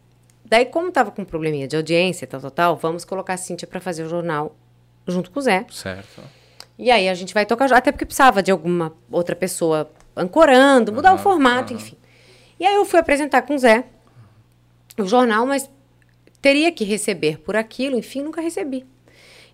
Daí, 0.43 0.65
como 0.65 0.91
tava 0.91 1.11
com 1.11 1.23
um 1.23 1.25
probleminha 1.25 1.67
de 1.67 1.75
audiência, 1.75 2.27
tal, 2.27 2.39
tal, 2.39 2.51
tal, 2.51 2.75
vamos 2.77 3.03
colocar 3.03 3.33
a 3.33 3.37
Cíntia 3.37 3.67
para 3.67 3.79
fazer 3.79 4.03
o 4.03 4.09
jornal 4.09 4.55
junto 5.07 5.31
com 5.31 5.39
o 5.39 5.41
Zé. 5.41 5.65
Certo. 5.71 6.21
E 6.77 6.91
aí 6.91 7.09
a 7.09 7.13
gente 7.13 7.33
vai 7.33 7.45
tocar, 7.45 7.71
até 7.73 7.91
porque 7.91 8.05
precisava 8.05 8.43
de 8.43 8.51
alguma 8.51 8.93
outra 9.09 9.35
pessoa 9.35 9.89
ancorando, 10.15 10.91
mudar 10.93 11.13
o 11.13 11.17
formato, 11.17 11.73
enfim. 11.73 11.97
E 12.59 12.65
aí 12.65 12.75
eu 12.75 12.85
fui 12.85 12.99
apresentar 12.99 13.41
com 13.43 13.55
o 13.55 13.57
Zé 13.57 13.83
o 14.97 15.05
jornal, 15.05 15.45
mas 15.45 15.69
teria 16.41 16.71
que 16.71 16.83
receber 16.85 17.39
por 17.39 17.55
aquilo, 17.55 17.97
enfim, 17.97 18.21
nunca 18.21 18.39
recebi. 18.41 18.85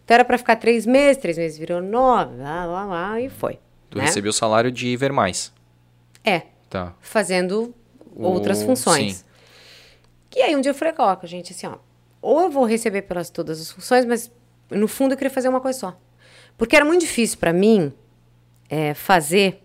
Então 0.06 0.16
era 0.16 0.26
para 0.26 0.38
ficar 0.38 0.56
três 0.58 0.86
meses, 0.86 1.22
três 1.22 1.38
meses 1.38 1.58
virou 1.58 1.82
nove, 1.82 2.36
lá, 2.38 2.66
lá, 2.66 2.86
lá, 2.86 3.22
e 3.22 3.30
foi. 3.30 3.58
Tu 3.90 3.98
né? 3.98 4.04
recebeu 4.06 4.30
o 4.30 4.34
salário 4.34 4.72
de 4.72 4.96
ver 4.98 5.12
mais. 5.12 5.52
É, 6.24 6.44
Tá. 6.70 6.94
fazendo 7.02 7.74
outras 8.16 8.62
O- 8.62 8.66
funções. 8.68 9.16
sim. 9.18 9.26
E 10.36 10.42
aí 10.42 10.56
um 10.56 10.62
dia 10.62 10.70
eu 10.72 10.76
falei, 10.76 10.94
coloca, 10.94 11.26
gente, 11.28 11.52
assim, 11.54 11.68
ó, 11.68 11.78
ou 12.22 12.42
eu 12.42 12.50
vou 12.52 12.66
receber 12.66 13.02
pelas 13.02 13.30
todas 13.30 13.60
as 13.60 13.72
funções, 13.72 14.06
mas 14.06 14.32
no 14.70 14.88
fundo 14.88 15.14
eu 15.14 15.18
queria 15.18 15.32
fazer 15.32 15.50
uma 15.50 15.60
coisa 15.60 15.78
só. 15.80 15.98
Porque 16.58 16.76
era 16.76 16.86
muito 16.86 17.02
difícil 17.02 17.38
para 17.40 17.52
mim 17.52 17.92
é, 18.70 18.94
fazer 18.94 19.62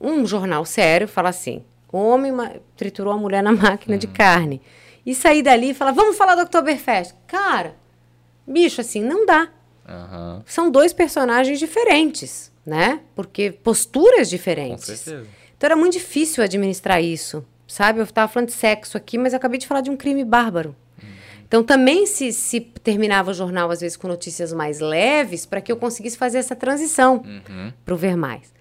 um 0.00 0.26
jornal 0.26 0.64
sério, 0.64 1.06
falar 1.08 1.28
assim, 1.30 1.64
o 1.98 2.08
homem 2.08 2.32
triturou 2.76 3.12
a 3.12 3.16
mulher 3.16 3.42
na 3.42 3.52
máquina 3.52 3.94
Uhum. 3.94 3.98
de 3.98 4.06
carne. 4.08 4.60
E 5.06 5.14
sair 5.14 5.42
dali 5.42 5.70
e 5.70 5.74
falar, 5.74 5.92
vamos 5.92 6.16
falar 6.16 6.34
do 6.34 6.42
Oktoberfest. 6.42 7.14
Cara, 7.26 7.74
bicho, 8.46 8.80
assim, 8.80 9.02
não 9.02 9.26
dá. 9.26 9.48
Aham. 9.86 10.42
São 10.46 10.70
dois 10.70 10.92
personagens 10.94 11.58
diferentes, 11.58 12.50
né? 12.64 13.00
Porque 13.14 13.50
posturas 13.52 14.28
Com 14.28 14.36
diferentes. 14.36 14.86
certeza. 14.86 15.26
Então 15.56 15.66
era 15.68 15.76
muito 15.76 15.92
difícil 15.92 16.42
administrar 16.42 17.02
isso, 17.02 17.44
sabe? 17.68 18.00
Eu 18.00 18.04
estava 18.04 18.30
falando 18.32 18.48
de 18.48 18.54
sexo 18.54 18.96
aqui, 18.96 19.18
mas 19.18 19.32
eu 19.32 19.36
acabei 19.36 19.58
de 19.58 19.66
falar 19.66 19.82
de 19.82 19.90
um 19.90 19.96
crime 19.96 20.24
bárbaro. 20.24 20.74
Então 21.46 21.62
também 21.62 22.06
se, 22.06 22.32
se 22.32 22.58
terminava 22.60 23.30
o 23.30 23.34
jornal, 23.34 23.70
às 23.70 23.80
vezes, 23.82 23.96
com 23.96 24.08
notícias 24.08 24.52
mais 24.52 24.80
leves, 24.80 25.44
para 25.46 25.60
que 25.60 25.70
eu 25.70 25.76
conseguisse 25.76 26.16
fazer 26.16 26.38
essa 26.38 26.56
transição 26.56 27.22
para 27.84 27.94
o 27.94 27.96
Ver 27.96 28.16
Mais. 28.16 28.52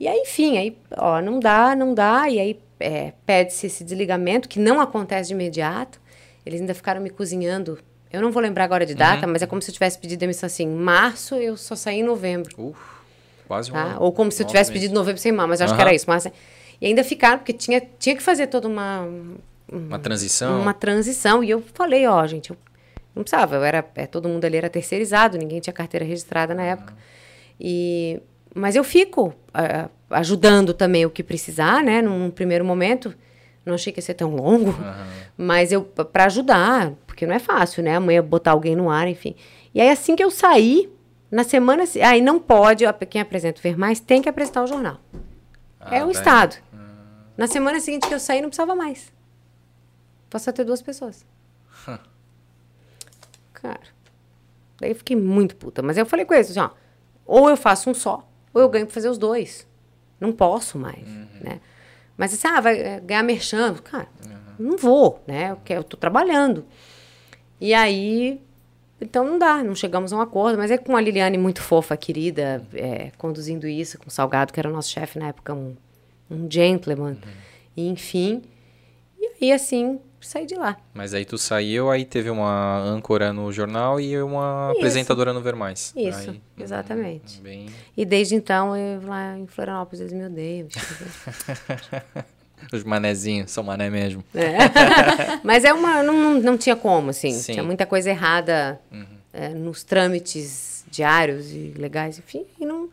E 0.00 0.08
aí, 0.08 0.20
enfim, 0.20 0.56
aí, 0.56 0.76
ó, 0.96 1.20
não 1.20 1.38
dá, 1.38 1.76
não 1.76 1.92
dá, 1.92 2.26
e 2.28 2.40
aí 2.40 2.58
é, 2.80 3.12
pede-se 3.26 3.66
esse 3.66 3.84
desligamento, 3.84 4.48
que 4.48 4.58
não 4.58 4.80
acontece 4.80 5.28
de 5.28 5.34
imediato. 5.34 6.00
Eles 6.46 6.58
ainda 6.60 6.72
ficaram 6.74 7.02
me 7.02 7.10
cozinhando. 7.10 7.78
Eu 8.10 8.22
não 8.22 8.32
vou 8.32 8.42
lembrar 8.42 8.64
agora 8.64 8.86
de 8.86 8.94
data, 8.94 9.26
mas 9.26 9.42
é 9.42 9.46
como 9.46 9.60
se 9.60 9.70
eu 9.70 9.74
tivesse 9.74 9.98
pedido 9.98 10.18
demissão 10.20 10.46
assim, 10.46 10.64
em 10.64 10.74
março, 10.74 11.34
eu 11.34 11.54
só 11.56 11.76
saí 11.76 12.00
em 12.00 12.02
novembro. 12.02 12.50
Uf, 12.58 12.78
quase 13.46 13.70
um 13.70 13.74
Tá? 13.74 13.82
ano. 13.84 13.96
Ou 14.02 14.10
como 14.10 14.32
se 14.32 14.42
eu 14.42 14.46
tivesse 14.46 14.70
meses. 14.70 14.82
pedido 14.84 14.94
novembro 14.98 15.20
sem 15.20 15.30
mal, 15.32 15.46
mas 15.46 15.60
acho 15.60 15.74
que 15.74 15.80
Aham. 15.80 15.88
era 15.88 15.94
isso. 15.94 16.06
Mas, 16.08 16.24
e 16.80 16.86
ainda 16.86 17.04
ficaram, 17.04 17.36
porque 17.38 17.52
tinha, 17.52 17.80
tinha 17.98 18.16
que 18.16 18.22
fazer 18.22 18.46
toda 18.46 18.66
uma, 18.66 19.06
Uma 19.70 19.98
transição. 19.98 20.60
uma 20.62 20.72
transição. 20.72 21.44
E 21.44 21.50
eu 21.50 21.62
falei, 21.74 22.06
ó, 22.06 22.26
gente, 22.26 22.48
eu 22.50 22.56
não 23.14 23.22
precisava. 23.22 23.56
Eu 23.56 23.64
era, 23.64 23.86
é, 23.94 24.06
todo 24.06 24.28
mundo 24.30 24.44
ali 24.46 24.56
era 24.56 24.70
terceirizado, 24.70 25.36
ninguém 25.36 25.60
tinha 25.60 25.74
carteira 25.74 26.06
registrada 26.06 26.54
na 26.54 26.62
época. 26.64 26.94
E, 27.60 28.18
mas 28.54 28.74
eu 28.76 28.84
fico 28.84 29.34
ah, 29.54 29.88
ajudando 30.10 30.72
também 30.74 31.04
o 31.06 31.10
que 31.10 31.22
precisar, 31.22 31.82
né? 31.82 32.00
Num 32.02 32.30
primeiro 32.30 32.64
momento. 32.64 33.14
Não 33.64 33.74
achei 33.74 33.92
que 33.92 33.98
ia 33.98 34.02
ser 34.02 34.14
tão 34.14 34.34
longo, 34.34 34.74
mas 35.36 35.70
eu 35.70 35.82
para 35.84 36.24
ajudar, 36.24 36.92
porque 37.06 37.26
não 37.26 37.34
é 37.34 37.38
fácil, 37.38 37.82
né? 37.82 37.96
Amanhã 37.96 38.22
botar 38.24 38.52
alguém 38.52 38.74
no 38.74 38.88
ar, 38.90 39.06
enfim. 39.06 39.34
E 39.74 39.80
aí 39.80 39.90
assim 39.90 40.16
que 40.16 40.24
eu 40.24 40.30
saí, 40.30 40.90
na 41.30 41.44
semana, 41.44 41.86
se- 41.86 42.00
aí 42.00 42.20
não 42.20 42.40
pode, 42.40 42.84
quem 43.08 43.20
apresenta 43.20 43.60
o 43.60 43.62
Ver 43.62 43.76
Mais 43.78 44.00
tem 44.00 44.20
que 44.22 44.28
apresentar 44.28 44.62
o 44.64 44.66
jornal. 44.66 44.98
é 45.90 46.04
o 46.04 46.10
Estado. 46.10 46.56
Na 47.36 47.46
semana 47.46 47.78
seguinte 47.80 48.06
que 48.08 48.14
eu 48.14 48.18
saí, 48.20 48.40
não 48.42 48.48
precisava 48.48 48.74
mais. 48.74 49.12
Passou 50.28 50.50
a 50.50 50.54
ter 50.54 50.64
duas 50.64 50.82
pessoas. 50.82 51.24
Cara, 53.52 53.80
daí 54.80 54.90
eu 54.90 54.94
fiquei 54.96 55.16
muito 55.16 55.54
puta. 55.56 55.82
Mas 55.82 55.96
eu 55.98 56.06
falei 56.06 56.24
com 56.24 56.34
eles, 56.34 56.50
assim, 56.50 56.60
ó, 56.60 56.70
ou 57.26 57.48
eu 57.48 57.56
faço 57.56 57.90
um 57.90 57.94
só, 57.94 58.26
ou 58.52 58.60
eu 58.60 58.68
ganho 58.68 58.86
pra 58.86 58.94
fazer 58.94 59.08
os 59.08 59.18
dois. 59.18 59.66
Não 60.20 60.32
posso 60.32 60.78
mais, 60.78 61.06
né? 61.40 61.60
Mas 62.16 62.34
assim, 62.34 62.48
ah, 62.48 62.60
vai 62.60 62.78
é, 62.78 63.00
ganhar 63.00 63.22
merchan. 63.22 63.74
Cara, 63.76 64.08
não 64.58 64.76
vou, 64.76 65.22
né? 65.26 65.52
Eu, 65.52 65.56
quero, 65.64 65.80
eu 65.80 65.84
tô 65.84 65.96
trabalhando. 65.96 66.66
E 67.58 67.72
aí, 67.72 68.40
então 69.00 69.24
não 69.24 69.38
dá, 69.38 69.64
não 69.64 69.74
chegamos 69.74 70.12
a 70.12 70.16
um 70.16 70.20
acordo. 70.20 70.58
Mas 70.58 70.70
é 70.70 70.76
com 70.76 70.94
a 70.94 71.00
Liliane 71.00 71.38
muito 71.38 71.62
fofa, 71.62 71.96
querida, 71.96 72.62
é, 72.74 73.10
conduzindo 73.16 73.66
isso, 73.66 73.98
com 73.98 74.08
o 74.08 74.10
Salgado, 74.10 74.52
que 74.52 74.60
era 74.60 74.68
o 74.68 74.72
nosso 74.72 74.90
chefe 74.90 75.18
na 75.18 75.28
época, 75.28 75.54
um, 75.54 75.74
um 76.30 76.50
gentleman. 76.50 77.16
E, 77.74 77.88
enfim, 77.88 78.42
e 79.18 79.30
aí 79.40 79.52
assim, 79.52 79.98
saí 80.20 80.46
de 80.46 80.54
lá. 80.54 80.76
Mas 80.94 81.14
aí 81.14 81.24
tu 81.24 81.38
saiu, 81.38 81.90
aí 81.90 82.04
teve 82.04 82.30
uma 82.30 82.78
âncora 82.78 83.32
no 83.32 83.50
jornal 83.52 84.00
e 84.00 84.20
uma 84.20 84.72
apresentadora 84.72 85.32
no 85.32 85.40
Ver 85.40 85.56
Mais. 85.56 85.92
Isso, 85.96 86.30
Aí, 86.30 86.40
exatamente. 86.58 87.38
hum, 87.38 87.42
Bem... 87.42 87.66
E 87.96 88.04
desde 88.04 88.34
então, 88.34 88.76
eu 88.76 89.06
lá 89.06 89.38
em 89.38 89.46
Florianópolis, 89.46 90.00
eles 90.00 90.12
me 90.12 90.26
odeiam. 90.26 90.68
Os 92.72 92.84
manezinhos, 92.84 93.50
são 93.50 93.64
mané 93.64 93.88
mesmo. 93.88 94.22
É. 94.34 94.56
Mas 95.42 95.64
é 95.64 95.72
uma. 95.72 96.02
Não, 96.02 96.38
não, 96.40 96.58
tinha 96.58 96.76
como, 96.76 97.10
assim. 97.10 97.32
Sim. 97.32 97.38
Uhum. 97.38 97.54
Tinha 97.54 97.64
muita 97.64 97.86
coisa 97.86 98.10
errada 98.10 98.78
é, 99.32 99.48
nos 99.48 99.82
trâmites 99.82 100.84
diários 100.90 101.52
e 101.52 101.72
legais, 101.76 102.18
enfim, 102.18 102.44
e 102.58 102.66
não, 102.66 102.88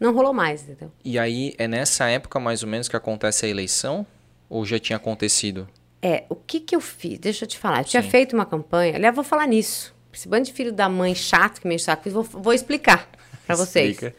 não 0.00 0.14
rolou 0.14 0.32
mais, 0.32 0.62
entendeu? 0.62 0.90
E 1.04 1.18
aí, 1.18 1.52
é 1.58 1.66
nessa 1.66 2.08
época 2.08 2.38
mais 2.38 2.62
ou 2.62 2.68
menos 2.68 2.88
que 2.88 2.96
acontece 2.96 3.44
a 3.44 3.48
eleição? 3.48 4.06
Ou 4.48 4.64
já 4.64 4.78
tinha 4.78 4.96
acontecido? 4.96 5.68
É, 6.02 6.24
o 6.28 6.34
que 6.34 6.60
que 6.60 6.74
eu 6.74 6.80
fiz? 6.80 7.18
Deixa 7.18 7.44
eu 7.44 7.48
te 7.48 7.58
falar. 7.58 7.80
Eu 7.80 7.84
tinha 7.84 8.02
Sim. 8.02 8.10
feito 8.10 8.32
uma 8.34 8.46
campanha. 8.46 8.96
Aliás, 8.96 9.14
vou 9.14 9.24
falar 9.24 9.46
nisso. 9.46 9.94
Esse 10.12 10.28
bando 10.28 10.46
de 10.46 10.52
filho 10.52 10.72
da 10.72 10.88
mãe 10.88 11.14
chato 11.14 11.60
que 11.60 11.68
me 11.68 11.76
o 11.76 11.78
saco, 11.78 12.08
vou, 12.10 12.22
vou 12.22 12.52
explicar 12.52 13.08
pra 13.46 13.54
vocês. 13.56 13.92
Explica. 13.92 14.16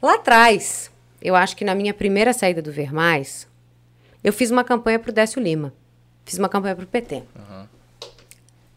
Lá 0.00 0.14
atrás, 0.14 0.90
eu 1.20 1.34
acho 1.34 1.56
que 1.56 1.64
na 1.64 1.74
minha 1.74 1.92
primeira 1.92 2.32
saída 2.32 2.62
do 2.62 2.70
Ver 2.70 2.92
Mais, 2.92 3.48
eu 4.22 4.32
fiz 4.32 4.50
uma 4.50 4.62
campanha 4.62 4.98
pro 4.98 5.12
Décio 5.12 5.42
Lima. 5.42 5.72
Fiz 6.24 6.38
uma 6.38 6.48
campanha 6.48 6.76
pro 6.76 6.86
PT. 6.86 7.22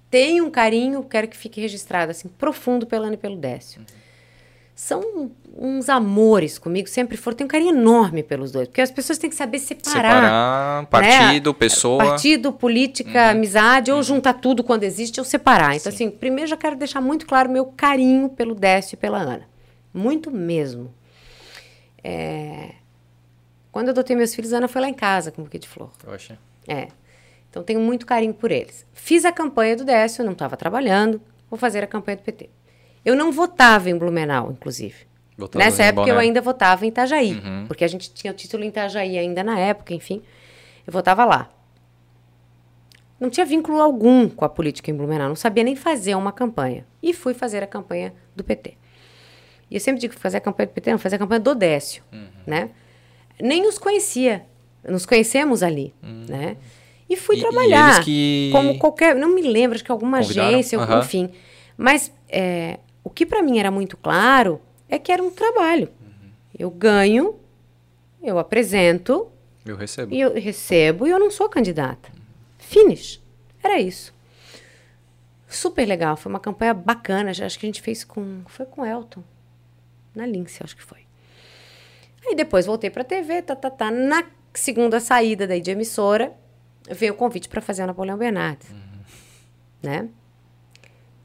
Tenho 0.09 0.45
um 0.45 0.51
carinho, 0.51 1.03
quero 1.03 1.27
que 1.27 1.37
fique 1.37 1.61
registrado, 1.61 2.11
assim, 2.11 2.27
profundo 2.27 2.85
pela 2.85 3.05
Ana 3.05 3.15
e 3.15 3.17
pelo 3.17 3.37
Décio. 3.37 3.81
São 4.73 5.31
uns 5.55 5.89
amores 5.89 6.57
comigo, 6.57 6.87
sempre 6.87 7.17
foram. 7.17 7.37
Tenho 7.37 7.45
um 7.45 7.51
carinho 7.51 7.75
enorme 7.75 8.23
pelos 8.23 8.51
dois, 8.51 8.67
porque 8.67 8.81
as 8.81 8.89
pessoas 8.89 9.17
têm 9.19 9.29
que 9.29 9.35
saber 9.35 9.59
separar. 9.59 9.91
Separar 9.93 10.85
partido, 10.87 11.51
né? 11.51 11.55
pessoa. 11.59 12.03
Uhum. 12.03 12.09
Partido, 12.09 12.53
política, 12.53 13.29
amizade, 13.29 13.91
ou 13.91 14.01
juntar 14.01 14.33
tudo 14.35 14.63
quando 14.63 14.83
existe, 14.83 15.19
ou 15.19 15.25
separar. 15.25 15.75
Então, 15.75 15.91
assim, 15.91 16.09
primeiro 16.09 16.49
já 16.49 16.57
quero 16.57 16.75
deixar 16.75 17.01
muito 17.01 17.25
claro 17.25 17.49
meu 17.49 17.65
carinho 17.65 18.29
pelo 18.29 18.55
Décio 18.55 18.95
e 18.95 18.97
pela 18.97 19.19
Ana. 19.19 19.47
Muito 19.93 20.31
mesmo. 20.31 20.93
É, 22.03 22.71
Quando 23.71 23.87
eu 23.89 23.91
adotei 23.91 24.15
meus 24.15 24.33
filhos, 24.33 24.53
a 24.53 24.57
Ana 24.57 24.67
foi 24.67 24.81
lá 24.81 24.89
em 24.89 24.93
casa 24.93 25.31
com 25.31 25.41
um 25.41 25.45
buquê 25.45 25.59
de 25.59 25.67
flor. 25.67 25.91
Poxa. 26.03 26.39
É. 26.67 26.87
Então 27.49 27.61
tenho 27.63 27.79
muito 27.79 28.05
carinho 28.05 28.33
por 28.33 28.51
eles. 28.51 28.85
Fiz 28.93 29.25
a 29.25 29.31
campanha 29.31 29.75
do 29.75 29.83
Décio, 29.83 30.21
eu 30.21 30.25
não 30.25 30.33
estava 30.33 30.55
trabalhando, 30.55 31.21
vou 31.49 31.59
fazer 31.59 31.83
a 31.83 31.87
campanha 31.87 32.17
do 32.17 32.23
PT. 32.23 32.49
Eu 33.03 33.15
não 33.15 33.31
votava 33.31 33.89
em 33.89 33.97
Blumenau, 33.97 34.51
inclusive. 34.51 34.95
Botava 35.37 35.63
Nessa 35.65 35.83
época 35.83 36.07
eu 36.07 36.13
Boné. 36.15 36.27
ainda 36.27 36.41
votava 36.41 36.85
em 36.85 36.89
Itajaí, 36.89 37.33
Uhum. 37.33 37.65
porque 37.67 37.83
a 37.83 37.87
gente 37.87 38.13
tinha 38.13 38.31
o 38.31 38.35
título 38.35 38.63
em 38.63 38.67
Itajaí 38.67 39.17
ainda 39.17 39.43
na 39.43 39.57
época, 39.59 39.93
enfim. 39.93 40.21
Eu 40.85 40.93
votava 40.93 41.25
lá. 41.25 41.49
Não 43.19 43.29
tinha 43.29 43.45
vínculo 43.45 43.79
algum 43.79 44.27
com 44.29 44.43
a 44.45 44.49
política 44.49 44.89
em 44.89 44.93
Blumenau, 44.95 45.27
não 45.29 45.35
sabia 45.35 45.63
nem 45.63 45.75
fazer 45.75 46.15
uma 46.15 46.31
campanha. 46.31 46.85
E 47.01 47.13
fui 47.13 47.33
fazer 47.33 47.61
a 47.63 47.67
campanha 47.67 48.13
do 48.35 48.43
PT. 48.43 48.73
E 49.69 49.75
eu 49.75 49.79
sempre 49.79 50.01
digo 50.01 50.13
fazer 50.15 50.37
a 50.37 50.41
campanha 50.41 50.67
do 50.67 50.71
PT, 50.73 50.91
não, 50.91 50.97
fazer 50.99 51.15
a 51.15 51.19
campanha 51.19 51.39
do 51.39 51.53
Décio, 51.55 52.03
Uhum. 52.11 52.27
né? 52.47 52.69
Nem 53.39 53.67
os 53.67 53.77
conhecia. 53.77 54.45
Nos 54.87 55.05
conhecemos 55.05 55.61
ali, 55.61 55.93
né? 56.27 56.57
E 57.07 57.15
fui. 57.15 57.35
E- 57.35 57.39
e 57.39 57.41
trabalhar. 57.41 57.93
eles 57.95 58.05
que- 58.05 58.49
Como 58.51 58.77
qualquer. 58.79 59.15
Não 59.15 59.29
me 59.29 59.41
lembro, 59.43 59.75
acho 59.75 59.83
que 59.83 59.91
alguma 59.91 60.19
Convidaram? 60.21 60.49
agência, 60.49 60.79
Aham. 60.79 60.99
enfim. 60.99 61.29
Mas 61.77 62.11
é, 62.27 62.79
o 63.03 63.09
que 63.09 63.25
para 63.25 63.41
mim 63.41 63.59
era 63.59 63.71
muito 63.71 63.97
claro 63.97 64.61
é 64.87 64.97
que 64.99 65.11
era 65.11 65.21
um 65.23 65.31
trabalho. 65.31 65.89
Uhum. 66.01 66.29
Eu 66.57 66.69
ganho, 66.69 67.39
eu 68.21 68.37
apresento, 68.37 69.31
Eu 69.65 69.75
recebo. 69.75 70.13
e 70.13 70.19
eu 70.21 70.33
recebo 70.33 71.07
e 71.07 71.09
eu 71.11 71.19
não 71.19 71.31
sou 71.31 71.49
candidata. 71.49 72.09
Finish. 72.59 73.21
Era 73.63 73.79
isso. 73.79 74.13
Super 75.47 75.85
legal, 75.85 76.15
foi 76.15 76.29
uma 76.31 76.39
campanha 76.39 76.73
bacana. 76.73 77.33
já 77.33 77.45
Acho 77.45 77.59
que 77.59 77.65
a 77.65 77.69
gente 77.69 77.81
fez 77.81 78.03
com. 78.03 78.41
Foi 78.47 78.65
com 78.65 78.81
o 78.81 78.85
Elton. 78.85 79.23
Na 80.15 80.25
Lince, 80.25 80.63
acho 80.63 80.75
que 80.75 80.83
foi. 80.83 80.99
Aí 82.25 82.35
depois 82.35 82.65
voltei 82.65 82.89
pra 82.89 83.03
TV, 83.03 83.41
tá, 83.41 83.55
tá, 83.55 83.69
tá. 83.69 83.91
Na 83.91 84.23
segunda 84.53 84.99
saída 84.99 85.47
daí 85.47 85.59
de 85.61 85.71
emissora, 85.71 86.33
veio 86.89 87.13
o 87.13 87.15
convite 87.15 87.49
para 87.49 87.61
fazer 87.61 87.83
o 87.83 87.87
Napoleão 87.87 88.17
Bernardes. 88.17 88.69
Né? 89.81 90.07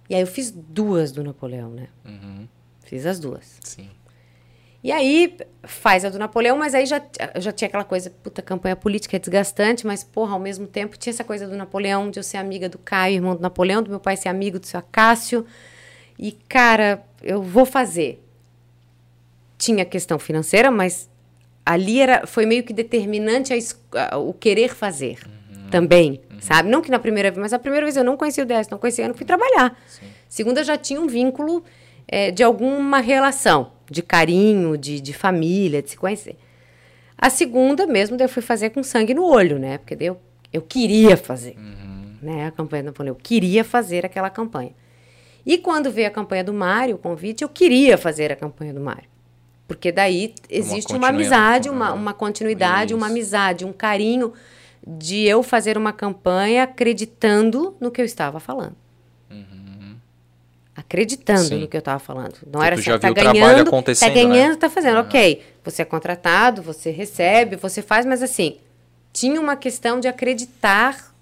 E 0.09 0.15
aí 0.15 0.21
eu 0.21 0.27
fiz 0.27 0.51
duas 0.51 1.11
do 1.13 1.23
Napoleão, 1.25 1.71
né? 1.71 1.89
Uhum. 2.05 2.47
Fiz 2.85 3.05
as 3.07 3.19
duas. 3.19 3.59
Sim. 3.63 3.91
E 4.85 4.93
aí 4.93 5.37
faz 5.65 6.05
a 6.05 6.11
do 6.11 6.19
Napoleão, 6.19 6.57
mas 6.57 6.73
aí 6.75 6.87
já, 6.87 7.03
já 7.37 7.51
tinha 7.51 7.67
aquela 7.67 7.83
coisa, 7.83 8.09
puta, 8.23 8.41
campanha 8.41 8.77
política 8.77 9.17
é 9.17 9.19
desgastante, 9.19 9.85
mas 9.85 10.05
porra, 10.05 10.35
ao 10.35 10.39
mesmo 10.39 10.67
tempo 10.67 10.97
tinha 10.97 11.11
essa 11.13 11.25
coisa 11.25 11.49
do 11.49 11.57
Napoleão, 11.57 12.09
de 12.09 12.21
eu 12.21 12.23
ser 12.23 12.37
amiga 12.37 12.69
do 12.69 12.79
Caio, 12.79 13.17
irmão 13.17 13.35
do 13.35 13.43
Napoleão, 13.43 13.83
do 13.83 13.91
meu 13.91 13.99
pai 13.99 14.17
ser 14.17 14.29
amigo 14.29 14.61
do 14.61 14.67
seu 14.67 14.79
Acácio. 14.79 15.45
E, 16.17 16.31
cara, 16.31 17.03
eu 17.21 17.43
vou 17.43 17.67
fazer. 17.67 18.23
Tinha 19.59 19.85
questão 19.85 20.19
financeira, 20.19 20.71
mas 20.71 21.09
ali 21.65 22.01
era, 22.01 22.27
foi 22.27 22.47
meio 22.47 22.63
que 22.63 22.73
determinante 22.73 23.53
a, 23.53 24.15
a- 24.15 24.19
o 24.19 24.33
querer 24.33 24.73
fazer 24.75 25.19
também, 25.71 26.21
sabe? 26.41 26.69
Não 26.69 26.81
que 26.83 26.91
na 26.91 26.99
primeira 26.99 27.31
vez, 27.31 27.41
mas 27.41 27.53
a 27.53 27.59
primeira 27.59 27.85
vez 27.87 27.97
eu 27.97 28.05
não 28.05 28.17
conhecia 28.17 28.43
o 28.45 28.47
DS, 28.47 28.69
não 28.69 28.79
conhecia, 28.79 29.05
eu 29.05 29.09
não 29.09 29.15
fui 29.15 29.27
trabalhar. 29.27 29.77
Segunda 30.29 30.63
já 30.65 30.77
tinha 30.77 31.01
um 31.01 31.07
vínculo 31.07 31.63
eh, 32.09 32.31
de 32.31 32.43
alguma 32.43 33.01
relação, 33.01 33.73
de 33.91 34.03
carinho, 34.03 34.77
de, 34.77 35.01
de 35.01 35.13
família, 35.13 35.83
de 35.83 35.91
se 35.91 35.97
conhecer. 35.97 36.37
A 37.19 37.31
segunda 37.31 37.87
mesmo, 37.87 38.17
daí 38.17 38.27
eu 38.27 38.29
fui 38.29 38.43
fazer 38.43 38.71
com 38.71 38.83
sangue 38.83 39.15
no 39.15 39.25
olho, 39.25 39.59
né? 39.59 39.79
Porque 39.79 39.97
daí 39.97 40.09
eu, 40.09 40.21
eu 40.53 40.61
queria 40.63 41.17
fazer, 41.17 41.57
né? 42.21 42.47
A 42.47 42.51
campanha 42.51 42.83
do 42.83 42.87
Napoleão, 42.87 43.13
eu 43.15 43.21
queria 43.21 43.65
fazer 43.65 44.05
aquela 44.05 44.29
campanha. 44.31 44.73
E 45.45 45.57
quando 45.59 45.91
veio 45.91 46.09
a 46.09 46.11
campanha 46.11 46.43
do 46.45 46.53
Mário, 46.53 46.97
o 46.97 46.99
convite, 46.99 47.43
eu 47.43 47.49
queria 47.49 47.97
fazer 47.97 48.33
a 48.33 48.37
campanha 48.37 48.75
do 48.75 48.81
Mário. 48.81 49.09
Porque 49.69 49.91
daí 49.91 50.35
existe 50.51 50.93
uma, 50.93 50.99
continua- 51.01 51.09
amizade, 51.09 51.69
uma, 51.71 51.89
Ah, 51.89 51.93
uma 51.95 52.13
continuidade, 52.13 52.95
uma 52.95 53.07
isso. 53.07 53.13
amizade, 53.15 53.65
um 53.65 53.73
carinho 53.73 54.33
de 54.87 55.23
eu 55.25 55.43
fazer 55.43 55.77
uma 55.77 55.93
campanha 55.93 56.63
acreditando 56.63 57.75
no 57.81 57.91
que 57.91 58.01
eu 58.01 58.05
estava 58.05 58.39
falando. 58.39 58.77
Acreditando 60.75 61.41
Uhum. 61.41 61.47
Sim. 61.47 61.61
no 61.61 61.69
que 61.69 61.77
eu 61.77 61.81
estava 61.81 61.99
falando. 61.99 62.35
Não 62.53 62.61
Que 62.61 62.67
era 62.67 62.75
assim, 62.77 62.91
ah, 62.91 62.99
tá 62.99 63.09
viu 63.09 63.13
o 63.13 63.15
trabalho 63.15 63.41
ganhando, 63.65 63.71
tá 63.71 64.09
né? 64.09 64.15
ganhando, 64.15 64.57
tá 64.57 64.69
fazendo. 64.69 64.99
Ok, 64.99 65.43
você 65.65 65.83
é 65.83 65.85
contratado, 65.87 66.61
você 66.61 66.91
recebe, 66.91 67.57
você 67.57 67.81
faz, 67.81 68.05
mas 68.05 68.23
assim, 68.23 68.59
tinha 69.11 69.41
uma 69.41 69.57
questão 69.57 69.99
de 69.99 70.07
acreditar 70.07 71.15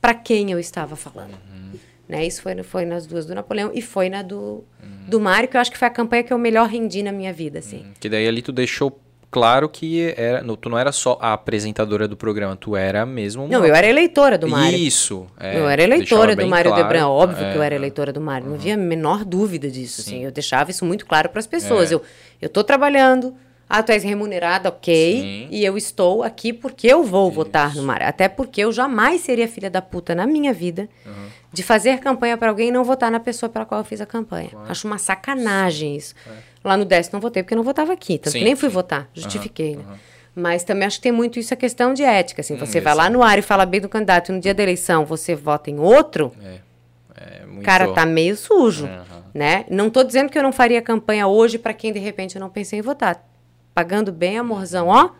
para 0.00 0.14
quem 0.14 0.50
eu 0.50 0.58
estava 0.58 0.96
falando. 0.96 1.34
Uhum. 1.34 1.72
Né? 2.08 2.26
Isso 2.26 2.40
foi, 2.40 2.60
foi 2.62 2.84
nas 2.86 3.06
duas 3.06 3.26
do 3.26 3.34
Napoleão 3.34 3.70
e 3.74 3.82
foi 3.82 4.08
na 4.08 4.22
do, 4.22 4.64
do 5.06 5.20
Mário, 5.20 5.46
que 5.48 5.56
eu 5.58 5.60
acho 5.60 5.70
que 5.70 5.76
foi 5.76 5.88
a 5.88 5.90
campanha 5.90 6.22
que 6.22 6.32
eu 6.32 6.38
melhor 6.38 6.66
rendi 6.66 7.02
na 7.02 7.12
minha 7.12 7.32
vida, 7.34 7.58
assim. 7.58 7.84
Que 8.00 8.08
daí 8.08 8.26
ali 8.26 8.40
tu 8.40 8.50
deixou 8.52 8.98
claro 9.36 9.68
que 9.68 10.14
era, 10.16 10.42
no- 10.42 10.56
tu 10.56 10.70
não 10.70 10.78
era 10.78 10.90
só 10.92 11.18
a 11.20 11.34
apresentadora 11.34 12.08
do 12.08 12.16
programa, 12.16 12.56
tu 12.56 12.74
era 12.74 13.04
mesmo 13.04 13.44
uma... 13.44 13.52
Não, 13.58 13.66
eu 13.66 13.74
era 13.74 13.86
eleitora 13.86 14.38
do 14.38 14.48
Mário. 14.48 14.78
Isso. 14.78 15.26
é, 15.38 15.58
eu 15.58 15.68
era 15.68 15.82
eleitora 15.82 16.34
do 16.34 16.46
Mário 16.46 16.70
claro, 16.70 16.82
Debran, 16.82 17.06
óbvio 17.08 17.44
é, 17.44 17.52
que 17.52 17.58
eu 17.58 17.62
era 17.62 17.74
eleitora 17.74 18.14
do 18.14 18.20
Mário, 18.20 18.46
não 18.48 18.54
havia 18.54 18.72
a 18.72 18.76
menor 18.78 19.26
dúvida 19.26 19.70
disso, 19.70 20.00
Sim. 20.00 20.10
assim, 20.14 20.24
eu 20.24 20.30
deixava 20.30 20.70
isso 20.70 20.86
muito 20.86 21.04
claro 21.04 21.28
para 21.28 21.38
as 21.38 21.46
pessoas. 21.46 21.92
É. 21.92 21.94
Eu, 21.96 22.02
eu 22.40 22.48
tô 22.48 22.64
trabalhando, 22.64 23.34
ah, 23.68 23.82
tu 23.82 23.92
és 23.92 24.02
remunerada, 24.02 24.70
ok, 24.70 25.20
Sim. 25.20 25.48
e 25.50 25.62
eu 25.62 25.76
estou 25.76 26.22
aqui 26.22 26.54
porque 26.54 26.86
eu 26.86 27.04
vou 27.04 27.30
votar 27.30 27.74
no 27.74 27.82
Mário, 27.82 28.06
até 28.08 28.28
porque 28.28 28.62
eu 28.62 28.72
jamais 28.72 29.20
seria 29.20 29.46
filha 29.46 29.68
da 29.68 29.82
puta 29.82 30.14
na 30.14 30.26
minha 30.26 30.54
vida 30.54 30.88
de 31.52 31.62
fazer 31.62 31.98
campanha 32.00 32.36
para 32.38 32.48
alguém 32.48 32.68
e 32.68 32.72
não 32.72 32.84
votar 32.84 33.10
na 33.10 33.20
pessoa 33.20 33.48
pela 33.50 33.64
qual 33.66 33.80
eu 33.80 33.84
fiz 33.84 34.00
a 34.00 34.06
campanha. 34.06 34.50
Acho 34.66 34.86
uma 34.86 34.96
sacanagem 34.98 35.94
isso. 35.96 36.14
Lá 36.66 36.76
no 36.76 36.84
10 36.84 37.10
não 37.12 37.20
votei 37.20 37.42
porque 37.42 37.54
eu 37.54 37.56
não 37.56 37.62
votava 37.64 37.92
aqui, 37.92 38.18
tanto 38.18 38.28
É. 38.28 38.32
Sim, 38.32 38.38
que 38.40 38.44
nem 38.44 38.56
fui 38.56 38.68
sim. 38.68 38.74
votar, 38.74 39.08
justifiquei, 39.14 39.76
né? 39.76 39.84
Mas 40.34 40.64
também 40.64 40.86
acho 40.86 40.96
que 40.96 41.02
tem 41.04 41.12
muito 41.12 41.38
isso 41.38 41.54
a 41.54 41.56
questão 41.56 41.94
de 41.94 42.02
ética, 42.02 42.40
assim, 42.42 42.56
você 42.56 42.80
vai 42.80 42.92
isso. 42.92 43.02
lá 43.02 43.08
no 43.08 43.22
ar 43.22 43.38
e 43.38 43.42
fala 43.42 43.64
bem 43.64 43.80
do 43.80 43.88
candidato 43.88 44.30
e 44.30 44.34
no 44.34 44.40
dia 44.40 44.52
da 44.52 44.62
eleição 44.62 45.04
você 45.06 45.34
vota 45.34 45.70
em 45.70 45.78
outro, 45.78 46.32
É 47.14 47.46
muito... 47.46 47.64
cara, 47.64 47.92
tá 47.92 48.04
meio 48.04 48.36
sujo, 48.36 48.86
Aham. 48.86 49.24
né? 49.32 49.64
Não 49.70 49.88
tô 49.88 50.02
dizendo 50.04 50.28
que 50.28 50.36
eu 50.36 50.42
não 50.42 50.52
faria 50.52 50.82
campanha 50.82 51.26
hoje 51.26 51.56
para 51.56 51.72
quem 51.72 51.92
de 51.92 51.98
repente 52.00 52.34
eu 52.36 52.40
não 52.40 52.50
pensei 52.50 52.78
em 52.78 52.82
votar. 52.82 53.24
Pagando 53.72 54.10
bem, 54.12 54.36
amorzão, 54.38 54.88
ó, 54.88 55.10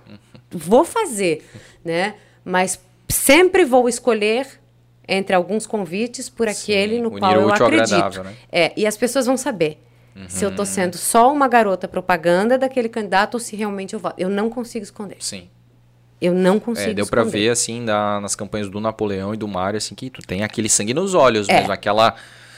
vou 0.50 0.84
fazer, 0.84 1.48
né? 1.84 2.14
Mas 2.44 2.78
sempre 3.08 3.64
vou 3.64 3.88
escolher 3.88 4.46
entre 5.08 5.34
alguns 5.36 5.66
convites 5.66 6.28
por 6.28 6.48
aquele 6.48 6.98
no 7.00 7.08
unir 7.10 7.20
qual 7.20 7.32
eu 7.34 7.48
acredito. 7.48 7.94
agradável, 7.94 8.24
né? 8.24 8.34
É, 8.50 8.72
e 8.76 8.86
as 8.86 8.96
pessoas 8.96 9.24
vão 9.26 9.36
saber 9.36 9.78
se 10.28 10.44
eu 10.44 10.54
tô 10.54 10.64
sendo 10.64 10.96
só 10.96 11.32
uma 11.32 11.46
garota 11.48 11.86
propaganda 11.86 12.56
daquele 12.58 12.88
candidato 12.88 13.34
ou 13.34 13.40
se 13.40 13.54
realmente 13.56 13.94
eu 13.94 14.00
voto. 14.00 14.14
Eu 14.18 14.28
não 14.28 14.48
consigo 14.50 14.82
esconder. 14.82 15.16
Sim. 15.20 15.48
Eu 16.20 16.32
não 16.34 16.58
consigo 16.58 16.90
É, 16.90 16.94
deu 16.94 17.04
esconder. 17.04 17.30
ver, 17.30 17.48
assim, 17.50 17.84
da- 17.84 18.18
nas 18.20 18.34
campanhas 18.34 18.70
do 18.70 18.80
Napoleão 18.80 19.34
e 19.34 19.36
do 19.36 19.46
Mário, 19.46 19.76
assim, 19.76 19.94
que 19.94 20.08
tu 20.08 20.22
tem 20.22 20.42
aquele 20.42 20.68
sangue 20.68 20.94
nos 20.94 21.12
olhos 21.14 21.48
É. 21.48 21.58
mesmo, 21.58 21.72
aquela 21.72 22.14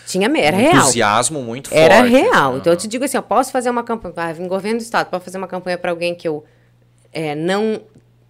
Tinha, 0.06 0.26
era 0.38 0.56
um 0.56 0.60
real. 0.60 0.76
entusiasmo 0.76 1.42
muito 1.42 1.74
Era 1.74 1.96
forte. 1.96 2.10
real. 2.10 2.50
assim, 2.50 2.58
Então 2.60 2.72
eu 2.72 2.76
te 2.76 2.86
digo 2.88 3.04
assim, 3.04 3.16
eu 3.16 3.22
posso 3.22 3.50
fazer 3.50 3.68
uma 3.68 3.82
campanha, 3.82 4.14
ah, 4.16 4.30
em 4.32 4.46
governo 4.46 4.78
do 4.78 4.82
estado, 4.82 5.10
posso 5.10 5.24
fazer 5.24 5.38
uma 5.38 5.48
campanha 5.48 5.76
para 5.76 5.90
alguém 5.90 6.14
que 6.14 6.26
eu 6.28 6.44
é, 7.12 7.34
não 7.34 7.80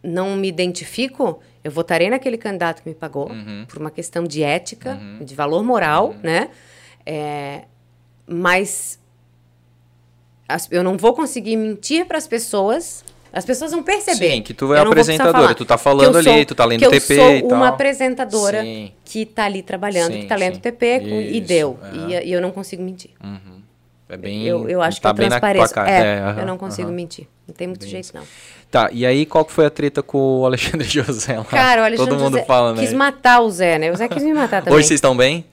não 0.03 0.37
me 0.37 0.47
identifico, 0.49 1.41
eu 1.63 1.71
votarei 1.73 2.09
naquele 2.09 2.39
candidato 2.39 2.83
que 2.83 2.89
me 2.89 2.95
pagou 2.95 3.29
Uhum. 3.31 3.67
por 3.69 3.79
uma 3.79 3.91
questão 3.91 4.23
de 4.25 4.43
ética, 4.45 4.97
de 5.21 5.35
valor 5.35 5.63
moral, 5.65 6.15
né? 6.23 6.49
É, 7.05 7.65
mas 8.27 8.99
as- 10.49 10.69
eu 10.71 10.83
não 10.83 10.97
vou 10.97 11.13
conseguir 11.13 11.57
mentir 11.57 12.07
para 12.07 12.19
as 12.19 12.27
pessoas. 12.27 13.05
As 13.31 13.45
pessoas 13.45 13.73
vão 13.73 13.83
perceber. 13.83 14.31
Sim, 14.33 14.43
que 14.43 14.55
tu 14.55 14.73
é 14.73 14.79
Eu 14.79 14.85
apresentadora, 14.87 15.55
tu 15.55 15.65
tá 15.67 15.77
falando 15.77 16.17
eu 16.17 16.23
sou- 16.23 16.33
ali, 16.33 16.45
tu 16.47 16.55
tá 16.55 16.65
lendo 16.65 16.79
que 16.81 16.87
eu 16.87 16.91
TP 16.91 17.15
sou 17.17 17.31
e 17.31 17.43
uma 17.43 17.51
tal. 17.51 17.65
apresentadora 17.75 18.63
Sim. 18.63 18.91
que 19.05 19.27
tá 19.27 19.45
ali 19.45 19.63
trabalhando, 19.63 20.13
Sim, 20.15 20.21
que 20.23 20.27
tá 20.27 20.35
lendo 20.35 20.55
sim. 20.55 20.61
TP 20.61 21.01
com- 21.01 21.07
e 21.21 21.39
Isso, 21.39 21.47
deu. 21.47 21.79
é. 21.83 22.23
E, 22.25 22.29
e 22.29 22.33
eu 22.33 22.41
não 22.41 22.51
consigo 22.51 22.83
mentir. 22.83 23.11
É 24.09 24.17
bem, 24.17 24.43
Eu, 24.47 24.67
eu 24.71 24.81
acho 24.81 24.99
tá 25.03 25.11
que 25.11 25.17
eu 25.17 25.19
bem 25.19 25.29
transpareço. 25.29 25.75
cara. 25.75 25.91
É, 25.91 26.19
aham, 26.21 26.41
eu 26.41 26.47
não 26.47 26.57
consigo 26.57 26.89
aham. 26.89 26.97
mentir. 26.97 27.29
Não 27.47 27.55
tem 27.55 27.67
muito 27.69 27.87
jeito, 27.87 28.11
não. 28.15 28.23
Tá, 28.71 28.89
e 28.91 29.05
aí 29.05 29.27
qual 29.27 29.45
que 29.45 29.53
foi 29.53 29.67
a 29.67 29.71
treta 29.71 30.03
com 30.03 30.41
o 30.41 30.47
Alexandre 30.47 30.89
José 30.89 31.37
lá? 31.37 31.45
Cara, 31.45 31.83
o 31.83 31.85
Alexandre 31.85 32.11
Todo 32.13 32.23
mundo 32.23 32.33
José 32.35 32.47
fala, 32.47 32.73
né? 32.73 32.81
quis 32.81 32.95
matar 32.95 33.41
o 33.41 33.51
Zé, 33.51 33.79
né? 33.79 33.93
O 33.93 33.97
Zé 33.97 34.09
quis 34.09 34.23
me 34.23 34.33
matar 34.33 34.63
também. 34.63 34.79
Hoje 34.79 34.89
vocês 34.89 34.97
estão 34.99 35.15
bem? 35.15 35.45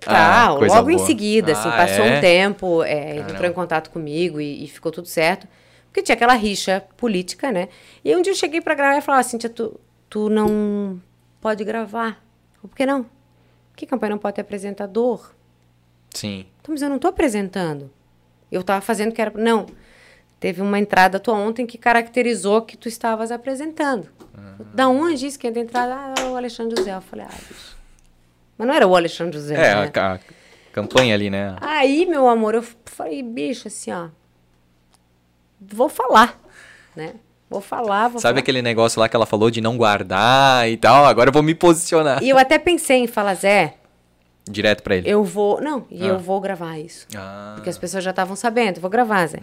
Total, 0.00 0.56
Ah, 0.62 0.66
logo 0.66 0.90
em 0.90 0.96
boa. 0.96 1.06
seguida, 1.06 1.52
assim, 1.52 1.68
Ah, 1.68 1.72
passou 1.76 2.04
é? 2.04 2.18
um 2.18 2.20
tempo, 2.20 2.82
é, 2.82 3.16
ele 3.18 3.32
entrou 3.32 3.48
em 3.50 3.52
contato 3.52 3.90
comigo 3.90 4.40
e, 4.40 4.64
e 4.64 4.68
ficou 4.68 4.92
tudo 4.92 5.08
certo. 5.08 5.48
Porque 5.86 6.02
tinha 6.02 6.14
aquela 6.14 6.34
rixa 6.34 6.82
política, 6.96 7.50
né? 7.52 7.68
E 8.04 8.10
aí 8.10 8.16
um 8.16 8.22
dia 8.22 8.32
eu 8.32 8.36
cheguei 8.36 8.60
pra 8.60 8.74
gravar 8.74 8.98
e 8.98 9.00
falei, 9.00 9.22
Cíntia, 9.22 9.48
tu, 9.48 9.78
tu 10.10 10.28
não 10.28 11.00
pode 11.40 11.64
gravar. 11.64 12.22
Por 12.60 12.74
que 12.74 12.84
não? 12.84 13.06
Que 13.76 13.86
campanha 13.86 14.10
não 14.10 14.18
pode 14.18 14.34
ter 14.34 14.40
apresentador? 14.42 15.32
Sim. 16.10 16.46
Então, 16.60 16.72
mas 16.72 16.82
eu 16.82 16.88
não 16.90 16.98
tô 16.98 17.08
apresentando. 17.08 17.90
Eu 18.50 18.62
tava 18.62 18.80
fazendo 18.80 19.12
que 19.12 19.20
era. 19.20 19.32
Não. 19.36 19.66
Teve 20.38 20.60
uma 20.60 20.78
entrada 20.78 21.18
tua 21.18 21.34
ontem 21.34 21.64
que 21.66 21.78
caracterizou 21.78 22.62
que 22.62 22.76
tu 22.76 22.88
estavas 22.88 23.30
apresentando. 23.32 24.08
Da 24.74 24.88
onde 24.88 25.26
isso 25.26 25.38
que 25.38 25.46
entra 25.46 25.60
entrada? 25.62 25.94
Ah, 26.20 26.24
o 26.30 26.36
Alexandre 26.36 26.76
José. 26.76 26.94
Eu 26.94 27.00
falei, 27.00 27.24
ah, 27.28 27.34
bicho. 27.48 27.73
Mas 28.56 28.66
não 28.68 28.74
era 28.74 28.86
o 28.86 28.94
Alexandre 28.96 29.36
José. 29.38 29.54
É, 29.54 29.74
né? 29.74 29.90
a, 29.94 30.12
a 30.14 30.18
campanha 30.72 31.14
ali, 31.14 31.28
né? 31.30 31.56
Aí, 31.60 32.06
meu 32.06 32.28
amor, 32.28 32.54
eu 32.54 32.64
falei, 32.86 33.22
bicho, 33.22 33.68
assim, 33.68 33.92
ó. 33.92 34.08
Vou 35.60 35.88
falar, 35.88 36.38
né? 36.94 37.14
Vou 37.48 37.60
falar, 37.60 38.08
vou 38.08 38.20
Sabe 38.20 38.32
falar. 38.34 38.38
aquele 38.40 38.62
negócio 38.62 38.98
lá 39.00 39.08
que 39.08 39.14
ela 39.16 39.26
falou 39.26 39.50
de 39.50 39.60
não 39.60 39.76
guardar 39.76 40.68
e 40.68 40.76
tal? 40.76 41.04
Agora 41.04 41.28
eu 41.28 41.32
vou 41.32 41.42
me 41.42 41.54
posicionar. 41.54 42.22
E 42.22 42.28
eu 42.28 42.38
até 42.38 42.58
pensei 42.58 42.98
em 42.98 43.06
falar, 43.06 43.34
Zé, 43.34 43.74
Direto 44.48 44.82
pra 44.82 44.96
ele. 44.96 45.08
eu 45.08 45.22
vou. 45.24 45.60
Não, 45.60 45.86
e 45.90 46.02
Ah. 46.02 46.06
eu 46.08 46.18
vou 46.18 46.40
gravar 46.40 46.78
isso. 46.78 47.06
Ah, 47.16 47.52
Porque 47.54 47.70
as 47.70 47.78
pessoas 47.78 48.02
já 48.04 48.10
estavam 48.10 48.34
sabendo, 48.36 48.80
vou 48.80 48.90
gravar, 48.90 49.26
Zé. 49.26 49.38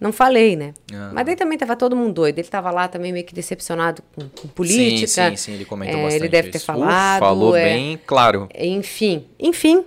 Não 0.00 0.12
falei, 0.12 0.56
né? 0.56 0.74
Ah. 0.92 1.10
Mas 1.14 1.24
daí 1.24 1.36
também 1.36 1.56
tava 1.56 1.76
todo 1.76 1.96
mundo 1.96 2.12
doido. 2.12 2.38
Ele 2.38 2.48
tava 2.48 2.70
lá 2.70 2.88
também 2.88 3.12
meio 3.12 3.24
que 3.24 3.34
decepcionado 3.34 4.02
com, 4.14 4.28
com 4.28 4.48
política. 4.48 5.06
Sim, 5.06 5.30
sim, 5.30 5.36
sim, 5.36 5.52
ele 5.52 5.64
comentou 5.64 5.98
É, 5.98 6.02
bastante 6.02 6.22
Ele 6.22 6.28
deve 6.28 6.50
ter 6.50 6.58
isso. 6.58 6.66
falado. 6.66 7.16
Uh, 7.22 7.24
falou 7.24 7.56
é. 7.56 7.64
bem 7.64 8.00
claro. 8.06 8.48
Enfim, 8.54 9.26
enfim. 9.38 9.84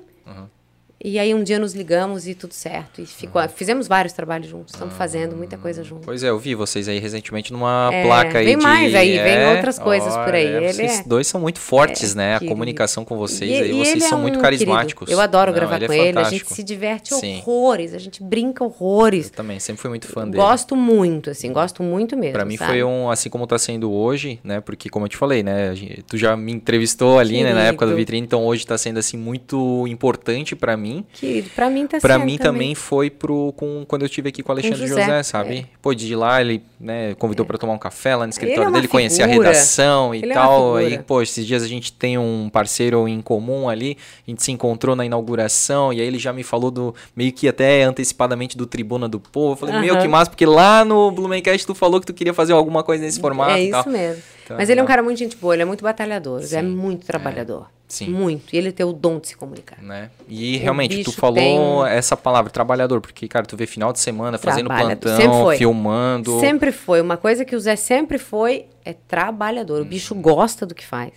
E 1.09 1.17
aí 1.17 1.33
um 1.33 1.41
dia 1.41 1.57
nos 1.57 1.73
ligamos 1.73 2.27
e 2.27 2.35
tudo 2.35 2.53
certo. 2.53 3.01
E 3.01 3.05
ficou, 3.05 3.41
fizemos 3.47 3.87
vários 3.87 4.11
trabalhos 4.13 4.47
juntos. 4.47 4.73
Estamos 4.73 4.93
fazendo 4.95 5.37
muita 5.37 5.57
coisa 5.57 5.81
juntos. 5.81 6.05
Pois 6.05 6.21
é, 6.21 6.27
eu 6.29 6.37
vi 6.37 6.53
vocês 6.53 6.89
aí 6.89 6.99
recentemente 6.99 7.53
numa 7.53 7.89
É, 7.93 8.03
placa 8.03 8.39
aí 8.39 8.45
vem 8.45 8.57
de... 8.57 8.63
mais 8.63 8.93
aí, 8.93 9.11
vem 9.17 9.35
é, 9.37 9.51
outras 9.55 9.79
coisas 9.79 10.13
por 10.17 10.33
aí. 10.33 10.45
Ele 10.45 10.73
vocês 10.73 10.99
é- 10.99 11.03
dois 11.03 11.25
são 11.25 11.39
muito 11.39 11.59
fortes, 11.61 12.13
né? 12.13 12.35
A 12.35 12.39
querido. 12.39 12.51
comunicação 12.53 13.05
com 13.05 13.15
vocês 13.17 13.49
E- 13.49 13.53
aí, 13.53 13.69
e 13.71 13.85
vocês 13.85 14.03
é 14.03 14.07
são 14.09 14.19
muito 14.19 14.37
carismáticos. 14.39 15.05
querido. 15.05 15.17
Eu 15.17 15.23
adoro 15.23 15.51
Não, 15.51 15.57
gravar 15.57 15.75
ele 15.77 15.85
é 15.85 15.87
com 15.87 15.93
ele. 15.93 16.19
A 16.19 16.23
gente 16.25 16.45
se 16.53 16.61
diverte 16.61 17.15
Sim. 17.15 17.37
horrores. 17.37 17.93
A 17.93 17.99
gente 17.99 18.21
brinca 18.21 18.65
horrores. 18.65 19.27
Eu 19.27 19.31
também, 19.31 19.61
sempre 19.61 19.81
fui 19.81 19.89
muito 19.89 20.07
fã 20.07 20.25
dele. 20.25 20.35
Gosto 20.43 20.75
muito, 20.75 21.29
assim, 21.29 21.53
gosto 21.53 21.81
muito 21.81 22.17
mesmo. 22.17 22.33
Pra 22.33 22.43
mim 22.43 22.57
sabe? 22.57 22.71
foi 22.71 22.83
um, 22.83 23.09
assim 23.09 23.29
como 23.29 23.47
tá 23.47 23.57
sendo 23.57 23.89
hoje, 23.93 24.41
né? 24.43 24.59
Porque, 24.59 24.89
como 24.89 25.05
eu 25.05 25.09
te 25.09 25.15
falei, 25.15 25.41
né? 25.41 25.73
Tu 26.05 26.17
já 26.17 26.35
me 26.35 26.51
entrevistou 26.51 27.17
ali, 27.17 27.43
né? 27.43 27.53
Na 27.53 27.61
época 27.63 27.85
do 27.85 27.91
Querido. 27.91 27.97
Vitrine, 28.01 28.25
então 28.27 28.45
hoje 28.45 28.67
tá 28.67 28.77
sendo, 28.77 28.97
assim, 28.99 29.15
muito 29.15 29.85
importante 29.87 30.53
pra 30.53 30.75
mim. 30.75 30.96
Querido, 31.13 31.49
pra 31.55 31.69
mim 31.69 31.87
tá 31.87 31.99
mim 32.19 32.37
também 32.37 32.75
foi 32.75 33.09
pro, 33.09 33.53
com, 33.55 33.85
quando 33.87 34.01
eu 34.03 34.05
estive 34.07 34.29
aqui 34.29 34.43
com 34.43 34.49
o 34.49 34.53
Alexandre 34.53 34.87
José, 34.87 35.01
José, 35.01 35.23
sabe? 35.23 35.67
Pô, 35.81 35.93
de 35.93 36.11
ir 36.11 36.15
lá, 36.15 36.41
ele 36.41 36.61
né, 36.79 37.15
convidou 37.15 37.45
pra 37.45 37.57
tomar 37.57 37.73
um 37.73 37.77
café 37.77 38.15
lá 38.15 38.25
no 38.25 38.29
escritório 38.29 38.69
é 38.69 38.71
dele, 38.71 38.87
conhecer 38.87 39.23
a 39.23 39.27
redação 39.27 40.13
e 40.13 40.19
Ele 40.19 40.31
é 40.31 40.33
tal. 40.33 40.75
Aí, 40.75 40.85
figura. 40.85 41.03
pô, 41.03 41.21
esses 41.21 41.45
dias 41.45 41.63
a 41.63 41.67
gente 41.67 41.91
tem 41.93 42.17
um 42.17 42.49
parceiro 42.51 43.07
em 43.07 43.21
comum 43.21 43.69
ali, 43.69 43.97
a 44.27 44.31
gente 44.31 44.43
se 44.43 44.51
encontrou 44.51 44.95
na 44.95 45.05
inauguração 45.05 45.91
e 45.93 46.01
aí 46.01 46.07
ele 46.07 46.19
já 46.19 46.33
me 46.33 46.43
falou 46.43 46.71
do 46.71 46.93
meio 47.15 47.31
que 47.31 47.47
até 47.47 47.83
antecipadamente 47.83 48.57
do 48.57 48.65
Tribuna 48.65 49.07
do 49.07 49.19
Povo. 49.19 49.53
Eu 49.53 49.57
falei, 49.57 49.79
meu, 49.79 49.93
Aham. 49.95 50.01
que 50.01 50.07
massa, 50.07 50.29
porque 50.31 50.45
lá 50.45 50.83
no 50.83 51.11
Blumencast 51.11 51.65
tu 51.65 51.73
falou 51.75 51.99
que 51.99 52.05
tu 52.05 52.13
queria 52.13 52.33
fazer 52.33 52.53
alguma 52.53 52.83
coisa 52.83 53.03
nesse 53.03 53.19
formato 53.19 53.51
É 53.51 53.63
e 53.63 53.71
tal. 53.71 53.81
isso 53.81 53.89
mesmo. 53.89 54.21
Então, 54.47 54.55
Mas 54.57 54.69
ele 54.69 54.79
é 54.79 54.81
um 54.81 54.85
legal. 54.85 54.87
cara 54.95 55.03
muito 55.03 55.17
gente 55.17 55.35
boa, 55.35 55.53
ele 55.53 55.61
é 55.63 55.65
muito 55.65 55.83
batalhador, 55.83 56.39
é 56.41 56.45
Sim, 56.45 56.61
muito 56.63 57.05
trabalhador. 57.05 57.67
sim. 57.85 58.09
Muito. 58.09 58.53
E 58.55 58.57
ele 58.57 58.71
tem 58.71 58.85
o 58.85 58.93
dom 58.93 59.19
de 59.19 59.27
se 59.27 59.35
comunicar. 59.35 59.77
Né? 59.83 60.09
E 60.25 60.55
realmente, 60.55 61.03
tu 61.03 61.11
falou 61.11 61.35
tem 61.35 61.59
essa 61.89 62.15
palavra, 62.15 62.49
trabalhador, 62.49 63.01
porque, 63.01 63.27
cara, 63.27 63.45
tu 63.45 63.57
vê 63.57 63.65
final 63.67 63.91
de 63.91 63.99
semana 63.99 64.37
fazendo. 64.37 64.69
Sempre 64.69 64.83
plantão, 64.95 65.43
foi. 65.43 65.57
filmando. 65.57 66.39
Sempre 66.39 66.71
foi. 66.71 67.01
Uma 67.01 67.17
coisa 67.17 67.43
que 67.43 67.55
o 67.57 67.59
Zé 67.59 67.75
sempre 67.75 68.17
foi 68.17 68.67
é 68.85 68.93
trabalhador. 68.93 69.81
O 69.81 69.85
bicho 69.85 70.15
gosta 70.15 70.65
do 70.65 70.73
que 70.73 70.85
faz. 70.85 71.11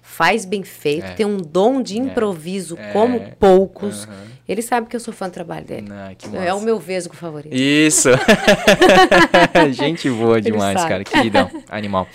Faz 0.00 0.44
bem 0.44 0.62
feito, 0.62 1.06
Uhum. 1.06 1.10
É. 1.10 1.14
tem 1.14 1.26
um 1.26 1.38
dom 1.38 1.82
de 1.82 1.98
improviso 1.98 2.78
É. 2.78 2.92
como 2.92 3.20
poucos. 3.40 4.04
Aham. 4.04 4.14
Ele 4.46 4.62
sabe 4.62 4.86
que 4.86 4.94
eu 4.94 5.00
sou 5.00 5.12
fã 5.12 5.26
do 5.28 5.32
trabalho 5.32 5.64
dele. 5.64 5.88
Ah, 5.90 6.12
que 6.16 6.28
É 6.36 6.52
o 6.54 6.60
meu 6.60 6.78
vesgo 6.78 7.16
favorito. 7.16 7.52
Isso. 7.52 8.10
Gente 9.72 10.08
boa 10.10 10.40
demais, 10.40 10.82
cara. 10.84 11.02
Queridão. 11.02 11.50
Animal. 11.68 12.06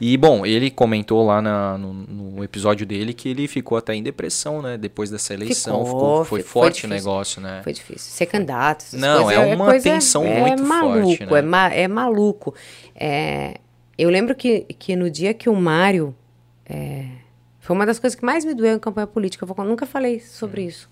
E, 0.00 0.16
bom, 0.16 0.46
ele 0.46 0.70
comentou 0.70 1.24
lá 1.26 1.42
na- 1.42 1.76
no, 1.76 1.92
no 1.92 2.44
episódio 2.44 2.86
dele 2.86 3.12
que 3.12 3.28
ele 3.28 3.48
ficou 3.48 3.76
até 3.76 3.94
em 3.94 4.02
depressão, 4.02 4.62
né? 4.62 4.76
Depois 4.78 5.10
dessa 5.10 5.34
eleição. 5.34 5.84
Ficou, 5.84 5.98
Ficou, 6.00 6.24
foi 6.24 6.42
forte 6.42 6.84
o 6.86 6.88
difícil. 6.88 6.88
negócio, 7.10 7.40
né? 7.40 7.60
Foi 7.64 7.72
difícil. 7.72 8.12
Ser 8.12 8.26
candidato. 8.26 8.84
Não, 8.92 9.24
coisas, 9.24 9.42
é 9.44 9.54
uma 9.54 9.64
coisa- 9.66 9.90
tensão 9.90 10.24
é 10.24 10.40
muito 10.40 10.62
maluco, 10.64 11.02
forte, 11.08 11.26
né? 11.26 11.38
É, 11.38 11.42
ma- 11.42 11.74
é 11.74 11.88
maluco. 11.88 12.54
É, 12.94 13.54
eu 13.96 14.08
lembro 14.10 14.34
que, 14.36 14.60
que 14.78 14.94
no 14.94 15.10
dia 15.10 15.34
que 15.34 15.48
o 15.48 15.54
Mário. 15.56 16.14
é, 16.70 17.06
foi 17.60 17.74
uma 17.74 17.84
das 17.86 17.98
coisas 17.98 18.14
que 18.18 18.24
mais 18.24 18.44
me 18.44 18.54
doeu 18.54 18.76
em 18.76 18.78
campanha 18.78 19.06
política. 19.06 19.42
Eu 19.44 19.48
vou- 19.52 19.64
nunca 19.64 19.84
falei 19.86 20.20
sobre 20.20 20.62
Hum. 20.62 20.68
isso. 20.68 20.88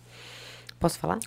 Posso 0.80 0.98
falar? 0.98 1.18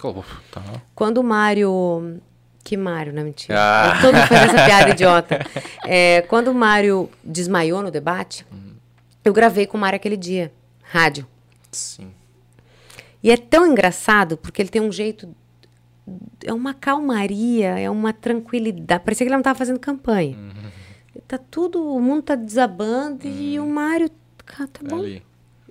Tá. 0.52 0.62
Quando 0.94 1.20
o 1.20 1.24
Mário. 1.24 2.20
Que 2.64 2.76
Mário, 2.78 3.14
não 3.14 3.24
mentira. 3.24 3.58
Ah. 3.58 3.98
Todo 4.02 4.14
mundo 4.16 4.28
fez 4.28 4.42
essa 4.42 4.66
piada 4.66 4.90
idiota. 4.92 5.40
É, 5.86 6.22
quando 6.24 6.50
o 6.50 6.54
Mário 6.54 7.10
desmaiou 7.24 7.82
no 7.82 7.90
debate, 7.90 8.46
Uhum. 8.52 8.74
eu 9.26 9.34
gravei 9.34 9.66
com 9.66 9.78
o 9.78 9.80
Mário 9.82 9.96
aquele 9.98 10.18
dia, 10.18 10.52
rádio. 10.84 11.26
Sim. 11.72 12.12
E 13.24 13.32
é 13.32 13.38
tão 13.38 13.66
engraçado 13.66 14.38
porque 14.38 14.62
ele 14.62 14.70
tem 14.70 14.82
um 14.82 14.92
jeito. 14.92 15.28
É 16.46 16.54
uma 16.54 16.74
calmaria, 16.74 17.78
é 17.80 17.90
uma 17.90 18.12
tranquilidade. 18.14 19.04
Parecia 19.04 19.26
que 19.26 19.30
ele 19.30 19.36
não 19.36 19.40
estava 19.42 19.58
fazendo 19.58 19.80
campanha. 19.80 20.38
Tá 21.28 21.38
tudo, 21.38 21.94
o 21.94 22.00
mundo 22.02 22.24
tá 22.24 22.36
desabando 22.36 23.28
e 23.28 23.60
o 23.60 23.66
Mário. 23.68 24.10
Ah, 24.60 24.68
tá 24.68 24.80
bom. 24.84 24.98
Ali. 25.00 25.24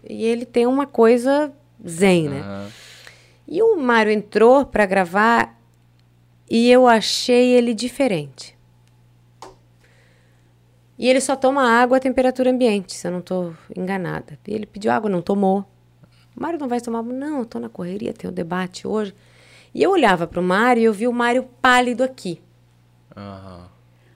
E 0.09 0.25
ele 0.25 0.45
tem 0.47 0.67
uma 0.67 0.87
coisa 0.87 1.53
zen, 1.87 2.29
né? 2.29 2.69
E 3.47 3.63
o 3.63 3.77
Mário 3.77 4.13
entrou 4.13 4.65
para 4.65 4.87
gravar 4.87 5.58
e 6.51 6.71
eu 6.71 6.87
achei 6.87 7.53
ele 7.53 7.75
diferente. 7.75 8.57
E 10.99 11.09
ele 11.09 11.21
só 11.21 11.37
toma 11.37 11.63
água 11.63 11.99
a 11.99 12.01
temperatura 12.01 12.51
ambiente, 12.51 12.93
se 12.93 13.07
eu 13.07 13.13
não 13.13 13.21
estou 13.21 13.55
enganada. 13.77 14.39
E 14.47 14.53
ele 14.53 14.67
pediu 14.67 14.91
água, 14.91 15.09
não 15.09 15.23
tomou. 15.23 15.65
O 16.37 16.41
Mário 16.43 16.59
não 16.59 16.67
vai 16.69 16.81
tomar 16.81 16.99
água? 17.01 17.13
Não, 17.13 17.39
eu 17.41 17.47
tô 17.47 17.61
na 17.61 17.69
correria, 17.69 18.13
tem 18.13 18.29
o 18.29 18.33
debate 18.33 18.87
hoje. 18.87 19.15
E 19.73 19.83
eu 19.83 19.91
olhava 19.93 20.27
para 20.27 20.41
o 20.41 20.43
Mário 20.43 20.81
e 20.81 20.85
eu 20.85 20.93
vi 20.93 21.07
o 21.07 21.13
Mário 21.13 21.45
pálido 21.63 22.03
aqui. 22.03 22.41
Aham. 23.17 23.69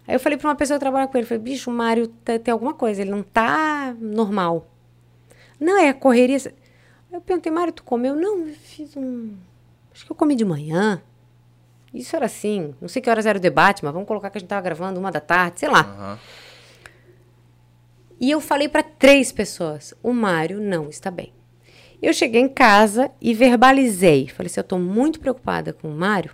Aí 0.09 0.17
eu 0.17 0.21
falei 0.21 0.37
para 0.37 0.49
uma 0.49 0.57
pessoa 0.57 0.77
que 0.77 0.81
trabalha 0.81 1.07
com 1.07 1.17
ele, 1.17 1.27
falei, 1.27 1.43
bicho, 1.43 1.71
o 1.71 1.73
Mário 1.73 2.09
tá- 2.09 2.37
tem 2.39 2.51
alguma 2.51 2.75
coisa, 2.75 3.01
ele 3.03 3.11
não 3.13 3.23
tá 3.23 3.95
normal. 4.01 4.67
Não, 5.61 5.79
é 5.79 5.89
a 5.91 5.95
correria. 5.95 6.39
Eu 7.13 7.21
perguntei, 7.21 7.53
Mário, 7.53 7.73
tu 7.73 7.85
comeu? 7.85 8.17
Não, 8.17 8.41
eu 8.49 8.55
fiz 8.55 8.97
um... 8.97 9.35
Acho 9.95 10.05
que 10.05 10.11
eu 10.11 10.17
comi 10.17 10.35
de 10.35 10.45
manhã. 10.45 11.01
Isso 11.93 12.17
era 12.17 12.27
assim, 12.27 12.75
não 12.81 12.89
sei 12.89 13.03
que 13.03 13.11
horas 13.11 13.27
era 13.27 13.39
o 13.39 13.41
debate, 13.41 13.85
mas 13.85 13.93
vamos 13.93 14.09
colocar 14.09 14.31
que 14.31 14.39
a 14.39 14.41
gente 14.41 14.49
tava 14.49 14.63
gravando 14.63 14.99
uma 14.99 15.11
da 15.11 15.21
tarde, 15.21 15.61
sei 15.61 15.69
lá. 15.69 15.81
Aham. 15.81 16.19
E 18.23 18.31
eu 18.31 18.41
falei 18.41 18.69
para 18.69 18.85
três 18.85 19.33
pessoas: 19.33 19.93
o 20.01 20.13
Mário 20.13 20.61
não 20.61 20.89
está 20.89 21.11
bem. 21.11 21.33
Eu 22.01 22.13
cheguei 22.15 22.41
em 22.41 22.49
casa 22.49 23.11
e 23.21 23.35
verbalizei. 23.35 24.29
Falei 24.29 24.47
assim: 24.47 24.61
eu 24.61 24.63
estou 24.63 24.79
muito 24.79 25.19
preocupada 25.19 25.73
com 25.73 25.89
o 25.89 25.93
Mário, 25.93 26.31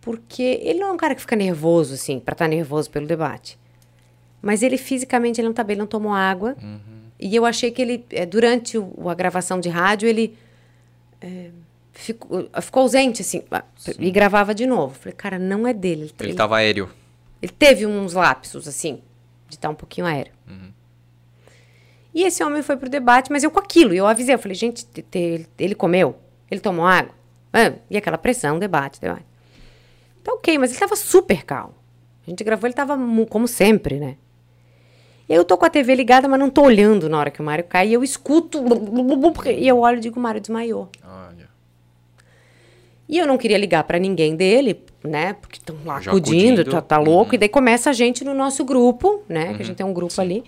porque 0.00 0.60
ele 0.62 0.78
não 0.78 0.88
é 0.88 0.92
um 0.92 0.96
cara 0.96 1.16
que 1.16 1.20
fica 1.20 1.34
nervoso, 1.34 1.94
assim, 1.94 2.20
para 2.20 2.34
estar 2.34 2.46
nervoso 2.46 2.88
pelo 2.90 3.08
debate. 3.08 3.58
Mas 4.40 4.62
ele 4.62 4.78
fisicamente 4.78 5.40
ele 5.40 5.46
não 5.46 5.52
está 5.52 5.64
bem, 5.64 5.74
ele 5.74 5.80
não 5.80 5.86
tomou 5.86 6.12
água. 6.12 6.56
E 7.18 7.34
eu 7.34 7.44
achei 7.44 7.70
que 7.70 7.80
ele, 7.82 8.04
eh, 8.10 8.26
durante 8.26 8.76
a 8.76 9.14
gravação 9.14 9.58
de 9.58 9.68
rádio, 9.68 10.08
ele 10.08 10.36
eh, 11.20 11.50
ficou, 11.94 12.48
ficou 12.60 12.82
ausente, 12.82 13.22
assim, 13.22 13.42
ah, 13.50 13.64
e 13.98 14.10
gravava 14.10 14.54
de 14.54 14.66
novo. 14.66 14.94
Falei, 14.94 15.14
cara, 15.14 15.38
não 15.38 15.66
é 15.66 15.72
dele. 15.72 16.02
Ele, 16.02 16.12
Ele 16.20 16.28
ele- 16.30 16.36
tava 16.36 16.56
aéreo. 16.58 16.90
ele 17.40 17.52
teve 17.52 17.86
uns 17.86 18.12
lapsos, 18.12 18.68
assim, 18.68 19.00
de 19.48 19.56
estar 19.56 19.70
um 19.70 19.74
pouquinho 19.74 20.06
aéreo. 20.06 20.32
E 22.14 22.22
esse 22.22 22.44
homem 22.44 22.62
foi 22.62 22.76
pro 22.76 22.88
debate, 22.88 23.30
mas 23.32 23.42
eu 23.42 23.50
com 23.50 23.58
aquilo. 23.58 23.92
E 23.92 23.96
eu 23.96 24.06
avisei, 24.06 24.34
eu 24.34 24.38
falei, 24.38 24.54
gente, 24.54 24.86
te- 24.86 25.02
te- 25.02 25.48
ele 25.58 25.74
comeu? 25.74 26.16
Ele 26.48 26.60
tomou 26.60 26.86
água? 26.86 27.12
Ah, 27.52 27.72
e 27.90 27.96
aquela 27.96 28.16
pressão, 28.18 28.58
debate, 28.58 29.00
debate. 29.00 29.24
Tá 30.22 30.32
ok, 30.32 30.56
mas 30.58 30.70
ele 30.70 30.78
tava 30.78 30.94
super 30.94 31.42
calmo. 31.44 31.74
A 32.26 32.30
gente 32.30 32.44
gravou, 32.44 32.66
ele 32.68 32.74
tava 32.74 32.96
como 33.28 33.48
sempre, 33.48 33.98
né? 33.98 34.16
E 35.28 35.32
aí 35.32 35.38
eu 35.38 35.44
tô 35.44 35.56
com 35.58 35.64
a 35.64 35.70
TV 35.70 35.94
ligada, 35.94 36.28
mas 36.28 36.38
não 36.38 36.48
tô 36.50 36.62
olhando 36.62 37.08
na 37.08 37.18
hora 37.18 37.30
que 37.30 37.40
o 37.40 37.44
Mário 37.44 37.64
cai. 37.64 37.88
E 37.88 37.92
eu 37.94 38.04
escuto, 38.04 38.62
e 39.58 39.66
eu 39.66 39.78
olho 39.80 39.96
e 39.98 40.00
digo, 40.00 40.18
o 40.18 40.22
Mário 40.22 40.40
desmaiou. 40.40 40.88
Olha. 41.04 41.43
E 43.08 43.18
eu 43.18 43.26
não 43.26 43.36
queria 43.36 43.58
ligar 43.58 43.84
pra 43.84 43.98
ninguém 43.98 44.34
dele, 44.34 44.82
né? 45.02 45.34
Porque 45.34 45.58
estão 45.58 45.76
lá 45.84 46.00
Já 46.00 46.10
acudindo, 46.10 46.62
acudindo. 46.62 46.70
tá, 46.70 46.80
tá 46.80 46.98
louco. 46.98 47.34
E 47.34 47.38
daí 47.38 47.48
começa 47.48 47.90
a 47.90 47.92
gente 47.92 48.24
no 48.24 48.34
nosso 48.34 48.64
grupo, 48.64 49.22
né? 49.28 49.54
Que 49.54 49.62
a 49.62 49.64
gente 49.64 49.76
tem 49.76 49.84
um 49.84 49.92
grupo 49.92 50.18
ali. 50.20 50.42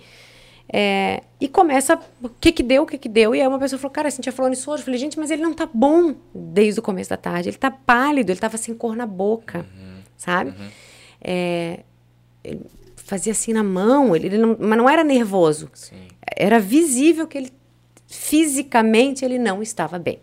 É, 0.71 1.23
e 1.39 1.47
começa 1.47 1.97
o 2.21 2.27
que 2.27 2.51
que 2.51 2.63
deu, 2.63 2.83
o 2.83 2.85
que 2.85 2.97
que 2.97 3.07
deu. 3.07 3.33
E 3.33 3.41
aí 3.41 3.47
uma 3.47 3.59
pessoa 3.59 3.79
falou, 3.79 3.93
cara, 3.93 4.07
a 4.07 4.11
Cintia 4.11 4.31
falou 4.31 4.49
nisso 4.49 4.69
hoje. 4.71 4.81
Eu 4.81 4.85
falei, 4.85 4.99
gente, 4.99 5.17
mas 5.17 5.31
ele 5.31 5.41
não 5.41 5.53
tá 5.53 5.69
bom 5.71 6.15
desde 6.33 6.79
o 6.79 6.83
começo 6.83 7.09
da 7.09 7.17
tarde. 7.17 7.49
Ele 7.49 7.57
tá 7.57 7.71
pálido, 7.71 8.31
ele 8.31 8.39
tava 8.39 8.57
sem 8.57 8.73
cor 8.73 8.95
na 8.95 9.05
boca, 9.05 9.65
sabe? 10.17 10.53
É, 11.21 11.81
ele 12.43 12.65
fazia 12.95 13.31
assim 13.31 13.53
na 13.53 13.63
mão, 13.63 14.15
ele, 14.15 14.27
ele 14.27 14.37
não, 14.37 14.57
mas 14.59 14.77
não 14.77 14.89
era 14.89 15.03
nervoso. 15.03 15.69
Sim. 15.73 16.07
Era 16.35 16.59
visível 16.59 17.27
que 17.27 17.37
ele 17.37 17.51
fisicamente 18.07 19.23
ele 19.23 19.37
não 19.37 19.61
estava 19.61 19.99
bem. 19.99 20.19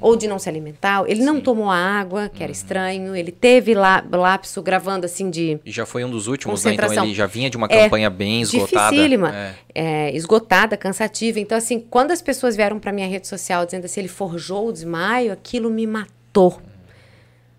Ou 0.00 0.16
de 0.16 0.26
não 0.26 0.38
se 0.38 0.48
alimentar, 0.48 1.04
ele 1.06 1.22
não 1.22 1.40
tomou 1.40 1.70
água, 1.70 2.28
que 2.28 2.42
era 2.42 2.50
estranho, 2.50 3.14
ele 3.14 3.30
teve 3.30 3.74
lá, 3.74 4.02
lapso 4.10 4.62
gravando 4.62 5.04
assim 5.06 5.28
de 5.28 5.58
E 5.64 5.70
já 5.70 5.84
foi 5.84 6.04
um 6.04 6.10
dos 6.10 6.26
últimos, 6.26 6.64
né? 6.64 6.72
Então 6.74 7.04
ele 7.04 7.14
já 7.14 7.26
vinha 7.26 7.50
de 7.50 7.56
uma 7.56 7.66
É, 7.70 7.84
campanha 7.84 8.08
bem 8.08 8.40
esgotada. 8.40 8.90
dificílima, 8.90 9.34
É. 9.34 9.54
é, 9.74 10.16
esgotada, 10.16 10.76
cansativa. 10.76 11.38
Então, 11.38 11.56
assim, 11.58 11.78
quando 11.80 12.12
as 12.12 12.22
pessoas 12.22 12.56
vieram 12.56 12.78
para 12.78 12.92
minha 12.92 13.06
rede 13.06 13.26
social 13.28 13.64
dizendo 13.64 13.84
assim, 13.84 14.00
ele 14.00 14.08
forjou 14.08 14.68
o 14.68 14.72
desmaio, 14.72 15.32
aquilo 15.32 15.68
me 15.70 15.86
matou. 15.86 16.60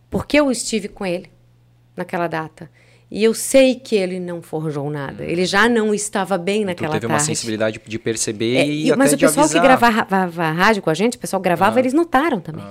Porque 0.09 0.39
eu 0.39 0.51
estive 0.51 0.87
com 0.87 1.05
ele 1.05 1.29
naquela 1.95 2.27
data. 2.27 2.69
E 3.11 3.23
eu 3.23 3.33
sei 3.33 3.73
que 3.75 3.95
ele 3.95 4.19
não 4.19 4.39
forjou 4.41 4.87
nada. 4.89 5.23
Ele 5.23 5.43
já 5.45 5.67
não 5.67 5.93
estava 5.95 6.37
bem 6.37 6.61
Tu 6.61 6.65
naquela 6.67 6.91
teve 6.93 7.07
uma 7.07 7.13
tarde. 7.17 7.25
sensibilidade 7.25 7.81
de 7.83 7.97
perceber 7.99 8.57
É, 8.57 8.67
e, 8.67 8.87
e- 8.89 8.95
mas 8.95 9.13
o 9.13 9.17
pessoal 9.17 9.47
que 9.49 9.59
gravava 9.59 10.03
gravava 10.05 10.51
rádio 10.51 10.81
com 10.83 10.89
a 10.91 10.93
gente, 10.93 11.17
o 11.17 11.19
pessoal 11.19 11.41
gravava, 11.41 11.79
eles 11.79 11.93
notaram 11.93 12.39
também. 12.39 12.63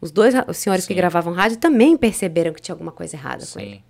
Os 0.00 0.10
dois 0.10 0.34
os 0.48 0.56
senhores 0.56 0.84
que 0.84 0.94
gravavam 0.94 1.32
rádio 1.32 1.58
também 1.58 1.96
perceberam 1.96 2.52
que 2.52 2.60
tinha 2.60 2.72
alguma 2.74 2.90
coisa 2.90 3.14
errada 3.14 3.44
com 3.52 3.60
ele. 3.60 3.70
Sim. 3.76 3.82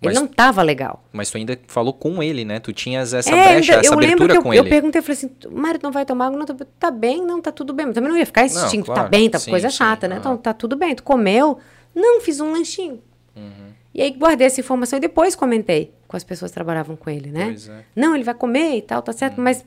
Ele 0.00 0.12
Mas, 0.12 0.14
não 0.14 0.26
estava 0.26 0.62
legal. 0.62 1.04
mas 1.12 1.28
tu 1.28 1.36
ainda 1.38 1.58
falou 1.66 1.92
com 1.92 2.22
ele, 2.22 2.44
né? 2.44 2.60
Tu 2.60 2.72
tinhas 2.72 3.12
essa 3.12 3.34
É, 3.34 3.52
brecha, 3.54 3.74
essa 3.74 3.86
eu 3.92 3.98
lembro 3.98 4.24
abertura 4.26 4.32
que 4.32 4.38
eu, 4.38 4.42
com 4.44 4.54
eu 4.54 4.62
ele. 4.62 4.70
perguntei, 4.70 5.00
eu 5.00 5.02
falei 5.02 5.16
assim, 5.18 5.30
Mário, 5.50 5.80
não 5.82 5.90
vai 5.90 6.06
tomar 6.06 6.26
água? 6.28 6.38
Não, 6.38 6.46
tá, 6.46 6.54
tá 6.78 6.90
bem, 6.92 7.20
não, 7.20 7.42
tá 7.42 7.50
tudo 7.50 7.72
bem. 7.74 7.84
Mas 7.86 7.96
também 7.96 8.08
não 8.08 8.16
ia 8.16 8.24
ficar 8.24 8.42
Não, 8.42 8.46
instinto, 8.64 8.84
claro. 8.86 9.02
tá 9.02 9.08
bem, 9.08 9.28
tá 9.28 9.40
Sim, 9.40 9.50
coisa 9.50 9.68
sim, 9.68 9.76
chata, 9.76 10.06
né? 10.06 10.14
aham. 10.14 10.20
Então, 10.20 10.36
tá 10.36 10.54
tudo 10.54 10.76
bem, 10.76 10.94
tu 10.94 11.02
comeu? 11.02 11.58
Não, 11.94 12.20
fiz 12.20 12.38
um 12.38 12.52
lanchinho. 12.52 13.02
Uhum. 13.36 13.72
E 13.98 14.02
aí 14.02 14.12
guardei 14.12 14.46
essa 14.46 14.60
informação 14.60 14.96
e 14.96 15.00
depois 15.00 15.34
comentei 15.34 15.92
com 16.06 16.16
as 16.16 16.22
pessoas 16.22 16.52
que 16.52 16.54
trabalhavam 16.54 16.94
com 16.94 17.10
ele, 17.10 17.32
né? 17.32 17.46
Pois 17.46 17.68
é. 17.68 17.84
Não, 17.96 18.14
ele 18.14 18.22
vai 18.22 18.32
comer 18.34 18.76
e 18.76 18.82
tal, 18.82 19.02
tá 19.02 19.12
certo, 19.12 19.40
mas... 19.40 19.64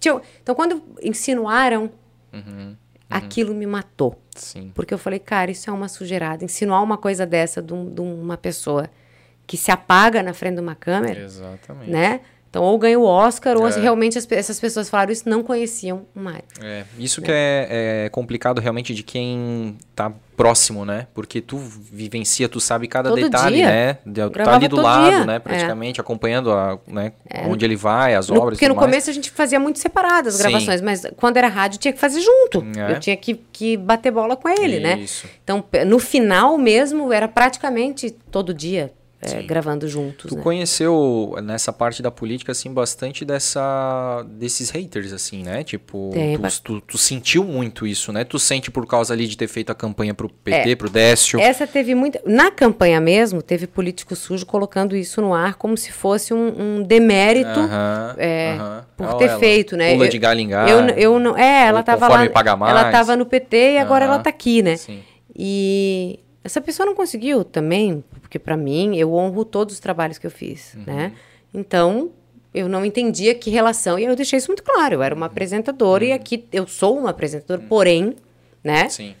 tinha- 0.00 0.20
Então, 0.42 0.52
quando 0.52 0.82
insinuaram, 1.00 1.88
Uhum. 2.32 2.74
aquilo 3.08 3.54
me 3.54 3.64
matou. 3.64 4.20
Sim. 4.34 4.72
Porque 4.74 4.92
eu 4.92 4.98
falei, 4.98 5.20
cara, 5.20 5.50
isso 5.50 5.70
é 5.70 5.72
uma 5.72 5.86
sujeirada. 5.88 6.44
Insinuar 6.44 6.82
uma 6.82 6.98
coisa 6.98 7.24
dessa 7.24 7.62
de, 7.62 7.72
um- 7.72 7.88
de 7.88 8.00
uma 8.00 8.36
pessoa 8.36 8.90
que 9.46 9.56
se 9.56 9.70
apaga 9.70 10.24
na 10.24 10.34
frente 10.34 10.56
de 10.56 10.60
uma 10.60 10.74
câmera, 10.74 11.20
Exatamente. 11.20 11.88
né? 11.90 12.20
Então, 12.50 12.64
ou 12.64 12.76
ganha 12.78 12.98
o 12.98 13.04
Oscar, 13.04 13.56
ou 13.56 13.68
é. 13.68 13.80
realmente 13.80 14.18
as, 14.18 14.26
essas 14.32 14.58
pessoas 14.58 14.88
falaram 14.90 15.12
isso, 15.12 15.28
não 15.28 15.42
conheciam 15.44 16.04
o 16.16 16.18
Mário. 16.20 16.42
É, 16.60 16.84
isso 16.98 17.22
que 17.22 17.30
é, 17.30 17.68
é, 18.06 18.08
complicado 18.08 18.60
realmente 18.60 18.92
de 18.92 19.02
quem 19.04 19.76
tá 19.94 20.12
próximo, 20.36 20.84
né? 20.84 21.06
Porque 21.14 21.40
tu 21.40 21.56
vivencia, 21.56 22.48
tu 22.48 22.60
sabe 22.60 22.86
cada 22.86 23.08
todo 23.08 23.20
detalhe, 23.20 23.56
dia. 23.56 23.66
né? 23.66 23.94
Tu 23.94 24.30
tá 24.30 24.54
ali 24.54 24.68
do 24.68 24.76
lado, 24.76 25.08
dia. 25.08 25.24
né? 25.24 25.36
É. 25.36 25.38
Praticamente, 25.38 25.98
é. 25.98 26.02
acompanhando 26.02 26.52
a, 26.52 26.78
né? 26.86 27.12
É. 27.28 27.46
onde 27.46 27.64
ele 27.64 27.76
vai, 27.76 28.14
as 28.14 28.28
obras. 28.28 28.44
No, 28.44 28.50
porque 28.50 28.68
no 28.68 28.74
mais. 28.74 28.86
começo 28.86 29.10
a 29.10 29.12
gente 29.12 29.30
fazia 29.30 29.58
muito 29.58 29.78
separado 29.78 30.28
as 30.28 30.36
gravações, 30.36 30.80
Sim. 30.80 30.84
mas 30.84 31.06
quando 31.16 31.38
era 31.38 31.48
rádio 31.48 31.78
tinha 31.78 31.92
que 31.92 31.98
fazer 31.98 32.20
junto. 32.20 32.64
É. 32.78 32.92
Eu 32.92 33.00
tinha 33.00 33.16
que, 33.16 33.34
que 33.50 33.76
bater 33.76 34.10
bola 34.10 34.36
com 34.36 34.48
ele, 34.48 34.78
né? 34.78 34.98
isso. 34.98 35.26
né? 35.26 35.32
Então, 35.42 35.64
no 35.86 35.98
final 35.98 36.58
mesmo, 36.58 37.12
era 37.12 37.26
praticamente 37.26 38.10
todo 38.10 38.52
dia 38.52 38.92
é, 39.20 39.42
gravando 39.42 39.88
juntos. 39.88 40.28
Tu 40.30 40.36
né? 40.36 40.42
conheceu 40.42 41.34
nessa 41.42 41.72
parte 41.72 42.02
da 42.02 42.10
política 42.10 42.52
assim 42.52 42.72
bastante 42.72 43.24
dessa 43.24 44.24
desses 44.28 44.70
haters 44.70 45.12
assim, 45.12 45.42
né? 45.42 45.64
Tipo, 45.64 46.10
tu, 46.12 46.62
tu, 46.62 46.80
tu, 46.82 46.98
sentiu 46.98 47.42
muito 47.42 47.86
isso, 47.86 48.12
né? 48.12 48.24
Tu 48.24 48.38
sente 48.38 48.70
por 48.70 48.86
causa 48.86 49.14
ali 49.14 49.26
de 49.26 49.36
ter 49.36 49.48
feito 49.48 49.70
a 49.70 49.74
campanha 49.74 50.12
pro 50.12 50.28
PT, 50.28 50.70
é, 50.70 50.76
pro 50.76 50.90
Décio. 50.90 51.40
Essa 51.40 51.66
teve 51.66 51.94
muita, 51.94 52.20
na 52.26 52.50
campanha 52.50 53.00
mesmo, 53.00 53.40
teve 53.40 53.66
político 53.66 54.14
sujo 54.14 54.44
colocando 54.44 54.94
isso 54.94 55.20
no 55.20 55.32
ar 55.32 55.54
como 55.54 55.76
se 55.76 55.90
fosse 55.92 56.34
um, 56.34 56.78
um 56.78 56.82
demérito 56.82 57.60
uh 57.60 57.68
-huh, 57.68 58.14
é, 58.18 58.54
uh 58.54 58.62
-huh. 58.62 58.84
por 58.96 59.14
ter 59.14 59.28
ela. 59.28 59.38
feito, 59.38 59.76
né? 59.76 59.94
Pula 59.94 60.08
de 60.08 60.18
galho. 60.18 60.36
Eu, 60.68 60.88
eu 60.90 61.18
não, 61.18 61.36
é, 61.36 61.66
ela 61.66 61.82
tava 61.82 62.08
lá, 62.08 62.24
ela 62.24 62.90
tava 62.90 63.16
no 63.16 63.24
PT 63.24 63.74
e 63.74 63.78
agora 63.78 64.04
uh 64.04 64.08
-huh. 64.08 64.14
ela 64.14 64.22
tá 64.22 64.30
aqui, 64.30 64.62
né? 64.62 64.76
Sim. 64.76 65.02
E 65.34 66.20
essa 66.46 66.60
pessoa 66.60 66.86
não 66.86 66.94
conseguiu 66.94 67.44
também, 67.44 68.04
porque 68.36 68.38
para 68.38 68.56
mim 68.56 68.96
eu 68.96 69.12
honro 69.14 69.44
todos 69.44 69.74
os 69.74 69.80
trabalhos 69.80 70.18
que 70.18 70.26
eu 70.26 70.30
fiz, 70.30 70.74
uhum. 70.74 70.82
né? 70.86 71.12
Então, 71.52 72.10
eu 72.52 72.68
não 72.68 72.84
entendia 72.84 73.34
que 73.34 73.50
relação, 73.50 73.98
e 73.98 74.04
eu 74.04 74.14
deixei 74.14 74.38
isso 74.38 74.48
muito 74.48 74.62
claro, 74.62 74.96
eu 74.96 75.02
era 75.02 75.14
uma 75.14 75.26
apresentadora 75.26 76.04
uhum. 76.04 76.10
e 76.10 76.12
aqui 76.12 76.44
eu 76.52 76.66
sou 76.66 76.98
uma 76.98 77.10
apresentadora, 77.10 77.62
uhum. 77.62 77.68
porém, 77.68 78.16
né? 78.62 78.88
Sim. 78.88 79.14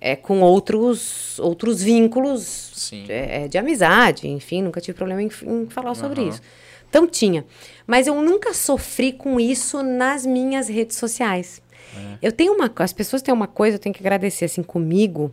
É 0.00 0.16
com 0.16 0.40
outros 0.40 1.38
outros 1.38 1.80
vínculos 1.80 2.90
é, 3.08 3.46
de 3.46 3.56
amizade, 3.56 4.26
enfim, 4.26 4.60
nunca 4.60 4.80
tive 4.80 4.96
problema 4.96 5.22
em, 5.22 5.30
em 5.46 5.66
falar 5.68 5.94
sobre 5.94 6.22
isso. 6.22 6.42
Então 6.88 7.06
tinha, 7.06 7.44
mas 7.86 8.08
eu 8.08 8.20
nunca 8.20 8.52
sofri 8.52 9.12
com 9.12 9.38
isso 9.38 9.80
nas 9.80 10.26
minhas 10.26 10.68
redes 10.68 10.96
sociais. 10.96 11.62
É. 11.96 12.18
Eu 12.20 12.32
tenho 12.32 12.52
uma, 12.52 12.72
as 12.74 12.92
pessoas 12.92 13.22
têm 13.22 13.32
uma 13.32 13.46
coisa, 13.46 13.76
eu 13.76 13.78
tenho 13.78 13.94
que 13.94 14.02
agradecer 14.02 14.46
assim 14.46 14.62
comigo, 14.62 15.32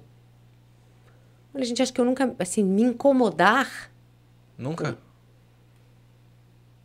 Olha, 1.54 1.66
gente, 1.66 1.82
acho 1.82 1.94
que 1.94 2.00
eu 2.00 2.06
nunca, 2.06 2.34
assim, 2.38 2.64
me 2.64 2.84
incomodar. 2.84 3.90
Nunca? 4.58 4.98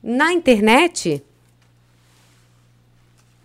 Na 0.02 0.32
internet, 0.32 1.22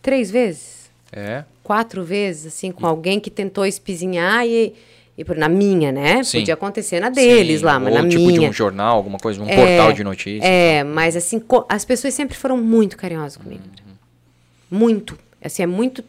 três 0.02 0.30
vezes. 0.32 0.90
É? 1.12 1.44
Quatro 1.64 2.04
vezes, 2.04 2.54
assim, 2.54 2.72
com 2.72 2.86
e... 2.86 2.90
alguém 2.90 3.20
que 3.20 3.30
tentou 3.30 3.66
espizinhar 3.66 4.46
e, 4.46 4.74
e 5.18 5.24
na 5.36 5.50
minha, 5.50 5.92
né? 5.92 6.24
Sim. 6.24 6.40
Podia 6.40 6.54
acontecer 6.54 7.00
na 7.00 7.10
deles 7.10 7.60
Sim. 7.60 7.66
lá, 7.66 7.80
mas 7.80 7.96
Ou 7.96 8.04
na 8.04 8.10
tipo 8.10 8.26
minha. 8.26 8.40
de 8.40 8.46
um 8.48 8.54
jornal, 8.54 8.98
alguma 8.98 9.18
coisa, 9.18 9.42
um 9.42 9.50
é, 9.50 9.56
portal 9.56 9.94
de 9.94 10.04
notícias. 10.04 10.44
É, 10.44 10.84
mas 10.84 11.16
assim, 11.16 11.42
as 11.68 11.86
pessoas 11.86 12.14
sempre 12.14 12.38
foram 12.38 12.58
muito 12.58 12.98
carinhosas 12.98 13.38
comigo. 13.38 13.64
Uhum. 13.64 14.80
Muito. 14.80 15.18
Assim, 15.42 15.64
é 15.64 15.68
muito 15.68 16.04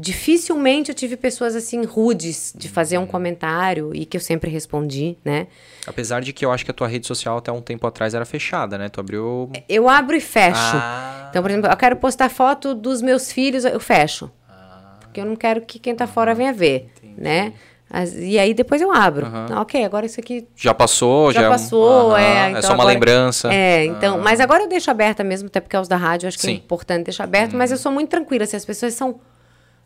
dificilmente 0.00 0.90
eu 0.90 0.94
tive 0.94 1.16
pessoas 1.16 1.54
assim 1.54 1.84
rudes 1.84 2.52
de 2.56 2.68
fazer 2.68 2.96
um 2.96 3.06
comentário 3.06 3.94
e 3.94 4.06
que 4.06 4.16
eu 4.16 4.20
sempre 4.20 4.50
respondi, 4.50 5.18
né? 5.24 5.46
Apesar 5.86 6.20
de 6.20 6.32
que 6.32 6.44
eu 6.44 6.50
acho 6.50 6.64
que 6.64 6.70
a 6.70 6.74
tua 6.74 6.88
rede 6.88 7.06
social 7.06 7.38
até 7.38 7.52
um 7.52 7.60
tempo 7.60 7.86
atrás 7.86 8.14
era 8.14 8.24
fechada, 8.24 8.78
né? 8.78 8.88
Tu 8.88 8.98
abriu. 8.98 9.50
Eu 9.68 9.88
abro 9.88 10.16
e 10.16 10.20
fecho. 10.20 10.58
Ah. 10.58 11.26
Então, 11.28 11.42
por 11.42 11.50
exemplo, 11.50 11.70
eu 11.70 11.76
quero 11.76 11.96
postar 11.96 12.30
foto 12.30 12.74
dos 12.74 13.02
meus 13.02 13.30
filhos, 13.30 13.64
eu 13.64 13.78
fecho. 13.78 14.30
Ah. 14.48 14.96
Porque 15.00 15.20
eu 15.20 15.26
não 15.26 15.36
quero 15.36 15.60
que 15.60 15.78
quem 15.78 15.94
tá 15.94 16.06
fora 16.06 16.34
venha 16.34 16.52
ver, 16.52 16.90
Entendi. 17.02 17.20
né? 17.20 17.52
As, 17.92 18.14
e 18.14 18.38
aí 18.38 18.54
depois 18.54 18.80
eu 18.80 18.92
abro. 18.92 19.26
Uhum. 19.26 19.58
ok, 19.60 19.84
agora 19.84 20.06
isso 20.06 20.20
aqui. 20.20 20.46
Já 20.54 20.72
passou, 20.72 21.32
já, 21.32 21.42
já 21.42 21.48
passou, 21.50 22.10
uhum. 22.10 22.16
é. 22.16 22.50
Então 22.50 22.58
é 22.58 22.62
só 22.62 22.68
uma 22.68 22.84
agora, 22.84 22.94
lembrança. 22.94 23.52
É, 23.52 23.84
então. 23.84 24.16
Uhum. 24.16 24.22
Mas 24.22 24.38
agora 24.38 24.62
eu 24.62 24.68
deixo 24.68 24.90
aberta 24.90 25.24
mesmo, 25.24 25.48
até 25.48 25.60
porque 25.60 25.74
é 25.74 25.80
os 25.80 25.88
da 25.88 25.96
rádio, 25.96 26.28
acho 26.28 26.38
que 26.38 26.46
é 26.46 26.50
Sim. 26.50 26.54
é 26.54 26.58
importante 26.58 27.04
deixar 27.06 27.24
aberto, 27.24 27.56
mas 27.56 27.72
eu 27.72 27.76
sou 27.76 27.90
muito 27.90 28.08
tranquila. 28.08 28.46
Se 28.46 28.54
as 28.54 28.64
pessoas 28.64 28.94
são 28.94 29.18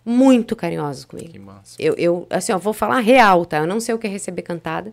muito 0.04 0.54
carinhosos 0.54 1.04
comigo. 1.04 1.30
Que 1.30 1.38
massa. 1.38 1.76
Eu, 1.78 1.94
eu, 1.94 2.26
assim, 2.28 2.52
ó, 2.52 2.58
vou 2.58 2.72
falar 2.72 3.00
real, 3.00 3.46
tá? 3.46 3.58
Eu 3.58 3.66
não 3.66 3.80
sei 3.80 3.94
o 3.94 3.98
que 3.98 4.06
é 4.06 4.10
receber 4.10 4.42
cantada. 4.42 4.92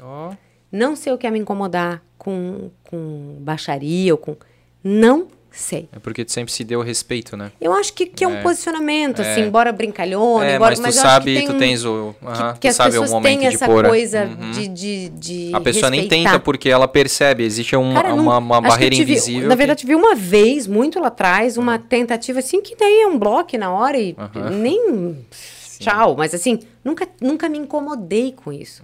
Oh. 0.00 0.34
Não 0.70 0.94
sei 0.94 1.12
o 1.12 1.18
que 1.18 1.26
é 1.26 1.30
me 1.30 1.38
incomodar 1.38 2.02
com, 2.16 2.70
com 2.84 3.36
baixaria 3.40 4.12
ou 4.14 4.18
com. 4.18 4.36
Não 4.82 5.28
sei. 5.52 5.88
É 5.92 5.98
porque 5.98 6.24
tu 6.24 6.32
sempre 6.32 6.52
se 6.52 6.64
deu 6.64 6.80
respeito, 6.82 7.36
né? 7.36 7.52
Eu 7.60 7.72
acho 7.72 7.92
que, 7.92 8.06
que 8.06 8.24
é, 8.24 8.26
é 8.26 8.30
um 8.30 8.42
posicionamento, 8.42 9.20
é. 9.22 9.30
assim, 9.30 9.42
embora 9.42 9.72
brincalhona, 9.72 10.46
é, 10.46 10.56
embora, 10.56 10.70
mas 10.70 10.78
tu 10.78 10.82
mas 10.82 10.94
sabe, 10.94 11.34
tem 11.34 11.46
tu 11.46 11.58
tens 11.58 11.84
o, 11.84 11.90
uh 11.90 12.14
-huh, 12.22 12.52
que, 12.54 12.60
que 12.60 12.68
as 12.68 12.76
sabe 12.76 12.90
pessoas 12.90 13.10
o 13.10 13.14
momento 13.14 13.38
têm 13.38 13.48
essa 13.48 13.66
pôr, 13.66 13.86
coisa 13.86 14.24
uhum. 14.24 14.50
de, 14.50 14.68
de, 14.68 15.08
de 15.10 15.50
A 15.54 15.60
pessoa 15.60 15.90
respeitar. 15.90 16.16
nem 16.16 16.24
tenta 16.24 16.40
porque 16.40 16.68
ela 16.68 16.88
percebe, 16.88 17.44
existe 17.44 17.76
um, 17.76 17.92
Cara, 17.94 18.14
uma, 18.14 18.38
uma 18.38 18.60
barreira 18.60 18.94
tive, 18.94 19.12
invisível. 19.12 19.48
Na 19.48 19.54
verdade, 19.54 19.80
tive 19.80 19.94
uma 19.94 20.14
vez, 20.14 20.66
muito 20.66 20.98
lá 20.98 21.08
atrás, 21.08 21.56
uma 21.56 21.76
uhum. 21.76 21.82
tentativa 21.82 22.38
assim, 22.38 22.60
que 22.60 22.76
daí 22.76 23.02
é 23.02 23.06
um 23.06 23.18
bloco 23.18 23.56
na 23.58 23.72
hora 23.72 23.98
e 23.98 24.16
uhum. 24.18 24.50
nem... 24.50 25.26
Sim. 25.30 25.84
Tchau, 25.84 26.14
mas 26.16 26.32
assim, 26.32 26.60
nunca, 26.84 27.08
nunca 27.20 27.48
me 27.48 27.58
incomodei 27.58 28.32
com 28.32 28.52
isso. 28.52 28.82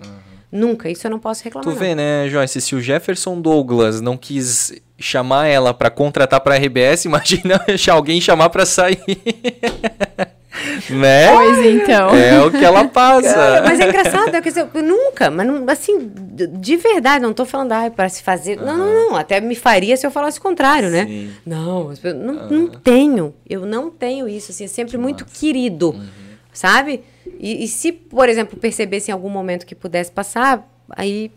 Nunca, 0.51 0.89
isso 0.89 1.07
eu 1.07 1.11
não 1.11 1.19
posso 1.19 1.45
reclamar. 1.45 1.71
Tu 1.71 1.79
vê, 1.79 1.95
né, 1.95 2.27
Joyce, 2.29 2.61
se 2.61 2.75
o 2.75 2.81
Jefferson 2.81 3.41
Douglas 3.41 4.01
não 4.01 4.17
quis 4.17 4.73
chamar 4.99 5.47
ela 5.47 5.75
para 5.75 5.91
contratar 5.91 6.41
para 6.41 6.57
RBS, 6.57 7.05
imagina 7.07 7.61
alguém 7.91 8.21
chamar 8.21 8.49
para 8.49 8.65
sair. 8.65 8.99
né? 10.89 11.35
Pois 11.35 11.59
então. 11.67 12.17
É 12.17 12.41
o 12.43 12.51
que 12.51 12.65
ela 12.65 12.89
passa. 12.89 13.35
Cara, 13.35 13.63
mas 13.69 13.79
é 13.79 13.89
engraçado, 13.89 14.35
é 14.35 14.41
que 14.41 14.49
eu 14.49 14.83
nunca, 14.83 15.31
mas 15.31 15.47
não, 15.47 15.65
assim, 15.69 16.11
de 16.59 16.77
verdade, 16.77 17.23
não 17.23 17.35
tô 17.35 17.45
falando 17.45 17.73
ah, 17.73 17.91
para 17.91 18.09
se 18.09 18.23
fazer. 18.23 18.59
Uhum. 18.59 18.65
Não, 18.65 18.77
não, 18.79 18.95
não, 19.11 19.17
até 19.17 19.43
me 19.43 19.55
faria 19.55 19.99
se 19.99 20.07
eu 20.07 20.11
falasse 20.11 20.39
o 20.39 20.43
contrário, 20.43 20.89
né? 20.89 21.05
Sim. 21.05 21.31
Não, 21.45 21.93
não, 22.15 22.35
uhum. 22.35 22.49
não 22.49 22.69
tenho. 22.69 23.35
Eu 23.49 23.67
não 23.67 23.91
tenho 23.91 24.27
isso, 24.27 24.51
assim, 24.51 24.65
é 24.65 24.69
sempre 24.69 24.93
que 24.93 24.99
muito 24.99 25.25
massa. 25.25 25.39
querido. 25.39 25.91
Uhum 25.91 26.29
sabe? 26.59 27.05
E, 27.39 27.65
e, 27.65 27.69
se, 27.69 27.93
por 27.93 28.29
exemplo, 28.29 28.59
percebesse 28.59 29.11
em 29.11 29.15
algum 29.15 29.31
momento 29.31 29.65
que 29.65 29.75
pudesse 29.75 30.11
passar, 30.11 30.69
aí 30.91 31.31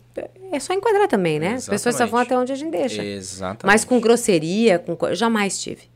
é 0.52 0.60
só 0.60 0.74
enquadrar 0.74 1.08
também, 1.08 1.40
né? 1.40 1.54
Exatamente. 1.54 1.60
As 1.60 1.70
pessoas 1.70 1.96
só 1.96 2.06
vão 2.08 2.20
até 2.20 2.38
onde 2.38 2.52
a 2.52 2.56
gente 2.56 2.72
deixa. 2.72 3.04
Exatamente. 3.04 3.66
Mas 3.66 3.86
com 3.86 4.00
grosseria, 4.00 4.80
com 4.80 5.14
jamais 5.14 5.62
tive. 5.62 5.91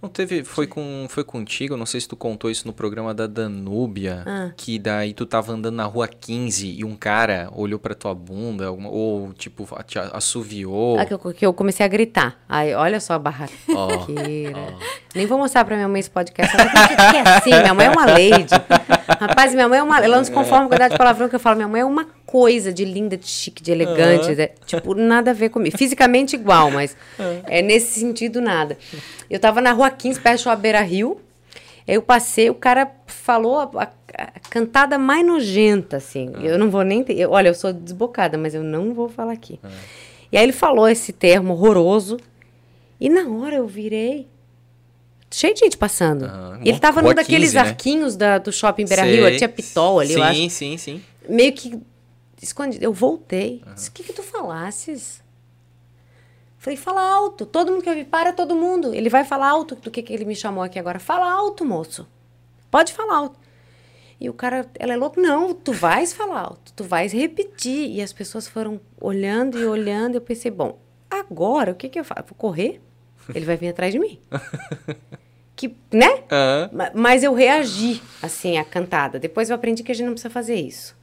Não 0.00 0.10
teve, 0.10 0.44
foi 0.44 0.66
com, 0.66 1.06
foi 1.08 1.24
contigo, 1.24 1.76
não 1.76 1.86
sei 1.86 2.00
se 2.00 2.06
tu 2.06 2.16
contou 2.16 2.50
isso 2.50 2.66
no 2.66 2.72
programa 2.72 3.14
da 3.14 3.26
Danúbia, 3.26 4.22
ah. 4.26 4.50
que 4.56 4.78
daí 4.78 5.14
tu 5.14 5.24
tava 5.24 5.52
andando 5.52 5.74
na 5.74 5.84
rua 5.84 6.06
15 6.06 6.68
e 6.78 6.84
um 6.84 6.94
cara 6.94 7.48
olhou 7.52 7.78
pra 7.78 7.94
tua 7.94 8.14
bunda, 8.14 8.66
alguma, 8.66 8.90
ou 8.90 9.32
tipo, 9.32 9.66
te 9.84 9.98
assoviou. 9.98 10.98
Ah, 10.98 11.06
que, 11.06 11.14
eu, 11.14 11.18
que 11.18 11.46
eu 11.46 11.52
comecei 11.52 11.84
a 11.84 11.88
gritar. 11.88 12.36
Aí, 12.48 12.74
olha 12.74 13.00
só 13.00 13.14
a 13.14 13.18
barraqueira. 13.18 13.56
Oh, 13.76 13.88
oh. 13.88 15.06
Nem 15.14 15.26
vou 15.26 15.38
mostrar 15.38 15.64
pra 15.64 15.76
minha 15.76 15.88
mãe 15.88 16.00
esse 16.00 16.10
podcast. 16.10 16.54
Ela 16.54 16.68
que 16.68 17.16
é 17.16 17.20
assim, 17.20 17.50
minha 17.50 17.74
mãe 17.74 17.86
é 17.86 17.90
uma 17.90 18.04
lady. 18.06 18.52
Rapaz, 19.18 19.54
minha 19.54 19.68
mãe 19.68 19.78
é 19.78 19.82
uma. 19.82 19.98
Ela 20.04 20.16
não 20.18 20.24
se 20.24 20.30
conforma 20.30 20.66
com 20.66 20.74
a 20.74 20.76
idade 20.76 20.92
de 20.92 20.98
palavrão 20.98 21.28
que 21.28 21.34
eu 21.34 21.40
falo. 21.40 21.56
Minha 21.56 21.68
mãe 21.68 21.80
é 21.80 21.84
uma 21.84 22.06
coisa 22.26 22.72
de 22.72 22.84
linda, 22.84 23.16
de 23.16 23.26
chique, 23.26 23.62
de 23.62 23.70
elegante. 23.70 24.28
Uhum. 24.28 24.48
tipo, 24.66 24.94
nada 24.94 25.30
a 25.30 25.34
ver 25.34 25.48
comigo. 25.48 25.78
Fisicamente 25.78 26.34
igual, 26.34 26.70
mas 26.70 26.96
uhum. 27.18 27.42
é 27.46 27.62
nesse 27.62 28.00
sentido 28.00 28.40
nada. 28.40 28.76
Eu 29.30 29.38
tava 29.38 29.60
na 29.60 29.72
rua 29.72 29.88
15, 29.88 30.20
perto 30.20 30.44
da 30.44 30.56
Beira 30.56 30.80
Rio. 30.82 31.20
Eu 31.86 32.02
passei, 32.02 32.50
o 32.50 32.54
cara 32.54 32.90
falou 33.06 33.60
a, 33.60 33.70
a, 33.84 33.88
a 34.24 34.40
cantada 34.50 34.98
mais 34.98 35.24
nojenta, 35.24 35.98
assim. 35.98 36.28
Uhum. 36.30 36.40
Eu 36.40 36.58
não 36.58 36.68
vou 36.68 36.82
nem. 36.82 37.04
Eu, 37.08 37.30
olha, 37.30 37.48
eu 37.48 37.54
sou 37.54 37.72
desbocada, 37.72 38.36
mas 38.36 38.54
eu 38.54 38.62
não 38.62 38.92
vou 38.92 39.08
falar 39.08 39.32
aqui. 39.32 39.60
E 40.32 40.36
aí 40.36 40.42
ele 40.42 40.52
falou 40.52 40.88
esse 40.88 41.12
termo 41.12 41.52
horroroso. 41.52 42.18
E 42.98 43.08
na 43.08 43.28
hora 43.28 43.56
eu 43.56 43.66
virei 43.66 44.26
cheio 45.30 45.54
de 45.54 45.60
gente 45.60 45.76
passando. 45.76 46.24
Uhum. 46.24 46.60
Ele 46.64 46.78
tava 46.78 47.02
num 47.02 47.14
daqueles 47.14 47.50
15, 47.50 47.54
né? 47.54 47.60
arquinhos 47.60 48.16
da, 48.16 48.38
do 48.38 48.50
shopping 48.50 48.86
Beira 48.86 49.04
Rio, 49.04 49.36
tinha 49.36 49.48
Pitol 49.48 50.00
ali, 50.00 50.14
sim, 50.14 50.18
eu 50.18 50.22
acho. 50.22 50.34
Sim, 50.40 50.48
sim, 50.48 50.76
sim. 50.76 51.02
Meio 51.28 51.52
que 51.52 51.80
escondido. 52.46 52.84
Eu 52.84 52.92
voltei. 52.92 53.62
Uhum. 53.66 53.74
Disse, 53.74 53.88
o 53.90 53.92
que 53.92 54.02
que 54.02 54.12
tu 54.12 54.22
falasses? 54.22 55.22
Falei, 56.58 56.76
fala 56.76 57.00
alto. 57.00 57.46
Todo 57.46 57.70
mundo 57.70 57.82
que 57.82 57.88
eu 57.88 57.94
vi, 57.94 58.04
para 58.04 58.32
todo 58.32 58.56
mundo. 58.56 58.92
Ele 58.94 59.08
vai 59.08 59.24
falar 59.24 59.48
alto 59.48 59.76
do 59.76 59.90
que, 59.90 60.02
que 60.02 60.12
ele 60.12 60.24
me 60.24 60.34
chamou 60.34 60.64
aqui 60.64 60.78
agora. 60.78 60.98
Fala 60.98 61.30
alto, 61.30 61.64
moço. 61.64 62.08
Pode 62.70 62.92
falar 62.92 63.16
alto. 63.16 63.38
E 64.18 64.28
o 64.28 64.32
cara, 64.32 64.66
ela 64.78 64.92
é 64.92 64.96
louco. 64.96 65.20
Não, 65.20 65.54
tu 65.54 65.72
vais 65.72 66.12
falar 66.12 66.40
alto. 66.40 66.72
Tu 66.72 66.82
vais 66.82 67.12
repetir. 67.12 67.90
E 67.90 68.02
as 68.02 68.12
pessoas 68.12 68.48
foram 68.48 68.80
olhando 69.00 69.58
e 69.58 69.64
olhando. 69.64 70.14
E 70.14 70.16
eu 70.16 70.20
pensei, 70.20 70.50
bom, 70.50 70.78
agora 71.10 71.72
o 71.72 71.74
que 71.74 71.88
que 71.88 72.00
eu 72.00 72.04
faço? 72.04 72.24
Vou 72.28 72.36
correr? 72.36 72.80
Ele 73.34 73.44
vai 73.44 73.56
vir 73.56 73.68
atrás 73.68 73.92
de 73.92 73.98
mim. 73.98 74.18
que, 75.56 75.74
né? 75.92 76.10
Uhum. 76.10 76.90
Mas 76.94 77.24
eu 77.24 77.32
reagi, 77.32 78.02
assim, 78.22 78.58
à 78.58 78.64
cantada. 78.64 79.18
Depois 79.18 79.50
eu 79.50 79.56
aprendi 79.56 79.82
que 79.82 79.90
a 79.90 79.94
gente 79.94 80.06
não 80.06 80.12
precisa 80.12 80.30
fazer 80.30 80.54
isso. 80.54 80.96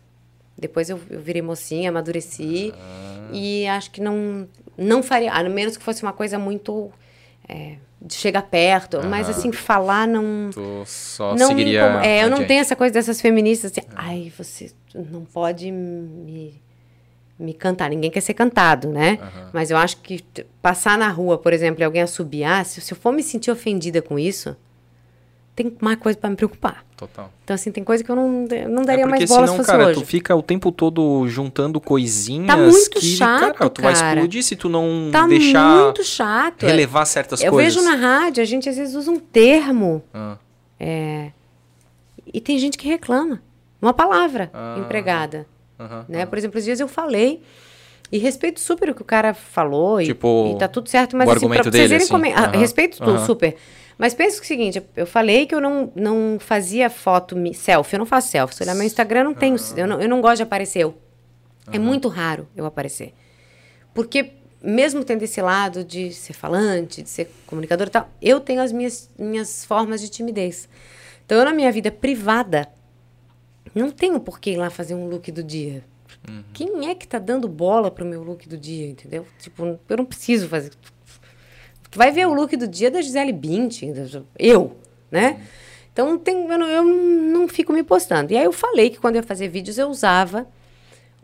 Depois 0.57 0.89
eu, 0.89 0.99
eu 1.09 1.19
virei 1.19 1.41
mocinha, 1.41 1.89
amadureci. 1.89 2.73
Uhum. 2.75 3.29
E 3.35 3.67
acho 3.67 3.91
que 3.91 4.01
não 4.01 4.47
não 4.77 5.03
faria, 5.03 5.31
a 5.31 5.43
menos 5.47 5.77
que 5.77 5.83
fosse 5.83 6.01
uma 6.03 6.13
coisa 6.13 6.39
muito 6.39 6.91
é, 7.47 7.75
de 8.01 8.13
chegar 8.15 8.41
perto, 8.43 8.99
mas 9.05 9.29
assim, 9.29 9.51
falar 9.51 10.07
não. 10.07 10.49
Tu 10.51 10.83
só 10.85 11.35
não 11.35 11.49
me 11.49 11.55
seguiria. 11.55 11.79
incom- 11.89 11.99
é, 12.01 12.23
eu 12.23 12.29
não 12.29 12.43
tenho 12.45 12.61
essa 12.61 12.75
coisa 12.75 12.93
dessas 12.93 13.21
feministas 13.21 13.71
assim, 13.71 13.87
ai, 13.95 14.31
você 14.37 14.71
não 14.95 15.25
pode 15.25 15.71
me, 15.71 16.61
me 17.37 17.53
cantar. 17.53 17.89
Ninguém 17.89 18.09
quer 18.11 18.21
ser 18.21 18.33
cantado, 18.33 18.89
né? 18.89 19.19
Mas 19.53 19.69
eu 19.71 19.77
acho 19.77 19.97
que 19.97 20.23
passar 20.61 20.97
na 20.97 21.09
rua, 21.09 21.37
por 21.37 21.53
exemplo, 21.53 21.81
e 21.81 21.83
alguém 21.83 22.01
assobiar, 22.01 22.65
se, 22.65 22.81
se 22.81 22.93
eu 22.93 22.97
for 22.97 23.11
me 23.11 23.21
sentir 23.23 23.51
ofendida 23.51 24.01
com 24.01 24.17
isso, 24.17 24.55
tem 25.55 25.75
mais 25.79 25.97
coisa 25.99 26.17
pra 26.17 26.29
me 26.29 26.35
preocupar. 26.35 26.83
Total. 26.97 27.31
Então, 27.43 27.53
assim, 27.53 27.71
tem 27.71 27.83
coisa 27.83 28.03
que 28.03 28.09
eu 28.09 28.15
não, 28.15 28.47
eu 28.49 28.69
não 28.69 28.81
daria 28.83 29.03
é 29.03 29.07
mais 29.07 29.23
bola 29.29 29.41
senão, 29.41 29.53
se 29.53 29.57
fosse 29.57 29.71
cara, 29.71 29.87
hoje. 29.87 29.99
tu 29.99 30.05
fica 30.05 30.35
o 30.35 30.41
tempo 30.41 30.71
todo 30.71 31.27
juntando 31.27 31.79
coisinhas 31.79 32.47
Tá 32.47 32.57
muito 32.57 32.89
que, 32.99 33.05
chato, 33.15 33.53
cara, 33.55 33.69
tu 33.69 33.81
vai 33.81 33.93
cara. 33.93 34.07
explodir 34.15 34.43
se 34.43 34.55
tu 34.55 34.69
não 34.69 35.09
Tá 35.11 35.27
deixar 35.27 35.83
muito 35.83 36.03
chato. 36.03 36.65
relevar 36.65 37.05
certas 37.05 37.41
eu 37.43 37.51
coisas. 37.51 37.75
vejo 37.75 37.85
na 37.85 37.95
rádio, 37.95 38.41
a 38.41 38.45
gente 38.45 38.67
às 38.69 38.77
vezes 38.77 38.95
usa 38.95 39.11
um 39.11 39.19
termo 39.19 40.01
Ah, 40.13 40.37
e 40.79 42.39
tem 42.41 42.57
gente 42.57 42.77
que 42.77 42.87
reclama. 42.87 43.41
Uma 43.81 43.93
palavra 43.93 44.49
Ah. 44.53 44.77
empregada. 44.79 45.45
né? 46.07 46.25
Por 46.25 46.37
exemplo, 46.37 46.57
esses 46.57 46.65
dias 46.65 46.79
eu 46.79 46.87
falei 46.87 47.41
e 48.11 48.17
respeito 48.17 48.59
super 48.61 48.89
o 48.89 48.95
que 48.95 49.01
o 49.01 49.05
cara 49.05 49.33
falou 49.33 49.99
e, 49.99 50.05
Tipo, 50.05 50.53
e 50.55 50.57
tá 50.57 50.67
tudo 50.67 50.87
certo, 50.87 51.17
mas 51.17 51.27
o 51.27 51.31
assim, 51.33 51.49
pra 51.49 51.63
vocês 51.63 51.71
dele, 51.73 51.85
irem 51.95 51.97
assim. 51.97 52.07
comen- 52.11 52.33
ah, 52.33 52.45
Aham, 52.45 52.57
respeito 52.59 52.97
tudo, 52.99 53.19
super. 53.25 53.55
Mas 53.97 54.13
pensa 54.13 54.41
o 54.41 54.45
seguinte, 54.45 54.81
eu 54.95 55.05
falei 55.05 55.45
que 55.45 55.53
eu 55.53 55.61
não, 55.61 55.91
não 55.95 56.37
fazia 56.39 56.89
foto 56.89 57.35
selfie, 57.53 57.95
eu 57.95 57.99
não 57.99 58.05
faço 58.05 58.29
selfie. 58.29 58.55
Se 58.55 58.63
olhar 58.63 58.75
meu 58.75 58.85
Instagram, 58.85 59.23
não 59.23 59.33
tenho, 59.33 59.55
eu, 59.77 59.87
não, 59.87 60.01
eu 60.01 60.09
não 60.09 60.21
gosto 60.21 60.37
de 60.37 60.43
aparecer 60.43 60.79
eu. 60.79 60.97
É 61.71 61.79
muito 61.79 62.07
raro 62.07 62.47
eu 62.55 62.65
aparecer. 62.65 63.13
Porque 63.93 64.33
mesmo 64.61 65.03
tendo 65.03 65.23
esse 65.23 65.41
lado 65.41 65.83
de 65.83 66.11
ser 66.13 66.33
falante, 66.33 67.03
de 67.03 67.09
ser 67.09 67.29
comunicador 67.45 67.87
e 67.87 67.89
tal, 67.89 68.09
eu 68.21 68.39
tenho 68.39 68.61
as 68.61 68.71
minhas, 68.71 69.09
minhas 69.19 69.65
formas 69.65 70.01
de 70.01 70.09
timidez. 70.09 70.69
Então, 71.25 71.37
eu 71.37 71.45
na 71.45 71.53
minha 71.53 71.71
vida 71.71 71.91
privada, 71.91 72.67
não 73.75 73.91
tenho 73.91 74.19
por 74.19 74.39
que 74.39 74.51
ir 74.51 74.57
lá 74.57 74.69
fazer 74.69 74.95
um 74.95 75.07
look 75.07 75.31
do 75.31 75.43
dia. 75.43 75.83
Quem 76.53 76.89
é 76.89 76.95
que 76.95 77.07
tá 77.07 77.19
dando 77.19 77.49
bola 77.49 77.91
pro 77.91 78.05
meu 78.05 78.23
look 78.23 78.47
do 78.47 78.57
dia, 78.57 78.87
entendeu? 78.87 79.25
Tipo, 79.39 79.77
eu 79.89 79.97
não 79.97 80.05
preciso 80.05 80.47
fazer. 80.47 80.71
Tu 81.93 81.97
vai 81.99 82.11
ver 82.11 82.25
o 82.25 82.33
look 82.33 82.57
do 82.57 82.67
dia 82.67 82.89
da 82.89 82.99
Gisele 83.03 83.31
Bündchen, 83.31 83.93
eu, 84.39 84.75
né? 85.11 85.39
Então, 85.93 86.17
tem, 86.17 86.35
eu, 86.49 86.57
não, 86.57 86.67
eu 86.67 86.83
não 86.83 87.47
fico 87.47 87.71
me 87.71 87.83
postando. 87.83 88.33
E 88.33 88.35
aí 88.35 88.45
eu 88.45 88.51
falei 88.51 88.89
que 88.89 88.97
quando 88.97 89.15
eu 89.15 89.21
ia 89.21 89.27
fazer 89.27 89.47
vídeos, 89.47 89.77
eu 89.77 89.87
usava 89.87 90.47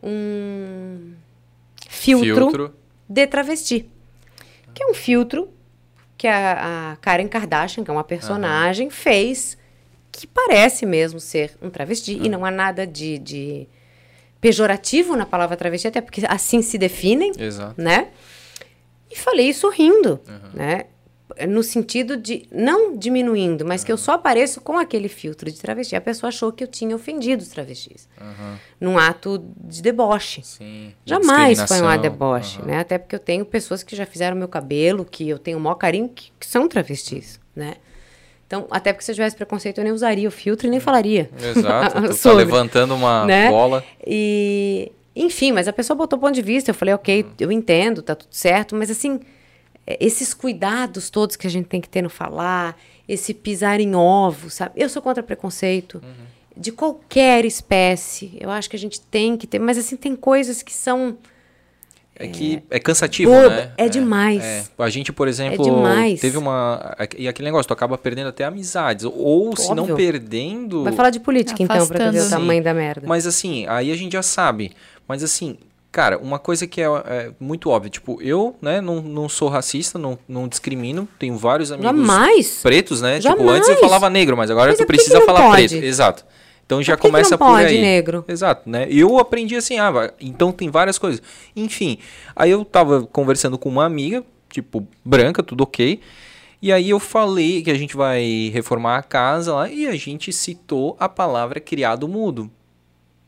um 0.03 1.13
filtro, 1.89 2.35
Filtro. 2.35 2.75
de 3.09 3.25
travesti. 3.25 3.89
Que 4.75 4.83
é 4.83 4.85
um 4.85 4.93
filtro 4.93 5.49
que 6.15 6.27
a, 6.27 6.91
a 6.91 6.95
Karen 6.97 7.27
Kardashian, 7.27 7.83
que 7.83 7.89
é 7.89 7.93
uma 7.93 8.03
personagem, 8.03 8.91
fez 8.91 9.57
que 10.11 10.27
parece 10.27 10.85
mesmo 10.85 11.19
ser 11.19 11.57
um 11.63 11.71
travesti. 11.71 12.13
E 12.13 12.29
não 12.29 12.45
há 12.45 12.51
nada 12.51 12.85
de, 12.85 13.17
de 13.17 13.67
pejorativo 14.39 15.15
na 15.15 15.25
palavra 15.25 15.57
travesti, 15.57 15.87
até 15.87 15.99
porque 15.99 16.21
assim 16.27 16.61
se 16.61 16.77
definem, 16.77 17.31
Exato. 17.39 17.81
né? 17.81 18.09
E 19.11 19.17
falei 19.17 19.49
isso 19.49 19.69
rindo, 19.69 20.19
né? 20.53 20.85
No 21.47 21.63
sentido 21.63 22.17
de, 22.17 22.47
não 22.51 22.97
diminuindo, 22.97 23.63
mas 23.63 23.83
que 23.83 23.91
eu 23.91 23.97
só 23.97 24.13
apareço 24.13 24.59
com 24.59 24.77
aquele 24.77 25.07
filtro 25.07 25.49
de 25.49 25.59
travesti. 25.59 25.95
A 25.95 26.01
pessoa 26.01 26.27
achou 26.29 26.51
que 26.51 26.63
eu 26.63 26.67
tinha 26.67 26.93
ofendido 26.95 27.41
os 27.41 27.49
travestis. 27.49 28.09
Num 28.79 28.97
ato 28.97 29.43
de 29.63 29.81
deboche. 29.81 30.41
Sim. 30.43 30.93
de 31.05 31.09
Jamais 31.09 31.61
foi 31.61 31.81
um 31.81 31.87
ato 31.87 32.01
deboche, 32.01 32.57
Aham. 32.59 32.67
né? 32.67 32.79
Até 32.79 32.97
porque 32.97 33.15
eu 33.15 33.19
tenho 33.19 33.45
pessoas 33.45 33.83
que 33.83 33.95
já 33.95 34.05
fizeram 34.05 34.35
meu 34.35 34.47
cabelo, 34.47 35.05
que 35.05 35.29
eu 35.29 35.39
tenho 35.39 35.57
o 35.57 35.61
maior 35.61 35.75
carinho, 35.75 36.09
que, 36.09 36.31
que 36.37 36.45
são 36.45 36.67
travestis, 36.67 37.39
né? 37.55 37.75
Então, 38.45 38.65
até 38.71 38.91
porque 38.91 39.05
se 39.05 39.11
eu 39.11 39.15
tivesse 39.15 39.35
preconceito, 39.35 39.77
eu 39.77 39.83
nem 39.83 39.93
usaria 39.93 40.27
o 40.27 40.31
filtro 40.31 40.65
e 40.65 40.69
nem 40.71 40.79
falaria. 40.79 41.29
Exato. 41.39 42.01
Tá 42.09 42.13
sobre, 42.13 42.43
levantando 42.45 42.95
uma 42.95 43.23
né? 43.25 43.47
bola. 43.49 43.83
E, 44.05 44.91
enfim, 45.15 45.51
mas 45.51 45.67
a 45.67 45.73
pessoa 45.73 45.97
botou 45.97 46.17
ponto 46.19 46.33
de 46.33 46.41
vista. 46.41 46.71
Eu 46.71 46.75
falei, 46.75 46.93
ok, 46.93 47.25
eu 47.39 47.51
entendo, 47.51 48.01
tá 48.01 48.15
tudo 48.15 48.33
certo, 48.33 48.75
mas 48.75 48.89
assim, 48.89 49.19
é, 49.85 49.97
esses 49.99 50.33
cuidados 50.33 51.09
todos 51.09 51.35
que 51.35 51.47
a 51.47 51.49
gente 51.49 51.65
tem 51.65 51.81
que 51.81 51.89
ter 51.89 52.01
no 52.01 52.09
falar, 52.09 52.77
esse 53.07 53.33
pisar 53.33 53.79
em 53.81 53.95
ovos, 53.95 54.53
sabe? 54.53 54.73
Eu 54.75 54.87
sou 54.87 55.01
contra 55.01 55.23
preconceito. 55.23 56.01
De 56.55 56.71
qualquer 56.71 57.45
espécie, 57.45 58.37
eu 58.39 58.51
acho 58.51 58.69
que 58.69 58.75
a 58.75 58.79
gente 58.79 58.99
tem 58.99 59.37
que 59.37 59.47
ter, 59.47 59.59
mas 59.59 59.77
assim, 59.77 59.95
tem 59.95 60.15
coisas 60.15 60.61
que 60.61 60.73
são. 60.73 61.17
É 62.21 62.27
que 62.27 62.61
é 62.69 62.79
cansativo, 62.81 63.31
Boba, 63.31 63.49
né? 63.49 63.71
é 63.77 63.87
demais. 63.87 64.43
é. 64.43 64.65
A 64.77 64.89
gente, 64.89 65.13
por 65.13 65.29
exemplo, 65.29 65.63
demais. 65.63 66.19
teve 66.19 66.37
uma. 66.37 66.97
E 67.17 67.29
aquele 67.29 67.47
negócio, 67.47 67.65
tu 67.65 67.73
acaba 67.73 67.97
perdendo 67.97 68.27
até 68.27 68.43
amizades. 68.43 69.05
Ou 69.05 69.55
se 69.55 69.73
não 69.73 69.83
Óbvio. 69.83 69.95
perdendo. 69.95 70.83
Vai 70.83 70.91
falar 70.91 71.11
de 71.11 71.21
política, 71.21 71.63
então, 71.63 71.87
pra 71.87 72.11
ver 72.11 72.17
o 72.17 72.19
Afastando. 72.19 72.41
tamanho 72.41 72.61
da 72.61 72.73
merda. 72.73 73.07
Mas 73.07 73.25
assim, 73.25 73.65
aí 73.67 73.89
a 73.89 73.95
gente 73.95 74.11
já 74.11 74.21
sabe. 74.21 74.73
Mas 75.09 75.23
assim, 75.23 75.57
cara, 75.91 76.19
uma 76.19 76.37
coisa 76.37 76.67
que 76.67 76.79
é, 76.79 76.85
é 76.85 77.31
muito 77.39 77.71
óbvia, 77.71 77.89
tipo, 77.89 78.21
eu, 78.21 78.55
né, 78.61 78.79
não, 78.79 79.01
não 79.01 79.27
sou 79.27 79.49
racista, 79.49 79.97
não, 79.97 80.19
não 80.27 80.47
discrimino, 80.47 81.07
tenho 81.17 81.35
vários 81.35 81.71
amigos 81.71 81.89
Jamais. 81.91 82.59
pretos, 82.61 83.01
né? 83.01 83.19
Tipo, 83.19 83.35
Jamais. 83.37 83.57
antes 83.57 83.69
eu 83.69 83.77
falava 83.77 84.07
negro, 84.07 84.37
mas 84.37 84.51
agora 84.51 84.67
Mas 84.67 84.77
tu 84.77 84.83
é, 84.83 84.85
que 84.85 84.87
precisa 84.87 85.19
que 85.19 85.25
falar 85.25 85.41
pode? 85.41 85.67
preto. 85.67 85.83
Exato. 85.83 86.23
Então 86.63 86.83
já 86.83 86.93
Por 86.95 87.01
que 87.01 87.07
que 87.07 87.11
começa 87.11 87.31
não 87.31 87.37
por 87.39 87.47
pode, 87.47 87.65
aí. 87.65 87.81
negro? 87.81 88.23
Exato, 88.27 88.69
né? 88.69 88.85
Eu 88.87 89.17
aprendi 89.17 89.55
assim, 89.55 89.79
ah, 89.79 90.13
então 90.21 90.51
tem 90.51 90.69
várias 90.69 90.99
coisas. 90.99 91.19
Enfim, 91.55 91.97
aí 92.35 92.51
eu 92.51 92.63
tava 92.63 93.01
conversando 93.11 93.57
com 93.57 93.67
uma 93.67 93.85
amiga, 93.85 94.23
tipo, 94.51 94.87
branca, 95.03 95.41
tudo 95.41 95.63
ok. 95.63 95.99
E 96.61 96.71
aí 96.71 96.91
eu 96.91 96.99
falei 96.99 97.63
que 97.63 97.71
a 97.71 97.75
gente 97.75 97.97
vai 97.97 98.51
reformar 98.53 98.97
a 98.97 99.01
casa 99.01 99.55
lá 99.55 99.69
e 99.69 99.87
a 99.87 99.95
gente 99.95 100.31
citou 100.31 100.95
a 100.99 101.09
palavra 101.09 101.59
criado 101.59 102.07
mudo. 102.07 102.51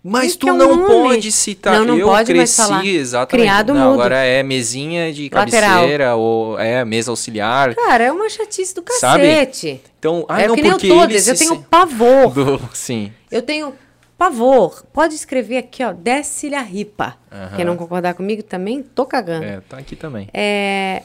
Mas 0.03 0.35
tu 0.35 0.47
é 0.49 0.51
não 0.53 0.75
nome. 0.77 0.87
pode 0.87 1.31
citar. 1.31 1.75
Não, 1.79 1.85
não 1.85 1.97
eu 1.97 2.07
pode 2.07 2.33
cresci 2.33 2.57
falar. 2.57 2.83
exatamente. 2.85 3.43
Criado 3.43 3.73
não, 3.73 3.91
mudo. 3.91 4.01
agora 4.01 4.17
é 4.25 4.41
mesinha 4.41 5.13
de 5.13 5.29
Lateral. 5.31 5.69
cabeceira 5.75 6.15
ou 6.15 6.57
é 6.59 6.83
mesa 6.83 7.11
auxiliar. 7.11 7.75
Cara, 7.75 8.05
é 8.05 8.11
uma 8.11 8.27
chatice 8.27 8.73
do 8.73 8.83
Sabe? 8.99 9.23
cacete. 9.27 9.81
Então, 9.99 10.25
ah, 10.27 10.41
é 10.41 10.47
não 10.47 10.55
que 10.55 10.61
nem 10.63 10.71
eu 10.71 10.77
porque 10.77 10.87
todas, 10.89 11.11
eles 11.11 11.27
eu 11.27 11.35
se 11.35 11.47
tenho 11.47 11.61
pavor. 11.69 12.33
do, 12.33 12.59
sim. 12.73 13.13
Eu 13.31 13.43
tenho 13.43 13.75
pavor. 14.17 14.83
Pode 14.91 15.13
escrever 15.13 15.57
aqui, 15.57 15.83
ó, 15.83 15.93
desce-lhe 15.93 16.55
a 16.55 16.61
ripa. 16.61 17.15
Aham. 17.31 17.55
Quem 17.55 17.65
não 17.65 17.77
concordar 17.77 18.15
comigo 18.15 18.41
também, 18.41 18.81
tô 18.81 19.05
cagando. 19.05 19.45
É, 19.45 19.61
tá 19.61 19.77
aqui 19.77 19.95
também. 19.95 20.27
É, 20.33 21.03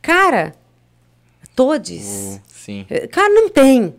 cara, 0.00 0.54
todes. 1.54 2.04
O- 2.06 2.40
sim. 2.46 2.86
Eh, 2.88 3.06
Cara, 3.08 3.28
não 3.28 3.48
tem. 3.48 3.94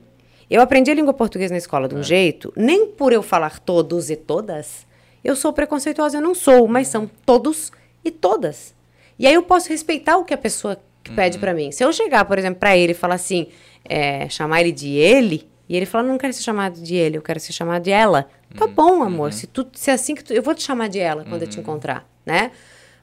Eu 0.49 0.61
aprendi 0.61 0.90
a 0.90 0.94
língua 0.94 1.14
portuguesa 1.14 1.53
na 1.53 1.57
escola 1.57 1.88
de 1.88 1.95
um 1.95 2.03
jeito, 2.03 2.53
nem 2.56 2.88
por 2.88 3.11
eu 3.11 3.22
falar 3.22 3.60
todos 3.60 4.10
e 4.10 4.15
todas, 4.15 4.88
eu 5.24 5.36
sou 5.36 5.52
preconceituosa, 5.52 6.18
eu 6.18 6.22
não 6.22 6.34
sou, 6.34 6.68
mas 6.68 6.88
são 6.88 7.10
todos 7.26 7.72
e 8.03 8.11
todas. 8.11 8.74
E 9.19 9.28
aí 9.28 9.34
eu 9.34 9.44
posso 9.44 9.68
respeitar 9.69 10.18
o 10.18 10.24
que 10.24 10.34
a 10.34 10.38
pessoa 10.38 10.80
que 11.03 11.11
pede 11.11 11.38
pra 11.38 11.53
mim. 11.53 11.72
Se 11.72 11.84
eu 11.84 11.91
chegar, 11.91 12.24
por 12.26 12.38
exemplo, 12.38 12.60
pra 12.60 12.78
ele 12.78 12.91
e 12.91 12.95
falar 12.95 13.15
assim, 13.15 13.48
é, 13.84 14.30
chamar 14.30 14.61
ele 14.61 14.72
de 14.72 14.90
ele, 14.95 15.49
e 15.68 15.76
ele 15.76 15.86
falar, 15.86 16.03
não 16.03 16.18
quero 16.18 16.32
ser 16.32 16.44
chamado 16.44 16.80
de 16.80 16.95
ele, 16.95 17.18
eu 17.18 17.22
quero 17.22 17.40
ser 17.40 17.52
chamado 17.52 17.84
de 17.84 17.91
ela. 17.91 18.30
Tá 18.56 18.65
bom, 18.65 19.03
amor. 19.03 19.34
Se, 19.34 19.48
tu, 19.48 19.68
se 19.74 19.91
é 19.91 19.94
assim 19.94 20.15
que 20.15 20.24
tu, 20.24 20.34
eu 20.34 20.41
vou 20.41 20.56
te 20.56 20.64
chamar 20.64 20.88
de 20.88 20.99
ela 20.99 21.26
quando 21.26 21.41
eu 21.41 21.48
te 21.48 21.60
encontrar, 21.60 22.07
né? 22.26 22.52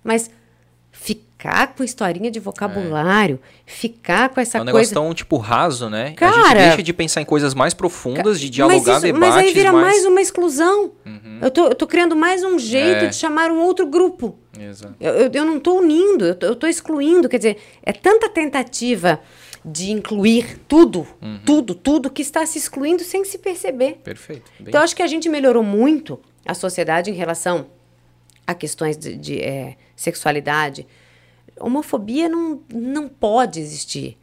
Mas 0.03 0.31
ficar 1.09 1.75
com 1.75 1.85
historinha 1.85 2.31
de 2.31 2.41
vocabulário, 2.41 3.39
ficar 3.67 4.31
com 4.31 4.41
essa 4.41 4.57
É 4.57 4.61
um 4.63 4.65
negócio 4.65 4.87
coisa 4.89 4.95
tão, 4.95 5.13
tipo, 5.13 5.37
raso, 5.37 5.91
né? 5.91 6.05
a 6.05 6.07
gente 6.09 6.17
Cara- 6.17 6.55
deixa 6.69 6.83
de 6.83 6.93
pensar 6.95 7.21
em 7.21 7.25
coisas 7.27 7.53
mais 7.53 7.75
profundas, 7.75 8.41
de 8.41 8.49
dialogar 8.49 8.79
mas, 8.79 8.89
isso- 8.89 9.01
debates 9.13 9.29
mas 9.35 9.37
aí 9.45 9.53
vira 9.53 9.71
mais, 9.73 9.85
mais... 9.97 10.05
uma 10.07 10.21
exclusão. 10.23 10.93
Eu, 11.43 11.51
tô, 11.51 11.67
eu 11.67 11.75
tô 11.75 11.87
criando 11.87 12.17
mais 12.17 12.43
um 12.43 12.59
jeito 12.59 13.05
É. 13.05 13.07
de 13.09 13.17
chamar 13.17 13.51
um 13.51 13.61
outro 13.61 13.87
grupo. 13.87 14.39
Exato. 14.59 14.95
Eu, 14.99 15.13
eu, 15.15 15.31
eu 15.33 15.45
não 15.45 15.61
tô 15.61 15.75
unindo, 15.79 16.25
eu 16.25 16.35
tô, 16.35 16.47
eu 16.47 16.57
tô 16.57 16.67
excluindo. 16.67 17.29
Quer 17.29 17.37
dizer, 17.39 17.57
é 17.83 17.93
tanta 17.93 18.29
tentativa 18.31 19.21
de 19.63 19.91
incluir 19.93 20.59
tudo, 20.67 21.07
Uhum. 21.21 21.41
tudo, 21.45 21.75
tudo, 21.75 22.09
que 22.09 22.23
está 22.23 22.47
se 22.47 22.57
excluindo 22.59 23.03
sem 23.03 23.23
se 23.25 23.37
perceber. 23.37 23.99
Perfeito. 24.03 24.51
Bem- 24.59 24.69
Então, 24.69 24.81
acho 24.83 24.97
que 24.97 25.03
a 25.03 25.07
gente 25.07 25.29
melhorou 25.29 25.63
muito 25.63 26.19
a 26.47 26.55
sociedade 26.55 27.11
em 27.11 27.15
relação 27.15 27.67
a 28.47 28.55
questões 28.55 28.97
de, 28.97 29.17
de, 29.17 29.41
eh, 29.41 29.77
sexualidade. 29.97 30.87
Homofobia 31.59 32.29
não, 32.29 32.61
não 32.73 33.09
pode 33.09 33.61
existir. 33.61 34.19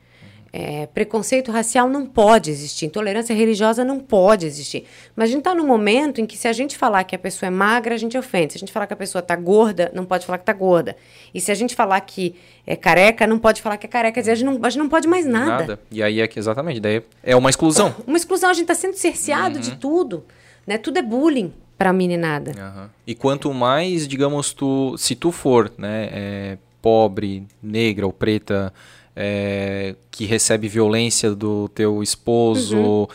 Eh, 0.54 0.86
preconceito 0.94 1.50
racial 1.50 1.88
não 1.88 2.06
pode 2.06 2.52
existir. 2.52 2.86
Intolerância 2.86 3.34
religiosa 3.34 3.86
não 3.86 4.00
pode 4.02 4.46
existir. 4.46 4.86
Mas 5.16 5.30
a 5.30 5.32
gente 5.32 5.40
está 5.40 5.56
num 5.56 5.66
momento 5.66 6.20
em 6.20 6.26
que, 6.26 6.38
se 6.38 6.46
a 6.46 6.52
gente 6.52 6.78
falar 6.78 7.06
que 7.06 7.16
a 7.16 7.20
pessoa 7.20 7.48
é 7.48 7.50
magra, 7.50 7.96
a 7.96 7.98
gente 7.98 8.18
ofende. 8.18 8.52
Se 8.54 8.58
a 8.58 8.60
gente 8.60 8.72
falar 8.72 8.86
que 8.86 8.94
a 8.94 8.98
pessoa 8.98 9.22
está 9.22 9.34
gorda, 9.34 9.90
não 9.96 10.04
pode 10.04 10.26
falar 10.26 10.38
que 10.40 10.42
está 10.42 10.52
gorda. 10.52 10.98
E 11.34 11.40
se 11.40 11.54
a 11.54 11.56
gente 11.56 11.74
falar 11.74 12.02
que 12.02 12.36
é 12.68 12.76
careca, 12.76 13.26
não 13.26 13.40
pode 13.40 13.62
falar 13.62 13.78
que 13.78 13.86
é 13.86 13.90
careca. 13.90 14.16
Quer 14.16 14.20
dizer, 14.20 14.32
a 14.34 14.36
gente 14.36 14.46
não, 14.46 14.60
a 14.62 14.70
gente 14.70 14.80
não 14.80 14.90
pode 14.90 15.08
mais 15.08 15.26
nada. 15.26 15.80
E 15.90 16.04
aí, 16.04 16.20
é 16.20 16.28
que, 16.28 16.38
exatamente, 16.38 16.82
daí 16.82 17.02
é 17.24 17.34
uma 17.34 17.50
exclusão. 17.50 17.96
Uma 18.06 18.18
exclusão, 18.18 18.50
a 18.50 18.54
gente 18.54 18.64
está 18.64 18.76
sendo 18.76 18.96
cerceado 18.96 19.56
Uhum. 19.56 19.62
de 19.62 19.78
tudo. 19.78 20.26
Né? 20.68 20.78
Tudo 20.78 20.98
é 20.98 21.02
bullying 21.02 21.54
para 21.82 21.92
meninada. 21.92 22.52
Aham. 22.56 22.90
E 23.08 23.16
quanto 23.16 23.52
mais, 23.52 24.08
digamos, 24.08 24.54
tu, 24.54 24.96
se 25.00 25.16
tu 25.16 25.32
for, 25.32 25.72
né, 25.80 26.10
é, 26.12 26.58
pobre, 26.80 27.48
negra 27.62 28.06
ou 28.06 28.14
preta, 28.14 28.72
é, 29.16 29.96
que 30.12 30.26
recebe 30.26 30.68
violência 30.68 31.34
do 31.34 31.68
teu 31.70 32.04
esposo. 32.04 32.78
Uhum. 32.78 33.08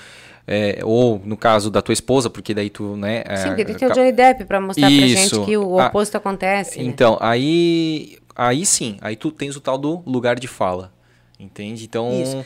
É, 0.49 0.81
ou 0.85 1.20
no 1.25 1.36
caso 1.36 1.70
da 1.70 1.83
tua 1.83 1.93
esposa, 1.93 2.31
porque 2.31 2.55
daí 2.55 2.70
tu, 2.70 2.97
né? 2.97 3.25
É, 3.27 3.36
Sim, 3.36 3.49
porque 3.49 3.65
tem 3.65 3.89
o 3.89 3.93
Johnny 3.93 4.12
Depp 4.12 4.45
para 4.45 4.61
mostrar 4.61 4.89
Isso. 4.91 5.01
pra 5.01 5.41
gente 5.41 5.47
que 5.47 5.57
o 5.57 5.81
ah, 5.81 5.86
oposto 5.86 6.15
ah, 6.15 6.19
acontece. 6.19 6.78
Né? 6.78 6.85
Então, 6.85 7.15
né? 7.15 7.19
aí, 7.20 8.19
aí 8.35 8.65
sim, 8.65 8.97
aí 9.01 9.17
tu 9.17 9.33
tens 9.33 9.57
o 9.57 9.61
tal 9.61 9.77
do 9.77 10.03
lugar 10.07 10.39
de 10.39 10.47
fala, 10.47 10.93
entende? 11.39 11.85
Então 11.85 12.12
Isso. 12.23 12.45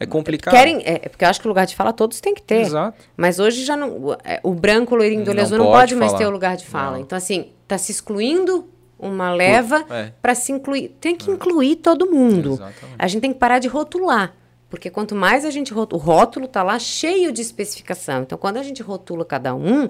É 0.00 0.06
complicado. 0.06 0.54
Querem, 0.54 0.82
é, 0.84 1.08
porque 1.08 1.24
eu 1.24 1.28
acho 1.28 1.40
que 1.40 1.46
o 1.46 1.50
lugar 1.50 1.66
de 1.66 1.74
fala 1.74 1.92
todos 1.92 2.20
tem 2.20 2.34
que 2.34 2.42
ter. 2.42 2.62
Exato. 2.62 3.04
Mas 3.16 3.38
hoje 3.38 3.64
já 3.64 3.76
não, 3.76 4.16
é, 4.24 4.40
o 4.42 4.54
branco 4.54 4.94
loirinho 4.94 5.24
do 5.24 5.30
olho 5.30 5.40
azul 5.40 5.58
não 5.58 5.66
pode, 5.66 5.94
mais 5.94 6.12
ter 6.12 6.26
o 6.26 6.30
lugar 6.30 6.56
de 6.56 6.66
fala. 6.66 6.92
Não. 6.92 7.00
Então 7.00 7.16
assim, 7.18 7.48
tá 7.66 7.76
se 7.76 7.90
excluindo 7.90 8.68
uma 8.98 9.32
leva 9.32 9.84
é. 9.90 10.12
para 10.20 10.34
se 10.34 10.52
incluir. 10.52 10.96
Tem 11.00 11.16
que 11.16 11.30
incluir 11.30 11.76
todo 11.76 12.10
mundo. 12.10 12.54
Exatamente. 12.54 12.96
A 12.98 13.08
gente 13.08 13.20
tem 13.20 13.32
que 13.32 13.38
parar 13.38 13.58
de 13.58 13.68
rotular. 13.68 14.34
Porque 14.70 14.90
quanto 14.90 15.14
mais 15.14 15.44
a 15.44 15.50
gente 15.50 15.72
rotula, 15.72 16.02
o 16.02 16.04
rótulo 16.04 16.44
está 16.44 16.62
lá 16.62 16.78
cheio 16.78 17.32
de 17.32 17.40
especificação. 17.40 18.22
Então, 18.22 18.36
quando 18.36 18.58
a 18.58 18.62
gente 18.62 18.82
rotula 18.82 19.24
cada 19.24 19.54
um, 19.54 19.88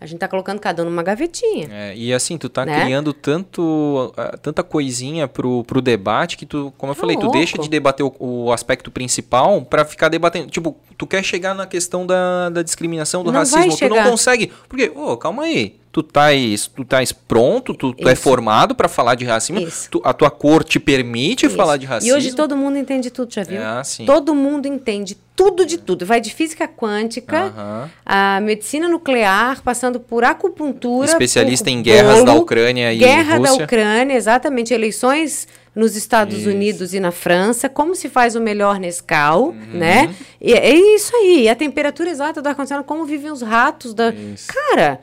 a 0.00 0.06
gente 0.06 0.18
tá 0.18 0.26
colocando 0.26 0.58
cada 0.58 0.82
um 0.82 0.86
numa 0.86 1.02
gavetinha. 1.02 1.68
É, 1.70 1.94
e 1.94 2.12
assim, 2.12 2.38
tu 2.38 2.48
tá 2.48 2.64
né? 2.64 2.80
criando 2.80 3.12
tanto, 3.12 4.12
tanta 4.40 4.62
coisinha 4.62 5.28
pro, 5.28 5.62
pro 5.64 5.82
debate 5.82 6.38
que 6.38 6.46
tu, 6.46 6.72
como 6.78 6.92
eu 6.92 6.94
tá 6.94 7.00
falei, 7.00 7.16
louco. 7.16 7.30
tu 7.30 7.32
deixa 7.36 7.58
de 7.58 7.68
debater 7.68 8.04
o, 8.04 8.14
o 8.18 8.52
aspecto 8.52 8.90
principal 8.90 9.60
para 9.62 9.84
ficar 9.84 10.08
debatendo. 10.08 10.48
Tipo, 10.48 10.74
tu 10.96 11.06
quer 11.06 11.22
chegar 11.22 11.54
na 11.54 11.66
questão 11.66 12.06
da, 12.06 12.48
da 12.48 12.62
discriminação, 12.62 13.22
do 13.22 13.30
não 13.30 13.40
racismo, 13.40 13.76
tu 13.76 13.88
não 13.88 14.10
consegue. 14.10 14.50
Porque, 14.68 14.90
ô, 14.94 15.12
oh, 15.12 15.16
calma 15.18 15.42
aí 15.42 15.79
tu 15.92 16.00
estás 16.00 16.68
tu 16.68 16.84
tais 16.84 17.10
pronto, 17.10 17.74
tu, 17.74 17.92
tu 17.92 18.08
é 18.08 18.14
formado 18.14 18.74
para 18.74 18.88
falar 18.88 19.16
de 19.16 19.24
racismo, 19.24 19.66
tu, 19.90 20.00
a 20.04 20.12
tua 20.12 20.30
cor 20.30 20.62
te 20.62 20.78
permite 20.78 21.46
Isso. 21.46 21.56
falar 21.56 21.76
de 21.76 21.86
racismo. 21.86 22.14
E 22.14 22.16
hoje 22.16 22.32
todo 22.32 22.56
mundo 22.56 22.78
entende 22.78 23.10
tudo, 23.10 23.32
já 23.32 23.42
viu? 23.42 23.60
É, 23.60 23.82
todo 24.06 24.34
mundo 24.34 24.66
entende 24.66 25.16
tudo 25.34 25.66
de 25.66 25.78
tudo. 25.78 26.06
Vai 26.06 26.20
de 26.20 26.32
física 26.32 26.68
quântica, 26.68 27.46
uh 27.46 27.50
-huh. 27.50 27.88
a 28.06 28.40
medicina 28.40 28.88
nuclear, 28.88 29.62
passando 29.62 29.98
por 29.98 30.22
acupuntura. 30.22 31.06
Especialista 31.06 31.64
por 31.64 31.70
em 31.70 31.82
guerras 31.82 32.14
bolo, 32.14 32.26
da 32.26 32.34
Ucrânia 32.34 32.92
e 32.92 32.98
Guerra 32.98 33.38
Rússia. 33.38 33.58
da 33.58 33.64
Ucrânia, 33.64 34.14
exatamente. 34.14 34.72
Eleições 34.72 35.48
nos 35.74 35.96
Estados 35.96 36.40
isso. 36.40 36.50
Unidos 36.50 36.94
e 36.94 37.00
na 37.00 37.10
França, 37.10 37.68
como 37.68 37.96
se 37.96 38.08
faz 38.08 38.36
o 38.36 38.40
melhor 38.40 38.78
Nescau, 38.78 39.48
uhum. 39.48 39.78
né? 39.78 40.14
E 40.40 40.52
é 40.52 40.74
isso 40.74 41.14
aí, 41.16 41.48
a 41.48 41.56
temperatura 41.56 42.10
exata 42.10 42.40
do 42.40 42.48
ar-condicionado, 42.48 42.86
como 42.86 43.04
vivem 43.04 43.30
os 43.30 43.42
ratos 43.42 43.92
da. 43.92 44.10
Isso. 44.10 44.46
Cara 44.48 45.00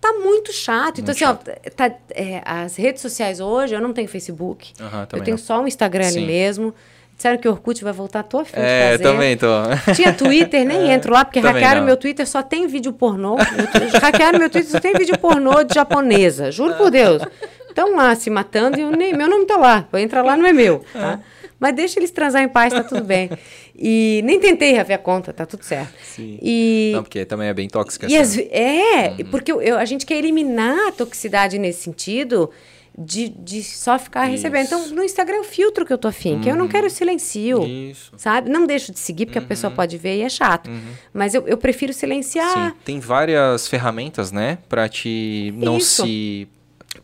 tá 0.00 0.12
muito 0.14 0.52
chato. 0.52 1.00
Então, 1.00 1.04
muito 1.04 1.10
assim, 1.10 1.20
chato. 1.20 1.50
ó, 1.66 1.70
tá, 1.70 1.90
é, 2.10 2.42
as 2.44 2.76
redes 2.76 3.02
sociais 3.02 3.40
hoje, 3.40 3.74
eu 3.74 3.80
não 3.80 3.92
tenho 3.92 4.08
Facebook. 4.08 4.72
Uhum, 4.80 5.00
eu 5.12 5.22
tenho 5.22 5.36
não. 5.36 5.38
só 5.38 5.60
um 5.60 5.66
Instagram 5.66 6.04
Sim. 6.04 6.18
ali 6.18 6.26
mesmo. 6.26 6.74
Disseram 7.14 7.36
que 7.36 7.46
o 7.46 7.50
Orkut 7.50 7.84
vai 7.84 7.92
voltar, 7.92 8.22
tô 8.22 8.38
afim 8.38 8.54
é, 8.56 8.92
de 8.92 9.02
fazer. 9.02 9.02
também 9.02 9.36
tô. 9.36 9.46
Tinha 9.94 10.10
Twitter, 10.10 10.64
nem 10.64 10.88
é, 10.90 10.94
entro 10.94 11.12
lá, 11.12 11.22
porque 11.22 11.38
hackearam 11.38 11.84
meu 11.84 11.94
Twitter, 11.94 12.26
só 12.26 12.42
tem 12.42 12.66
vídeo 12.66 12.94
pornô. 12.94 13.36
hackearam 14.00 14.38
meu 14.38 14.48
Twitter, 14.48 14.70
só 14.70 14.80
tem 14.80 14.94
vídeo 14.94 15.18
pornô 15.18 15.62
de 15.62 15.74
japonesa, 15.74 16.50
juro 16.50 16.76
por 16.76 16.90
Deus. 16.90 17.22
Estão 17.68 17.94
lá 17.94 18.14
se 18.14 18.30
matando 18.30 18.78
e 18.78 18.80
eu 18.80 18.90
nem, 18.90 19.12
meu 19.14 19.28
nome 19.28 19.44
tá 19.44 19.58
lá. 19.58 19.86
Vou 19.92 20.00
entrar 20.00 20.22
lá, 20.22 20.34
não 20.34 20.46
é 20.46 20.52
meu. 20.52 20.82
Tá? 20.94 21.20
Mas 21.60 21.74
deixa 21.74 22.00
eles 22.00 22.10
transar 22.10 22.42
em 22.42 22.48
paz, 22.48 22.72
tá 22.72 22.82
tudo 22.82 23.04
bem. 23.04 23.30
E 23.82 24.20
nem 24.24 24.38
tentei 24.38 24.72
rever 24.72 24.94
a 24.94 24.98
conta, 24.98 25.32
tá 25.32 25.46
tudo 25.46 25.64
certo. 25.64 25.94
Sim. 26.04 26.38
E, 26.42 26.90
Não, 26.92 27.02
porque 27.02 27.24
também 27.24 27.48
é 27.48 27.54
bem 27.54 27.66
tóxica. 27.66 28.06
E 28.10 28.14
as, 28.14 28.36
é, 28.36 29.16
uhum. 29.18 29.30
porque 29.30 29.50
eu, 29.50 29.78
a 29.78 29.86
gente 29.86 30.04
quer 30.04 30.16
eliminar 30.16 30.88
a 30.88 30.92
toxicidade 30.92 31.58
nesse 31.58 31.84
sentido 31.84 32.50
de, 32.98 33.30
de 33.30 33.62
só 33.62 33.98
ficar 33.98 34.24
Isso. 34.24 34.32
recebendo. 34.32 34.66
Então, 34.66 34.88
no 34.88 35.02
Instagram 35.02 35.36
é 35.36 35.40
o 35.40 35.44
filtro 35.44 35.86
que 35.86 35.92
eu 35.92 35.96
tô 35.96 36.08
afim, 36.08 36.34
uhum. 36.34 36.40
que 36.42 36.50
eu 36.50 36.56
não 36.56 36.68
quero 36.68 36.90
silencio. 36.90 37.66
Isso. 37.66 38.12
Sabe? 38.18 38.50
Não 38.50 38.66
deixo 38.66 38.92
de 38.92 38.98
seguir, 38.98 39.24
porque 39.24 39.38
uhum. 39.38 39.44
a 39.46 39.48
pessoa 39.48 39.70
pode 39.70 39.96
ver 39.96 40.18
e 40.18 40.22
é 40.22 40.28
chato. 40.28 40.68
Uhum. 40.68 40.92
Mas 41.14 41.34
eu, 41.34 41.46
eu 41.48 41.56
prefiro 41.56 41.94
silenciar. 41.94 42.70
Sim. 42.70 42.76
Tem 42.84 43.00
várias 43.00 43.66
ferramentas, 43.66 44.30
né? 44.30 44.58
Pra 44.68 44.88
te 44.88 45.54
não 45.56 45.78
Isso. 45.78 46.04
se 46.04 46.48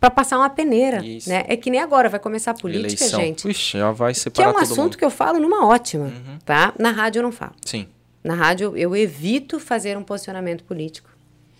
para 0.00 0.10
passar 0.10 0.38
uma 0.38 0.50
peneira, 0.50 1.04
Isso. 1.04 1.28
né? 1.28 1.44
É 1.48 1.56
que 1.56 1.70
nem 1.70 1.80
agora 1.80 2.08
vai 2.08 2.20
começar 2.20 2.50
a 2.52 2.54
política, 2.54 3.02
Eleição. 3.02 3.20
gente. 3.20 3.48
Ixi, 3.48 3.78
já 3.78 3.90
vai 3.90 4.14
separar 4.14 4.50
Que 4.50 4.56
é 4.56 4.58
um 4.58 4.62
assunto 4.62 4.80
mundo. 4.82 4.98
que 4.98 5.04
eu 5.04 5.10
falo 5.10 5.38
numa 5.38 5.66
ótima, 5.66 6.06
uhum. 6.06 6.38
tá? 6.44 6.72
Na 6.78 6.90
rádio 6.90 7.20
eu 7.20 7.22
não 7.22 7.32
falo. 7.32 7.54
Sim. 7.64 7.86
Na 8.22 8.34
rádio 8.34 8.76
eu 8.76 8.94
evito 8.94 9.58
fazer 9.58 9.96
um 9.96 10.02
posicionamento 10.02 10.64
político. 10.64 11.08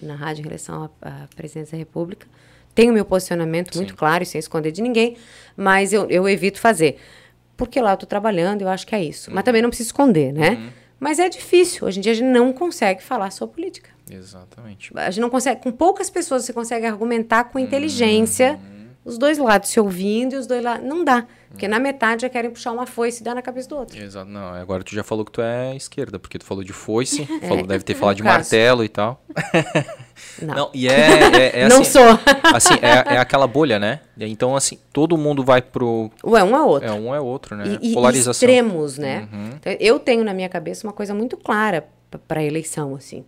Na 0.01 0.15
rádio 0.15 0.43
em 0.43 0.45
relação 0.45 0.91
à, 1.03 1.09
à 1.25 1.29
presidência 1.35 1.73
da 1.73 1.79
República. 1.79 2.27
Tenho 2.75 2.93
meu 2.93 3.05
posicionamento 3.07 3.73
Sim. 3.73 3.79
muito 3.79 3.97
claro 3.97 4.23
e 4.23 4.27
sem 4.27 4.39
esconder 4.39 4.71
de 4.71 4.83
ninguém, 4.83 5.17
mas 5.57 5.95
eu, 5.95 6.07
eu 6.11 6.29
evito 6.29 6.61
fazer. 6.61 6.99
Porque 7.57 7.81
lá 7.81 7.93
eu 7.93 7.97
tô 7.97 8.05
trabalhando, 8.05 8.61
eu 8.61 8.69
acho 8.69 8.87
que 8.87 8.95
é 8.95 9.03
isso. 9.03 9.31
Uhum. 9.31 9.35
Mas 9.35 9.45
também 9.45 9.63
não 9.63 9.71
preciso 9.71 9.89
esconder, 9.89 10.33
né? 10.33 10.51
Uhum. 10.51 10.69
Mas 11.01 11.19
é 11.19 11.29
difícil. 11.29 11.87
Hoje 11.87 11.99
em 11.99 12.03
dia 12.03 12.13
a 12.13 12.15
gente 12.15 12.29
não 12.29 12.53
consegue 12.53 13.03
falar 13.03 13.31
sobre 13.31 13.55
política. 13.55 13.96
Exatamente. 14.11 14.93
A 14.95 15.11
gente 15.11 15.21
não 15.21 15.31
consegue, 15.31 15.63
com 15.63 15.73
poucas 15.73 16.09
pessoas 16.09 16.45
você 16.45 16.53
consegue 16.53 16.87
argumentar 16.87 17.45
com 17.45 17.59
inteligência 17.59 18.53
uhum. 18.53 18.87
os 19.05 19.19
dois 19.19 19.39
lados, 19.39 19.71
se 19.71 19.81
ouvindo 19.81 20.35
e 20.35 20.37
os 20.37 20.47
dois 20.47 20.63
lados. 20.63 20.87
Não 20.87 21.05
dá. 21.05 21.27
Porque 21.49 21.67
na 21.67 21.79
metade 21.79 22.23
já 22.23 22.29
querem 22.29 22.51
puxar 22.51 22.73
uma 22.73 22.87
foice 22.87 23.23
e 23.23 23.25
dar 23.25 23.35
na 23.35 23.41
cabeça 23.41 23.69
do 23.69 23.77
outro. 23.77 23.99
Exato. 23.99 24.31
Não, 24.31 24.53
agora 24.55 24.85
tu 24.85 24.95
já 24.95 25.03
falou 25.03 25.25
que 25.25 25.33
tu 25.33 25.41
é 25.41 25.75
esquerda, 25.75 26.19
porque 26.19 26.39
tu 26.39 26.45
falou 26.45 26.63
de 26.63 26.73
foice, 26.73 27.23
é, 27.43 27.49
falou, 27.49 27.67
deve 27.67 27.83
ter 27.83 27.95
falado 27.95 28.17
de 28.17 28.23
caso. 28.23 28.37
martelo 28.37 28.85
e 28.85 28.89
tal. 28.89 29.23
Não. 30.41 30.55
Não 30.55 30.71
e 30.75 30.89
é, 30.89 30.93
é, 30.93 31.61
é 31.61 31.69
Não 31.69 31.81
assim, 31.81 31.93
sou. 31.93 32.19
assim, 32.55 32.75
é, 32.83 33.15
é 33.15 33.19
aquela 33.19 33.47
bolha, 33.47 33.79
né? 33.79 34.01
Então, 34.19 34.55
assim, 34.55 34.79
todo 34.93 35.17
mundo 35.17 35.43
vai 35.43 35.63
pro. 35.63 36.11
Ou 36.23 36.37
é 36.37 36.45
um 36.45 36.55
é 36.55 36.63
outro. 36.63 36.89
É 36.89 36.93
um 36.93 37.15
é 37.15 37.21
outro, 37.21 37.57
né? 37.57 37.79
E, 37.81 37.93
Polarização. 37.93 38.33
extremos, 38.33 38.99
né? 38.99 39.29
Uhum. 39.33 39.51
Então, 39.57 39.77
eu 39.81 39.99
tenho 39.99 40.25
na 40.25 40.35
minha 40.35 40.49
cabeça 40.49 40.87
uma 40.87 40.93
coisa 40.93 41.15
muito 41.15 41.37
clara 41.37 41.87
para 42.29 42.43
eleição, 42.43 42.95
assim. 42.95 43.25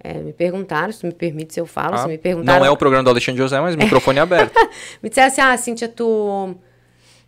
É, 0.00 0.14
me 0.14 0.32
perguntaram, 0.32 0.92
se 0.92 1.04
me 1.04 1.12
permite 1.12 1.54
se 1.54 1.60
eu 1.60 1.66
falo, 1.66 1.94
ah, 1.94 1.98
se 1.98 2.08
me 2.08 2.18
perguntaram... 2.18 2.60
Não 2.60 2.66
é 2.66 2.70
o 2.70 2.76
programa 2.76 3.02
do 3.02 3.10
Alexandre 3.10 3.42
José, 3.42 3.60
mas 3.60 3.74
o 3.74 3.78
microfone 3.78 4.18
é 4.18 4.22
aberto. 4.22 4.54
me 5.02 5.08
disseram 5.08 5.28
assim, 5.28 5.40
ah, 5.40 5.56
Cíntia, 5.56 5.88
tu... 5.88 6.54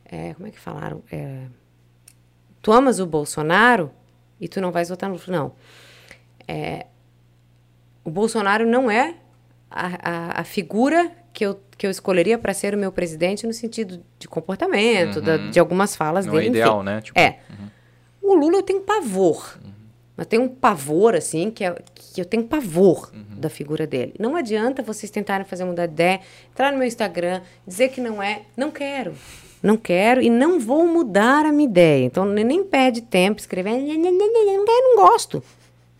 É, 0.05 0.34
como 0.34 0.47
é 0.47 0.50
que 0.50 0.58
falaram? 0.58 1.02
É, 1.10 1.42
tu 2.62 2.73
amas 2.73 3.00
o 3.00 3.07
Bolsonaro 3.07 3.90
e 4.40 4.49
tu 4.49 4.60
não 4.60 4.70
vais 4.70 4.89
votar 4.89 5.10
no... 5.10 5.20
Não. 5.26 5.52
É, 6.47 6.86
o 8.05 8.10
Bolsonaro 8.10 8.66
não 8.66 8.90
é 8.90 9.15
a, 9.70 9.86
a, 9.86 10.40
a, 10.40 10.44
figura 10.44 11.10
que 11.32 11.44
eu, 11.44 11.60
que 11.76 11.86
eu 11.86 11.90
escolheria 11.90 12.39
para 12.39 12.55
ser 12.55 12.74
o 12.74 12.78
meu 12.78 12.90
presidente 12.90 13.47
no 13.47 13.52
sentido 13.52 14.02
de 14.18 14.28
comportamento, 14.28 15.16
uhum. 15.16 15.23
da, 15.23 15.36
de 15.36 15.60
algumas 15.60 15.94
falas 15.94 16.26
não 16.26 16.34
dele. 16.34 16.47
É 16.47 16.50
ideal, 16.50 16.76
enfim. 16.76 16.84
né? 16.84 17.00
Tipo, 17.00 17.18
é. 17.18 17.39
Uhum. 17.50 18.31
O 18.32 18.34
Lula 18.34 18.58
eu 18.58 18.62
tenho 18.62 18.81
pavor. 18.81 19.58
Mas 20.20 20.26
tem 20.26 20.39
um 20.39 20.49
pavor, 20.49 21.15
assim, 21.15 21.50
que, 21.50 21.65
é, 21.65 21.74
que 21.94 22.20
eu 22.20 22.26
tenho 22.26 22.44
pavor 22.44 23.10
uhum. 23.10 23.40
da 23.40 23.49
figura 23.49 23.86
dele. 23.86 24.12
Não 24.18 24.36
adianta 24.36 24.82
vocês 24.82 25.10
tentarem 25.10 25.47
fazer 25.47 25.65
mudar 25.65 25.86
de 25.86 25.94
ideia, 25.94 26.20
entrar 26.52 26.70
no 26.70 26.76
meu 26.76 26.86
Instagram, 26.86 27.40
dizer 27.66 27.89
que 27.89 28.02
não 28.02 28.23
é. 28.23 28.42
Não 28.55 28.70
quero. 28.70 29.15
Não 29.62 29.78
quero 29.78 30.20
e 30.20 30.28
não 30.28 30.60
vou 30.60 30.86
mudar 30.86 31.47
a 31.47 31.50
minha 31.50 31.66
ideia. 31.66 32.05
Então, 32.05 32.26
nem 32.26 32.62
perde 32.62 33.00
tempo 33.00 33.40
escrevendo. 33.40 33.82
Não, 33.82 34.12
não, 34.12 34.66
não 34.66 34.97
gosto. 34.97 35.42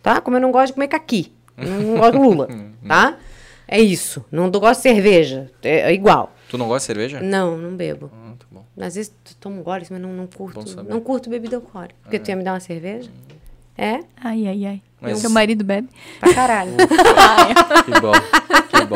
Tá? 0.03 0.21
Como 0.21 0.37
eu 0.37 0.41
não 0.41 0.51
gosto 0.51 0.67
de 0.67 0.73
comer 0.73 0.89
caqui. 0.89 1.33
Não 1.57 1.97
gosto 1.97 2.11
de 2.11 2.17
Lula. 2.19 2.47
tá? 2.87 3.17
É 3.67 3.81
isso. 3.81 4.23
Não 4.31 4.51
gosto 4.51 4.83
de 4.83 4.83
cerveja. 4.83 5.49
É, 5.63 5.79
é, 5.79 5.93
igual. 5.95 6.31
Tu 6.47 6.59
não 6.59 6.67
gosta 6.67 6.93
de 6.93 6.99
cerveja? 6.99 7.21
Não, 7.25 7.57
não 7.57 7.75
bebo. 7.75 8.11
Ah, 8.13 8.33
tá 8.37 8.45
bom. 8.51 8.63
Às 8.79 8.93
vezes 8.93 9.11
tomo 9.39 9.63
goles, 9.63 9.89
mas 9.89 9.99
não, 9.99 10.13
não 10.13 10.27
curto. 10.27 10.63
Não 10.83 11.01
curto 11.01 11.27
bebida 11.27 11.55
alcoólica. 11.55 11.95
Porque 12.03 12.17
é. 12.17 12.19
tu 12.19 12.29
ia 12.29 12.35
me 12.35 12.43
dar 12.43 12.53
uma 12.53 12.59
cerveja? 12.59 13.09
Hum. 13.09 13.31
É? 13.81 13.99
Ai, 14.23 14.47
ai, 14.47 14.65
ai. 14.67 14.81
Mas... 15.01 15.17
Seu 15.17 15.31
marido 15.31 15.63
bebe? 15.63 15.89
Pra 16.19 16.31
caralho. 16.35 16.73
que 16.77 17.99
bom, 17.99 18.11
que 18.69 18.85
bom. 18.85 18.95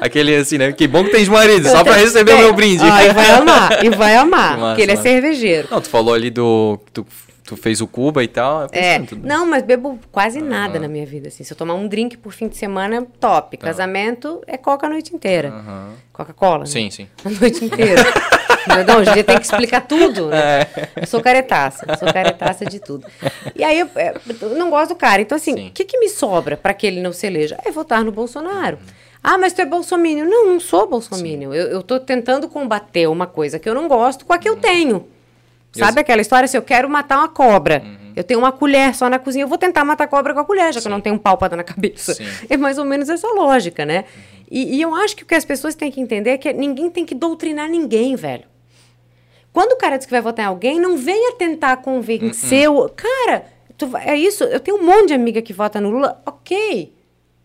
Aquele 0.00 0.34
assim, 0.34 0.58
né? 0.58 0.72
Que 0.72 0.88
bom 0.88 1.04
que 1.04 1.10
tem 1.10 1.24
marido, 1.26 1.68
só 1.68 1.84
pra 1.84 1.94
receber 1.94 2.32
o 2.32 2.38
meu 2.38 2.52
brinde. 2.52 2.82
Ah, 2.82 3.04
e 3.04 3.12
vai 3.12 3.30
amar, 3.30 3.84
e 3.84 3.90
vai 3.90 4.16
amar, 4.16 4.58
massa, 4.58 4.66
porque 4.70 4.82
ele 4.82 4.90
é 4.90 4.96
cervejeiro. 4.96 5.68
Não, 5.70 5.80
tu 5.80 5.88
falou 5.88 6.12
ali 6.12 6.30
do... 6.30 6.80
Tu, 6.92 7.06
tu 7.44 7.56
fez 7.56 7.80
o 7.80 7.86
Cuba 7.86 8.24
e 8.24 8.26
tal. 8.26 8.66
É, 8.72 9.00
não, 9.22 9.46
mas 9.46 9.62
bebo 9.62 9.96
quase 10.10 10.40
ah. 10.40 10.44
nada 10.44 10.80
na 10.80 10.88
minha 10.88 11.06
vida, 11.06 11.28
assim. 11.28 11.44
Se 11.44 11.52
eu 11.52 11.56
tomar 11.56 11.74
um 11.74 11.86
drink 11.86 12.16
por 12.16 12.32
fim 12.32 12.48
de 12.48 12.56
semana, 12.56 13.06
top. 13.20 13.56
Ah. 13.60 13.64
Casamento 13.66 14.42
é 14.48 14.56
coca 14.56 14.88
a 14.88 14.90
noite 14.90 15.14
inteira. 15.14 15.54
Coca-Cola, 16.12 16.60
né? 16.60 16.66
Sim, 16.66 16.90
sim. 16.90 17.06
A 17.24 17.30
noite 17.30 17.64
inteira. 17.64 18.02
Não, 18.86 18.98
hoje 18.98 19.10
em 19.10 19.14
dia 19.14 19.24
tem 19.24 19.38
que 19.38 19.44
explicar 19.44 19.80
tudo, 19.82 20.28
né? 20.28 20.62
É. 20.62 20.88
Eu 21.02 21.06
sou 21.06 21.20
caretaça, 21.20 21.86
sou 21.98 22.12
caretaça 22.12 22.64
de 22.64 22.78
tudo. 22.78 23.06
E 23.54 23.64
aí 23.64 23.80
eu, 23.80 23.88
é, 23.96 24.14
eu 24.40 24.50
não 24.50 24.70
gosto 24.70 24.90
do 24.90 24.96
cara. 24.96 25.22
Então, 25.22 25.36
assim, 25.36 25.68
o 25.68 25.72
que, 25.72 25.84
que 25.84 25.98
me 25.98 26.08
sobra 26.08 26.56
para 26.56 26.74
que 26.74 26.86
ele 26.86 27.00
não 27.00 27.12
se 27.12 27.26
eleja? 27.26 27.58
É 27.64 27.70
votar 27.70 28.04
no 28.04 28.12
Bolsonaro. 28.12 28.78
Ah, 29.22 29.38
mas 29.38 29.52
tu 29.52 29.62
é 29.62 29.64
bolsomínio. 29.64 30.24
Não, 30.24 30.46
não 30.48 30.60
sou 30.60 30.88
bolsomínio. 30.88 31.54
Eu, 31.54 31.68
eu 31.68 31.82
tô 31.82 32.00
tentando 32.00 32.48
combater 32.48 33.06
uma 33.06 33.26
coisa 33.26 33.58
que 33.58 33.68
eu 33.68 33.74
não 33.74 33.86
gosto 33.86 34.24
com 34.24 34.32
a 34.32 34.38
que 34.38 34.48
eu 34.48 34.56
tenho. 34.56 35.06
Sabe 35.72 36.00
aquela 36.00 36.20
história? 36.20 36.46
Se 36.48 36.56
eu 36.56 36.62
quero 36.62 36.88
matar 36.88 37.18
uma 37.18 37.28
cobra, 37.28 37.82
uhum. 37.84 38.12
eu 38.14 38.24
tenho 38.24 38.40
uma 38.40 38.52
colher 38.52 38.94
só 38.94 39.08
na 39.08 39.18
cozinha, 39.18 39.44
eu 39.44 39.48
vou 39.48 39.56
tentar 39.56 39.84
matar 39.84 40.04
a 40.04 40.06
cobra 40.06 40.34
com 40.34 40.40
a 40.40 40.44
colher, 40.44 40.72
já 40.72 40.80
Sim. 40.80 40.82
que 40.82 40.88
eu 40.88 40.90
não 40.90 41.00
tenho 41.00 41.16
um 41.16 41.18
dar 41.18 41.56
na 41.56 41.64
cabeça. 41.64 42.14
Sim. 42.14 42.26
É 42.50 42.56
mais 42.56 42.78
ou 42.78 42.84
menos 42.84 43.08
essa 43.08 43.26
lógica, 43.28 43.86
né? 43.86 44.00
Uhum. 44.00 44.42
E, 44.50 44.76
e, 44.76 44.82
eu 44.82 44.94
acho 44.94 45.16
que 45.16 45.22
o 45.22 45.26
que 45.26 45.34
as 45.34 45.46
pessoas 45.46 45.74
têm 45.74 45.90
que 45.90 45.98
entender 45.98 46.30
é 46.30 46.36
que 46.36 46.52
ninguém 46.52 46.90
tem 46.90 47.06
que 47.06 47.14
doutrinar 47.14 47.70
ninguém, 47.70 48.14
velho. 48.16 48.44
Quando 49.52 49.72
o 49.72 49.76
cara 49.76 49.96
diz 49.96 50.06
que 50.06 50.12
vai 50.12 50.20
votar 50.20 50.44
em 50.44 50.48
alguém, 50.48 50.80
não 50.80 50.96
venha 50.96 51.32
tentar 51.36 51.76
convencer 51.78 52.70
o. 52.70 52.88
Cara, 52.88 53.44
tu 53.76 53.94
é 53.96 54.16
isso. 54.16 54.44
Eu 54.44 54.60
tenho 54.60 54.78
um 54.78 54.84
monte 54.84 55.08
de 55.08 55.14
amiga 55.14 55.42
que 55.42 55.52
vota 55.52 55.80
no 55.80 55.90
Lula. 55.90 56.22
Ok. 56.24 56.94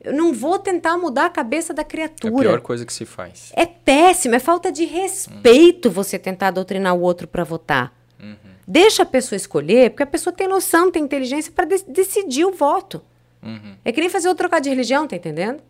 Eu 0.01 0.13
não 0.13 0.31
vou 0.31 0.57
tentar 0.57 0.97
mudar 0.97 1.25
a 1.25 1.29
cabeça 1.29 1.73
da 1.73 1.81
É 1.81 1.83
a 1.83 1.87
criatura. 1.87 2.49
pior 2.49 2.61
coisa 2.61 2.85
que 2.85 2.93
se 2.93 3.05
faz. 3.05 3.51
É 3.53 3.65
péssimo, 3.65 4.35
é 4.35 4.39
falta 4.39 4.71
de 4.71 4.85
respeito 4.85 5.89
você 5.89 6.17
tentar 6.17 6.51
doutrinar 6.51 6.95
o 6.95 7.01
outro 7.01 7.27
para 7.27 7.43
votar. 7.43 7.93
Deixa 8.65 9.03
a 9.03 9.05
pessoa 9.05 9.37
escolher, 9.37 9.91
porque 9.91 10.03
a 10.03 10.07
pessoa 10.07 10.33
tem 10.33 10.47
noção, 10.47 10.91
tem 10.91 11.01
inteligência 11.03 11.51
para 11.51 11.65
decidir 11.87 12.45
o 12.45 12.51
voto. 12.51 13.01
É 13.83 13.91
que 13.91 13.99
nem 14.01 14.09
fazer 14.09 14.27
outro 14.27 14.43
trocar 14.43 14.59
de 14.59 14.69
religião, 14.69 15.07
tá 15.07 15.15
entendendo? 15.15 15.61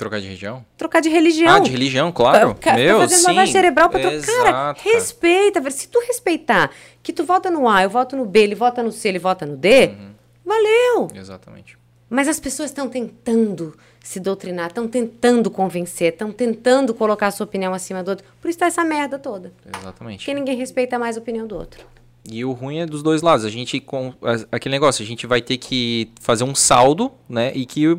Trocar 0.00 0.20
de 0.20 0.26
região? 0.28 0.64
Trocar 0.78 1.00
de 1.00 1.10
religião. 1.10 1.54
Ah, 1.56 1.58
de 1.58 1.70
religião, 1.70 2.10
claro. 2.10 2.54
Ca- 2.58 2.72
Meu, 2.74 2.94
tá 2.96 3.00
fazendo 3.02 3.18
sim. 3.18 3.26
lavagem 3.26 3.52
cerebral 3.52 3.90
pra 3.90 4.00
tu. 4.00 4.26
Cara, 4.26 4.74
respeita, 4.82 5.60
velho. 5.60 5.74
Se 5.74 5.88
tu 5.88 6.00
respeitar 6.06 6.70
que 7.02 7.12
tu 7.12 7.22
vota 7.22 7.50
no 7.50 7.68
A, 7.68 7.82
eu 7.82 7.90
voto 7.90 8.16
no 8.16 8.24
B, 8.24 8.40
ele 8.40 8.54
vota 8.54 8.82
no 8.82 8.90
C, 8.90 9.08
ele 9.10 9.18
vota 9.18 9.44
no 9.44 9.58
D, 9.58 9.88
Uhum. 9.88 10.10
valeu. 10.44 11.08
Exatamente. 11.14 11.76
Mas 12.08 12.28
as 12.28 12.40
pessoas 12.40 12.70
estão 12.70 12.88
tentando 12.88 13.76
se 14.02 14.18
doutrinar, 14.18 14.68
estão 14.68 14.88
tentando 14.88 15.50
convencer, 15.50 16.12
estão 16.12 16.32
tentando 16.32 16.94
colocar 16.94 17.26
a 17.26 17.30
sua 17.30 17.44
opinião 17.44 17.72
acima 17.74 18.02
do 18.02 18.08
outro. 18.12 18.24
Por 18.40 18.48
isso 18.48 18.58
tá 18.58 18.66
essa 18.66 18.82
merda 18.82 19.18
toda. 19.18 19.52
Exatamente. 19.78 20.20
Porque 20.24 20.34
ninguém 20.34 20.56
respeita 20.56 20.98
mais 20.98 21.16
a 21.16 21.20
opinião 21.20 21.46
do 21.46 21.54
outro. 21.56 21.84
E 22.28 22.44
o 22.44 22.52
ruim 22.52 22.78
é 22.80 22.86
dos 22.86 23.02
dois 23.02 23.22
lados. 23.22 23.44
A 23.44 23.50
gente, 23.50 23.78
com 23.80 24.12
aquele 24.50 24.74
negócio, 24.74 25.02
a 25.04 25.06
gente 25.06 25.26
vai 25.26 25.40
ter 25.40 25.56
que 25.58 26.10
fazer 26.20 26.44
um 26.44 26.54
saldo, 26.54 27.12
né? 27.28 27.52
E 27.54 27.64
que, 27.64 27.96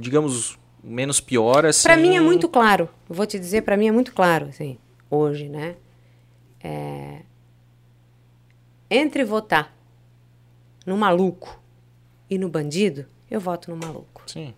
digamos, 0.00 0.57
menos 0.88 1.20
pior, 1.20 1.64
assim... 1.66 1.82
Pra 1.88 1.96
mim 1.96 2.16
é 2.16 2.20
muito 2.20 2.48
claro. 2.48 2.88
Vou 3.08 3.26
te 3.26 3.38
dizer, 3.38 3.62
pra 3.62 3.76
mim 3.76 3.88
é 3.88 3.92
muito 3.92 4.12
claro, 4.12 4.46
assim, 4.46 4.78
hoje, 5.10 5.48
né? 5.48 5.76
É... 6.62 7.20
Entre 8.90 9.24
votar 9.24 9.74
no 10.86 10.96
maluco 10.96 11.60
e 12.30 12.38
no 12.38 12.48
bandido, 12.48 13.04
eu 13.30 13.38
voto 13.38 13.70
no 13.70 13.76
maluco. 13.76 14.22
Sim. 14.26 14.54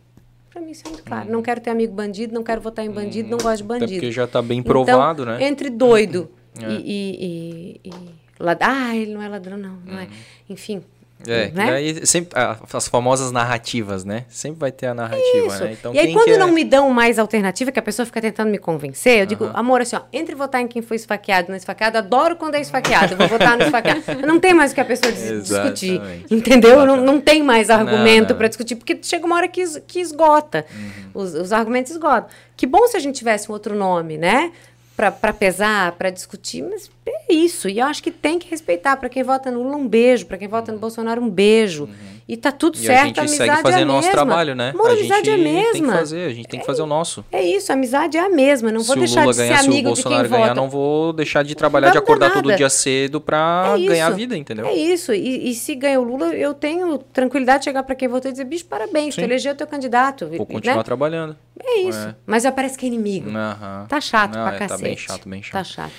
Pra 0.49 0.60
mim 0.60 0.70
isso 0.70 0.86
é 0.86 0.91
muito 0.91 1.05
claro. 1.05 1.31
Não 1.31 1.42
quero 1.42 1.60
ter 1.60 1.70
amigo 1.70 1.92
bandido, 1.92 2.33
não 2.34 2.42
quero 2.42 2.60
votar 2.60 2.84
em 2.84 2.91
bandido, 2.91 3.28
não 3.28 3.39
gosto 3.39 3.59
de 3.59 3.62
Até 3.65 3.81
bandido. 3.81 4.00
porque 4.00 4.12
já 4.12 4.26
tá 4.26 4.41
bem 4.42 4.62
provado, 4.62 5.23
então, 5.23 5.34
né? 5.39 5.44
Entre 5.47 5.70
doido 5.70 6.31
É. 6.60 6.68
e, 6.68 6.75
e, 6.75 7.81
e, 7.84 7.91
e 7.91 7.92
Ah, 8.60 8.97
ele 8.97 9.15
não 9.15 9.23
é 9.23 9.28
ladrão, 9.28 9.57
não. 9.57 9.76
não 9.86 9.99
é. 9.99 10.09
Enfim. 10.49 10.83
É, 11.26 11.50
né? 11.50 11.66
daí 11.70 12.07
sempre 12.07 12.39
as 12.73 12.89
famosas 12.89 13.31
narrativas, 13.31 14.05
né? 14.05 14.24
Sempre 14.28 14.58
vai 14.60 14.73
ter 14.73 14.86
a 14.86 14.94
narrativa, 14.94 15.47
Isso. 15.49 15.65
né? 15.65 15.73
Então 15.78 15.94
e 15.94 15.99
aí, 15.99 16.12
quando 16.12 16.26
quer- 16.26 16.39
não 16.39 16.50
me 16.52 16.65
dão 16.65 16.89
mais 16.90 17.18
alternativa, 17.18 17.70
que 17.70 17.78
a 17.78 17.82
pessoa 17.82 18.07
fica 18.07 18.20
tentando 18.20 18.50
me 18.50 18.58
convencer, 18.58 19.20
eu 19.20 19.26
digo, 19.26 19.50
amor, 19.52 19.81
assim, 19.82 19.97
ó, 19.97 20.00
entre 20.12 20.34
votar 20.34 20.60
em 20.62 20.66
quem 20.66 20.81
foi 20.82 20.97
esfaqueado 20.97 21.49
e 21.49 21.50
não 21.50 21.57
esfaqueado, 21.57 21.99
adoro 21.99 22.36
quando 22.36 22.55
é 22.55 22.60
esfaqueado, 22.60 23.12
eu 23.15 23.18
vou 23.18 23.28
votar 23.28 23.57
no 23.58 23.65
esfaqueado. 23.65 24.00
Não 24.26 24.40
tem 24.40 24.55
mais 24.55 24.73
o 24.73 24.74
que 24.74 24.81
a 24.81 24.84
pessoa 24.84 25.12
dis- 25.12 25.44
discutir. 25.49 26.00
Entendeu? 26.31 26.86
Não, 26.86 26.97
não 26.97 27.20
tem 27.20 27.42
mais 27.42 27.68
argumento. 27.70 28.31
Uhum. 28.32 28.39
para 28.39 28.49
discutir, 28.49 28.76
porque 28.76 28.99
chega 29.02 29.26
uma 29.26 29.36
hora 29.36 29.49
que, 29.49 29.60
es- 29.60 29.82
que 29.86 30.00
esgota. 30.00 30.65
Os, 31.12 31.34
os 31.34 31.52
argumentos 31.52 31.92
esgotam. 31.92 32.28
Que 32.57 32.66
bom 32.66 32.86
se 32.86 32.97
a 32.97 33.00
gente 33.00 33.16
tivesse 33.16 33.50
um 33.50 33.52
outro 33.52 33.74
nome, 33.74 34.16
né? 34.18 34.52
Para 35.08 35.32
pesar, 35.32 35.92
para 35.92 36.10
discutir, 36.10 36.62
mas 36.62 36.90
é 37.06 37.32
isso. 37.32 37.68
E 37.68 37.78
eu 37.78 37.86
acho 37.86 38.02
que 38.02 38.10
tem 38.10 38.38
que 38.38 38.50
respeitar. 38.50 38.96
Para 38.96 39.08
quem 39.08 39.22
vota 39.22 39.50
no 39.50 39.62
Lula, 39.62 39.76
um 39.76 39.88
beijo. 39.88 40.26
Para 40.26 40.36
quem 40.36 40.48
vota 40.48 40.72
no 40.72 40.78
Bolsonaro, 40.78 41.22
um 41.22 41.30
beijo. 41.30 41.88
E 42.33 42.36
tá 42.36 42.52
tudo. 42.52 42.76
E 42.76 42.83
certo. 42.83 43.00
a 43.02 43.07
gente 43.07 43.18
amizade 43.20 43.39
segue 43.39 43.59
é 43.59 43.62
fazendo 43.62 43.83
a 43.91 43.94
nosso 43.94 44.07
mesma. 44.09 44.12
trabalho, 44.12 44.55
né? 44.55 44.70
Amor, 44.70 44.91
a 44.91 44.94
gente 44.94 45.28
é 45.28 45.34
a 45.34 45.36
mesma. 45.36 45.73
tem 45.73 45.83
que 45.83 45.91
fazer, 45.91 46.25
a 46.26 46.33
gente 46.33 46.49
tem 46.49 46.60
que 46.60 46.67
fazer 46.67 46.83
o 46.83 46.86
nosso. 46.86 47.25
É 47.33 47.42
isso, 47.42 47.73
a 47.73 47.75
amizade 47.75 48.17
é 48.17 48.20
a 48.20 48.28
mesma. 48.28 48.70
Não 48.70 48.81
se 48.81 48.86
vou 48.86 48.97
o 48.97 48.99
deixar 49.00 49.20
Lula 49.23 49.33
de 49.33 49.36
ser 49.39 49.42
ganhar, 49.49 49.59
se 49.59 49.68
o 49.68 49.73
amigo 49.73 49.76
de 49.76 49.83
quem 49.83 50.02
Bolsonaro 50.05 50.28
ganhar, 50.28 50.42
vota. 50.49 50.55
não 50.60 50.70
vou 50.70 51.12
deixar 51.12 51.42
de 51.42 51.55
trabalhar, 51.57 51.89
Não 51.89 51.92
de 51.92 51.99
acordar 51.99 52.33
todo 52.33 52.55
dia 52.55 52.70
cedo 52.70 53.20
pra 53.20 53.75
É 53.76 53.84
ganhar 53.84 54.07
a 54.07 54.10
vida, 54.10 54.36
entendeu? 54.36 54.65
É 54.67 54.73
isso. 54.73 55.12
E, 55.12 55.50
e 55.50 55.55
se 55.55 55.75
ganha 55.75 56.00
o 56.00 56.05
Lula, 56.05 56.33
eu 56.34 56.55
tenho 56.55 56.99
tranquilidade 56.99 57.59
de 57.60 57.65
chegar 57.65 57.83
para 57.83 57.97
quem 57.97 58.07
votou 58.07 58.28
e 58.28 58.33
dizer, 58.33 58.44
bicho, 58.44 58.65
parabéns, 58.67 59.17
tu 59.17 59.20
elegeu 59.23 59.57
teu 59.57 59.67
candidato. 59.67 60.28
Vou 60.28 60.39
né? 60.39 60.47
continuar 60.47 60.84
trabalhando. 60.84 61.36
É 61.60 61.81
isso. 61.81 61.99
É. 61.99 62.15
Mas 62.25 62.44
já 62.44 62.52
parece 62.52 62.78
que 62.78 62.86
é 62.86 62.89
inimigo. 62.89 63.28
Tá 63.89 64.00
chato 64.00 64.36
Não, 64.36 64.44
pra 64.47 64.55
é, 64.55 64.59
cacete. 64.59 64.78
Tá 64.78 64.84
bem 64.89 64.97
chato, 64.97 65.28
bem 65.28 65.42
chato. 65.42 65.52
Tá 65.52 65.65
chato. 65.65 65.92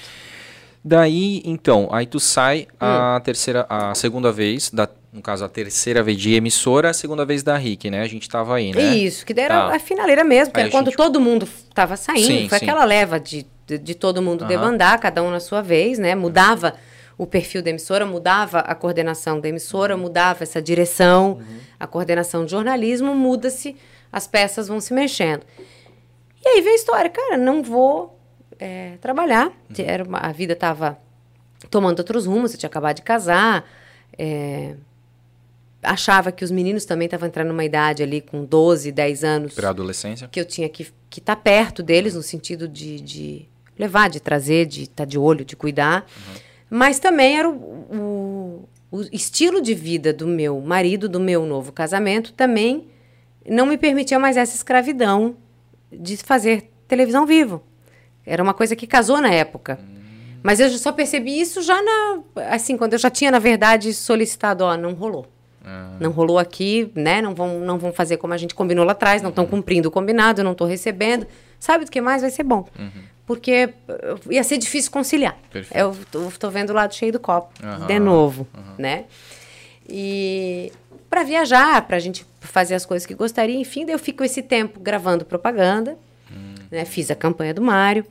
Daí, 0.84 1.42
então, 1.46 1.90
aí 1.92 2.06
tu 2.08 2.20
sai 2.20 2.68
a 2.80 3.18
Hum. 3.18 3.22
terceira, 3.24 3.66
a 3.70 3.94
segunda 3.94 4.32
vez, 4.32 4.72
da, 4.72 4.90
no 5.12 5.22
caso, 5.22 5.44
a 5.44 5.50
terceira 5.50 6.02
vez 6.02 6.18
de 6.18 6.34
emissora, 6.34 6.90
a 6.90 6.94
segunda 6.94 7.26
vez 7.26 7.44
da 7.44 7.58
RIC, 7.58 7.90
né? 7.90 8.02
A 8.02 8.08
gente 8.08 8.30
tava 8.30 8.56
aí, 8.56 8.74
né? 8.74 8.96
Isso, 8.96 9.26
que 9.26 9.34
daí 9.34 9.46
era 9.46 9.68
Tá. 9.70 9.76
a 9.76 9.80
finaleira 9.80 10.24
mesmo, 10.24 10.54
que 10.54 10.60
Aí 10.60 10.64
era 10.68 10.70
a 10.70 10.72
quando 10.72 10.86
gente- 10.86 10.96
todo 10.98 11.20
mundo 11.20 11.48
tava 11.74 11.98
saindo. 11.98 12.26
Sim, 12.28 12.48
foi 12.50 12.60
sim. 12.60 12.66
aquela 12.66 12.86
leva 12.86 13.20
de, 13.20 13.46
de, 13.68 13.78
de 13.78 13.94
todo 13.96 14.22
mundo 14.22 14.42
Aham. 14.44 14.48
demandar, 14.50 14.98
cada 15.00 15.22
um 15.22 15.30
na 15.30 15.40
sua 15.42 15.62
vez, 15.62 16.00
né? 16.00 16.16
Mudava 16.16 16.76
o 17.18 17.28
perfil 17.28 17.62
da 17.62 17.70
emissora, 17.70 18.06
mudava 18.06 18.60
a 18.60 18.74
coordenação 18.74 19.40
da 19.40 19.50
emissora, 19.50 19.96
Uhum. 19.96 20.02
mudava 20.04 20.44
essa 20.44 20.62
direção, 20.62 21.40
a 21.80 21.86
coordenação 21.86 22.46
de 22.46 22.52
jornalismo, 22.52 23.14
muda-se, 23.14 23.76
as 24.12 24.26
peças 24.28 24.68
vão 24.70 24.80
se 24.80 24.94
mexendo. 24.94 25.44
E 26.44 26.48
aí 26.48 26.62
vem 26.62 26.72
a 26.72 26.76
história, 26.76 27.10
cara, 27.10 27.38
não 27.38 27.62
vou 27.62 28.18
é, 28.60 28.98
trabalhar. 29.02 29.48
Uhum. 29.48 29.76
Era 29.86 30.04
uma- 30.04 30.20
a 30.20 30.32
vida 30.32 30.54
estava 30.54 30.98
tomando 31.70 32.00
outros 32.00 32.26
rumos, 32.28 32.54
eu 32.54 32.60
tinha 32.60 32.70
acabado 32.70 32.96
de 32.96 33.02
casar. 33.02 33.66
é, 34.18 34.76
achava 35.82 36.32
que 36.32 36.44
os 36.44 36.52
meninos 36.52 36.86
também 36.86 37.06
estavam 37.06 37.28
entrando 37.28 37.48
numa 37.48 37.66
idade 37.66 38.04
ali 38.04 38.22
com 38.22 38.46
12, 38.46 38.92
10 38.92 39.24
anos 39.24 39.54
Pré-adolescência. 39.54 40.28
que 40.32 40.40
eu 40.40 40.46
tinha 40.46 40.70
que 40.70 40.84
estar 40.84 40.96
que 41.10 41.22
tá 41.22 41.36
perto 41.36 41.84
deles, 41.84 42.16
no 42.16 42.22
sentido 42.24 42.68
de, 42.68 43.02
de 43.02 43.50
levar, 43.78 44.10
de 44.10 44.20
trazer, 44.20 44.66
de 44.66 44.84
estar 44.84 45.06
de 45.06 45.18
olho, 45.18 45.44
de 45.44 45.56
cuidar. 45.56 46.06
Mas 46.70 47.00
também 47.00 47.38
era 47.38 47.50
o, 47.50 47.54
o, 48.92 49.00
o 49.00 49.02
estilo 49.12 49.62
de 49.62 49.74
vida 49.74 50.14
do 50.14 50.28
meu 50.28 50.62
marido, 50.62 51.10
do 51.10 51.20
meu 51.20 51.46
novo 51.46 51.72
casamento, 51.72 52.32
também 52.34 52.88
não 53.48 53.66
me 53.66 53.78
permitia 53.78 54.20
mais 54.20 54.38
essa 54.38 54.56
escravidão 54.56 55.36
de 55.92 56.16
fazer 56.18 56.72
televisão 56.88 57.26
vivo. 57.26 57.62
Era 58.26 58.42
uma 58.42 58.54
coisa 58.54 58.76
que 58.76 58.86
casou 58.86 59.20
na 59.20 59.34
época. 59.34 59.80
Mas 60.44 60.60
eu 60.60 60.70
só 60.72 60.92
percebi 60.92 61.40
isso 61.40 61.62
já 61.62 61.82
na. 61.82 62.20
Assim, 62.50 62.78
quando 62.78 62.94
eu 62.94 63.00
já 63.00 63.10
tinha, 63.10 63.32
na 63.32 63.40
verdade, 63.40 63.94
solicitado, 63.94 64.64
ó, 64.64 64.76
não 64.78 64.94
rolou. 64.94 65.28
Não 66.00 66.12
rolou 66.12 66.40
aqui, 66.40 66.92
né? 66.96 67.22
Não 67.22 67.36
vão, 67.36 67.60
não 67.60 67.78
vão 67.78 67.94
fazer 67.94 68.18
como 68.18 68.34
a 68.34 68.38
gente 68.38 68.56
combinou 68.56 68.84
lá 68.84 68.94
atrás, 68.94 69.22
não 69.22 69.30
estão 69.30 69.46
cumprindo 69.46 69.90
o 69.90 69.92
combinado, 69.92 70.44
não 70.44 70.54
estou 70.54 70.68
recebendo. 70.68 71.28
Sabe 71.60 71.86
do 71.86 71.92
que 71.92 72.02
mais? 72.02 72.22
Vai 72.22 72.32
ser 72.32 72.44
bom. 72.44 72.68
Porque 73.26 73.74
uh, 73.88 74.32
ia 74.34 74.44
ser 74.44 74.58
difícil 74.58 74.92
conciliar. 74.92 75.38
Perfeito. 75.52 75.78
Eu 75.78 75.96
tô 76.40 76.50
vendo 76.50 76.72
o 76.72 76.74
lado 76.74 76.96
cheio 76.96 77.12
do 77.12 77.20
copo, 77.20 77.54
Aham, 77.64 77.86
de 77.86 78.00
novo, 78.00 78.48
né? 78.78 79.06
E 79.88 80.72
para 81.10 81.24
viajar, 81.24 81.86
para 81.86 81.98
a 81.98 82.00
gente 82.00 82.26
fazer 82.40 82.74
as 82.74 82.86
coisas 82.86 83.06
que 83.06 83.14
gostaria, 83.14 83.56
enfim, 83.56 83.86
daí 83.86 83.94
eu 83.94 84.00
fico 84.00 84.24
esse 84.24 84.42
tempo 84.42 84.80
gravando 84.80 85.24
propaganda, 85.24 85.98
né? 86.72 86.86
Fiz 86.86 87.12
a 87.12 87.16
campanha 87.16 87.54
do 87.54 87.62
Mário, 87.62 88.06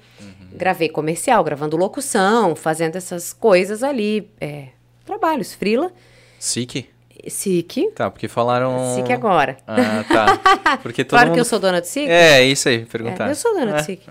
gravei 0.52 0.88
comercial, 0.88 1.42
gravando 1.42 1.76
locução, 1.76 2.54
fazendo 2.54 2.96
essas 2.96 3.32
coisas 3.32 3.82
ali, 3.82 4.30
é, 4.40 4.68
trabalhos, 5.04 5.52
frila, 5.52 5.90
SIC? 6.38 6.88
SIC, 7.28 7.90
Tá, 7.94 8.10
porque 8.10 8.28
falaram... 8.28 8.94
SIC 8.94 9.10
agora. 9.12 9.56
Ah, 9.66 10.04
tá. 10.06 10.76
Porque 10.82 11.04
todo 11.04 11.10
claro 11.10 11.26
mundo... 11.28 11.34
que 11.34 11.40
eu 11.40 11.44
sou 11.44 11.58
dona 11.58 11.80
do 11.80 11.86
SIC. 11.86 12.08
É, 12.08 12.42
isso 12.44 12.68
aí, 12.68 12.82
É, 12.82 12.84
perguntar. 12.84 13.28
eu 13.28 13.34
sou 13.34 13.52
dona 13.54 13.72
É. 13.72 13.74
do 13.76 13.84
SIC. 13.84 14.02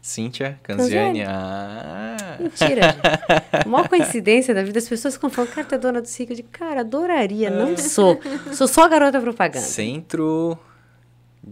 Cíntia, 0.00 0.58
Canziani. 0.62 1.24
Ah. 1.24 2.36
Mentira, 2.38 2.92
gente. 2.92 3.66
Maior 3.66 3.88
coincidência 3.88 4.54
da 4.54 4.62
vida, 4.62 4.78
as 4.78 4.88
pessoas 4.88 5.14
ficam 5.14 5.28
falando, 5.28 5.50
cara, 5.50 5.66
tu 5.66 5.74
é 5.74 5.78
dona 5.78 6.00
do 6.00 6.06
SIC. 6.06 6.30
Eu 6.30 6.36
digo, 6.36 6.48
cara, 6.52 6.80
adoraria, 6.80 7.50
não 7.50 7.76
sou. 7.76 8.20
Sou 8.52 8.68
só 8.68 8.88
garota 8.88 9.20
propaganda. 9.20 9.64
Centro... 9.66 10.56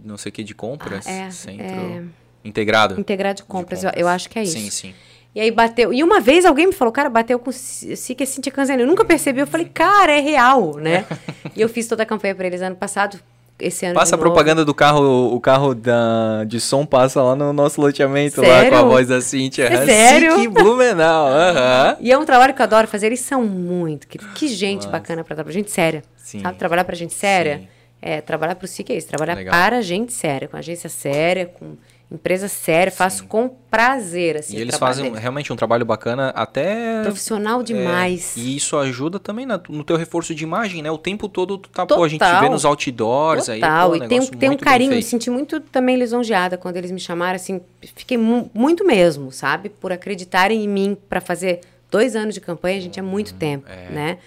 Não 0.03 0.17
sei 0.17 0.29
o 0.29 0.33
que 0.33 0.43
de 0.43 0.53
compras. 0.53 1.07
Ah, 1.07 1.11
é, 1.11 1.31
Centro... 1.31 1.65
é. 1.65 2.03
Integrado. 2.43 2.99
Integrado 2.99 3.37
de 3.37 3.43
compras, 3.43 3.83
eu, 3.83 3.91
eu 3.95 4.07
acho 4.07 4.29
que 4.29 4.37
é 4.37 4.43
isso. 4.43 4.57
Sim, 4.57 4.69
sim. 4.69 4.93
E 5.35 5.41
aí 5.41 5.51
bateu. 5.51 5.93
E 5.93 6.01
uma 6.01 6.21
vez 6.21 6.45
alguém 6.45 6.67
me 6.67 6.71
falou, 6.71 6.93
cara, 6.93 7.09
bateu 7.09 7.37
com 7.37 7.49
o 7.49 7.53
SIC 7.53 8.21
é 8.21 8.25
Cintia 8.25 8.51
Canzani. 8.51 8.81
Eu 8.81 8.87
nunca 8.87 9.03
percebi. 9.03 9.41
Eu 9.41 9.47
falei, 9.47 9.69
cara, 9.71 10.13
é 10.13 10.21
real, 10.21 10.77
né? 10.77 11.05
e 11.53 11.59
eu 11.59 11.67
fiz 11.67 11.87
toda 11.87 12.03
a 12.03 12.05
campanha 12.05 12.33
para 12.33 12.47
eles 12.47 12.61
ano 12.61 12.77
passado. 12.77 13.19
Esse 13.59 13.85
ano. 13.85 13.95
Passa 13.95 14.15
a 14.15 14.17
propaganda 14.17 14.65
do 14.65 14.73
carro, 14.73 15.33
o 15.33 15.39
carro 15.39 15.73
da, 15.73 16.43
de 16.45 16.59
som 16.59 16.85
passa 16.85 17.21
lá 17.21 17.37
no 17.37 17.53
nosso 17.53 17.79
loteamento, 17.79 18.41
lá 18.41 18.47
Sério? 18.47 18.71
com 18.71 18.75
a 18.75 18.81
voz 18.83 19.07
da 19.07 19.21
Cíntia. 19.21 19.63
É 19.63 19.85
sério? 19.85 20.35
SIC 20.39 20.49
Blumenau, 20.49 21.27
aham. 21.27 21.97
E 22.01 22.11
é 22.11 22.17
um 22.17 22.25
trabalho 22.25 22.53
que 22.53 22.61
eu 22.61 22.65
adoro 22.65 22.85
fazer. 22.85 23.07
Eles 23.07 23.21
são 23.21 23.43
muito. 23.45 24.07
Que, 24.07 24.17
que 24.17 24.47
gente 24.49 24.87
bacana 24.87 25.23
para 25.23 25.35
trabalhar. 25.35 25.53
Gente 25.53 25.71
séria. 25.71 26.03
Sim. 26.17 26.41
Sabe? 26.41 26.57
Trabalhar 26.57 26.83
pra 26.83 26.95
gente 26.95 27.13
séria. 27.13 27.59
Sim. 27.59 27.67
É, 28.01 28.21
trabalhar 28.21 28.55
pro 28.55 28.67
SIC 28.67 28.89
é 28.89 28.97
isso. 28.97 29.07
Trabalhar 29.07 29.35
Legal. 29.35 29.53
para 29.53 29.81
gente 29.81 30.11
séria. 30.11 30.49
Com 30.49 30.57
agência 30.57 30.89
séria, 30.89 31.45
com 31.45 31.77
empresa 32.15 32.47
séria. 32.47 32.91
Faço 32.91 33.25
com 33.25 33.47
prazer, 33.69 34.37
assim. 34.37 34.57
E 34.57 34.61
eles 34.61 34.75
fazem 34.77 35.05
deles. 35.05 35.19
realmente 35.19 35.53
um 35.53 35.55
trabalho 35.55 35.85
bacana, 35.85 36.29
até... 36.29 37.01
Profissional 37.03 37.61
demais. 37.61 38.35
É, 38.35 38.39
e 38.39 38.55
isso 38.55 38.75
ajuda 38.77 39.19
também 39.19 39.45
na- 39.45 39.61
no 39.69 39.83
teu 39.83 39.95
reforço 39.97 40.33
de 40.33 40.43
imagem, 40.43 40.81
né? 40.81 40.89
O 40.89 40.97
tempo 40.97 41.29
todo 41.29 41.57
tu 41.57 41.69
tá, 41.69 41.85
pô, 41.85 42.03
a 42.03 42.07
gente 42.07 42.19
Total. 42.21 42.41
vê 42.41 42.49
nos 42.49 42.65
outdoors 42.65 43.49
aí, 43.49 43.59
Total, 43.59 43.89
pô, 43.89 43.95
e 43.97 44.07
tem, 44.07 44.19
um- 44.19 44.27
tem 44.27 44.49
um 44.49 44.57
carinho, 44.57 44.91
me 44.95 45.03
senti 45.03 45.29
muito 45.29 45.59
também 45.59 45.95
lisonjeada 45.97 46.57
quando 46.57 46.77
eles 46.77 46.89
me 46.91 46.99
chamaram, 46.99 47.35
assim, 47.35 47.61
fiquei 47.95 48.17
mu- 48.17 48.49
muito 48.53 48.83
mesmo, 48.85 49.31
sabe? 49.31 49.69
Por 49.69 49.91
acreditarem 49.91 50.63
em 50.63 50.67
mim 50.67 50.97
para 51.09 51.21
fazer 51.21 51.61
Dois 51.91 52.13
anos 52.15 52.33
de 52.33 52.41
campanha, 52.41 52.77
a 52.77 52.81
gente 52.81 52.99
é 52.99 53.01
muito 53.01 53.35
tempo, 53.35 53.67
né? 53.91 54.17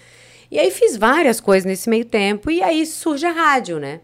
E 0.50 0.58
aí 0.58 0.70
fiz 0.70 0.96
várias 0.96 1.38
coisas 1.38 1.66
nesse 1.66 1.90
meio 1.90 2.04
tempo, 2.04 2.50
e 2.50 2.62
aí 2.62 2.86
surge 2.86 3.26
a 3.26 3.32
rádio, 3.32 3.78
né? 3.78 4.00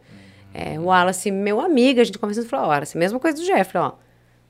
É, 0.55 0.79
o 0.79 0.85
Wallace, 0.85 1.31
meu 1.33 1.61
amigo, 1.61 2.01
a 2.01 2.05
gente 2.05 2.17
conversando, 2.19 2.47
falou, 2.49 2.69
Wallace, 2.69 2.97
mesma 2.97 3.19
coisa 3.19 3.37
do 3.37 3.45
Jeff, 3.45 3.77
ó. 3.77 3.93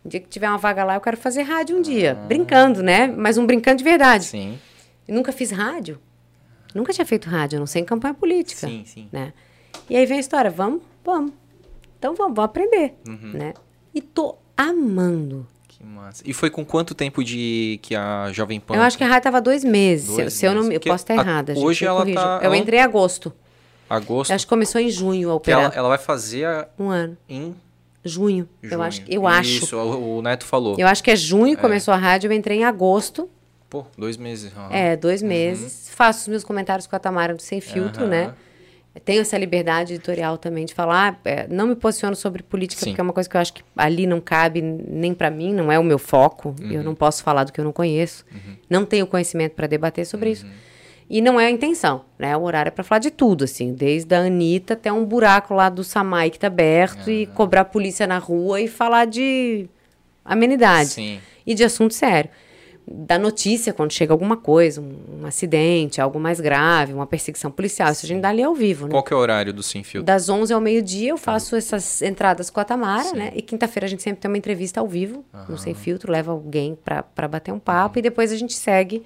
Um 0.04 0.08
dia 0.10 0.20
que 0.20 0.28
tiver 0.28 0.46
uma 0.48 0.58
vaga 0.58 0.84
lá, 0.84 0.94
eu 0.96 1.00
quero 1.00 1.16
fazer 1.16 1.42
rádio 1.42 1.78
um 1.78 1.80
dia. 1.80 2.14
Brincando, 2.28 2.82
né? 2.82 3.06
Mas 3.06 3.38
um 3.38 3.46
brincando 3.46 3.78
de 3.78 3.84
verdade. 3.84 4.24
Sim. 4.24 4.58
Eu 5.08 5.14
nunca 5.14 5.32
fiz 5.32 5.50
rádio. 5.50 5.98
Nunca 6.74 6.92
tinha 6.92 7.06
feito 7.06 7.28
rádio, 7.30 7.58
não 7.58 7.66
sei 7.66 7.80
em 7.80 7.84
campanha 7.86 8.12
política. 8.12 8.66
Sim, 8.66 8.82
sim. 8.84 9.08
Né? 9.10 9.32
E 9.88 9.96
aí 9.96 10.04
vem 10.04 10.18
a 10.18 10.20
história, 10.20 10.50
vamos, 10.50 10.82
vamos. 11.02 11.32
Então 11.98 12.14
vamos, 12.14 12.34
vamos 12.34 12.50
aprender, 12.50 12.94
Uhum. 13.08 13.30
né? 13.32 13.54
E 13.94 14.02
tô 14.02 14.36
amando. 14.56 15.46
Que 15.68 15.82
massa. 15.84 16.22
E 16.26 16.34
foi 16.34 16.50
com 16.50 16.64
quanto 16.66 16.94
tempo 16.94 17.24
de 17.24 17.78
que 17.80 17.94
a 17.94 18.30
Jovem 18.32 18.60
Pan. 18.60 18.74
Eu 18.76 18.82
acho 18.82 18.98
que 18.98 19.04
a 19.04 19.06
rádio 19.06 19.22
tava 19.24 19.40
dois 19.40 19.64
meses. 19.64 20.10
se- 20.10 20.16
Dois 20.16 20.32
se 20.34 20.44
eu 20.44 20.50
não 20.52 20.62
meses. 20.62 20.74
eu 20.74 20.80
Porque 20.80 20.90
posso 20.90 21.04
estar 21.04 21.14
a- 21.14 21.16
errada. 21.16 21.54
gente, 21.54 21.64
hoje 21.64 21.84
me 21.84 21.88
ela 21.88 22.04
tá- 22.12 22.40
Eu 22.42 22.54
entrei 22.54 22.78
em 22.78 22.82
agosto. 22.82 23.32
Agosto. 23.88 24.30
Eu 24.30 24.36
acho 24.36 24.46
que 24.46 24.48
começou 24.50 24.80
em 24.80 24.88
junho 24.90 25.30
a 25.32 25.40
que 25.40 25.50
ela, 25.50 25.62
operar. 25.66 25.78
ela 25.78 25.88
vai 25.88 25.98
fazer 25.98 26.46
a- 26.46 26.68
Um 26.78 26.88
ano. 26.90 27.16
em 27.28 27.54
Junho. 28.04 28.48
junho. 28.62 28.72
Eu 28.74 28.82
acho. 28.82 29.02
Eu 29.08 29.26
acho. 29.26 29.64
Isso, 29.64 29.76
o, 29.76 30.18
o 30.18 30.22
Neto 30.22 30.44
falou. 30.44 30.76
Eu 30.78 30.86
acho 30.86 31.02
que 31.02 31.10
é 31.10 31.16
junho 31.16 31.56
começou 31.56 31.92
a 31.94 31.96
rádio. 31.96 32.28
Eu 32.28 32.32
entrei 32.36 32.58
em 32.58 32.64
agosto. 32.64 33.28
Pô, 33.70 33.84
dois 33.96 34.16
meses. 34.16 34.52
ah. 34.56 34.68
É, 34.70 34.96
dois 34.96 35.22
meses. 35.22 35.88
Faço 35.94 36.20
os 36.22 36.28
meus 36.28 36.44
comentários 36.44 36.86
com 36.86 36.94
a 36.94 36.98
Tamara 36.98 37.34
do 37.34 37.42
Sem 37.42 37.60
Filtro, 37.60 38.02
Aham. 38.02 38.10
né? 38.10 38.34
Tenho 39.04 39.22
essa 39.22 39.36
liberdade 39.36 39.94
editorial 39.94 40.38
também 40.38 40.64
de 40.64 40.72
falar. 40.72 41.18
é, 41.24 41.48
não 41.48 41.66
me 41.66 41.74
posiciono 41.74 42.14
sobre 42.14 42.42
política, 42.44 42.80
Sim. 42.84 42.90
porque 42.90 43.00
é 43.00 43.02
uma 43.04 43.12
coisa 43.12 43.28
que 43.28 43.36
eu 43.36 43.40
acho 43.40 43.52
que 43.54 43.62
ali 43.76 44.06
não 44.06 44.20
cabe 44.20 44.62
nem 44.62 45.12
pra 45.12 45.30
mim, 45.30 45.52
não 45.52 45.72
é 45.72 45.78
o 45.78 45.82
meu 45.82 45.98
foco. 45.98 46.54
Eu 46.60 46.78
Uhum. 46.78 46.82
não 46.84 46.94
posso 46.94 47.22
falar 47.24 47.42
do 47.44 47.52
que 47.52 47.60
eu 47.60 47.64
não 47.64 47.72
conheço. 47.72 48.24
Não 48.70 48.84
tenho 48.84 49.04
conhecimento 49.06 49.54
para 49.54 49.66
debater 49.66 50.06
sobre 50.06 50.30
isso. 50.30 50.46
Uhum. 51.08 51.16
E 51.16 51.20
não 51.20 51.38
é 51.38 51.46
a 51.46 51.50
intenção, 51.50 52.04
né? 52.18 52.36
O 52.36 52.42
horário 52.42 52.68
é 52.68 52.70
pra 52.70 52.84
falar 52.84 52.98
de 52.98 53.10
tudo, 53.10 53.44
assim. 53.44 53.72
Desde 53.72 54.14
a 54.14 54.20
Anitta 54.20 54.74
até 54.74 54.92
um 54.92 55.04
buraco 55.04 55.54
lá 55.54 55.68
do 55.68 55.84
Samai 55.84 56.30
que 56.30 56.38
tá 56.38 56.46
aberto 56.46 57.10
e 57.10 57.26
cobrar 57.26 57.62
a 57.62 57.64
polícia 57.64 58.06
na 58.06 58.18
rua 58.18 58.60
e 58.60 58.68
falar 58.68 59.04
de 59.06 59.68
amenidade 60.24 60.90
Sim. 60.90 61.20
e 61.46 61.54
de 61.54 61.62
assunto 61.62 61.94
sério. 61.94 62.30
Da 62.86 63.18
notícia, 63.18 63.72
quando 63.72 63.92
chega 63.92 64.12
alguma 64.12 64.36
coisa, 64.36 64.78
um, 64.78 65.22
um 65.22 65.26
acidente, 65.26 66.02
algo 66.02 66.20
mais 66.20 66.38
grave, 66.38 66.92
uma 66.92 67.06
perseguição 67.06 67.50
policial, 67.50 67.90
isso 67.90 68.04
a 68.04 68.08
gente 68.08 68.20
dá 68.20 68.28
ali 68.28 68.42
ao 68.42 68.54
vivo, 68.54 68.84
né? 68.84 68.90
Qual 68.90 69.02
que 69.02 69.12
é 69.12 69.16
o 69.16 69.18
horário 69.18 69.54
do 69.54 69.62
Sem 69.62 69.82
Filtro? 69.82 70.04
Das 70.04 70.28
11 70.28 70.52
ao 70.52 70.60
meio-dia 70.60 71.10
eu 71.10 71.16
faço 71.16 71.56
essas 71.56 72.02
entradas 72.02 72.50
com 72.50 72.60
a 72.60 72.64
Tamara, 72.64 73.10
né? 73.12 73.32
E 73.34 73.40
quinta-feira 73.40 73.86
a 73.86 73.88
gente 73.88 74.02
sempre 74.02 74.20
tem 74.20 74.30
uma 74.30 74.36
entrevista 74.36 74.80
ao 74.80 74.86
vivo, 74.86 75.24
no 75.48 75.56
Sem 75.56 75.74
Filtro, 75.74 76.12
leva 76.12 76.32
alguém 76.32 76.76
para 76.84 77.26
bater 77.26 77.52
um 77.52 77.58
papo 77.58 77.98
e 77.98 78.02
depois 78.02 78.30
a 78.30 78.36
gente 78.36 78.52
segue 78.52 79.02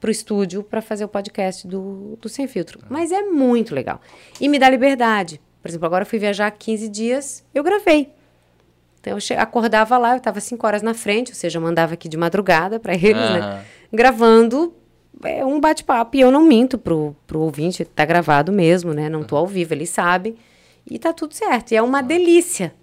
pro 0.00 0.10
estúdio 0.10 0.62
para 0.62 0.82
fazer 0.82 1.04
o 1.04 1.08
podcast 1.08 1.66
do, 1.66 2.18
do 2.20 2.28
Sem 2.28 2.46
Filtro. 2.46 2.80
Mas 2.88 3.10
é 3.10 3.22
muito 3.22 3.74
legal. 3.74 4.00
E 4.40 4.48
me 4.48 4.58
dá 4.58 4.68
liberdade. 4.68 5.40
Por 5.62 5.68
exemplo, 5.68 5.86
agora 5.86 6.02
eu 6.02 6.06
fui 6.06 6.18
viajar 6.18 6.50
15 6.50 6.88
dias, 6.88 7.44
eu 7.54 7.62
gravei. 7.62 8.12
Então 9.00 9.16
eu 9.16 9.40
acordava 9.40 9.96
lá, 9.98 10.12
eu 10.12 10.18
estava 10.18 10.40
5 10.40 10.66
horas 10.66 10.82
na 10.82 10.94
frente, 10.94 11.30
ou 11.30 11.34
seja, 11.34 11.58
eu 11.58 11.62
mandava 11.62 11.94
aqui 11.94 12.08
de 12.08 12.16
madrugada 12.16 12.78
para 12.78 12.94
eles, 12.94 13.14
né? 13.14 13.38
Aham. 13.40 13.64
Gravando 13.92 14.74
é, 15.22 15.44
um 15.44 15.60
bate-papo. 15.60 16.16
E 16.16 16.20
eu 16.20 16.30
não 16.30 16.42
minto 16.42 16.78
pro, 16.78 17.14
pro 17.26 17.40
ouvinte, 17.40 17.84
tá 17.84 18.04
gravado 18.04 18.52
mesmo, 18.52 18.92
né? 18.92 19.08
Não 19.08 19.22
tô 19.22 19.36
ao 19.36 19.46
vivo, 19.46 19.74
eles 19.74 19.90
sabem. 19.90 20.36
E 20.90 20.98
tá 20.98 21.12
tudo 21.12 21.34
certo. 21.34 21.72
E 21.72 21.76
é 21.76 21.82
uma 21.82 22.02
delícia, 22.02 22.74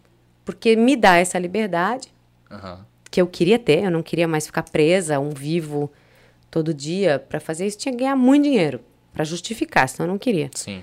porque 0.43 0.75
me 0.75 0.95
dá 0.95 1.17
essa 1.17 1.37
liberdade 1.37 2.11
Aham. 2.49 2.85
que 3.09 3.21
eu 3.21 3.27
queria 3.27 3.59
ter. 3.59 3.83
Eu 3.83 3.91
não 3.91 4.01
queria 4.01 4.27
mais 4.27 4.45
ficar 4.45 4.63
presa 4.63 5.17
a 5.17 5.19
um 5.19 5.29
vivo 5.29 5.91
todo 6.51 6.73
dia. 6.73 7.17
Para 7.17 7.39
fazer 7.39 7.65
isso, 7.65 7.77
tinha 7.79 7.91
que 7.93 7.99
ganhar 7.99 8.15
muito 8.15 8.43
dinheiro 8.43 8.81
para 9.13 9.23
justificar, 9.25 9.89
senão 9.89 10.07
eu 10.07 10.11
não 10.11 10.19
queria. 10.19 10.51
Sim. 10.53 10.81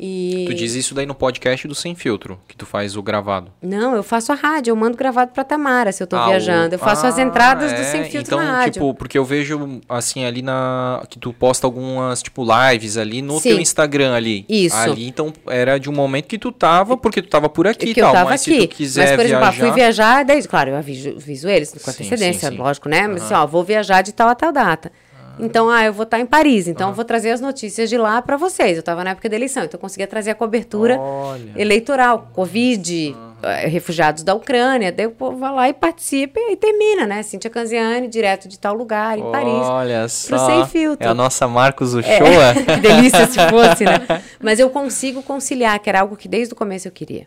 E 0.00 0.44
Tu 0.46 0.54
diz 0.54 0.74
isso 0.74 0.94
daí 0.94 1.04
no 1.06 1.14
podcast 1.14 1.66
do 1.66 1.74
Sem 1.74 1.92
Filtro, 1.96 2.38
que 2.46 2.56
tu 2.56 2.64
faz 2.64 2.94
o 2.96 3.02
gravado. 3.02 3.50
não, 3.60 3.96
eu 3.96 4.02
faço 4.04 4.30
a 4.30 4.36
rádio, 4.36 4.70
eu 4.70 4.76
mando 4.76 4.96
gravado 4.96 5.32
para 5.32 5.42
Tamara 5.42 5.90
se 5.90 6.00
eu 6.00 6.06
tô 6.06 6.14
Ah, 6.14 6.26
viajando. 6.28 6.76
Eu 6.76 6.78
faço 6.78 7.04
as 7.04 7.18
Ah, 7.18 7.22
entradas 7.22 7.72
do 7.72 7.80
é? 7.80 7.82
sem 7.82 8.04
filtro 8.04 8.36
então, 8.36 8.38
na 8.38 8.58
rádio. 8.58 8.74
tipo, 8.74 8.94
porque 8.94 9.18
eu 9.18 9.24
vejo 9.24 9.80
assim 9.88 10.24
ali 10.24 10.40
na 10.40 11.02
que 11.10 11.18
tu 11.18 11.32
posta 11.32 11.66
algumas 11.66 12.22
tipo 12.22 12.44
lives 12.70 12.96
ali 12.96 13.20
no 13.20 13.40
Sim. 13.40 13.48
teu 13.48 13.58
Instagram 13.60 14.14
ali. 14.14 14.46
Isso. 14.48 14.76
Ali 14.76 15.08
então 15.08 15.32
era 15.48 15.80
de 15.80 15.90
um 15.90 15.92
momento 15.92 16.28
que 16.28 16.38
tu 16.38 16.52
tava, 16.52 16.96
porque 16.96 17.20
tu 17.20 17.28
tava 17.28 17.48
por 17.48 17.66
aqui 17.66 17.90
e 17.90 17.94
tal, 17.96 18.10
eu 18.10 18.12
tava 18.14 18.30
mas 18.30 18.42
aqui. 18.42 18.60
se 18.60 18.68
tu 18.68 18.76
quiser 18.76 19.00
mas, 19.08 19.16
por 19.16 19.24
exemplo, 19.24 19.44
ah, 19.46 19.50
viajar, 19.50 19.66
fui 19.66 19.74
viajar, 19.74 20.24
daí, 20.24 20.42
claro, 20.44 20.70
eu 20.70 20.76
aviso, 20.76 21.08
aviso 21.16 21.48
eles 21.48 21.72
com 21.72 21.90
antecedência, 21.90 22.50
lógico, 22.50 22.88
né? 22.88 23.08
Mas 23.08 23.24
assim, 23.24 23.34
ó, 23.34 23.44
vou 23.48 23.64
viajar 23.64 24.02
de 24.02 24.12
tal 24.12 24.28
a 24.28 24.34
tal 24.36 24.52
data. 24.52 24.92
Então, 25.38 25.68
ah, 25.68 25.84
eu 25.84 25.92
vou 25.92 26.04
estar 26.04 26.18
em 26.18 26.26
Paris, 26.26 26.66
então 26.68 26.88
eu 26.88 26.94
vou 26.94 27.04
trazer 27.04 27.30
as 27.30 27.40
notícias 27.40 27.88
de 27.88 27.96
lá 27.96 28.20
para 28.22 28.36
vocês. 28.36 28.72
Eu 28.72 28.80
estava 28.80 29.04
na 29.04 29.10
época 29.10 29.28
da 29.28 29.36
eleição, 29.36 29.64
então 29.64 29.76
eu 29.76 29.80
conseguia 29.80 30.06
trazer 30.06 30.30
a 30.30 30.34
cobertura 30.34 30.98
Olha. 30.98 31.52
eleitoral, 31.56 32.30
Covid, 32.32 33.16
eh, 33.42 33.66
refugiados 33.68 34.22
da 34.22 34.34
Ucrânia, 34.34 34.90
daí 34.90 35.06
o 35.06 35.10
povo 35.10 35.38
vai 35.38 35.54
lá 35.54 35.68
e 35.68 35.72
participa 35.72 36.40
e 36.40 36.56
termina, 36.56 37.06
né? 37.06 37.22
Cíntia 37.22 37.48
Canziani, 37.48 38.08
direto 38.08 38.48
de 38.48 38.58
tal 38.58 38.74
lugar, 38.74 39.18
em 39.18 39.30
Paris. 39.30 39.66
Olha 39.66 40.08
só. 40.08 40.46
Sem 40.46 40.66
Filtro. 40.66 41.06
É 41.06 41.10
a 41.10 41.14
nossa 41.14 41.46
Marcos 41.46 41.94
É, 41.94 41.98
Uchoa. 41.98 42.54
que 42.74 42.80
delícia 42.80 43.26
se 43.26 43.38
fosse, 43.48 43.84
né? 43.84 44.22
Mas 44.40 44.58
eu 44.58 44.68
consigo 44.70 45.22
conciliar, 45.22 45.78
que 45.78 45.88
era 45.88 46.00
algo 46.00 46.16
que 46.16 46.26
desde 46.26 46.52
o 46.52 46.56
começo 46.56 46.88
eu 46.88 46.92
queria. 46.92 47.26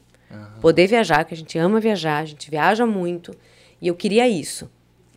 Poder 0.61 0.85
viajar, 0.85 1.25
que 1.25 1.33
a 1.33 1.38
gente 1.38 1.57
ama 1.57 1.80
viajar, 1.80 2.19
a 2.19 2.25
gente 2.25 2.49
viaja 2.49 2.85
muito. 2.85 3.33
E 3.81 3.88
eu 3.88 3.95
queria 3.95 4.27
isso. 4.27 4.69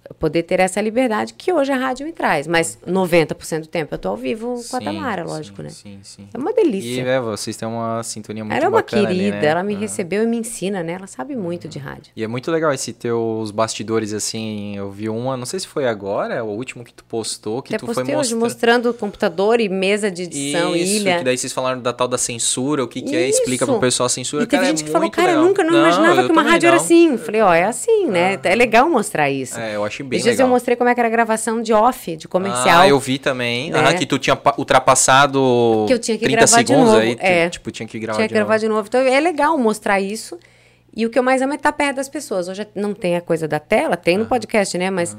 Eu 0.08 0.14
Poder 0.14 0.42
ter 0.42 0.60
essa 0.60 0.80
liberdade 0.80 1.34
que 1.34 1.52
hoje 1.52 1.70
a 1.72 1.76
rádio 1.76 2.06
me 2.06 2.12
traz. 2.12 2.46
Mas 2.46 2.78
90% 2.86 3.60
do 3.62 3.66
tempo 3.66 3.94
eu 3.94 3.98
tô 3.98 4.08
ao 4.08 4.16
vivo 4.16 4.54
com 4.70 4.76
a 4.76 4.78
Sim, 4.78 4.84
Tamara, 4.84 5.24
lógico, 5.24 5.56
sim, 5.58 5.62
né? 5.62 5.68
Sim, 5.70 5.98
sim. 6.02 6.28
É 6.32 6.38
uma 6.38 6.50
E 6.50 6.54
delícia. 6.54 7.02
é, 7.02 7.20
vocês 7.20 7.56
têm 7.56 7.66
uma 7.68 8.02
sintonia 8.02 8.44
muito 8.44 8.54
ela 8.56 8.66
é 8.66 8.68
uma 8.68 8.78
bacana 8.78 9.08
ali, 9.08 9.18
querida, 9.18 9.40
né? 9.40 9.46
ela 9.46 9.62
me 9.62 9.74
Ah. 9.74 9.78
recebeu 9.78 10.22
e 10.22 10.26
me 10.26 10.36
ensina, 10.38 10.82
né? 10.82 10.92
Ela 10.94 11.06
sabe 11.06 11.34
muito 11.36 11.68
de 11.68 11.78
rádio. 11.78 12.12
E 12.16 12.22
é 12.22 12.26
muito 12.26 12.50
legal 12.50 12.72
esse 12.72 12.92
teus 12.92 13.50
bastidores, 13.50 14.12
assim, 14.12 14.76
eu 14.76 14.90
vi 14.90 15.08
uma, 15.08 15.36
não 15.36 15.46
sei 15.46 15.60
se 15.60 15.66
foi 15.66 15.86
agora, 15.86 16.44
o 16.44 16.48
último 16.48 16.84
que 16.84 16.92
tu 16.92 17.04
postou, 17.04 17.62
que 17.62 17.74
Até 17.74 17.78
tu 17.78 17.86
foi 17.86 17.94
postei 17.94 18.16
hoje 18.16 18.34
mostrando... 18.34 18.92
computador 18.94 19.60
e 19.60 19.68
mesa 19.68 20.10
de 20.10 20.22
edição, 20.24 20.74
Isso, 20.76 21.02
ilha. 21.02 21.18
que 21.18 21.24
daí 21.24 21.36
vocês 21.38 21.52
falaram 21.52 21.80
da 21.80 21.92
tal 21.92 22.08
da 22.08 22.18
censura, 22.18 22.84
o 22.84 22.88
que 22.88 23.00
que 23.02 23.14
é, 23.16 23.28
explica 23.28 23.66
pro 23.66 23.78
pessoal 23.80 24.06
a 24.06 24.10
censura. 24.10 24.44
E 24.44 24.46
teve 24.46 24.60
cara, 24.62 24.70
gente 24.76 24.82
é 24.82 24.86
que 24.86 24.92
falou, 24.92 25.10
cara, 25.10 25.28
eu 25.32 25.36
legal. 25.36 25.44
nunca 25.48 25.64
não, 25.64 25.74
imaginava 25.78 26.20
eu 26.22 26.26
que 26.26 26.32
uma 26.32 26.42
rádio 26.42 26.66
era 26.66 26.76
não. 26.76 26.82
Ah. 26.82 26.84
assim. 26.84 27.12
Eu 27.12 27.18
Falei, 27.18 27.40
ó, 27.40 27.52
é 27.54 27.64
assim, 27.64 28.06
né? 28.06 28.38
É 28.42 28.54
legal 28.54 28.88
mostrar 28.88 29.30
isso. 29.30 29.58
É, 29.58 29.76
eu 29.76 29.84
achei 29.94 30.06
bem 30.06 30.18
Esses 30.18 30.32
legal. 30.32 30.46
eu 30.46 30.50
mostrei 30.50 30.76
como 30.76 30.88
é 30.90 30.94
que 30.94 31.00
era 31.00 31.08
a 31.08 31.10
gravação 31.10 31.62
de 31.62 31.72
off, 31.72 32.16
de 32.16 32.26
comercial. 32.28 32.80
Ah, 32.82 32.88
eu 32.88 32.98
vi 32.98 33.18
também. 33.18 33.70
né? 33.70 33.78
Aham, 33.78 33.94
que 33.94 34.06
tu 34.06 34.18
tinha 34.18 34.36
pa- 34.36 34.54
ultrapassado 34.58 35.84
Que 35.86 35.94
eu 35.94 35.98
tinha 35.98 36.16
que 36.18 36.24
30 36.24 36.40
gravar 36.46 36.62
de 36.62 36.68
segundos 36.68 36.92
novo, 36.92 37.00
aí, 37.02 37.16
tu, 37.16 37.20
é. 37.22 37.48
tipo, 37.50 37.70
tinha 37.70 37.86
que 37.88 37.98
gravar 37.98 38.16
Tinha 38.18 38.28
de 38.28 38.32
que 38.32 38.34
gravar 38.34 38.54
novo. 38.54 38.60
de 38.60 38.68
novo. 38.68 38.86
Então 38.88 39.00
é 39.00 39.20
legal 39.20 39.56
mostrar 39.58 40.00
isso. 40.00 40.38
E 40.96 41.04
o 41.06 41.10
que 41.10 41.18
eu 41.18 41.22
mais 41.22 41.42
amo 41.42 41.52
é 41.52 41.56
estar 41.56 41.72
perto 41.72 41.96
das 41.96 42.08
pessoas. 42.08 42.48
Hoje 42.48 42.66
não 42.74 42.94
tem 42.94 43.16
a 43.16 43.20
coisa 43.20 43.48
da 43.48 43.58
tela, 43.58 43.96
tem 43.96 44.16
no 44.16 44.26
podcast, 44.26 44.76
né? 44.78 44.90
Mas 44.90 45.16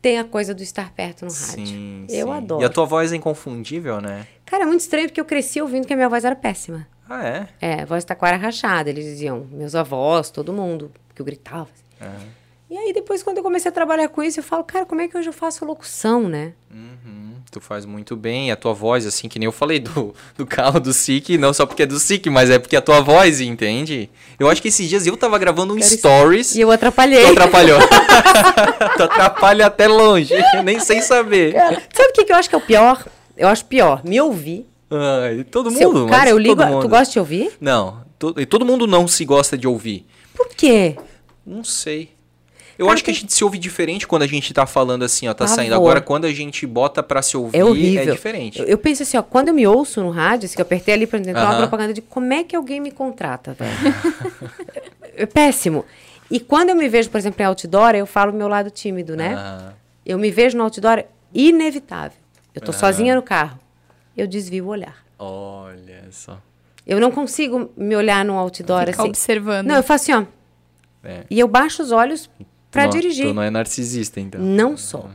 tem 0.00 0.18
a 0.18 0.24
coisa 0.24 0.54
do 0.54 0.62
estar 0.62 0.92
perto 0.92 1.24
no 1.24 1.32
rádio. 1.32 1.66
Sim, 1.66 2.06
eu 2.08 2.26
sim. 2.28 2.32
adoro. 2.32 2.62
E 2.62 2.64
a 2.64 2.68
tua 2.68 2.84
voz 2.86 3.12
é 3.12 3.16
inconfundível, 3.16 4.00
né? 4.00 4.26
Cara, 4.44 4.62
é 4.62 4.66
muito 4.66 4.80
estranho 4.82 5.08
porque 5.08 5.20
eu 5.20 5.24
cresci 5.24 5.60
ouvindo 5.60 5.86
que 5.86 5.92
a 5.92 5.96
minha 5.96 6.08
voz 6.08 6.24
era 6.24 6.36
péssima. 6.36 6.86
Ah, 7.08 7.26
é? 7.26 7.48
É, 7.60 7.82
a 7.82 7.84
voz 7.84 8.04
taquara 8.04 8.36
rachada. 8.36 8.88
Eles 8.88 9.04
diziam, 9.04 9.44
meus 9.50 9.74
avós, 9.74 10.30
todo 10.30 10.52
mundo, 10.52 10.92
que 11.14 11.20
eu 11.20 11.26
gritava. 11.26 11.68
assim. 12.00 12.26
E 12.68 12.76
aí 12.76 12.92
depois, 12.92 13.22
quando 13.22 13.36
eu 13.38 13.44
comecei 13.44 13.68
a 13.68 13.72
trabalhar 13.72 14.08
com 14.08 14.20
isso, 14.22 14.40
eu 14.40 14.44
falo, 14.44 14.64
cara, 14.64 14.84
como 14.84 15.00
é 15.00 15.06
que 15.06 15.16
hoje 15.16 15.28
eu 15.28 15.32
faço 15.32 15.64
locução, 15.64 16.28
né? 16.28 16.52
Uhum, 16.68 17.34
tu 17.48 17.60
faz 17.60 17.86
muito 17.86 18.16
bem. 18.16 18.50
A 18.50 18.56
tua 18.56 18.72
voz, 18.74 19.06
assim, 19.06 19.28
que 19.28 19.38
nem 19.38 19.46
eu 19.46 19.52
falei 19.52 19.78
do, 19.78 20.12
do 20.36 20.44
carro 20.44 20.80
do 20.80 20.92
SIC, 20.92 21.38
não 21.38 21.54
só 21.54 21.64
porque 21.64 21.84
é 21.84 21.86
do 21.86 22.00
SIC, 22.00 22.26
mas 22.28 22.50
é 22.50 22.58
porque 22.58 22.74
a 22.74 22.80
tua 22.82 23.00
voz, 23.00 23.40
entende? 23.40 24.10
Eu 24.38 24.48
acho 24.50 24.60
que 24.60 24.66
esses 24.66 24.88
dias 24.88 25.06
eu 25.06 25.16
tava 25.16 25.38
gravando 25.38 25.74
um 25.74 25.76
Quero 25.76 25.86
isso. 25.86 25.98
stories. 25.98 26.56
E 26.56 26.60
eu 26.60 26.72
atrapalhei. 26.72 27.24
Tu 27.24 27.30
atrapalhou. 27.32 27.78
tu 28.96 29.02
atrapalha 29.04 29.66
até 29.66 29.86
longe, 29.86 30.34
nem 30.64 30.80
sem 30.80 31.00
saber. 31.00 31.52
Sabe 31.94 32.08
o 32.08 32.12
que, 32.12 32.24
que 32.24 32.32
eu 32.32 32.36
acho 32.36 32.48
que 32.48 32.54
é 32.56 32.58
o 32.58 32.62
pior? 32.66 33.06
Eu 33.36 33.46
acho 33.46 33.64
pior 33.66 34.02
me 34.04 34.20
ouvir. 34.20 34.66
Ai, 34.90 35.44
todo 35.44 35.70
Se 35.70 35.82
eu- 35.84 35.92
mundo. 35.92 36.10
cara, 36.10 36.30
eu 36.30 36.38
ligo. 36.38 36.56
todo 36.56 36.66
Tu 36.68 36.72
mundo. 36.72 36.88
gosta 36.88 37.12
de 37.12 37.18
ouvir? 37.20 37.52
Não, 37.60 38.02
to- 38.18 38.34
e 38.38 38.44
todo 38.44 38.64
mundo 38.66 38.88
não 38.88 39.06
se 39.06 39.24
gosta 39.24 39.56
de 39.56 39.68
ouvir. 39.68 40.04
Por 40.34 40.48
quê? 40.48 40.96
Não 41.46 41.62
sei. 41.62 42.15
Eu 42.78 42.86
Cara, 42.86 42.94
acho 42.94 43.04
que 43.04 43.10
a 43.10 43.14
gente 43.14 43.32
se 43.32 43.42
ouve 43.42 43.56
diferente 43.58 44.06
quando 44.06 44.22
a 44.22 44.26
gente 44.26 44.52
tá 44.52 44.66
falando 44.66 45.02
assim, 45.04 45.26
ó, 45.28 45.32
tá 45.34 45.46
saindo. 45.46 45.74
Agora, 45.74 46.00
quando 46.00 46.26
a 46.26 46.32
gente 46.32 46.66
bota 46.66 47.02
pra 47.02 47.22
se 47.22 47.36
ouvir, 47.36 47.56
É 47.56 47.64
horrível. 47.64 48.14
diferente. 48.14 48.58
Eu, 48.60 48.66
eu 48.66 48.76
penso 48.78 49.02
assim, 49.02 49.16
ó, 49.16 49.22
quando 49.22 49.48
eu 49.48 49.54
me 49.54 49.66
ouço 49.66 50.02
no 50.02 50.10
rádio, 50.10 50.44
assim, 50.46 50.54
que 50.56 50.60
eu 50.60 50.66
apertei 50.66 50.92
ali 50.94 51.06
pra 51.06 51.18
tentar 51.18 51.40
uma 51.44 51.50
Aham. 51.52 51.58
propaganda 51.58 51.94
de 51.94 52.02
como 52.02 52.32
é 52.34 52.44
que 52.44 52.54
alguém 52.54 52.78
me 52.80 52.90
contrata, 52.90 53.54
velho. 53.54 53.76
é 55.16 55.24
péssimo. 55.26 55.84
E 56.30 56.38
quando 56.40 56.70
eu 56.70 56.76
me 56.76 56.88
vejo, 56.88 57.08
por 57.08 57.18
exemplo, 57.18 57.40
em 57.42 57.46
outdoor, 57.46 57.94
eu 57.94 58.06
falo 58.06 58.32
meu 58.32 58.48
lado 58.48 58.70
tímido, 58.70 59.16
né? 59.16 59.72
Eu 60.04 60.18
me 60.18 60.30
vejo 60.30 60.56
no 60.58 60.64
outdoor, 60.64 61.04
inevitável. 61.32 62.18
Eu 62.54 62.60
tô 62.60 62.72
sozinha 62.72 63.14
no 63.14 63.22
carro. 63.22 63.58
Eu 64.16 64.26
desvio 64.26 64.64
o 64.66 64.68
olhar. 64.68 64.96
Olha 65.18 66.04
só. 66.10 66.38
Eu 66.86 67.00
não 67.00 67.10
consigo 67.10 67.70
me 67.76 67.96
olhar 67.96 68.24
no 68.24 68.34
outdoor 68.38 68.86
Ficar 68.86 69.02
assim. 69.02 69.08
observando. 69.08 69.66
Não, 69.66 69.76
eu 69.76 69.82
faço 69.82 70.12
assim, 70.12 70.24
ó. 70.24 71.08
É. 71.08 71.24
E 71.30 71.38
eu 71.38 71.46
baixo 71.48 71.82
os 71.82 71.90
olhos 71.92 72.28
Não- 72.84 72.90
dirigir. 72.90 73.26
Tu 73.26 73.34
não 73.34 73.42
é 73.42 73.50
narcisista, 73.50 74.20
então. 74.20 74.40
Não 74.40 74.76
sou. 74.76 75.08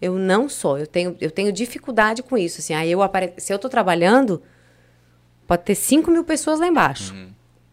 Eu 0.00 0.14
não 0.18 0.48
sou. 0.48 0.78
Eu 0.78 0.86
tenho, 0.86 1.16
eu 1.20 1.30
tenho 1.30 1.50
dificuldade 1.52 2.22
com 2.22 2.36
isso. 2.36 2.60
Assim, 2.60 2.74
aí 2.74 2.90
eu 2.92 3.02
apare... 3.02 3.32
Se 3.38 3.52
eu 3.52 3.58
tô 3.58 3.68
trabalhando, 3.68 4.42
pode 5.46 5.62
ter 5.62 5.74
5 5.74 6.10
mil 6.10 6.24
pessoas 6.24 6.60
lá 6.60 6.66
embaixo. 6.66 7.14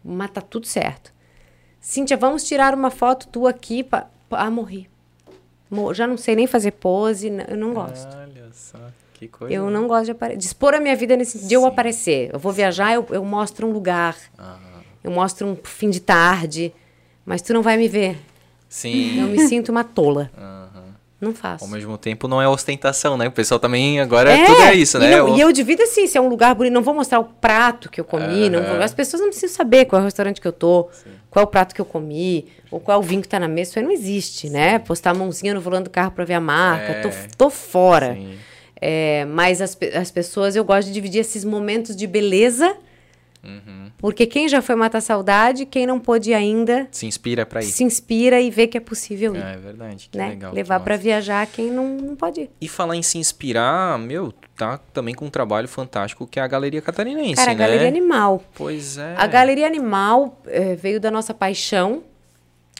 Mas 0.02 0.30
tá 0.30 0.40
tudo 0.40 0.66
certo. 0.66 1.12
Cíntia, 1.80 2.16
vamos 2.16 2.44
tirar 2.44 2.74
uma 2.74 2.90
foto 2.90 3.28
tua 3.28 3.50
aqui. 3.50 3.82
Pra... 3.84 4.06
Ah, 4.30 4.50
morri. 4.50 4.88
Mo- 5.70 5.92
Já 5.92 6.06
não 6.06 6.16
sei 6.16 6.34
nem 6.34 6.46
fazer 6.46 6.70
pose. 6.72 7.28
Eu 7.48 7.56
não 7.56 7.74
gosto. 7.74 8.14
Olha 8.16 8.48
só, 8.52 8.78
que 9.12 9.28
coisa. 9.28 9.52
Eu 9.54 9.68
não 9.70 9.86
gosto 9.86 10.06
de 10.06 10.10
aparecer. 10.12 10.38
De 10.38 10.46
expor 10.46 10.74
a 10.74 10.80
minha 10.80 10.96
vida 10.96 11.16
nesse 11.16 11.46
de 11.46 11.54
eu 11.54 11.66
aparecer. 11.66 12.30
Eu 12.32 12.38
vou 12.38 12.52
viajar, 12.52 12.94
eu, 12.94 13.06
eu 13.10 13.24
mostro 13.24 13.66
um 13.66 13.70
lugar. 13.70 14.16
Eu 15.02 15.10
mostro 15.10 15.46
um 15.46 15.56
fim 15.62 15.90
de 15.90 16.00
tarde. 16.00 16.72
Mas 17.26 17.42
tu 17.42 17.52
não 17.52 17.62
vai 17.62 17.76
me 17.76 17.86
ver. 17.88 18.18
Sim. 18.74 19.20
Eu 19.20 19.28
me 19.28 19.38
sinto 19.46 19.68
uma 19.70 19.84
tola. 19.84 20.28
Não 21.20 21.32
faço. 21.32 21.64
Ao 21.64 21.70
mesmo 21.70 21.96
tempo, 21.96 22.26
não 22.26 22.42
é 22.42 22.46
ostentação, 22.48 23.16
né? 23.16 23.28
O 23.28 23.32
pessoal 23.32 23.58
também 23.60 24.00
agora 24.00 24.36
tudo 24.44 24.60
é 24.62 24.74
isso, 24.74 24.96
e 24.96 25.00
né? 25.00 25.16
não- 25.16 25.30
O- 25.32 25.36
E, 25.36 25.40
eu 25.40 25.52
divido 25.52 25.80
assim, 25.82 26.06
se 26.08 26.18
é 26.18 26.20
um 26.20 26.28
lugar 26.28 26.54
bonito, 26.56 26.72
não 26.74 26.82
vou 26.82 26.92
mostrar 26.92 27.20
o 27.20 27.24
prato 27.24 27.88
que 27.88 28.00
eu 28.00 28.04
comi, 28.04 28.50
não 28.50 28.62
vou- 28.62 28.82
as 28.82 28.92
pessoas 28.92 29.22
não 29.22 29.28
precisam 29.30 29.54
saber 29.56 29.84
qual 29.86 30.00
é 30.00 30.02
o 30.02 30.04
restaurante 30.04 30.40
que 30.40 30.46
eu 30.46 30.52
tô, 30.52 30.88
qual 31.30 31.44
é 31.44 31.46
o 31.46 31.46
prato 31.46 31.72
que 31.74 31.80
eu 31.80 31.84
comi, 31.84 32.48
ou 32.70 32.78
qual 32.80 32.96
é 32.96 32.98
o 32.98 33.02
vinho 33.02 33.22
que 33.22 33.28
tá 33.28 33.38
na 33.40 33.48
mesa, 33.48 33.70
isso 33.70 33.78
aí 33.78 33.84
não 33.84 33.92
existe, 33.92 34.50
né? 34.50 34.78
Postar 34.80 35.12
a 35.12 35.14
mãozinha 35.14 35.54
no 35.54 35.60
volante 35.60 35.84
do 35.84 35.90
carro 35.90 36.10
pra 36.10 36.24
ver 36.24 36.34
a 36.34 36.40
marca, 36.40 36.92
É. 36.92 37.00
tô, 37.00 37.08
tô 37.38 37.48
fora. 37.50 38.14
Sim. 38.14 38.34
É, 38.80 39.24
mas 39.26 39.62
as, 39.62 39.78
as 39.98 40.10
pessoas, 40.10 40.56
eu 40.56 40.64
gosto 40.64 40.88
de 40.88 40.92
dividir 40.92 41.20
esses 41.20 41.42
momentos 41.44 41.94
de 41.96 42.06
beleza, 42.06 42.76
Uhum. 43.44 43.90
porque 43.98 44.26
quem 44.26 44.48
já 44.48 44.60
foi 44.62 44.74
matar 44.74 45.00
saudade, 45.00 45.66
quem 45.66 45.86
não 45.86 46.00
pôde 46.00 46.32
ainda, 46.34 46.88
Se 46.90 47.06
inspira 47.06 47.44
pra 47.44 47.60
ir. 47.60 47.64
se 47.66 47.84
inspira 47.84 48.40
e 48.40 48.50
vê 48.50 48.66
que 48.66 48.76
é 48.78 48.80
possível 48.80 49.34
ir. 49.36 49.42
É 49.42 49.56
verdade, 49.56 50.08
que 50.10 50.16
né? 50.18 50.30
legal. 50.30 50.52
Levar 50.54 50.80
pra 50.80 50.94
massa. 50.94 51.02
viajar 51.02 51.46
quem 51.46 51.70
não, 51.70 51.86
não 51.96 52.16
pode 52.16 52.42
ir. 52.42 52.50
E 52.60 52.68
falar 52.68 52.96
em 52.96 53.02
se 53.02 53.18
inspirar, 53.18 53.98
meu, 53.98 54.32
tá 54.56 54.78
também 54.92 55.14
com 55.14 55.26
um 55.26 55.30
trabalho 55.30 55.68
fantástico 55.68 56.26
que 56.26 56.38
é 56.40 56.42
a 56.42 56.46
Galeria 56.46 56.80
Catarinense, 56.80 57.34
Cara, 57.36 57.50
a 57.50 57.54
né? 57.54 57.58
Galeria 57.58 57.88
Animal. 57.88 58.42
Pois 58.54 58.98
é. 58.98 59.14
A 59.16 59.26
Galeria 59.26 59.66
Animal 59.66 60.40
eh, 60.46 60.74
veio 60.74 60.98
da 61.00 61.10
nossa 61.10 61.34
paixão 61.34 62.02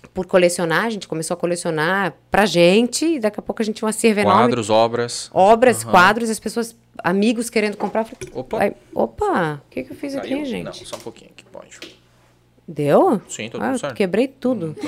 por 0.09 0.27
colecionar. 0.27 0.85
A 0.85 0.91
gente 0.91 1.09
começou 1.09 1.35
a 1.35 1.37
colecionar 1.37 2.15
pra 2.31 2.47
gente 2.47 3.05
e 3.05 3.21
daqui 3.21 3.39
a 3.41 3.43
pouco 3.43 3.63
a 3.63 3.65
gente 3.65 3.77
tinha 3.77 3.87
uma 3.87 4.21
enorme. 4.21 4.43
Quadros, 4.43 4.71
obras. 4.71 5.31
Obras, 5.33 5.85
quadros, 5.85 6.31
as 6.31 6.39
pessoas, 6.39 6.77
amigos 6.99 7.49
querendo 7.51 7.77
comprar. 7.77 8.05
Falei, 8.05 8.33
Opa. 8.33 8.63
Aí, 8.63 8.73
opa, 8.95 9.63
o 9.67 9.71
que, 9.71 9.85
que 9.85 9.93
eu 9.93 9.97
fiz 9.97 10.15
aqui, 10.15 10.31
Caiu? 10.31 10.45
gente? 10.45 10.65
Não, 10.65 10.73
só 10.73 10.97
um 10.97 11.01
pouquinho 11.01 11.31
aqui, 11.31 11.45
pode. 11.45 11.79
Deu? 12.67 13.21
Sim, 13.29 13.51
tudo 13.51 13.63
ah, 13.63 13.77
certo. 13.77 13.93
Hum, 13.93 13.97
Quebrei 13.97 14.29
tudo. 14.29 14.75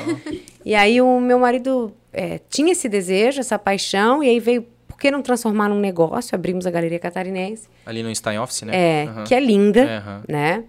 E 0.65 0.75
aí 0.75 1.01
o 1.01 1.21
meu 1.21 1.39
marido 1.39 1.95
eh, 2.13 2.41
tinha 2.51 2.73
esse 2.73 2.89
desejo, 2.89 3.39
essa 3.39 3.57
paixão, 3.57 4.21
e 4.21 4.29
aí 4.29 4.41
veio, 4.41 4.67
por 4.89 4.99
que 4.99 5.13
não 5.13 5.23
transformar 5.23 5.69
num 5.69 5.79
negócio? 5.79 6.35
Abrimos 6.35 6.67
a 6.67 6.73
Galeria 6.73 6.99
Catarinense. 6.99 7.69
Ali 7.87 8.03
no 8.03 8.13
Stein 8.13 8.37
Office, 8.41 8.63
né? 8.63 8.73
É, 8.75 9.05
Aham. 9.05 9.25
que 9.25 9.33
é 9.33 9.39
linda, 9.39 9.85
Aham. 9.85 10.23
né? 10.27 10.65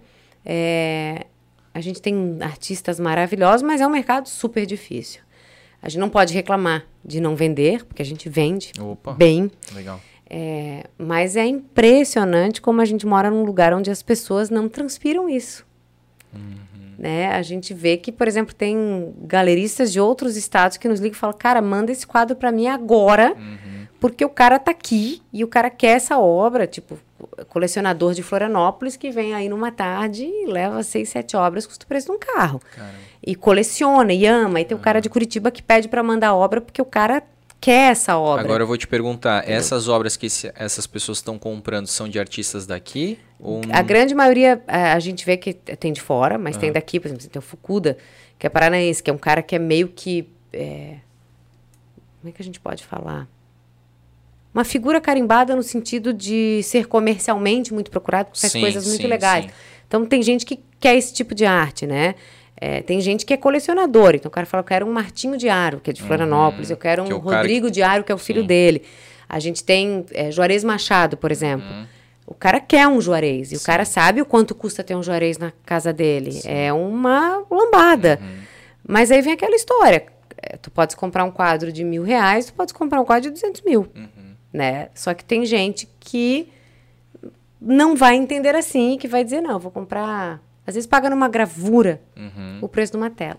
É, 0.46 1.26
a 1.78 1.80
gente 1.80 2.02
tem 2.02 2.38
artistas 2.40 2.98
maravilhosos, 2.98 3.62
mas 3.62 3.80
é 3.80 3.86
um 3.86 3.90
mercado 3.90 4.28
super 4.28 4.66
difícil. 4.66 5.20
A 5.80 5.88
gente 5.88 6.00
não 6.00 6.10
pode 6.10 6.34
reclamar 6.34 6.84
de 7.04 7.20
não 7.20 7.36
vender, 7.36 7.84
porque 7.84 8.02
a 8.02 8.04
gente 8.04 8.28
vende 8.28 8.72
Opa. 8.80 9.12
bem. 9.12 9.48
Legal. 9.72 10.00
É, 10.28 10.88
mas 10.98 11.36
é 11.36 11.46
impressionante 11.46 12.60
como 12.60 12.80
a 12.80 12.84
gente 12.84 13.06
mora 13.06 13.30
num 13.30 13.44
lugar 13.44 13.72
onde 13.72 13.92
as 13.92 14.02
pessoas 14.02 14.50
não 14.50 14.68
transpiram 14.68 15.28
isso. 15.28 15.64
Né? 16.98 17.28
A 17.28 17.42
gente 17.42 17.72
vê 17.72 17.96
que, 17.96 18.10
por 18.10 18.26
exemplo, 18.26 18.52
tem 18.52 19.14
galeristas 19.22 19.92
de 19.92 20.00
outros 20.00 20.36
estados 20.36 20.76
que 20.76 20.88
nos 20.88 20.98
ligam 20.98 21.16
e 21.16 21.20
falam: 21.20 21.36
Cara, 21.38 21.62
manda 21.62 21.92
esse 21.92 22.04
quadro 22.04 22.34
para 22.34 22.50
mim 22.50 22.66
agora, 22.66 23.36
porque 24.00 24.24
o 24.24 24.28
cara 24.28 24.58
tá 24.58 24.70
aqui 24.70 25.22
e 25.32 25.42
o 25.44 25.48
cara 25.48 25.68
quer 25.70 25.96
essa 25.96 26.18
obra. 26.18 26.66
Tipo, 26.66 26.98
colecionador 27.48 28.14
de 28.14 28.22
Florianópolis 28.22 28.96
que 28.96 29.10
vem 29.10 29.34
aí 29.34 29.48
numa 29.48 29.72
tarde 29.72 30.24
e 30.24 30.46
leva 30.46 30.82
seis, 30.82 31.08
sete 31.08 31.36
obras, 31.36 31.66
custa 31.66 31.84
o 31.84 31.88
preço 31.88 32.06
de 32.06 32.12
um 32.12 32.18
carro. 32.18 32.60
E 33.26 33.34
coleciona 33.34 34.12
e 34.12 34.24
ama. 34.26 34.60
E 34.60 34.64
tem 34.64 34.76
o 34.76 34.80
cara 34.80 35.00
de 35.00 35.08
Curitiba 35.08 35.50
que 35.50 35.62
pede 35.62 35.88
para 35.88 36.02
mandar 36.02 36.34
obra 36.34 36.60
porque 36.60 36.80
o 36.80 36.84
cara 36.84 37.22
quer 37.60 37.90
essa 37.90 38.16
obra. 38.16 38.44
Agora 38.44 38.62
eu 38.62 38.66
vou 38.68 38.76
te 38.76 38.86
perguntar, 38.86 39.48
essas 39.50 39.88
obras 39.88 40.16
que 40.16 40.26
esse- 40.26 40.52
essas 40.54 40.86
pessoas 40.86 41.18
estão 41.18 41.36
comprando 41.36 41.88
são 41.88 42.08
de 42.08 42.18
artistas 42.20 42.66
daqui? 42.66 43.18
Ou... 43.40 43.60
A 43.72 43.82
grande 43.82 44.14
maioria 44.14 44.62
a, 44.68 44.92
a 44.92 44.98
gente 45.00 45.26
vê 45.26 45.36
que 45.36 45.52
tem 45.54 45.92
de 45.92 46.00
fora, 46.00 46.38
mas 46.38 46.56
tem 46.56 46.70
daqui, 46.70 47.00
por 47.00 47.08
exemplo, 47.08 47.26
tem 47.26 47.38
o 47.40 47.42
Fukuda, 47.42 47.98
que 48.38 48.46
é 48.46 48.50
paranaense, 48.50 49.02
que 49.02 49.10
é 49.10 49.12
um 49.12 49.18
cara 49.18 49.42
que 49.42 49.56
é 49.56 49.58
meio 49.58 49.88
que. 49.88 50.28
é, 50.52 50.98
como 52.20 52.30
é 52.30 52.32
que 52.32 52.40
a 52.40 52.44
gente 52.44 52.60
pode 52.60 52.84
falar? 52.84 53.26
Uma 54.58 54.64
figura 54.64 55.00
carimbada 55.00 55.54
no 55.54 55.62
sentido 55.62 56.12
de 56.12 56.64
ser 56.64 56.88
comercialmente 56.88 57.72
muito 57.72 57.92
procurado, 57.92 58.30
porque 58.30 58.40
faz 58.40 58.52
Sim, 58.52 58.60
coisas 58.60 58.84
muito 58.88 59.02
sim, 59.02 59.06
legais. 59.06 59.44
sim. 59.44 59.50
Então 59.86 60.04
tem 60.04 60.20
gente 60.20 60.44
que 60.44 60.58
quer 60.80 60.96
esse 60.96 61.14
tipo 61.14 61.32
de 61.32 61.46
arte, 61.46 61.86
né? 61.86 62.16
É, 62.60 62.82
tem 62.82 63.00
gente 63.00 63.24
que 63.24 63.32
é 63.32 63.36
colecionador, 63.36 64.16
então 64.16 64.28
o 64.28 64.32
cara 64.32 64.44
fala, 64.48 64.62
eu 64.62 64.66
quero 64.66 64.84
um 64.84 64.92
Martinho 64.92 65.36
Diário, 65.38 65.78
que 65.78 65.90
é 65.90 65.92
de 65.92 66.02
Florianópolis, 66.02 66.70
eu 66.70 66.76
quero 66.76 67.04
que 67.04 67.12
é 67.12 67.14
um 67.14 67.18
o 67.18 67.22
cara 67.22 67.36
Rodrigo 67.36 67.70
Diário, 67.70 68.02
que 68.02 68.10
é 68.10 68.14
o 68.16 68.18
filho 68.18 68.42
dele. 68.42 68.82
A 69.28 69.38
gente 69.38 69.62
tem 69.62 70.04
é, 70.10 70.32
Juarez 70.32 70.64
Machado, 70.64 71.16
por 71.16 71.30
exemplo. 71.30 71.64
Uhum. 71.64 71.86
O 72.26 72.34
cara 72.34 72.58
quer 72.58 72.88
um 72.88 73.00
Juarez, 73.00 73.52
e 73.52 73.56
o 73.56 73.60
cara 73.60 73.84
sabe 73.84 74.20
o 74.20 74.26
quanto 74.26 74.56
custa 74.56 74.82
ter 74.82 74.96
um 74.96 75.04
Juarez 75.04 75.38
na 75.38 75.52
casa 75.64 75.92
dele. 75.92 76.40
É 76.44 76.72
uma 76.72 77.44
lambada. 77.48 78.18
Uhum. 78.20 78.38
Mas 78.88 79.12
aí 79.12 79.22
vem 79.22 79.34
aquela 79.34 79.54
história. 79.54 80.04
É, 80.42 80.56
tu 80.56 80.68
podes 80.68 80.96
comprar 80.96 81.22
um 81.22 81.30
quadro 81.30 81.70
de 81.70 81.84
mil 81.84 82.02
reais, 82.02 82.46
tu 82.46 82.54
podes 82.54 82.72
comprar 82.72 83.00
um 83.00 83.04
quadro 83.04 83.28
de 83.28 83.30
200 83.30 83.62
mil. 83.62 83.86
Uhum. 83.94 84.17
Né? 84.52 84.88
Só 84.94 85.12
que 85.14 85.24
tem 85.24 85.44
gente 85.44 85.88
que 86.00 86.48
não 87.60 87.94
vai 87.96 88.16
entender 88.16 88.54
assim, 88.54 88.96
que 88.98 89.08
vai 89.08 89.24
dizer, 89.24 89.40
não, 89.40 89.58
vou 89.58 89.70
comprar... 89.70 90.40
Às 90.66 90.74
vezes 90.74 90.86
paga 90.86 91.08
numa 91.10 91.28
gravura 91.28 92.00
Uhum. 92.16 92.58
o 92.60 92.68
preço 92.68 92.92
de 92.92 92.98
uma 92.98 93.10
tela. 93.10 93.38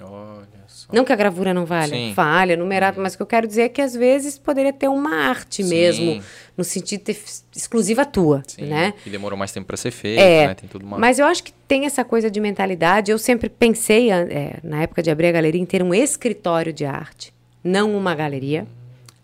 Olha 0.00 0.46
só. 0.66 0.88
Não 0.92 1.04
que 1.04 1.12
a 1.12 1.16
gravura 1.16 1.54
não 1.54 1.64
valha, 1.64 1.88
Sim. 1.96 2.12
valha, 2.14 2.54
numerado, 2.56 3.00
mas 3.00 3.14
o 3.14 3.16
que 3.16 3.22
eu 3.22 3.26
quero 3.26 3.46
dizer 3.46 3.62
é 3.62 3.68
que 3.68 3.80
às 3.80 3.94
vezes 3.94 4.36
poderia 4.38 4.72
ter 4.72 4.88
uma 4.88 5.14
arte 5.14 5.62
Sim. 5.62 5.70
mesmo, 5.70 6.22
no 6.56 6.62
sentido 6.64 6.98
de 6.98 7.04
ter 7.14 7.18
exclusiva 7.54 8.04
tua, 8.04 8.42
Sim, 8.46 8.66
né? 8.66 8.92
que 9.02 9.08
demorou 9.08 9.38
mais 9.38 9.52
tempo 9.52 9.66
pra 9.66 9.76
ser 9.76 9.90
feito, 9.90 10.20
É, 10.20 10.48
né? 10.48 10.54
Tem 10.54 10.68
tudo 10.68 10.84
uma... 10.84 10.98
Mas 10.98 11.18
eu 11.18 11.24
acho 11.26 11.42
que 11.42 11.52
tem 11.66 11.86
essa 11.86 12.04
coisa 12.04 12.30
de 12.30 12.38
mentalidade. 12.40 13.10
Eu 13.10 13.18
sempre 13.18 13.48
pensei, 13.48 14.10
é, 14.10 14.58
na 14.62 14.82
época 14.82 15.02
de 15.02 15.10
abrir 15.10 15.28
a 15.28 15.32
galeria, 15.32 15.60
em 15.60 15.64
ter 15.64 15.82
um 15.82 15.94
escritório 15.94 16.72
de 16.74 16.84
arte, 16.84 17.32
não 17.64 17.96
uma 17.96 18.14
galeria. 18.14 18.66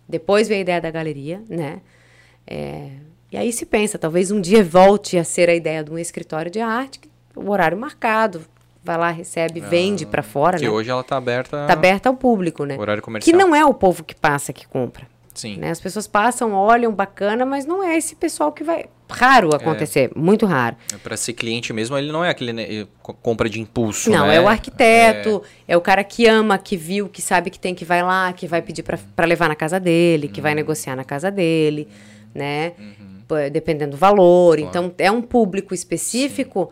Depois 0.08 0.48
veio 0.48 0.58
a 0.58 0.62
ideia 0.62 0.81
da 0.81 0.90
galeria, 0.90 1.42
né? 1.48 1.81
É, 2.47 2.90
e 3.31 3.36
aí 3.36 3.52
se 3.52 3.64
pensa, 3.64 3.98
talvez 3.98 4.31
um 4.31 4.40
dia 4.40 4.62
volte 4.62 5.16
a 5.16 5.24
ser 5.24 5.48
a 5.48 5.55
ideia 5.55 5.82
de 5.82 5.90
um 5.90 5.98
escritório 5.98 6.50
de 6.50 6.60
arte, 6.60 6.98
que 6.98 7.08
o 7.34 7.50
horário 7.50 7.78
marcado, 7.78 8.42
vai 8.84 8.98
lá, 8.98 9.10
recebe, 9.10 9.60
vende 9.60 10.05
para 10.05 10.22
fora, 10.22 10.58
que 10.58 10.64
né? 10.64 10.70
hoje 10.70 10.90
ela 10.90 11.02
tá 11.02 11.16
aberta... 11.16 11.66
Tá 11.66 11.72
aberta 11.72 12.08
ao 12.08 12.16
público, 12.16 12.64
né? 12.64 12.76
Horário 12.78 13.00
Que 13.00 13.05
comercial. 13.06 13.39
não 13.39 13.55
é 13.55 13.64
o 13.64 13.72
povo 13.72 14.05
que 14.05 14.14
passa 14.14 14.52
que 14.52 14.66
compra. 14.66 15.06
Sim. 15.35 15.57
Né? 15.57 15.70
As 15.70 15.81
pessoas 15.81 16.07
passam, 16.07 16.52
olham, 16.52 16.93
bacana, 16.93 17.47
mas 17.47 17.65
não 17.65 17.83
é 17.83 17.97
esse 17.97 18.15
pessoal 18.15 18.52
que 18.52 18.62
vai. 18.62 18.86
Raro 19.11 19.55
acontecer, 19.55 20.11
muito 20.17 20.47
raro. 20.47 20.75
Para 21.02 21.17
ser 21.19 21.35
cliente 21.35 21.70
mesmo, 21.73 21.97
ele 21.99 22.11
não 22.11 22.25
é 22.25 22.31
aquele 22.31 22.52
né, 22.52 22.86
co- 23.02 23.12
compra 23.12 23.49
de 23.49 23.61
impulso, 23.61 24.11
Não, 24.11 24.27
né? 24.27 24.36
é 24.36 24.41
o 24.41 24.49
arquiteto, 24.49 25.43
é... 25.69 25.77
o 25.77 25.81
cara 25.83 26.02
que 26.02 26.27
ama, 26.27 26.57
que 26.57 26.77
viu, 26.78 27.09
que 27.11 27.20
sabe 27.20 27.51
que 27.51 27.59
tem 27.59 27.75
que 27.75 27.85
vai 27.85 28.02
lá, 28.02 28.33
que 28.33 28.47
vai 28.47 28.62
pedir 28.62 28.83
para 28.83 29.27
levar 29.27 29.49
na 29.49 29.55
casa 29.55 29.78
dele, 29.78 30.28
que 30.28 30.41
Uhum. 30.41 30.43
vai 30.44 30.55
negociar 30.55 30.97
na 30.97 31.05
casa 31.05 31.31
dele, 31.31 31.86
né? 32.35 32.73
Pô, 33.28 33.35
Dependendo 33.52 33.93
do 33.93 33.97
valor. 33.99 34.59
Então, 34.59 34.93
é 34.99 35.11
um 35.11 35.20
público 35.20 35.75
específico 35.75 36.70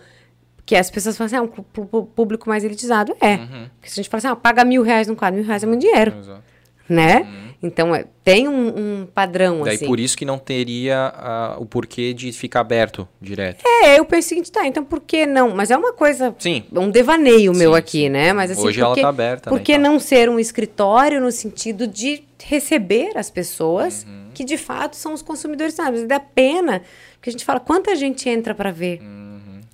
que 0.65 0.77
as 0.77 0.91
pessoas 0.91 1.17
falam 1.19 1.27
assim, 1.27 1.37
ah, 1.37 1.43
um 1.43 2.05
público 2.07 2.49
mais 2.49 2.65
elitizado. 2.65 3.15
É. 3.21 3.37
Porque 3.37 3.89
se 3.91 4.01
a 4.01 4.03
gente 4.03 4.09
fala 4.09 4.19
assim, 4.19 4.29
ah, 4.29 4.37
paga 4.37 4.65
mil 4.65 4.83
reais 4.83 5.09
num 5.09 5.15
quadro, 5.15 5.39
mil 5.39 5.47
reais 5.47 5.63
é 5.63 5.67
muito 5.67 5.81
dinheiro, 5.81 6.15
Exato. 6.19 6.43
Né? 6.91 7.27
Então, 7.62 7.94
é, 7.94 8.07
tem 8.25 8.49
um, 8.49 8.69
um 9.02 9.07
padrão, 9.07 9.59
Uhum. 9.59 9.65
Daí 9.65 9.75
assim. 9.77 9.86
por 9.86 10.01
isso 10.01 10.17
que 10.17 10.25
não 10.25 10.39
teria 10.39 11.12
ah, 11.15 11.57
o 11.59 11.67
porquê 11.67 12.15
de 12.15 12.33
ficar 12.33 12.60
aberto 12.60 13.07
direto. 13.20 13.62
É, 13.67 13.99
eu 13.99 14.05
penso 14.07 14.27
o 14.27 14.28
seguinte, 14.31 14.51
tá, 14.51 14.67
então 14.67 14.83
por 14.83 14.99
que 15.01 15.27
não? 15.27 15.55
Mas 15.55 15.70
é 15.70 15.77
uma 15.77 15.93
coisa, 15.93 16.35
Sim. 16.39 16.65
um 16.73 16.89
devaneio 16.91 17.52
meu 17.55 17.73
Sim, 17.73 17.78
aqui, 17.78 18.09
né? 18.09 18.33
Mas 18.33 18.51
assim, 18.51 18.62
Hoje 18.62 18.78
por 18.81 18.86
ela 18.86 18.94
que- 18.94 19.02
tá 19.02 19.09
aberta, 19.10 19.51
né, 19.51 19.57
Por 19.57 19.62
que 19.62 19.73
então. 19.75 19.93
não 19.93 20.01
ser 20.01 20.31
um 20.31 20.39
escritório 20.41 21.20
no 21.20 21.31
sentido 21.31 21.86
de 21.86 22.23
receber 22.43 23.12
as 23.15 23.31
pessoas 23.31 24.05
Uhum. 24.09 24.31
que 24.33 24.43
de 24.43 24.57
fato 24.57 24.97
são 24.97 25.12
os 25.12 25.20
consumidores, 25.20 25.75
sabe? 25.75 26.07
Dá 26.07 26.19
pena, 26.19 26.81
porque 27.17 27.28
a 27.28 27.33
gente 27.33 27.44
fala 27.44 27.60
quanta 27.60 27.94
gente 27.94 28.27
entra 28.27 28.55
para 28.55 28.70
ver 28.70 29.02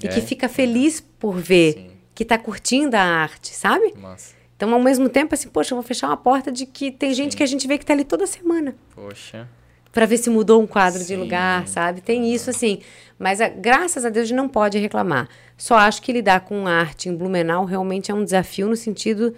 e 0.03 0.07
É. 0.09 0.11
que 0.11 0.21
fica 0.21 0.49
feliz 0.49 1.01
por 1.21 1.37
ver, 1.37 1.75
Sim. 1.75 1.91
que 2.15 2.25
tá 2.25 2.37
curtindo 2.37 2.97
a 2.97 3.01
arte, 3.01 3.55
sabe? 3.55 3.95
Massa. 3.97 4.35
Então, 4.57 4.73
ao 4.73 4.81
mesmo 4.81 5.09
tempo, 5.09 5.35
assim, 5.35 5.49
poxa, 5.49 5.75
eu 5.75 5.77
vou 5.77 5.83
fechar 5.83 6.07
uma 6.09 6.17
porta 6.17 6.51
de 6.51 6.65
que 6.67 6.91
tem 6.91 7.13
gente 7.13 7.37
que 7.37 7.43
a 7.43 7.47
gente 7.47 7.67
vê 7.69 7.77
que 7.79 7.85
tá 7.85 7.93
ali 7.93 8.05
toda 8.05 8.27
semana 8.27 8.75
Poxa. 8.95 9.47
para 9.93 10.07
ver 10.07 10.17
se 10.17 10.31
mudou 10.31 10.63
um 10.63 10.67
quadro 10.67 10.99
de 11.01 11.07
Sim. 11.09 11.17
lugar, 11.17 11.69
sabe? 11.69 12.01
Tem 12.01 12.33
isso 12.33 12.49
assim. 12.49 12.81
Mas 13.19 13.41
a- 13.41 13.49
graças 13.51 14.05
a 14.05 14.09
Deus 14.09 14.25
a 14.25 14.27
gente 14.29 14.37
não 14.37 14.49
pode 14.49 14.79
reclamar. 14.79 15.29
Só 15.59 15.75
acho 15.77 16.01
que 16.01 16.11
lidar 16.13 16.41
com 16.41 16.67
arte 16.67 17.09
em 17.09 17.15
Blumenau 17.15 17.65
realmente 17.67 18.11
é 18.11 18.15
um 18.15 18.25
desafio 18.25 18.67
no 18.69 18.77
sentido, 18.77 19.35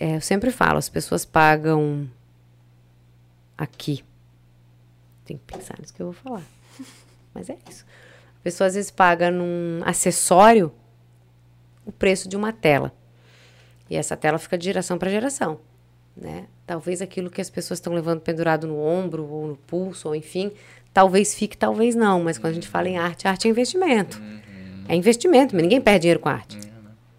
é, 0.00 0.16
eu 0.16 0.20
sempre 0.22 0.50
falo, 0.50 0.78
as 0.78 0.88
pessoas 0.88 1.24
pagam 1.26 2.08
aqui 3.56 4.02
tem 5.24 5.38
que 5.38 5.44
pensar 5.54 5.74
nisso 5.80 5.94
que 5.94 6.02
eu 6.02 6.06
vou 6.06 6.14
falar. 6.14 6.42
Mas 7.32 7.48
é 7.48 7.56
isso. 7.68 7.84
A 8.40 8.42
pessoa 8.44 8.66
às 8.68 8.74
vezes 8.74 8.90
paga 8.90 9.30
num 9.30 9.80
acessório 9.84 10.70
o 11.86 11.90
preço 11.92 12.28
de 12.28 12.36
uma 12.36 12.52
tela. 12.52 12.92
E 13.88 13.96
essa 13.96 14.16
tela 14.16 14.38
fica 14.38 14.56
de 14.56 14.64
geração 14.64 14.98
para 14.98 15.10
geração. 15.10 15.58
Né? 16.16 16.44
Talvez 16.66 17.02
aquilo 17.02 17.28
que 17.30 17.40
as 17.40 17.50
pessoas 17.50 17.78
estão 17.78 17.92
levando 17.92 18.20
pendurado 18.20 18.66
no 18.66 18.78
ombro 18.78 19.26
ou 19.28 19.46
no 19.48 19.56
pulso, 19.56 20.08
ou 20.08 20.14
enfim, 20.14 20.50
talvez 20.92 21.34
fique, 21.34 21.56
talvez 21.56 21.94
não. 21.94 22.22
Mas 22.22 22.38
quando 22.38 22.52
a 22.52 22.54
gente 22.54 22.68
fala 22.68 22.88
em 22.88 22.96
arte, 22.96 23.26
arte 23.26 23.46
é 23.46 23.50
investimento. 23.50 24.20
É 24.88 24.94
investimento, 24.94 25.54
mas 25.54 25.62
ninguém 25.62 25.80
perde 25.80 26.00
dinheiro 26.02 26.20
com 26.20 26.28
arte. 26.28 26.58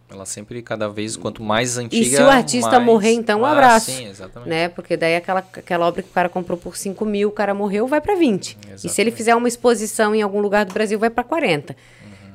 Ela 0.10 0.26
sempre, 0.26 0.62
cada 0.62 0.88
vez, 0.88 1.18
quanto 1.18 1.44
mais 1.44 1.78
antiga. 1.78 2.02
E 2.06 2.10
se 2.10 2.22
o 2.22 2.30
artista 2.30 2.72
mais... 2.72 2.84
morrer, 2.86 3.12
então, 3.12 3.42
um 3.42 3.46
Ah, 3.46 3.52
abraço. 3.52 3.92
Sim, 3.92 4.08
exatamente. 4.08 4.50
Né? 4.50 4.70
Porque 4.70 4.96
daí 4.96 5.16
aquela, 5.16 5.40
aquela 5.40 5.86
obra 5.88 6.02
que 6.02 6.10
o 6.10 6.12
cara 6.14 6.30
comprou 6.30 6.58
por 6.58 6.78
5 6.78 7.04
mil, 7.04 7.28
o 7.28 7.32
cara 7.32 7.54
morreu, 7.54 7.86
vai 7.86 8.00
para 8.00 8.16
20. 8.16 8.52
E 8.52 8.56
se 8.56 8.62
ele 8.62 8.74
Exatamente. 8.76 9.12
fizer 9.16 9.36
uma 9.36 9.48
exposição 9.48 10.16
em 10.16 10.22
algum 10.22 10.40
lugar 10.40 10.64
do 10.64 10.74
Brasil, 10.74 10.98
vai 10.98 11.10
para 11.10 11.24
40. 11.24 11.76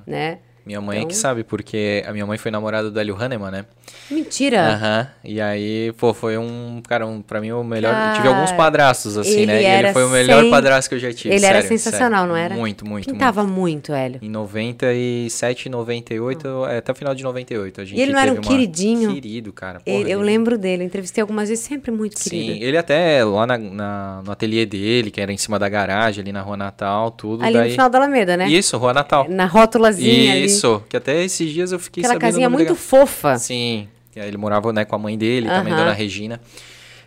Né? 0.06 0.40
Minha 0.66 0.80
mãe 0.80 0.98
é 0.98 1.00
que 1.00 1.06
Então- 1.06 1.16
sabe, 1.20 1.42
porque 1.44 2.02
a 2.06 2.12
minha 2.12 2.26
mãe 2.26 2.36
foi 2.38 2.50
namorada 2.50 2.90
do 2.90 3.00
Hélio 3.00 3.16
Hanneman, 3.20 3.50
né? 3.50 3.64
Mentira! 4.10 4.74
Aham. 4.74 5.08
E 5.24 5.40
aí, 5.40 5.92
pô, 5.98 6.12
foi 6.14 6.36
um, 6.38 6.80
cara, 6.86 7.06
um, 7.06 7.20
pra 7.22 7.40
mim 7.40 7.50
o 7.52 7.62
melhor. 7.64 7.94
tive 8.14 8.28
alguns 8.28 8.52
padrastos, 8.52 9.16
assim, 9.16 9.46
né? 9.46 9.62
E 9.62 9.64
era 9.64 9.88
ele 9.88 9.92
foi 9.92 10.04
o 10.04 10.08
melhor 10.10 10.42
sem- 10.42 10.50
padrasto 10.50 10.88
que 10.88 10.94
eu 10.94 10.98
já 10.98 11.12
tive. 11.12 11.34
Ele 11.34 11.44
era 11.44 11.62
sério, 11.62 11.68
sensacional, 11.78 12.20
sério. 12.20 12.28
não 12.28 12.36
era? 12.36 12.54
Muito, 12.54 12.84
muito. 12.84 13.06
muito. 13.08 13.12
Pintava 13.12 13.42
muito, 13.44 13.92
Hélio. 13.92 14.20
Em 14.22 14.28
97, 14.28 15.68
98, 15.68 16.66
é, 16.66 16.78
até 16.78 16.92
o 16.92 16.94
final 16.94 17.14
de 17.14 17.22
98. 17.22 17.80
A 17.80 17.84
gente 17.84 17.98
E 17.98 18.02
ele 18.02 18.12
não 18.12 18.20
era 18.20 18.30
um 18.32 18.34
uma- 18.34 18.42
queridinho? 18.42 19.12
Querido, 19.14 19.52
cara. 19.52 19.80
porra, 19.80 19.96
Ele- 19.96 20.10
eu 20.12 20.18
ele- 20.20 20.26
lembro 20.26 20.58
dele, 20.58 20.82
eu 20.82 20.86
entrevistei 20.86 21.22
algumas 21.22 21.48
vezes, 21.48 21.64
sempre 21.64 21.90
muito 21.90 22.16
querido. 22.20 22.52
Sim, 22.54 22.62
ele 22.62 22.76
até 22.76 23.24
lá 23.24 23.46
na, 23.46 23.58
na- 23.58 24.22
no 24.24 24.30
ateliê 24.32 24.66
dele, 24.66 25.10
que 25.10 25.20
era 25.20 25.32
em 25.32 25.36
cima 25.38 25.58
da 25.58 25.68
garagem, 25.68 26.22
ali 26.22 26.32
na 26.32 26.42
Rua 26.42 26.56
Natal, 26.56 27.10
tudo. 27.10 27.42
Ali 27.44 27.54
daí... 27.54 27.64
no 27.66 27.70
final 27.72 27.90
da 27.90 27.98
Alameda, 27.98 28.36
né? 28.36 28.48
Isso, 28.48 28.76
Rua 28.76 28.92
Natal. 28.92 29.26
Na 29.28 29.46
rótulazinha 29.46 30.32
ali. 30.34 30.48
Isso, 30.50 30.82
que 30.88 30.96
até 30.96 31.22
esses 31.24 31.50
dias 31.50 31.72
eu 31.72 31.78
fiquei 31.78 32.02
Aquela 32.02 32.14
sabendo 32.14 32.28
casinha 32.28 32.48
o 32.48 32.50
nome 32.50 32.64
muito 32.64 32.76
fofa. 32.78 33.38
Sim, 33.38 33.88
ele 34.14 34.36
morava 34.36 34.72
né, 34.72 34.84
com 34.84 34.94
a 34.94 34.98
mãe 34.98 35.16
dele, 35.16 35.48
também 35.48 35.72
Aham. 35.72 35.82
Dona 35.82 35.92
Regina. 35.92 36.40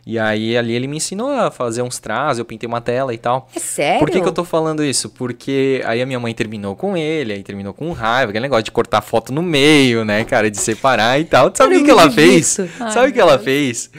E 0.06 0.20
aí 0.20 0.58
ali 0.58 0.74
ele 0.74 0.86
me 0.86 0.98
ensinou 0.98 1.30
a 1.30 1.50
fazer 1.50 1.82
uns 1.82 1.98
traços, 1.98 2.40
eu 2.40 2.44
pintei 2.44 2.68
uma 2.68 2.82
tela 2.82 3.14
e 3.14 3.18
tal. 3.18 3.50
É 3.56 3.60
sério? 3.60 4.00
Por 4.00 4.10
que, 4.10 4.20
que 4.20 4.28
eu 4.28 4.34
tô 4.34 4.44
falando 4.44 4.84
isso? 4.84 5.10
Porque 5.10 5.82
aí 5.86 6.02
a 6.02 6.06
minha 6.06 6.20
mãe 6.20 6.34
terminou 6.34 6.76
com 6.76 6.98
ele, 6.98 7.32
aí 7.32 7.42
terminou 7.42 7.74
com 7.74 7.90
raiva, 7.94 8.32
aquele 8.32 8.44
negócio 8.44 8.64
de 8.64 8.72
cortar 8.72 9.02
foto 9.02 9.32
no 9.32 9.42
meio, 9.42 10.04
né, 10.04 10.26
cara, 10.26 10.52
de 10.52 10.58
separar 10.58 11.20
e 11.20 11.24
tal. 11.24 11.50
Sabe 11.56 11.78
o 11.78 11.86
que 11.86 11.90
ela 11.90 12.12
fez? 12.12 12.60
Ai, 12.80 12.92
Sabe 12.92 13.10
o 13.10 13.14
que 13.14 13.20
ela 13.20 13.40
fez? 13.40 13.90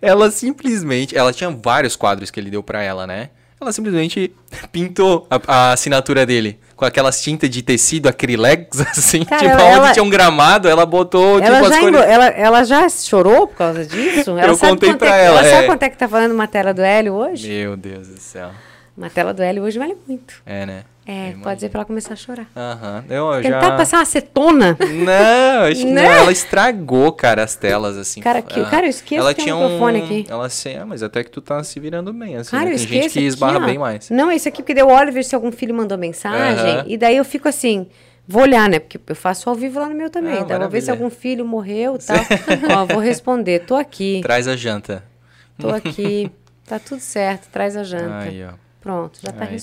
Ela 0.00 0.30
simplesmente, 0.30 1.18
ela 1.18 1.32
tinha 1.32 1.50
vários 1.50 1.96
quadros 1.96 2.30
que 2.30 2.38
ele 2.38 2.50
deu 2.50 2.62
pra 2.62 2.80
ela, 2.80 3.04
né? 3.04 3.30
Ela 3.60 3.72
simplesmente 3.72 4.32
pintou 4.72 5.26
a, 5.30 5.40
a 5.46 5.72
assinatura 5.72 6.24
dele 6.24 6.58
com 6.76 6.84
aquelas 6.84 7.20
tintas 7.20 7.50
de 7.50 7.60
tecido 7.60 8.08
acrilex, 8.08 8.78
assim, 8.80 9.24
Cara, 9.24 9.42
tipo, 9.42 9.60
ela- 9.60 9.82
onde 9.84 9.92
tinha 9.94 10.02
um 10.04 10.08
gramado, 10.10 10.68
ela 10.68 10.86
botou, 10.86 11.40
Ela 11.40 11.56
tipo, 11.56 11.66
as 11.66 11.74
já, 11.74 11.80
cores... 11.80 11.88
engo- 12.00 12.04
ela, 12.10 12.26
ela 12.28 12.64
já 12.64 12.88
chorou 12.88 13.48
por 13.48 13.56
causa 13.56 13.84
disso? 13.84 14.30
Ela 14.30 14.46
Eu 14.46 14.54
sabe 14.56 14.72
contei 14.72 14.94
pra 14.94 15.16
é, 15.16 15.24
ela, 15.26 15.42
sabe 15.42 15.64
é. 15.64 15.66
quanto 15.66 15.82
é 15.82 15.90
que 15.90 15.96
tá 15.96 16.08
falando 16.08 16.32
uma 16.32 16.46
tela 16.46 16.72
do 16.72 16.82
Hélio 16.82 17.14
hoje? 17.14 17.48
Meu 17.48 17.76
Deus 17.76 18.06
do 18.08 18.20
céu. 18.20 18.50
Uma 18.96 19.10
tela 19.10 19.32
do 19.34 19.42
Hélio 19.42 19.62
hoje 19.64 19.78
vale 19.78 19.96
muito. 20.06 20.34
É, 20.46 20.64
né? 20.66 20.84
É, 21.10 21.32
Eu 21.32 21.38
pode 21.38 21.54
dizer 21.54 21.70
pra 21.70 21.78
ela 21.78 21.84
começar 21.86 22.12
a 22.12 22.16
chorar. 22.16 22.46
Aham. 22.54 23.02
Eu, 23.08 23.32
eu 23.32 23.40
Tentar 23.42 23.62
já... 23.62 23.76
passar 23.78 23.96
uma 23.96 24.02
acetona. 24.02 24.76
Não, 24.78 25.62
acho 25.64 25.80
que 25.80 25.86
Né? 25.86 26.02
não. 26.02 26.10
Ela 26.12 26.30
estragou, 26.32 27.10
cara, 27.12 27.42
as 27.44 27.56
telas, 27.56 27.96
assim. 27.96 28.20
Cara, 28.20 28.42
que- 28.42 28.60
Ah, 28.60 28.66
cara, 28.66 28.84
eu 28.84 28.90
esqueço 28.90 29.22
ela 29.22 29.32
que 29.32 29.42
tinha 29.42 29.56
um 29.56 29.62
microfone 29.62 30.02
aqui. 30.02 30.26
Ela 30.28 30.50
sei, 30.50 30.76
ah, 30.76 30.84
mas 30.84 31.02
até 31.02 31.24
que 31.24 31.30
tu 31.30 31.40
tá 31.40 31.64
se 31.64 31.80
virando 31.80 32.12
bem, 32.12 32.36
assim. 32.36 32.50
Cara, 32.50 32.66
né? 32.66 32.72
eu 32.72 32.76
Tem 32.76 32.86
gente 32.86 33.02
que 33.12 33.18
aqui, 33.20 33.26
esbarra 33.26 33.56
ó. 33.56 33.64
bem 33.64 33.78
mais. 33.78 34.10
Não, 34.10 34.30
esse 34.30 34.50
aqui 34.50 34.60
porque 34.60 34.74
deu 34.74 34.86
olho 34.88 35.10
ver 35.10 35.24
se 35.24 35.34
algum 35.34 35.50
filho 35.50 35.74
mandou 35.74 35.96
mensagem. 35.96 36.72
Aham. 36.80 36.84
E 36.86 36.98
daí 36.98 37.16
eu 37.16 37.24
fico 37.24 37.48
assim, 37.48 37.86
vou 38.26 38.42
olhar, 38.42 38.68
né? 38.68 38.78
Porque 38.78 39.00
eu 39.06 39.16
faço 39.16 39.48
ao 39.48 39.56
vivo 39.56 39.80
lá 39.80 39.88
no 39.88 39.94
meu 39.94 40.10
também. 40.10 40.34
Ah, 40.34 40.40
então 40.40 40.56
eu 40.56 40.60
vou 40.60 40.68
ver 40.68 40.82
se 40.82 40.90
algum 40.90 41.08
filho 41.08 41.42
morreu 41.42 41.96
e 41.96 41.98
tal. 42.04 42.18
Ó, 42.82 42.84
vou 42.84 42.98
responder. 43.00 43.60
Tô 43.60 43.76
aqui, 43.76 44.20
Traz 44.22 44.46
a 44.46 44.54
janta. 44.54 45.02
tô 45.58 45.70
aqui. 45.70 46.30
Tá 46.66 46.78
tudo 46.78 47.00
certo, 47.00 47.48
traz 47.50 47.78
a 47.78 47.82
janta. 47.82 48.18
Aí, 48.28 48.44
ó. 48.44 48.50
Pronto, 48.82 49.18
já 49.22 49.32
tá 49.32 49.44
Aí 49.44 49.48
tá. 49.48 49.54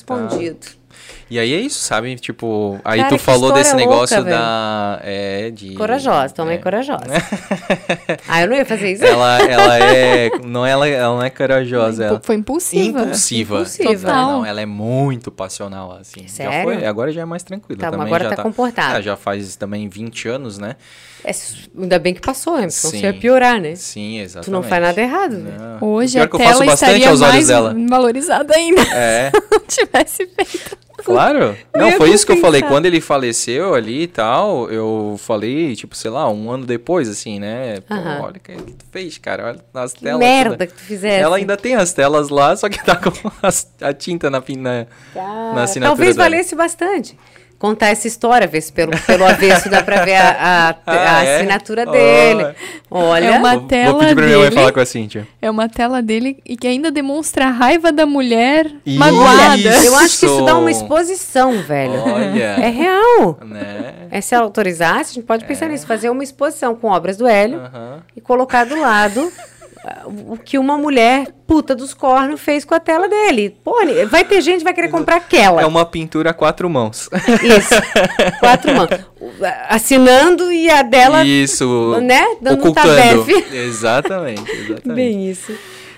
E 1.29 1.39
aí 1.39 1.53
é 1.53 1.59
isso, 1.59 1.79
sabe? 1.79 2.15
Tipo, 2.17 2.79
aí 2.85 2.99
Cara, 2.99 3.09
tu 3.09 3.17
falou 3.17 3.51
desse 3.51 3.71
louca, 3.73 3.85
negócio 3.89 4.23
velho. 4.23 4.37
da. 4.37 4.99
É, 5.03 5.49
de. 5.49 5.73
Corajosa, 5.73 6.33
tua 6.33 6.45
mãe 6.45 6.55
é 6.55 6.57
corajosa. 6.59 7.03
ah, 8.27 8.41
eu 8.43 8.47
não 8.47 8.55
ia 8.55 8.65
fazer 8.65 8.91
isso. 8.91 9.03
Ela, 9.03 9.39
ela 9.41 9.79
é. 9.79 10.29
Não, 10.43 10.65
ela, 10.65 10.87
ela 10.87 11.15
não 11.15 11.23
é 11.23 11.29
corajosa. 11.29 12.03
Ela... 12.05 12.21
Foi 12.23 12.35
impulsiva. 12.35 13.01
Impulsiva. 13.01 13.55
Impulsiva. 13.55 13.93
Total. 13.93 14.31
Não, 14.31 14.45
ela 14.45 14.61
é 14.61 14.65
muito 14.65 15.31
passional, 15.31 15.97
assim. 15.99 16.21
Já 16.27 16.27
Sério? 16.27 16.63
foi, 16.63 16.85
agora 16.85 17.11
já 17.11 17.21
é 17.21 17.25
mais 17.25 17.41
tranquila. 17.43 17.79
Tá, 17.79 17.91
também 17.91 18.05
agora 18.05 18.29
já 18.29 18.35
tá 18.35 18.43
comportada. 18.43 18.97
Ah, 18.97 19.01
já 19.01 19.15
faz 19.15 19.55
também 19.55 19.89
20 19.89 20.27
anos, 20.27 20.57
né? 20.59 20.75
É, 21.23 21.31
ainda 21.81 21.97
bem 21.97 22.13
que 22.13 22.21
passou, 22.21 22.53
né? 22.53 22.61
Porque 22.67 22.71
senão 22.73 22.91
Sim. 22.91 22.99
você 22.99 23.05
ia 23.07 23.13
piorar, 23.13 23.59
né? 23.59 23.73
Sim, 23.75 24.19
exatamente. 24.19 24.45
Tu 24.45 24.51
não 24.51 24.61
faz 24.61 24.83
nada 24.83 25.01
errado, 25.01 25.37
né? 25.37 25.57
Não. 25.81 25.89
Hoje 25.89 26.13
Pior 26.13 26.25
a 26.25 26.27
que 26.27 26.35
eu 26.35 26.39
faço 26.39 26.51
tela 26.59 26.65
bastante 26.65 26.89
estaria 26.91 27.09
aos 27.09 27.21
olhos 27.21 27.33
mais 27.33 27.47
dela. 27.47 27.75
valorizada 27.89 28.55
ainda 28.55 28.81
É, 28.93 29.31
se 29.33 29.41
não 29.51 29.59
tivesse 29.67 30.27
feito. 30.27 30.77
claro. 31.13 31.55
Não, 31.75 31.91
foi 31.93 32.09
isso 32.11 32.25
que 32.25 32.31
eu 32.31 32.37
falei. 32.37 32.61
Quando 32.61 32.85
ele 32.85 32.99
faleceu 32.99 33.73
ali 33.75 34.03
e 34.03 34.07
tal, 34.07 34.69
eu 34.71 35.15
falei, 35.19 35.75
tipo, 35.75 35.95
sei 35.95 36.09
lá, 36.11 36.29
um 36.29 36.49
ano 36.51 36.65
depois, 36.65 37.07
assim, 37.07 37.39
né? 37.39 37.79
Pô, 37.81 37.93
olha 37.95 38.37
o 38.37 38.39
que 38.39 38.53
que 38.55 38.73
tu 38.73 38.85
fez, 38.91 39.17
cara. 39.17 39.47
Olha 39.47 39.83
as 39.83 39.93
Que 39.93 40.01
telas. 40.03 40.19
merda 40.19 40.51
toda. 40.51 40.67
que 40.67 40.73
tu 40.73 40.81
fizesse. 40.81 41.21
Ela 41.23 41.37
ainda 41.37 41.55
tem 41.57 41.75
as 41.75 41.93
telas 41.93 42.29
lá, 42.29 42.55
só 42.55 42.67
que 42.69 42.83
tá 42.83 42.95
com 42.95 43.11
as- 43.41 43.71
a 43.81 43.93
tinta 43.93 44.29
na, 44.29 44.39
na, 44.39 44.85
Cara, 45.13 45.53
na 45.53 45.63
assinatura 45.63 45.95
Talvez 45.97 46.15
dela. 46.15 46.29
valesse 46.29 46.55
bastante. 46.55 47.17
Contar 47.57 47.87
essa 47.87 48.05
história, 48.07 48.45
ver 48.47 48.61
se 48.61 48.71
pelo, 48.71 48.91
pelo 49.07 49.25
avesso 49.25 49.69
dá 49.69 49.81
pra 49.81 50.03
ver 50.03 50.15
a, 50.17 50.29
a- 50.29 50.69
a 50.91 51.17
Ah, 51.19 51.23
é? 51.23 51.35
assinatura 51.37 51.85
Oh. 51.87 51.91
dele. 51.91 52.45
Olha, 52.91 53.25
É 53.27 53.31
uma 53.39 53.51
Vou, 53.51 53.59
vou 53.61 53.67
tela 53.69 53.99
pedir 53.99 54.15
pra 54.15 54.25
minha 54.25 54.37
mãe 54.37 54.49
dele. 54.49 54.55
falar 54.59 54.71
com 54.73 54.79
a 54.81 54.85
Cíntia. 54.85 55.27
É 55.41 55.49
uma 55.49 55.69
tela 55.69 56.01
dele 56.01 56.37
e 56.45 56.57
que 56.57 56.67
ainda 56.67 56.91
demonstra 56.91 57.45
a 57.47 57.49
raiva 57.49 57.91
da 57.91 58.05
mulher 58.05 58.69
Isso. 58.85 58.99
magoada. 58.99 59.57
eu 59.83 59.95
acho 59.95 60.19
que 60.19 60.25
isso 60.25 60.41
dá 60.45 60.57
uma 60.57 60.69
exposição, 60.69 61.61
velho. 61.61 61.93
Olha. 62.05 62.57
É 62.61 62.69
real. 62.69 63.39
Né? 63.45 63.93
É, 64.11 64.21
se 64.21 64.35
ela 64.35 64.43
autorizasse, 64.43 65.11
a 65.11 65.13
gente 65.15 65.25
pode 65.25 65.45
pensar 65.45 65.67
nisso, 65.69 65.87
fazer 65.87 66.09
uma 66.09 66.23
exposição 66.23 66.75
com 66.75 66.87
obras 66.89 67.17
do 67.17 67.25
Hélio 67.25 67.59
Aham. 67.59 67.99
e 68.15 68.21
colocar 68.21 68.65
do 68.65 68.79
lado 68.79 69.31
ah, 69.37 69.43
o 70.27 70.37
que 70.37 70.57
uma 70.57 70.77
mulher 70.77 71.27
puta 71.47 71.75
dos 71.75 71.93
cornos 71.93 72.41
fez 72.41 72.65
com 72.65 72.73
a 72.73 72.79
tela 72.79 73.07
dele. 73.07 73.55
Pô, 73.63 73.75
vai 74.09 74.23
ter 74.25 74.41
gente 74.41 74.59
que 74.59 74.63
vai 74.63 74.73
querer 74.73 74.89
comprar 74.89 75.17
aquela. 75.17 75.61
É 75.61 75.65
uma 75.65 75.85
pintura 75.85 76.31
a 76.31 76.33
quatro 76.33 76.69
mãos. 76.69 77.09
Isso. 77.43 77.75
Quatro 78.39 78.73
mãos. 78.73 78.89
Assinando 79.69 80.51
e 80.51 80.69
a 80.69 80.81
dela, 80.81 81.25
Isso. 81.25 81.99
né, 82.01 82.23
dando 82.41 82.57
um 82.57 82.69
ocultando. 82.69 82.95
tabefe. 82.95 83.55
Exatamente, 83.55 84.51
exatamente. 84.51 84.93
Bem 84.93 85.29
isso. 85.29 85.53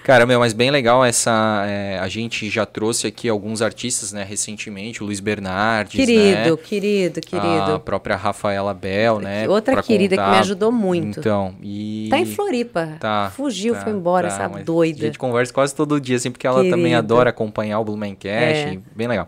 Cara, 0.07 0.25
meu, 0.25 0.39
mas 0.39 0.53
bem 0.53 0.71
legal 0.71 1.03
essa. 1.03 1.65
é, 1.67 1.99
a 1.99 2.07
gente 2.07 2.49
já 2.49 2.65
trouxe 2.65 3.07
aqui 3.07 3.27
alguns 3.27 3.61
artistas, 3.61 4.13
né, 4.13 4.23
recentemente, 4.23 5.03
o 5.03 5.05
Luiz 5.05 5.19
Bernardes, 5.19 5.91
Querido, 5.99 6.51
né? 6.51 6.57
querido, 6.63 7.19
A 7.19 7.21
querido. 7.21 7.79
própria 7.81 8.15
Rafaela 8.15 8.73
Bel, 8.73 9.19
né? 9.19 9.49
Outra 9.49 9.83
querida 9.83 10.15
que 10.15 10.21
contar. 10.21 10.31
me 10.31 10.39
ajudou 10.39 10.71
muito. 10.71 11.19
Então, 11.19 11.53
e. 11.61 12.07
Tá 12.09 12.17
em 12.19 12.25
Floripa. 12.25 12.93
Tá, 13.01 13.33
Fugiu, 13.35 13.73
tá, 13.73 13.81
foi 13.81 13.91
embora, 13.91 14.29
tá, 14.29 14.33
essa 14.33 14.47
mas 14.47 14.61
A 14.61 14.63
doida. 14.63 15.01
gente 15.01 15.19
conversa 15.19 15.51
quase 15.51 15.75
todo 15.75 15.99
dia, 15.99 16.15
assim, 16.15 16.31
porque 16.31 16.47
ela 16.47 16.63
também 16.69 16.95
adora 16.95 17.29
acompanhar 17.31 17.77
o 17.81 17.83
Blumencast, 17.83 18.29
É. 18.65 18.79
bem 18.95 19.09
legal. 19.09 19.27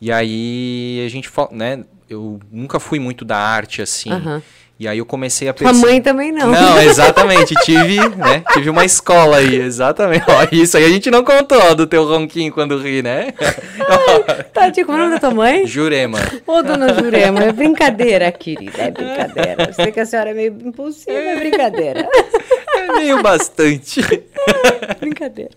E 0.00 0.12
aí 0.12 1.02
a 1.04 1.08
gente 1.10 1.28
fala, 1.28 1.48
né? 1.50 1.84
Eu 2.08 2.38
nunca 2.52 2.78
fui 2.78 3.00
muito 3.00 3.24
da 3.24 3.36
arte, 3.36 3.82
assim. 3.82 4.12
Aham. 4.12 4.40
E 4.78 4.88
aí 4.88 4.98
eu 4.98 5.06
comecei 5.06 5.48
a 5.48 5.52
Tua 5.52 5.68
perceber. 5.68 5.86
mãe 5.86 6.02
também 6.02 6.32
não. 6.32 6.50
Não, 6.50 6.82
exatamente. 6.82 7.54
tive, 7.64 7.96
né? 8.16 8.42
Tive 8.52 8.68
uma 8.70 8.84
escola 8.84 9.36
aí, 9.36 9.54
exatamente. 9.60 10.24
Ó, 10.28 10.46
isso 10.50 10.76
aí 10.76 10.84
a 10.84 10.88
gente 10.88 11.10
não 11.12 11.22
contou 11.22 11.58
ó, 11.62 11.74
do 11.74 11.86
teu 11.86 12.04
ronquinho 12.04 12.52
quando 12.52 12.76
ri, 12.76 13.00
né? 13.00 13.32
Tadinho, 14.52 14.84
como 14.86 14.98
é 14.98 15.00
o 15.02 15.04
nome 15.04 15.14
da 15.14 15.20
tua 15.20 15.30
mãe? 15.30 15.64
Jurema. 15.64 16.18
Ô, 16.44 16.60
dona 16.62 16.92
Jurema, 16.92 17.44
é 17.44 17.52
brincadeira, 17.52 18.30
querida, 18.32 18.82
é 18.82 18.90
brincadeira. 18.90 19.64
Eu 19.68 19.72
sei 19.74 19.92
que 19.92 20.00
a 20.00 20.06
senhora 20.06 20.30
é 20.30 20.34
meio 20.34 20.56
impulsiva, 20.64 21.12
é 21.18 21.36
brincadeira. 21.36 22.08
É 22.84 22.92
meio 22.92 23.22
bastante. 23.22 24.00
brincadeira. 25.00 25.50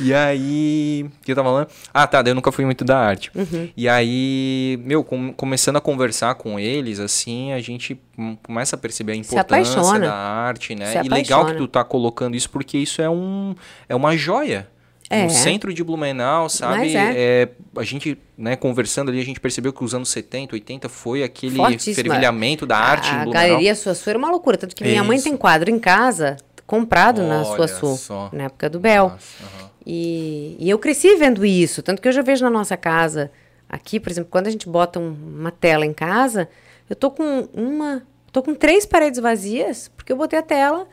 E 0.00 0.12
aí. 0.12 1.06
O 1.20 1.24
que 1.24 1.32
eu 1.32 1.36
tava 1.36 1.48
falando? 1.48 1.68
Ah, 1.92 2.06
tá. 2.06 2.22
daí 2.22 2.30
Eu 2.30 2.34
nunca 2.34 2.50
fui 2.52 2.64
muito 2.64 2.84
da 2.84 2.98
arte. 2.98 3.30
Uhum. 3.34 3.68
E 3.76 3.88
aí, 3.88 4.78
meu, 4.82 5.04
com- 5.04 5.32
começando 5.32 5.76
a 5.76 5.80
conversar 5.80 6.34
com 6.34 6.58
eles, 6.58 6.98
assim, 6.98 7.52
a 7.52 7.60
gente 7.60 8.00
começa 8.42 8.76
a 8.76 8.78
perceber 8.78 9.12
a 9.12 9.16
importância 9.16 9.98
da 10.00 10.14
arte, 10.14 10.74
né? 10.74 10.86
Se 10.92 10.98
e 10.98 11.08
legal 11.08 11.46
que 11.46 11.54
tu 11.54 11.68
tá 11.68 11.84
colocando 11.84 12.34
isso, 12.36 12.50
porque 12.50 12.78
isso 12.78 13.00
é, 13.00 13.08
um, 13.08 13.54
é 13.88 13.94
uma 13.94 14.16
joia. 14.16 14.68
É. 15.10 15.24
No 15.24 15.30
centro 15.30 15.72
de 15.72 15.84
Blumenau, 15.84 16.48
sabe? 16.48 16.96
É. 16.96 17.12
é, 17.14 17.48
a 17.76 17.82
gente, 17.84 18.18
né, 18.38 18.56
conversando 18.56 19.10
ali, 19.10 19.20
a 19.20 19.24
gente 19.24 19.38
percebeu 19.38 19.72
que 19.72 19.84
os 19.84 19.94
anos 19.94 20.08
70, 20.08 20.54
80 20.54 20.88
foi 20.88 21.22
aquele 21.22 21.56
Fortíssima. 21.56 21.94
fervilhamento 21.96 22.64
da 22.66 22.76
arte 22.78 23.08
em 23.08 23.12
A 23.12 23.22
Blumenau. 23.24 23.32
galeria 23.48 23.74
Sua 23.74 23.94
Sul 23.94 24.10
era 24.10 24.18
uma 24.18 24.30
loucura, 24.30 24.56
tanto 24.56 24.74
que 24.74 24.82
minha 24.82 25.04
mãe 25.04 25.16
Isso. 25.18 25.28
tem 25.28 25.36
quadro 25.36 25.70
em 25.70 25.78
casa 25.78 26.36
comprado 26.66 27.22
na 27.22 27.44
Sua 27.44 27.52
Olha 27.54 27.68
Sul, 27.68 27.96
só. 27.96 28.30
na 28.32 28.44
época 28.44 28.70
do 28.70 28.80
Bel. 28.80 29.06
Aham. 29.06 29.70
E, 29.86 30.56
e 30.58 30.70
eu 30.70 30.78
cresci 30.78 31.14
vendo 31.16 31.44
isso, 31.44 31.82
tanto 31.82 32.00
que 32.00 32.08
eu 32.08 32.12
já 32.12 32.22
vejo 32.22 32.42
na 32.42 32.50
nossa 32.50 32.74
casa, 32.74 33.30
aqui, 33.68 34.00
por 34.00 34.10
exemplo, 34.10 34.30
quando 34.30 34.46
a 34.46 34.50
gente 34.50 34.66
bota 34.66 34.98
um- 34.98 35.14
uma 35.36 35.50
tela 35.50 35.84
em 35.84 35.92
casa, 35.92 36.48
eu 36.88 36.96
tô 36.96 37.10
com 37.10 37.46
uma, 37.52 38.02
tô 38.32 38.42
com 38.42 38.54
três 38.54 38.86
paredes 38.86 39.20
vazias, 39.20 39.90
porque 39.94 40.10
eu 40.10 40.16
botei 40.16 40.38
a 40.38 40.42
tela, 40.42 40.86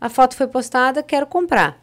a 0.00 0.08
foto 0.08 0.34
foi 0.34 0.46
postada, 0.46 1.02
quero 1.02 1.26
comprar. 1.26 1.78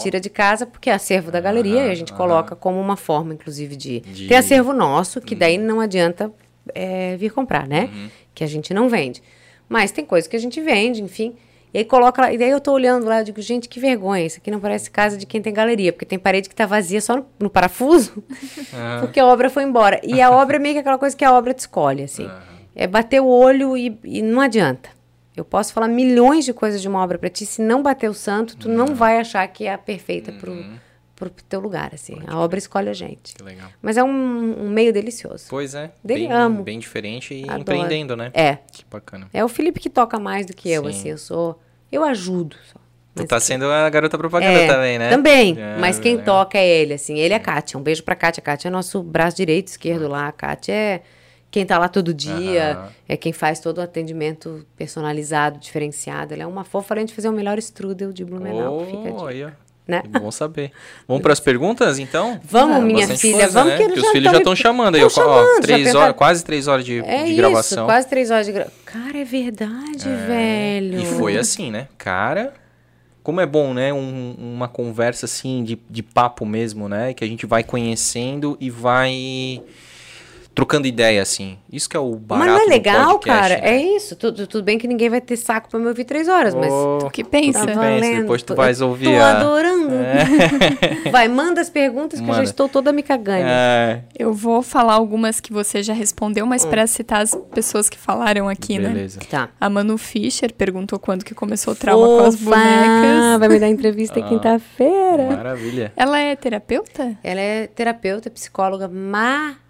Tira 0.00 0.18
de 0.20 0.30
casa 0.30 0.64
porque 0.66 0.88
é 0.90 0.94
acervo 0.94 1.30
da 1.30 1.40
galeria 1.40 1.86
e 1.86 1.90
a 1.90 1.94
gente 1.94 2.12
coloca 2.12 2.54
como 2.56 2.80
uma 2.80 2.96
forma, 2.96 3.34
inclusive, 3.34 3.76
de. 3.76 4.00
De- 4.00 4.28
Tem 4.28 4.36
acervo 4.36 4.72
nosso, 4.72 5.20
que 5.20 5.34
daí 5.34 5.58
não 5.58 5.80
adianta 5.80 6.32
é, 6.74 7.16
vir 7.16 7.30
comprar, 7.32 7.66
né? 7.66 7.88
Que 8.34 8.44
a 8.44 8.46
gente 8.46 8.72
não 8.72 8.88
vende. 8.88 9.22
Mas 9.68 9.90
tem 9.90 10.04
coisas 10.04 10.26
que 10.28 10.36
a 10.36 10.38
gente 10.40 10.60
vende, 10.60 11.02
enfim. 11.02 11.34
E 11.74 11.78
aí 11.78 11.84
coloca 11.84 12.22
lá. 12.22 12.32
E 12.32 12.38
daí 12.38 12.48
eu 12.48 12.60
tô 12.60 12.72
olhando 12.72 13.04
lá 13.06 13.20
e 13.20 13.24
digo, 13.24 13.42
gente, 13.42 13.68
que 13.68 13.78
vergonha. 13.78 14.24
Isso 14.24 14.38
aqui 14.38 14.50
não 14.50 14.58
parece 14.60 14.90
casa 14.90 15.18
de 15.18 15.26
quem 15.26 15.42
tem 15.42 15.52
galeria, 15.52 15.92
porque 15.92 16.06
tem 16.06 16.18
parede 16.18 16.48
que 16.48 16.54
tá 16.54 16.64
vazia 16.64 17.00
só 17.00 17.16
no, 17.16 17.26
no 17.38 17.50
parafuso, 17.50 18.22
porque 19.00 19.20
a 19.20 19.26
obra 19.26 19.50
foi 19.50 19.64
embora. 19.64 20.00
E 20.02 20.20
a 20.22 20.30
obra 20.30 20.56
é 20.56 20.58
meio 20.58 20.74
que 20.74 20.80
aquela 20.80 20.96
coisa 20.98 21.14
que 21.16 21.24
a 21.24 21.32
obra 21.32 21.52
te 21.52 21.58
escolhe, 21.60 22.02
assim. 22.04 22.26
É 22.74 22.86
bater 22.86 23.20
o 23.20 23.26
olho 23.26 23.76
e, 23.76 23.98
e 24.04 24.22
não 24.22 24.40
adianta. 24.40 24.88
Eu 25.38 25.44
posso 25.44 25.72
falar 25.72 25.88
milhões 25.88 26.44
de 26.44 26.52
coisas 26.52 26.82
de 26.82 26.88
uma 26.88 27.02
obra 27.02 27.18
pra 27.18 27.28
ti, 27.30 27.46
se 27.46 27.62
não 27.62 27.82
bater 27.82 28.10
o 28.10 28.14
santo, 28.14 28.56
tu 28.56 28.68
não 28.68 28.94
vai 28.94 29.18
achar 29.18 29.46
que 29.48 29.64
é 29.66 29.72
a 29.72 29.78
perfeita 29.78 30.32
pro, 30.32 30.64
pro 31.14 31.30
teu 31.48 31.60
lugar, 31.60 31.90
assim. 31.94 32.18
A 32.26 32.38
obra 32.38 32.58
escolhe 32.58 32.88
a 32.88 32.92
gente. 32.92 33.34
Que 33.34 33.42
legal. 33.42 33.68
Mas 33.80 33.96
é 33.96 34.02
um, 34.02 34.64
um 34.64 34.68
meio 34.68 34.92
delicioso. 34.92 35.46
Pois 35.48 35.74
é. 35.74 35.92
Dele 36.02 36.28
bem, 36.28 36.32
amo. 36.32 36.62
bem 36.62 36.78
diferente 36.78 37.34
e 37.34 37.44
Adoro. 37.44 37.60
empreendendo, 37.60 38.16
né? 38.16 38.30
É. 38.34 38.58
Que 38.72 38.84
bacana. 38.90 39.28
É 39.32 39.44
o 39.44 39.48
Felipe 39.48 39.78
que 39.80 39.88
toca 39.90 40.18
mais 40.18 40.46
do 40.46 40.54
que 40.54 40.68
eu, 40.70 40.82
Sim. 40.84 40.88
assim. 40.90 41.08
Eu 41.10 41.18
sou. 41.18 41.60
Eu 41.90 42.04
ajudo 42.04 42.56
só. 42.72 42.78
Tu 43.14 43.26
tá 43.26 43.40
sendo 43.40 43.64
a 43.68 43.88
garota 43.90 44.16
propaganda 44.16 44.60
É, 44.60 44.66
também, 44.68 44.98
né? 44.98 45.10
Também. 45.10 45.56
É, 45.58 45.76
mas 45.78 45.98
quem 45.98 46.16
legal. 46.16 46.44
toca 46.44 46.56
é 46.56 46.66
ele, 46.66 46.94
assim. 46.94 47.18
Ele 47.18 47.34
é 47.34 47.36
a 47.36 47.40
Kátia. 47.40 47.76
Um 47.78 47.82
beijo 47.82 48.04
pra 48.04 48.14
Kátia. 48.14 48.40
A 48.40 48.44
Kátia 48.44 48.68
é 48.68 48.70
nosso 48.70 49.02
braço 49.02 49.36
direito, 49.36 49.66
esquerdo 49.68 50.06
lá. 50.06 50.28
A 50.28 50.32
Kátia 50.32 50.72
é 50.72 51.02
quem 51.50 51.64
tá 51.64 51.78
lá 51.78 51.88
todo 51.88 52.12
dia. 52.12 52.72
Aham. 52.72 52.88
É 53.08 53.16
quem 53.16 53.32
faz 53.32 53.60
todo 53.60 53.78
o 53.78 53.80
atendimento 53.80 54.66
personalizado, 54.76 55.58
diferenciado. 55.58 56.34
Ela 56.34 56.42
é 56.42 56.46
uma 56.46 56.64
fofa, 56.64 56.94
além 56.94 57.06
de 57.06 57.14
fazer 57.14 57.28
o 57.28 57.32
melhor 57.32 57.58
strudel 57.58 58.12
de 58.12 58.24
Blumenau. 58.24 58.84
Fica 58.86 59.08
a 59.10 59.22
Oh, 59.24 59.30
dica. 59.32 59.56
ó. 59.64 59.68
Né? 59.88 60.02
Bom 60.20 60.30
saber. 60.30 60.70
Vamos 61.06 61.22
para 61.22 61.32
as 61.32 61.40
perguntas, 61.40 61.98
então? 61.98 62.38
Vamos, 62.44 62.76
Ah, 62.76 62.80
minha 62.80 63.08
filha, 63.16 63.38
coisa, 63.38 63.52
vamos 63.54 63.70
né? 63.72 63.78
que 63.78 63.84
Porque 63.86 64.00
os 64.00 64.08
filhos 64.08 64.24
já 64.24 64.30
tão 64.32 64.38
estão 64.40 64.52
me- 64.52 64.56
chamando 64.58 64.94
aí, 64.96 65.02
ó, 65.02 65.06
ó, 65.06 65.08
chamando, 65.08 65.46
já 65.54 65.60
três 65.62 65.94
horas, 65.94 66.14
quase 66.14 66.44
três 66.44 66.68
horas 66.68 66.84
de, 66.84 66.98
É 66.98 67.22
de 67.24 67.30
isso, 67.30 67.36
gravação. 67.38 67.86
quase 67.86 68.06
três 68.06 68.30
horas 68.30 68.44
de 68.44 68.52
gravação. 68.52 68.78
Cara, 68.84 69.16
é 69.16 69.24
verdade, 69.24 70.04
velho. 70.26 71.00
E 71.00 71.06
foi 71.06 71.38
assim, 71.38 71.70
né? 71.70 71.88
Cara, 71.96 72.52
como 73.22 73.40
é 73.40 73.46
bom, 73.46 73.72
né? 73.72 73.90
Um- 73.90 74.34
uma 74.38 74.68
conversa 74.68 75.24
assim 75.24 75.64
de, 75.64 75.78
de 75.88 76.02
papo 76.02 76.44
mesmo, 76.44 76.86
né? 76.86 77.14
Que 77.14 77.24
a 77.24 77.26
gente 77.26 77.46
vai 77.46 77.64
conhecendo 77.64 78.58
e 78.60 78.68
vai 78.68 79.62
trocando 80.58 80.88
ideia, 80.88 81.22
assim. 81.22 81.56
Isso 81.72 81.88
que 81.88 81.96
é 81.96 82.00
o 82.00 82.16
barato 82.16 82.50
Mas 82.50 82.58
não 82.58 82.66
é 82.66 82.68
legal, 82.68 83.12
podcast, 83.12 83.40
cara? 83.54 83.60
né? 83.62 83.76
É 83.76 83.80
isso. 83.96 84.16
Tudo, 84.16 84.44
tudo 84.48 84.64
bem 84.64 84.76
que 84.76 84.88
ninguém 84.88 85.08
vai 85.08 85.20
ter 85.20 85.36
saco 85.36 85.68
pra 85.70 85.78
me 85.78 85.86
ouvir 85.86 86.02
três 86.04 86.26
horas, 86.26 86.52
mas. 86.52 86.72
Oh, 86.72 87.06
O 87.06 87.10
que 87.10 87.22
pensa? 87.22 87.60
Tá 87.60 87.66
pensa, 87.66 87.78
valendo. 87.80 88.20
depois 88.22 88.42
tu 88.42 88.56
vais 88.56 88.80
eu 88.80 88.88
ouvir 88.88 89.04
Tô 89.04 89.22
a- 89.22 89.30
adorando. 89.30 89.88
Vai, 91.12 91.28
manda 91.28 91.60
as 91.60 91.70
perguntas 91.70 92.18
que 92.18 92.24
eu 92.24 92.28
já 92.30 92.32
Manda. 92.38 92.44
estou 92.44 92.68
toda 92.68 92.92
me 92.92 93.02
cagando. 93.02 93.46
É, 93.48 94.02
Eu 94.18 94.32
vou 94.32 94.60
falar 94.62 94.94
algumas 94.94 95.38
que 95.40 95.52
você 95.52 95.82
já 95.82 95.92
respondeu, 95.94 96.44
mas 96.44 96.64
para 96.64 96.86
citar 96.86 97.22
as 97.22 97.34
pessoas 97.54 97.88
que 97.88 97.96
falaram 97.96 98.48
aqui, 98.48 98.78
né? 98.78 98.88
beleza. 98.88 99.20
Tá. 99.30 99.48
A 99.60 99.70
Manu 99.70 99.96
Fischer 99.96 100.52
perguntou 100.52 100.98
quando 100.98 101.24
que 101.24 101.34
começou 101.34 101.72
o 101.72 101.76
trauma 101.76 102.06
com 102.06 102.24
as 102.26 102.34
bonecas. 102.34 103.38
Vai 103.38 103.48
me 103.48 103.58
dar 103.60 103.68
entrevista 103.68 104.20
quinta-feira. 104.26 105.36
Maravilha. 105.36 105.92
Ela 105.96 106.18
é 106.20 106.34
terapeuta? 106.36 107.16
Ela 107.22 107.40
é 107.40 107.66
terapeuta, 107.68 108.28
psicóloga 108.28 108.88
maravilhosa. 108.88 109.67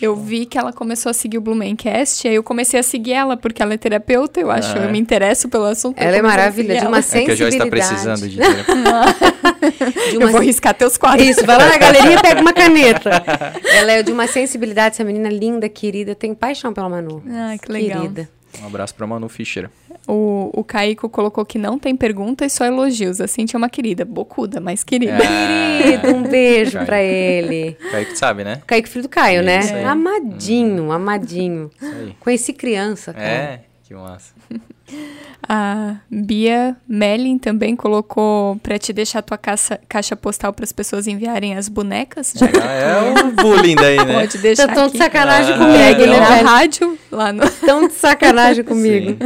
Eu 0.00 0.16
vi 0.16 0.44
que 0.44 0.58
ela 0.58 0.72
começou 0.72 1.08
a 1.10 1.12
seguir 1.12 1.38
o 1.38 1.40
Blumencast, 1.40 2.26
aí 2.26 2.34
eu 2.34 2.42
comecei 2.42 2.80
a 2.80 2.82
seguir 2.82 3.12
ela, 3.12 3.36
porque 3.36 3.62
ela 3.62 3.74
é 3.74 3.76
terapeuta, 3.76 4.40
eu 4.40 4.50
acho, 4.50 4.76
eu 4.76 4.90
me 4.90 4.98
interesso 4.98 5.48
pelo 5.48 5.64
assunto. 5.66 5.96
eu 6.00 6.08
Ela 6.08 6.16
é 6.16 6.22
maravilhosa, 6.22 6.72
de 6.80 6.86
ela. 6.86 6.88
uma 6.88 6.98
É 6.98 7.02
que 7.02 7.30
a 7.30 7.34
Joyce 7.36 7.56
está 7.56 7.64
sensibilidade. 7.64 7.70
precisando 7.70 8.28
de 8.28 8.36
de 10.10 10.14
Eu 10.16 10.20
uma 10.20 10.30
vou 10.32 10.40
riscar 10.40 10.74
teus 10.74 10.96
quadros. 10.96 11.28
Isso, 11.28 11.46
vai 11.46 11.56
lá 11.58 11.68
na 11.68 11.78
galeria 11.78 12.14
e 12.14 12.20
pega 12.20 12.40
uma 12.40 12.52
caneta. 12.52 13.10
Ela 13.72 13.92
é 13.92 14.02
de 14.02 14.10
uma 14.12 14.26
sensibilidade, 14.26 14.94
essa 14.96 15.04
menina 15.04 15.28
linda, 15.28 15.68
querida. 15.68 16.10
Eu 16.10 16.16
tenho 16.16 16.34
paixão 16.34 16.72
pela 16.72 16.88
Manu. 16.88 17.22
Ah, 17.28 17.54
que 17.60 17.70
legal. 17.70 18.02
Querida. 18.02 18.28
Um 18.62 18.66
abraço 18.66 18.94
pra 18.94 19.06
Manu 19.06 19.28
Fischer. 19.28 19.70
O, 20.06 20.50
o 20.52 20.62
Caico 20.62 21.08
colocou 21.08 21.44
que 21.44 21.58
não 21.58 21.78
tem 21.78 21.96
perguntas, 21.96 22.52
só 22.52 22.64
elogios. 22.64 23.20
A 23.20 23.26
Cintia 23.26 23.56
é 23.56 23.58
uma 23.58 23.70
querida, 23.70 24.04
bocuda, 24.04 24.60
mas 24.60 24.84
querida. 24.84 25.18
É. 25.22 25.82
Querido, 25.82 26.08
um 26.14 26.22
beijo 26.22 26.78
pra 26.84 27.02
ele. 27.02 27.76
Kaique 27.90 28.16
sabe, 28.18 28.44
né? 28.44 28.62
Kaique, 28.66 28.88
filho 28.88 29.02
do 29.02 29.08
Caio, 29.08 29.42
né? 29.42 29.60
Isso 29.60 29.74
aí. 29.74 29.84
Amadinho, 29.84 30.92
amadinho. 30.92 31.70
aí. 31.80 32.14
Conheci 32.20 32.52
criança, 32.52 33.12
cara. 33.12 33.26
É, 33.26 33.60
que 33.82 33.94
massa. 33.94 34.34
A 35.48 35.96
Bia 36.10 36.74
Mellin 36.88 37.36
também 37.38 37.76
colocou 37.76 38.56
pra 38.62 38.78
te 38.78 38.92
deixar 38.92 39.20
tua 39.22 39.36
caixa, 39.36 39.78
caixa 39.88 40.16
postal 40.16 40.52
para 40.52 40.64
as 40.64 40.72
pessoas 40.72 41.06
enviarem 41.06 41.54
as 41.56 41.68
bonecas. 41.68 42.32
Já 42.34 42.46
Ah, 42.46 42.72
é 42.72 43.22
o 43.24 43.30
bullying 43.32 43.74
daí, 43.74 43.96
né? 43.96 44.14
pode 44.20 44.38
deixar 44.38 44.66
Tá 44.68 44.74
tão 44.74 44.88
de 44.88 44.96
sacanagem 44.96 45.54
Ah, 45.54 45.58
comigo, 45.58 45.78
Pegue 45.78 46.06
né, 46.06 46.20
na 46.20 46.26
velho? 46.28 46.46
rádio, 46.46 46.98
lá 47.12 47.32
no... 47.32 47.48
Tão 47.50 47.86
de 47.88 47.94
sacanagem 47.94 48.64
comigo. 48.64 49.18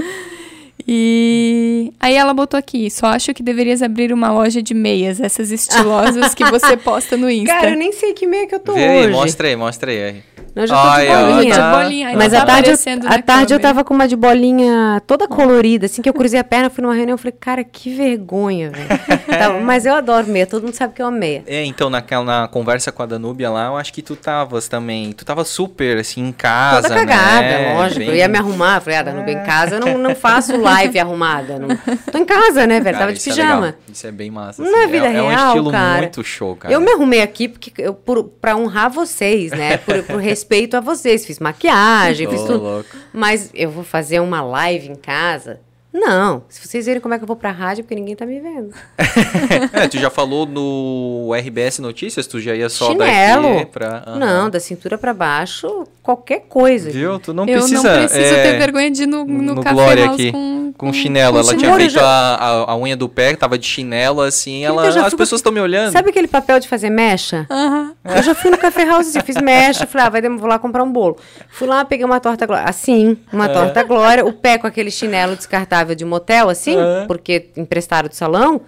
E 0.90 1.92
aí 2.00 2.14
ela 2.14 2.32
botou 2.32 2.56
aqui, 2.58 2.90
só 2.90 3.08
acho 3.08 3.34
que 3.34 3.42
deverias 3.42 3.82
abrir 3.82 4.12
uma 4.12 4.32
loja 4.32 4.62
de 4.62 4.72
meias, 4.72 5.20
essas 5.20 5.50
estilosas 5.50 6.34
que 6.34 6.44
você 6.46 6.76
posta 6.80 7.16
no 7.16 7.28
Insta. 7.30 7.54
Cara, 7.54 7.70
eu 7.70 7.76
nem 7.76 7.92
sei 7.92 8.14
que 8.14 8.26
meia 8.26 8.46
que 8.46 8.54
eu 8.54 8.58
tô 8.60 8.72
Vê 8.72 8.84
aí, 8.88 8.98
hoje. 9.00 9.10
mostra 9.10 9.48
aí, 9.48 9.56
mostra 9.56 9.90
aí. 9.90 10.22
Não, 10.58 10.64
eu 10.64 10.66
já 10.66 10.74
tô 10.82 10.88
Ai, 10.88 11.06
de 11.06 11.12
ó, 11.12 11.26
bolinha. 11.32 11.54
tá. 11.54 11.70
De 11.70 11.82
bolinha, 11.84 12.12
Mas 12.16 12.32
não 12.32 12.38
à 12.38 12.40
tá 12.40 12.46
tarde, 12.46 12.68
eu, 12.70 12.74
aparecendo 12.74 13.06
à 13.06 13.22
tarde 13.22 13.54
eu 13.54 13.60
tava 13.60 13.84
com 13.84 13.94
uma 13.94 14.08
de 14.08 14.16
bolinha 14.16 15.00
toda 15.06 15.28
colorida, 15.28 15.86
assim, 15.86 16.02
que 16.02 16.08
eu 16.08 16.12
cruzei 16.12 16.40
a 16.40 16.44
perna, 16.44 16.68
fui 16.68 16.82
numa 16.82 16.94
reunião, 16.94 17.14
eu 17.14 17.18
falei, 17.18 17.34
cara, 17.38 17.62
que 17.62 17.94
vergonha, 17.94 18.70
velho. 18.70 18.88
Tá, 19.38 19.50
mas 19.60 19.84
eu 19.86 19.94
adoro 19.94 20.26
meia, 20.26 20.46
todo 20.46 20.62
mundo 20.64 20.74
sabe 20.74 20.94
que 20.94 21.02
eu 21.02 21.06
amo 21.06 21.18
meia. 21.18 21.44
É, 21.46 21.62
então 21.64 21.88
naquela 21.90 22.24
na 22.24 22.48
conversa 22.48 22.90
com 22.90 23.02
a 23.02 23.06
Danúbia 23.06 23.50
lá, 23.50 23.66
eu 23.66 23.76
acho 23.76 23.92
que 23.92 24.02
tu 24.02 24.16
tavas 24.16 24.66
também. 24.66 25.12
Tu 25.12 25.24
tava 25.24 25.44
super 25.44 25.98
assim 25.98 26.22
em 26.26 26.32
casa, 26.32 26.88
Toda 26.88 26.94
cagada, 27.00 27.40
né? 27.42 27.74
lógico. 27.74 28.00
Bem- 28.00 28.08
Eu 28.08 28.14
ia 28.16 28.26
me 28.26 28.36
arrumar, 28.38 28.80
falei, 28.80 28.98
ah, 28.98 29.02
Danube, 29.02 29.30
em 29.30 29.42
casa 29.44 29.76
eu 29.76 29.80
não, 29.80 29.98
não 29.98 30.14
faço 30.16 30.56
live 30.60 30.98
arrumada. 30.98 31.58
Não... 31.58 31.68
Tô 32.10 32.18
em 32.18 32.24
casa, 32.24 32.66
né, 32.66 32.80
velho? 32.80 32.98
Tava 32.98 33.12
de 33.12 33.18
isso 33.18 33.28
é 33.28 33.32
pijama. 33.32 33.60
legal. 33.66 33.78
Isso 33.92 34.06
é 34.06 34.10
bem 34.10 34.30
massa. 34.30 34.62
Não 34.62 34.76
é 34.76 34.82
assim. 34.84 34.92
vida 34.92 35.06
é, 35.06 35.22
um 35.22 35.28
real, 35.28 35.46
estilo 35.48 35.70
cara. 35.70 35.98
muito 35.98 36.24
show, 36.24 36.56
cara. 36.56 36.74
Eu 36.74 36.80
me 36.80 36.90
arrumei 36.90 37.20
aqui 37.22 37.46
porque 37.48 37.72
eu, 37.78 37.94
por, 37.94 38.24
pra 38.24 38.56
honrar 38.56 38.90
vocês, 38.90 39.52
né? 39.52 39.76
Por, 39.76 40.02
por 40.04 40.16
respeito 40.20 40.47
a 40.76 40.80
vocês. 40.80 41.24
Fiz 41.26 41.38
maquiagem, 41.38 42.26
Tô 42.26 42.32
fiz 42.32 42.42
tudo. 42.42 42.62
louco. 42.62 42.88
Mas 43.12 43.50
eu 43.54 43.70
vou 43.70 43.84
fazer 43.84 44.20
uma 44.20 44.42
live 44.42 44.88
em 44.88 44.96
casa? 44.96 45.60
Não. 45.92 46.42
Se 46.48 46.66
vocês 46.66 46.86
verem 46.86 47.00
como 47.00 47.14
é 47.14 47.18
que 47.18 47.24
eu 47.24 47.26
vou 47.26 47.36
pra 47.36 47.50
rádio, 47.50 47.82
porque 47.82 47.94
ninguém 47.94 48.14
tá 48.14 48.26
me 48.26 48.40
vendo. 48.40 48.74
É, 49.72 49.88
tu 49.88 49.98
já 49.98 50.10
falou 50.10 50.46
no 50.46 51.32
RBS 51.34 51.78
Notícias, 51.80 52.26
tu 52.26 52.40
já 52.40 52.54
ia 52.54 52.68
só 52.68 52.90
Chinelo. 52.90 53.54
daqui 53.54 53.66
pra... 53.66 54.04
Aham. 54.06 54.18
Não, 54.18 54.50
da 54.50 54.60
cintura 54.60 54.96
pra 54.96 55.12
baixo, 55.12 55.86
qualquer 56.02 56.42
coisa. 56.48 56.90
Viu? 56.90 57.18
Tu 57.18 57.32
não 57.32 57.44
eu 57.46 57.58
precisa... 57.58 57.82
não 57.82 57.98
preciso 57.98 58.34
é, 58.34 58.42
ter 58.42 58.58
vergonha 58.58 58.90
de 58.90 59.02
ir 59.02 59.06
no, 59.06 59.24
no, 59.24 59.54
no 59.54 59.62
café 59.62 60.04
aqui, 60.04 60.32
com, 60.32 60.67
Com 60.76 60.92
chinelo, 60.92 61.32
com 61.34 61.38
ela 61.38 61.48
tinha 61.50 61.58
chinelo, 61.60 61.76
feito 61.78 61.92
já- 61.92 62.02
a, 62.04 62.72
a, 62.72 62.76
unha 62.76 62.96
do 62.96 63.08
pé, 63.08 63.34
tava 63.36 63.56
de 63.58 63.66
chinelo, 63.66 64.20
assim, 64.20 64.64
ela, 64.64 64.86
eu 64.86 64.92
já 64.92 65.06
as 65.06 65.14
pessoas 65.14 65.38
estão 65.40 65.52
me 65.52 65.60
olhando. 65.60 65.92
Sabe 65.92 66.10
aquele 66.10 66.28
papel 66.28 66.58
de 66.60 66.68
fazer 66.68 66.90
mecha? 66.90 67.46
Aham. 67.50 67.92
Eu 68.04 68.22
já 68.22 68.34
fui 68.34 68.50
no 68.50 68.58
café 68.58 68.84
house, 68.84 69.08
assim, 69.08 69.20
fiz 69.20 69.36
mecha, 69.40 69.86
falei, 69.86 70.06
ah, 70.06 70.10
vai, 70.10 70.22
vou 70.22 70.48
lá 70.48 70.58
comprar 70.58 70.82
um 70.82 70.90
bolo. 70.92 71.16
Fui 71.50 71.66
lá, 71.68 71.84
peguei 71.84 72.04
uma 72.04 72.20
torta 72.20 72.44
glória, 72.46 72.64
assim, 72.68 73.16
uma 73.32 73.46
É. 73.46 73.48
torta 73.48 73.82
glória, 73.82 74.24
o 74.24 74.32
pé 74.32 74.58
com 74.58 74.66
aquele 74.66 74.90
chinelo 74.90 75.36
descartável 75.36 75.94
de 75.94 76.04
motel, 76.04 76.48
assim, 76.48 76.76
É. 76.78 77.04
porque 77.06 77.50
emprestaram 77.56 78.08
do 78.08 78.14
salão. 78.14 78.60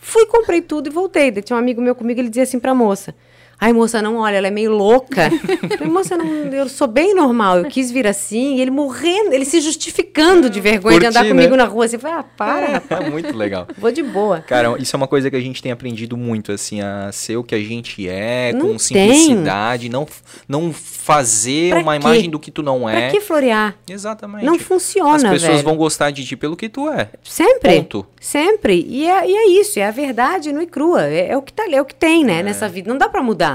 Fui, 0.00 0.24
comprei 0.26 0.60
tudo 0.62 0.88
e 0.88 0.90
voltei. 0.90 1.30
Daí 1.30 1.42
tinha 1.42 1.56
um 1.56 1.58
amigo 1.60 1.80
meu 1.82 1.94
comigo, 1.94 2.20
ele 2.20 2.28
dizia 2.28 2.44
assim 2.44 2.58
pra 2.58 2.72
moça, 2.74 3.14
ai, 3.60 3.72
moça, 3.72 4.00
não 4.02 4.16
olha, 4.16 4.36
ela 4.36 4.46
é 4.48 4.50
meio 4.50 4.70
louca. 4.72 5.30
Eu 5.62 5.68
falei, 5.78 5.92
moça, 5.92 6.16
não, 6.16 6.26
eu 6.26 6.68
sou 6.68 6.86
bem 6.86 7.14
normal, 7.14 7.58
eu 7.58 7.64
quis 7.66 7.90
vir 7.90 8.06
assim, 8.06 8.56
e 8.56 8.60
ele 8.60 8.70
morrendo, 8.70 9.32
ele 9.32 9.44
se 9.44 9.60
justificando 9.60 10.48
de 10.50 10.60
vergonha 10.60 10.94
Por 10.96 11.00
de 11.00 11.06
andar 11.06 11.26
comigo 11.26 11.50
né? 11.50 11.56
na 11.56 11.64
rua, 11.64 11.84
assim, 11.84 11.96
eu 11.96 12.00
falei, 12.00 12.18
ah, 12.18 12.22
para, 12.36 12.82
É 12.90 13.10
muito 13.10 13.36
legal. 13.36 13.66
vou 13.76 13.90
de 13.90 14.02
boa. 14.02 14.40
Cara, 14.40 14.76
isso 14.78 14.94
é 14.94 14.96
uma 14.96 15.08
coisa 15.08 15.30
que 15.30 15.36
a 15.36 15.40
gente 15.40 15.62
tem 15.62 15.72
aprendido 15.72 16.16
muito, 16.16 16.52
assim, 16.52 16.80
a 16.80 17.10
ser 17.12 17.36
o 17.36 17.44
que 17.44 17.54
a 17.54 17.58
gente 17.60 18.08
é, 18.08 18.52
Não 18.52 18.60
com 18.60 18.66
tem. 18.68 18.78
simplicidade, 18.78 19.88
não, 19.88 20.06
não 20.48 20.72
fazer 20.72 21.70
Pra 21.70 21.80
uma 21.80 21.92
quê? 21.98 22.00
imagem 22.00 22.30
do 22.30 22.38
que 22.38 22.50
tu 22.50 22.62
não 22.62 22.82
Pra 22.82 22.92
é. 22.92 23.10
que 23.10 23.20
florear? 23.20 23.74
Exatamente. 23.88 24.44
Não 24.44 24.58
funciona, 24.58 25.14
As 25.16 25.22
pessoas 25.22 25.52
velho. 25.52 25.64
vão 25.64 25.76
gostar 25.76 26.10
de 26.10 26.24
ti 26.24 26.36
pelo 26.36 26.56
que 26.56 26.68
tu 26.68 26.88
é. 26.88 27.08
Sempre. 27.22 27.76
Ponto. 27.76 28.06
Sempre. 28.20 28.84
E 28.88 29.06
é, 29.08 29.28
e 29.28 29.34
é 29.34 29.48
isso, 29.60 29.78
é 29.78 29.86
a 29.86 29.90
verdade 29.90 30.52
nua 30.52 30.62
e 30.62 30.66
crua. 30.66 31.04
É, 31.06 31.28
é 31.30 31.36
o 31.36 31.42
que 31.42 31.52
tá, 31.52 31.64
é 31.70 31.80
o 31.80 31.84
que 31.84 31.94
tem, 31.94 32.24
né, 32.24 32.42
nessa 32.42 32.68
vida. 32.68 32.90
Não 32.90 32.98
dá 32.98 33.08
pra 33.08 33.22
mudar. 33.22 33.47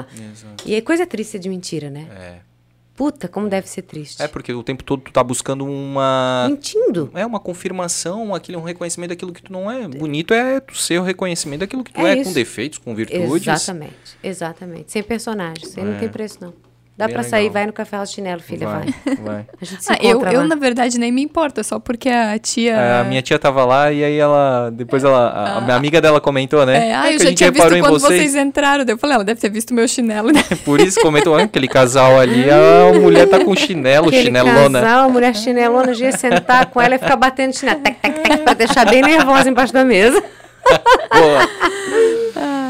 E 0.65 0.75
é 0.75 0.81
coisa 0.81 1.05
triste 1.05 1.37
de 1.39 1.49
mentira, 1.49 1.89
né? 1.89 2.07
É. 2.11 2.53
Puta, 2.95 3.27
como 3.27 3.49
deve 3.49 3.67
ser 3.67 3.81
triste. 3.81 4.21
É 4.21 4.27
porque 4.27 4.53
o 4.53 4.61
tempo 4.61 4.83
todo 4.83 5.01
tu 5.01 5.11
tá 5.11 5.23
buscando 5.23 5.65
uma. 5.65 6.45
Mentindo. 6.47 7.09
É 7.15 7.25
uma 7.25 7.39
confirmação, 7.39 8.35
aquilo, 8.35 8.59
um 8.59 8.63
reconhecimento 8.63 9.09
daquilo 9.09 9.33
que 9.33 9.41
tu 9.41 9.51
não 9.51 9.69
é. 9.69 9.87
Bonito 9.87 10.31
é 10.33 10.59
tu 10.59 10.75
ser 10.77 10.99
o 10.99 11.03
reconhecimento 11.03 11.61
daquilo 11.61 11.83
que 11.83 11.91
tu 11.91 11.99
É 12.01 12.19
é, 12.19 12.23
com 12.23 12.31
defeitos, 12.31 12.77
com 12.77 12.93
virtudes. 12.93 13.47
Exatamente, 13.47 14.17
exatamente. 14.23 14.91
Sem 14.91 15.01
personagem, 15.01 15.65
sem 15.65 15.83
não 15.83 15.93
É. 15.93 15.97
tem 15.99 16.07
preço 16.09 16.37
não. 16.39 16.53
Dá 16.95 17.09
pra 17.09 17.23
sair, 17.23 17.49
vai 17.49 17.65
no 17.65 17.73
café 17.73 18.05
Chinelo, 18.05 18.39
filha, 18.39 18.67
vai. 18.67 18.85
Vai, 19.03 19.15
vai. 19.15 19.45
A 19.59 19.65
gente 19.65 19.83
se 19.83 19.91
Ah, 19.91 19.97
eu, 19.99 20.11
encontra 20.11 20.33
eu, 20.33 20.41
lá. 20.41 20.47
na 20.47 20.55
verdade, 20.55 20.99
nem 20.99 21.11
me 21.11 21.23
importa, 21.23 21.63
só 21.63 21.79
porque 21.79 22.07
a 22.07 22.37
tia. 22.37 22.73
É, 22.73 22.99
a 23.01 23.03
minha 23.03 23.19
tia 23.21 23.39
tava 23.39 23.65
lá 23.65 23.91
e 23.91 24.03
aí 24.03 24.17
ela. 24.17 24.69
Depois 24.71 25.03
ela. 25.03 25.27
A, 25.29 25.57
a 25.57 25.61
minha 25.61 25.75
amiga 25.75 25.99
dela 25.99 26.21
comentou, 26.21 26.63
né? 26.67 26.89
É, 26.89 26.93
ah, 26.93 27.07
"É 27.09 27.15
eu 27.15 27.17
que 27.17 27.23
a 27.23 27.23
já 27.23 27.29
gente 27.29 27.37
tinha 27.39 27.51
visto 27.51 27.67
quando 27.79 27.99
vocês. 27.99 28.19
vocês. 28.31 28.35
entraram. 28.35 28.85
Eu 28.87 28.97
falei, 28.97 29.15
ela 29.15 29.23
deve 29.23 29.41
ter 29.41 29.49
visto 29.49 29.73
meu 29.73 29.87
chinelo, 29.87 30.31
né? 30.31 30.43
Por 30.63 30.79
isso 30.79 30.99
comentou, 31.01 31.35
"Ah, 31.35 31.41
aquele 31.43 31.67
casal 31.67 32.19
ali, 32.19 32.45
a 32.49 32.93
mulher 32.99 33.27
tá 33.27 33.43
com 33.43 33.55
chinelo, 33.55 34.09
Aquele 34.09 34.25
chinelona. 34.25 34.81
casal, 34.81 35.05
a 35.05 35.09
mulher 35.09 35.35
chinelona, 35.35 35.93
já 35.95 36.05
ia 36.05 36.11
sentar 36.11 36.67
com 36.67 36.79
ela 36.79 36.93
e 36.93 36.99
ficar 36.99 37.15
batendo 37.15 37.53
chinelo, 37.57 37.79
tec, 37.79 37.97
tec, 38.01 38.19
tec, 38.21 38.37
pra 38.43 38.53
deixar 38.53 38.85
bem 38.85 39.01
nervosa 39.01 39.49
embaixo 39.49 39.73
da 39.73 39.83
mesa. 39.83 40.21
Boa. 41.11 41.49
Ai. 42.35 42.62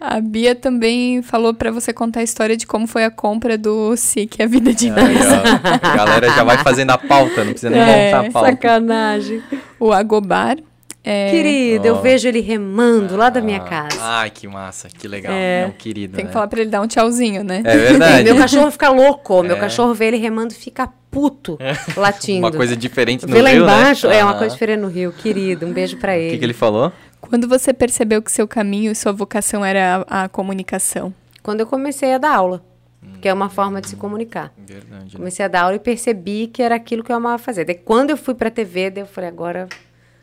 A 0.00 0.18
Bia 0.20 0.54
também 0.54 1.20
falou 1.20 1.52
pra 1.52 1.70
você 1.70 1.92
contar 1.92 2.20
a 2.20 2.22
história 2.22 2.56
de 2.56 2.66
como 2.66 2.86
foi 2.86 3.04
a 3.04 3.10
compra 3.10 3.58
do 3.58 3.94
SIC, 3.96 4.40
a 4.42 4.46
vida 4.46 4.72
de 4.72 4.88
Aí, 4.88 4.94
ó, 4.96 5.86
a 5.86 5.96
galera 5.96 6.30
já 6.30 6.42
vai 6.42 6.56
fazendo 6.58 6.90
a 6.90 6.96
pauta, 6.98 7.44
não 7.44 7.52
precisa 7.52 7.68
nem 7.68 7.80
É, 7.80 8.06
montar 8.14 8.26
a 8.28 8.30
pauta. 8.32 8.50
Sacanagem. 8.50 9.42
O 9.78 9.92
Agobar. 9.92 10.56
É, 11.02 11.30
Querido, 11.30 11.86
eu 11.86 11.94
Ó. 11.96 12.00
vejo 12.02 12.28
ele 12.28 12.40
remando 12.40 13.16
lá 13.16 13.30
da 13.30 13.40
minha 13.40 13.56
Ah, 13.58 13.60
casa. 13.60 13.96
Ai, 14.00 14.28
que 14.30 14.46
massa, 14.46 14.86
que 14.88 15.08
legal. 15.08 15.32
É. 15.32 15.62
É 15.62 15.66
um 15.66 15.70
querido. 15.70 16.14
Tem 16.14 16.24
que 16.26 16.28
né? 16.28 16.32
falar 16.32 16.46
pra 16.46 16.60
ele 16.60 16.68
dar 16.68 16.82
um 16.82 16.86
tchauzinho, 16.86 17.42
né? 17.42 17.62
É 17.64 17.76
verdade. 17.76 18.24
Meu 18.24 18.36
cachorro 18.36 18.70
fica 18.70 18.90
louco. 18.90 19.42
Meu 19.42 19.56
É. 19.56 19.60
cachorro 19.60 19.94
vê 19.94 20.08
ele 20.08 20.18
remando 20.18 20.52
e 20.52 20.56
fica 20.56 20.90
puto, 21.10 21.58
latindo. 21.96 22.40
Uma 22.46 22.52
coisa 22.52 22.76
diferente 22.76 23.26
no 23.26 23.32
Vê 23.32 23.40
lá 23.42 23.48
Rio, 23.50 23.64
né? 23.66 23.72
embaixo, 23.72 24.06
é 24.08 24.22
uma 24.22 24.30
Aham. 24.32 24.38
coisa 24.40 24.52
diferente 24.54 24.80
no 24.80 24.88
Rio. 24.88 25.10
Querido, 25.12 25.66
um 25.66 25.72
beijo 25.72 25.96
pra 25.96 26.12
O 26.12 26.16
ele. 26.16 26.30
que, 26.32 26.38
que 26.38 26.44
ele 26.44 26.52
falou? 26.52 26.92
Quando 27.20 27.46
você 27.48 27.72
percebeu 27.72 28.20
que 28.22 28.32
seu 28.32 28.46
caminho 28.48 28.90
e 28.90 28.94
sua 28.94 29.12
vocação 29.12 29.64
era 29.64 30.04
a, 30.08 30.24
a 30.24 30.28
comunicação? 30.28 31.12
Quando 31.42 31.60
eu 31.60 31.66
comecei 31.66 32.12
a 32.12 32.18
dar 32.18 32.34
aula, 32.34 32.62
que 33.20 33.28
é 33.28 33.32
uma 33.32 33.48
forma 33.48 33.80
de 33.80 33.88
se 33.88 33.96
comunicar. 33.96 34.52
Verdade. 34.58 35.04
né? 35.04 35.10
Comecei 35.16 35.44
a 35.44 35.48
dar 35.48 35.62
aula 35.62 35.76
e 35.76 35.78
percebi 35.78 36.46
que 36.46 36.62
era 36.62 36.74
aquilo 36.74 37.02
que 37.04 37.12
eu 37.12 37.16
amava 37.16 37.38
fazer. 37.38 37.64
Daí 37.64 37.74
quando 37.76 38.10
eu 38.10 38.16
fui 38.16 38.34
pra 38.34 38.50
TV, 38.50 38.90
daí 38.90 39.02
eu 39.02 39.06
falei, 39.06 39.28
agora 39.30 39.68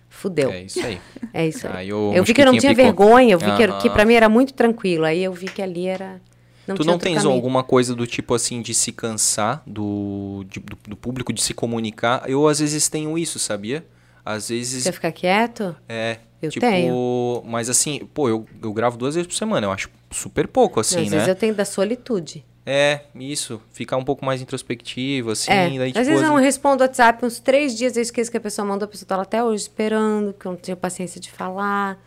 fudeu. 0.09 0.49
É 0.51 0.63
isso 0.63 0.85
aí. 0.85 0.99
É 1.33 1.47
isso 1.47 1.67
aí. 1.67 1.73
Aí 1.77 1.93
o 1.93 2.13
eu 2.13 2.23
vi 2.23 2.33
que 2.33 2.41
eu 2.41 2.45
não 2.45 2.57
tinha 2.57 2.71
picou. 2.71 2.85
vergonha, 2.85 3.33
eu 3.33 3.39
vi 3.39 3.51
que, 3.55 3.67
que 3.81 3.89
pra 3.89 4.05
mim 4.05 4.13
era 4.15 4.27
muito 4.29 4.53
tranquilo. 4.53 5.05
Aí 5.05 5.23
eu 5.23 5.33
vi 5.33 5.45
que 5.47 5.61
ali 5.61 5.87
era. 5.87 6.19
Não 6.67 6.75
tu 6.75 6.81
tinha 6.83 6.91
não 6.91 6.99
tens 6.99 7.15
caminho. 7.19 7.33
alguma 7.33 7.63
coisa 7.63 7.95
do 7.95 8.05
tipo 8.05 8.33
assim 8.35 8.61
de 8.61 8.73
se 8.73 8.91
cansar 8.91 9.63
do, 9.65 10.43
de- 10.49 10.59
do, 10.59 10.77
do 10.89 10.95
público, 10.97 11.31
de 11.31 11.41
se 11.41 11.53
comunicar? 11.53 12.23
Eu 12.29 12.45
às 12.47 12.59
vezes 12.59 12.89
tenho 12.89 13.17
isso, 13.17 13.39
sabia? 13.39 13.85
Às 14.27 14.49
vezes. 14.49 14.83
Você 14.83 14.91
ficar 14.91 15.13
quieto? 15.13 15.73
É. 15.87 16.17
Eu 16.41 16.51
tipo, 16.51 16.65
tenho. 16.65 17.41
Mas 17.45 17.69
assim, 17.69 18.05
pô, 18.13 18.27
eu, 18.27 18.45
eu 18.61 18.73
gravo 18.73 18.97
duas 18.97 19.15
vezes 19.15 19.25
por 19.25 19.35
semana. 19.35 19.65
Eu 19.65 19.71
acho 19.71 19.89
super 20.11 20.47
pouco, 20.47 20.81
assim, 20.81 20.97
Não, 20.97 21.03
às 21.03 21.09
né? 21.11 21.15
vezes 21.15 21.29
eu 21.29 21.35
tenho 21.35 21.55
da 21.55 21.63
solitude. 21.63 22.45
É, 22.65 23.03
isso. 23.15 23.61
Ficar 23.71 23.95
um 23.95 24.03
pouco 24.03 24.25
mais 24.25 24.41
introspectivo, 24.41 25.31
assim. 25.31 25.49
é. 25.49 25.69
daí, 25.69 25.87
tipo, 25.87 25.99
às 25.99 26.07
vezes 26.07 26.21
eu 26.21 26.27
não 26.27 26.35
respondo 26.35 26.83
WhatsApp, 26.83 27.25
uns 27.25 27.39
três 27.39 27.73
dias 27.75 27.95
eu 27.95 28.01
esqueço 28.01 28.29
que 28.29 28.35
a 28.35 28.41
pessoa 28.41 28.67
mandou, 28.67 28.85
a 28.85 28.89
pessoa 28.89 29.07
tá 29.07 29.15
lá 29.15 29.23
até 29.23 29.41
hoje 29.41 29.63
esperando, 29.63 30.33
que 30.33 30.45
eu 30.45 30.51
não 30.51 30.59
tenho 30.59 30.75
paciência 30.75 31.21
de 31.21 31.31
falar. 31.31 31.97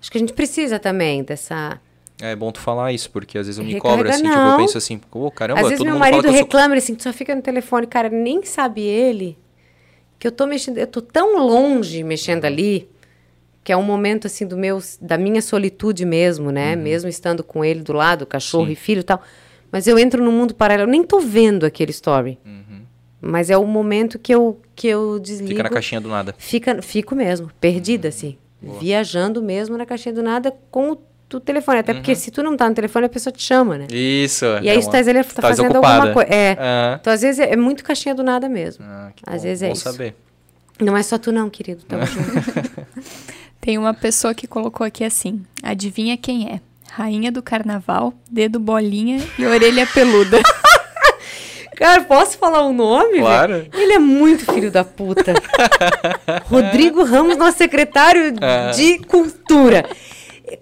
Acho 0.00 0.10
que 0.10 0.18
a 0.18 0.20
gente 0.20 0.32
precisa 0.32 0.80
também 0.80 1.22
dessa. 1.22 1.80
É 2.20 2.34
bom 2.34 2.50
tu 2.50 2.58
falar 2.58 2.92
isso, 2.92 3.08
porque 3.10 3.38
às 3.38 3.46
vezes 3.46 3.60
eu 3.60 3.64
me 3.64 3.74
Recarrega 3.74 4.02
cobro, 4.02 4.10
assim, 4.12 4.24
tipo, 4.24 4.34
não. 4.34 4.50
eu 4.50 4.56
penso 4.56 4.78
assim, 4.78 4.98
pô, 4.98 5.30
caramba, 5.30 5.60
Às 5.60 5.68
vezes 5.68 5.84
meu 5.84 5.96
marido 5.96 6.22
sou... 6.24 6.32
reclama 6.32 6.74
ele 6.74 6.78
assim, 6.78 6.96
tu 6.96 7.04
só 7.04 7.12
fica 7.12 7.34
no 7.34 7.42
telefone, 7.42 7.86
cara, 7.86 8.08
nem 8.08 8.44
sabe 8.44 8.82
ele 8.82 9.38
que 10.22 10.28
eu 10.28 10.30
tô 10.30 10.46
mexendo, 10.46 10.78
eu 10.78 10.86
tô 10.86 11.02
tão 11.02 11.36
longe 11.44 12.04
mexendo 12.04 12.44
ali, 12.44 12.88
que 13.64 13.72
é 13.72 13.76
um 13.76 13.82
momento 13.82 14.28
assim 14.28 14.46
do 14.46 14.56
meu 14.56 14.78
da 15.00 15.18
minha 15.18 15.42
solitude 15.42 16.04
mesmo, 16.04 16.52
né? 16.52 16.76
Mesmo 16.76 17.10
estando 17.10 17.42
com 17.42 17.64
ele 17.64 17.80
do 17.80 17.92
lado, 17.92 18.24
cachorro 18.24 18.62
Uhum. 18.62 18.68
Sim. 18.68 18.72
e 18.72 18.76
filho 18.76 19.00
e 19.00 19.02
tal. 19.02 19.20
Mas 19.72 19.88
eu 19.88 19.98
entro 19.98 20.22
num 20.22 20.30
mundo 20.30 20.54
paralelo, 20.54 20.88
eu 20.88 20.92
nem 20.92 21.02
tô 21.02 21.18
vendo 21.18 21.66
aquele 21.66 21.90
story. 21.90 22.38
Mas 23.20 23.50
é 23.50 23.56
o 23.56 23.66
momento 23.66 24.16
que 24.16 24.32
eu 24.32 24.60
que 24.76 24.86
eu 24.86 25.18
desligo. 25.18 25.50
Uhum. 25.50 25.56
Fica 25.56 25.62
na 25.64 25.70
caixinha 25.70 26.00
do 26.00 26.08
nada. 26.08 26.34
Fica, 26.38 26.80
fico 26.82 27.16
mesmo, 27.16 27.50
perdida, 27.60 28.06
assim. 28.06 28.38
Viajando 28.80 29.42
mesmo 29.42 29.76
na 29.76 29.84
caixinha 29.84 30.14
do 30.14 30.22
nada 30.22 30.54
com 30.70 30.92
o, 30.92 30.98
o 31.36 31.40
telefone. 31.40 31.78
Até 31.78 31.94
porque 31.94 32.14
se 32.14 32.30
tu 32.30 32.42
não 32.42 32.56
tá 32.56 32.68
no 32.68 32.74
telefone, 32.74 33.06
a 33.06 33.08
pessoa 33.08 33.32
te 33.32 33.42
chama, 33.42 33.78
né? 33.78 33.86
Isso. 33.90 34.44
E 34.62 34.68
aí, 34.70 34.76
é 34.76 34.80
tu 34.80 34.90
tá, 34.90 34.98
ele 35.00 35.24
tá 35.24 35.42
fazendo 35.42 35.68
desocupada. 35.68 35.94
alguma 35.94 36.12
coisa. 36.14 36.30
É. 36.32 36.56
Ah. 36.58 36.98
Então, 37.00 37.12
às 37.12 37.22
vezes, 37.22 37.38
é, 37.40 37.52
é 37.52 37.56
muito 37.56 37.82
caixinha 37.84 38.14
do 38.14 38.22
nada 38.22 38.48
mesmo. 38.48 38.84
Ah, 38.86 39.10
que 39.14 39.22
Às 39.26 39.36
bom, 39.36 39.42
vezes 39.42 39.62
é 39.62 39.66
bom 39.68 39.72
isso. 39.72 39.82
saber. 39.82 40.14
Não 40.80 40.96
é 40.96 41.02
só 41.02 41.18
tu, 41.18 41.30
não, 41.32 41.48
querido. 41.50 41.82
Tamo 41.84 42.04
junto. 42.06 42.30
Tem 43.60 43.78
uma 43.78 43.94
pessoa 43.94 44.34
que 44.34 44.46
colocou 44.46 44.84
aqui 44.86 45.04
assim: 45.04 45.42
adivinha 45.62 46.16
quem 46.16 46.50
é? 46.50 46.60
Rainha 46.90 47.30
do 47.32 47.42
carnaval, 47.42 48.12
dedo 48.30 48.58
bolinha 48.60 49.18
e 49.38 49.46
orelha 49.46 49.86
peluda. 49.86 50.40
Cara, 51.76 52.02
posso 52.04 52.36
falar 52.38 52.62
o 52.62 52.72
nome? 52.72 53.12
velho? 53.12 53.22
Claro. 53.24 53.66
Ele 53.72 53.94
é 53.94 53.98
muito 53.98 54.44
filho 54.52 54.70
da 54.70 54.84
puta. 54.84 55.32
Rodrigo 56.46 57.02
Ramos, 57.02 57.36
nosso 57.36 57.58
secretário 57.58 58.34
Ah. 58.40 58.70
de 58.72 58.98
Cultura. 59.00 59.84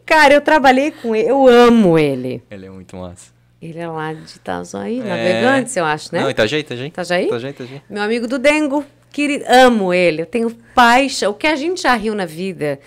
Cara, 0.06 0.34
eu 0.34 0.40
trabalhei 0.40 0.90
com 0.90 1.14
ele, 1.14 1.28
eu 1.30 1.46
amo 1.46 1.98
ele. 1.98 2.42
Ele 2.50 2.66
é 2.66 2.70
muito 2.70 2.96
massa. 2.96 3.30
Ele 3.60 3.78
é 3.78 3.86
lá 3.88 4.12
de 4.14 4.36
Itajaí, 4.36 5.00
É. 5.00 5.02
Navegantes, 5.04 5.76
eu 5.76 5.84
acho, 5.84 6.14
né? 6.14 6.22
Não, 6.22 6.30
Itajaí, 6.30 6.60
Itajaí. 6.60 6.86
Itajaí? 6.88 7.26
Itajaí, 7.26 7.50
Itajaí. 7.50 7.82
Meu 7.90 8.02
amigo 8.02 8.26
do 8.26 8.38
Dengo, 8.38 8.84
querido, 9.12 9.44
amo 9.48 9.92
ele. 9.92 10.22
Eu 10.22 10.26
tenho 10.26 10.50
paixão. 10.74 11.32
O 11.32 11.34
que 11.34 11.46
a 11.46 11.54
gente 11.56 11.82
já 11.82 11.94
riu 11.94 12.14
na 12.14 12.24
vida, 12.24 12.80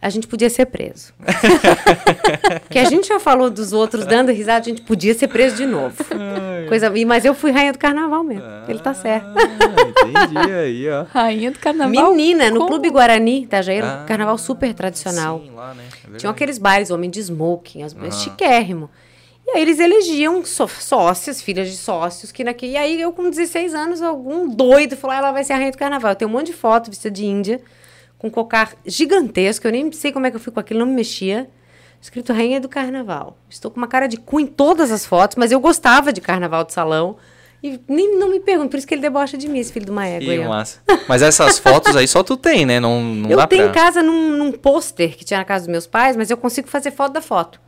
a 0.00 0.08
gente 0.08 0.28
podia 0.28 0.48
ser 0.48 0.66
preso. 0.66 1.12
o 1.20 2.68
que 2.70 2.78
a 2.78 2.84
gente 2.84 3.08
já 3.08 3.18
falou 3.18 3.50
dos 3.50 3.72
outros 3.72 4.06
dando 4.06 4.30
risada, 4.30 4.60
a 4.60 4.68
gente 4.68 4.82
podia 4.82 5.12
ser 5.12 5.26
preso 5.26 5.56
de 5.56 5.66
novo. 5.66 5.96
Coisa, 6.68 6.90
mas 7.06 7.24
eu 7.24 7.34
fui 7.34 7.50
rainha 7.50 7.72
do 7.72 7.78
carnaval 7.78 8.22
mesmo. 8.22 8.44
Ele 8.68 8.78
tá 8.78 8.94
certo. 8.94 9.26
Ah, 9.26 10.08
entendi 10.08 10.52
aí, 10.52 10.88
ó. 10.88 11.04
Rainha 11.12 11.50
do 11.50 11.58
carnaval. 11.58 12.10
Menina, 12.14 12.48
no 12.48 12.58
Como? 12.58 12.68
Clube 12.70 12.90
Guarani, 12.90 13.42
Itajaí, 13.42 13.78
era 13.78 13.86
um 13.86 13.90
Ah, 13.90 14.04
carnaval 14.06 14.38
super 14.38 14.72
tradicional. 14.72 15.40
Sim, 15.44 15.50
lá, 15.50 15.74
né? 15.74 15.82
É. 16.12 16.16
Tinham 16.16 16.30
aqueles 16.30 16.58
bailes, 16.58 16.90
homem 16.90 17.10
de 17.10 17.20
smoking, 17.20 17.82
as 17.82 17.94
chiquérrimo. 18.22 18.88
E 19.46 19.50
aí 19.56 19.62
eles 19.62 19.78
elegiam 19.80 20.44
só- 20.44 20.68
sócias, 20.68 21.42
filhas 21.42 21.68
de 21.70 21.76
sócios, 21.76 22.30
que 22.30 22.44
naquele. 22.44 22.72
E 22.72 22.76
aí 22.76 23.00
eu, 23.00 23.12
com 23.12 23.28
16 23.28 23.74
anos, 23.74 24.00
algum 24.00 24.48
doido 24.48 24.96
falou: 24.96 25.14
"Ah, 25.14 25.18
ela 25.18 25.32
vai 25.32 25.42
ser 25.44 25.52
a 25.52 25.56
rainha 25.56 25.72
do 25.72 25.78
carnaval. 25.78 26.12
Eu 26.12 26.16
tenho 26.16 26.28
um 26.30 26.32
monte 26.32 26.46
de 26.46 26.52
foto 26.52 26.90
vestida 26.90 27.10
de 27.10 27.24
índia, 27.26 27.60
com 28.18 28.30
cocar 28.30 28.74
gigantesco, 28.86 29.66
eu 29.66 29.72
nem 29.72 29.90
sei 29.90 30.12
como 30.12 30.26
é 30.26 30.30
que 30.30 30.36
eu 30.36 30.40
fui 30.40 30.52
com 30.52 30.60
aquilo, 30.60 30.78
não 30.80 30.86
me 30.86 30.94
mexia. 30.94 31.50
Escrito 32.00 32.32
Rainha 32.32 32.60
do 32.60 32.68
Carnaval. 32.68 33.36
Estou 33.48 33.70
com 33.70 33.76
uma 33.78 33.86
cara 33.86 34.08
de 34.08 34.16
cu 34.16 34.40
em 34.40 34.46
todas 34.46 34.90
as 34.90 35.06
fotos, 35.06 35.36
mas 35.36 35.52
eu 35.52 35.60
gostava 35.60 36.12
de 36.12 36.20
carnaval 36.20 36.64
de 36.64 36.72
salão. 36.72 37.16
E 37.62 37.78
nem, 37.88 38.18
não 38.18 38.28
me 38.28 38.40
pergunto, 38.40 38.70
por 38.70 38.76
isso 38.76 38.86
que 38.86 38.94
ele 38.94 39.02
debocha 39.02 39.38
de 39.38 39.48
mim, 39.48 39.58
esse 39.60 39.72
filho 39.72 39.84
de 39.86 39.92
uma 39.92 40.04
égua. 40.06 40.34
Que 40.34 40.38
massa. 40.40 40.80
Mas 41.08 41.22
essas 41.22 41.58
fotos 41.60 41.94
aí 41.94 42.08
só 42.08 42.22
tu 42.22 42.36
tem, 42.36 42.66
né? 42.66 42.80
Não, 42.80 43.00
não 43.02 43.30
Eu 43.30 43.36
dá 43.36 43.46
tenho 43.46 43.66
em 43.68 43.70
pra... 43.72 43.82
casa 43.82 44.02
num, 44.02 44.30
num 44.36 44.50
pôster 44.52 45.16
que 45.16 45.24
tinha 45.24 45.38
na 45.38 45.44
casa 45.44 45.64
dos 45.66 45.70
meus 45.70 45.86
pais, 45.86 46.16
mas 46.16 46.28
eu 46.30 46.36
consigo 46.36 46.66
fazer 46.68 46.90
foto 46.90 47.12
da 47.12 47.22
foto. 47.22 47.60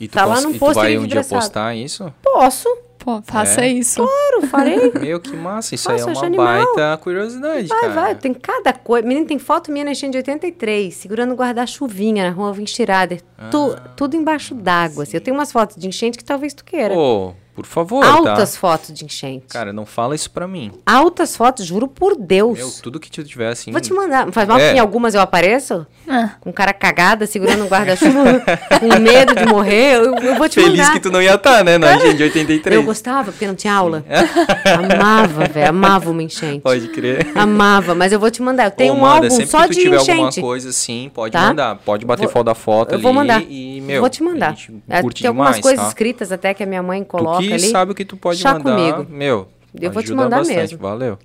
E 0.00 0.06
tu, 0.06 0.12
tá 0.12 0.24
lá 0.24 0.40
num 0.40 0.52
e 0.52 0.58
tu 0.58 0.72
vai 0.72 0.96
um 0.96 1.06
dia 1.06 1.24
postar 1.24 1.74
isso? 1.74 2.12
Posso, 2.22 2.68
Pô, 3.00 3.20
faça 3.24 3.62
É? 3.62 3.68
isso. 3.68 4.02
claro, 4.06 4.46
farei. 4.46 4.92
Meu, 5.00 5.18
que 5.18 5.34
massa. 5.34 5.74
Isso 5.74 5.90
Nossa, 5.90 6.04
aí 6.04 6.10
é 6.14 6.18
uma 6.18 6.26
animal. 6.26 6.46
baita 6.46 6.96
curiosidade, 7.02 7.66
Vai, 7.66 7.80
cara. 7.80 7.92
vai, 7.92 8.14
tem 8.14 8.32
cada 8.34 8.72
coisa. 8.72 9.06
Menino, 9.08 9.26
tem 9.26 9.38
foto 9.38 9.72
minha 9.72 9.84
na 9.84 9.92
enchente 9.92 10.12
de 10.12 10.18
83, 10.18 10.94
segurando 10.94 11.32
um 11.32 11.36
guarda-chuvinha 11.36 12.24
na 12.28 12.30
rua 12.30 12.52
Vinchirader. 12.52 13.20
Tu, 13.50 13.76
tudo 13.96 14.16
embaixo 14.16 14.54
d'água. 14.54 15.02
Assim. 15.04 15.16
Eu 15.16 15.20
tenho 15.20 15.36
umas 15.36 15.50
fotos 15.50 15.76
de 15.76 15.88
enchente 15.88 16.16
que 16.18 16.24
talvez 16.24 16.52
tu 16.54 16.62
queira. 16.64 16.94
Pô, 16.94 17.32
por 17.60 17.66
favor, 17.66 18.04
Altas 18.04 18.52
tá? 18.54 18.58
fotos 18.58 18.92
de 18.94 19.04
enchente. 19.04 19.46
Cara, 19.48 19.72
não 19.72 19.84
fala 19.84 20.14
isso 20.14 20.30
pra 20.30 20.48
mim. 20.48 20.72
Altas 20.86 21.36
fotos, 21.36 21.66
juro 21.66 21.86
por 21.86 22.16
Deus. 22.16 22.58
Meu, 22.58 22.70
tudo 22.82 22.98
que 22.98 23.10
tu 23.10 23.22
tiver 23.22 23.48
assim... 23.50 23.70
Vou 23.70 23.80
te 23.80 23.92
mandar. 23.92 24.30
Faz 24.32 24.48
mal 24.48 24.58
É. 24.58 24.70
que 24.70 24.76
em 24.76 24.78
algumas 24.80 25.14
eu 25.14 25.20
apareço? 25.20 25.86
Ah. 26.08 26.30
Com 26.40 26.52
cara 26.52 26.72
cagada, 26.72 27.26
segurando 27.26 27.64
um 27.64 27.68
guarda-chuva, 27.68 28.42
com 28.80 28.98
medo 29.00 29.34
de 29.34 29.44
morrer. 29.46 29.96
Eu, 29.96 30.14
eu 30.16 30.34
vou 30.36 30.48
te 30.48 30.54
Feliz 30.54 30.78
mandar. 30.78 30.92
que 30.92 31.00
tu 31.00 31.10
não 31.10 31.20
ia 31.20 31.34
estar, 31.34 31.62
né? 31.64 31.76
Na 31.78 31.94
enchente 31.96 32.14
de 32.16 32.22
83. 32.24 32.76
Eu 32.76 32.82
gostava, 32.82 33.30
porque 33.30 33.46
não 33.46 33.54
tinha 33.54 33.74
aula. 33.74 34.04
amava, 34.66 35.44
velho. 35.46 35.68
Amava 35.68 36.10
uma 36.10 36.22
enchente. 36.22 36.60
Pode 36.60 36.88
crer. 36.88 37.30
Amava, 37.36 37.94
mas 37.94 38.12
eu 38.12 38.18
vou 38.20 38.30
te 38.30 38.42
mandar. 38.42 38.64
Eu 38.66 38.70
tenho 38.70 38.94
Ô, 38.94 38.96
um 38.96 39.00
manda, 39.00 39.14
álbum 39.16 39.30
sempre 39.30 39.46
só 39.46 39.62
que 39.62 39.68
tu 39.68 39.74
de 39.74 39.80
tiver 39.82 39.96
enchente. 39.96 40.10
alguma 40.20 40.32
coisa 40.32 40.68
assim, 40.70 41.10
pode 41.12 41.32
Tá? 41.32 41.42
mandar. 41.48 41.76
Pode 41.76 42.04
bater 42.04 42.24
Vou- 42.24 42.32
foto 42.32 42.46
da 42.46 42.54
foto 42.54 42.90
eu 42.92 42.94
ali 42.94 43.02
vou 43.02 43.12
mandar. 43.12 43.42
e, 43.42 43.80
meu, 43.80 44.00
vou 44.00 44.10
te 44.10 44.22
mandar. 44.22 44.48
a 44.48 44.52
gente 44.52 44.82
É, 44.88 45.00
curte 45.02 45.22
tem 45.22 45.28
algumas 45.28 45.48
demais, 45.56 45.62
coisas 45.62 45.80
tá? 45.82 45.88
escritas 45.88 46.32
até 46.32 46.54
que 46.54 46.62
a 46.62 46.66
minha 46.66 46.82
mãe 46.82 47.02
coloca 47.04 47.42
ali. 47.52 47.70
sabe 47.70 47.92
o 47.92 47.94
que 47.94 48.04
tu 48.04 48.16
pode 48.16 48.38
Chá 48.40 48.54
mandar. 48.54 48.76
comigo. 48.76 49.06
Meu, 49.10 49.48
Eu 49.80 49.90
vou 49.90 50.02
te 50.02 50.12
mandar 50.12 50.38
bastante. 50.38 50.56
mesmo. 50.58 50.78
Valeu. 50.78 51.18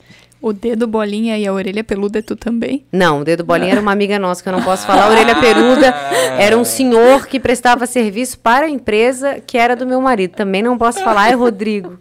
O 0.47 0.53
dedo 0.53 0.85
bolinha 0.85 1.39
e 1.39 1.47
a 1.47 1.51
orelha 1.51 1.83
peluda 1.83 2.19
é 2.19 2.21
tu 2.21 2.35
também? 2.35 2.85
Não, 2.91 3.21
o 3.21 3.23
dedo 3.23 3.43
bolinha 3.43 3.71
era 3.71 3.81
uma 3.81 3.91
amiga 3.91 4.19
nossa 4.19 4.43
que 4.43 4.47
eu 4.47 4.53
não 4.53 4.61
posso 4.61 4.85
falar. 4.85 5.05
A 5.05 5.09
orelha 5.09 5.33
peluda 5.39 5.87
era 6.37 6.55
um 6.55 6.63
senhor 6.63 7.25
que 7.25 7.39
prestava 7.39 7.87
serviço 7.87 8.37
para 8.37 8.67
a 8.67 8.69
empresa 8.69 9.39
que 9.45 9.57
era 9.57 9.75
do 9.75 9.87
meu 9.87 9.99
marido. 9.99 10.35
Também 10.35 10.61
não 10.61 10.77
posso 10.77 11.03
falar, 11.03 11.31
é 11.31 11.33
Rodrigo. 11.33 11.97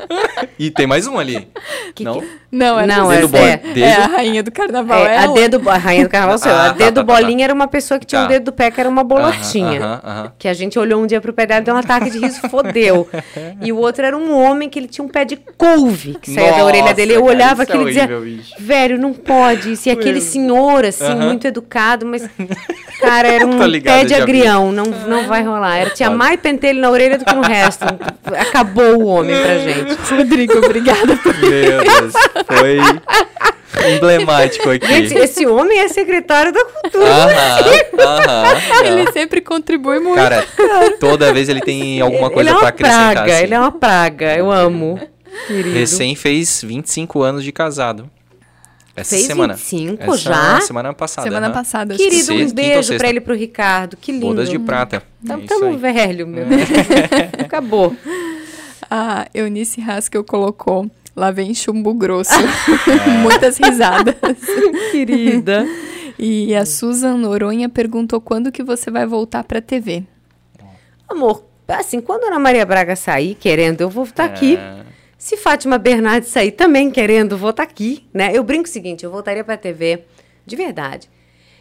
E 0.58 0.70
tem 0.70 0.86
mais 0.86 1.06
um 1.06 1.18
ali. 1.18 1.48
Que 1.94 2.05
não? 2.05 2.20
que- 2.20 2.28
Não, 2.52 2.78
era 2.78 2.86
Não, 2.86 3.08
Dedo 3.08 3.34
é, 3.36 3.56
dedo? 3.56 3.78
É 3.82 3.94
a 3.94 4.06
rainha 4.06 4.42
do 4.42 4.52
carnaval. 4.52 4.98
É, 5.06 5.14
É, 5.14 5.18
a 5.18 5.23
ela. 5.24 5.34
dedo, 5.34 5.70
a 5.70 5.76
rainha 5.78 6.05
do 6.05 6.10
carnaval 6.10 6.36
sou 6.39 6.52
eu. 6.52 6.56
Ah, 6.58 6.66
A 6.66 6.68
tá, 6.68 6.73
dedo 6.74 6.94
tá, 6.97 7.05
tá, 7.05 7.12
bolinha 7.14 7.39
tá. 7.39 7.44
era 7.44 7.55
uma 7.55 7.66
pessoa 7.66 7.98
que 7.98 8.05
tinha 8.06 8.20
Tá. 8.20 8.26
um 8.26 8.28
dedo 8.28 8.44
do 8.44 8.52
pé 8.52 8.70
que 8.70 8.78
era 8.78 8.89
uma 8.90 9.02
bolotinha. 9.02 9.81
Aham, 9.81 10.00
aham. 10.05 10.32
Que 10.39 10.47
a 10.48 10.52
gente 10.55 10.78
olhou 10.78 11.02
um 11.02 11.06
dia 11.06 11.20
pro 11.20 11.32
pé 11.32 11.47
dela 11.47 11.62
e 11.62 11.64
deu 11.64 11.74
um 11.74 11.78
ataque 11.78 12.10
de 12.10 12.18
riso, 12.18 12.40
fodeu. 12.50 13.08
E 13.62 13.73
o 13.73 13.78
outro 13.78 14.05
era 14.05 14.14
um 14.16 14.39
homem 14.39 14.68
que 14.68 14.78
ele 14.78 14.86
tinha 14.89 15.02
um 15.05 15.08
pé 15.08 15.24
de 15.24 15.36
couve 15.56 16.14
que 16.20 16.31
saía 16.31 16.47
da 16.50 16.58
Nossa, 16.58 16.64
orelha 16.64 16.92
dele. 16.94 17.14
Eu 17.14 17.23
cara, 17.23 17.34
olhava 17.34 17.62
isso 17.62 17.73
é 17.73 17.74
aquilo 17.74 17.89
e 17.89 17.92
dizia, 17.92 18.06
velho, 18.58 18.98
não 18.98 19.12
pode 19.12 19.72
isso. 19.72 19.88
E 19.88 19.92
aquele 19.92 20.20
senhor, 20.20 20.84
assim, 20.84 21.04
Aham. 21.04 21.26
muito 21.26 21.46
educado, 21.46 22.06
mas, 22.06 22.28
cara, 23.00 23.28
era 23.28 23.46
um 23.46 23.58
Tô 23.58 23.66
ligado, 23.66 24.00
pé 24.00 24.04
de 24.04 24.14
agrião. 24.14 24.72
Não, 24.72 24.84
não 24.84 25.26
vai 25.26 25.42
rolar. 25.42 25.76
Era, 25.76 25.90
tinha 25.90 26.10
mais 26.10 26.38
pentelho 26.40 26.80
na 26.80 26.90
orelha 26.90 27.18
do 27.18 27.24
que 27.24 27.34
no 27.34 27.42
resto. 27.42 27.84
Acabou 28.24 29.02
o 29.02 29.06
homem 29.06 29.34
pra 29.40 29.58
gente. 29.58 29.94
Rodrigo, 30.14 30.58
obrigada 30.58 31.16
por 31.16 31.36
Meu 31.38 31.82
Deus, 31.82 32.12
foi 32.46 32.78
emblemático 33.90 34.70
aqui. 34.70 34.86
Gente, 34.86 35.14
esse 35.18 35.46
homem 35.46 35.80
é 35.80 35.88
secretário 35.88 36.52
da 36.52 36.64
cultura. 36.64 37.04
Aham, 37.06 37.64
aham. 38.00 38.84
Ele 38.86 39.12
sempre 39.12 39.40
contribui 39.40 39.98
muito. 39.98 40.16
Cara, 40.16 40.46
toda 41.00 41.32
vez 41.32 41.48
ele 41.48 41.60
tem 41.60 42.00
alguma 42.00 42.30
coisa 42.30 42.50
ele 42.50 42.50
é 42.50 42.52
uma 42.52 42.60
pra 42.60 42.68
acrescentar. 42.68 43.12
praga, 43.12 43.32
assim. 43.32 43.42
ele 43.42 43.54
é 43.54 43.58
uma 43.58 43.72
praga. 43.72 44.36
Eu 44.36 44.50
amo. 44.50 45.00
Querido. 45.46 45.74
Recém 45.74 46.14
fez 46.14 46.62
25 46.62 47.22
anos 47.22 47.42
de 47.44 47.52
casado. 47.52 48.08
Essa 48.97 49.16
Fez 49.16 49.26
semana. 49.26 49.55
25 49.55 50.02
Essa 50.05 50.16
já? 50.16 50.60
Semana 50.60 50.92
passada. 50.94 51.26
Semana 51.28 51.47
aham. 51.47 51.55
passada. 51.55 51.94
Querido, 51.97 52.14
Sexta, 52.24 52.32
um 52.32 52.47
ou 52.47 52.52
beijo 52.55 52.82
sexta. 52.84 52.97
pra 52.98 53.08
ele 53.08 53.18
e 53.18 53.20
pro 53.20 53.34
Ricardo. 53.34 53.97
Que 53.97 54.12
lindo. 54.12 54.26
Bodas 54.26 54.48
de 54.48 54.58
prata. 54.58 55.02
Tamo, 55.26 55.42
É 55.42 55.47
tamo 55.47 55.64
aí. 55.66 55.76
velho, 55.76 56.26
meu 56.28 56.44
Deus. 56.47 56.68
Acabou. 57.44 57.97
A 58.90 59.26
Eunice 59.34 59.81
Haskell 59.81 60.23
colocou. 60.24 60.89
Lá 61.16 61.31
vem 61.31 61.55
chumbo 61.55 61.92
grosso. 61.94 62.32
É. 62.34 63.08
Muitas 63.23 63.56
risadas. 63.58 64.14
Querida. 64.92 65.66
E 66.18 66.55
a 66.55 66.64
Susan 66.64 67.16
Noronha 67.16 67.68
perguntou 67.68 68.20
quando 68.20 68.52
que 68.52 68.62
você 68.62 68.90
vai 68.90 69.06
voltar 69.06 69.42
pra 69.44 69.60
TV. 69.60 70.05
Amor, 71.08 71.44
assim, 71.68 72.00
quando 72.00 72.24
a 72.24 72.26
Ana 72.28 72.39
Maria 72.39 72.64
Braga 72.64 72.94
sair 72.97 73.34
querendo, 73.34 73.81
eu 73.81 73.90
vou 73.90 74.05
estar 74.05 74.24
aqui. 74.24 74.58
Se 75.24 75.38
Fátima 75.38 75.78
Bernardes 75.78 76.28
sair 76.28 76.50
também 76.52 76.90
querendo, 76.90 77.38
vou 77.38 77.48
estar 77.48 77.62
aqui, 77.62 78.06
né? 78.12 78.30
Eu 78.36 78.44
brinco 78.44 78.68
o 78.68 78.70
seguinte, 78.70 79.04
eu 79.06 79.10
voltaria 79.10 79.42
pra 79.42 79.56
TV, 79.56 80.04
de 80.44 80.54
verdade. 80.54 81.08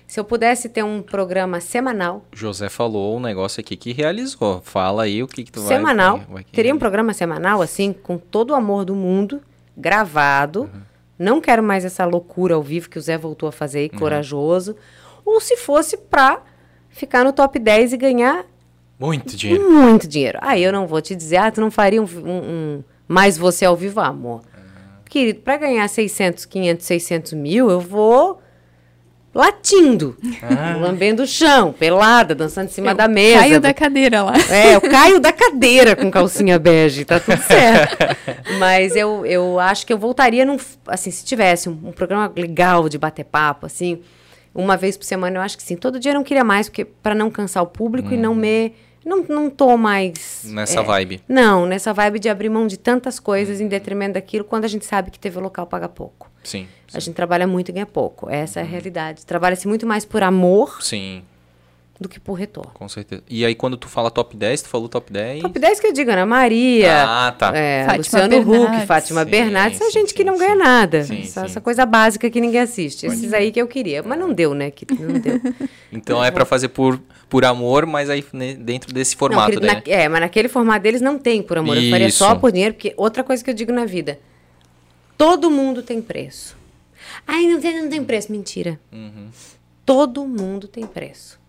Se 0.06 0.20
eu 0.20 0.26
pudesse 0.26 0.68
ter 0.68 0.84
um 0.84 1.02
programa 1.02 1.62
semanal, 1.62 2.26
José 2.34 2.68
falou 2.68 3.16
um 3.16 3.22
negócio 3.22 3.62
aqui 3.62 3.78
que 3.78 3.94
realizou. 3.94 4.62
Fala 4.66 5.04
aí 5.04 5.24
o 5.24 5.30
que, 5.30 5.46
que 5.46 5.52
tu 5.54 5.62
vai... 5.62 5.78
semanal, 5.78 6.18
vai- 6.18 6.26
vai- 6.28 6.44
teria 6.44 6.76
um 6.76 6.78
programa 6.78 7.14
semanal, 7.14 7.62
assim, 7.62 7.94
com 7.94 8.18
todo 8.18 8.50
o 8.52 8.54
amor 8.54 8.84
do 8.84 8.94
mundo, 8.96 9.40
gravado. 9.78 10.70
Não 11.18 11.40
quero 11.40 11.64
mais 11.64 11.86
essa 11.86 12.04
loucura 12.04 12.56
ao 12.56 12.62
vivo 12.62 12.90
que 12.90 12.98
o 12.98 13.02
Zé 13.02 13.18
voltou 13.18 13.48
a 13.48 13.52
fazer, 13.54 13.80
aí, 13.80 13.90
corajoso. 13.90 14.76
Ou 15.24 15.40
se 15.40 15.56
fosse 15.56 15.96
pra 15.96 16.42
ficar 16.90 17.24
no 17.24 17.32
top 17.32 17.58
10 17.60 17.94
e 17.94 17.98
ganhar 17.98 18.46
Muito 19.00 19.38
dinheiro. 19.38 19.72
muito 19.72 20.06
dinheiro. 20.06 20.38
Aí 20.42 20.62
eu 20.62 20.74
não 20.74 20.86
vou 20.86 21.02
te 21.02 21.16
dizer, 21.16 21.38
ah, 21.38 21.50
tu 21.50 21.62
não 21.62 21.72
faria 21.72 22.02
um, 22.02 22.06
um- 22.06 22.52
um 22.78 22.84
mais 23.14 23.38
você 23.38 23.64
ao 23.64 23.76
vivo, 23.76 24.00
Ah, 24.00 24.08
amor. 24.08 24.42
Querido, 25.06 25.42
pra 25.42 25.58
ganhar 25.58 25.88
600, 25.88 26.44
500, 26.46 26.86
600 26.86 27.34
mil, 27.34 27.70
eu 27.70 27.80
vou 27.80 28.42
latindo, 29.32 30.16
lambendo 30.80 31.24
o 31.24 31.28
chão, 31.28 31.72
pelada, 31.72 32.34
dançando 32.36 32.66
em 32.66 32.72
cima 32.72 32.92
Eu 32.92 32.96
da 32.96 33.08
mesa. 33.08 33.40
Caio 33.40 33.62
da 33.62 33.74
cadeira 33.74 34.24
lá. 34.24 34.34
É, 34.50 34.76
eu 34.76 34.82
caio 34.82 35.20
da 35.20 35.32
cadeira 35.32 35.96
com 35.96 36.10
calcinha 36.12 36.58
bege, 36.60 37.06
tá 37.06 37.20
tudo 37.20 37.38
certo. 37.46 37.98
Mas 38.60 38.96
eu, 38.96 39.24
eu 39.26 39.60
acho 39.60 39.86
que 39.86 39.94
eu 39.94 39.98
voltaria 39.98 40.46
num. 40.46 40.58
Assim, 40.88 41.12
se 41.12 41.24
tivesse 41.26 41.70
um, 41.70 41.74
um 41.86 41.92
programa 41.92 42.32
legal 42.36 42.88
de 42.90 42.98
bater 42.98 43.26
papo, 43.26 43.66
assim, 43.68 44.02
uma 44.54 44.76
vez 44.78 44.98
por 44.98 45.04
semana, 45.06 45.38
eu 45.38 45.42
acho 45.42 45.58
que 45.58 45.64
sim. 45.64 45.76
Todo 45.76 46.00
dia 46.00 46.12
eu 46.12 46.16
não 46.16 46.24
queria 46.24 46.44
mais, 46.44 46.70
porque 46.70 46.86
para 46.86 47.14
não 47.16 47.30
cansar 47.32 47.62
o 47.64 47.68
público 47.68 48.14
e 48.14 48.18
não 48.18 48.34
me. 48.36 48.74
Não, 49.06 49.24
não 49.24 49.50
tô 49.50 49.78
mais. 49.78 50.44
Nessa 50.46 50.80
é, 50.80 50.84
vibe. 50.84 51.22
Não, 51.28 51.66
nessa 51.66 51.94
vibe 51.94 52.20
de 52.20 52.30
abrir 52.30 52.50
mão 52.50 52.68
de 52.68 52.78
tantas 52.78 53.20
coisas 53.20 53.60
em 53.60 53.68
detrimento 53.68 54.14
daquilo, 54.14 54.44
quando 54.44 54.66
a 54.66 54.68
gente 54.68 54.86
sabe 54.86 55.12
que 55.12 55.20
TV 55.20 55.40
local 55.40 55.68
paga 55.68 55.90
pouco. 55.90 56.32
Sim. 56.44 56.68
A 56.94 57.00
gente 57.00 57.16
trabalha 57.16 57.48
muito 57.48 57.70
e 57.70 57.72
ganha 57.72 57.86
pouco. 57.86 58.30
Essa 58.30 58.60
é 58.60 58.64
a 58.64 58.66
realidade. 58.66 59.26
Trabalha-se 59.26 59.68
muito 59.68 59.88
mais 59.88 60.06
por 60.06 60.22
amor 60.22 60.82
Sim, 60.82 61.24
do 62.00 62.10
que 62.10 62.20
por 62.20 62.34
retorno. 62.34 62.72
com 62.74 62.90
certeza. 62.90 63.24
E 63.30 63.46
aí, 63.46 63.56
quando 63.56 63.78
tu 63.78 63.88
fala 63.88 64.10
top 64.12 64.36
10, 64.36 64.64
tu 64.64 64.68
falou 64.70 64.90
top 64.90 65.14
10. 65.14 65.42
Top 65.42 65.58
10 65.58 65.80
que 65.80 65.88
eu 65.88 65.94
digo, 65.94 66.12
Ana 66.12 66.26
Maria, 66.26 67.04
Ah, 67.06 67.32
tá. 67.32 67.56
é, 67.56 67.86
Fátima 67.86 67.98
Luciano 67.98 68.38
Huck, 68.40 68.46
Bernardes. 68.50 68.88
Fátima 68.88 69.24
Sim, 69.24 69.30
Bernardes, 69.32 69.80
essa 69.82 69.92
sim, 69.92 70.00
gente 70.00 70.14
que 70.14 70.22
sim, 70.24 70.26
não 70.26 70.34
sim. 70.34 70.40
ganha 70.40 70.56
nada. 70.56 71.04
Sim, 71.04 71.22
essa, 71.22 71.42
sim. 71.42 71.46
essa 71.46 71.62
coisa 71.62 71.86
básica 71.86 72.30
que 72.30 72.42
ninguém 72.42 72.60
assiste. 72.62 73.06
Esses 73.06 73.32
aí 73.34 73.52
que 73.52 73.62
eu 73.62 73.68
queria, 73.68 74.04
mas 74.04 74.20
não 74.20 74.34
deu, 74.34 74.54
né? 74.54 74.70
Que 74.72 74.86
não 75.00 75.20
deu. 75.20 75.40
Então 75.96 76.24
é 76.26 76.32
pra 76.32 76.44
fazer 76.44 76.70
por, 76.70 77.00
por 77.30 77.46
amor, 77.46 77.86
mas 77.86 78.10
aí 78.10 78.26
né, 78.34 78.56
dentro 78.56 78.92
desse 78.92 79.14
Não, 79.14 79.20
formato, 79.20 79.52
querido, 79.52 79.68
né? 79.68 79.74
na- 79.86 79.94
é, 79.94 80.10
mas 80.10 80.22
naquele 80.22 80.48
formato 80.50 80.82
deles 80.82 81.00
não 81.02 81.20
tem 81.20 81.42
por 81.44 81.58
amor. 81.60 81.78
Eu 81.78 81.90
faria 81.92 82.10
só 82.12 82.32
Isso. 82.32 82.40
por 82.40 82.52
dinheiro, 82.52 82.74
porque 82.74 82.94
outra 82.98 83.24
coisa 83.24 83.44
que 83.44 83.50
eu 83.52 83.54
digo 83.54 83.72
na 83.72 83.86
vida: 83.86 84.20
todo 85.18 85.50
mundo 85.52 85.84
tem 85.84 86.02
preço. 86.02 86.58
Ai, 87.28 87.46
não 87.48 87.62
tem, 87.62 87.80
não 87.82 87.90
tem 87.90 88.04
preço. 88.04 88.32
Mentira. 88.32 88.80
Uhum. 88.92 89.28
Todo 89.86 90.26
mundo 90.26 90.68
tem 90.68 90.86
preço. 90.88 91.40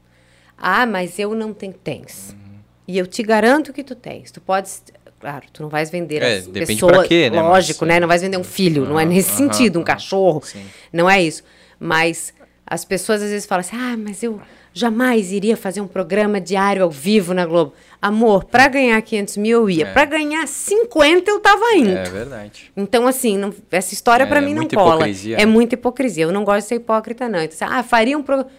Ah, 0.66 0.86
mas 0.86 1.18
eu 1.18 1.34
não 1.34 1.52
tenho. 1.52 1.72
Tens. 1.74 2.30
Uhum. 2.32 2.58
E 2.88 2.96
eu 2.98 3.06
te 3.06 3.22
garanto 3.22 3.72
que 3.72 3.84
tu 3.84 3.94
tens. 3.94 4.30
Tu 4.30 4.40
podes. 4.40 4.82
Claro, 5.20 5.44
tu 5.52 5.62
não 5.62 5.68
vais 5.70 5.90
vender 5.90 6.22
É, 6.22 6.36
as 6.38 6.46
depende 6.46 6.66
pessoas. 6.80 7.06
quê, 7.08 7.30
né, 7.30 7.36
mas- 7.40 7.46
Lógico, 7.50 7.84
né? 7.84 7.98
Não 8.00 8.08
vais 8.08 8.22
vender 8.22 8.36
um 8.36 8.44
filho. 8.44 8.84
não 8.86 8.98
é 9.00 9.04
nesse 9.04 9.30
sentido, 9.30 9.78
um 9.80 9.84
cachorro. 9.84 10.42
Sim. 10.44 10.64
Não 10.92 11.08
é 11.08 11.22
isso. 11.22 11.42
Mas 11.78 12.32
as 12.66 12.84
pessoas 12.84 13.22
às 13.22 13.30
vezes 13.30 13.46
falam 13.46 13.60
assim: 13.60 13.76
ah, 13.76 13.96
mas 13.96 14.22
eu 14.22 14.40
jamais 14.72 15.32
iria 15.32 15.56
fazer 15.56 15.80
um 15.80 15.86
programa 15.86 16.40
diário 16.40 16.82
ao 16.82 16.90
vivo 16.90 17.32
na 17.32 17.46
Globo. 17.46 17.72
Amor, 18.02 18.44
para 18.44 18.68
ganhar 18.68 19.00
500 19.00 19.36
mil 19.38 19.60
eu 19.62 19.70
ia. 19.70 19.86
É. 19.86 19.92
Para 19.92 20.04
ganhar 20.04 20.46
50 20.46 21.30
eu 21.30 21.40
tava 21.40 21.74
indo. 21.74 21.90
É 21.96 22.04
verdade. 22.04 22.70
Então, 22.76 23.06
assim, 23.06 23.38
não- 23.38 23.54
essa 23.70 23.94
história 23.94 24.24
É, 24.24 24.26
pra 24.26 24.40
mim 24.42 24.48
não 24.50 24.56
muita 24.56 24.76
cola. 24.76 24.94
hipocrisia, 24.96 25.36
É 25.38 25.46
muita 25.46 25.74
hipocrisia. 25.74 26.24
Eu 26.24 26.32
não 26.32 26.44
gosto 26.44 26.62
de 26.64 26.68
ser 26.68 26.74
hipócrita, 26.76 27.28
não. 27.28 27.40
Então, 27.40 27.54
assim, 27.66 27.74
ah, 27.78 27.82
faria 27.82 28.16
um 28.18 28.22
programa. 28.22 28.50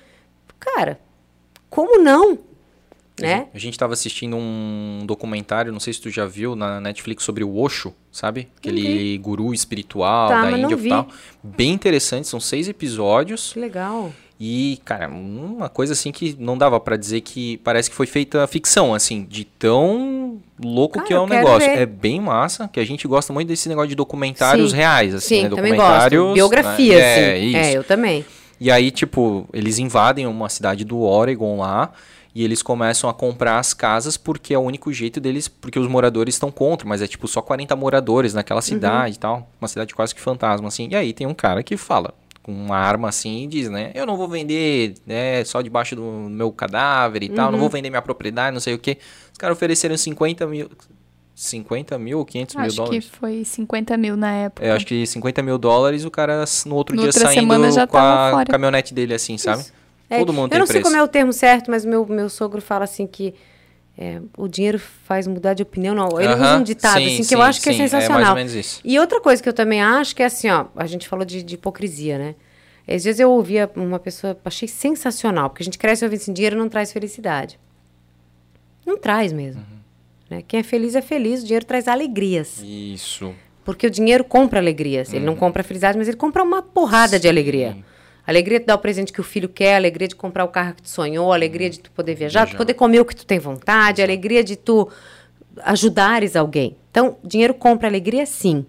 Cara, 0.60 1.00
como 1.76 2.02
não? 2.02 2.40
Né? 3.20 3.48
A 3.54 3.58
gente 3.58 3.78
tava 3.78 3.94
assistindo 3.94 4.36
um 4.36 5.04
documentário, 5.06 5.72
não 5.72 5.80
sei 5.80 5.94
se 5.94 6.02
tu 6.02 6.10
já 6.10 6.26
viu, 6.26 6.56
na 6.56 6.82
Netflix 6.82 7.24
sobre 7.24 7.44
o 7.44 7.58
Osho, 7.58 7.94
sabe? 8.12 8.50
Aquele 8.58 9.18
guru 9.20 9.54
espiritual 9.54 10.28
Tá, 10.30 10.42
da 10.50 10.58
Índia 10.58 10.76
e 10.76 10.90
tal. 10.90 11.08
Bem 11.42 11.72
interessante, 11.72 12.28
são 12.28 12.40
seis 12.42 12.68
episódios. 12.68 13.54
Que 13.54 13.60
legal. 13.60 14.12
E, 14.38 14.80
cara, 14.84 15.08
uma 15.08 15.70
coisa 15.70 15.94
assim 15.94 16.12
que 16.12 16.36
não 16.38 16.58
dava 16.58 16.78
pra 16.78 16.98
dizer 16.98 17.22
que 17.22 17.56
parece 17.58 17.90
que 17.90 17.96
foi 17.96 18.06
feita 18.06 18.46
ficção, 18.48 18.94
assim, 18.94 19.24
de 19.24 19.46
tão 19.46 20.42
louco 20.62 20.96
Cara, 20.96 21.08
que 21.08 21.14
é 21.14 21.20
o 21.20 21.26
negócio. 21.26 21.70
ver. 21.70 21.80
É 21.84 21.86
bem 21.86 22.20
massa, 22.20 22.68
que 22.68 22.82
a 22.82 22.86
gente 22.86 23.08
gosta 23.08 23.32
muito 23.32 23.48
desse 23.48 23.70
negócio 23.70 23.88
de 23.88 23.96
documentários 23.96 24.72
Sim. 24.72 24.78
reais, 24.78 25.16
assim, 25.16 25.28
Sim, 25.36 25.44
né? 25.44 25.50
também 25.52 25.72
Documentários. 25.72 26.22
gosto. 26.22 26.34
Biografia, 26.34 26.96
né? 26.98 27.02
É, 27.02 27.34
assim. 27.38 27.46
isso. 27.48 27.58
É, 27.60 27.78
eu 27.78 27.84
também. 27.86 28.26
E 28.60 28.72
aí, 28.72 28.92
tipo, 28.92 29.48
eles 29.54 29.80
invadem 29.80 30.26
uma 30.28 30.50
cidade 30.50 30.86
do 30.86 31.00
Oregon 31.02 31.58
lá 31.58 31.92
e 32.34 32.44
eles 32.44 32.62
começam 32.62 33.10
a 33.10 33.14
comprar 33.14 33.60
as 33.60 33.74
casas 33.74 34.18
porque 34.18 34.54
é 34.54 34.58
o 34.58 34.62
único 34.62 34.92
jeito 34.92 35.20
deles, 35.22 35.48
porque 35.48 35.80
os 35.80 35.88
moradores 35.88 36.36
estão 36.36 36.52
contra, 36.52 36.88
mas 36.88 37.02
é 37.02 37.08
tipo 37.08 37.28
só 37.28 37.42
40 37.42 37.76
moradores 37.76 38.34
naquela 38.34 38.62
cidade 38.62 39.16
e 39.16 39.20
tal, 39.20 39.50
uma 39.60 39.68
cidade 39.70 39.96
quase 39.96 40.14
que 40.14 40.20
fantasma 40.20 40.68
assim. 40.68 40.90
E 40.92 40.96
aí 40.96 41.14
tem 41.14 41.26
um 41.26 41.34
cara 41.34 41.64
que 41.64 41.78
fala 41.78 42.14
com 42.44 42.52
uma 42.52 42.78
arma 42.78 43.10
assim 43.10 43.46
e 43.46 43.48
diz, 43.48 43.70
né, 43.70 43.92
eu 43.96 44.06
não 44.06 44.18
vou 44.18 44.28
vender, 44.28 44.96
né, 45.06 45.44
só 45.46 45.62
debaixo 45.62 45.96
do 45.96 46.04
meu 46.04 46.52
cadáver 46.52 47.24
e 47.24 47.30
tal, 47.30 47.52
não 47.52 47.58
vou 47.58 47.70
vender 47.70 47.90
minha 47.90 48.02
propriedade, 48.02 48.54
não 48.54 48.62
sei 48.62 48.76
o 48.76 48.78
que. 48.78 49.00
Os 49.32 49.38
caras 49.38 49.58
ofereceram 49.58 49.98
50 49.98 50.46
mil, 50.46 50.70
50 51.36 52.00
mil 52.00 52.20
ou 52.20 52.26
500 52.26 52.56
mil 52.56 52.66
Acho 52.66 52.72
que 52.76 52.82
dólares. 52.82 53.06
foi 53.10 53.44
50 53.44 53.98
mil 53.98 54.16
na 54.16 54.32
época. 54.34 54.66
É, 54.66 54.72
acho 54.72 54.86
que 54.88 55.06
50 55.06 55.44
mil 55.44 55.58
dólares, 55.58 56.06
o 56.06 56.10
cara 56.10 56.46
no 56.66 56.76
outro 56.76 56.96
No 56.96 57.02
dia 57.02 57.12
saindo 57.12 57.48
com 57.90 57.98
a 57.98 58.32
fora. 58.32 58.46
caminhonete 58.46 58.94
dele 58.94 59.14
assim, 59.14 59.38
sabe? 59.38 59.66
É, 60.10 60.20
Todo 60.20 60.32
mundo 60.32 60.54
eu 60.54 60.60
não 60.60 60.66
sei 60.66 60.76
preço. 60.76 60.86
como 60.90 60.96
é 60.96 61.04
o 61.04 61.08
termo 61.08 61.34
certo, 61.34 61.70
mas 61.70 61.84
meu, 61.84 62.06
meu 62.06 62.30
sogro 62.30 62.62
fala 62.62 62.86
assim 62.86 63.06
que 63.06 63.34
é, 63.98 64.22
o 64.38 64.48
dinheiro 64.48 64.80
faz 64.80 65.28
mudar 65.28 65.54
de 65.54 65.64
opinião. 65.64 65.94
Não, 65.94 66.08
ele 66.22 66.34
usa 66.34 66.44
Aham, 66.46 66.60
um 66.60 66.64
ditado 66.64 67.00
sim, 67.00 67.06
assim 67.06 67.18
que 67.18 67.24
sim, 67.26 67.36
eu 67.36 67.42
acho 67.42 67.62
que 67.62 67.70
é 67.70 67.74
sim, 67.74 67.78
É 67.80 67.82
mais 67.82 67.92
sensacional. 67.92 68.30
ou 68.30 68.36
menos 68.36 68.54
isso. 68.54 68.80
E 68.86 68.98
outra 68.98 69.20
coisa 69.20 69.44
que 69.44 69.50
eu 69.50 69.54
também 69.54 69.82
acho 69.82 70.16
que 70.16 70.24
é 70.24 70.28
assim, 70.28 70.50
ó, 70.50 70.66
a 70.76 70.86
gente 70.86 71.08
falou 71.08 71.26
de, 71.26 71.44
de 71.44 71.56
hipocrisia, 71.56 72.18
né? 72.18 72.36
Às 72.88 73.04
vezes 73.04 73.20
eu 73.20 73.32
ouvia 73.32 73.70
uma 73.76 73.98
pessoa, 74.00 74.38
achei 74.46 74.68
sensacional, 74.68 75.50
porque 75.50 75.64
a 75.64 75.66
gente 75.66 75.78
cresce 75.78 76.06
ouvindo 76.06 76.22
assim, 76.22 76.32
dinheiro 76.32 76.56
não 76.58 76.70
traz 76.70 76.94
felicidade. 76.94 77.60
Não 78.86 78.98
traz 78.98 79.34
mesmo. 79.34 79.62
Uhum. 79.62 79.75
Né? 80.30 80.44
Quem 80.48 80.60
é 80.60 80.64
feliz 80.64 80.96
é 80.96 81.02
feliz, 81.02 81.42
o 81.42 81.46
dinheiro 81.46 81.66
traz 81.66 81.88
alegrias. 81.88 82.62
Isso. 82.64 83.34
Porque 83.64 83.88
o 83.88 83.90
dinheiro 83.90 84.24
compra 84.24 84.60
alegrias. 84.60 85.14
Ele 85.14 85.26
não 85.26 85.36
compra 85.36 85.64
felicidade, 85.64 85.98
mas 85.98 86.08
ele 86.08 86.18
compra 86.18 86.44
uma 86.44 86.62
porrada 86.62 87.20
de 87.20 87.28
alegria. 87.28 87.78
Alegria 88.26 88.60
de 88.60 88.66
dar 88.66 88.76
o 88.76 88.80
presente 88.80 89.14
que 89.14 89.22
o 89.22 89.24
filho 89.24 89.48
quer, 89.48 89.76
alegria 89.76 90.08
de 90.08 90.16
comprar 90.16 90.44
o 90.46 90.48
carro 90.48 90.74
que 90.76 90.84
tu 90.84 90.90
sonhou, 90.90 91.32
alegria 91.32 91.70
de 91.70 91.80
tu 91.80 91.92
poder 91.92 92.16
viajar, 92.16 92.48
tu 92.48 92.58
poder 92.58 92.74
comer 92.74 93.00
o 93.00 93.06
que 93.06 93.16
tu 93.16 93.26
tem 93.26 93.38
vontade, 93.38 94.02
alegria 94.02 94.44
de 94.44 94.56
tu 94.56 94.90
ajudares 95.64 96.36
alguém. 96.36 96.76
Então, 96.90 97.18
dinheiro 97.24 97.54
compra 97.54 97.88
alegria, 97.88 98.26
sim. 98.26 98.66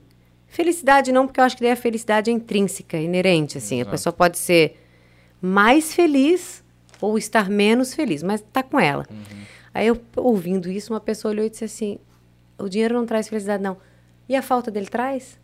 Felicidade 0.46 1.10
não, 1.10 1.26
porque 1.26 1.40
eu 1.40 1.44
acho 1.44 1.56
que 1.56 1.62
daí 1.62 1.72
a 1.72 1.76
felicidade 1.76 2.30
é 2.30 2.34
intrínseca, 2.34 2.98
inerente, 2.98 3.58
assim. 3.58 3.80
A 3.80 3.86
pessoa 3.86 4.12
pode 4.12 4.38
ser 4.38 4.78
mais 5.40 5.94
feliz 5.94 6.62
ou 7.00 7.18
estar 7.18 7.48
menos 7.50 7.94
feliz, 7.94 8.22
mas 8.22 8.42
tá 8.52 8.62
com 8.62 8.80
ela. 8.80 9.06
Aí 9.76 9.86
eu, 9.88 10.00
ouvindo 10.16 10.70
isso, 10.70 10.92
uma 10.92 11.00
pessoa 11.00 11.32
olhou 11.32 11.44
e 11.44 11.50
disse 11.50 11.64
assim, 11.64 11.98
o 12.58 12.68
dinheiro 12.68 12.94
não 12.94 13.04
traz 13.04 13.28
felicidade, 13.28 13.62
não. 13.62 13.76
E 14.28 14.34
a 14.34 14.42
falta 14.42 14.70
dele 14.70 14.86
traz? 14.86 15.38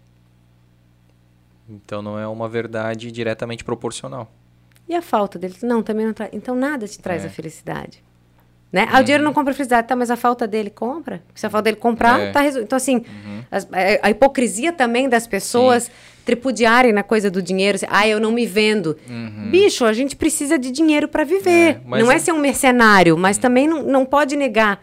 Então 1.69 2.03
não 2.03 2.19
é 2.19 2.27
uma 2.27 2.49
verdade 2.49 3.11
diretamente 3.13 3.65
proporcional. 3.65 4.31
E 4.89 4.95
a 4.95 5.03
falta 5.03 5.39
dele? 5.39 5.55
Não, 5.63 5.83
também 5.83 6.07
não 6.07 6.13
traz. 6.13 6.31
Então 6.35 6.55
nada 6.55 6.87
te 6.89 6.99
traz 6.99 7.25
É. 7.25 7.27
a 7.29 7.31
felicidade. 7.31 8.03
Né? 8.73 8.87
Ah, 8.91 9.01
o 9.01 9.05
dinheiro 9.05 9.23
não 9.23 9.35
compra 9.35 9.53
felicidade, 9.53 9.87
tá, 9.87 9.95
mas 9.95 10.11
a 10.11 10.17
falta 10.17 10.47
dele 10.49 10.71
compra. 10.71 11.23
Se 11.35 11.47
a 11.47 11.51
falta 11.51 11.65
dele 11.65 11.77
comprar, 11.77 12.19
É. 12.19 12.33
tá 12.33 12.41
resolvido. 12.41 12.65
Então, 12.67 12.77
assim, 12.79 13.05
as- 13.51 13.69
a, 13.71 14.07
a 14.07 14.11
hipocrisia 14.11 14.73
também 14.73 15.09
das 15.11 15.27
pessoas 15.27 15.91
tripudiarem 16.25 16.93
na 16.93 17.03
coisa 17.03 17.31
do 17.31 17.43
dinheiro. 17.43 17.79
Ah, 17.89 18.07
eu 18.07 18.21
não 18.21 18.33
me 18.33 18.47
vendo. 18.47 18.97
Bicho, 19.51 19.85
a 19.85 19.93
gente 19.93 20.17
precisa 20.17 20.59
de 20.59 20.71
dinheiro 20.71 21.09
para 21.09 21.25
viver. 21.25 21.81
É, 21.85 21.99
não 22.01 22.11
é 22.11 22.17
é- 22.17 22.19
ser 22.19 22.33
um 22.33 22.39
mercenário, 22.39 23.17
mas 23.17 23.39
também 23.39 23.67
não, 23.69 23.83
não 23.83 24.05
pode 24.05 24.37
negar, 24.37 24.83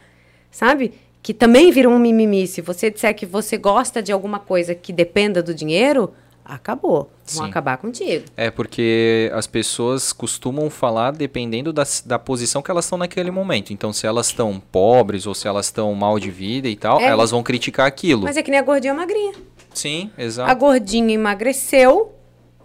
sabe? 0.52 0.94
Que 1.22 1.34
também 1.34 1.72
vira 1.72 1.90
um 1.90 2.00
mimimi. 2.00 2.48
Se 2.48 2.62
você 2.62 2.90
disser 2.90 3.14
que 3.16 3.26
você 3.26 3.58
gosta 3.58 4.02
de 4.02 4.12
alguma 4.12 4.40
coisa 4.40 4.74
que 4.74 4.94
dependa 4.94 5.44
do 5.44 5.54
dinheiro, 5.54 6.12
acabou. 6.46 7.12
Vão 7.34 7.44
Sim. 7.46 7.50
acabar 7.52 7.78
contigo. 7.78 8.26
É 8.36 8.50
porque 8.50 9.30
as 9.36 9.46
pessoas 9.46 10.12
costumam 10.12 10.68
falar 10.70 11.12
dependendo 11.12 11.72
da, 11.72 11.84
da 12.06 12.18
posição 12.18 12.60
que 12.62 12.72
elas 12.72 12.86
estão 12.86 12.98
naquele 12.98 13.30
momento. 13.30 13.72
Então, 13.72 13.94
se 13.94 14.08
elas 14.08 14.28
estão 14.28 14.60
pobres 14.72 15.28
ou 15.28 15.36
se 15.36 15.48
elas 15.48 15.68
estão 15.68 15.94
mal 15.94 16.18
de 16.20 16.32
vida 16.32 16.68
e 16.68 16.76
tal, 16.76 17.00
É. 17.00 17.06
elas 17.06 17.30
vão 17.30 17.44
criticar 17.44 17.86
aquilo. 17.86 18.24
Mas 18.24 18.36
é 18.36 18.42
que 18.42 18.50
nem 18.50 18.60
a 18.60 18.64
gordinha 18.64 18.94
magrinha. 18.96 19.34
Sim, 19.74 20.12
A 20.18 20.24
exato. 20.24 20.56
gordinha 20.56 21.14
emagreceu, 21.14 22.12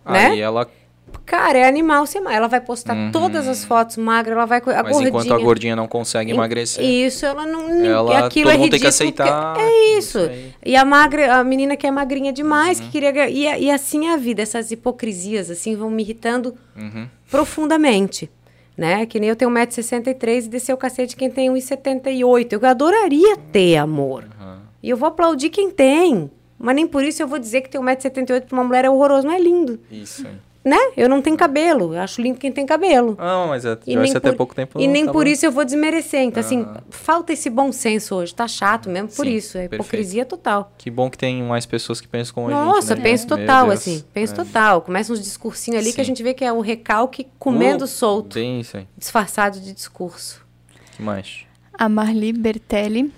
né? 0.04 0.26
Aí 0.28 0.40
ela. 0.40 0.68
Cara, 1.24 1.56
é 1.58 1.66
animal 1.66 2.04
sem 2.06 2.20
Ela 2.28 2.48
vai 2.48 2.60
postar 2.60 3.10
todas 3.12 3.46
as 3.48 3.64
fotos 3.64 3.96
magras, 3.96 4.36
ela 4.36 4.44
vai. 4.46 4.58
A 4.58 4.62
Uhum. 4.62 4.72
Mas 4.82 4.82
gordinha. 4.92 5.08
enquanto 5.08 5.32
a 5.32 5.38
gordinha 5.38 5.76
não 5.76 5.86
consegue 5.86 6.30
Em- 6.32 6.34
emagrecer. 6.34 6.84
Isso, 6.84 7.24
ela 7.24 7.46
não. 7.46 7.70
Ela- 7.84 8.26
aquilo 8.26 8.46
todo 8.50 8.54
é 8.54 8.58
mundo 8.58 8.70
tem 8.72 8.80
que 8.80 8.86
aceitar 8.86 9.56
É 9.58 9.96
isso. 9.96 10.18
isso 10.18 10.18
aí. 10.18 10.44
Uhum. 10.46 10.52
E 10.66 10.76
a 10.76 10.84
magra, 10.84 11.36
a 11.36 11.44
menina 11.44 11.76
que 11.76 11.86
é 11.86 11.90
magrinha 11.90 12.32
demais, 12.32 12.80
que 12.80 12.88
queria. 12.90 13.28
E, 13.30 13.42
e 13.64 13.70
assim 13.70 14.08
é 14.08 14.14
a 14.14 14.16
vida, 14.16 14.42
essas 14.42 14.70
hipocrisias, 14.70 15.50
assim, 15.50 15.76
vão 15.76 15.88
me 15.88 16.02
irritando 16.02 16.54
Uhum. 16.76 17.06
profundamente. 17.30 18.28
Né? 18.76 19.06
Que 19.06 19.20
nem 19.20 19.28
eu 19.30 19.36
tenho 19.36 19.52
1,63m 19.52 20.46
e 20.46 20.48
descer 20.48 20.72
o 20.72 20.76
cacete 20.76 21.14
quem 21.14 21.30
tem 21.30 21.48
1,78m. 21.48 22.52
Eu 22.60 22.68
adoraria 22.68 23.36
ter 23.52 23.76
amor. 23.76 24.24
E 24.82 24.90
eu 24.90 24.96
vou 24.96 25.08
aplaudir 25.08 25.48
quem 25.48 25.70
tem. 25.70 26.28
Mas 26.58 26.74
nem 26.76 26.86
por 26.86 27.04
isso 27.04 27.22
eu 27.22 27.26
vou 27.28 27.38
dizer 27.38 27.60
que 27.62 27.68
ter 27.70 27.78
1,78m 27.78 28.42
pra 28.42 28.56
uma 28.56 28.64
mulher 28.64 28.84
é 28.84 28.90
horroroso. 28.90 29.26
Não 29.26 29.34
é 29.34 29.38
lindo. 29.38 29.80
Isso 29.90 30.26
aí. 30.26 30.34
Né? 30.64 30.78
Eu 30.96 31.10
não 31.10 31.20
tenho 31.20 31.36
cabelo. 31.36 31.94
Eu 31.94 32.00
acho 32.00 32.22
lindo 32.22 32.38
quem 32.38 32.50
tem 32.50 32.64
cabelo. 32.64 33.18
Não, 33.20 33.48
mas 33.48 33.66
a 33.66 33.76
E 33.86 33.94
nem, 33.96 34.10
até 34.16 34.30
por, 34.30 34.36
pouco 34.38 34.54
tempo 34.54 34.80
e 34.80 34.86
não 34.86 34.92
nem 34.94 35.02
tava- 35.04 35.12
por 35.12 35.26
isso 35.26 35.44
eu 35.44 35.52
vou 35.52 35.62
desmerecer. 35.62 36.22
Então, 36.22 36.40
assim, 36.40 36.66
falta 36.88 37.34
esse 37.34 37.50
bom 37.50 37.70
senso 37.70 38.14
hoje. 38.14 38.34
Tá 38.34 38.48
chato 38.48 38.88
mesmo 38.88 39.08
por 39.10 39.26
Sim, 39.26 39.32
isso. 39.34 39.58
É 39.58 39.68
perfeito. 39.68 39.82
hipocrisia 39.82 40.24
total. 40.24 40.72
Que 40.78 40.90
bom 40.90 41.10
que 41.10 41.18
tem 41.18 41.42
mais 41.42 41.66
pessoas 41.66 42.00
que 42.00 42.08
pensam 42.08 42.34
como 42.34 42.46
a 42.46 42.50
Nossa, 42.50 42.94
gente. 42.94 43.04
né? 43.04 43.10
penso 43.10 43.26
total, 43.26 43.70
assim. 43.70 44.02
Penso 44.14 44.32
É. 44.32 44.36
total. 44.36 44.80
Começa 44.80 45.12
uns 45.12 45.20
discursinhos 45.22 45.82
ali 45.82 45.92
que 45.92 46.00
a 46.00 46.04
Sim. 46.04 46.08
gente 46.08 46.22
vê 46.22 46.32
que 46.32 46.42
é 46.46 46.50
o 46.50 46.62
recalque 46.62 47.26
comendo 47.38 47.84
Uh, 47.84 47.88
solto, 47.88 48.32
Bem 48.36 48.60
isso 48.60 48.78
aí. 48.78 48.86
disfarçado 48.96 49.60
de 49.60 49.70
discurso. 49.70 50.40
que 50.96 51.02
mais? 51.02 51.40
A 51.74 51.90
Marli 51.90 52.32
Bertelli 52.32 53.12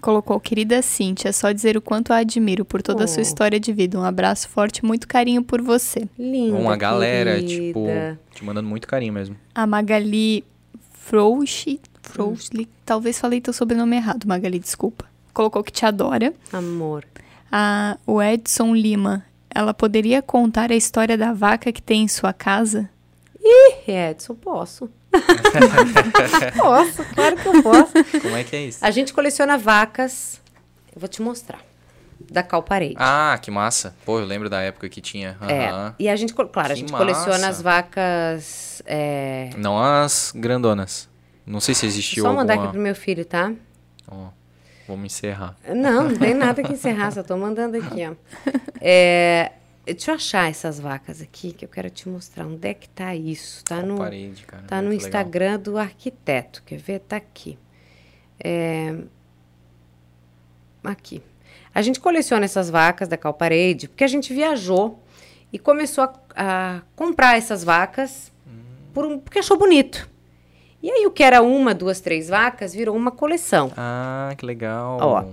colocou, 0.00 0.40
querida 0.40 0.82
Cíntia, 0.82 1.32
só 1.32 1.52
dizer 1.52 1.76
o 1.76 1.80
quanto 1.80 2.12
a 2.12 2.16
admiro 2.16 2.64
por 2.64 2.82
toda 2.82 3.04
a 3.04 3.06
sua 3.06 3.18
Oh. 3.20 3.22
história 3.22 3.60
de 3.60 3.72
vida. 3.72 3.98
Um 3.98 4.04
abraço 4.04 4.48
forte 4.48 4.78
e 4.78 4.84
muito 4.86 5.06
carinho 5.06 5.42
por 5.44 5.60
você. 5.62 6.08
Linda, 6.18 6.56
Uma 6.56 6.76
galera, 6.76 7.34
querida. 7.34 7.48
tipo, 7.48 7.86
te 8.34 8.44
mandando 8.44 8.68
muito 8.68 8.88
carinho 8.88 9.12
mesmo. 9.12 9.36
A 9.54 9.66
Magali 9.66 10.44
Frouchi, 10.92 11.80
Frouchli, 12.02 12.68
talvez 12.84 13.18
falei 13.18 13.40
teu 13.40 13.52
sobrenome 13.52 13.96
errado, 13.96 14.26
Magali, 14.26 14.58
desculpa. 14.58 15.04
Colocou 15.32 15.62
que 15.62 15.72
te 15.72 15.84
adora. 15.86 16.32
Amor. 16.52 17.04
A, 17.52 17.96
o 18.06 18.22
Edson 18.22 18.74
Lima, 18.74 19.24
ela 19.52 19.74
poderia 19.74 20.22
contar 20.22 20.70
a 20.70 20.76
história 20.76 21.16
da 21.18 21.32
vaca 21.32 21.72
que 21.72 21.82
tem 21.82 22.02
em 22.04 22.08
sua 22.08 22.32
casa? 22.32 22.88
Edson, 23.86 24.34
posso. 24.34 24.90
posso, 26.56 27.04
claro 27.14 27.36
que 27.36 27.48
eu 27.48 27.62
posso. 27.62 27.92
Como 28.20 28.36
é 28.36 28.44
que 28.44 28.56
é 28.56 28.62
isso? 28.66 28.84
A 28.84 28.90
gente 28.90 29.12
coleciona 29.12 29.56
vacas. 29.58 30.40
Eu 30.94 31.00
vou 31.00 31.08
te 31.08 31.22
mostrar. 31.22 31.60
Da 32.30 32.42
Calparede. 32.42 32.96
Ah, 32.98 33.38
que 33.40 33.50
massa. 33.50 33.94
Pô, 34.04 34.20
eu 34.20 34.26
lembro 34.26 34.48
da 34.50 34.60
época 34.60 34.88
que 34.88 35.00
tinha. 35.00 35.36
É, 35.48 35.68
Aham. 35.68 35.94
e 35.98 36.08
a 36.08 36.14
gente, 36.16 36.32
claro, 36.34 36.50
a 36.58 36.74
Que 36.74 36.80
gente 36.80 36.92
coleciona 36.92 37.32
massa. 37.38 37.48
as 37.48 37.62
vacas. 37.62 38.82
é, 38.86 39.50
Não 39.56 39.78
as 39.82 40.32
grandonas. 40.34 41.08
Não 41.46 41.60
sei 41.60 41.74
se 41.74 41.86
existiu 41.86 42.22
Só 42.24 42.32
mandar 42.32 42.52
alguma... 42.54 42.68
aqui 42.68 42.74
pro 42.74 42.82
meu 42.82 42.94
filho, 42.94 43.24
tá? 43.24 43.52
Ó, 44.06 44.28
vamos 44.86 45.06
encerrar. 45.06 45.56
Não, 45.74 46.08
não 46.10 46.16
tem 46.16 46.34
nada 46.34 46.62
que 46.62 46.72
encerrar, 46.72 47.10
só 47.10 47.22
tô 47.22 47.36
mandando 47.36 47.76
aqui, 47.78 48.06
ó. 48.06 48.14
É, 48.82 49.52
deixa 49.84 50.10
eu 50.10 50.14
achar 50.14 50.48
essas 50.50 50.78
vacas 50.80 51.20
aqui, 51.22 51.52
que 51.52 51.64
eu 51.64 51.68
quero 51.68 51.90
te 51.90 52.08
mostrar. 52.08 52.46
Onde 52.46 52.68
é 52.68 52.74
que 52.74 52.88
tá 52.88 53.14
isso? 53.14 53.64
Tá 53.64 53.82
no, 53.82 53.96
Parede, 53.96 54.44
cara. 54.44 54.62
tá 54.64 54.76
no 54.82 54.88
muito 54.88 55.02
legal. 55.04 55.20
Instagram 55.20 55.58
do 55.58 55.78
arquiteto. 55.78 56.62
Quer 56.64 56.78
ver? 56.78 57.00
Tá 57.00 57.16
aqui. 57.16 57.58
É, 58.42 58.94
aqui. 60.84 61.22
A 61.74 61.82
gente 61.82 62.00
coleciona 62.00 62.44
essas 62.44 62.68
vacas 62.70 63.08
da 63.08 63.16
Calparede 63.16 63.88
porque 63.88 64.04
a 64.04 64.08
gente 64.08 64.32
viajou 64.34 65.02
e 65.52 65.58
começou 65.58 66.04
a, 66.04 66.12
a 66.34 66.82
comprar 66.96 67.36
essas 67.36 67.62
vacas 67.62 68.32
por 68.92 69.04
um- 69.06 69.18
porque 69.18 69.38
achou 69.38 69.56
bonito. 69.58 70.08
E 70.82 70.90
aí 70.90 71.06
o 71.06 71.10
que 71.10 71.22
era 71.22 71.42
uma, 71.42 71.74
duas, 71.74 72.00
três 72.00 72.28
vacas 72.28 72.72
virou 72.74 72.96
uma 72.96 73.10
coleção. 73.10 73.70
Ah, 73.76 74.32
que 74.36 74.44
legal. 74.46 74.98
Ó. 75.00 75.24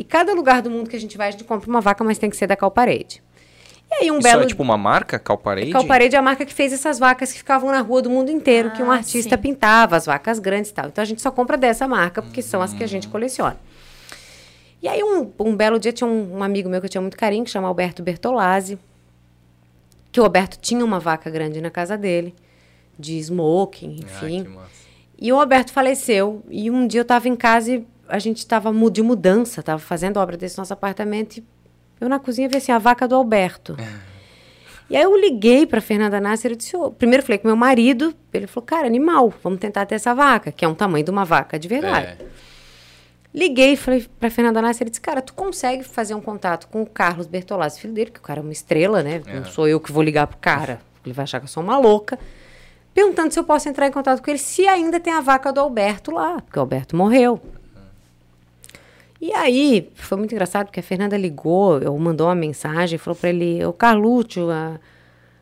E 0.00 0.04
cada 0.04 0.32
lugar 0.32 0.62
do 0.62 0.70
mundo 0.70 0.88
que 0.88 0.96
a 0.96 1.00
gente 1.00 1.16
vai, 1.18 1.28
a 1.28 1.30
gente 1.30 1.44
compra 1.44 1.68
uma 1.68 1.80
vaca, 1.80 2.02
mas 2.02 2.16
tem 2.16 2.30
que 2.30 2.36
ser 2.36 2.46
da 2.46 2.56
Calparede. 2.56 3.22
E 3.90 3.94
aí 4.04 4.10
um 4.10 4.14
Isso 4.18 4.22
belo 4.22 4.44
é 4.44 4.46
tipo 4.46 4.62
uma 4.62 4.78
marca, 4.78 5.18
Calparede? 5.18 5.72
Calparede 5.72 6.16
é 6.16 6.18
a 6.18 6.22
marca 6.22 6.46
que 6.46 6.54
fez 6.54 6.72
essas 6.72 6.98
vacas 6.98 7.32
que 7.32 7.38
ficavam 7.38 7.70
na 7.70 7.80
rua 7.80 8.00
do 8.00 8.08
mundo 8.08 8.30
inteiro, 8.30 8.70
que 8.70 8.82
um 8.82 8.90
Ah, 8.90 8.94
artista 8.96 9.36
sim. 9.36 9.42
pintava, 9.42 9.96
as 9.96 10.06
vacas 10.06 10.38
grandes 10.38 10.70
e 10.70 10.74
tal. 10.74 10.86
Então 10.86 11.02
a 11.02 11.04
gente 11.04 11.20
só 11.20 11.30
compra 11.30 11.56
dessa 11.58 11.86
marca, 11.86 12.22
porque 12.22 12.40
são 12.40 12.62
as 12.62 12.72
que 12.72 12.82
a 12.82 12.86
gente 12.86 13.08
coleciona. 13.08 13.58
E 14.82 14.88
aí 14.88 15.02
um, 15.02 15.30
um 15.40 15.54
belo 15.54 15.78
dia 15.78 15.92
tinha 15.92 16.08
um, 16.08 16.38
um 16.38 16.42
amigo 16.42 16.68
meu 16.70 16.80
que 16.80 16.86
eu 16.86 16.90
tinha 16.90 17.02
muito 17.02 17.16
carinho, 17.16 17.44
que 17.44 17.50
chama 17.50 17.68
Alberto 17.68 18.02
Bertolazzi, 18.02 18.78
que 20.10 20.18
o 20.20 20.24
Alberto 20.24 20.56
tinha 20.58 20.82
uma 20.84 20.98
vaca 20.98 21.28
grande 21.28 21.60
na 21.60 21.68
casa 21.70 21.98
dele, 21.98 22.34
de 22.98 23.18
smoking, 23.18 24.00
Ah, 24.02 24.04
enfim. 24.24 24.44
que 24.44 24.48
massa. 24.48 24.70
E 25.20 25.30
o 25.32 25.38
Alberto 25.38 25.72
faleceu. 25.72 26.42
E 26.48 26.70
um 26.70 26.86
dia 26.86 27.00
eu 27.00 27.02
estava 27.02 27.28
em 27.28 27.36
casa 27.36 27.72
e 27.74 27.86
a 28.10 28.18
gente 28.18 28.38
estava 28.38 28.72
de 28.90 29.02
mudança, 29.02 29.60
estava 29.60 29.78
fazendo 29.78 30.18
obra 30.18 30.36
desse 30.36 30.58
nosso 30.58 30.72
apartamento. 30.72 31.38
E 31.38 31.44
eu 32.00 32.08
na 32.08 32.18
cozinha 32.18 32.48
vi 32.48 32.56
assim, 32.56 32.72
a 32.72 32.78
vaca 32.78 33.06
do 33.06 33.14
Alberto. 33.14 33.76
e 34.88 34.96
aí 34.96 35.02
eu 35.02 35.16
liguei 35.16 35.66
para 35.66 35.80
Fernanda 35.80 36.20
Nasser 36.20 36.52
e 36.52 36.56
disse, 36.56 36.76
"Ô", 36.76 36.90
primeiro 36.90 37.22
falei 37.22 37.38
com 37.38 37.46
meu 37.46 37.56
marido, 37.56 38.14
ele 38.32 38.46
falou, 38.46 38.66
cara, 38.66 38.86
animal, 38.86 39.32
vamos 39.42 39.58
tentar 39.60 39.86
ter 39.86 39.94
essa 39.94 40.14
vaca, 40.14 40.50
que 40.50 40.64
é 40.64 40.68
um 40.68 40.74
tamanho 40.74 41.04
de 41.04 41.10
uma 41.10 41.24
vaca 41.24 41.58
de 41.58 41.68
verdade. 41.68 42.06
É. 42.20 42.26
Liguei 43.32 43.74
e 43.74 43.76
falei 43.76 44.04
pra 44.18 44.28
Fernanda 44.28 44.60
Nasser, 44.60 44.82
ele 44.82 44.90
disse, 44.90 45.00
cara, 45.00 45.22
tu 45.22 45.32
consegue 45.34 45.84
fazer 45.84 46.14
um 46.14 46.20
contato 46.20 46.66
com 46.66 46.82
o 46.82 46.86
Carlos 46.86 47.28
Bertolazzi, 47.28 47.80
filho 47.80 47.94
dele, 47.94 48.10
que 48.10 48.18
o 48.18 48.22
cara 48.22 48.40
é 48.40 48.42
uma 48.42 48.52
estrela, 48.52 49.04
né? 49.04 49.22
Não 49.24 49.44
sou 49.44 49.68
eu 49.68 49.78
que 49.78 49.92
vou 49.92 50.02
ligar 50.02 50.26
pro 50.26 50.36
cara, 50.38 50.80
ele 51.04 51.14
vai 51.14 51.22
achar 51.22 51.38
que 51.38 51.44
eu 51.44 51.48
sou 51.48 51.62
uma 51.62 51.78
louca. 51.78 52.18
Perguntando 52.92 53.32
se 53.32 53.38
eu 53.38 53.44
posso 53.44 53.68
entrar 53.68 53.86
em 53.86 53.92
contato 53.92 54.20
com 54.20 54.28
ele, 54.30 54.38
se 54.38 54.66
ainda 54.66 54.98
tem 54.98 55.12
a 55.12 55.20
vaca 55.20 55.52
do 55.52 55.60
Alberto 55.60 56.10
lá, 56.10 56.40
porque 56.40 56.58
o 56.58 56.62
Alberto 56.62 56.96
morreu. 56.96 57.40
E 59.20 59.32
aí, 59.34 59.90
foi 59.94 60.16
muito 60.16 60.32
engraçado, 60.32 60.66
porque 60.66 60.80
a 60.80 60.82
Fernanda 60.82 61.16
ligou, 61.16 61.78
eu 61.78 61.96
mandou 61.98 62.26
uma 62.28 62.34
mensagem, 62.34 62.98
falou 62.98 63.16
pra 63.18 63.28
ele, 63.28 63.62
ô 63.64 63.72
Carlúcio, 63.72 64.50
a- 64.50 64.78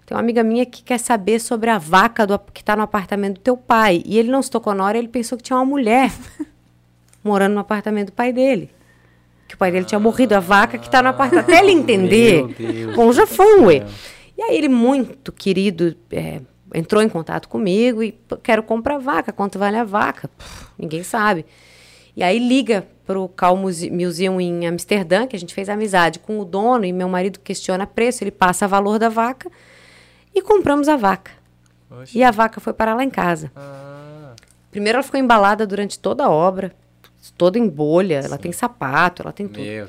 tem 0.04 0.16
uma 0.16 0.20
amiga 0.22 0.42
minha 0.42 0.64
que 0.66 0.82
quer 0.82 0.98
saber 0.98 1.38
sobre 1.38 1.70
a 1.70 1.78
vaca 1.78 2.26
do, 2.26 2.38
que 2.38 2.64
tá 2.64 2.74
no 2.74 2.82
apartamento 2.82 3.34
do 3.34 3.40
teu 3.40 3.56
pai. 3.56 4.02
E 4.06 4.18
ele 4.18 4.30
não 4.30 4.42
se 4.42 4.50
tocou 4.50 4.74
na 4.74 4.84
hora, 4.84 4.98
ele 4.98 5.06
pensou 5.08 5.36
que 5.38 5.44
tinha 5.44 5.56
uma 5.56 5.64
mulher 5.66 6.10
morando 7.22 7.54
no 7.54 7.60
apartamento 7.60 8.06
do 8.06 8.12
pai 8.12 8.32
dele. 8.32 8.70
Que 9.46 9.54
o 9.54 9.58
pai 9.58 9.70
dele 9.70 9.84
tinha 9.84 9.98
morrido, 9.98 10.34
a 10.34 10.40
vaca 10.40 10.76
que 10.78 10.90
tá 10.90 11.02
no 11.02 11.08
apartamento. 11.10 11.48
Até 11.50 11.58
ele 11.60 11.72
entender. 11.72 12.42
Bom, 12.94 13.12
já 13.12 13.26
foi. 13.26 13.82
E 14.36 14.42
aí 14.42 14.56
ele, 14.56 14.68
muito 14.68 15.30
querido, 15.32 15.94
é, 16.10 16.40
entrou 16.74 17.02
em 17.02 17.08
contato 17.08 17.48
comigo 17.48 18.02
e 18.02 18.12
"Pô, 18.12 18.36
quero 18.36 18.62
comprar 18.62 18.98
vaca. 18.98 19.32
Quanto 19.32 19.58
vale 19.58 19.76
a 19.76 19.84
vaca? 19.84 20.28
Pff, 20.28 20.66
ninguém 20.78 21.02
sabe. 21.02 21.44
E 22.18 22.22
aí 22.24 22.36
liga 22.40 22.84
para 23.06 23.16
o 23.16 23.28
Cal 23.28 23.56
Muse- 23.56 23.92
Museum 23.92 24.40
em 24.40 24.66
Amsterdã, 24.66 25.24
que 25.24 25.36
a 25.36 25.38
gente 25.38 25.54
fez 25.54 25.68
amizade 25.68 26.18
com 26.18 26.40
o 26.40 26.44
dono 26.44 26.84
e 26.84 26.92
meu 26.92 27.08
marido 27.08 27.38
questiona 27.38 27.86
preço, 27.86 28.24
ele 28.24 28.32
passa 28.32 28.66
valor 28.66 28.98
da 28.98 29.08
vaca 29.08 29.48
e 30.34 30.42
compramos 30.42 30.88
a 30.88 30.96
vaca. 30.96 31.30
E 32.18 32.24
a 32.24 32.32
vaca 32.32 32.58
foi 32.60 32.72
parar 32.72 32.96
lá 32.96 33.04
em 33.04 33.08
casa. 33.08 33.52
Primeiro 34.68 34.96
ela 34.96 35.02
ficou 35.04 35.20
embalada 35.20 35.64
durante 35.64 35.96
toda 35.96 36.24
a 36.24 36.28
obra, 36.28 36.74
toda 37.36 37.56
em 37.56 37.68
bolha, 37.68 38.16
ela 38.24 38.36
tem 38.36 38.50
sapato, 38.50 39.22
ela 39.22 39.32
tem 39.32 39.46
tudo. 39.46 39.62
Meu. 39.62 39.86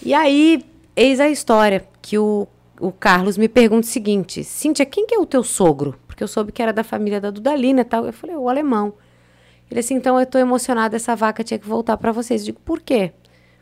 E 0.00 0.14
aí, 0.14 0.64
eis 0.94 1.18
a 1.18 1.28
história, 1.28 1.84
que 2.00 2.16
o, 2.16 2.46
o 2.80 2.92
Carlos 2.92 3.36
me 3.36 3.48
pergunta 3.48 3.88
o 3.88 3.90
seguinte, 3.90 4.44
Cíntia, 4.44 4.86
quem 4.86 5.04
que 5.04 5.16
é 5.16 5.18
o 5.18 5.26
teu 5.26 5.42
sogro? 5.42 5.98
Porque 6.06 6.22
eu 6.22 6.28
soube 6.28 6.52
que 6.52 6.62
era 6.62 6.72
da 6.72 6.84
família 6.84 7.20
da 7.20 7.32
Dudalina 7.32 7.80
e 7.80 7.84
tal. 7.84 8.06
Eu 8.06 8.12
falei, 8.12 8.36
o 8.36 8.48
alemão. 8.48 8.94
Ele 9.70 9.80
assim, 9.80 9.94
então 9.94 10.18
eu 10.18 10.26
tô 10.26 10.38
emocionada, 10.38 10.96
essa 10.96 11.14
vaca 11.16 11.42
tinha 11.42 11.58
que 11.58 11.66
voltar 11.66 11.96
para 11.96 12.12
vocês. 12.12 12.42
Eu 12.42 12.46
digo, 12.46 12.60
por 12.60 12.80
quê? 12.80 13.12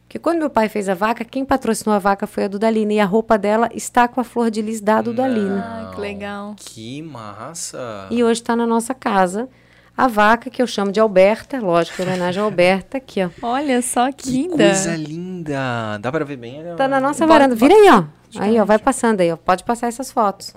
Porque 0.02 0.18
quando 0.18 0.39
meu 0.39 0.50
pai 0.50 0.68
fez 0.68 0.86
a 0.89 0.94
vaca, 0.94 1.24
quem 1.24 1.44
patrocinou 1.47 1.94
a 1.94 1.99
vaca 1.99 2.26
foi 2.26 2.44
a 2.44 2.49
Dudalina. 2.49 2.92
E 2.92 3.00
a 3.00 3.07
roupa 3.07 3.39
dela 3.39 3.70
está 3.73 4.07
com 4.07 4.20
a 4.20 4.24
flor 4.24 4.50
de 4.50 4.60
lis 4.60 4.81
da 4.81 5.00
Dudalina. 5.00 5.89
Ah, 5.91 5.94
que 5.94 6.00
legal. 6.00 6.55
Que 6.58 7.00
massa. 7.00 8.07
E 8.10 8.23
hoje 8.23 8.42
está 8.42 8.55
na 8.55 8.66
nossa 8.66 8.92
casa 8.94 9.49
a 9.97 10.07
vaca, 10.07 10.50
que 10.50 10.60
eu 10.60 10.66
chamo 10.66 10.92
de 10.92 11.00
Alberta, 11.00 11.58
lógico, 11.60 12.02
em 12.02 12.05
homenagem 12.05 12.42
a 12.42 12.44
Alberta, 12.44 12.99
aqui, 12.99 13.20
ó. 13.24 13.31
Olha 13.41 13.81
só 13.81 14.10
que, 14.12 14.24
Que 14.24 14.31
linda. 14.31 14.57
coisa 14.65 14.97
linda. 14.97 15.99
Dá 16.00 16.10
pra 16.12 16.24
ver 16.24 16.36
bem? 16.36 16.60
Olha, 16.60 16.74
Tá 16.76 16.86
na 16.86 17.00
nossa 17.00 17.20
Bota- 17.24 17.33
varanda. 17.39 17.55
Vira 17.55 17.73
aí, 17.74 17.89
ó. 17.91 18.05
Aí, 18.41 18.60
ó, 18.60 18.65
vai 18.65 18.78
passando 18.78 19.20
aí, 19.20 19.33
ó. 19.33 19.36
Pode 19.36 19.62
passar 19.65 19.86
essas 19.86 20.10
fotos. 20.12 20.52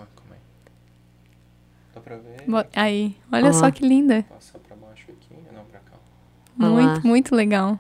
Dá 1.96 2.02
pra 2.02 2.16
ver? 2.18 2.68
Aí, 2.76 3.16
olha 3.32 3.50
Ó. 3.50 3.54
só 3.54 3.70
que 3.72 3.88
linda. 3.88 4.26
Passa 4.30 4.58
pra 4.60 4.76
baixo 4.76 5.06
aqui. 5.12 5.36
Não, 5.54 5.64
pra 5.66 5.80
cá. 5.80 5.98
Lá. 6.60 6.70
Muito, 6.70 7.08
muito 7.08 7.36
legal. 7.36 7.80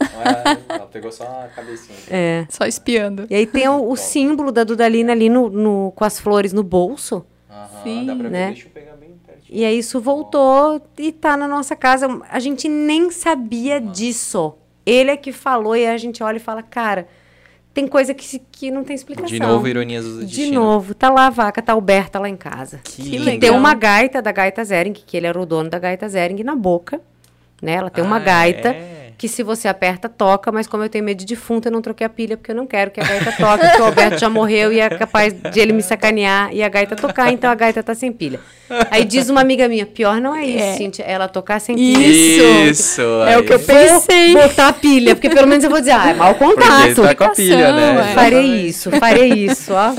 Ah, 0.00 0.58
ela 0.68 0.86
pegou 0.86 1.12
só 1.12 1.24
a 1.24 1.48
cabecinha. 1.54 1.96
É. 2.10 2.44
Só 2.48 2.64
espiando. 2.66 3.26
E 3.30 3.34
aí 3.34 3.46
tem 3.46 3.68
o, 3.68 3.88
o 3.88 3.94
símbolo 3.96 4.50
da 4.50 4.64
Dudalina 4.64 5.12
ali 5.12 5.28
no, 5.28 5.48
no- 5.48 5.92
com 5.94 6.04
as 6.04 6.18
flores 6.18 6.52
no 6.52 6.62
bolso. 6.62 7.24
Aham, 7.48 7.68
Sim, 7.84 8.06
dá 8.06 8.14
pra 8.14 8.22
ver. 8.24 8.30
né? 8.30 8.46
Deixa 8.48 8.66
eu 8.66 8.70
pegar 8.72 8.92
bem 8.96 9.10
pertinho. 9.24 9.58
E 9.60 9.64
aí 9.64 9.78
isso 9.78 10.00
voltou 10.00 10.82
e 10.98 11.12
tá 11.12 11.36
na 11.36 11.46
nossa 11.46 11.76
casa. 11.76 12.08
A 12.28 12.38
gente 12.40 12.68
nem 12.68 13.10
sabia 13.10 13.80
disso. 13.80 14.54
Ele 14.84 15.12
é 15.12 15.16
que 15.16 15.30
falou 15.30 15.76
e 15.76 15.86
a 15.86 15.96
gente 15.96 16.20
olha 16.24 16.38
e 16.38 16.40
fala, 16.40 16.60
cara, 16.64 17.06
tem 17.72 17.86
coisa 17.86 18.12
que, 18.12 18.40
que 18.50 18.70
não 18.72 18.82
tem 18.82 18.96
explicação. 18.96 19.28
De 19.28 19.38
novo, 19.38 19.68
ironias 19.68 20.04
do 20.04 20.18
De 20.20 20.26
destino. 20.26 20.60
novo, 20.64 20.94
tá 20.94 21.08
lá 21.08 21.28
a 21.28 21.30
vaca, 21.30 21.62
tá 21.62 21.72
Alberta 21.74 22.18
lá 22.18 22.28
em 22.28 22.36
casa. 22.36 22.80
Que, 22.82 23.02
Que 23.04 23.10
Que 23.10 23.18
legal. 23.20 23.38
tem 23.40 23.50
uma 23.50 23.72
gaita 23.74 24.20
da 24.20 24.32
Gaita 24.32 24.64
Zering, 24.64 24.92
que 24.94 25.16
ele 25.16 25.28
era 25.28 25.40
o 25.40 25.46
dono 25.46 25.70
da 25.70 25.78
Gaita 25.78 26.08
Zering, 26.08 26.42
na 26.42 26.56
boca. 26.56 27.00
Né? 27.62 27.74
Ela 27.74 27.90
tem 27.90 28.02
uma 28.02 28.16
Ah, 28.16 28.18
gaita 28.18 28.70
é? 28.70 29.12
que 29.16 29.28
se 29.28 29.44
você 29.44 29.68
aperta, 29.68 30.08
toca, 30.08 30.50
mas 30.50 30.66
como 30.66 30.82
eu 30.82 30.88
tenho 30.88 31.04
medo 31.04 31.18
de 31.18 31.26
defunto, 31.26 31.68
eu 31.68 31.72
não 31.72 31.80
troquei 31.80 32.04
a 32.04 32.10
pilha, 32.10 32.36
porque 32.36 32.50
eu 32.50 32.56
não 32.56 32.66
quero 32.66 32.90
que 32.90 33.00
a 33.00 33.04
gaita 33.04 33.30
toque, 33.38 33.64
porque 33.68 33.80
o 33.82 33.84
Alberto 33.84 34.18
já 34.18 34.28
morreu 34.28 34.72
e 34.72 34.80
é 34.80 34.88
capaz 34.90 35.32
de 35.32 35.60
ele 35.60 35.72
me 35.72 35.80
sacanear 35.80 36.52
e 36.52 36.60
a 36.60 36.68
gaita 36.68 36.96
tocar, 36.96 37.32
então 37.32 37.48
a 37.48 37.54
gaita 37.54 37.84
tá 37.84 37.94
sem 37.94 38.10
pilha. 38.10 38.40
Aí 38.90 39.04
diz 39.04 39.28
uma 39.28 39.40
amiga 39.40 39.68
minha, 39.68 39.86
pior 39.86 40.20
não 40.20 40.34
é 40.34 40.44
isso, 40.44 40.64
É. 40.64 40.72
Cíntia, 40.76 41.04
ela 41.04 41.28
tocar 41.28 41.60
sem 41.60 41.76
pilha. 41.76 42.04
Isso. 42.04 42.70
Isso. 42.70 43.00
É 43.28 43.38
o 43.38 43.44
que 43.44 43.52
eu 43.52 43.60
pensei. 43.60 44.32
Vou 44.32 44.42
botar 44.48 44.66
a 44.68 44.72
pilha, 44.72 45.14
porque 45.14 45.30
pelo 45.30 45.46
menos 45.46 45.62
eu 45.62 45.70
vou 45.70 45.78
dizer, 45.78 45.92
ah, 45.92 46.10
é 46.10 46.14
mau 46.14 46.34
Porque 46.34 46.54
contato. 46.60 47.02
tá 47.02 47.14
com 47.14 47.24
a 47.24 47.28
pilha, 47.28 47.72
né? 47.72 48.10
É. 48.10 48.14
Farei 48.14 48.66
isso, 48.66 48.90
farei 48.90 49.32
isso, 49.34 49.72
ó. 49.72 49.94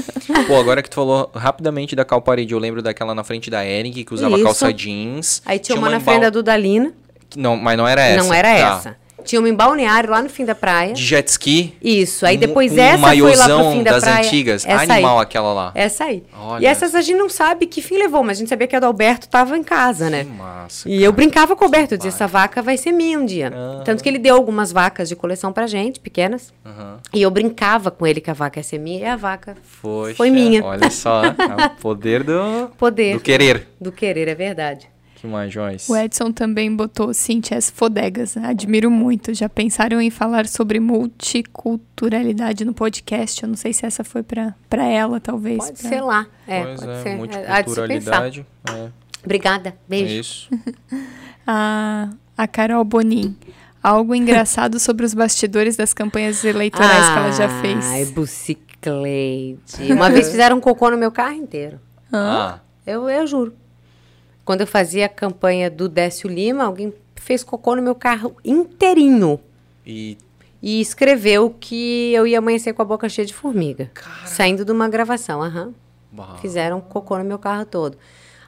Pô, 0.47 0.57
agora 0.59 0.81
que 0.83 0.89
tu 0.89 0.95
falou 0.95 1.31
rapidamente 1.33 1.95
da 1.95 2.03
Calparede, 2.03 2.53
eu 2.53 2.59
lembro 2.59 2.81
daquela 2.81 3.15
na 3.15 3.23
frente 3.23 3.49
da 3.49 3.65
Ering, 3.65 3.91
que 4.03 4.13
usava 4.13 4.35
Isso. 4.35 4.43
calça 4.43 4.73
jeans. 4.73 5.41
Aí 5.45 5.59
tinha 5.59 5.77
uma 5.77 5.87
na 5.89 5.95
embal- 5.97 6.05
frente 6.15 6.21
da 6.23 6.29
Dudalina, 6.29 6.91
Não, 7.35 7.55
mas 7.57 7.77
não 7.77 7.87
era 7.87 8.01
essa. 8.01 8.23
não 8.23 8.33
era 8.33 8.47
Tá. 8.49 8.77
essa. 8.77 9.03
Tinha 9.23 9.39
uma 9.39 9.47
em 9.47 9.53
balneário 9.53 10.09
lá 10.09 10.21
no 10.21 10.27
fim 10.27 10.43
da 10.43 10.53
praia. 10.53 10.91
De 10.93 11.01
jet 11.01 11.25
ski. 11.29 11.73
Isso, 11.81 12.25
aí 12.25 12.35
depois 12.35 12.73
um 12.73 12.77
essa 12.77 13.07
foi 13.07 13.35
lá 13.37 13.45
pro 13.47 13.71
fim 13.71 13.81
da 13.83 13.91
das 13.91 14.03
praia. 14.03 14.19
antigas. 14.19 14.65
Essa 14.65 14.93
Animal 14.93 15.17
aí. 15.17 15.23
aquela 15.23 15.53
lá. 15.53 15.71
Essa 15.73 16.03
aí. 16.03 16.23
Olha 16.37 16.61
e 16.61 16.65
essas 16.65 16.93
a 16.93 16.99
gente 16.99 17.17
não 17.17 17.29
sabe 17.29 17.65
que 17.65 17.81
fim 17.81 17.97
levou, 17.97 18.21
mas 18.21 18.37
a 18.37 18.39
gente 18.39 18.49
sabia 18.49 18.67
que 18.67 18.75
a 18.75 18.81
do 18.81 18.85
Alberto 18.85 19.29
tava 19.29 19.57
em 19.57 19.63
casa, 19.63 20.09
né? 20.09 20.25
Que 20.25 20.29
massa. 20.29 20.89
E 20.89 21.01
eu 21.01 21.13
brincava 21.13 21.55
com 21.55 21.63
o 21.63 21.67
Alberto, 21.67 21.93
eu 21.93 21.97
dizia, 21.97 22.09
essa 22.09 22.27
vaca 22.27 22.61
vai 22.61 22.75
ser 22.75 22.91
minha 22.91 23.17
um 23.17 23.25
dia. 23.25 23.53
Ah. 23.55 23.81
Tanto 23.85 24.03
que 24.03 24.09
ele 24.09 24.19
deu 24.19 24.35
algumas 24.35 24.73
vacas 24.73 25.07
de 25.07 25.15
coleção 25.15 25.53
pra 25.53 25.67
gente, 25.67 26.01
pequenas. 26.01 26.51
Aham. 26.65 26.97
E 27.13 27.21
eu 27.21 27.31
brincava 27.31 27.89
com 27.89 28.05
ele 28.05 28.19
que 28.19 28.29
a 28.29 28.33
vaca 28.33 28.59
ia 28.59 28.63
ser 28.63 28.77
minha, 28.77 28.99
e 28.99 29.05
a 29.05 29.15
vaca, 29.15 29.55
Poxa, 29.81 30.15
Foi 30.15 30.29
minha. 30.29 30.61
Olha 30.65 30.89
só, 30.91 31.21
o 31.29 31.69
poder 31.81 32.23
do, 32.25 32.69
poder 32.77 33.13
do 33.13 33.21
querer. 33.21 33.69
do 33.79 33.89
querer, 33.89 34.27
é 34.27 34.35
verdade. 34.35 34.91
Que 35.23 35.27
mais, 35.27 35.53
Joyce? 35.53 35.89
O 35.89 35.95
Edson 35.95 36.33
também 36.33 36.75
botou 36.75 37.13
Cintia 37.13 37.57
as 37.57 37.69
fodegas. 37.69 38.35
Admiro 38.35 38.91
muito. 38.91 39.33
Já 39.33 39.47
pensaram 39.47 40.01
em 40.01 40.09
falar 40.09 40.45
sobre 40.45 40.81
multiculturalidade 40.81 42.65
no 42.65 42.73
podcast? 42.73 43.41
Eu 43.41 43.47
não 43.47 43.55
sei 43.55 43.71
se 43.71 43.85
essa 43.85 44.03
foi 44.03 44.21
pra, 44.21 44.53
pra 44.69 44.83
ela, 44.83 45.21
talvez. 45.21 45.59
Pode 45.59 45.79
pra- 45.79 45.89
ser 45.89 46.01
lá. 46.01 46.27
É, 46.45 46.63
pois 46.65 46.79
pode 46.81 46.91
é, 46.91 47.01
ser. 47.03 47.09
Há 47.49 47.61
de 47.61 47.69
se 47.69 47.75
pensar. 47.87 48.21
multiculturalidade. 48.25 48.45
É, 48.69 48.89
Obrigada, 49.23 49.77
beijo. 49.87 50.13
isso. 50.19 50.49
A, 51.47 52.09
a 52.37 52.45
Carol 52.45 52.83
Bonin. 52.83 53.33
Algo 53.81 54.13
engraçado 54.13 54.77
sobre 54.83 55.05
os 55.05 55.13
bastidores 55.13 55.77
das 55.77 55.93
campanhas 55.93 56.43
eleitorais 56.43 57.09
que 57.09 57.17
ela 57.17 57.31
já 57.31 57.47
fez. 57.61 57.85
Ai, 57.85 58.03
biciclete. 58.07 59.93
Uma 59.93 60.09
vez 60.09 60.29
fizeram 60.29 60.57
um 60.57 60.61
cocô 60.61 60.91
no 60.91 60.97
meu 60.97 61.13
carro 61.13 61.35
inteiro. 61.35 61.79
Ah, 62.11 62.59
Eu, 62.85 63.09
eu 63.09 63.25
juro. 63.25 63.53
Quando 64.45 64.61
eu 64.61 64.67
fazia 64.67 65.05
a 65.05 65.09
campanha 65.09 65.69
do 65.69 65.87
Décio 65.87 66.29
Lima, 66.29 66.65
alguém 66.65 66.93
fez 67.15 67.43
cocô 67.43 67.75
no 67.75 67.81
meu 67.81 67.95
carro 67.95 68.35
inteirinho. 68.43 69.39
e 69.85 70.17
E 70.61 70.81
escreveu 70.81 71.49
que 71.59 72.11
eu 72.13 72.27
ia 72.27 72.39
amanhecer 72.39 72.73
com 72.73 72.81
a 72.81 72.85
boca 72.85 73.07
cheia 73.07 73.25
de 73.25 73.33
formiga. 73.33 73.89
Saindo 74.25 74.65
de 74.65 74.71
uma 74.71 74.89
gravação, 74.89 75.41
aham. 75.41 75.73
bah, 76.11 76.37
Fizeram 76.41 76.81
cocô 76.81 77.17
no 77.17 77.23
meu 77.23 77.39
carro 77.39 77.65
todo. 77.65 77.97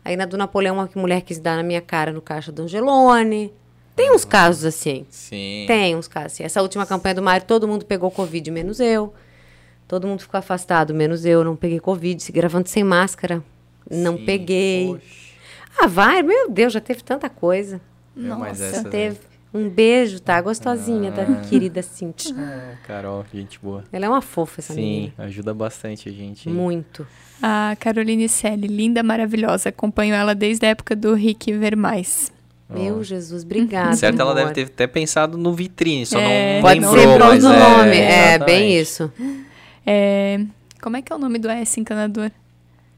Aí 0.03 0.15
na 0.15 0.25
do 0.25 0.37
Napoleão, 0.37 0.75
uma 0.75 0.89
mulher 0.95 1.21
quis 1.21 1.39
dar 1.39 1.55
na 1.55 1.63
minha 1.63 1.81
cara 1.81 2.11
no 2.11 2.21
caixa 2.21 2.51
do 2.51 2.63
Angelone. 2.63 3.51
Tem 3.95 4.11
uns 4.13 4.25
casos 4.25 4.65
assim. 4.65 5.05
sim. 5.09 5.63
Tem 5.67 5.95
uns 5.95 6.07
casos 6.07 6.33
assim. 6.33 6.43
Essa 6.43 6.61
última 6.61 6.85
campanha 6.85 7.15
do 7.15 7.23
Mário, 7.23 7.47
todo 7.47 7.67
mundo 7.67 7.85
pegou 7.85 8.11
Covid, 8.11 8.51
menos 8.51 8.79
eu. 8.81 9.13
Todo 9.87 10.05
mundo 10.07 10.19
ficou 10.21 10.37
afastado, 10.37 10.93
menos 10.93 11.25
eu. 11.25 11.43
Não 11.43 11.55
peguei 11.55 11.79
Covid. 11.79 12.21
Se 12.21 12.31
gravando 12.31 12.67
sem 12.67 12.83
máscara, 12.83 13.41
não 13.89 14.17
Sim, 14.17 14.25
peguei. 14.25 14.87
poxa. 14.87 15.24
Ah, 15.77 15.87
vai, 15.87 16.21
meu 16.23 16.49
Deus, 16.49 16.73
já 16.73 16.79
teve 16.81 17.03
tanta 17.03 17.29
coisa. 17.29 17.81
É 18.17 18.21
Nossa, 18.21 18.63
essa, 18.65 18.83
né? 18.83 18.89
teve. 18.89 19.17
Um 19.53 19.69
beijo, 19.69 20.19
tá? 20.19 20.41
Gostosinha 20.41 21.11
da 21.11 21.25
querida 21.47 21.81
Cintia. 21.81 22.35
É, 22.37 22.75
Carol, 22.85 23.25
gente 23.33 23.57
boa. 23.61 23.85
Ela 23.89 24.05
é 24.05 24.09
uma 24.09 24.21
fofa, 24.21 24.59
essa 24.59 24.73
Sim, 24.73 24.81
menina. 24.81 25.13
ajuda 25.19 25.53
bastante 25.53 26.09
a 26.09 26.11
gente. 26.11 26.49
Muito. 26.49 27.07
A 27.41 27.75
Caroline 27.79 28.27
Selle, 28.27 28.67
linda, 28.67 29.01
maravilhosa. 29.01 29.69
Acompanho 29.69 30.13
ela 30.13 30.35
desde 30.35 30.65
a 30.65 30.69
época 30.69 30.93
do 30.93 31.13
Rick 31.13 31.53
Vermais. 31.53 32.33
Meu 32.69 33.01
Jesus, 33.01 33.43
obrigada. 33.43 33.93
Certo, 33.95 34.19
ela 34.19 34.33
deve 34.33 34.51
ter 34.51 34.63
até 34.65 34.87
pensado 34.87 35.37
no 35.37 35.53
vitrine, 35.53 36.05
só 36.05 36.19
É, 36.19 36.55
não 36.55 36.61
Pode 36.61 36.79
lembrou, 36.79 36.99
ser 36.99 37.07
mas 37.07 37.17
causa 37.19 37.47
do 37.47 37.53
é, 37.53 37.59
nome. 37.59 37.97
É, 37.97 38.29
exatamente. 38.29 38.45
bem 38.45 38.77
isso. 38.79 39.13
É, 39.85 40.41
como 40.81 40.97
é 40.97 41.01
que 41.01 41.13
é 41.13 41.15
o 41.15 41.19
nome 41.19 41.39
do 41.39 41.47
S 41.49 41.79
encanador? 41.79 42.29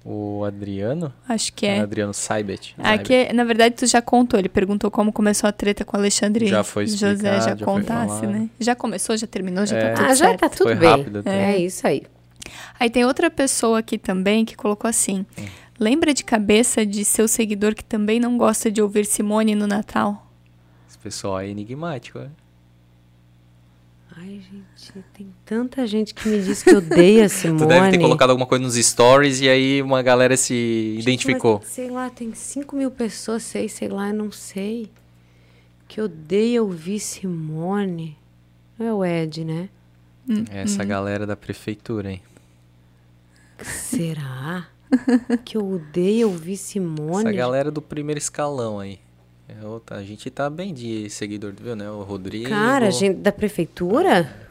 O 0.09 0.45
Adriano? 0.45 1.13
Acho 1.27 1.51
que 1.51 1.65
é. 1.65 1.81
Adriano 1.81 2.13
Saibet. 2.13 2.73
Aqui, 2.77 3.33
na 3.33 3.43
verdade, 3.43 3.75
tu 3.75 3.85
já 3.85 4.01
contou. 4.01 4.39
Ele 4.39 4.47
perguntou 4.47 4.89
como 4.89 5.11
começou 5.11 5.49
a 5.49 5.51
treta 5.51 5.83
com 5.83 5.97
o 5.97 5.99
Alexandre 5.99 6.47
Já 6.47 6.63
foi 6.63 6.87
José. 6.87 7.11
explicado, 7.11 7.35
Já 7.43 7.49
já 7.49 7.57
foi 7.57 7.65
contasse, 7.65 8.25
né? 8.25 8.49
Já 8.57 8.73
começou, 8.73 9.17
já 9.17 9.27
terminou, 9.27 9.65
já 9.65 9.75
É. 9.77 9.89
tá 9.89 9.95
tudo 9.95 10.05
Ah, 10.05 10.15
já 10.15 10.25
certo. 10.27 10.39
tá 10.39 10.49
tudo 10.49 10.63
Foi 10.63 10.75
bem. 10.75 10.89
rápido 10.89 11.19
até. 11.19 11.51
É 11.53 11.57
isso 11.57 11.85
aí. 11.85 12.03
Aí 12.79 12.89
tem 12.89 13.03
outra 13.03 13.29
pessoa 13.29 13.79
aqui 13.79 13.97
também 13.97 14.45
que 14.45 14.55
colocou 14.55 14.89
assim: 14.89 15.25
lembra 15.77 16.13
de 16.13 16.23
cabeça 16.23 16.85
de 16.85 17.03
seu 17.03 17.27
seguidor 17.27 17.75
que 17.75 17.83
também 17.83 18.17
não 18.17 18.37
gosta 18.37 18.71
de 18.71 18.81
ouvir 18.81 19.05
Simone 19.05 19.55
no 19.55 19.67
Natal? 19.67 20.25
Esse 20.87 20.97
pessoal 20.97 21.41
é 21.41 21.49
enigmático, 21.49 22.19
né? 22.19 22.29
Ai, 24.15 24.39
gente, 24.49 24.93
tem 25.13 25.27
tanta 25.47 25.87
gente 25.87 26.13
que 26.13 26.27
me 26.27 26.41
diz 26.43 26.61
que 26.61 26.75
odeia 26.75 27.25
a 27.25 27.29
Simone. 27.29 27.59
Tu 27.61 27.67
deve 27.67 27.91
ter 27.91 27.99
colocado 27.99 28.31
alguma 28.31 28.45
coisa 28.45 28.63
nos 28.63 28.75
stories 28.75 29.39
e 29.41 29.47
aí 29.47 29.81
uma 29.81 30.03
galera 30.03 30.35
se 30.35 30.93
Gente, 30.97 31.01
identificou. 31.03 31.59
mas, 31.63 31.69
sei 31.69 31.89
lá, 31.89 32.09
tem 32.09 32.33
5 32.33 32.75
mil 32.75 32.91
pessoas, 32.91 33.43
sei, 33.43 33.69
sei 33.69 33.87
lá, 33.87 34.09
eu 34.09 34.13
não 34.13 34.31
sei. 34.31 34.91
Que 35.87 36.01
odeia 36.01 36.61
ouvir 36.61 36.99
Simone. 36.99 38.17
Não 38.77 38.85
é 38.85 38.93
o 38.93 39.05
Ed, 39.05 39.45
né? 39.45 39.69
Essa 40.51 40.83
galera 40.83 41.25
da 41.25 41.37
prefeitura, 41.37 42.11
hein? 42.11 42.21
Será? 43.63 44.67
que 45.43 45.57
eu 45.57 45.65
odeio 45.73 46.27
ouvir 46.29 46.57
Simone? 46.57 47.27
Essa 47.29 47.31
galera 47.31 47.71
do 47.71 47.81
primeiro 47.81 48.19
escalão 48.19 48.79
aí. 48.79 48.99
É 49.47 49.65
outra- 49.65 49.97
a 49.97 50.03
gente 50.03 50.29
tá 50.29 50.49
bem 50.49 50.73
de 50.73 51.09
seguidor, 51.09 51.53
viu, 51.59 51.75
né? 51.75 51.89
O 51.89 52.03
Rodrigo. 52.03 52.49
Cara, 52.49 52.91
gente 52.91 53.15
da 53.15 53.31
prefeitura? 53.31 54.46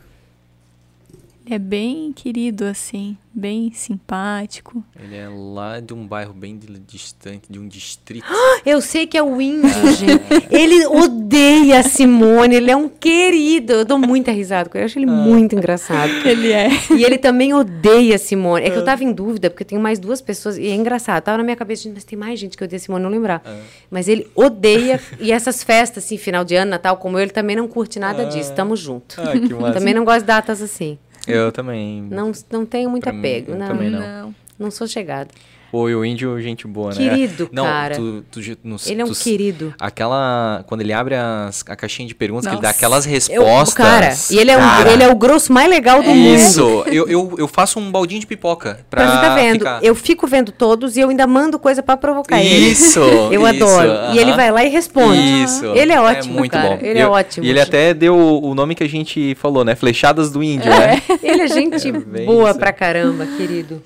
É 1.48 1.60
bem 1.60 2.12
querido, 2.12 2.64
assim, 2.64 3.16
bem 3.32 3.70
simpático. 3.72 4.82
Ele 5.00 5.14
é 5.14 5.28
lá 5.28 5.78
de 5.78 5.94
um 5.94 6.04
bairro 6.04 6.32
bem 6.34 6.58
distante, 6.84 7.44
de 7.48 7.56
um 7.56 7.68
distrito. 7.68 8.26
Eu 8.66 8.80
sei 8.80 9.06
que 9.06 9.16
é 9.16 9.22
o 9.22 9.40
índio, 9.40 9.70
gente. 9.94 10.24
Ele 10.50 10.84
odeia 10.86 11.78
a 11.78 11.82
Simone, 11.84 12.56
ele 12.56 12.68
é 12.68 12.76
um 12.76 12.88
querido. 12.88 13.74
Eu 13.74 13.84
dou 13.84 13.96
muita 13.96 14.32
risada 14.32 14.68
com 14.68 14.76
ele, 14.76 14.82
eu 14.82 14.86
acho 14.86 14.98
ele 14.98 15.06
muito 15.06 15.54
engraçado. 15.54 16.10
Ele 16.24 16.50
é. 16.50 16.68
E 16.90 17.04
ele 17.04 17.16
também 17.16 17.54
odeia 17.54 18.16
a 18.16 18.18
Simone. 18.18 18.66
É 18.66 18.70
que 18.70 18.76
eu 18.78 18.84
tava 18.84 19.04
em 19.04 19.12
dúvida, 19.12 19.48
porque 19.48 19.64
tem 19.64 19.78
mais 19.78 20.00
duas 20.00 20.20
pessoas, 20.20 20.58
e 20.58 20.66
é 20.66 20.74
engraçado. 20.74 21.22
Tava 21.22 21.38
na 21.38 21.44
minha 21.44 21.56
cabeça, 21.56 21.84
gente, 21.84 21.94
mas 21.94 22.04
tem 22.04 22.18
mais 22.18 22.40
gente 22.40 22.56
que 22.56 22.64
odeia 22.64 22.78
a 22.78 22.80
Simone, 22.80 23.04
não 23.04 23.10
lembrar. 23.10 23.42
Mas 23.88 24.08
ele 24.08 24.26
odeia, 24.34 25.00
e 25.20 25.30
essas 25.30 25.62
festas, 25.62 26.04
assim, 26.04 26.18
final 26.18 26.44
de 26.44 26.56
ano, 26.56 26.72
Natal, 26.72 26.96
como 26.96 27.18
eu, 27.18 27.22
ele 27.22 27.30
também 27.30 27.54
não 27.54 27.68
curte 27.68 28.00
nada 28.00 28.24
disso. 28.24 28.52
Tamo 28.52 28.74
junto. 28.74 29.20
Ah, 29.20 29.32
que 29.32 29.54
massa. 29.54 29.78
Também 29.78 29.94
não 29.94 30.04
gosto 30.04 30.20
de 30.20 30.26
datas 30.26 30.60
assim. 30.60 30.98
Eu 31.26 31.50
também. 31.52 32.02
Não, 32.02 32.32
não 32.50 32.64
tenho 32.66 32.88
muito 32.90 33.04
Pra 33.04 33.12
mim, 33.12 33.18
apego. 33.18 33.52
eu 33.52 33.58
não, 33.58 33.68
também 33.68 33.90
não. 33.90 34.00
não. 34.00 34.34
Não. 34.58 34.70
sou 34.70 34.86
chegada. 34.86 35.30
Pô, 35.70 35.88
e 35.90 35.94
o 35.94 36.04
índio, 36.04 36.40
gente 36.40 36.66
boa, 36.66 36.90
né? 36.90 36.96
Querido, 36.96 37.48
não, 37.52 37.64
cara. 37.64 37.96
Tu, 37.96 38.24
tu, 38.30 38.40
no- 38.62 38.76
Ele 38.86 39.02
é 39.02 39.04
um 39.04 39.08
tu- 39.12 39.18
querido. 39.18 39.74
Aquela. 39.80 40.64
Quando 40.66 40.80
ele 40.80 40.92
abre 40.92 41.14
as- 41.16 41.64
a 41.68 41.74
caixinha 41.76 42.06
de 42.06 42.14
perguntas, 42.14 42.46
que 42.46 42.54
ele 42.54 42.62
dá 42.62 42.68
Nossa. 42.68 42.78
aquelas 42.78 43.04
Eu, 43.06 43.10
respostas. 43.12 43.74
cara, 43.74 44.14
e 44.30 44.38
ele 44.38 44.50
é, 44.50 44.56
um, 44.56 44.60
cara, 44.60 44.92
ele 44.92 45.02
é 45.02 45.08
o 45.08 45.14
grosso 45.16 45.52
mais 45.52 45.68
legal 45.68 46.02
do 46.02 46.08
mundo. 46.08 46.34
Isso! 46.36 46.84
Eu, 46.86 47.08
eu, 47.08 47.34
eu 47.38 47.48
faço 47.48 47.78
um 47.80 47.90
baldinho 47.90 48.20
de 48.20 48.26
pipoca. 48.26 48.80
Pra, 48.88 49.04
Pra 49.06 49.16
ficar 49.16 49.34
vendo. 49.34 49.58
ficar- 49.58 49.80
Eu 49.82 49.94
fico 49.94 50.26
vendo 50.26 50.52
todos 50.52 50.96
e 50.96 51.00
eu 51.00 51.08
ainda 51.10 51.26
mando 51.26 51.58
coisa 51.58 51.82
pra 51.82 51.96
provocar 51.96 52.40
ele. 52.40 52.68
Isso! 52.68 53.00
Eu 53.32 53.46
isso, 53.46 53.64
adoro. 53.64 54.14
E 54.14 54.18
ele 54.18 54.32
vai 54.34 54.50
lá 54.50 54.64
e 54.64 54.68
responde. 54.68 55.18
Isso. 55.42 55.64
Ele 55.74 55.92
é 55.92 56.00
ótimo, 56.00 56.34
muito 56.38 56.52
cara. 56.52 56.76
bom. 56.76 56.78
Ele 56.80 56.98
é 56.98 57.02
Eu- 57.02 57.10
ótimo. 57.10 57.44
E 57.44 57.50
ele 57.50 57.60
até 57.60 57.92
deu 57.92 58.16
o 58.16 58.54
nome 58.54 58.74
que 58.74 58.84
a 58.84 58.88
gente 58.88 59.34
falou, 59.34 59.64
né? 59.64 59.74
Flechadas 59.74 60.30
do 60.30 60.42
índio, 60.42 60.70
né? 60.70 61.02
Ele 61.22 61.42
é 61.42 61.48
gente 61.48 61.88
É 61.88 62.24
boa 62.24 62.50
isso. 62.50 62.58
pra 62.58 62.72
caramba, 62.72 63.26
querido. 63.36 63.82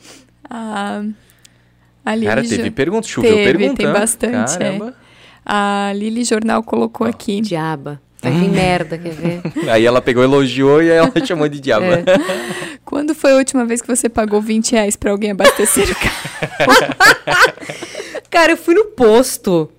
A, 0.48 1.02
a 2.04 2.14
Lili 2.14 2.26
Cara, 2.26 2.42
Jo- 2.42 2.48
teve 2.56 2.70
pergunta, 2.70 3.06
choveu 3.06 3.34
Teve, 3.34 3.52
pergunta. 3.58 3.82
tem 3.82 3.92
bastante, 3.92 4.54
é. 4.54 4.58
Caramba. 4.58 4.94
A 5.44 5.92
Lili 5.94 6.24
Jornal 6.24 6.62
colocou 6.62 7.06
aqui. 7.06 7.40
Diaba. 7.40 8.00
Vai 8.22 8.32
vir 8.32 8.50
merda, 8.50 8.98
quer 8.98 9.12
ver? 9.12 9.40
Aí 9.70 9.84
ela 9.86 10.02
pegou, 10.02 10.22
elogiou 10.22 10.82
e 10.82 10.90
aí 10.92 10.98
ela 10.98 11.10
chamou 11.24 11.48
de 11.48 11.58
diabo. 11.58 11.86
É. 11.86 12.04
Quando 12.84 13.14
foi 13.14 13.32
a 13.32 13.36
última 13.36 13.64
vez 13.64 13.80
que 13.80 13.88
você 13.88 14.08
pagou 14.10 14.42
20 14.42 14.72
reais 14.72 14.94
pra 14.96 15.10
alguém 15.10 15.30
abastecer 15.30 15.88
o 15.90 15.94
carro? 15.94 16.94
Cara, 18.30 18.52
eu 18.52 18.56
fui 18.56 18.74
no 18.74 18.86
posto. 18.86 19.70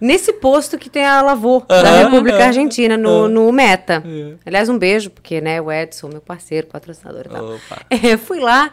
Nesse 0.00 0.32
posto 0.32 0.78
que 0.78 0.88
tem 0.88 1.04
a 1.04 1.20
Lavô, 1.20 1.60
da 1.68 1.80
Aham, 1.80 2.04
República. 2.04 2.44
Argentina, 2.46 2.96
no, 2.96 3.28
no 3.28 3.52
Meta. 3.52 4.02
É. 4.06 4.34
Aliás, 4.46 4.68
um 4.68 4.78
beijo, 4.78 5.10
porque, 5.10 5.40
né, 5.42 5.60
o 5.60 5.70
Edson, 5.70 6.08
meu 6.08 6.20
parceiro, 6.22 6.66
patrocinador 6.68 7.26
e 7.26 7.28
tal. 7.28 7.54
Opa. 7.54 7.82
É, 7.90 8.16
fui 8.16 8.40
lá, 8.40 8.72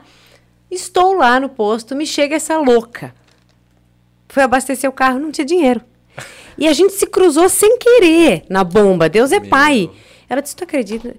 estou 0.69 1.13
lá 1.13 1.39
no 1.39 1.49
posto, 1.49 1.95
me 1.95 2.05
chega 2.05 2.35
essa 2.35 2.57
louca. 2.57 3.13
Fui 4.27 4.43
abastecer 4.43 4.89
o 4.89 4.93
carro, 4.93 5.19
não 5.19 5.31
tinha 5.31 5.45
dinheiro. 5.45 5.81
E 6.57 6.67
a 6.67 6.73
gente 6.73 6.93
se 6.93 7.05
cruzou 7.05 7.47
sem 7.49 7.77
querer 7.77 8.43
na 8.49 8.63
bomba. 8.63 9.07
Deus 9.07 9.31
é 9.31 9.39
pai. 9.39 9.89
Ela 10.27 10.41
disse: 10.41 10.55
Tu 10.55 10.63
acredita? 10.63 11.15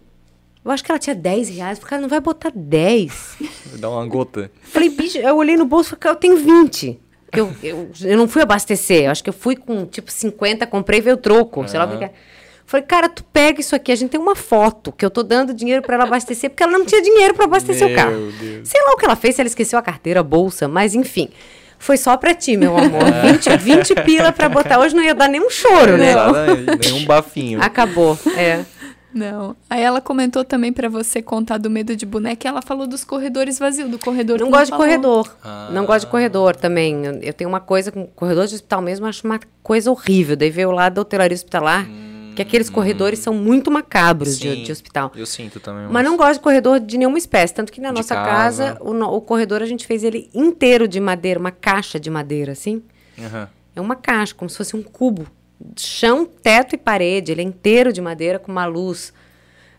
Eu 0.64 0.70
acho 0.72 0.84
que 0.84 0.90
ela 0.90 0.98
tinha 0.98 1.14
10 1.14 1.48
reais. 1.48 1.78
Eu 1.78 1.82
falei, 1.82 1.90
cara, 1.90 2.02
não 2.02 2.08
vai 2.08 2.20
botar 2.20 2.52
10. 2.54 3.36
Dá 3.78 3.88
uma 3.88 4.04
gota. 4.06 4.50
Falei, 4.60 4.90
bicho, 4.90 5.16
eu 5.16 5.36
olhei 5.36 5.56
no 5.56 5.64
bolso 5.64 5.94
e 5.94 5.98
falei, 5.98 6.14
eu 6.14 6.20
tenho 6.20 6.36
20. 6.36 7.00
Porque 7.24 7.40
Eu, 7.40 7.54
eu, 7.62 7.90
eu 8.04 8.18
não 8.18 8.28
fui 8.28 8.42
abastecer. 8.42 9.04
Eu 9.04 9.10
acho 9.10 9.22
que 9.22 9.30
eu 9.30 9.34
fui 9.34 9.56
com 9.56 9.86
tipo 9.86 10.10
50, 10.10 10.66
comprei 10.66 10.98
e 10.98 11.02
veio 11.02 11.16
troco. 11.16 11.66
Sei 11.68 11.78
lá 11.78 11.86
o 11.86 11.96
que 11.96 12.04
é. 12.04 12.12
Falei, 12.68 12.84
cara, 12.84 13.08
tu 13.08 13.24
pega 13.24 13.62
isso 13.62 13.74
aqui. 13.74 13.90
A 13.90 13.96
gente 13.96 14.10
tem 14.10 14.20
uma 14.20 14.36
foto 14.36 14.92
que 14.92 15.02
eu 15.02 15.08
tô 15.08 15.22
dando 15.22 15.54
dinheiro 15.54 15.80
pra 15.80 15.94
ela 15.94 16.04
abastecer, 16.04 16.50
porque 16.50 16.62
ela 16.62 16.72
não 16.72 16.84
tinha 16.84 17.00
dinheiro 17.00 17.32
pra 17.32 17.46
abastecer 17.46 17.86
o 17.86 17.88
Meu 17.90 17.96
carro. 17.96 18.30
Deus. 18.38 18.68
Sei 18.68 18.78
lá 18.84 18.92
o 18.92 18.96
que 18.98 19.06
ela 19.06 19.16
fez, 19.16 19.34
se 19.36 19.40
ela 19.40 19.48
esqueceu 19.48 19.78
a 19.78 19.82
carteira, 19.82 20.20
a 20.20 20.22
bolsa, 20.22 20.68
mas 20.68 20.94
enfim. 20.94 21.30
Foi 21.78 21.96
só 21.96 22.14
pra 22.18 22.34
ti, 22.34 22.58
meu 22.58 22.76
amor. 22.76 23.04
20, 23.24 23.56
20 23.56 23.94
pila 24.04 24.32
pra 24.32 24.50
botar. 24.50 24.78
Hoje 24.80 24.94
não 24.94 25.02
ia 25.02 25.14
dar 25.14 25.28
nenhum 25.28 25.48
choro, 25.48 25.96
né? 25.96 26.10
Exatamente, 26.10 26.90
Nenhum 26.92 27.06
bafinho. 27.06 27.62
Acabou. 27.62 28.18
É. 28.36 28.66
Não. 29.14 29.56
Aí 29.70 29.82
ela 29.82 30.02
comentou 30.02 30.44
também 30.44 30.70
pra 30.70 30.90
você 30.90 31.22
contar 31.22 31.56
do 31.56 31.70
medo 31.70 31.96
de 31.96 32.04
boneca 32.04 32.46
e 32.46 32.48
ela 32.50 32.60
falou 32.60 32.86
dos 32.86 33.02
corredores 33.02 33.58
vazios, 33.58 33.90
do 33.90 33.98
corredor 33.98 34.38
Não 34.40 34.50
gosto 34.50 34.64
de 34.66 34.70
falou. 34.72 34.84
corredor. 34.84 35.36
Ah. 35.42 35.70
Não 35.72 35.86
gosto 35.86 36.04
de 36.04 36.10
corredor 36.10 36.54
também. 36.54 37.02
Eu, 37.06 37.14
eu 37.22 37.32
tenho 37.32 37.48
uma 37.48 37.60
coisa 37.60 37.90
com 37.90 38.06
corredor 38.08 38.46
de 38.46 38.56
hospital 38.56 38.82
mesmo, 38.82 39.06
acho 39.06 39.24
uma 39.26 39.40
coisa 39.62 39.90
horrível. 39.90 40.36
Daí 40.36 40.50
veio 40.50 40.70
lá 40.70 40.90
da 40.90 41.00
hotelaria 41.00 41.34
hospitalar, 41.34 41.86
que 42.38 42.42
aqueles 42.42 42.70
corredores 42.70 43.18
são 43.18 43.34
muito 43.34 43.68
macabros 43.68 44.38
de. 44.38 44.48
Sim, 44.54 44.62
de 44.62 44.70
hospital. 44.70 45.10
Eu 45.16 45.26
sinto 45.26 45.58
também. 45.58 45.88
Mas 45.90 46.04
não 46.04 46.16
gosto 46.16 46.34
de 46.34 46.40
corredor 46.40 46.78
de 46.78 46.96
nenhuma 46.96 47.18
espécie. 47.18 47.52
Tanto 47.52 47.72
que 47.72 47.80
na 47.80 47.88
De 47.88 47.96
nossa 47.96 48.14
casa. 48.14 48.74
casa, 48.74 48.78
o, 48.80 48.92
o 49.16 49.20
corredor 49.20 49.60
a 49.60 49.66
gente 49.66 49.84
fez 49.84 50.04
ele 50.04 50.30
inteiro 50.32 50.86
de 50.86 51.00
madeira, 51.00 51.40
uma 51.40 51.50
caixa 51.50 51.98
de 51.98 52.08
madeira, 52.08 52.52
assim. 52.52 52.80
Aham. 53.18 53.48
É 53.74 53.80
uma 53.80 53.96
caixa, 53.96 54.34
como 54.36 54.48
se 54.48 54.56
fosse 54.56 54.76
um 54.76 54.82
cubo. 54.82 55.26
Chão, 55.76 56.24
teto 56.24 56.76
e 56.76 56.78
parede. 56.78 57.32
Ele 57.32 57.40
é 57.40 57.44
inteiro 57.44 57.92
de 57.92 58.00
madeira 58.00 58.38
com 58.38 58.52
uma 58.52 58.66
luz 58.66 59.12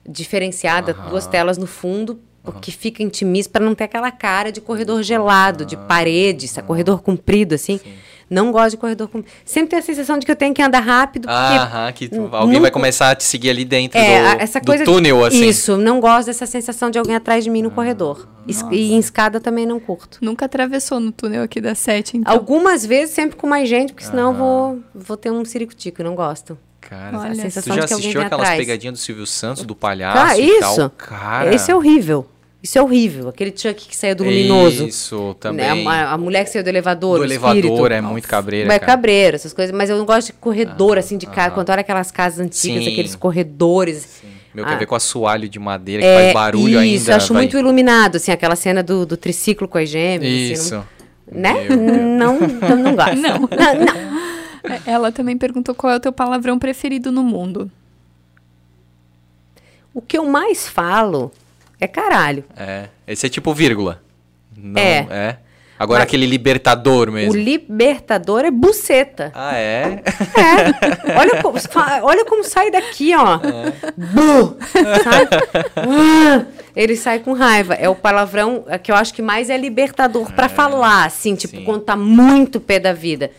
diferenciada, 0.08 0.94
duas 0.94 1.26
telas 1.28 1.58
no 1.58 1.68
fundo, 1.68 2.20
porque 2.44 2.72
fica 2.72 3.02
intimista 3.02 3.54
para 3.54 3.66
não 3.66 3.74
ter 3.76 3.86
aquela 3.86 4.12
cara 4.12 4.52
de 4.52 4.60
corredor 4.60 5.02
gelado, 5.04 5.66
de 5.66 5.78
parede, 5.78 6.46
esse 6.46 6.62
corredor 6.64 7.02
comprido 7.02 7.56
assim. 7.56 7.80
Não 8.30 8.52
gosto 8.52 8.72
de 8.72 8.78
corredor 8.78 9.08
comprido. 9.08 9.34
Sempre 9.44 9.70
tenho 9.72 9.82
a 9.82 9.86
sensação 9.86 10.18
de 10.20 10.26
que 10.26 10.32
eu 10.32 10.36
tenho 10.36 10.54
que 10.54 10.62
andar 10.62 10.82
rápido, 10.82 11.24
porque 11.28 11.58
Aham, 11.58 11.92
que 11.92 12.08
tu- 12.08 12.30
alguém 12.32 12.50
nunca- 12.54 12.62
vai 12.62 12.72
começar 12.72 13.10
a 13.12 13.16
te 13.16 13.24
seguir 13.24 13.50
ali 13.50 13.66
dentro 13.66 13.98
é, 13.98 14.36
do, 14.36 14.42
essa 14.42 14.60
do 14.60 14.66
coisa 14.68 14.84
túnel, 14.86 15.26
assim. 15.26 15.48
Isso, 15.48 15.78
não 15.78 16.00
gosto 16.00 16.28
dessa 16.28 16.46
sensação 16.46 16.92
de 16.92 17.00
alguém 17.00 17.16
atrás 17.16 17.44
de 17.44 17.50
mim 17.50 17.62
no 17.64 17.72
corredor. 17.72 18.28
Es- 18.48 18.64
E 18.72 18.94
em 18.94 19.00
escada 19.00 19.40
também 19.40 19.66
não 19.66 19.80
curto. 19.80 20.20
Nunca 20.22 20.46
atravessou 20.46 21.00
no 21.00 21.12
túnel 21.12 21.42
aqui 21.44 21.60
da 21.60 21.74
Sete, 21.74 22.18
então. 22.18 22.32
Algumas 22.32 22.86
vezes 22.86 23.16
sempre 23.16 23.36
com 23.36 23.48
mais 23.48 23.68
gente, 23.68 23.94
porque 23.94 24.06
senão 24.06 24.32
eu 24.32 24.38
vou, 24.38 24.80
vou 24.94 25.18
ter 25.18 25.32
um 25.32 25.44
ciricutico, 25.44 26.04
não 26.04 26.14
gosto. 26.16 26.58
Cara, 26.82 27.20
Olha, 27.20 27.32
a 27.32 27.36
tu 27.36 27.42
sensação 27.42 27.76
já 27.76 27.82
de 27.82 27.88
que 27.88 27.94
assistiu 27.94 28.22
aquelas 28.22 28.46
atrás. 28.46 28.60
pegadinhas 28.60 28.94
do 28.94 29.00
Silvio 29.00 29.26
Santos, 29.28 29.64
do 29.64 29.76
palhaço 29.76 30.18
Cara, 30.18 30.38
e 30.40 30.60
tal? 30.60 30.72
isso. 30.74 30.90
Cara, 30.98 31.54
Esse 31.54 31.70
é 31.72 31.76
horrível. 31.76 32.26
Isso 32.62 32.78
é 32.78 32.82
horrível. 32.82 33.30
Aquele 33.30 33.52
Chuck 33.56 33.88
que 33.88 33.96
saía 33.96 34.14
do 34.14 34.24
luminoso. 34.26 34.86
Isso, 34.86 35.34
também. 35.40 35.84
Né? 35.86 35.90
A, 35.90 36.12
a 36.14 36.18
mulher 36.18 36.44
que 36.44 36.50
saiu 36.52 36.62
do 36.64 36.68
elevador. 36.70 37.16
do 37.18 37.22
o 37.22 37.26
elevador 37.26 37.58
espírito. 37.58 37.94
é 37.94 38.02
muito 38.02 38.28
cabreira, 38.28 38.74
É 38.74 38.80
cara. 38.80 38.92
cabreiro, 38.92 39.36
essas 39.36 39.54
coisas. 39.54 39.74
Mas 39.74 39.90
eu 39.90 39.98
não 39.98 40.06
gosto 40.06 40.28
de 40.28 40.34
corredor, 40.34 40.98
assim, 40.98 41.18
de 41.18 41.26
casa. 41.26 41.52
Quando 41.52 41.70
olha 41.70 41.80
aquelas 41.82 42.12
casas 42.12 42.40
antigas, 42.46 42.84
Sim. 42.84 42.92
aqueles 42.92 43.16
corredores. 43.16 44.22
Meu, 44.54 44.66
Ah. 44.66 44.70
quer 44.70 44.80
ver 44.80 44.86
com 44.88 44.96
assoalho 44.96 45.48
de 45.48 45.58
madeira 45.58 46.02
que 46.02 46.08
É, 46.08 46.22
faz 46.22 46.34
barulho 46.34 46.80
ainda. 46.80 46.96
Isso, 46.98 47.12
eu 47.12 47.16
acho 47.16 47.34
vai- 47.34 47.44
muito 47.44 47.58
iluminado, 47.58 48.18
assim, 48.18 48.32
aquela 48.32 48.58
cena 48.58 48.84
do, 48.84 49.06
do 49.06 49.16
triciclo 49.16 49.66
com 49.68 49.78
as 49.78 49.88
gêmeas. 49.88 50.34
assim, 50.34 50.52
Isso. 50.54 50.76
não- 50.76 50.86
né? 51.40 51.70
Não, 51.70 52.40
não, 52.40 52.76
não 52.76 52.96
gosto. 52.96 53.16
Não. 53.22 53.40
não, 53.40 53.48
não. 53.48 54.20
É, 54.76 54.82
Ela 54.86 55.12
também 55.14 55.38
perguntou 55.38 55.74
qual 55.74 55.94
é 55.94 55.96
o 55.96 56.00
teu 56.00 56.12
palavrão 56.12 56.60
preferido 56.60 57.10
no 57.12 57.24
mundo. 57.24 57.72
O 59.94 60.02
que 60.02 60.18
eu 60.18 60.26
mais 60.26 60.68
falo 60.68 61.32
é 61.80 61.88
caralho. 61.88 62.44
É. 62.58 62.86
Esse 63.08 63.26
é 63.26 63.30
tipo 63.30 63.54
vírgula. 63.54 64.02
Não, 64.56 64.80
É. 64.82 65.08
é. 65.10 65.38
Agora 65.78 66.00
Mas- 66.00 66.08
aquele 66.10 66.26
libertador 66.26 67.10
mesmo. 67.10 67.32
O 67.32 67.36
libertador 67.38 68.44
é 68.44 68.52
buceta. 68.52 69.32
Ah, 69.34 69.56
é? 69.56 70.02
É. 70.36 71.18
Olha 71.18 71.42
como, 71.42 71.58
olha 72.04 72.26
como 72.26 72.44
sai 72.44 72.70
daqui, 72.70 73.16
ó. 73.16 73.36
É. 73.36 73.72
Bu! 73.98 74.58
Sai. 75.02 75.28
Ah, 75.78 76.46
Ele 76.76 76.98
sai 76.98 77.20
com 77.20 77.32
raiva. 77.32 77.76
É 77.76 77.88
o 77.88 77.96
palavrão 77.96 78.66
é, 78.68 78.78
que 78.78 78.92
eu 78.92 78.96
acho 78.96 79.14
que 79.14 79.22
mais 79.22 79.50
é 79.50 79.58
libertador 79.58 80.32
pra 80.34 80.50
falar, 80.50 81.06
assim, 81.06 81.34
tipo, 81.36 81.56
sim. 81.58 81.64
quando 81.64 81.82
tá 81.84 81.96
muito 81.96 82.60
pé 82.60 82.78
da 82.78 82.92
vida. 82.92 83.32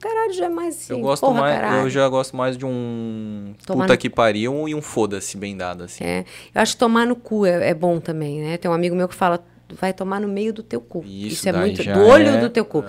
Caralho, 0.00 0.32
já 0.32 0.46
é 0.46 0.48
mais 0.48 0.76
assim. 0.76 0.92
Eu 0.94 1.00
gosto 1.00 1.20
porra, 1.26 1.40
mais, 1.42 1.54
caralho. 1.60 1.82
eu 1.82 1.90
já 1.90 2.08
gosto 2.08 2.34
mais 2.36 2.56
de 2.56 2.64
um 2.64 3.52
Tomar 3.66 3.84
puta 3.84 3.92
no- 3.94 3.98
que 3.98 4.08
pariu 4.08 4.68
e 4.68 4.74
um 4.74 4.80
foda-se 4.80 5.36
bem 5.36 5.56
dado 5.56 5.84
assim. 5.84 6.02
É. 6.02 6.24
Eu 6.54 6.62
acho 6.62 6.72
que 6.72 6.78
tomar 6.78 7.06
no 7.06 7.14
cu 7.16 7.44
é, 7.44 7.68
é 7.70 7.74
bom 7.74 8.00
também, 8.00 8.40
né? 8.40 8.56
Tem 8.56 8.70
um 8.70 8.74
amigo 8.74 8.96
meu 8.96 9.06
que 9.08 9.14
fala, 9.14 9.44
vai 9.78 9.92
tomar 9.92 10.18
no 10.20 10.26
meio 10.26 10.52
do 10.52 10.62
teu 10.62 10.80
cu. 10.80 11.04
Isso 11.06 11.48
é 11.48 11.52
daí 11.52 11.60
muito. 11.60 11.84
Do 11.84 12.00
olho 12.06 12.28
é- 12.30 12.38
do 12.38 12.48
teu 12.48 12.64
cu. 12.64 12.82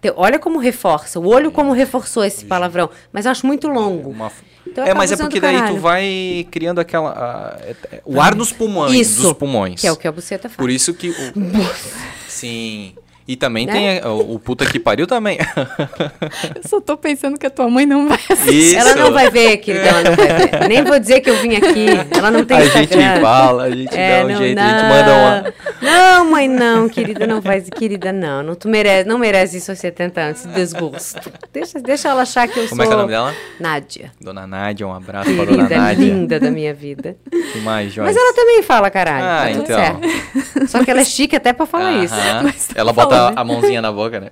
Te- 0.00 0.12
Olha 0.16 0.38
como 0.38 0.58
reforça. 0.58 1.18
O 1.20 1.26
olho 1.28 1.50
como 1.52 1.72
reforçou 1.72 2.24
esse 2.24 2.44
palavrão. 2.44 2.90
Mas 3.12 3.24
eu 3.26 3.30
acho 3.30 3.46
muito 3.46 3.68
longo. 3.68 4.10
Uma- 4.10 4.30
Então 4.66 4.84
é, 4.84 4.92
mas 4.92 5.12
é 5.12 5.16
porque 5.16 5.38
daí 5.40 5.62
tu 5.68 5.76
vai 5.76 6.46
criando 6.50 6.80
aquela 6.80 7.10
a- 7.12 7.58
é- 7.62 7.76
é- 7.92 8.02
o 8.04 8.20
ar 8.20 8.34
nos 8.34 8.52
pulmões, 8.52 8.92
Isso. 8.92 9.22
dos 9.22 9.32
pulmões. 9.34 9.80
Que 9.80 9.86
é 9.86 9.92
o 9.92 9.96
que 9.96 10.06
a 10.08 10.12
buceta 10.12 10.48
faz. 10.48 10.56
Por 10.56 10.68
isso 10.70 10.92
que 10.92 11.10
o- 11.10 11.14
sim. 12.28 12.94
E 13.28 13.34
também 13.36 13.66
Né? 13.66 13.72
tem 14.00 14.10
o, 14.10 14.34
o 14.34 14.38
puta 14.38 14.64
que 14.64 14.78
pariu 14.78 15.06
também. 15.06 15.38
Eu 16.54 16.62
só 16.68 16.80
tô 16.80 16.96
pensando 16.96 17.38
que 17.38 17.46
a 17.46 17.50
tua 17.50 17.68
mãe 17.68 17.84
não 17.84 18.08
vai 18.08 18.18
assistir. 18.30 18.76
Ela 18.76 18.94
não 18.94 19.12
vai 19.12 19.30
ver, 19.30 19.56
querida, 19.58 19.84
ela 19.86 20.02
não 20.02 20.14
vai 20.14 20.26
ver. 20.28 20.68
Nem 20.68 20.84
vou 20.84 20.98
dizer 20.98 21.20
que 21.20 21.30
eu 21.30 21.36
vim 21.38 21.56
aqui. 21.56 21.86
Ela 22.16 22.30
não 22.30 22.44
tem 22.44 22.56
a 22.56 22.64
gente 22.64 22.94
Instagram. 22.94 23.20
fala, 23.20 23.62
a 23.64 23.70
gente 23.70 23.96
É, 23.96 24.20
dá 24.20 24.24
um 24.26 24.28
não, 24.28 24.36
jeito, 24.38 24.56
não. 24.56 24.64
a 24.64 24.68
gente 24.68 24.82
manda 24.88 25.12
uma. 25.12 25.54
Não, 25.82 26.30
mãe, 26.30 26.48
não, 26.48 26.88
querida, 26.88 27.26
não 27.26 27.40
vai, 27.40 27.60
querida, 27.62 28.12
não. 28.12 28.42
Não, 28.42 28.54
tu 28.54 28.68
merece, 28.68 29.08
não 29.08 29.18
merece 29.18 29.56
isso 29.58 29.70
aos 29.72 29.78
70 29.80 30.20
anos, 30.20 30.38
esse 30.40 30.48
desgosto. 30.48 31.30
Deixa, 31.52 31.80
deixa 31.80 32.08
ela 32.08 32.22
achar 32.22 32.46
que 32.48 32.58
eu 32.60 32.68
Como 32.68 32.82
sou 32.82 32.84
é 32.84 32.86
que 32.86 32.92
é 32.92 32.96
o 32.96 32.98
nome 33.00 33.10
dela? 33.12 33.34
Dona 33.58 33.82
Dona 34.20 34.46
Nádia, 34.46 34.86
um 34.86 34.92
abraço 34.94 35.34
pra 35.34 35.44
Dona 35.44 35.56
Querida, 35.66 35.76
Nádia. 35.76 36.04
linda 36.06 36.40
da 36.40 36.50
minha 36.50 36.72
vida. 36.74 37.16
Que 37.30 37.58
mais, 37.60 37.92
Joyce? 37.92 38.12
Mas 38.14 38.16
ela 38.16 38.34
também 38.34 38.62
fala, 38.62 38.90
caralho. 38.90 39.24
Ah, 39.24 39.38
tá 39.46 39.50
tudo 39.50 39.62
então. 39.62 39.76
certo. 39.76 40.68
Só 40.68 40.84
que 40.84 40.90
ela 40.90 41.00
é 41.00 41.04
chique 41.04 41.34
até 41.36 41.52
pra 41.52 41.66
falar 41.66 41.92
isso. 42.04 42.14
Mas 42.42 42.68
tá 42.68 42.74
Ela 42.76 42.92
bota 42.92 43.15
falando. 43.16 43.38
a 43.38 43.44
mãozinha 43.44 43.82
na 43.82 43.92
boca, 43.92 44.20
né? 44.20 44.30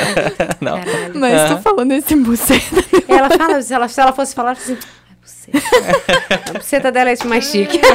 não. 0.60 0.78
Caralho. 0.80 1.12
Mas 1.18 1.50
tô 1.50 1.58
falando 1.58 1.92
esse 1.92 2.14
buceta. 2.16 2.84
Ela 3.08 3.30
fala, 3.30 3.62
se 3.62 3.72
ela, 3.74 3.88
se 3.88 4.00
ela 4.00 4.12
fosse 4.12 4.34
falar 4.34 4.52
assim, 4.52 4.76
"Ai, 4.76 5.16
buceta. 5.22 6.50
A 6.50 6.52
buceta 6.58 6.92
dela 6.92 7.10
é 7.10 7.16
mais 7.24 7.44
chique. 7.44 7.80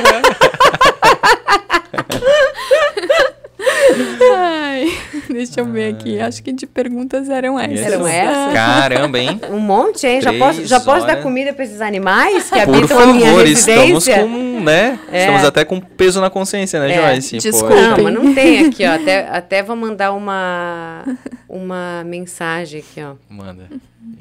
Ai, 4.38 4.86
deixa 5.30 5.62
eu 5.62 5.66
ver 5.66 5.94
aqui. 5.94 6.20
Acho 6.20 6.42
que 6.44 6.52
de 6.52 6.66
perguntas 6.66 7.30
eram 7.30 7.60
essas. 7.60 7.80
Eram 7.80 8.08
essas? 8.08 8.54
Caramba, 8.54 9.20
hein? 9.20 9.40
Um 9.52 9.60
monte, 9.60 10.06
hein? 10.08 10.22
Já 10.22 10.34
posso, 10.34 10.66
já 10.66 10.80
posso 10.80 11.06
dar 11.06 11.22
comida 11.22 11.54
pra 11.54 11.64
esses 11.66 11.82
animais 11.82 12.50
que 12.50 12.60
Por 12.66 12.76
habitam 12.76 13.00
a 13.00 13.08
minha 13.08 13.26
favor, 13.28 13.48
estamos 13.48 14.06
residência? 14.06 14.20
com, 14.24 14.60
né? 14.62 15.00
É. 15.12 15.20
Estamos 15.22 15.44
até 15.44 15.66
com 15.66 15.80
peso 15.80 16.22
na 16.22 16.30
consciência, 16.30 16.80
né, 16.80 16.92
É, 16.92 17.02
Joyce? 17.14 17.38
desculpa. 17.38 17.76
Poxa. 17.76 17.98
Não, 17.98 18.04
mas 18.04 18.14
não 18.14 18.34
tem 18.34 18.66
aqui, 18.66 18.86
ó. 18.86 18.92
Até, 19.02 19.28
até 19.30 19.64
vou 19.64 19.76
mandar 19.76 20.12
uma, 20.12 21.04
uma 21.50 22.04
mensagem 22.06 22.80
aqui, 22.82 23.02
ó. 23.02 23.14
Manda. 23.30 23.68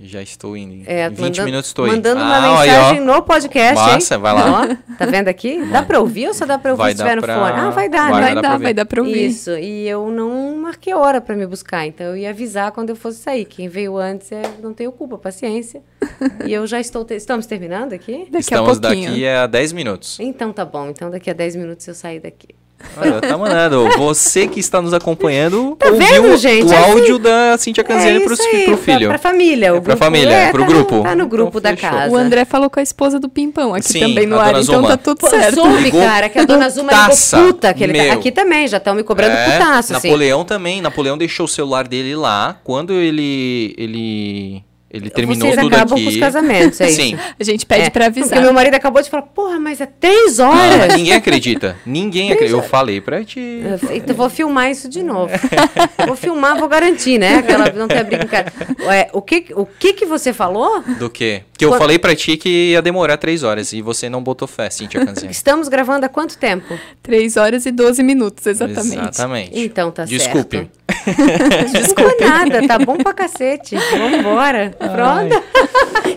Já 0.03 0.23
estou 0.23 0.57
indo. 0.57 0.75
Em 0.75 0.85
É, 0.87 1.09
20 1.09 1.19
mandando- 1.21 1.45
minutos 1.45 1.69
estou 1.69 1.87
indo. 1.87 1.97
Mandando 1.97 2.21
Ah, 2.21 2.25
uma 2.25 2.61
aí, 2.63 2.69
mensagem 2.71 3.01
ó. 3.01 3.05
no 3.05 3.23
podcast, 3.23 3.75
Massa, 3.75 4.15
hein? 4.15 4.21
vai 4.21 4.33
lá. 4.35 4.63
Ó, 4.63 4.95
tá 4.97 5.07
vendo 5.07 5.29
aqui? 5.29 5.63
Dá 5.71 5.83
pra 5.83 6.01
ouvir 6.01 6.29
ou 6.29 6.35
só 6.35 6.47
dá 6.47 6.59
pra 6.59 6.71
ouvir 6.73 6.83
Vai 6.83 6.93
se 6.93 6.99
dar 6.99 7.05
tiver 7.05 7.17
no 7.17 7.23
pra- 7.23 7.35
fone? 7.39 7.61
Ah, 7.61 7.71
vai 7.71 7.89
dar, 7.89 8.11
Vai 8.11 8.21
né? 8.21 8.27
Vai 8.35 8.43
dar 8.43 8.59
vai 8.59 8.75
dar 8.75 8.85
pra 8.87 9.03
ouvir. 9.03 9.27
Isso, 9.27 9.51
e 9.53 9.87
eu 9.89 10.11
não 10.11 10.57
marquei 10.57 10.95
hora 10.95 11.21
pra 11.21 11.37
me 11.37 11.47
buscar, 11.47 11.87
então 11.87 12.07
eu 12.09 12.17
ia 12.17 12.31
avisar 12.31 12.73
quando 12.73 12.91
eu 12.91 12.97
fosse 12.97 13.19
sair. 13.21 13.45
Quem 13.45 13.69
veio 13.69 13.97
antes 13.99 14.31
é, 14.33 14.43
não 14.63 14.73
tenho 14.73 14.91
culpa, 14.93 15.17
paciência. 15.19 15.83
e 16.47 16.53
eu 16.53 16.67
já 16.67 16.81
estou. 16.81 17.05
te- 17.05 17.15
Estamos 17.15 17.47
terminando 17.47 17.93
aqui? 17.93 18.25
Daqui 18.31 18.39
Estamos 18.39 18.79
a 18.79 18.81
pouquinho. 18.81 19.11
daqui 19.11 19.27
a 19.29 19.47
10 19.47 19.73
minutos. 19.73 20.19
Então 20.21 20.53
tá 20.53 20.65
bom, 20.65 20.89
então 20.89 21.11
daqui 21.11 21.29
a 21.31 21.35
10 21.35 21.57
minutos 21.57 21.87
eu 21.87 21.95
sair 21.95 22.21
daqui. 22.21 22.49
Olha, 22.97 23.21
tá 23.21 23.37
mandando. 23.39 23.89
Você 23.97 24.47
que 24.47 24.59
está 24.61 24.81
nos 24.83 24.93
acompanhando 24.93 25.77
Tá 25.79 25.89
ouviu 25.89 26.07
vendo, 26.23 26.37
gente? 26.37 26.67
o 26.67 26.73
É 26.73 26.77
assim. 26.79 26.91
áudio 26.93 27.19
da 27.19 27.57
Cintia 27.59 27.85
Canziani 27.85 28.21
pro, 28.21 28.35
aí, 28.35 28.65
pro 28.65 28.77
pra- 28.77 28.95
filho. 28.95 29.09
Pra, 29.09 29.19
família. 29.19 29.67
É 29.67 29.73
o 29.73 29.81
pra 29.83 29.97
família, 29.97 30.31
é 30.33 30.51
pro 30.51 30.61
tá 30.63 30.67
no- 30.69 30.73
grupo. 30.75 31.03
Tá 31.03 31.15
no 31.17 31.27
grupo 31.27 31.59
Então, 31.59 31.71
da 31.73 31.77
fechou. 31.77 31.91
casa. 31.99 32.13
O 32.15 32.17
André 32.17 32.45
falou 32.45 32.69
com 32.71 32.81
a 32.81 32.83
esposa 32.83 33.19
do 33.21 33.29
Pimpão 33.29 33.75
aqui 33.75 33.89
Sim, 33.93 34.01
também 34.01 34.27
no 34.27 34.39
ar, 34.39 34.51
então 34.51 34.63
Zuma. 34.63 34.89
tá 34.89 34.97
tudo 34.97 35.19
Pô, 35.19 35.29
certo. 35.29 35.55
soube, 35.55 35.77
Ligou 35.83 36.03
cara, 36.03 36.29
que 36.29 36.39
a 36.39 36.45
dona 36.45 36.69
Zuma 36.69 36.89
putaça, 36.91 37.37
ligou 37.37 37.53
puta. 37.55 37.75
Que 37.75 37.85
ele 37.85 38.07
tá-. 38.09 38.13
Aqui 38.15 38.31
também, 38.33 38.67
já 38.69 38.77
estão 38.79 38.95
me 38.95 39.03
cobrando 39.03 39.35
É, 39.35 39.51
putaço, 39.59 39.97
assim. 39.97 40.09
Napoleão 40.09 40.45
também. 40.45 40.81
Napoleão 40.83 41.17
deixou 41.17 41.45
o 41.45 41.49
celular 41.49 41.87
dele 41.87 42.15
lá. 42.17 42.57
Quando 42.65 42.93
ele 42.93 43.75
ele 43.79 44.63
ele 44.91 45.09
terminou 45.09 45.49
Vocês 45.49 45.61
tudo 45.61 45.75
acabam 45.75 45.95
aqui. 45.95 46.05
com 46.05 46.11
os 46.11 46.17
casamentos, 46.17 46.81
é 46.81 46.89
isso? 46.91 47.01
Sim. 47.01 47.19
A 47.39 47.45
gente 47.45 47.65
pede 47.65 47.83
É, 47.87 47.91
pra 47.91 48.07
avisar. 48.07 48.29
Porque 48.31 48.41
meu 48.43 48.53
marido 48.53 48.75
acabou 48.75 49.01
de 49.03 49.09
falar, 49.09 49.23
porra, 49.23 49.59
mas 49.61 49.81
é 49.81 49.87
três 49.87 50.39
Não, 50.39 50.49
horas. 50.51 50.77
mas 50.79 50.97
ninguém 50.97 51.13
acredita. 51.15 51.77
Ninguém 51.87 52.33
acredita. 52.33 52.59
Eu 52.59 52.63
falei 52.63 53.01
pra 53.01 53.25
ti. 53.25 53.63
Eu 53.63 53.97
então 53.97 54.17
vou 54.17 54.29
filmar 54.29 54.71
isso 54.71 54.89
de 54.89 55.03
novo. 55.03 55.33
vou 56.07 56.17
filmar, 56.17 56.59
vou 56.59 56.69
garantir, 56.69 57.19
né? 57.19 57.37
Aquela 57.37 57.71
não 57.73 57.87
tem 57.87 58.03
brincadeira. 58.05 58.53
Ué, 58.85 59.09
o 59.13 59.23
que, 59.23 59.47
o 59.55 59.65
que 59.67 59.93
que 59.93 60.07
você 60.07 60.33
falou? 60.33 60.83
Do 60.99 61.09
quê? 61.09 61.43
Que 61.57 61.65
eu 61.65 61.69
Quando- 61.71 61.81
falei 61.81 61.99
pra 61.99 62.17
ti 62.17 62.37
que 62.37 62.71
ia 62.73 62.83
demorar 62.83 63.17
três 63.19 63.43
horas 63.43 63.73
e 63.73 63.83
você 63.83 64.09
não 64.09 64.23
botou 64.23 64.49
fé, 64.49 64.71
Cintia 64.71 65.05
Canziani. 65.05 65.31
Estamos 65.31 65.69
gravando 65.69 66.07
há 66.07 66.09
quanto 66.09 66.37
tempo? 66.39 66.79
3 67.03 67.37
horas 67.37 67.67
e 67.67 67.71
12 67.71 68.03
minutos, 68.03 68.47
exatamente. 68.47 68.97
Exatamente. 68.99 69.51
Então 69.61 69.91
tá 69.91 70.05
Desculpe. 70.05 70.57
certo. 70.57 70.71
Desculpa 71.73 72.15
nada, 72.21 72.67
tá 72.67 72.79
bom 72.79 72.97
pra 72.97 73.13
cacete. 73.13 73.77
Vambora. 73.77 74.75
Pronto. 74.79 75.43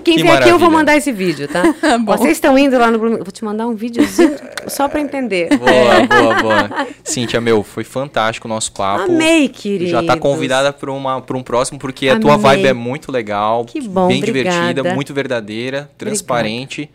Quem 0.04 0.18
Que 0.18 0.24
vier 0.24 0.38
aqui, 0.38 0.50
eu 0.50 0.60
vou 0.60 0.70
mandar 0.70 0.98
esse 0.98 1.12
vídeo, 1.12 1.48
tá? 1.52 1.64
Bom. 2.00 2.18
Vocês 2.18 2.34
estão 2.34 2.58
indo 2.58 2.78
lá 2.78 2.92
no 2.92 3.00
Blooming. 3.00 3.18
Eu 3.18 3.24
vou 3.24 3.32
te 3.32 3.44
mandar 3.44 3.68
um 3.68 3.76
videozinho 3.76 4.36
só 4.68 4.88
pra 4.88 5.00
entender. 5.00 5.50
Boa, 5.58 6.22
boa, 6.22 6.42
boa. 6.42 6.88
Cíntia, 7.04 7.40
meu, 7.40 7.64
foi 7.64 7.84
fantástico 7.84 8.48
o 8.48 8.50
nosso 8.50 8.72
papo. 8.74 9.04
Amei, 9.12 9.48
querido. 9.48 9.92
Já 9.92 10.04
tá 10.04 10.18
convidada 10.18 10.74
para 10.74 10.92
um 10.92 11.44
próximo, 11.44 11.80
porque 11.80 12.10
a 12.10 12.20
tua 12.20 12.34
Amei. 12.34 12.44
vibe 12.58 12.68
é 12.68 12.74
muito 12.74 13.12
legal. 13.12 13.66
Que 13.66 13.82
bom, 13.82 14.08
Bem 14.08 14.18
obrigada. 14.18 14.58
divertida, 14.74 14.94
muito 14.96 15.14
verdadeira, 15.14 15.90
transparente. 15.98 16.90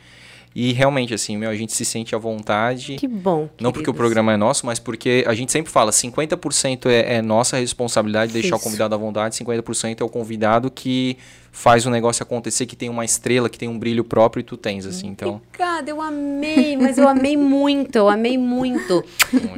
E 0.60 0.72
realmente, 0.72 1.14
assim, 1.14 1.36
meu, 1.36 1.48
a 1.48 1.54
gente 1.54 1.72
se 1.72 1.84
sente 1.84 2.16
à 2.16 2.18
vontade. 2.18 2.96
Que 2.96 3.06
bom. 3.06 3.48
Não 3.60 3.70
porque 3.70 3.88
o 3.88 3.92
queridos. 3.92 3.96
programa 3.96 4.32
é 4.32 4.36
nosso, 4.36 4.66
mas 4.66 4.80
porque 4.80 5.22
a 5.24 5.32
gente 5.32 5.52
sempre 5.52 5.70
fala, 5.70 5.92
50% 5.92 6.86
é, 6.86 7.14
é 7.18 7.22
nossa 7.22 7.58
responsabilidade 7.58 8.32
deixar 8.32 8.56
o 8.56 8.58
Isso. 8.58 8.64
convidado 8.64 8.92
à 8.92 8.98
vontade, 8.98 9.36
50% 9.36 10.00
é 10.00 10.04
o 10.04 10.08
convidado 10.08 10.68
que 10.68 11.16
faz 11.52 11.86
o 11.86 11.90
negócio 11.90 12.24
acontecer, 12.24 12.66
que 12.66 12.74
tem 12.74 12.88
uma 12.88 13.04
estrela, 13.04 13.48
que 13.48 13.56
tem 13.56 13.68
um 13.68 13.78
brilho 13.78 14.02
próprio 14.02 14.40
e 14.40 14.42
tu 14.42 14.56
tens, 14.56 14.84
assim, 14.84 15.06
então... 15.06 15.40
Obrigada, 15.46 15.88
eu 15.92 16.02
amei, 16.02 16.76
mas 16.76 16.98
eu 16.98 17.06
amei 17.06 17.36
muito, 17.38 17.94
eu 17.94 18.08
amei 18.08 18.36
muito. 18.36 19.04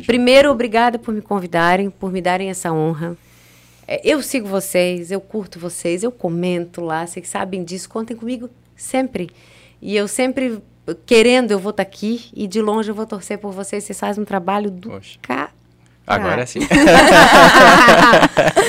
Primeiro, 0.04 0.50
obrigada 0.50 0.98
por 0.98 1.14
me 1.14 1.22
convidarem, 1.22 1.88
por 1.88 2.12
me 2.12 2.20
darem 2.20 2.50
essa 2.50 2.70
honra. 2.74 3.16
É, 3.88 4.02
Eu 4.04 4.20
sigo 4.20 4.46
vocês, 4.46 5.10
eu 5.10 5.20
curto 5.22 5.58
vocês, 5.58 6.02
eu 6.02 6.12
comento 6.12 6.82
lá, 6.82 7.06
vocês 7.06 7.26
sabem 7.26 7.64
disso, 7.64 7.88
contem 7.88 8.14
comigo 8.14 8.50
sempre. 8.76 9.30
E 9.82 9.96
eu 9.96 10.06
sempre, 10.06 10.60
querendo, 11.06 11.50
eu 11.50 11.58
vou 11.58 11.70
estar 11.70 11.82
aqui 11.82 12.30
e 12.34 12.46
de 12.46 12.60
longe 12.60 12.90
eu 12.90 12.94
vou 12.94 13.06
torcer 13.06 13.38
por 13.38 13.52
vocês, 13.52 13.84
vocês 13.84 13.98
fazem 13.98 14.22
um 14.22 14.26
trabalho 14.26 14.70
do 14.70 14.90
Poxa. 14.90 15.18
ca... 15.22 15.50
Agora 16.10 16.44
sim. 16.44 16.58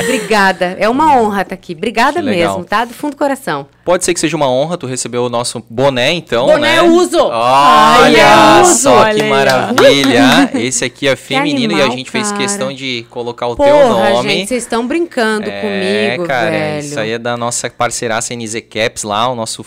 Obrigada, 0.04 0.78
é 0.80 0.88
uma 0.88 1.16
honra 1.18 1.42
estar 1.42 1.56
aqui. 1.56 1.74
Obrigada 1.74 2.22
mesmo, 2.22 2.64
tá? 2.64 2.86
Do 2.86 2.94
fundo 2.94 3.12
do 3.12 3.18
coração. 3.18 3.66
Pode 3.84 4.06
ser 4.06 4.14
que 4.14 4.20
seja 4.20 4.38
uma 4.38 4.48
honra 4.48 4.78
tu 4.78 4.86
receber 4.86 5.18
o 5.18 5.28
nosso 5.28 5.64
boné, 5.68 6.12
então, 6.12 6.46
Boné 6.46 6.60
né? 6.60 6.80
eu 6.80 6.94
uso. 6.94 7.18
Olha 7.18 8.22
eu 8.58 8.62
uso, 8.62 8.84
só 8.84 9.00
olha 9.00 9.16
que 9.16 9.24
maravilha. 9.24 10.52
Esse 10.62 10.86
aqui 10.86 11.08
é 11.08 11.16
feminino 11.16 11.74
e 11.74 11.78
a 11.78 11.86
animal, 11.86 11.98
gente 11.98 12.12
fez 12.12 12.28
cara. 12.32 12.44
questão 12.44 12.72
de 12.72 13.08
colocar 13.10 13.48
o 13.48 13.56
teu 13.56 13.66
Porra, 13.66 14.12
nome. 14.12 14.30
gente, 14.30 14.50
vocês 14.50 14.62
estão 14.64 14.86
brincando 14.86 15.50
é, 15.50 16.12
comigo, 16.12 16.28
cara, 16.28 16.52
velho. 16.52 16.86
isso 16.86 17.00
aí 17.00 17.12
é 17.12 17.20
da 17.20 17.36
nossa 17.36 17.68
parceiraça 17.72 18.36
NZ 18.36 18.62
Caps 18.70 19.02
lá, 19.02 19.28
o 19.28 19.36
nosso 19.36 19.64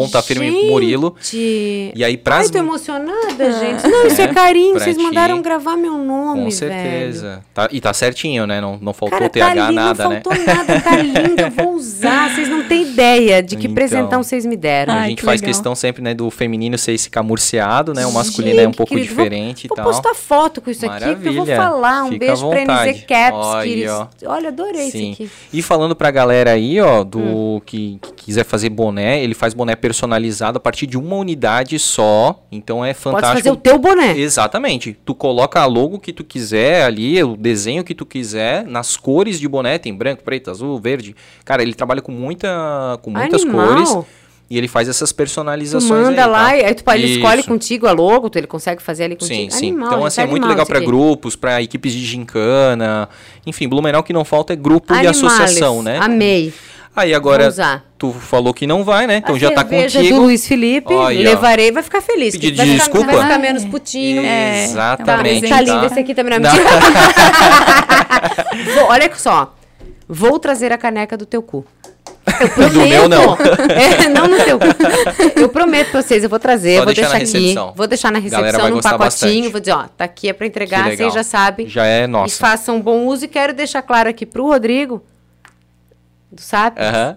ponta 0.00 0.22
firme 0.22 0.50
Murilo. 0.68 1.14
Gente. 1.20 1.92
E 1.94 2.04
aí, 2.04 2.16
pras 2.16 2.46
Ai, 2.46 2.52
tô 2.52 2.58
emocionada, 2.58 3.52
gente. 3.52 3.82
Não, 3.88 4.06
isso 4.06 4.20
é 4.20 4.28
carinho. 4.28 4.74
pra 4.74 4.84
Vocês 4.84 4.96
ti. 4.96 5.02
mandaram 5.02 5.40
gravar 5.42 5.76
meu 5.76 5.96
nome, 5.98 6.44
Com 6.44 6.50
velho. 6.50 6.52
certeza. 6.52 7.42
Tá- 7.54 7.68
e 7.72 7.80
tá 7.80 7.92
certinho, 7.92 8.46
né? 8.46 8.60
Não, 8.60 8.78
não 8.80 8.92
faltou 8.92 9.18
Cara, 9.18 9.30
TH 9.30 9.46
tá 9.46 9.54
lindo, 9.54 9.72
nada, 9.72 10.04
não 10.04 10.10
né? 10.10 10.20
faltou 10.22 10.44
nada, 10.44 10.80
tá 10.80 10.96
lindo, 10.96 11.40
eu 11.40 11.50
vou 11.50 11.74
usar. 11.74 12.30
Vocês 12.36 12.48
não 12.48 12.64
têm 12.64 12.82
ideia 12.82 13.42
de 13.42 13.56
que 13.56 13.64
Então. 13.66 13.74
presentão 13.74 14.22
vocês 14.22 14.44
me 14.44 14.56
deram. 14.56 14.92
a 14.92 14.96
Ai, 15.00 15.08
gente 15.10 15.18
que 15.18 15.24
faz 15.24 15.40
legal. 15.40 15.54
questão 15.54 15.74
sempre, 15.74 16.02
né, 16.02 16.12
do 16.14 16.30
feminino 16.30 16.76
ser 16.76 16.92
esse 16.92 17.08
camurciado, 17.08 17.94
né? 17.94 18.04
O 18.06 18.12
masculino 18.12 18.58
é 18.60 18.62
um 18.62 18.66
Gente, 18.66 18.76
pouco 18.76 18.94
querido, 18.94 19.14
vou- 19.14 19.24
diferente 19.24 19.68
Vou 19.68 19.74
e 19.74 19.76
tal. 19.76 19.84
postar 19.86 20.14
foto 20.14 20.60
com 20.60 20.70
isso 20.70 20.84
aqui, 20.88 21.06
porque 21.14 21.28
eu 21.28 21.32
vou 21.34 21.46
Maravilha. 21.46 21.56
falar. 21.56 22.04
Um 22.04 22.08
Fica 22.12 22.26
beijo 22.26 22.48
pra. 22.50 22.60
NZ 22.86 23.04
Caps, 23.06 23.38
Olha, 23.46 23.68
queridos. 23.68 24.06
Olha, 24.26 24.48
adorei 24.48 24.90
Sim. 24.90 25.10
isso 25.12 25.22
aqui. 25.22 25.30
E 25.52 25.62
falando 25.62 25.94
pra 25.96 26.10
galera 26.10 26.50
aí, 26.52 26.80
ó, 26.80 27.02
do 27.04 27.18
Hum. 27.20 27.60
que, 27.64 27.98
que 28.02 28.12
quiser 28.26 28.44
fazer 28.44 28.68
boné, 28.70 29.22
ele 29.22 29.34
faz 29.34 29.54
boné 29.54 29.74
personalizado 29.86 30.56
a 30.58 30.60
partir 30.60 30.84
de 30.86 30.98
uma 30.98 31.14
unidade 31.14 31.78
só. 31.78 32.42
Então 32.50 32.84
é 32.84 32.88
Pode 32.88 32.98
fantástico. 32.98 33.36
fazer 33.38 33.50
o 33.50 33.56
teu 33.56 33.78
boné. 33.78 34.18
Exatamente. 34.18 34.96
Tu 35.04 35.14
coloca 35.14 35.60
a 35.60 35.66
logo 35.66 36.00
que 36.00 36.12
tu 36.12 36.24
quiser 36.24 36.82
ali, 36.82 37.22
o 37.22 37.36
desenho 37.36 37.84
que 37.84 37.94
tu 37.94 38.04
quiser, 38.04 38.66
nas 38.66 38.96
cores 38.96 39.38
de 39.38 39.46
boné, 39.48 39.78
tem 39.78 39.94
branco, 39.94 40.24
preto, 40.24 40.50
azul, 40.50 40.80
verde. 40.80 41.14
Cara, 41.44 41.62
ele 41.62 41.72
trabalha 41.72 42.02
com 42.02 42.10
muita 42.10 42.98
com 43.00 43.10
muitas 43.10 43.42
Animal. 43.42 43.66
cores 43.68 43.96
e 44.50 44.58
ele 44.58 44.68
faz 44.68 44.88
essas 44.88 45.10
Tu 45.10 45.16
personalizações 45.16 46.06
manda 46.06 46.24
aí, 46.24 46.30
lá, 46.30 46.44
tá? 46.46 46.56
e 46.56 46.64
aí 46.64 46.74
tu, 46.74 46.84
ele 46.92 47.06
escolhe 47.16 47.40
Isso. 47.40 47.48
contigo 47.48 47.86
a 47.86 47.92
logo, 47.92 48.28
tu, 48.30 48.38
ele 48.38 48.46
consegue 48.46 48.82
fazer 48.82 49.04
ali 49.04 49.16
contigo. 49.16 49.34
Sim, 49.34 49.50
sim. 49.50 49.68
Animal, 49.70 49.88
então, 49.88 50.04
assim, 50.04 50.20
é 50.20 50.26
muito 50.26 50.46
legal 50.46 50.66
aqui. 50.68 50.84
grupos, 50.84 51.34
pra 51.36 51.62
equipes 51.62 51.92
de 51.92 52.04
gincana. 52.04 53.08
Enfim, 53.46 53.68
Blumenau 53.68 54.02
que 54.02 54.12
não 54.12 54.24
falta 54.24 54.52
é 54.52 54.56
grupo 54.56 54.92
e 54.92 54.98
Animales. 54.98 55.22
associação, 55.22 55.82
né? 55.82 55.98
Amei. 56.00 56.52
Aí 56.96 57.12
agora, 57.12 57.52
tu 57.98 58.10
falou 58.10 58.54
que 58.54 58.66
não 58.66 58.82
vai, 58.82 59.06
né? 59.06 59.18
Então 59.18 59.34
a 59.34 59.38
já 59.38 59.50
tá 59.50 59.62
contigo. 59.62 60.16
do 60.16 60.22
Luiz 60.22 60.46
Felipe, 60.48 60.94
Olha, 60.94 61.28
levarei, 61.30 61.70
vai 61.70 61.82
ficar 61.82 62.00
feliz. 62.00 62.32
vai 62.34 62.40
de 62.40 62.50
ficar, 62.52 62.64
desculpa? 62.64 63.12
Vai 63.12 63.22
ficar 63.24 63.38
menos 63.38 63.66
putinho. 63.66 64.24
É, 64.24 64.64
Exatamente. 64.64 65.46
Tá 65.46 65.56
tá. 65.56 65.60
lindo, 65.60 65.84
esse 65.84 66.00
aqui 66.00 66.14
também 66.14 66.38
não 66.38 66.48
é 66.48 66.52
olha 68.88 69.10
só, 69.14 69.54
vou 70.08 70.38
trazer 70.38 70.72
a 70.72 70.78
caneca 70.78 71.18
do 71.18 71.26
teu 71.26 71.42
cu. 71.42 71.66
Eu 72.40 72.48
prometo. 72.48 72.72
Do 72.72 72.80
meu, 72.88 73.08
não. 73.08 73.36
É, 73.76 74.08
não 74.08 74.26
no 74.26 74.36
teu. 74.42 74.58
Eu 75.36 75.48
prometo 75.48 75.90
pra 75.90 76.02
vocês, 76.02 76.22
eu 76.24 76.30
vou 76.30 76.38
trazer, 76.38 76.78
Só 76.78 76.84
vou 76.84 76.94
deixar 76.94 77.12
deixar, 77.12 77.18
na 77.18 77.24
aqui. 77.24 77.32
recepção. 77.38 77.72
Vou 77.76 77.86
deixar 77.86 78.12
na 78.12 78.18
recepção 78.18 78.68
num 78.70 78.80
pacotinho. 78.80 78.98
bastante. 78.98 79.48
Vou 79.48 79.60
dizer, 79.60 79.72
ó, 79.72 79.84
tá 79.96 80.04
aqui 80.04 80.28
é 80.28 80.32
pra 80.32 80.46
entregar, 80.46 80.90
vocês 80.96 81.12
já 81.14 81.22
sabem. 81.22 81.68
Já 81.68 81.86
é 81.86 82.04
E 82.04 82.06
nossa. 82.06 82.36
façam 82.38 82.80
bom 82.80 83.04
uso. 83.06 83.24
E 83.26 83.28
quero 83.28 83.52
deixar 83.54 83.82
claro 83.82 84.08
aqui 84.08 84.24
pro 84.26 84.46
Rodrigo, 84.46 85.02
do 86.30 86.40
SAP, 86.40 86.78
Aham. 86.78 87.16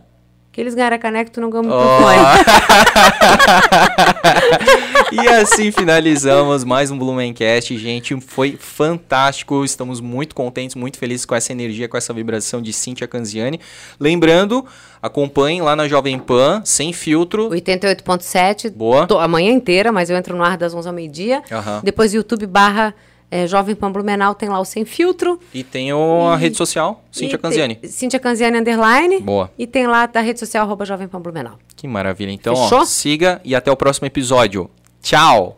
que 0.51 0.61
eles 0.61 0.73
ganharam 0.75 0.95
a 0.95 0.99
caneca, 0.99 1.31
tu 1.31 1.41
não 1.41 1.49
ganhou 1.49 1.65
Oh. 1.71 1.99
e 5.11 5.27
assim 5.27 5.71
finalizamos 5.71 6.63
mais 6.63 6.91
um 6.91 6.97
Blumencast, 6.97 7.77
gente. 7.77 8.19
Foi 8.21 8.57
fantástico. 8.59 9.63
Estamos 9.65 9.99
muito 10.01 10.35
contentes, 10.35 10.75
muito 10.75 10.97
felizes 10.97 11.25
com 11.25 11.35
essa 11.35 11.51
energia, 11.51 11.87
com 11.87 11.97
essa 11.97 12.13
vibração 12.13 12.61
de 12.61 12.71
Cíntia 12.73 13.07
Canziani. 13.07 13.59
Lembrando, 13.99 14.65
acompanhem 15.01 15.61
lá 15.61 15.75
na 15.75 15.87
Jovem 15.87 16.17
Pan, 16.19 16.61
sem 16.65 16.93
filtro. 16.93 17.49
88.7. 17.49 18.71
Boa. 18.71 19.07
Tô- 19.07 19.19
a 19.19 19.27
manhã 19.27 19.51
inteira, 19.51 19.91
mas 19.91 20.09
eu 20.09 20.17
entro 20.17 20.35
no 20.35 20.43
ar 20.43 20.57
das 20.57 20.73
11 20.73 20.87
ao 20.87 20.93
meio-dia. 20.93 21.41
Aham. 21.51 21.81
Depois 21.83 22.13
YouTube 22.13 22.45
barra 22.45 22.93
eh, 23.31 23.47
Jovem 23.47 23.75
Pan 23.75 23.91
Blumenau 23.91 24.33
tem 24.35 24.49
lá 24.49 24.59
o 24.59 24.65
Sem 24.65 24.85
Filtro. 24.85 25.39
E 25.53 25.63
tem 25.63 25.91
o- 25.93 26.27
a 26.29 26.35
E- 26.35 26.39
rede 26.39 26.57
social, 26.57 27.03
Cíntia 27.11 27.35
E 27.35 27.39
Canziani. 27.39 27.79
Cíntia 27.83 28.19
Canziani 28.19 28.59
Underline. 28.59 29.19
Boa. 29.21 29.49
E 29.57 29.65
tem 29.67 29.87
lá 29.87 30.05
da 30.05 30.21
rede 30.21 30.39
social 30.39 30.65
arroba 30.65 30.85
Jovem 30.85 31.07
Pan 31.07 31.21
Blumenau. 31.21 31.53
Que 31.75 31.87
maravilha. 31.87 32.31
Então, 32.31 32.53
ó, 32.55 32.85
siga 32.85 33.39
e 33.43 33.55
até 33.55 33.71
o 33.71 33.75
próximo 33.75 34.05
episódio. 34.07 34.69
Tchau! 35.01 35.57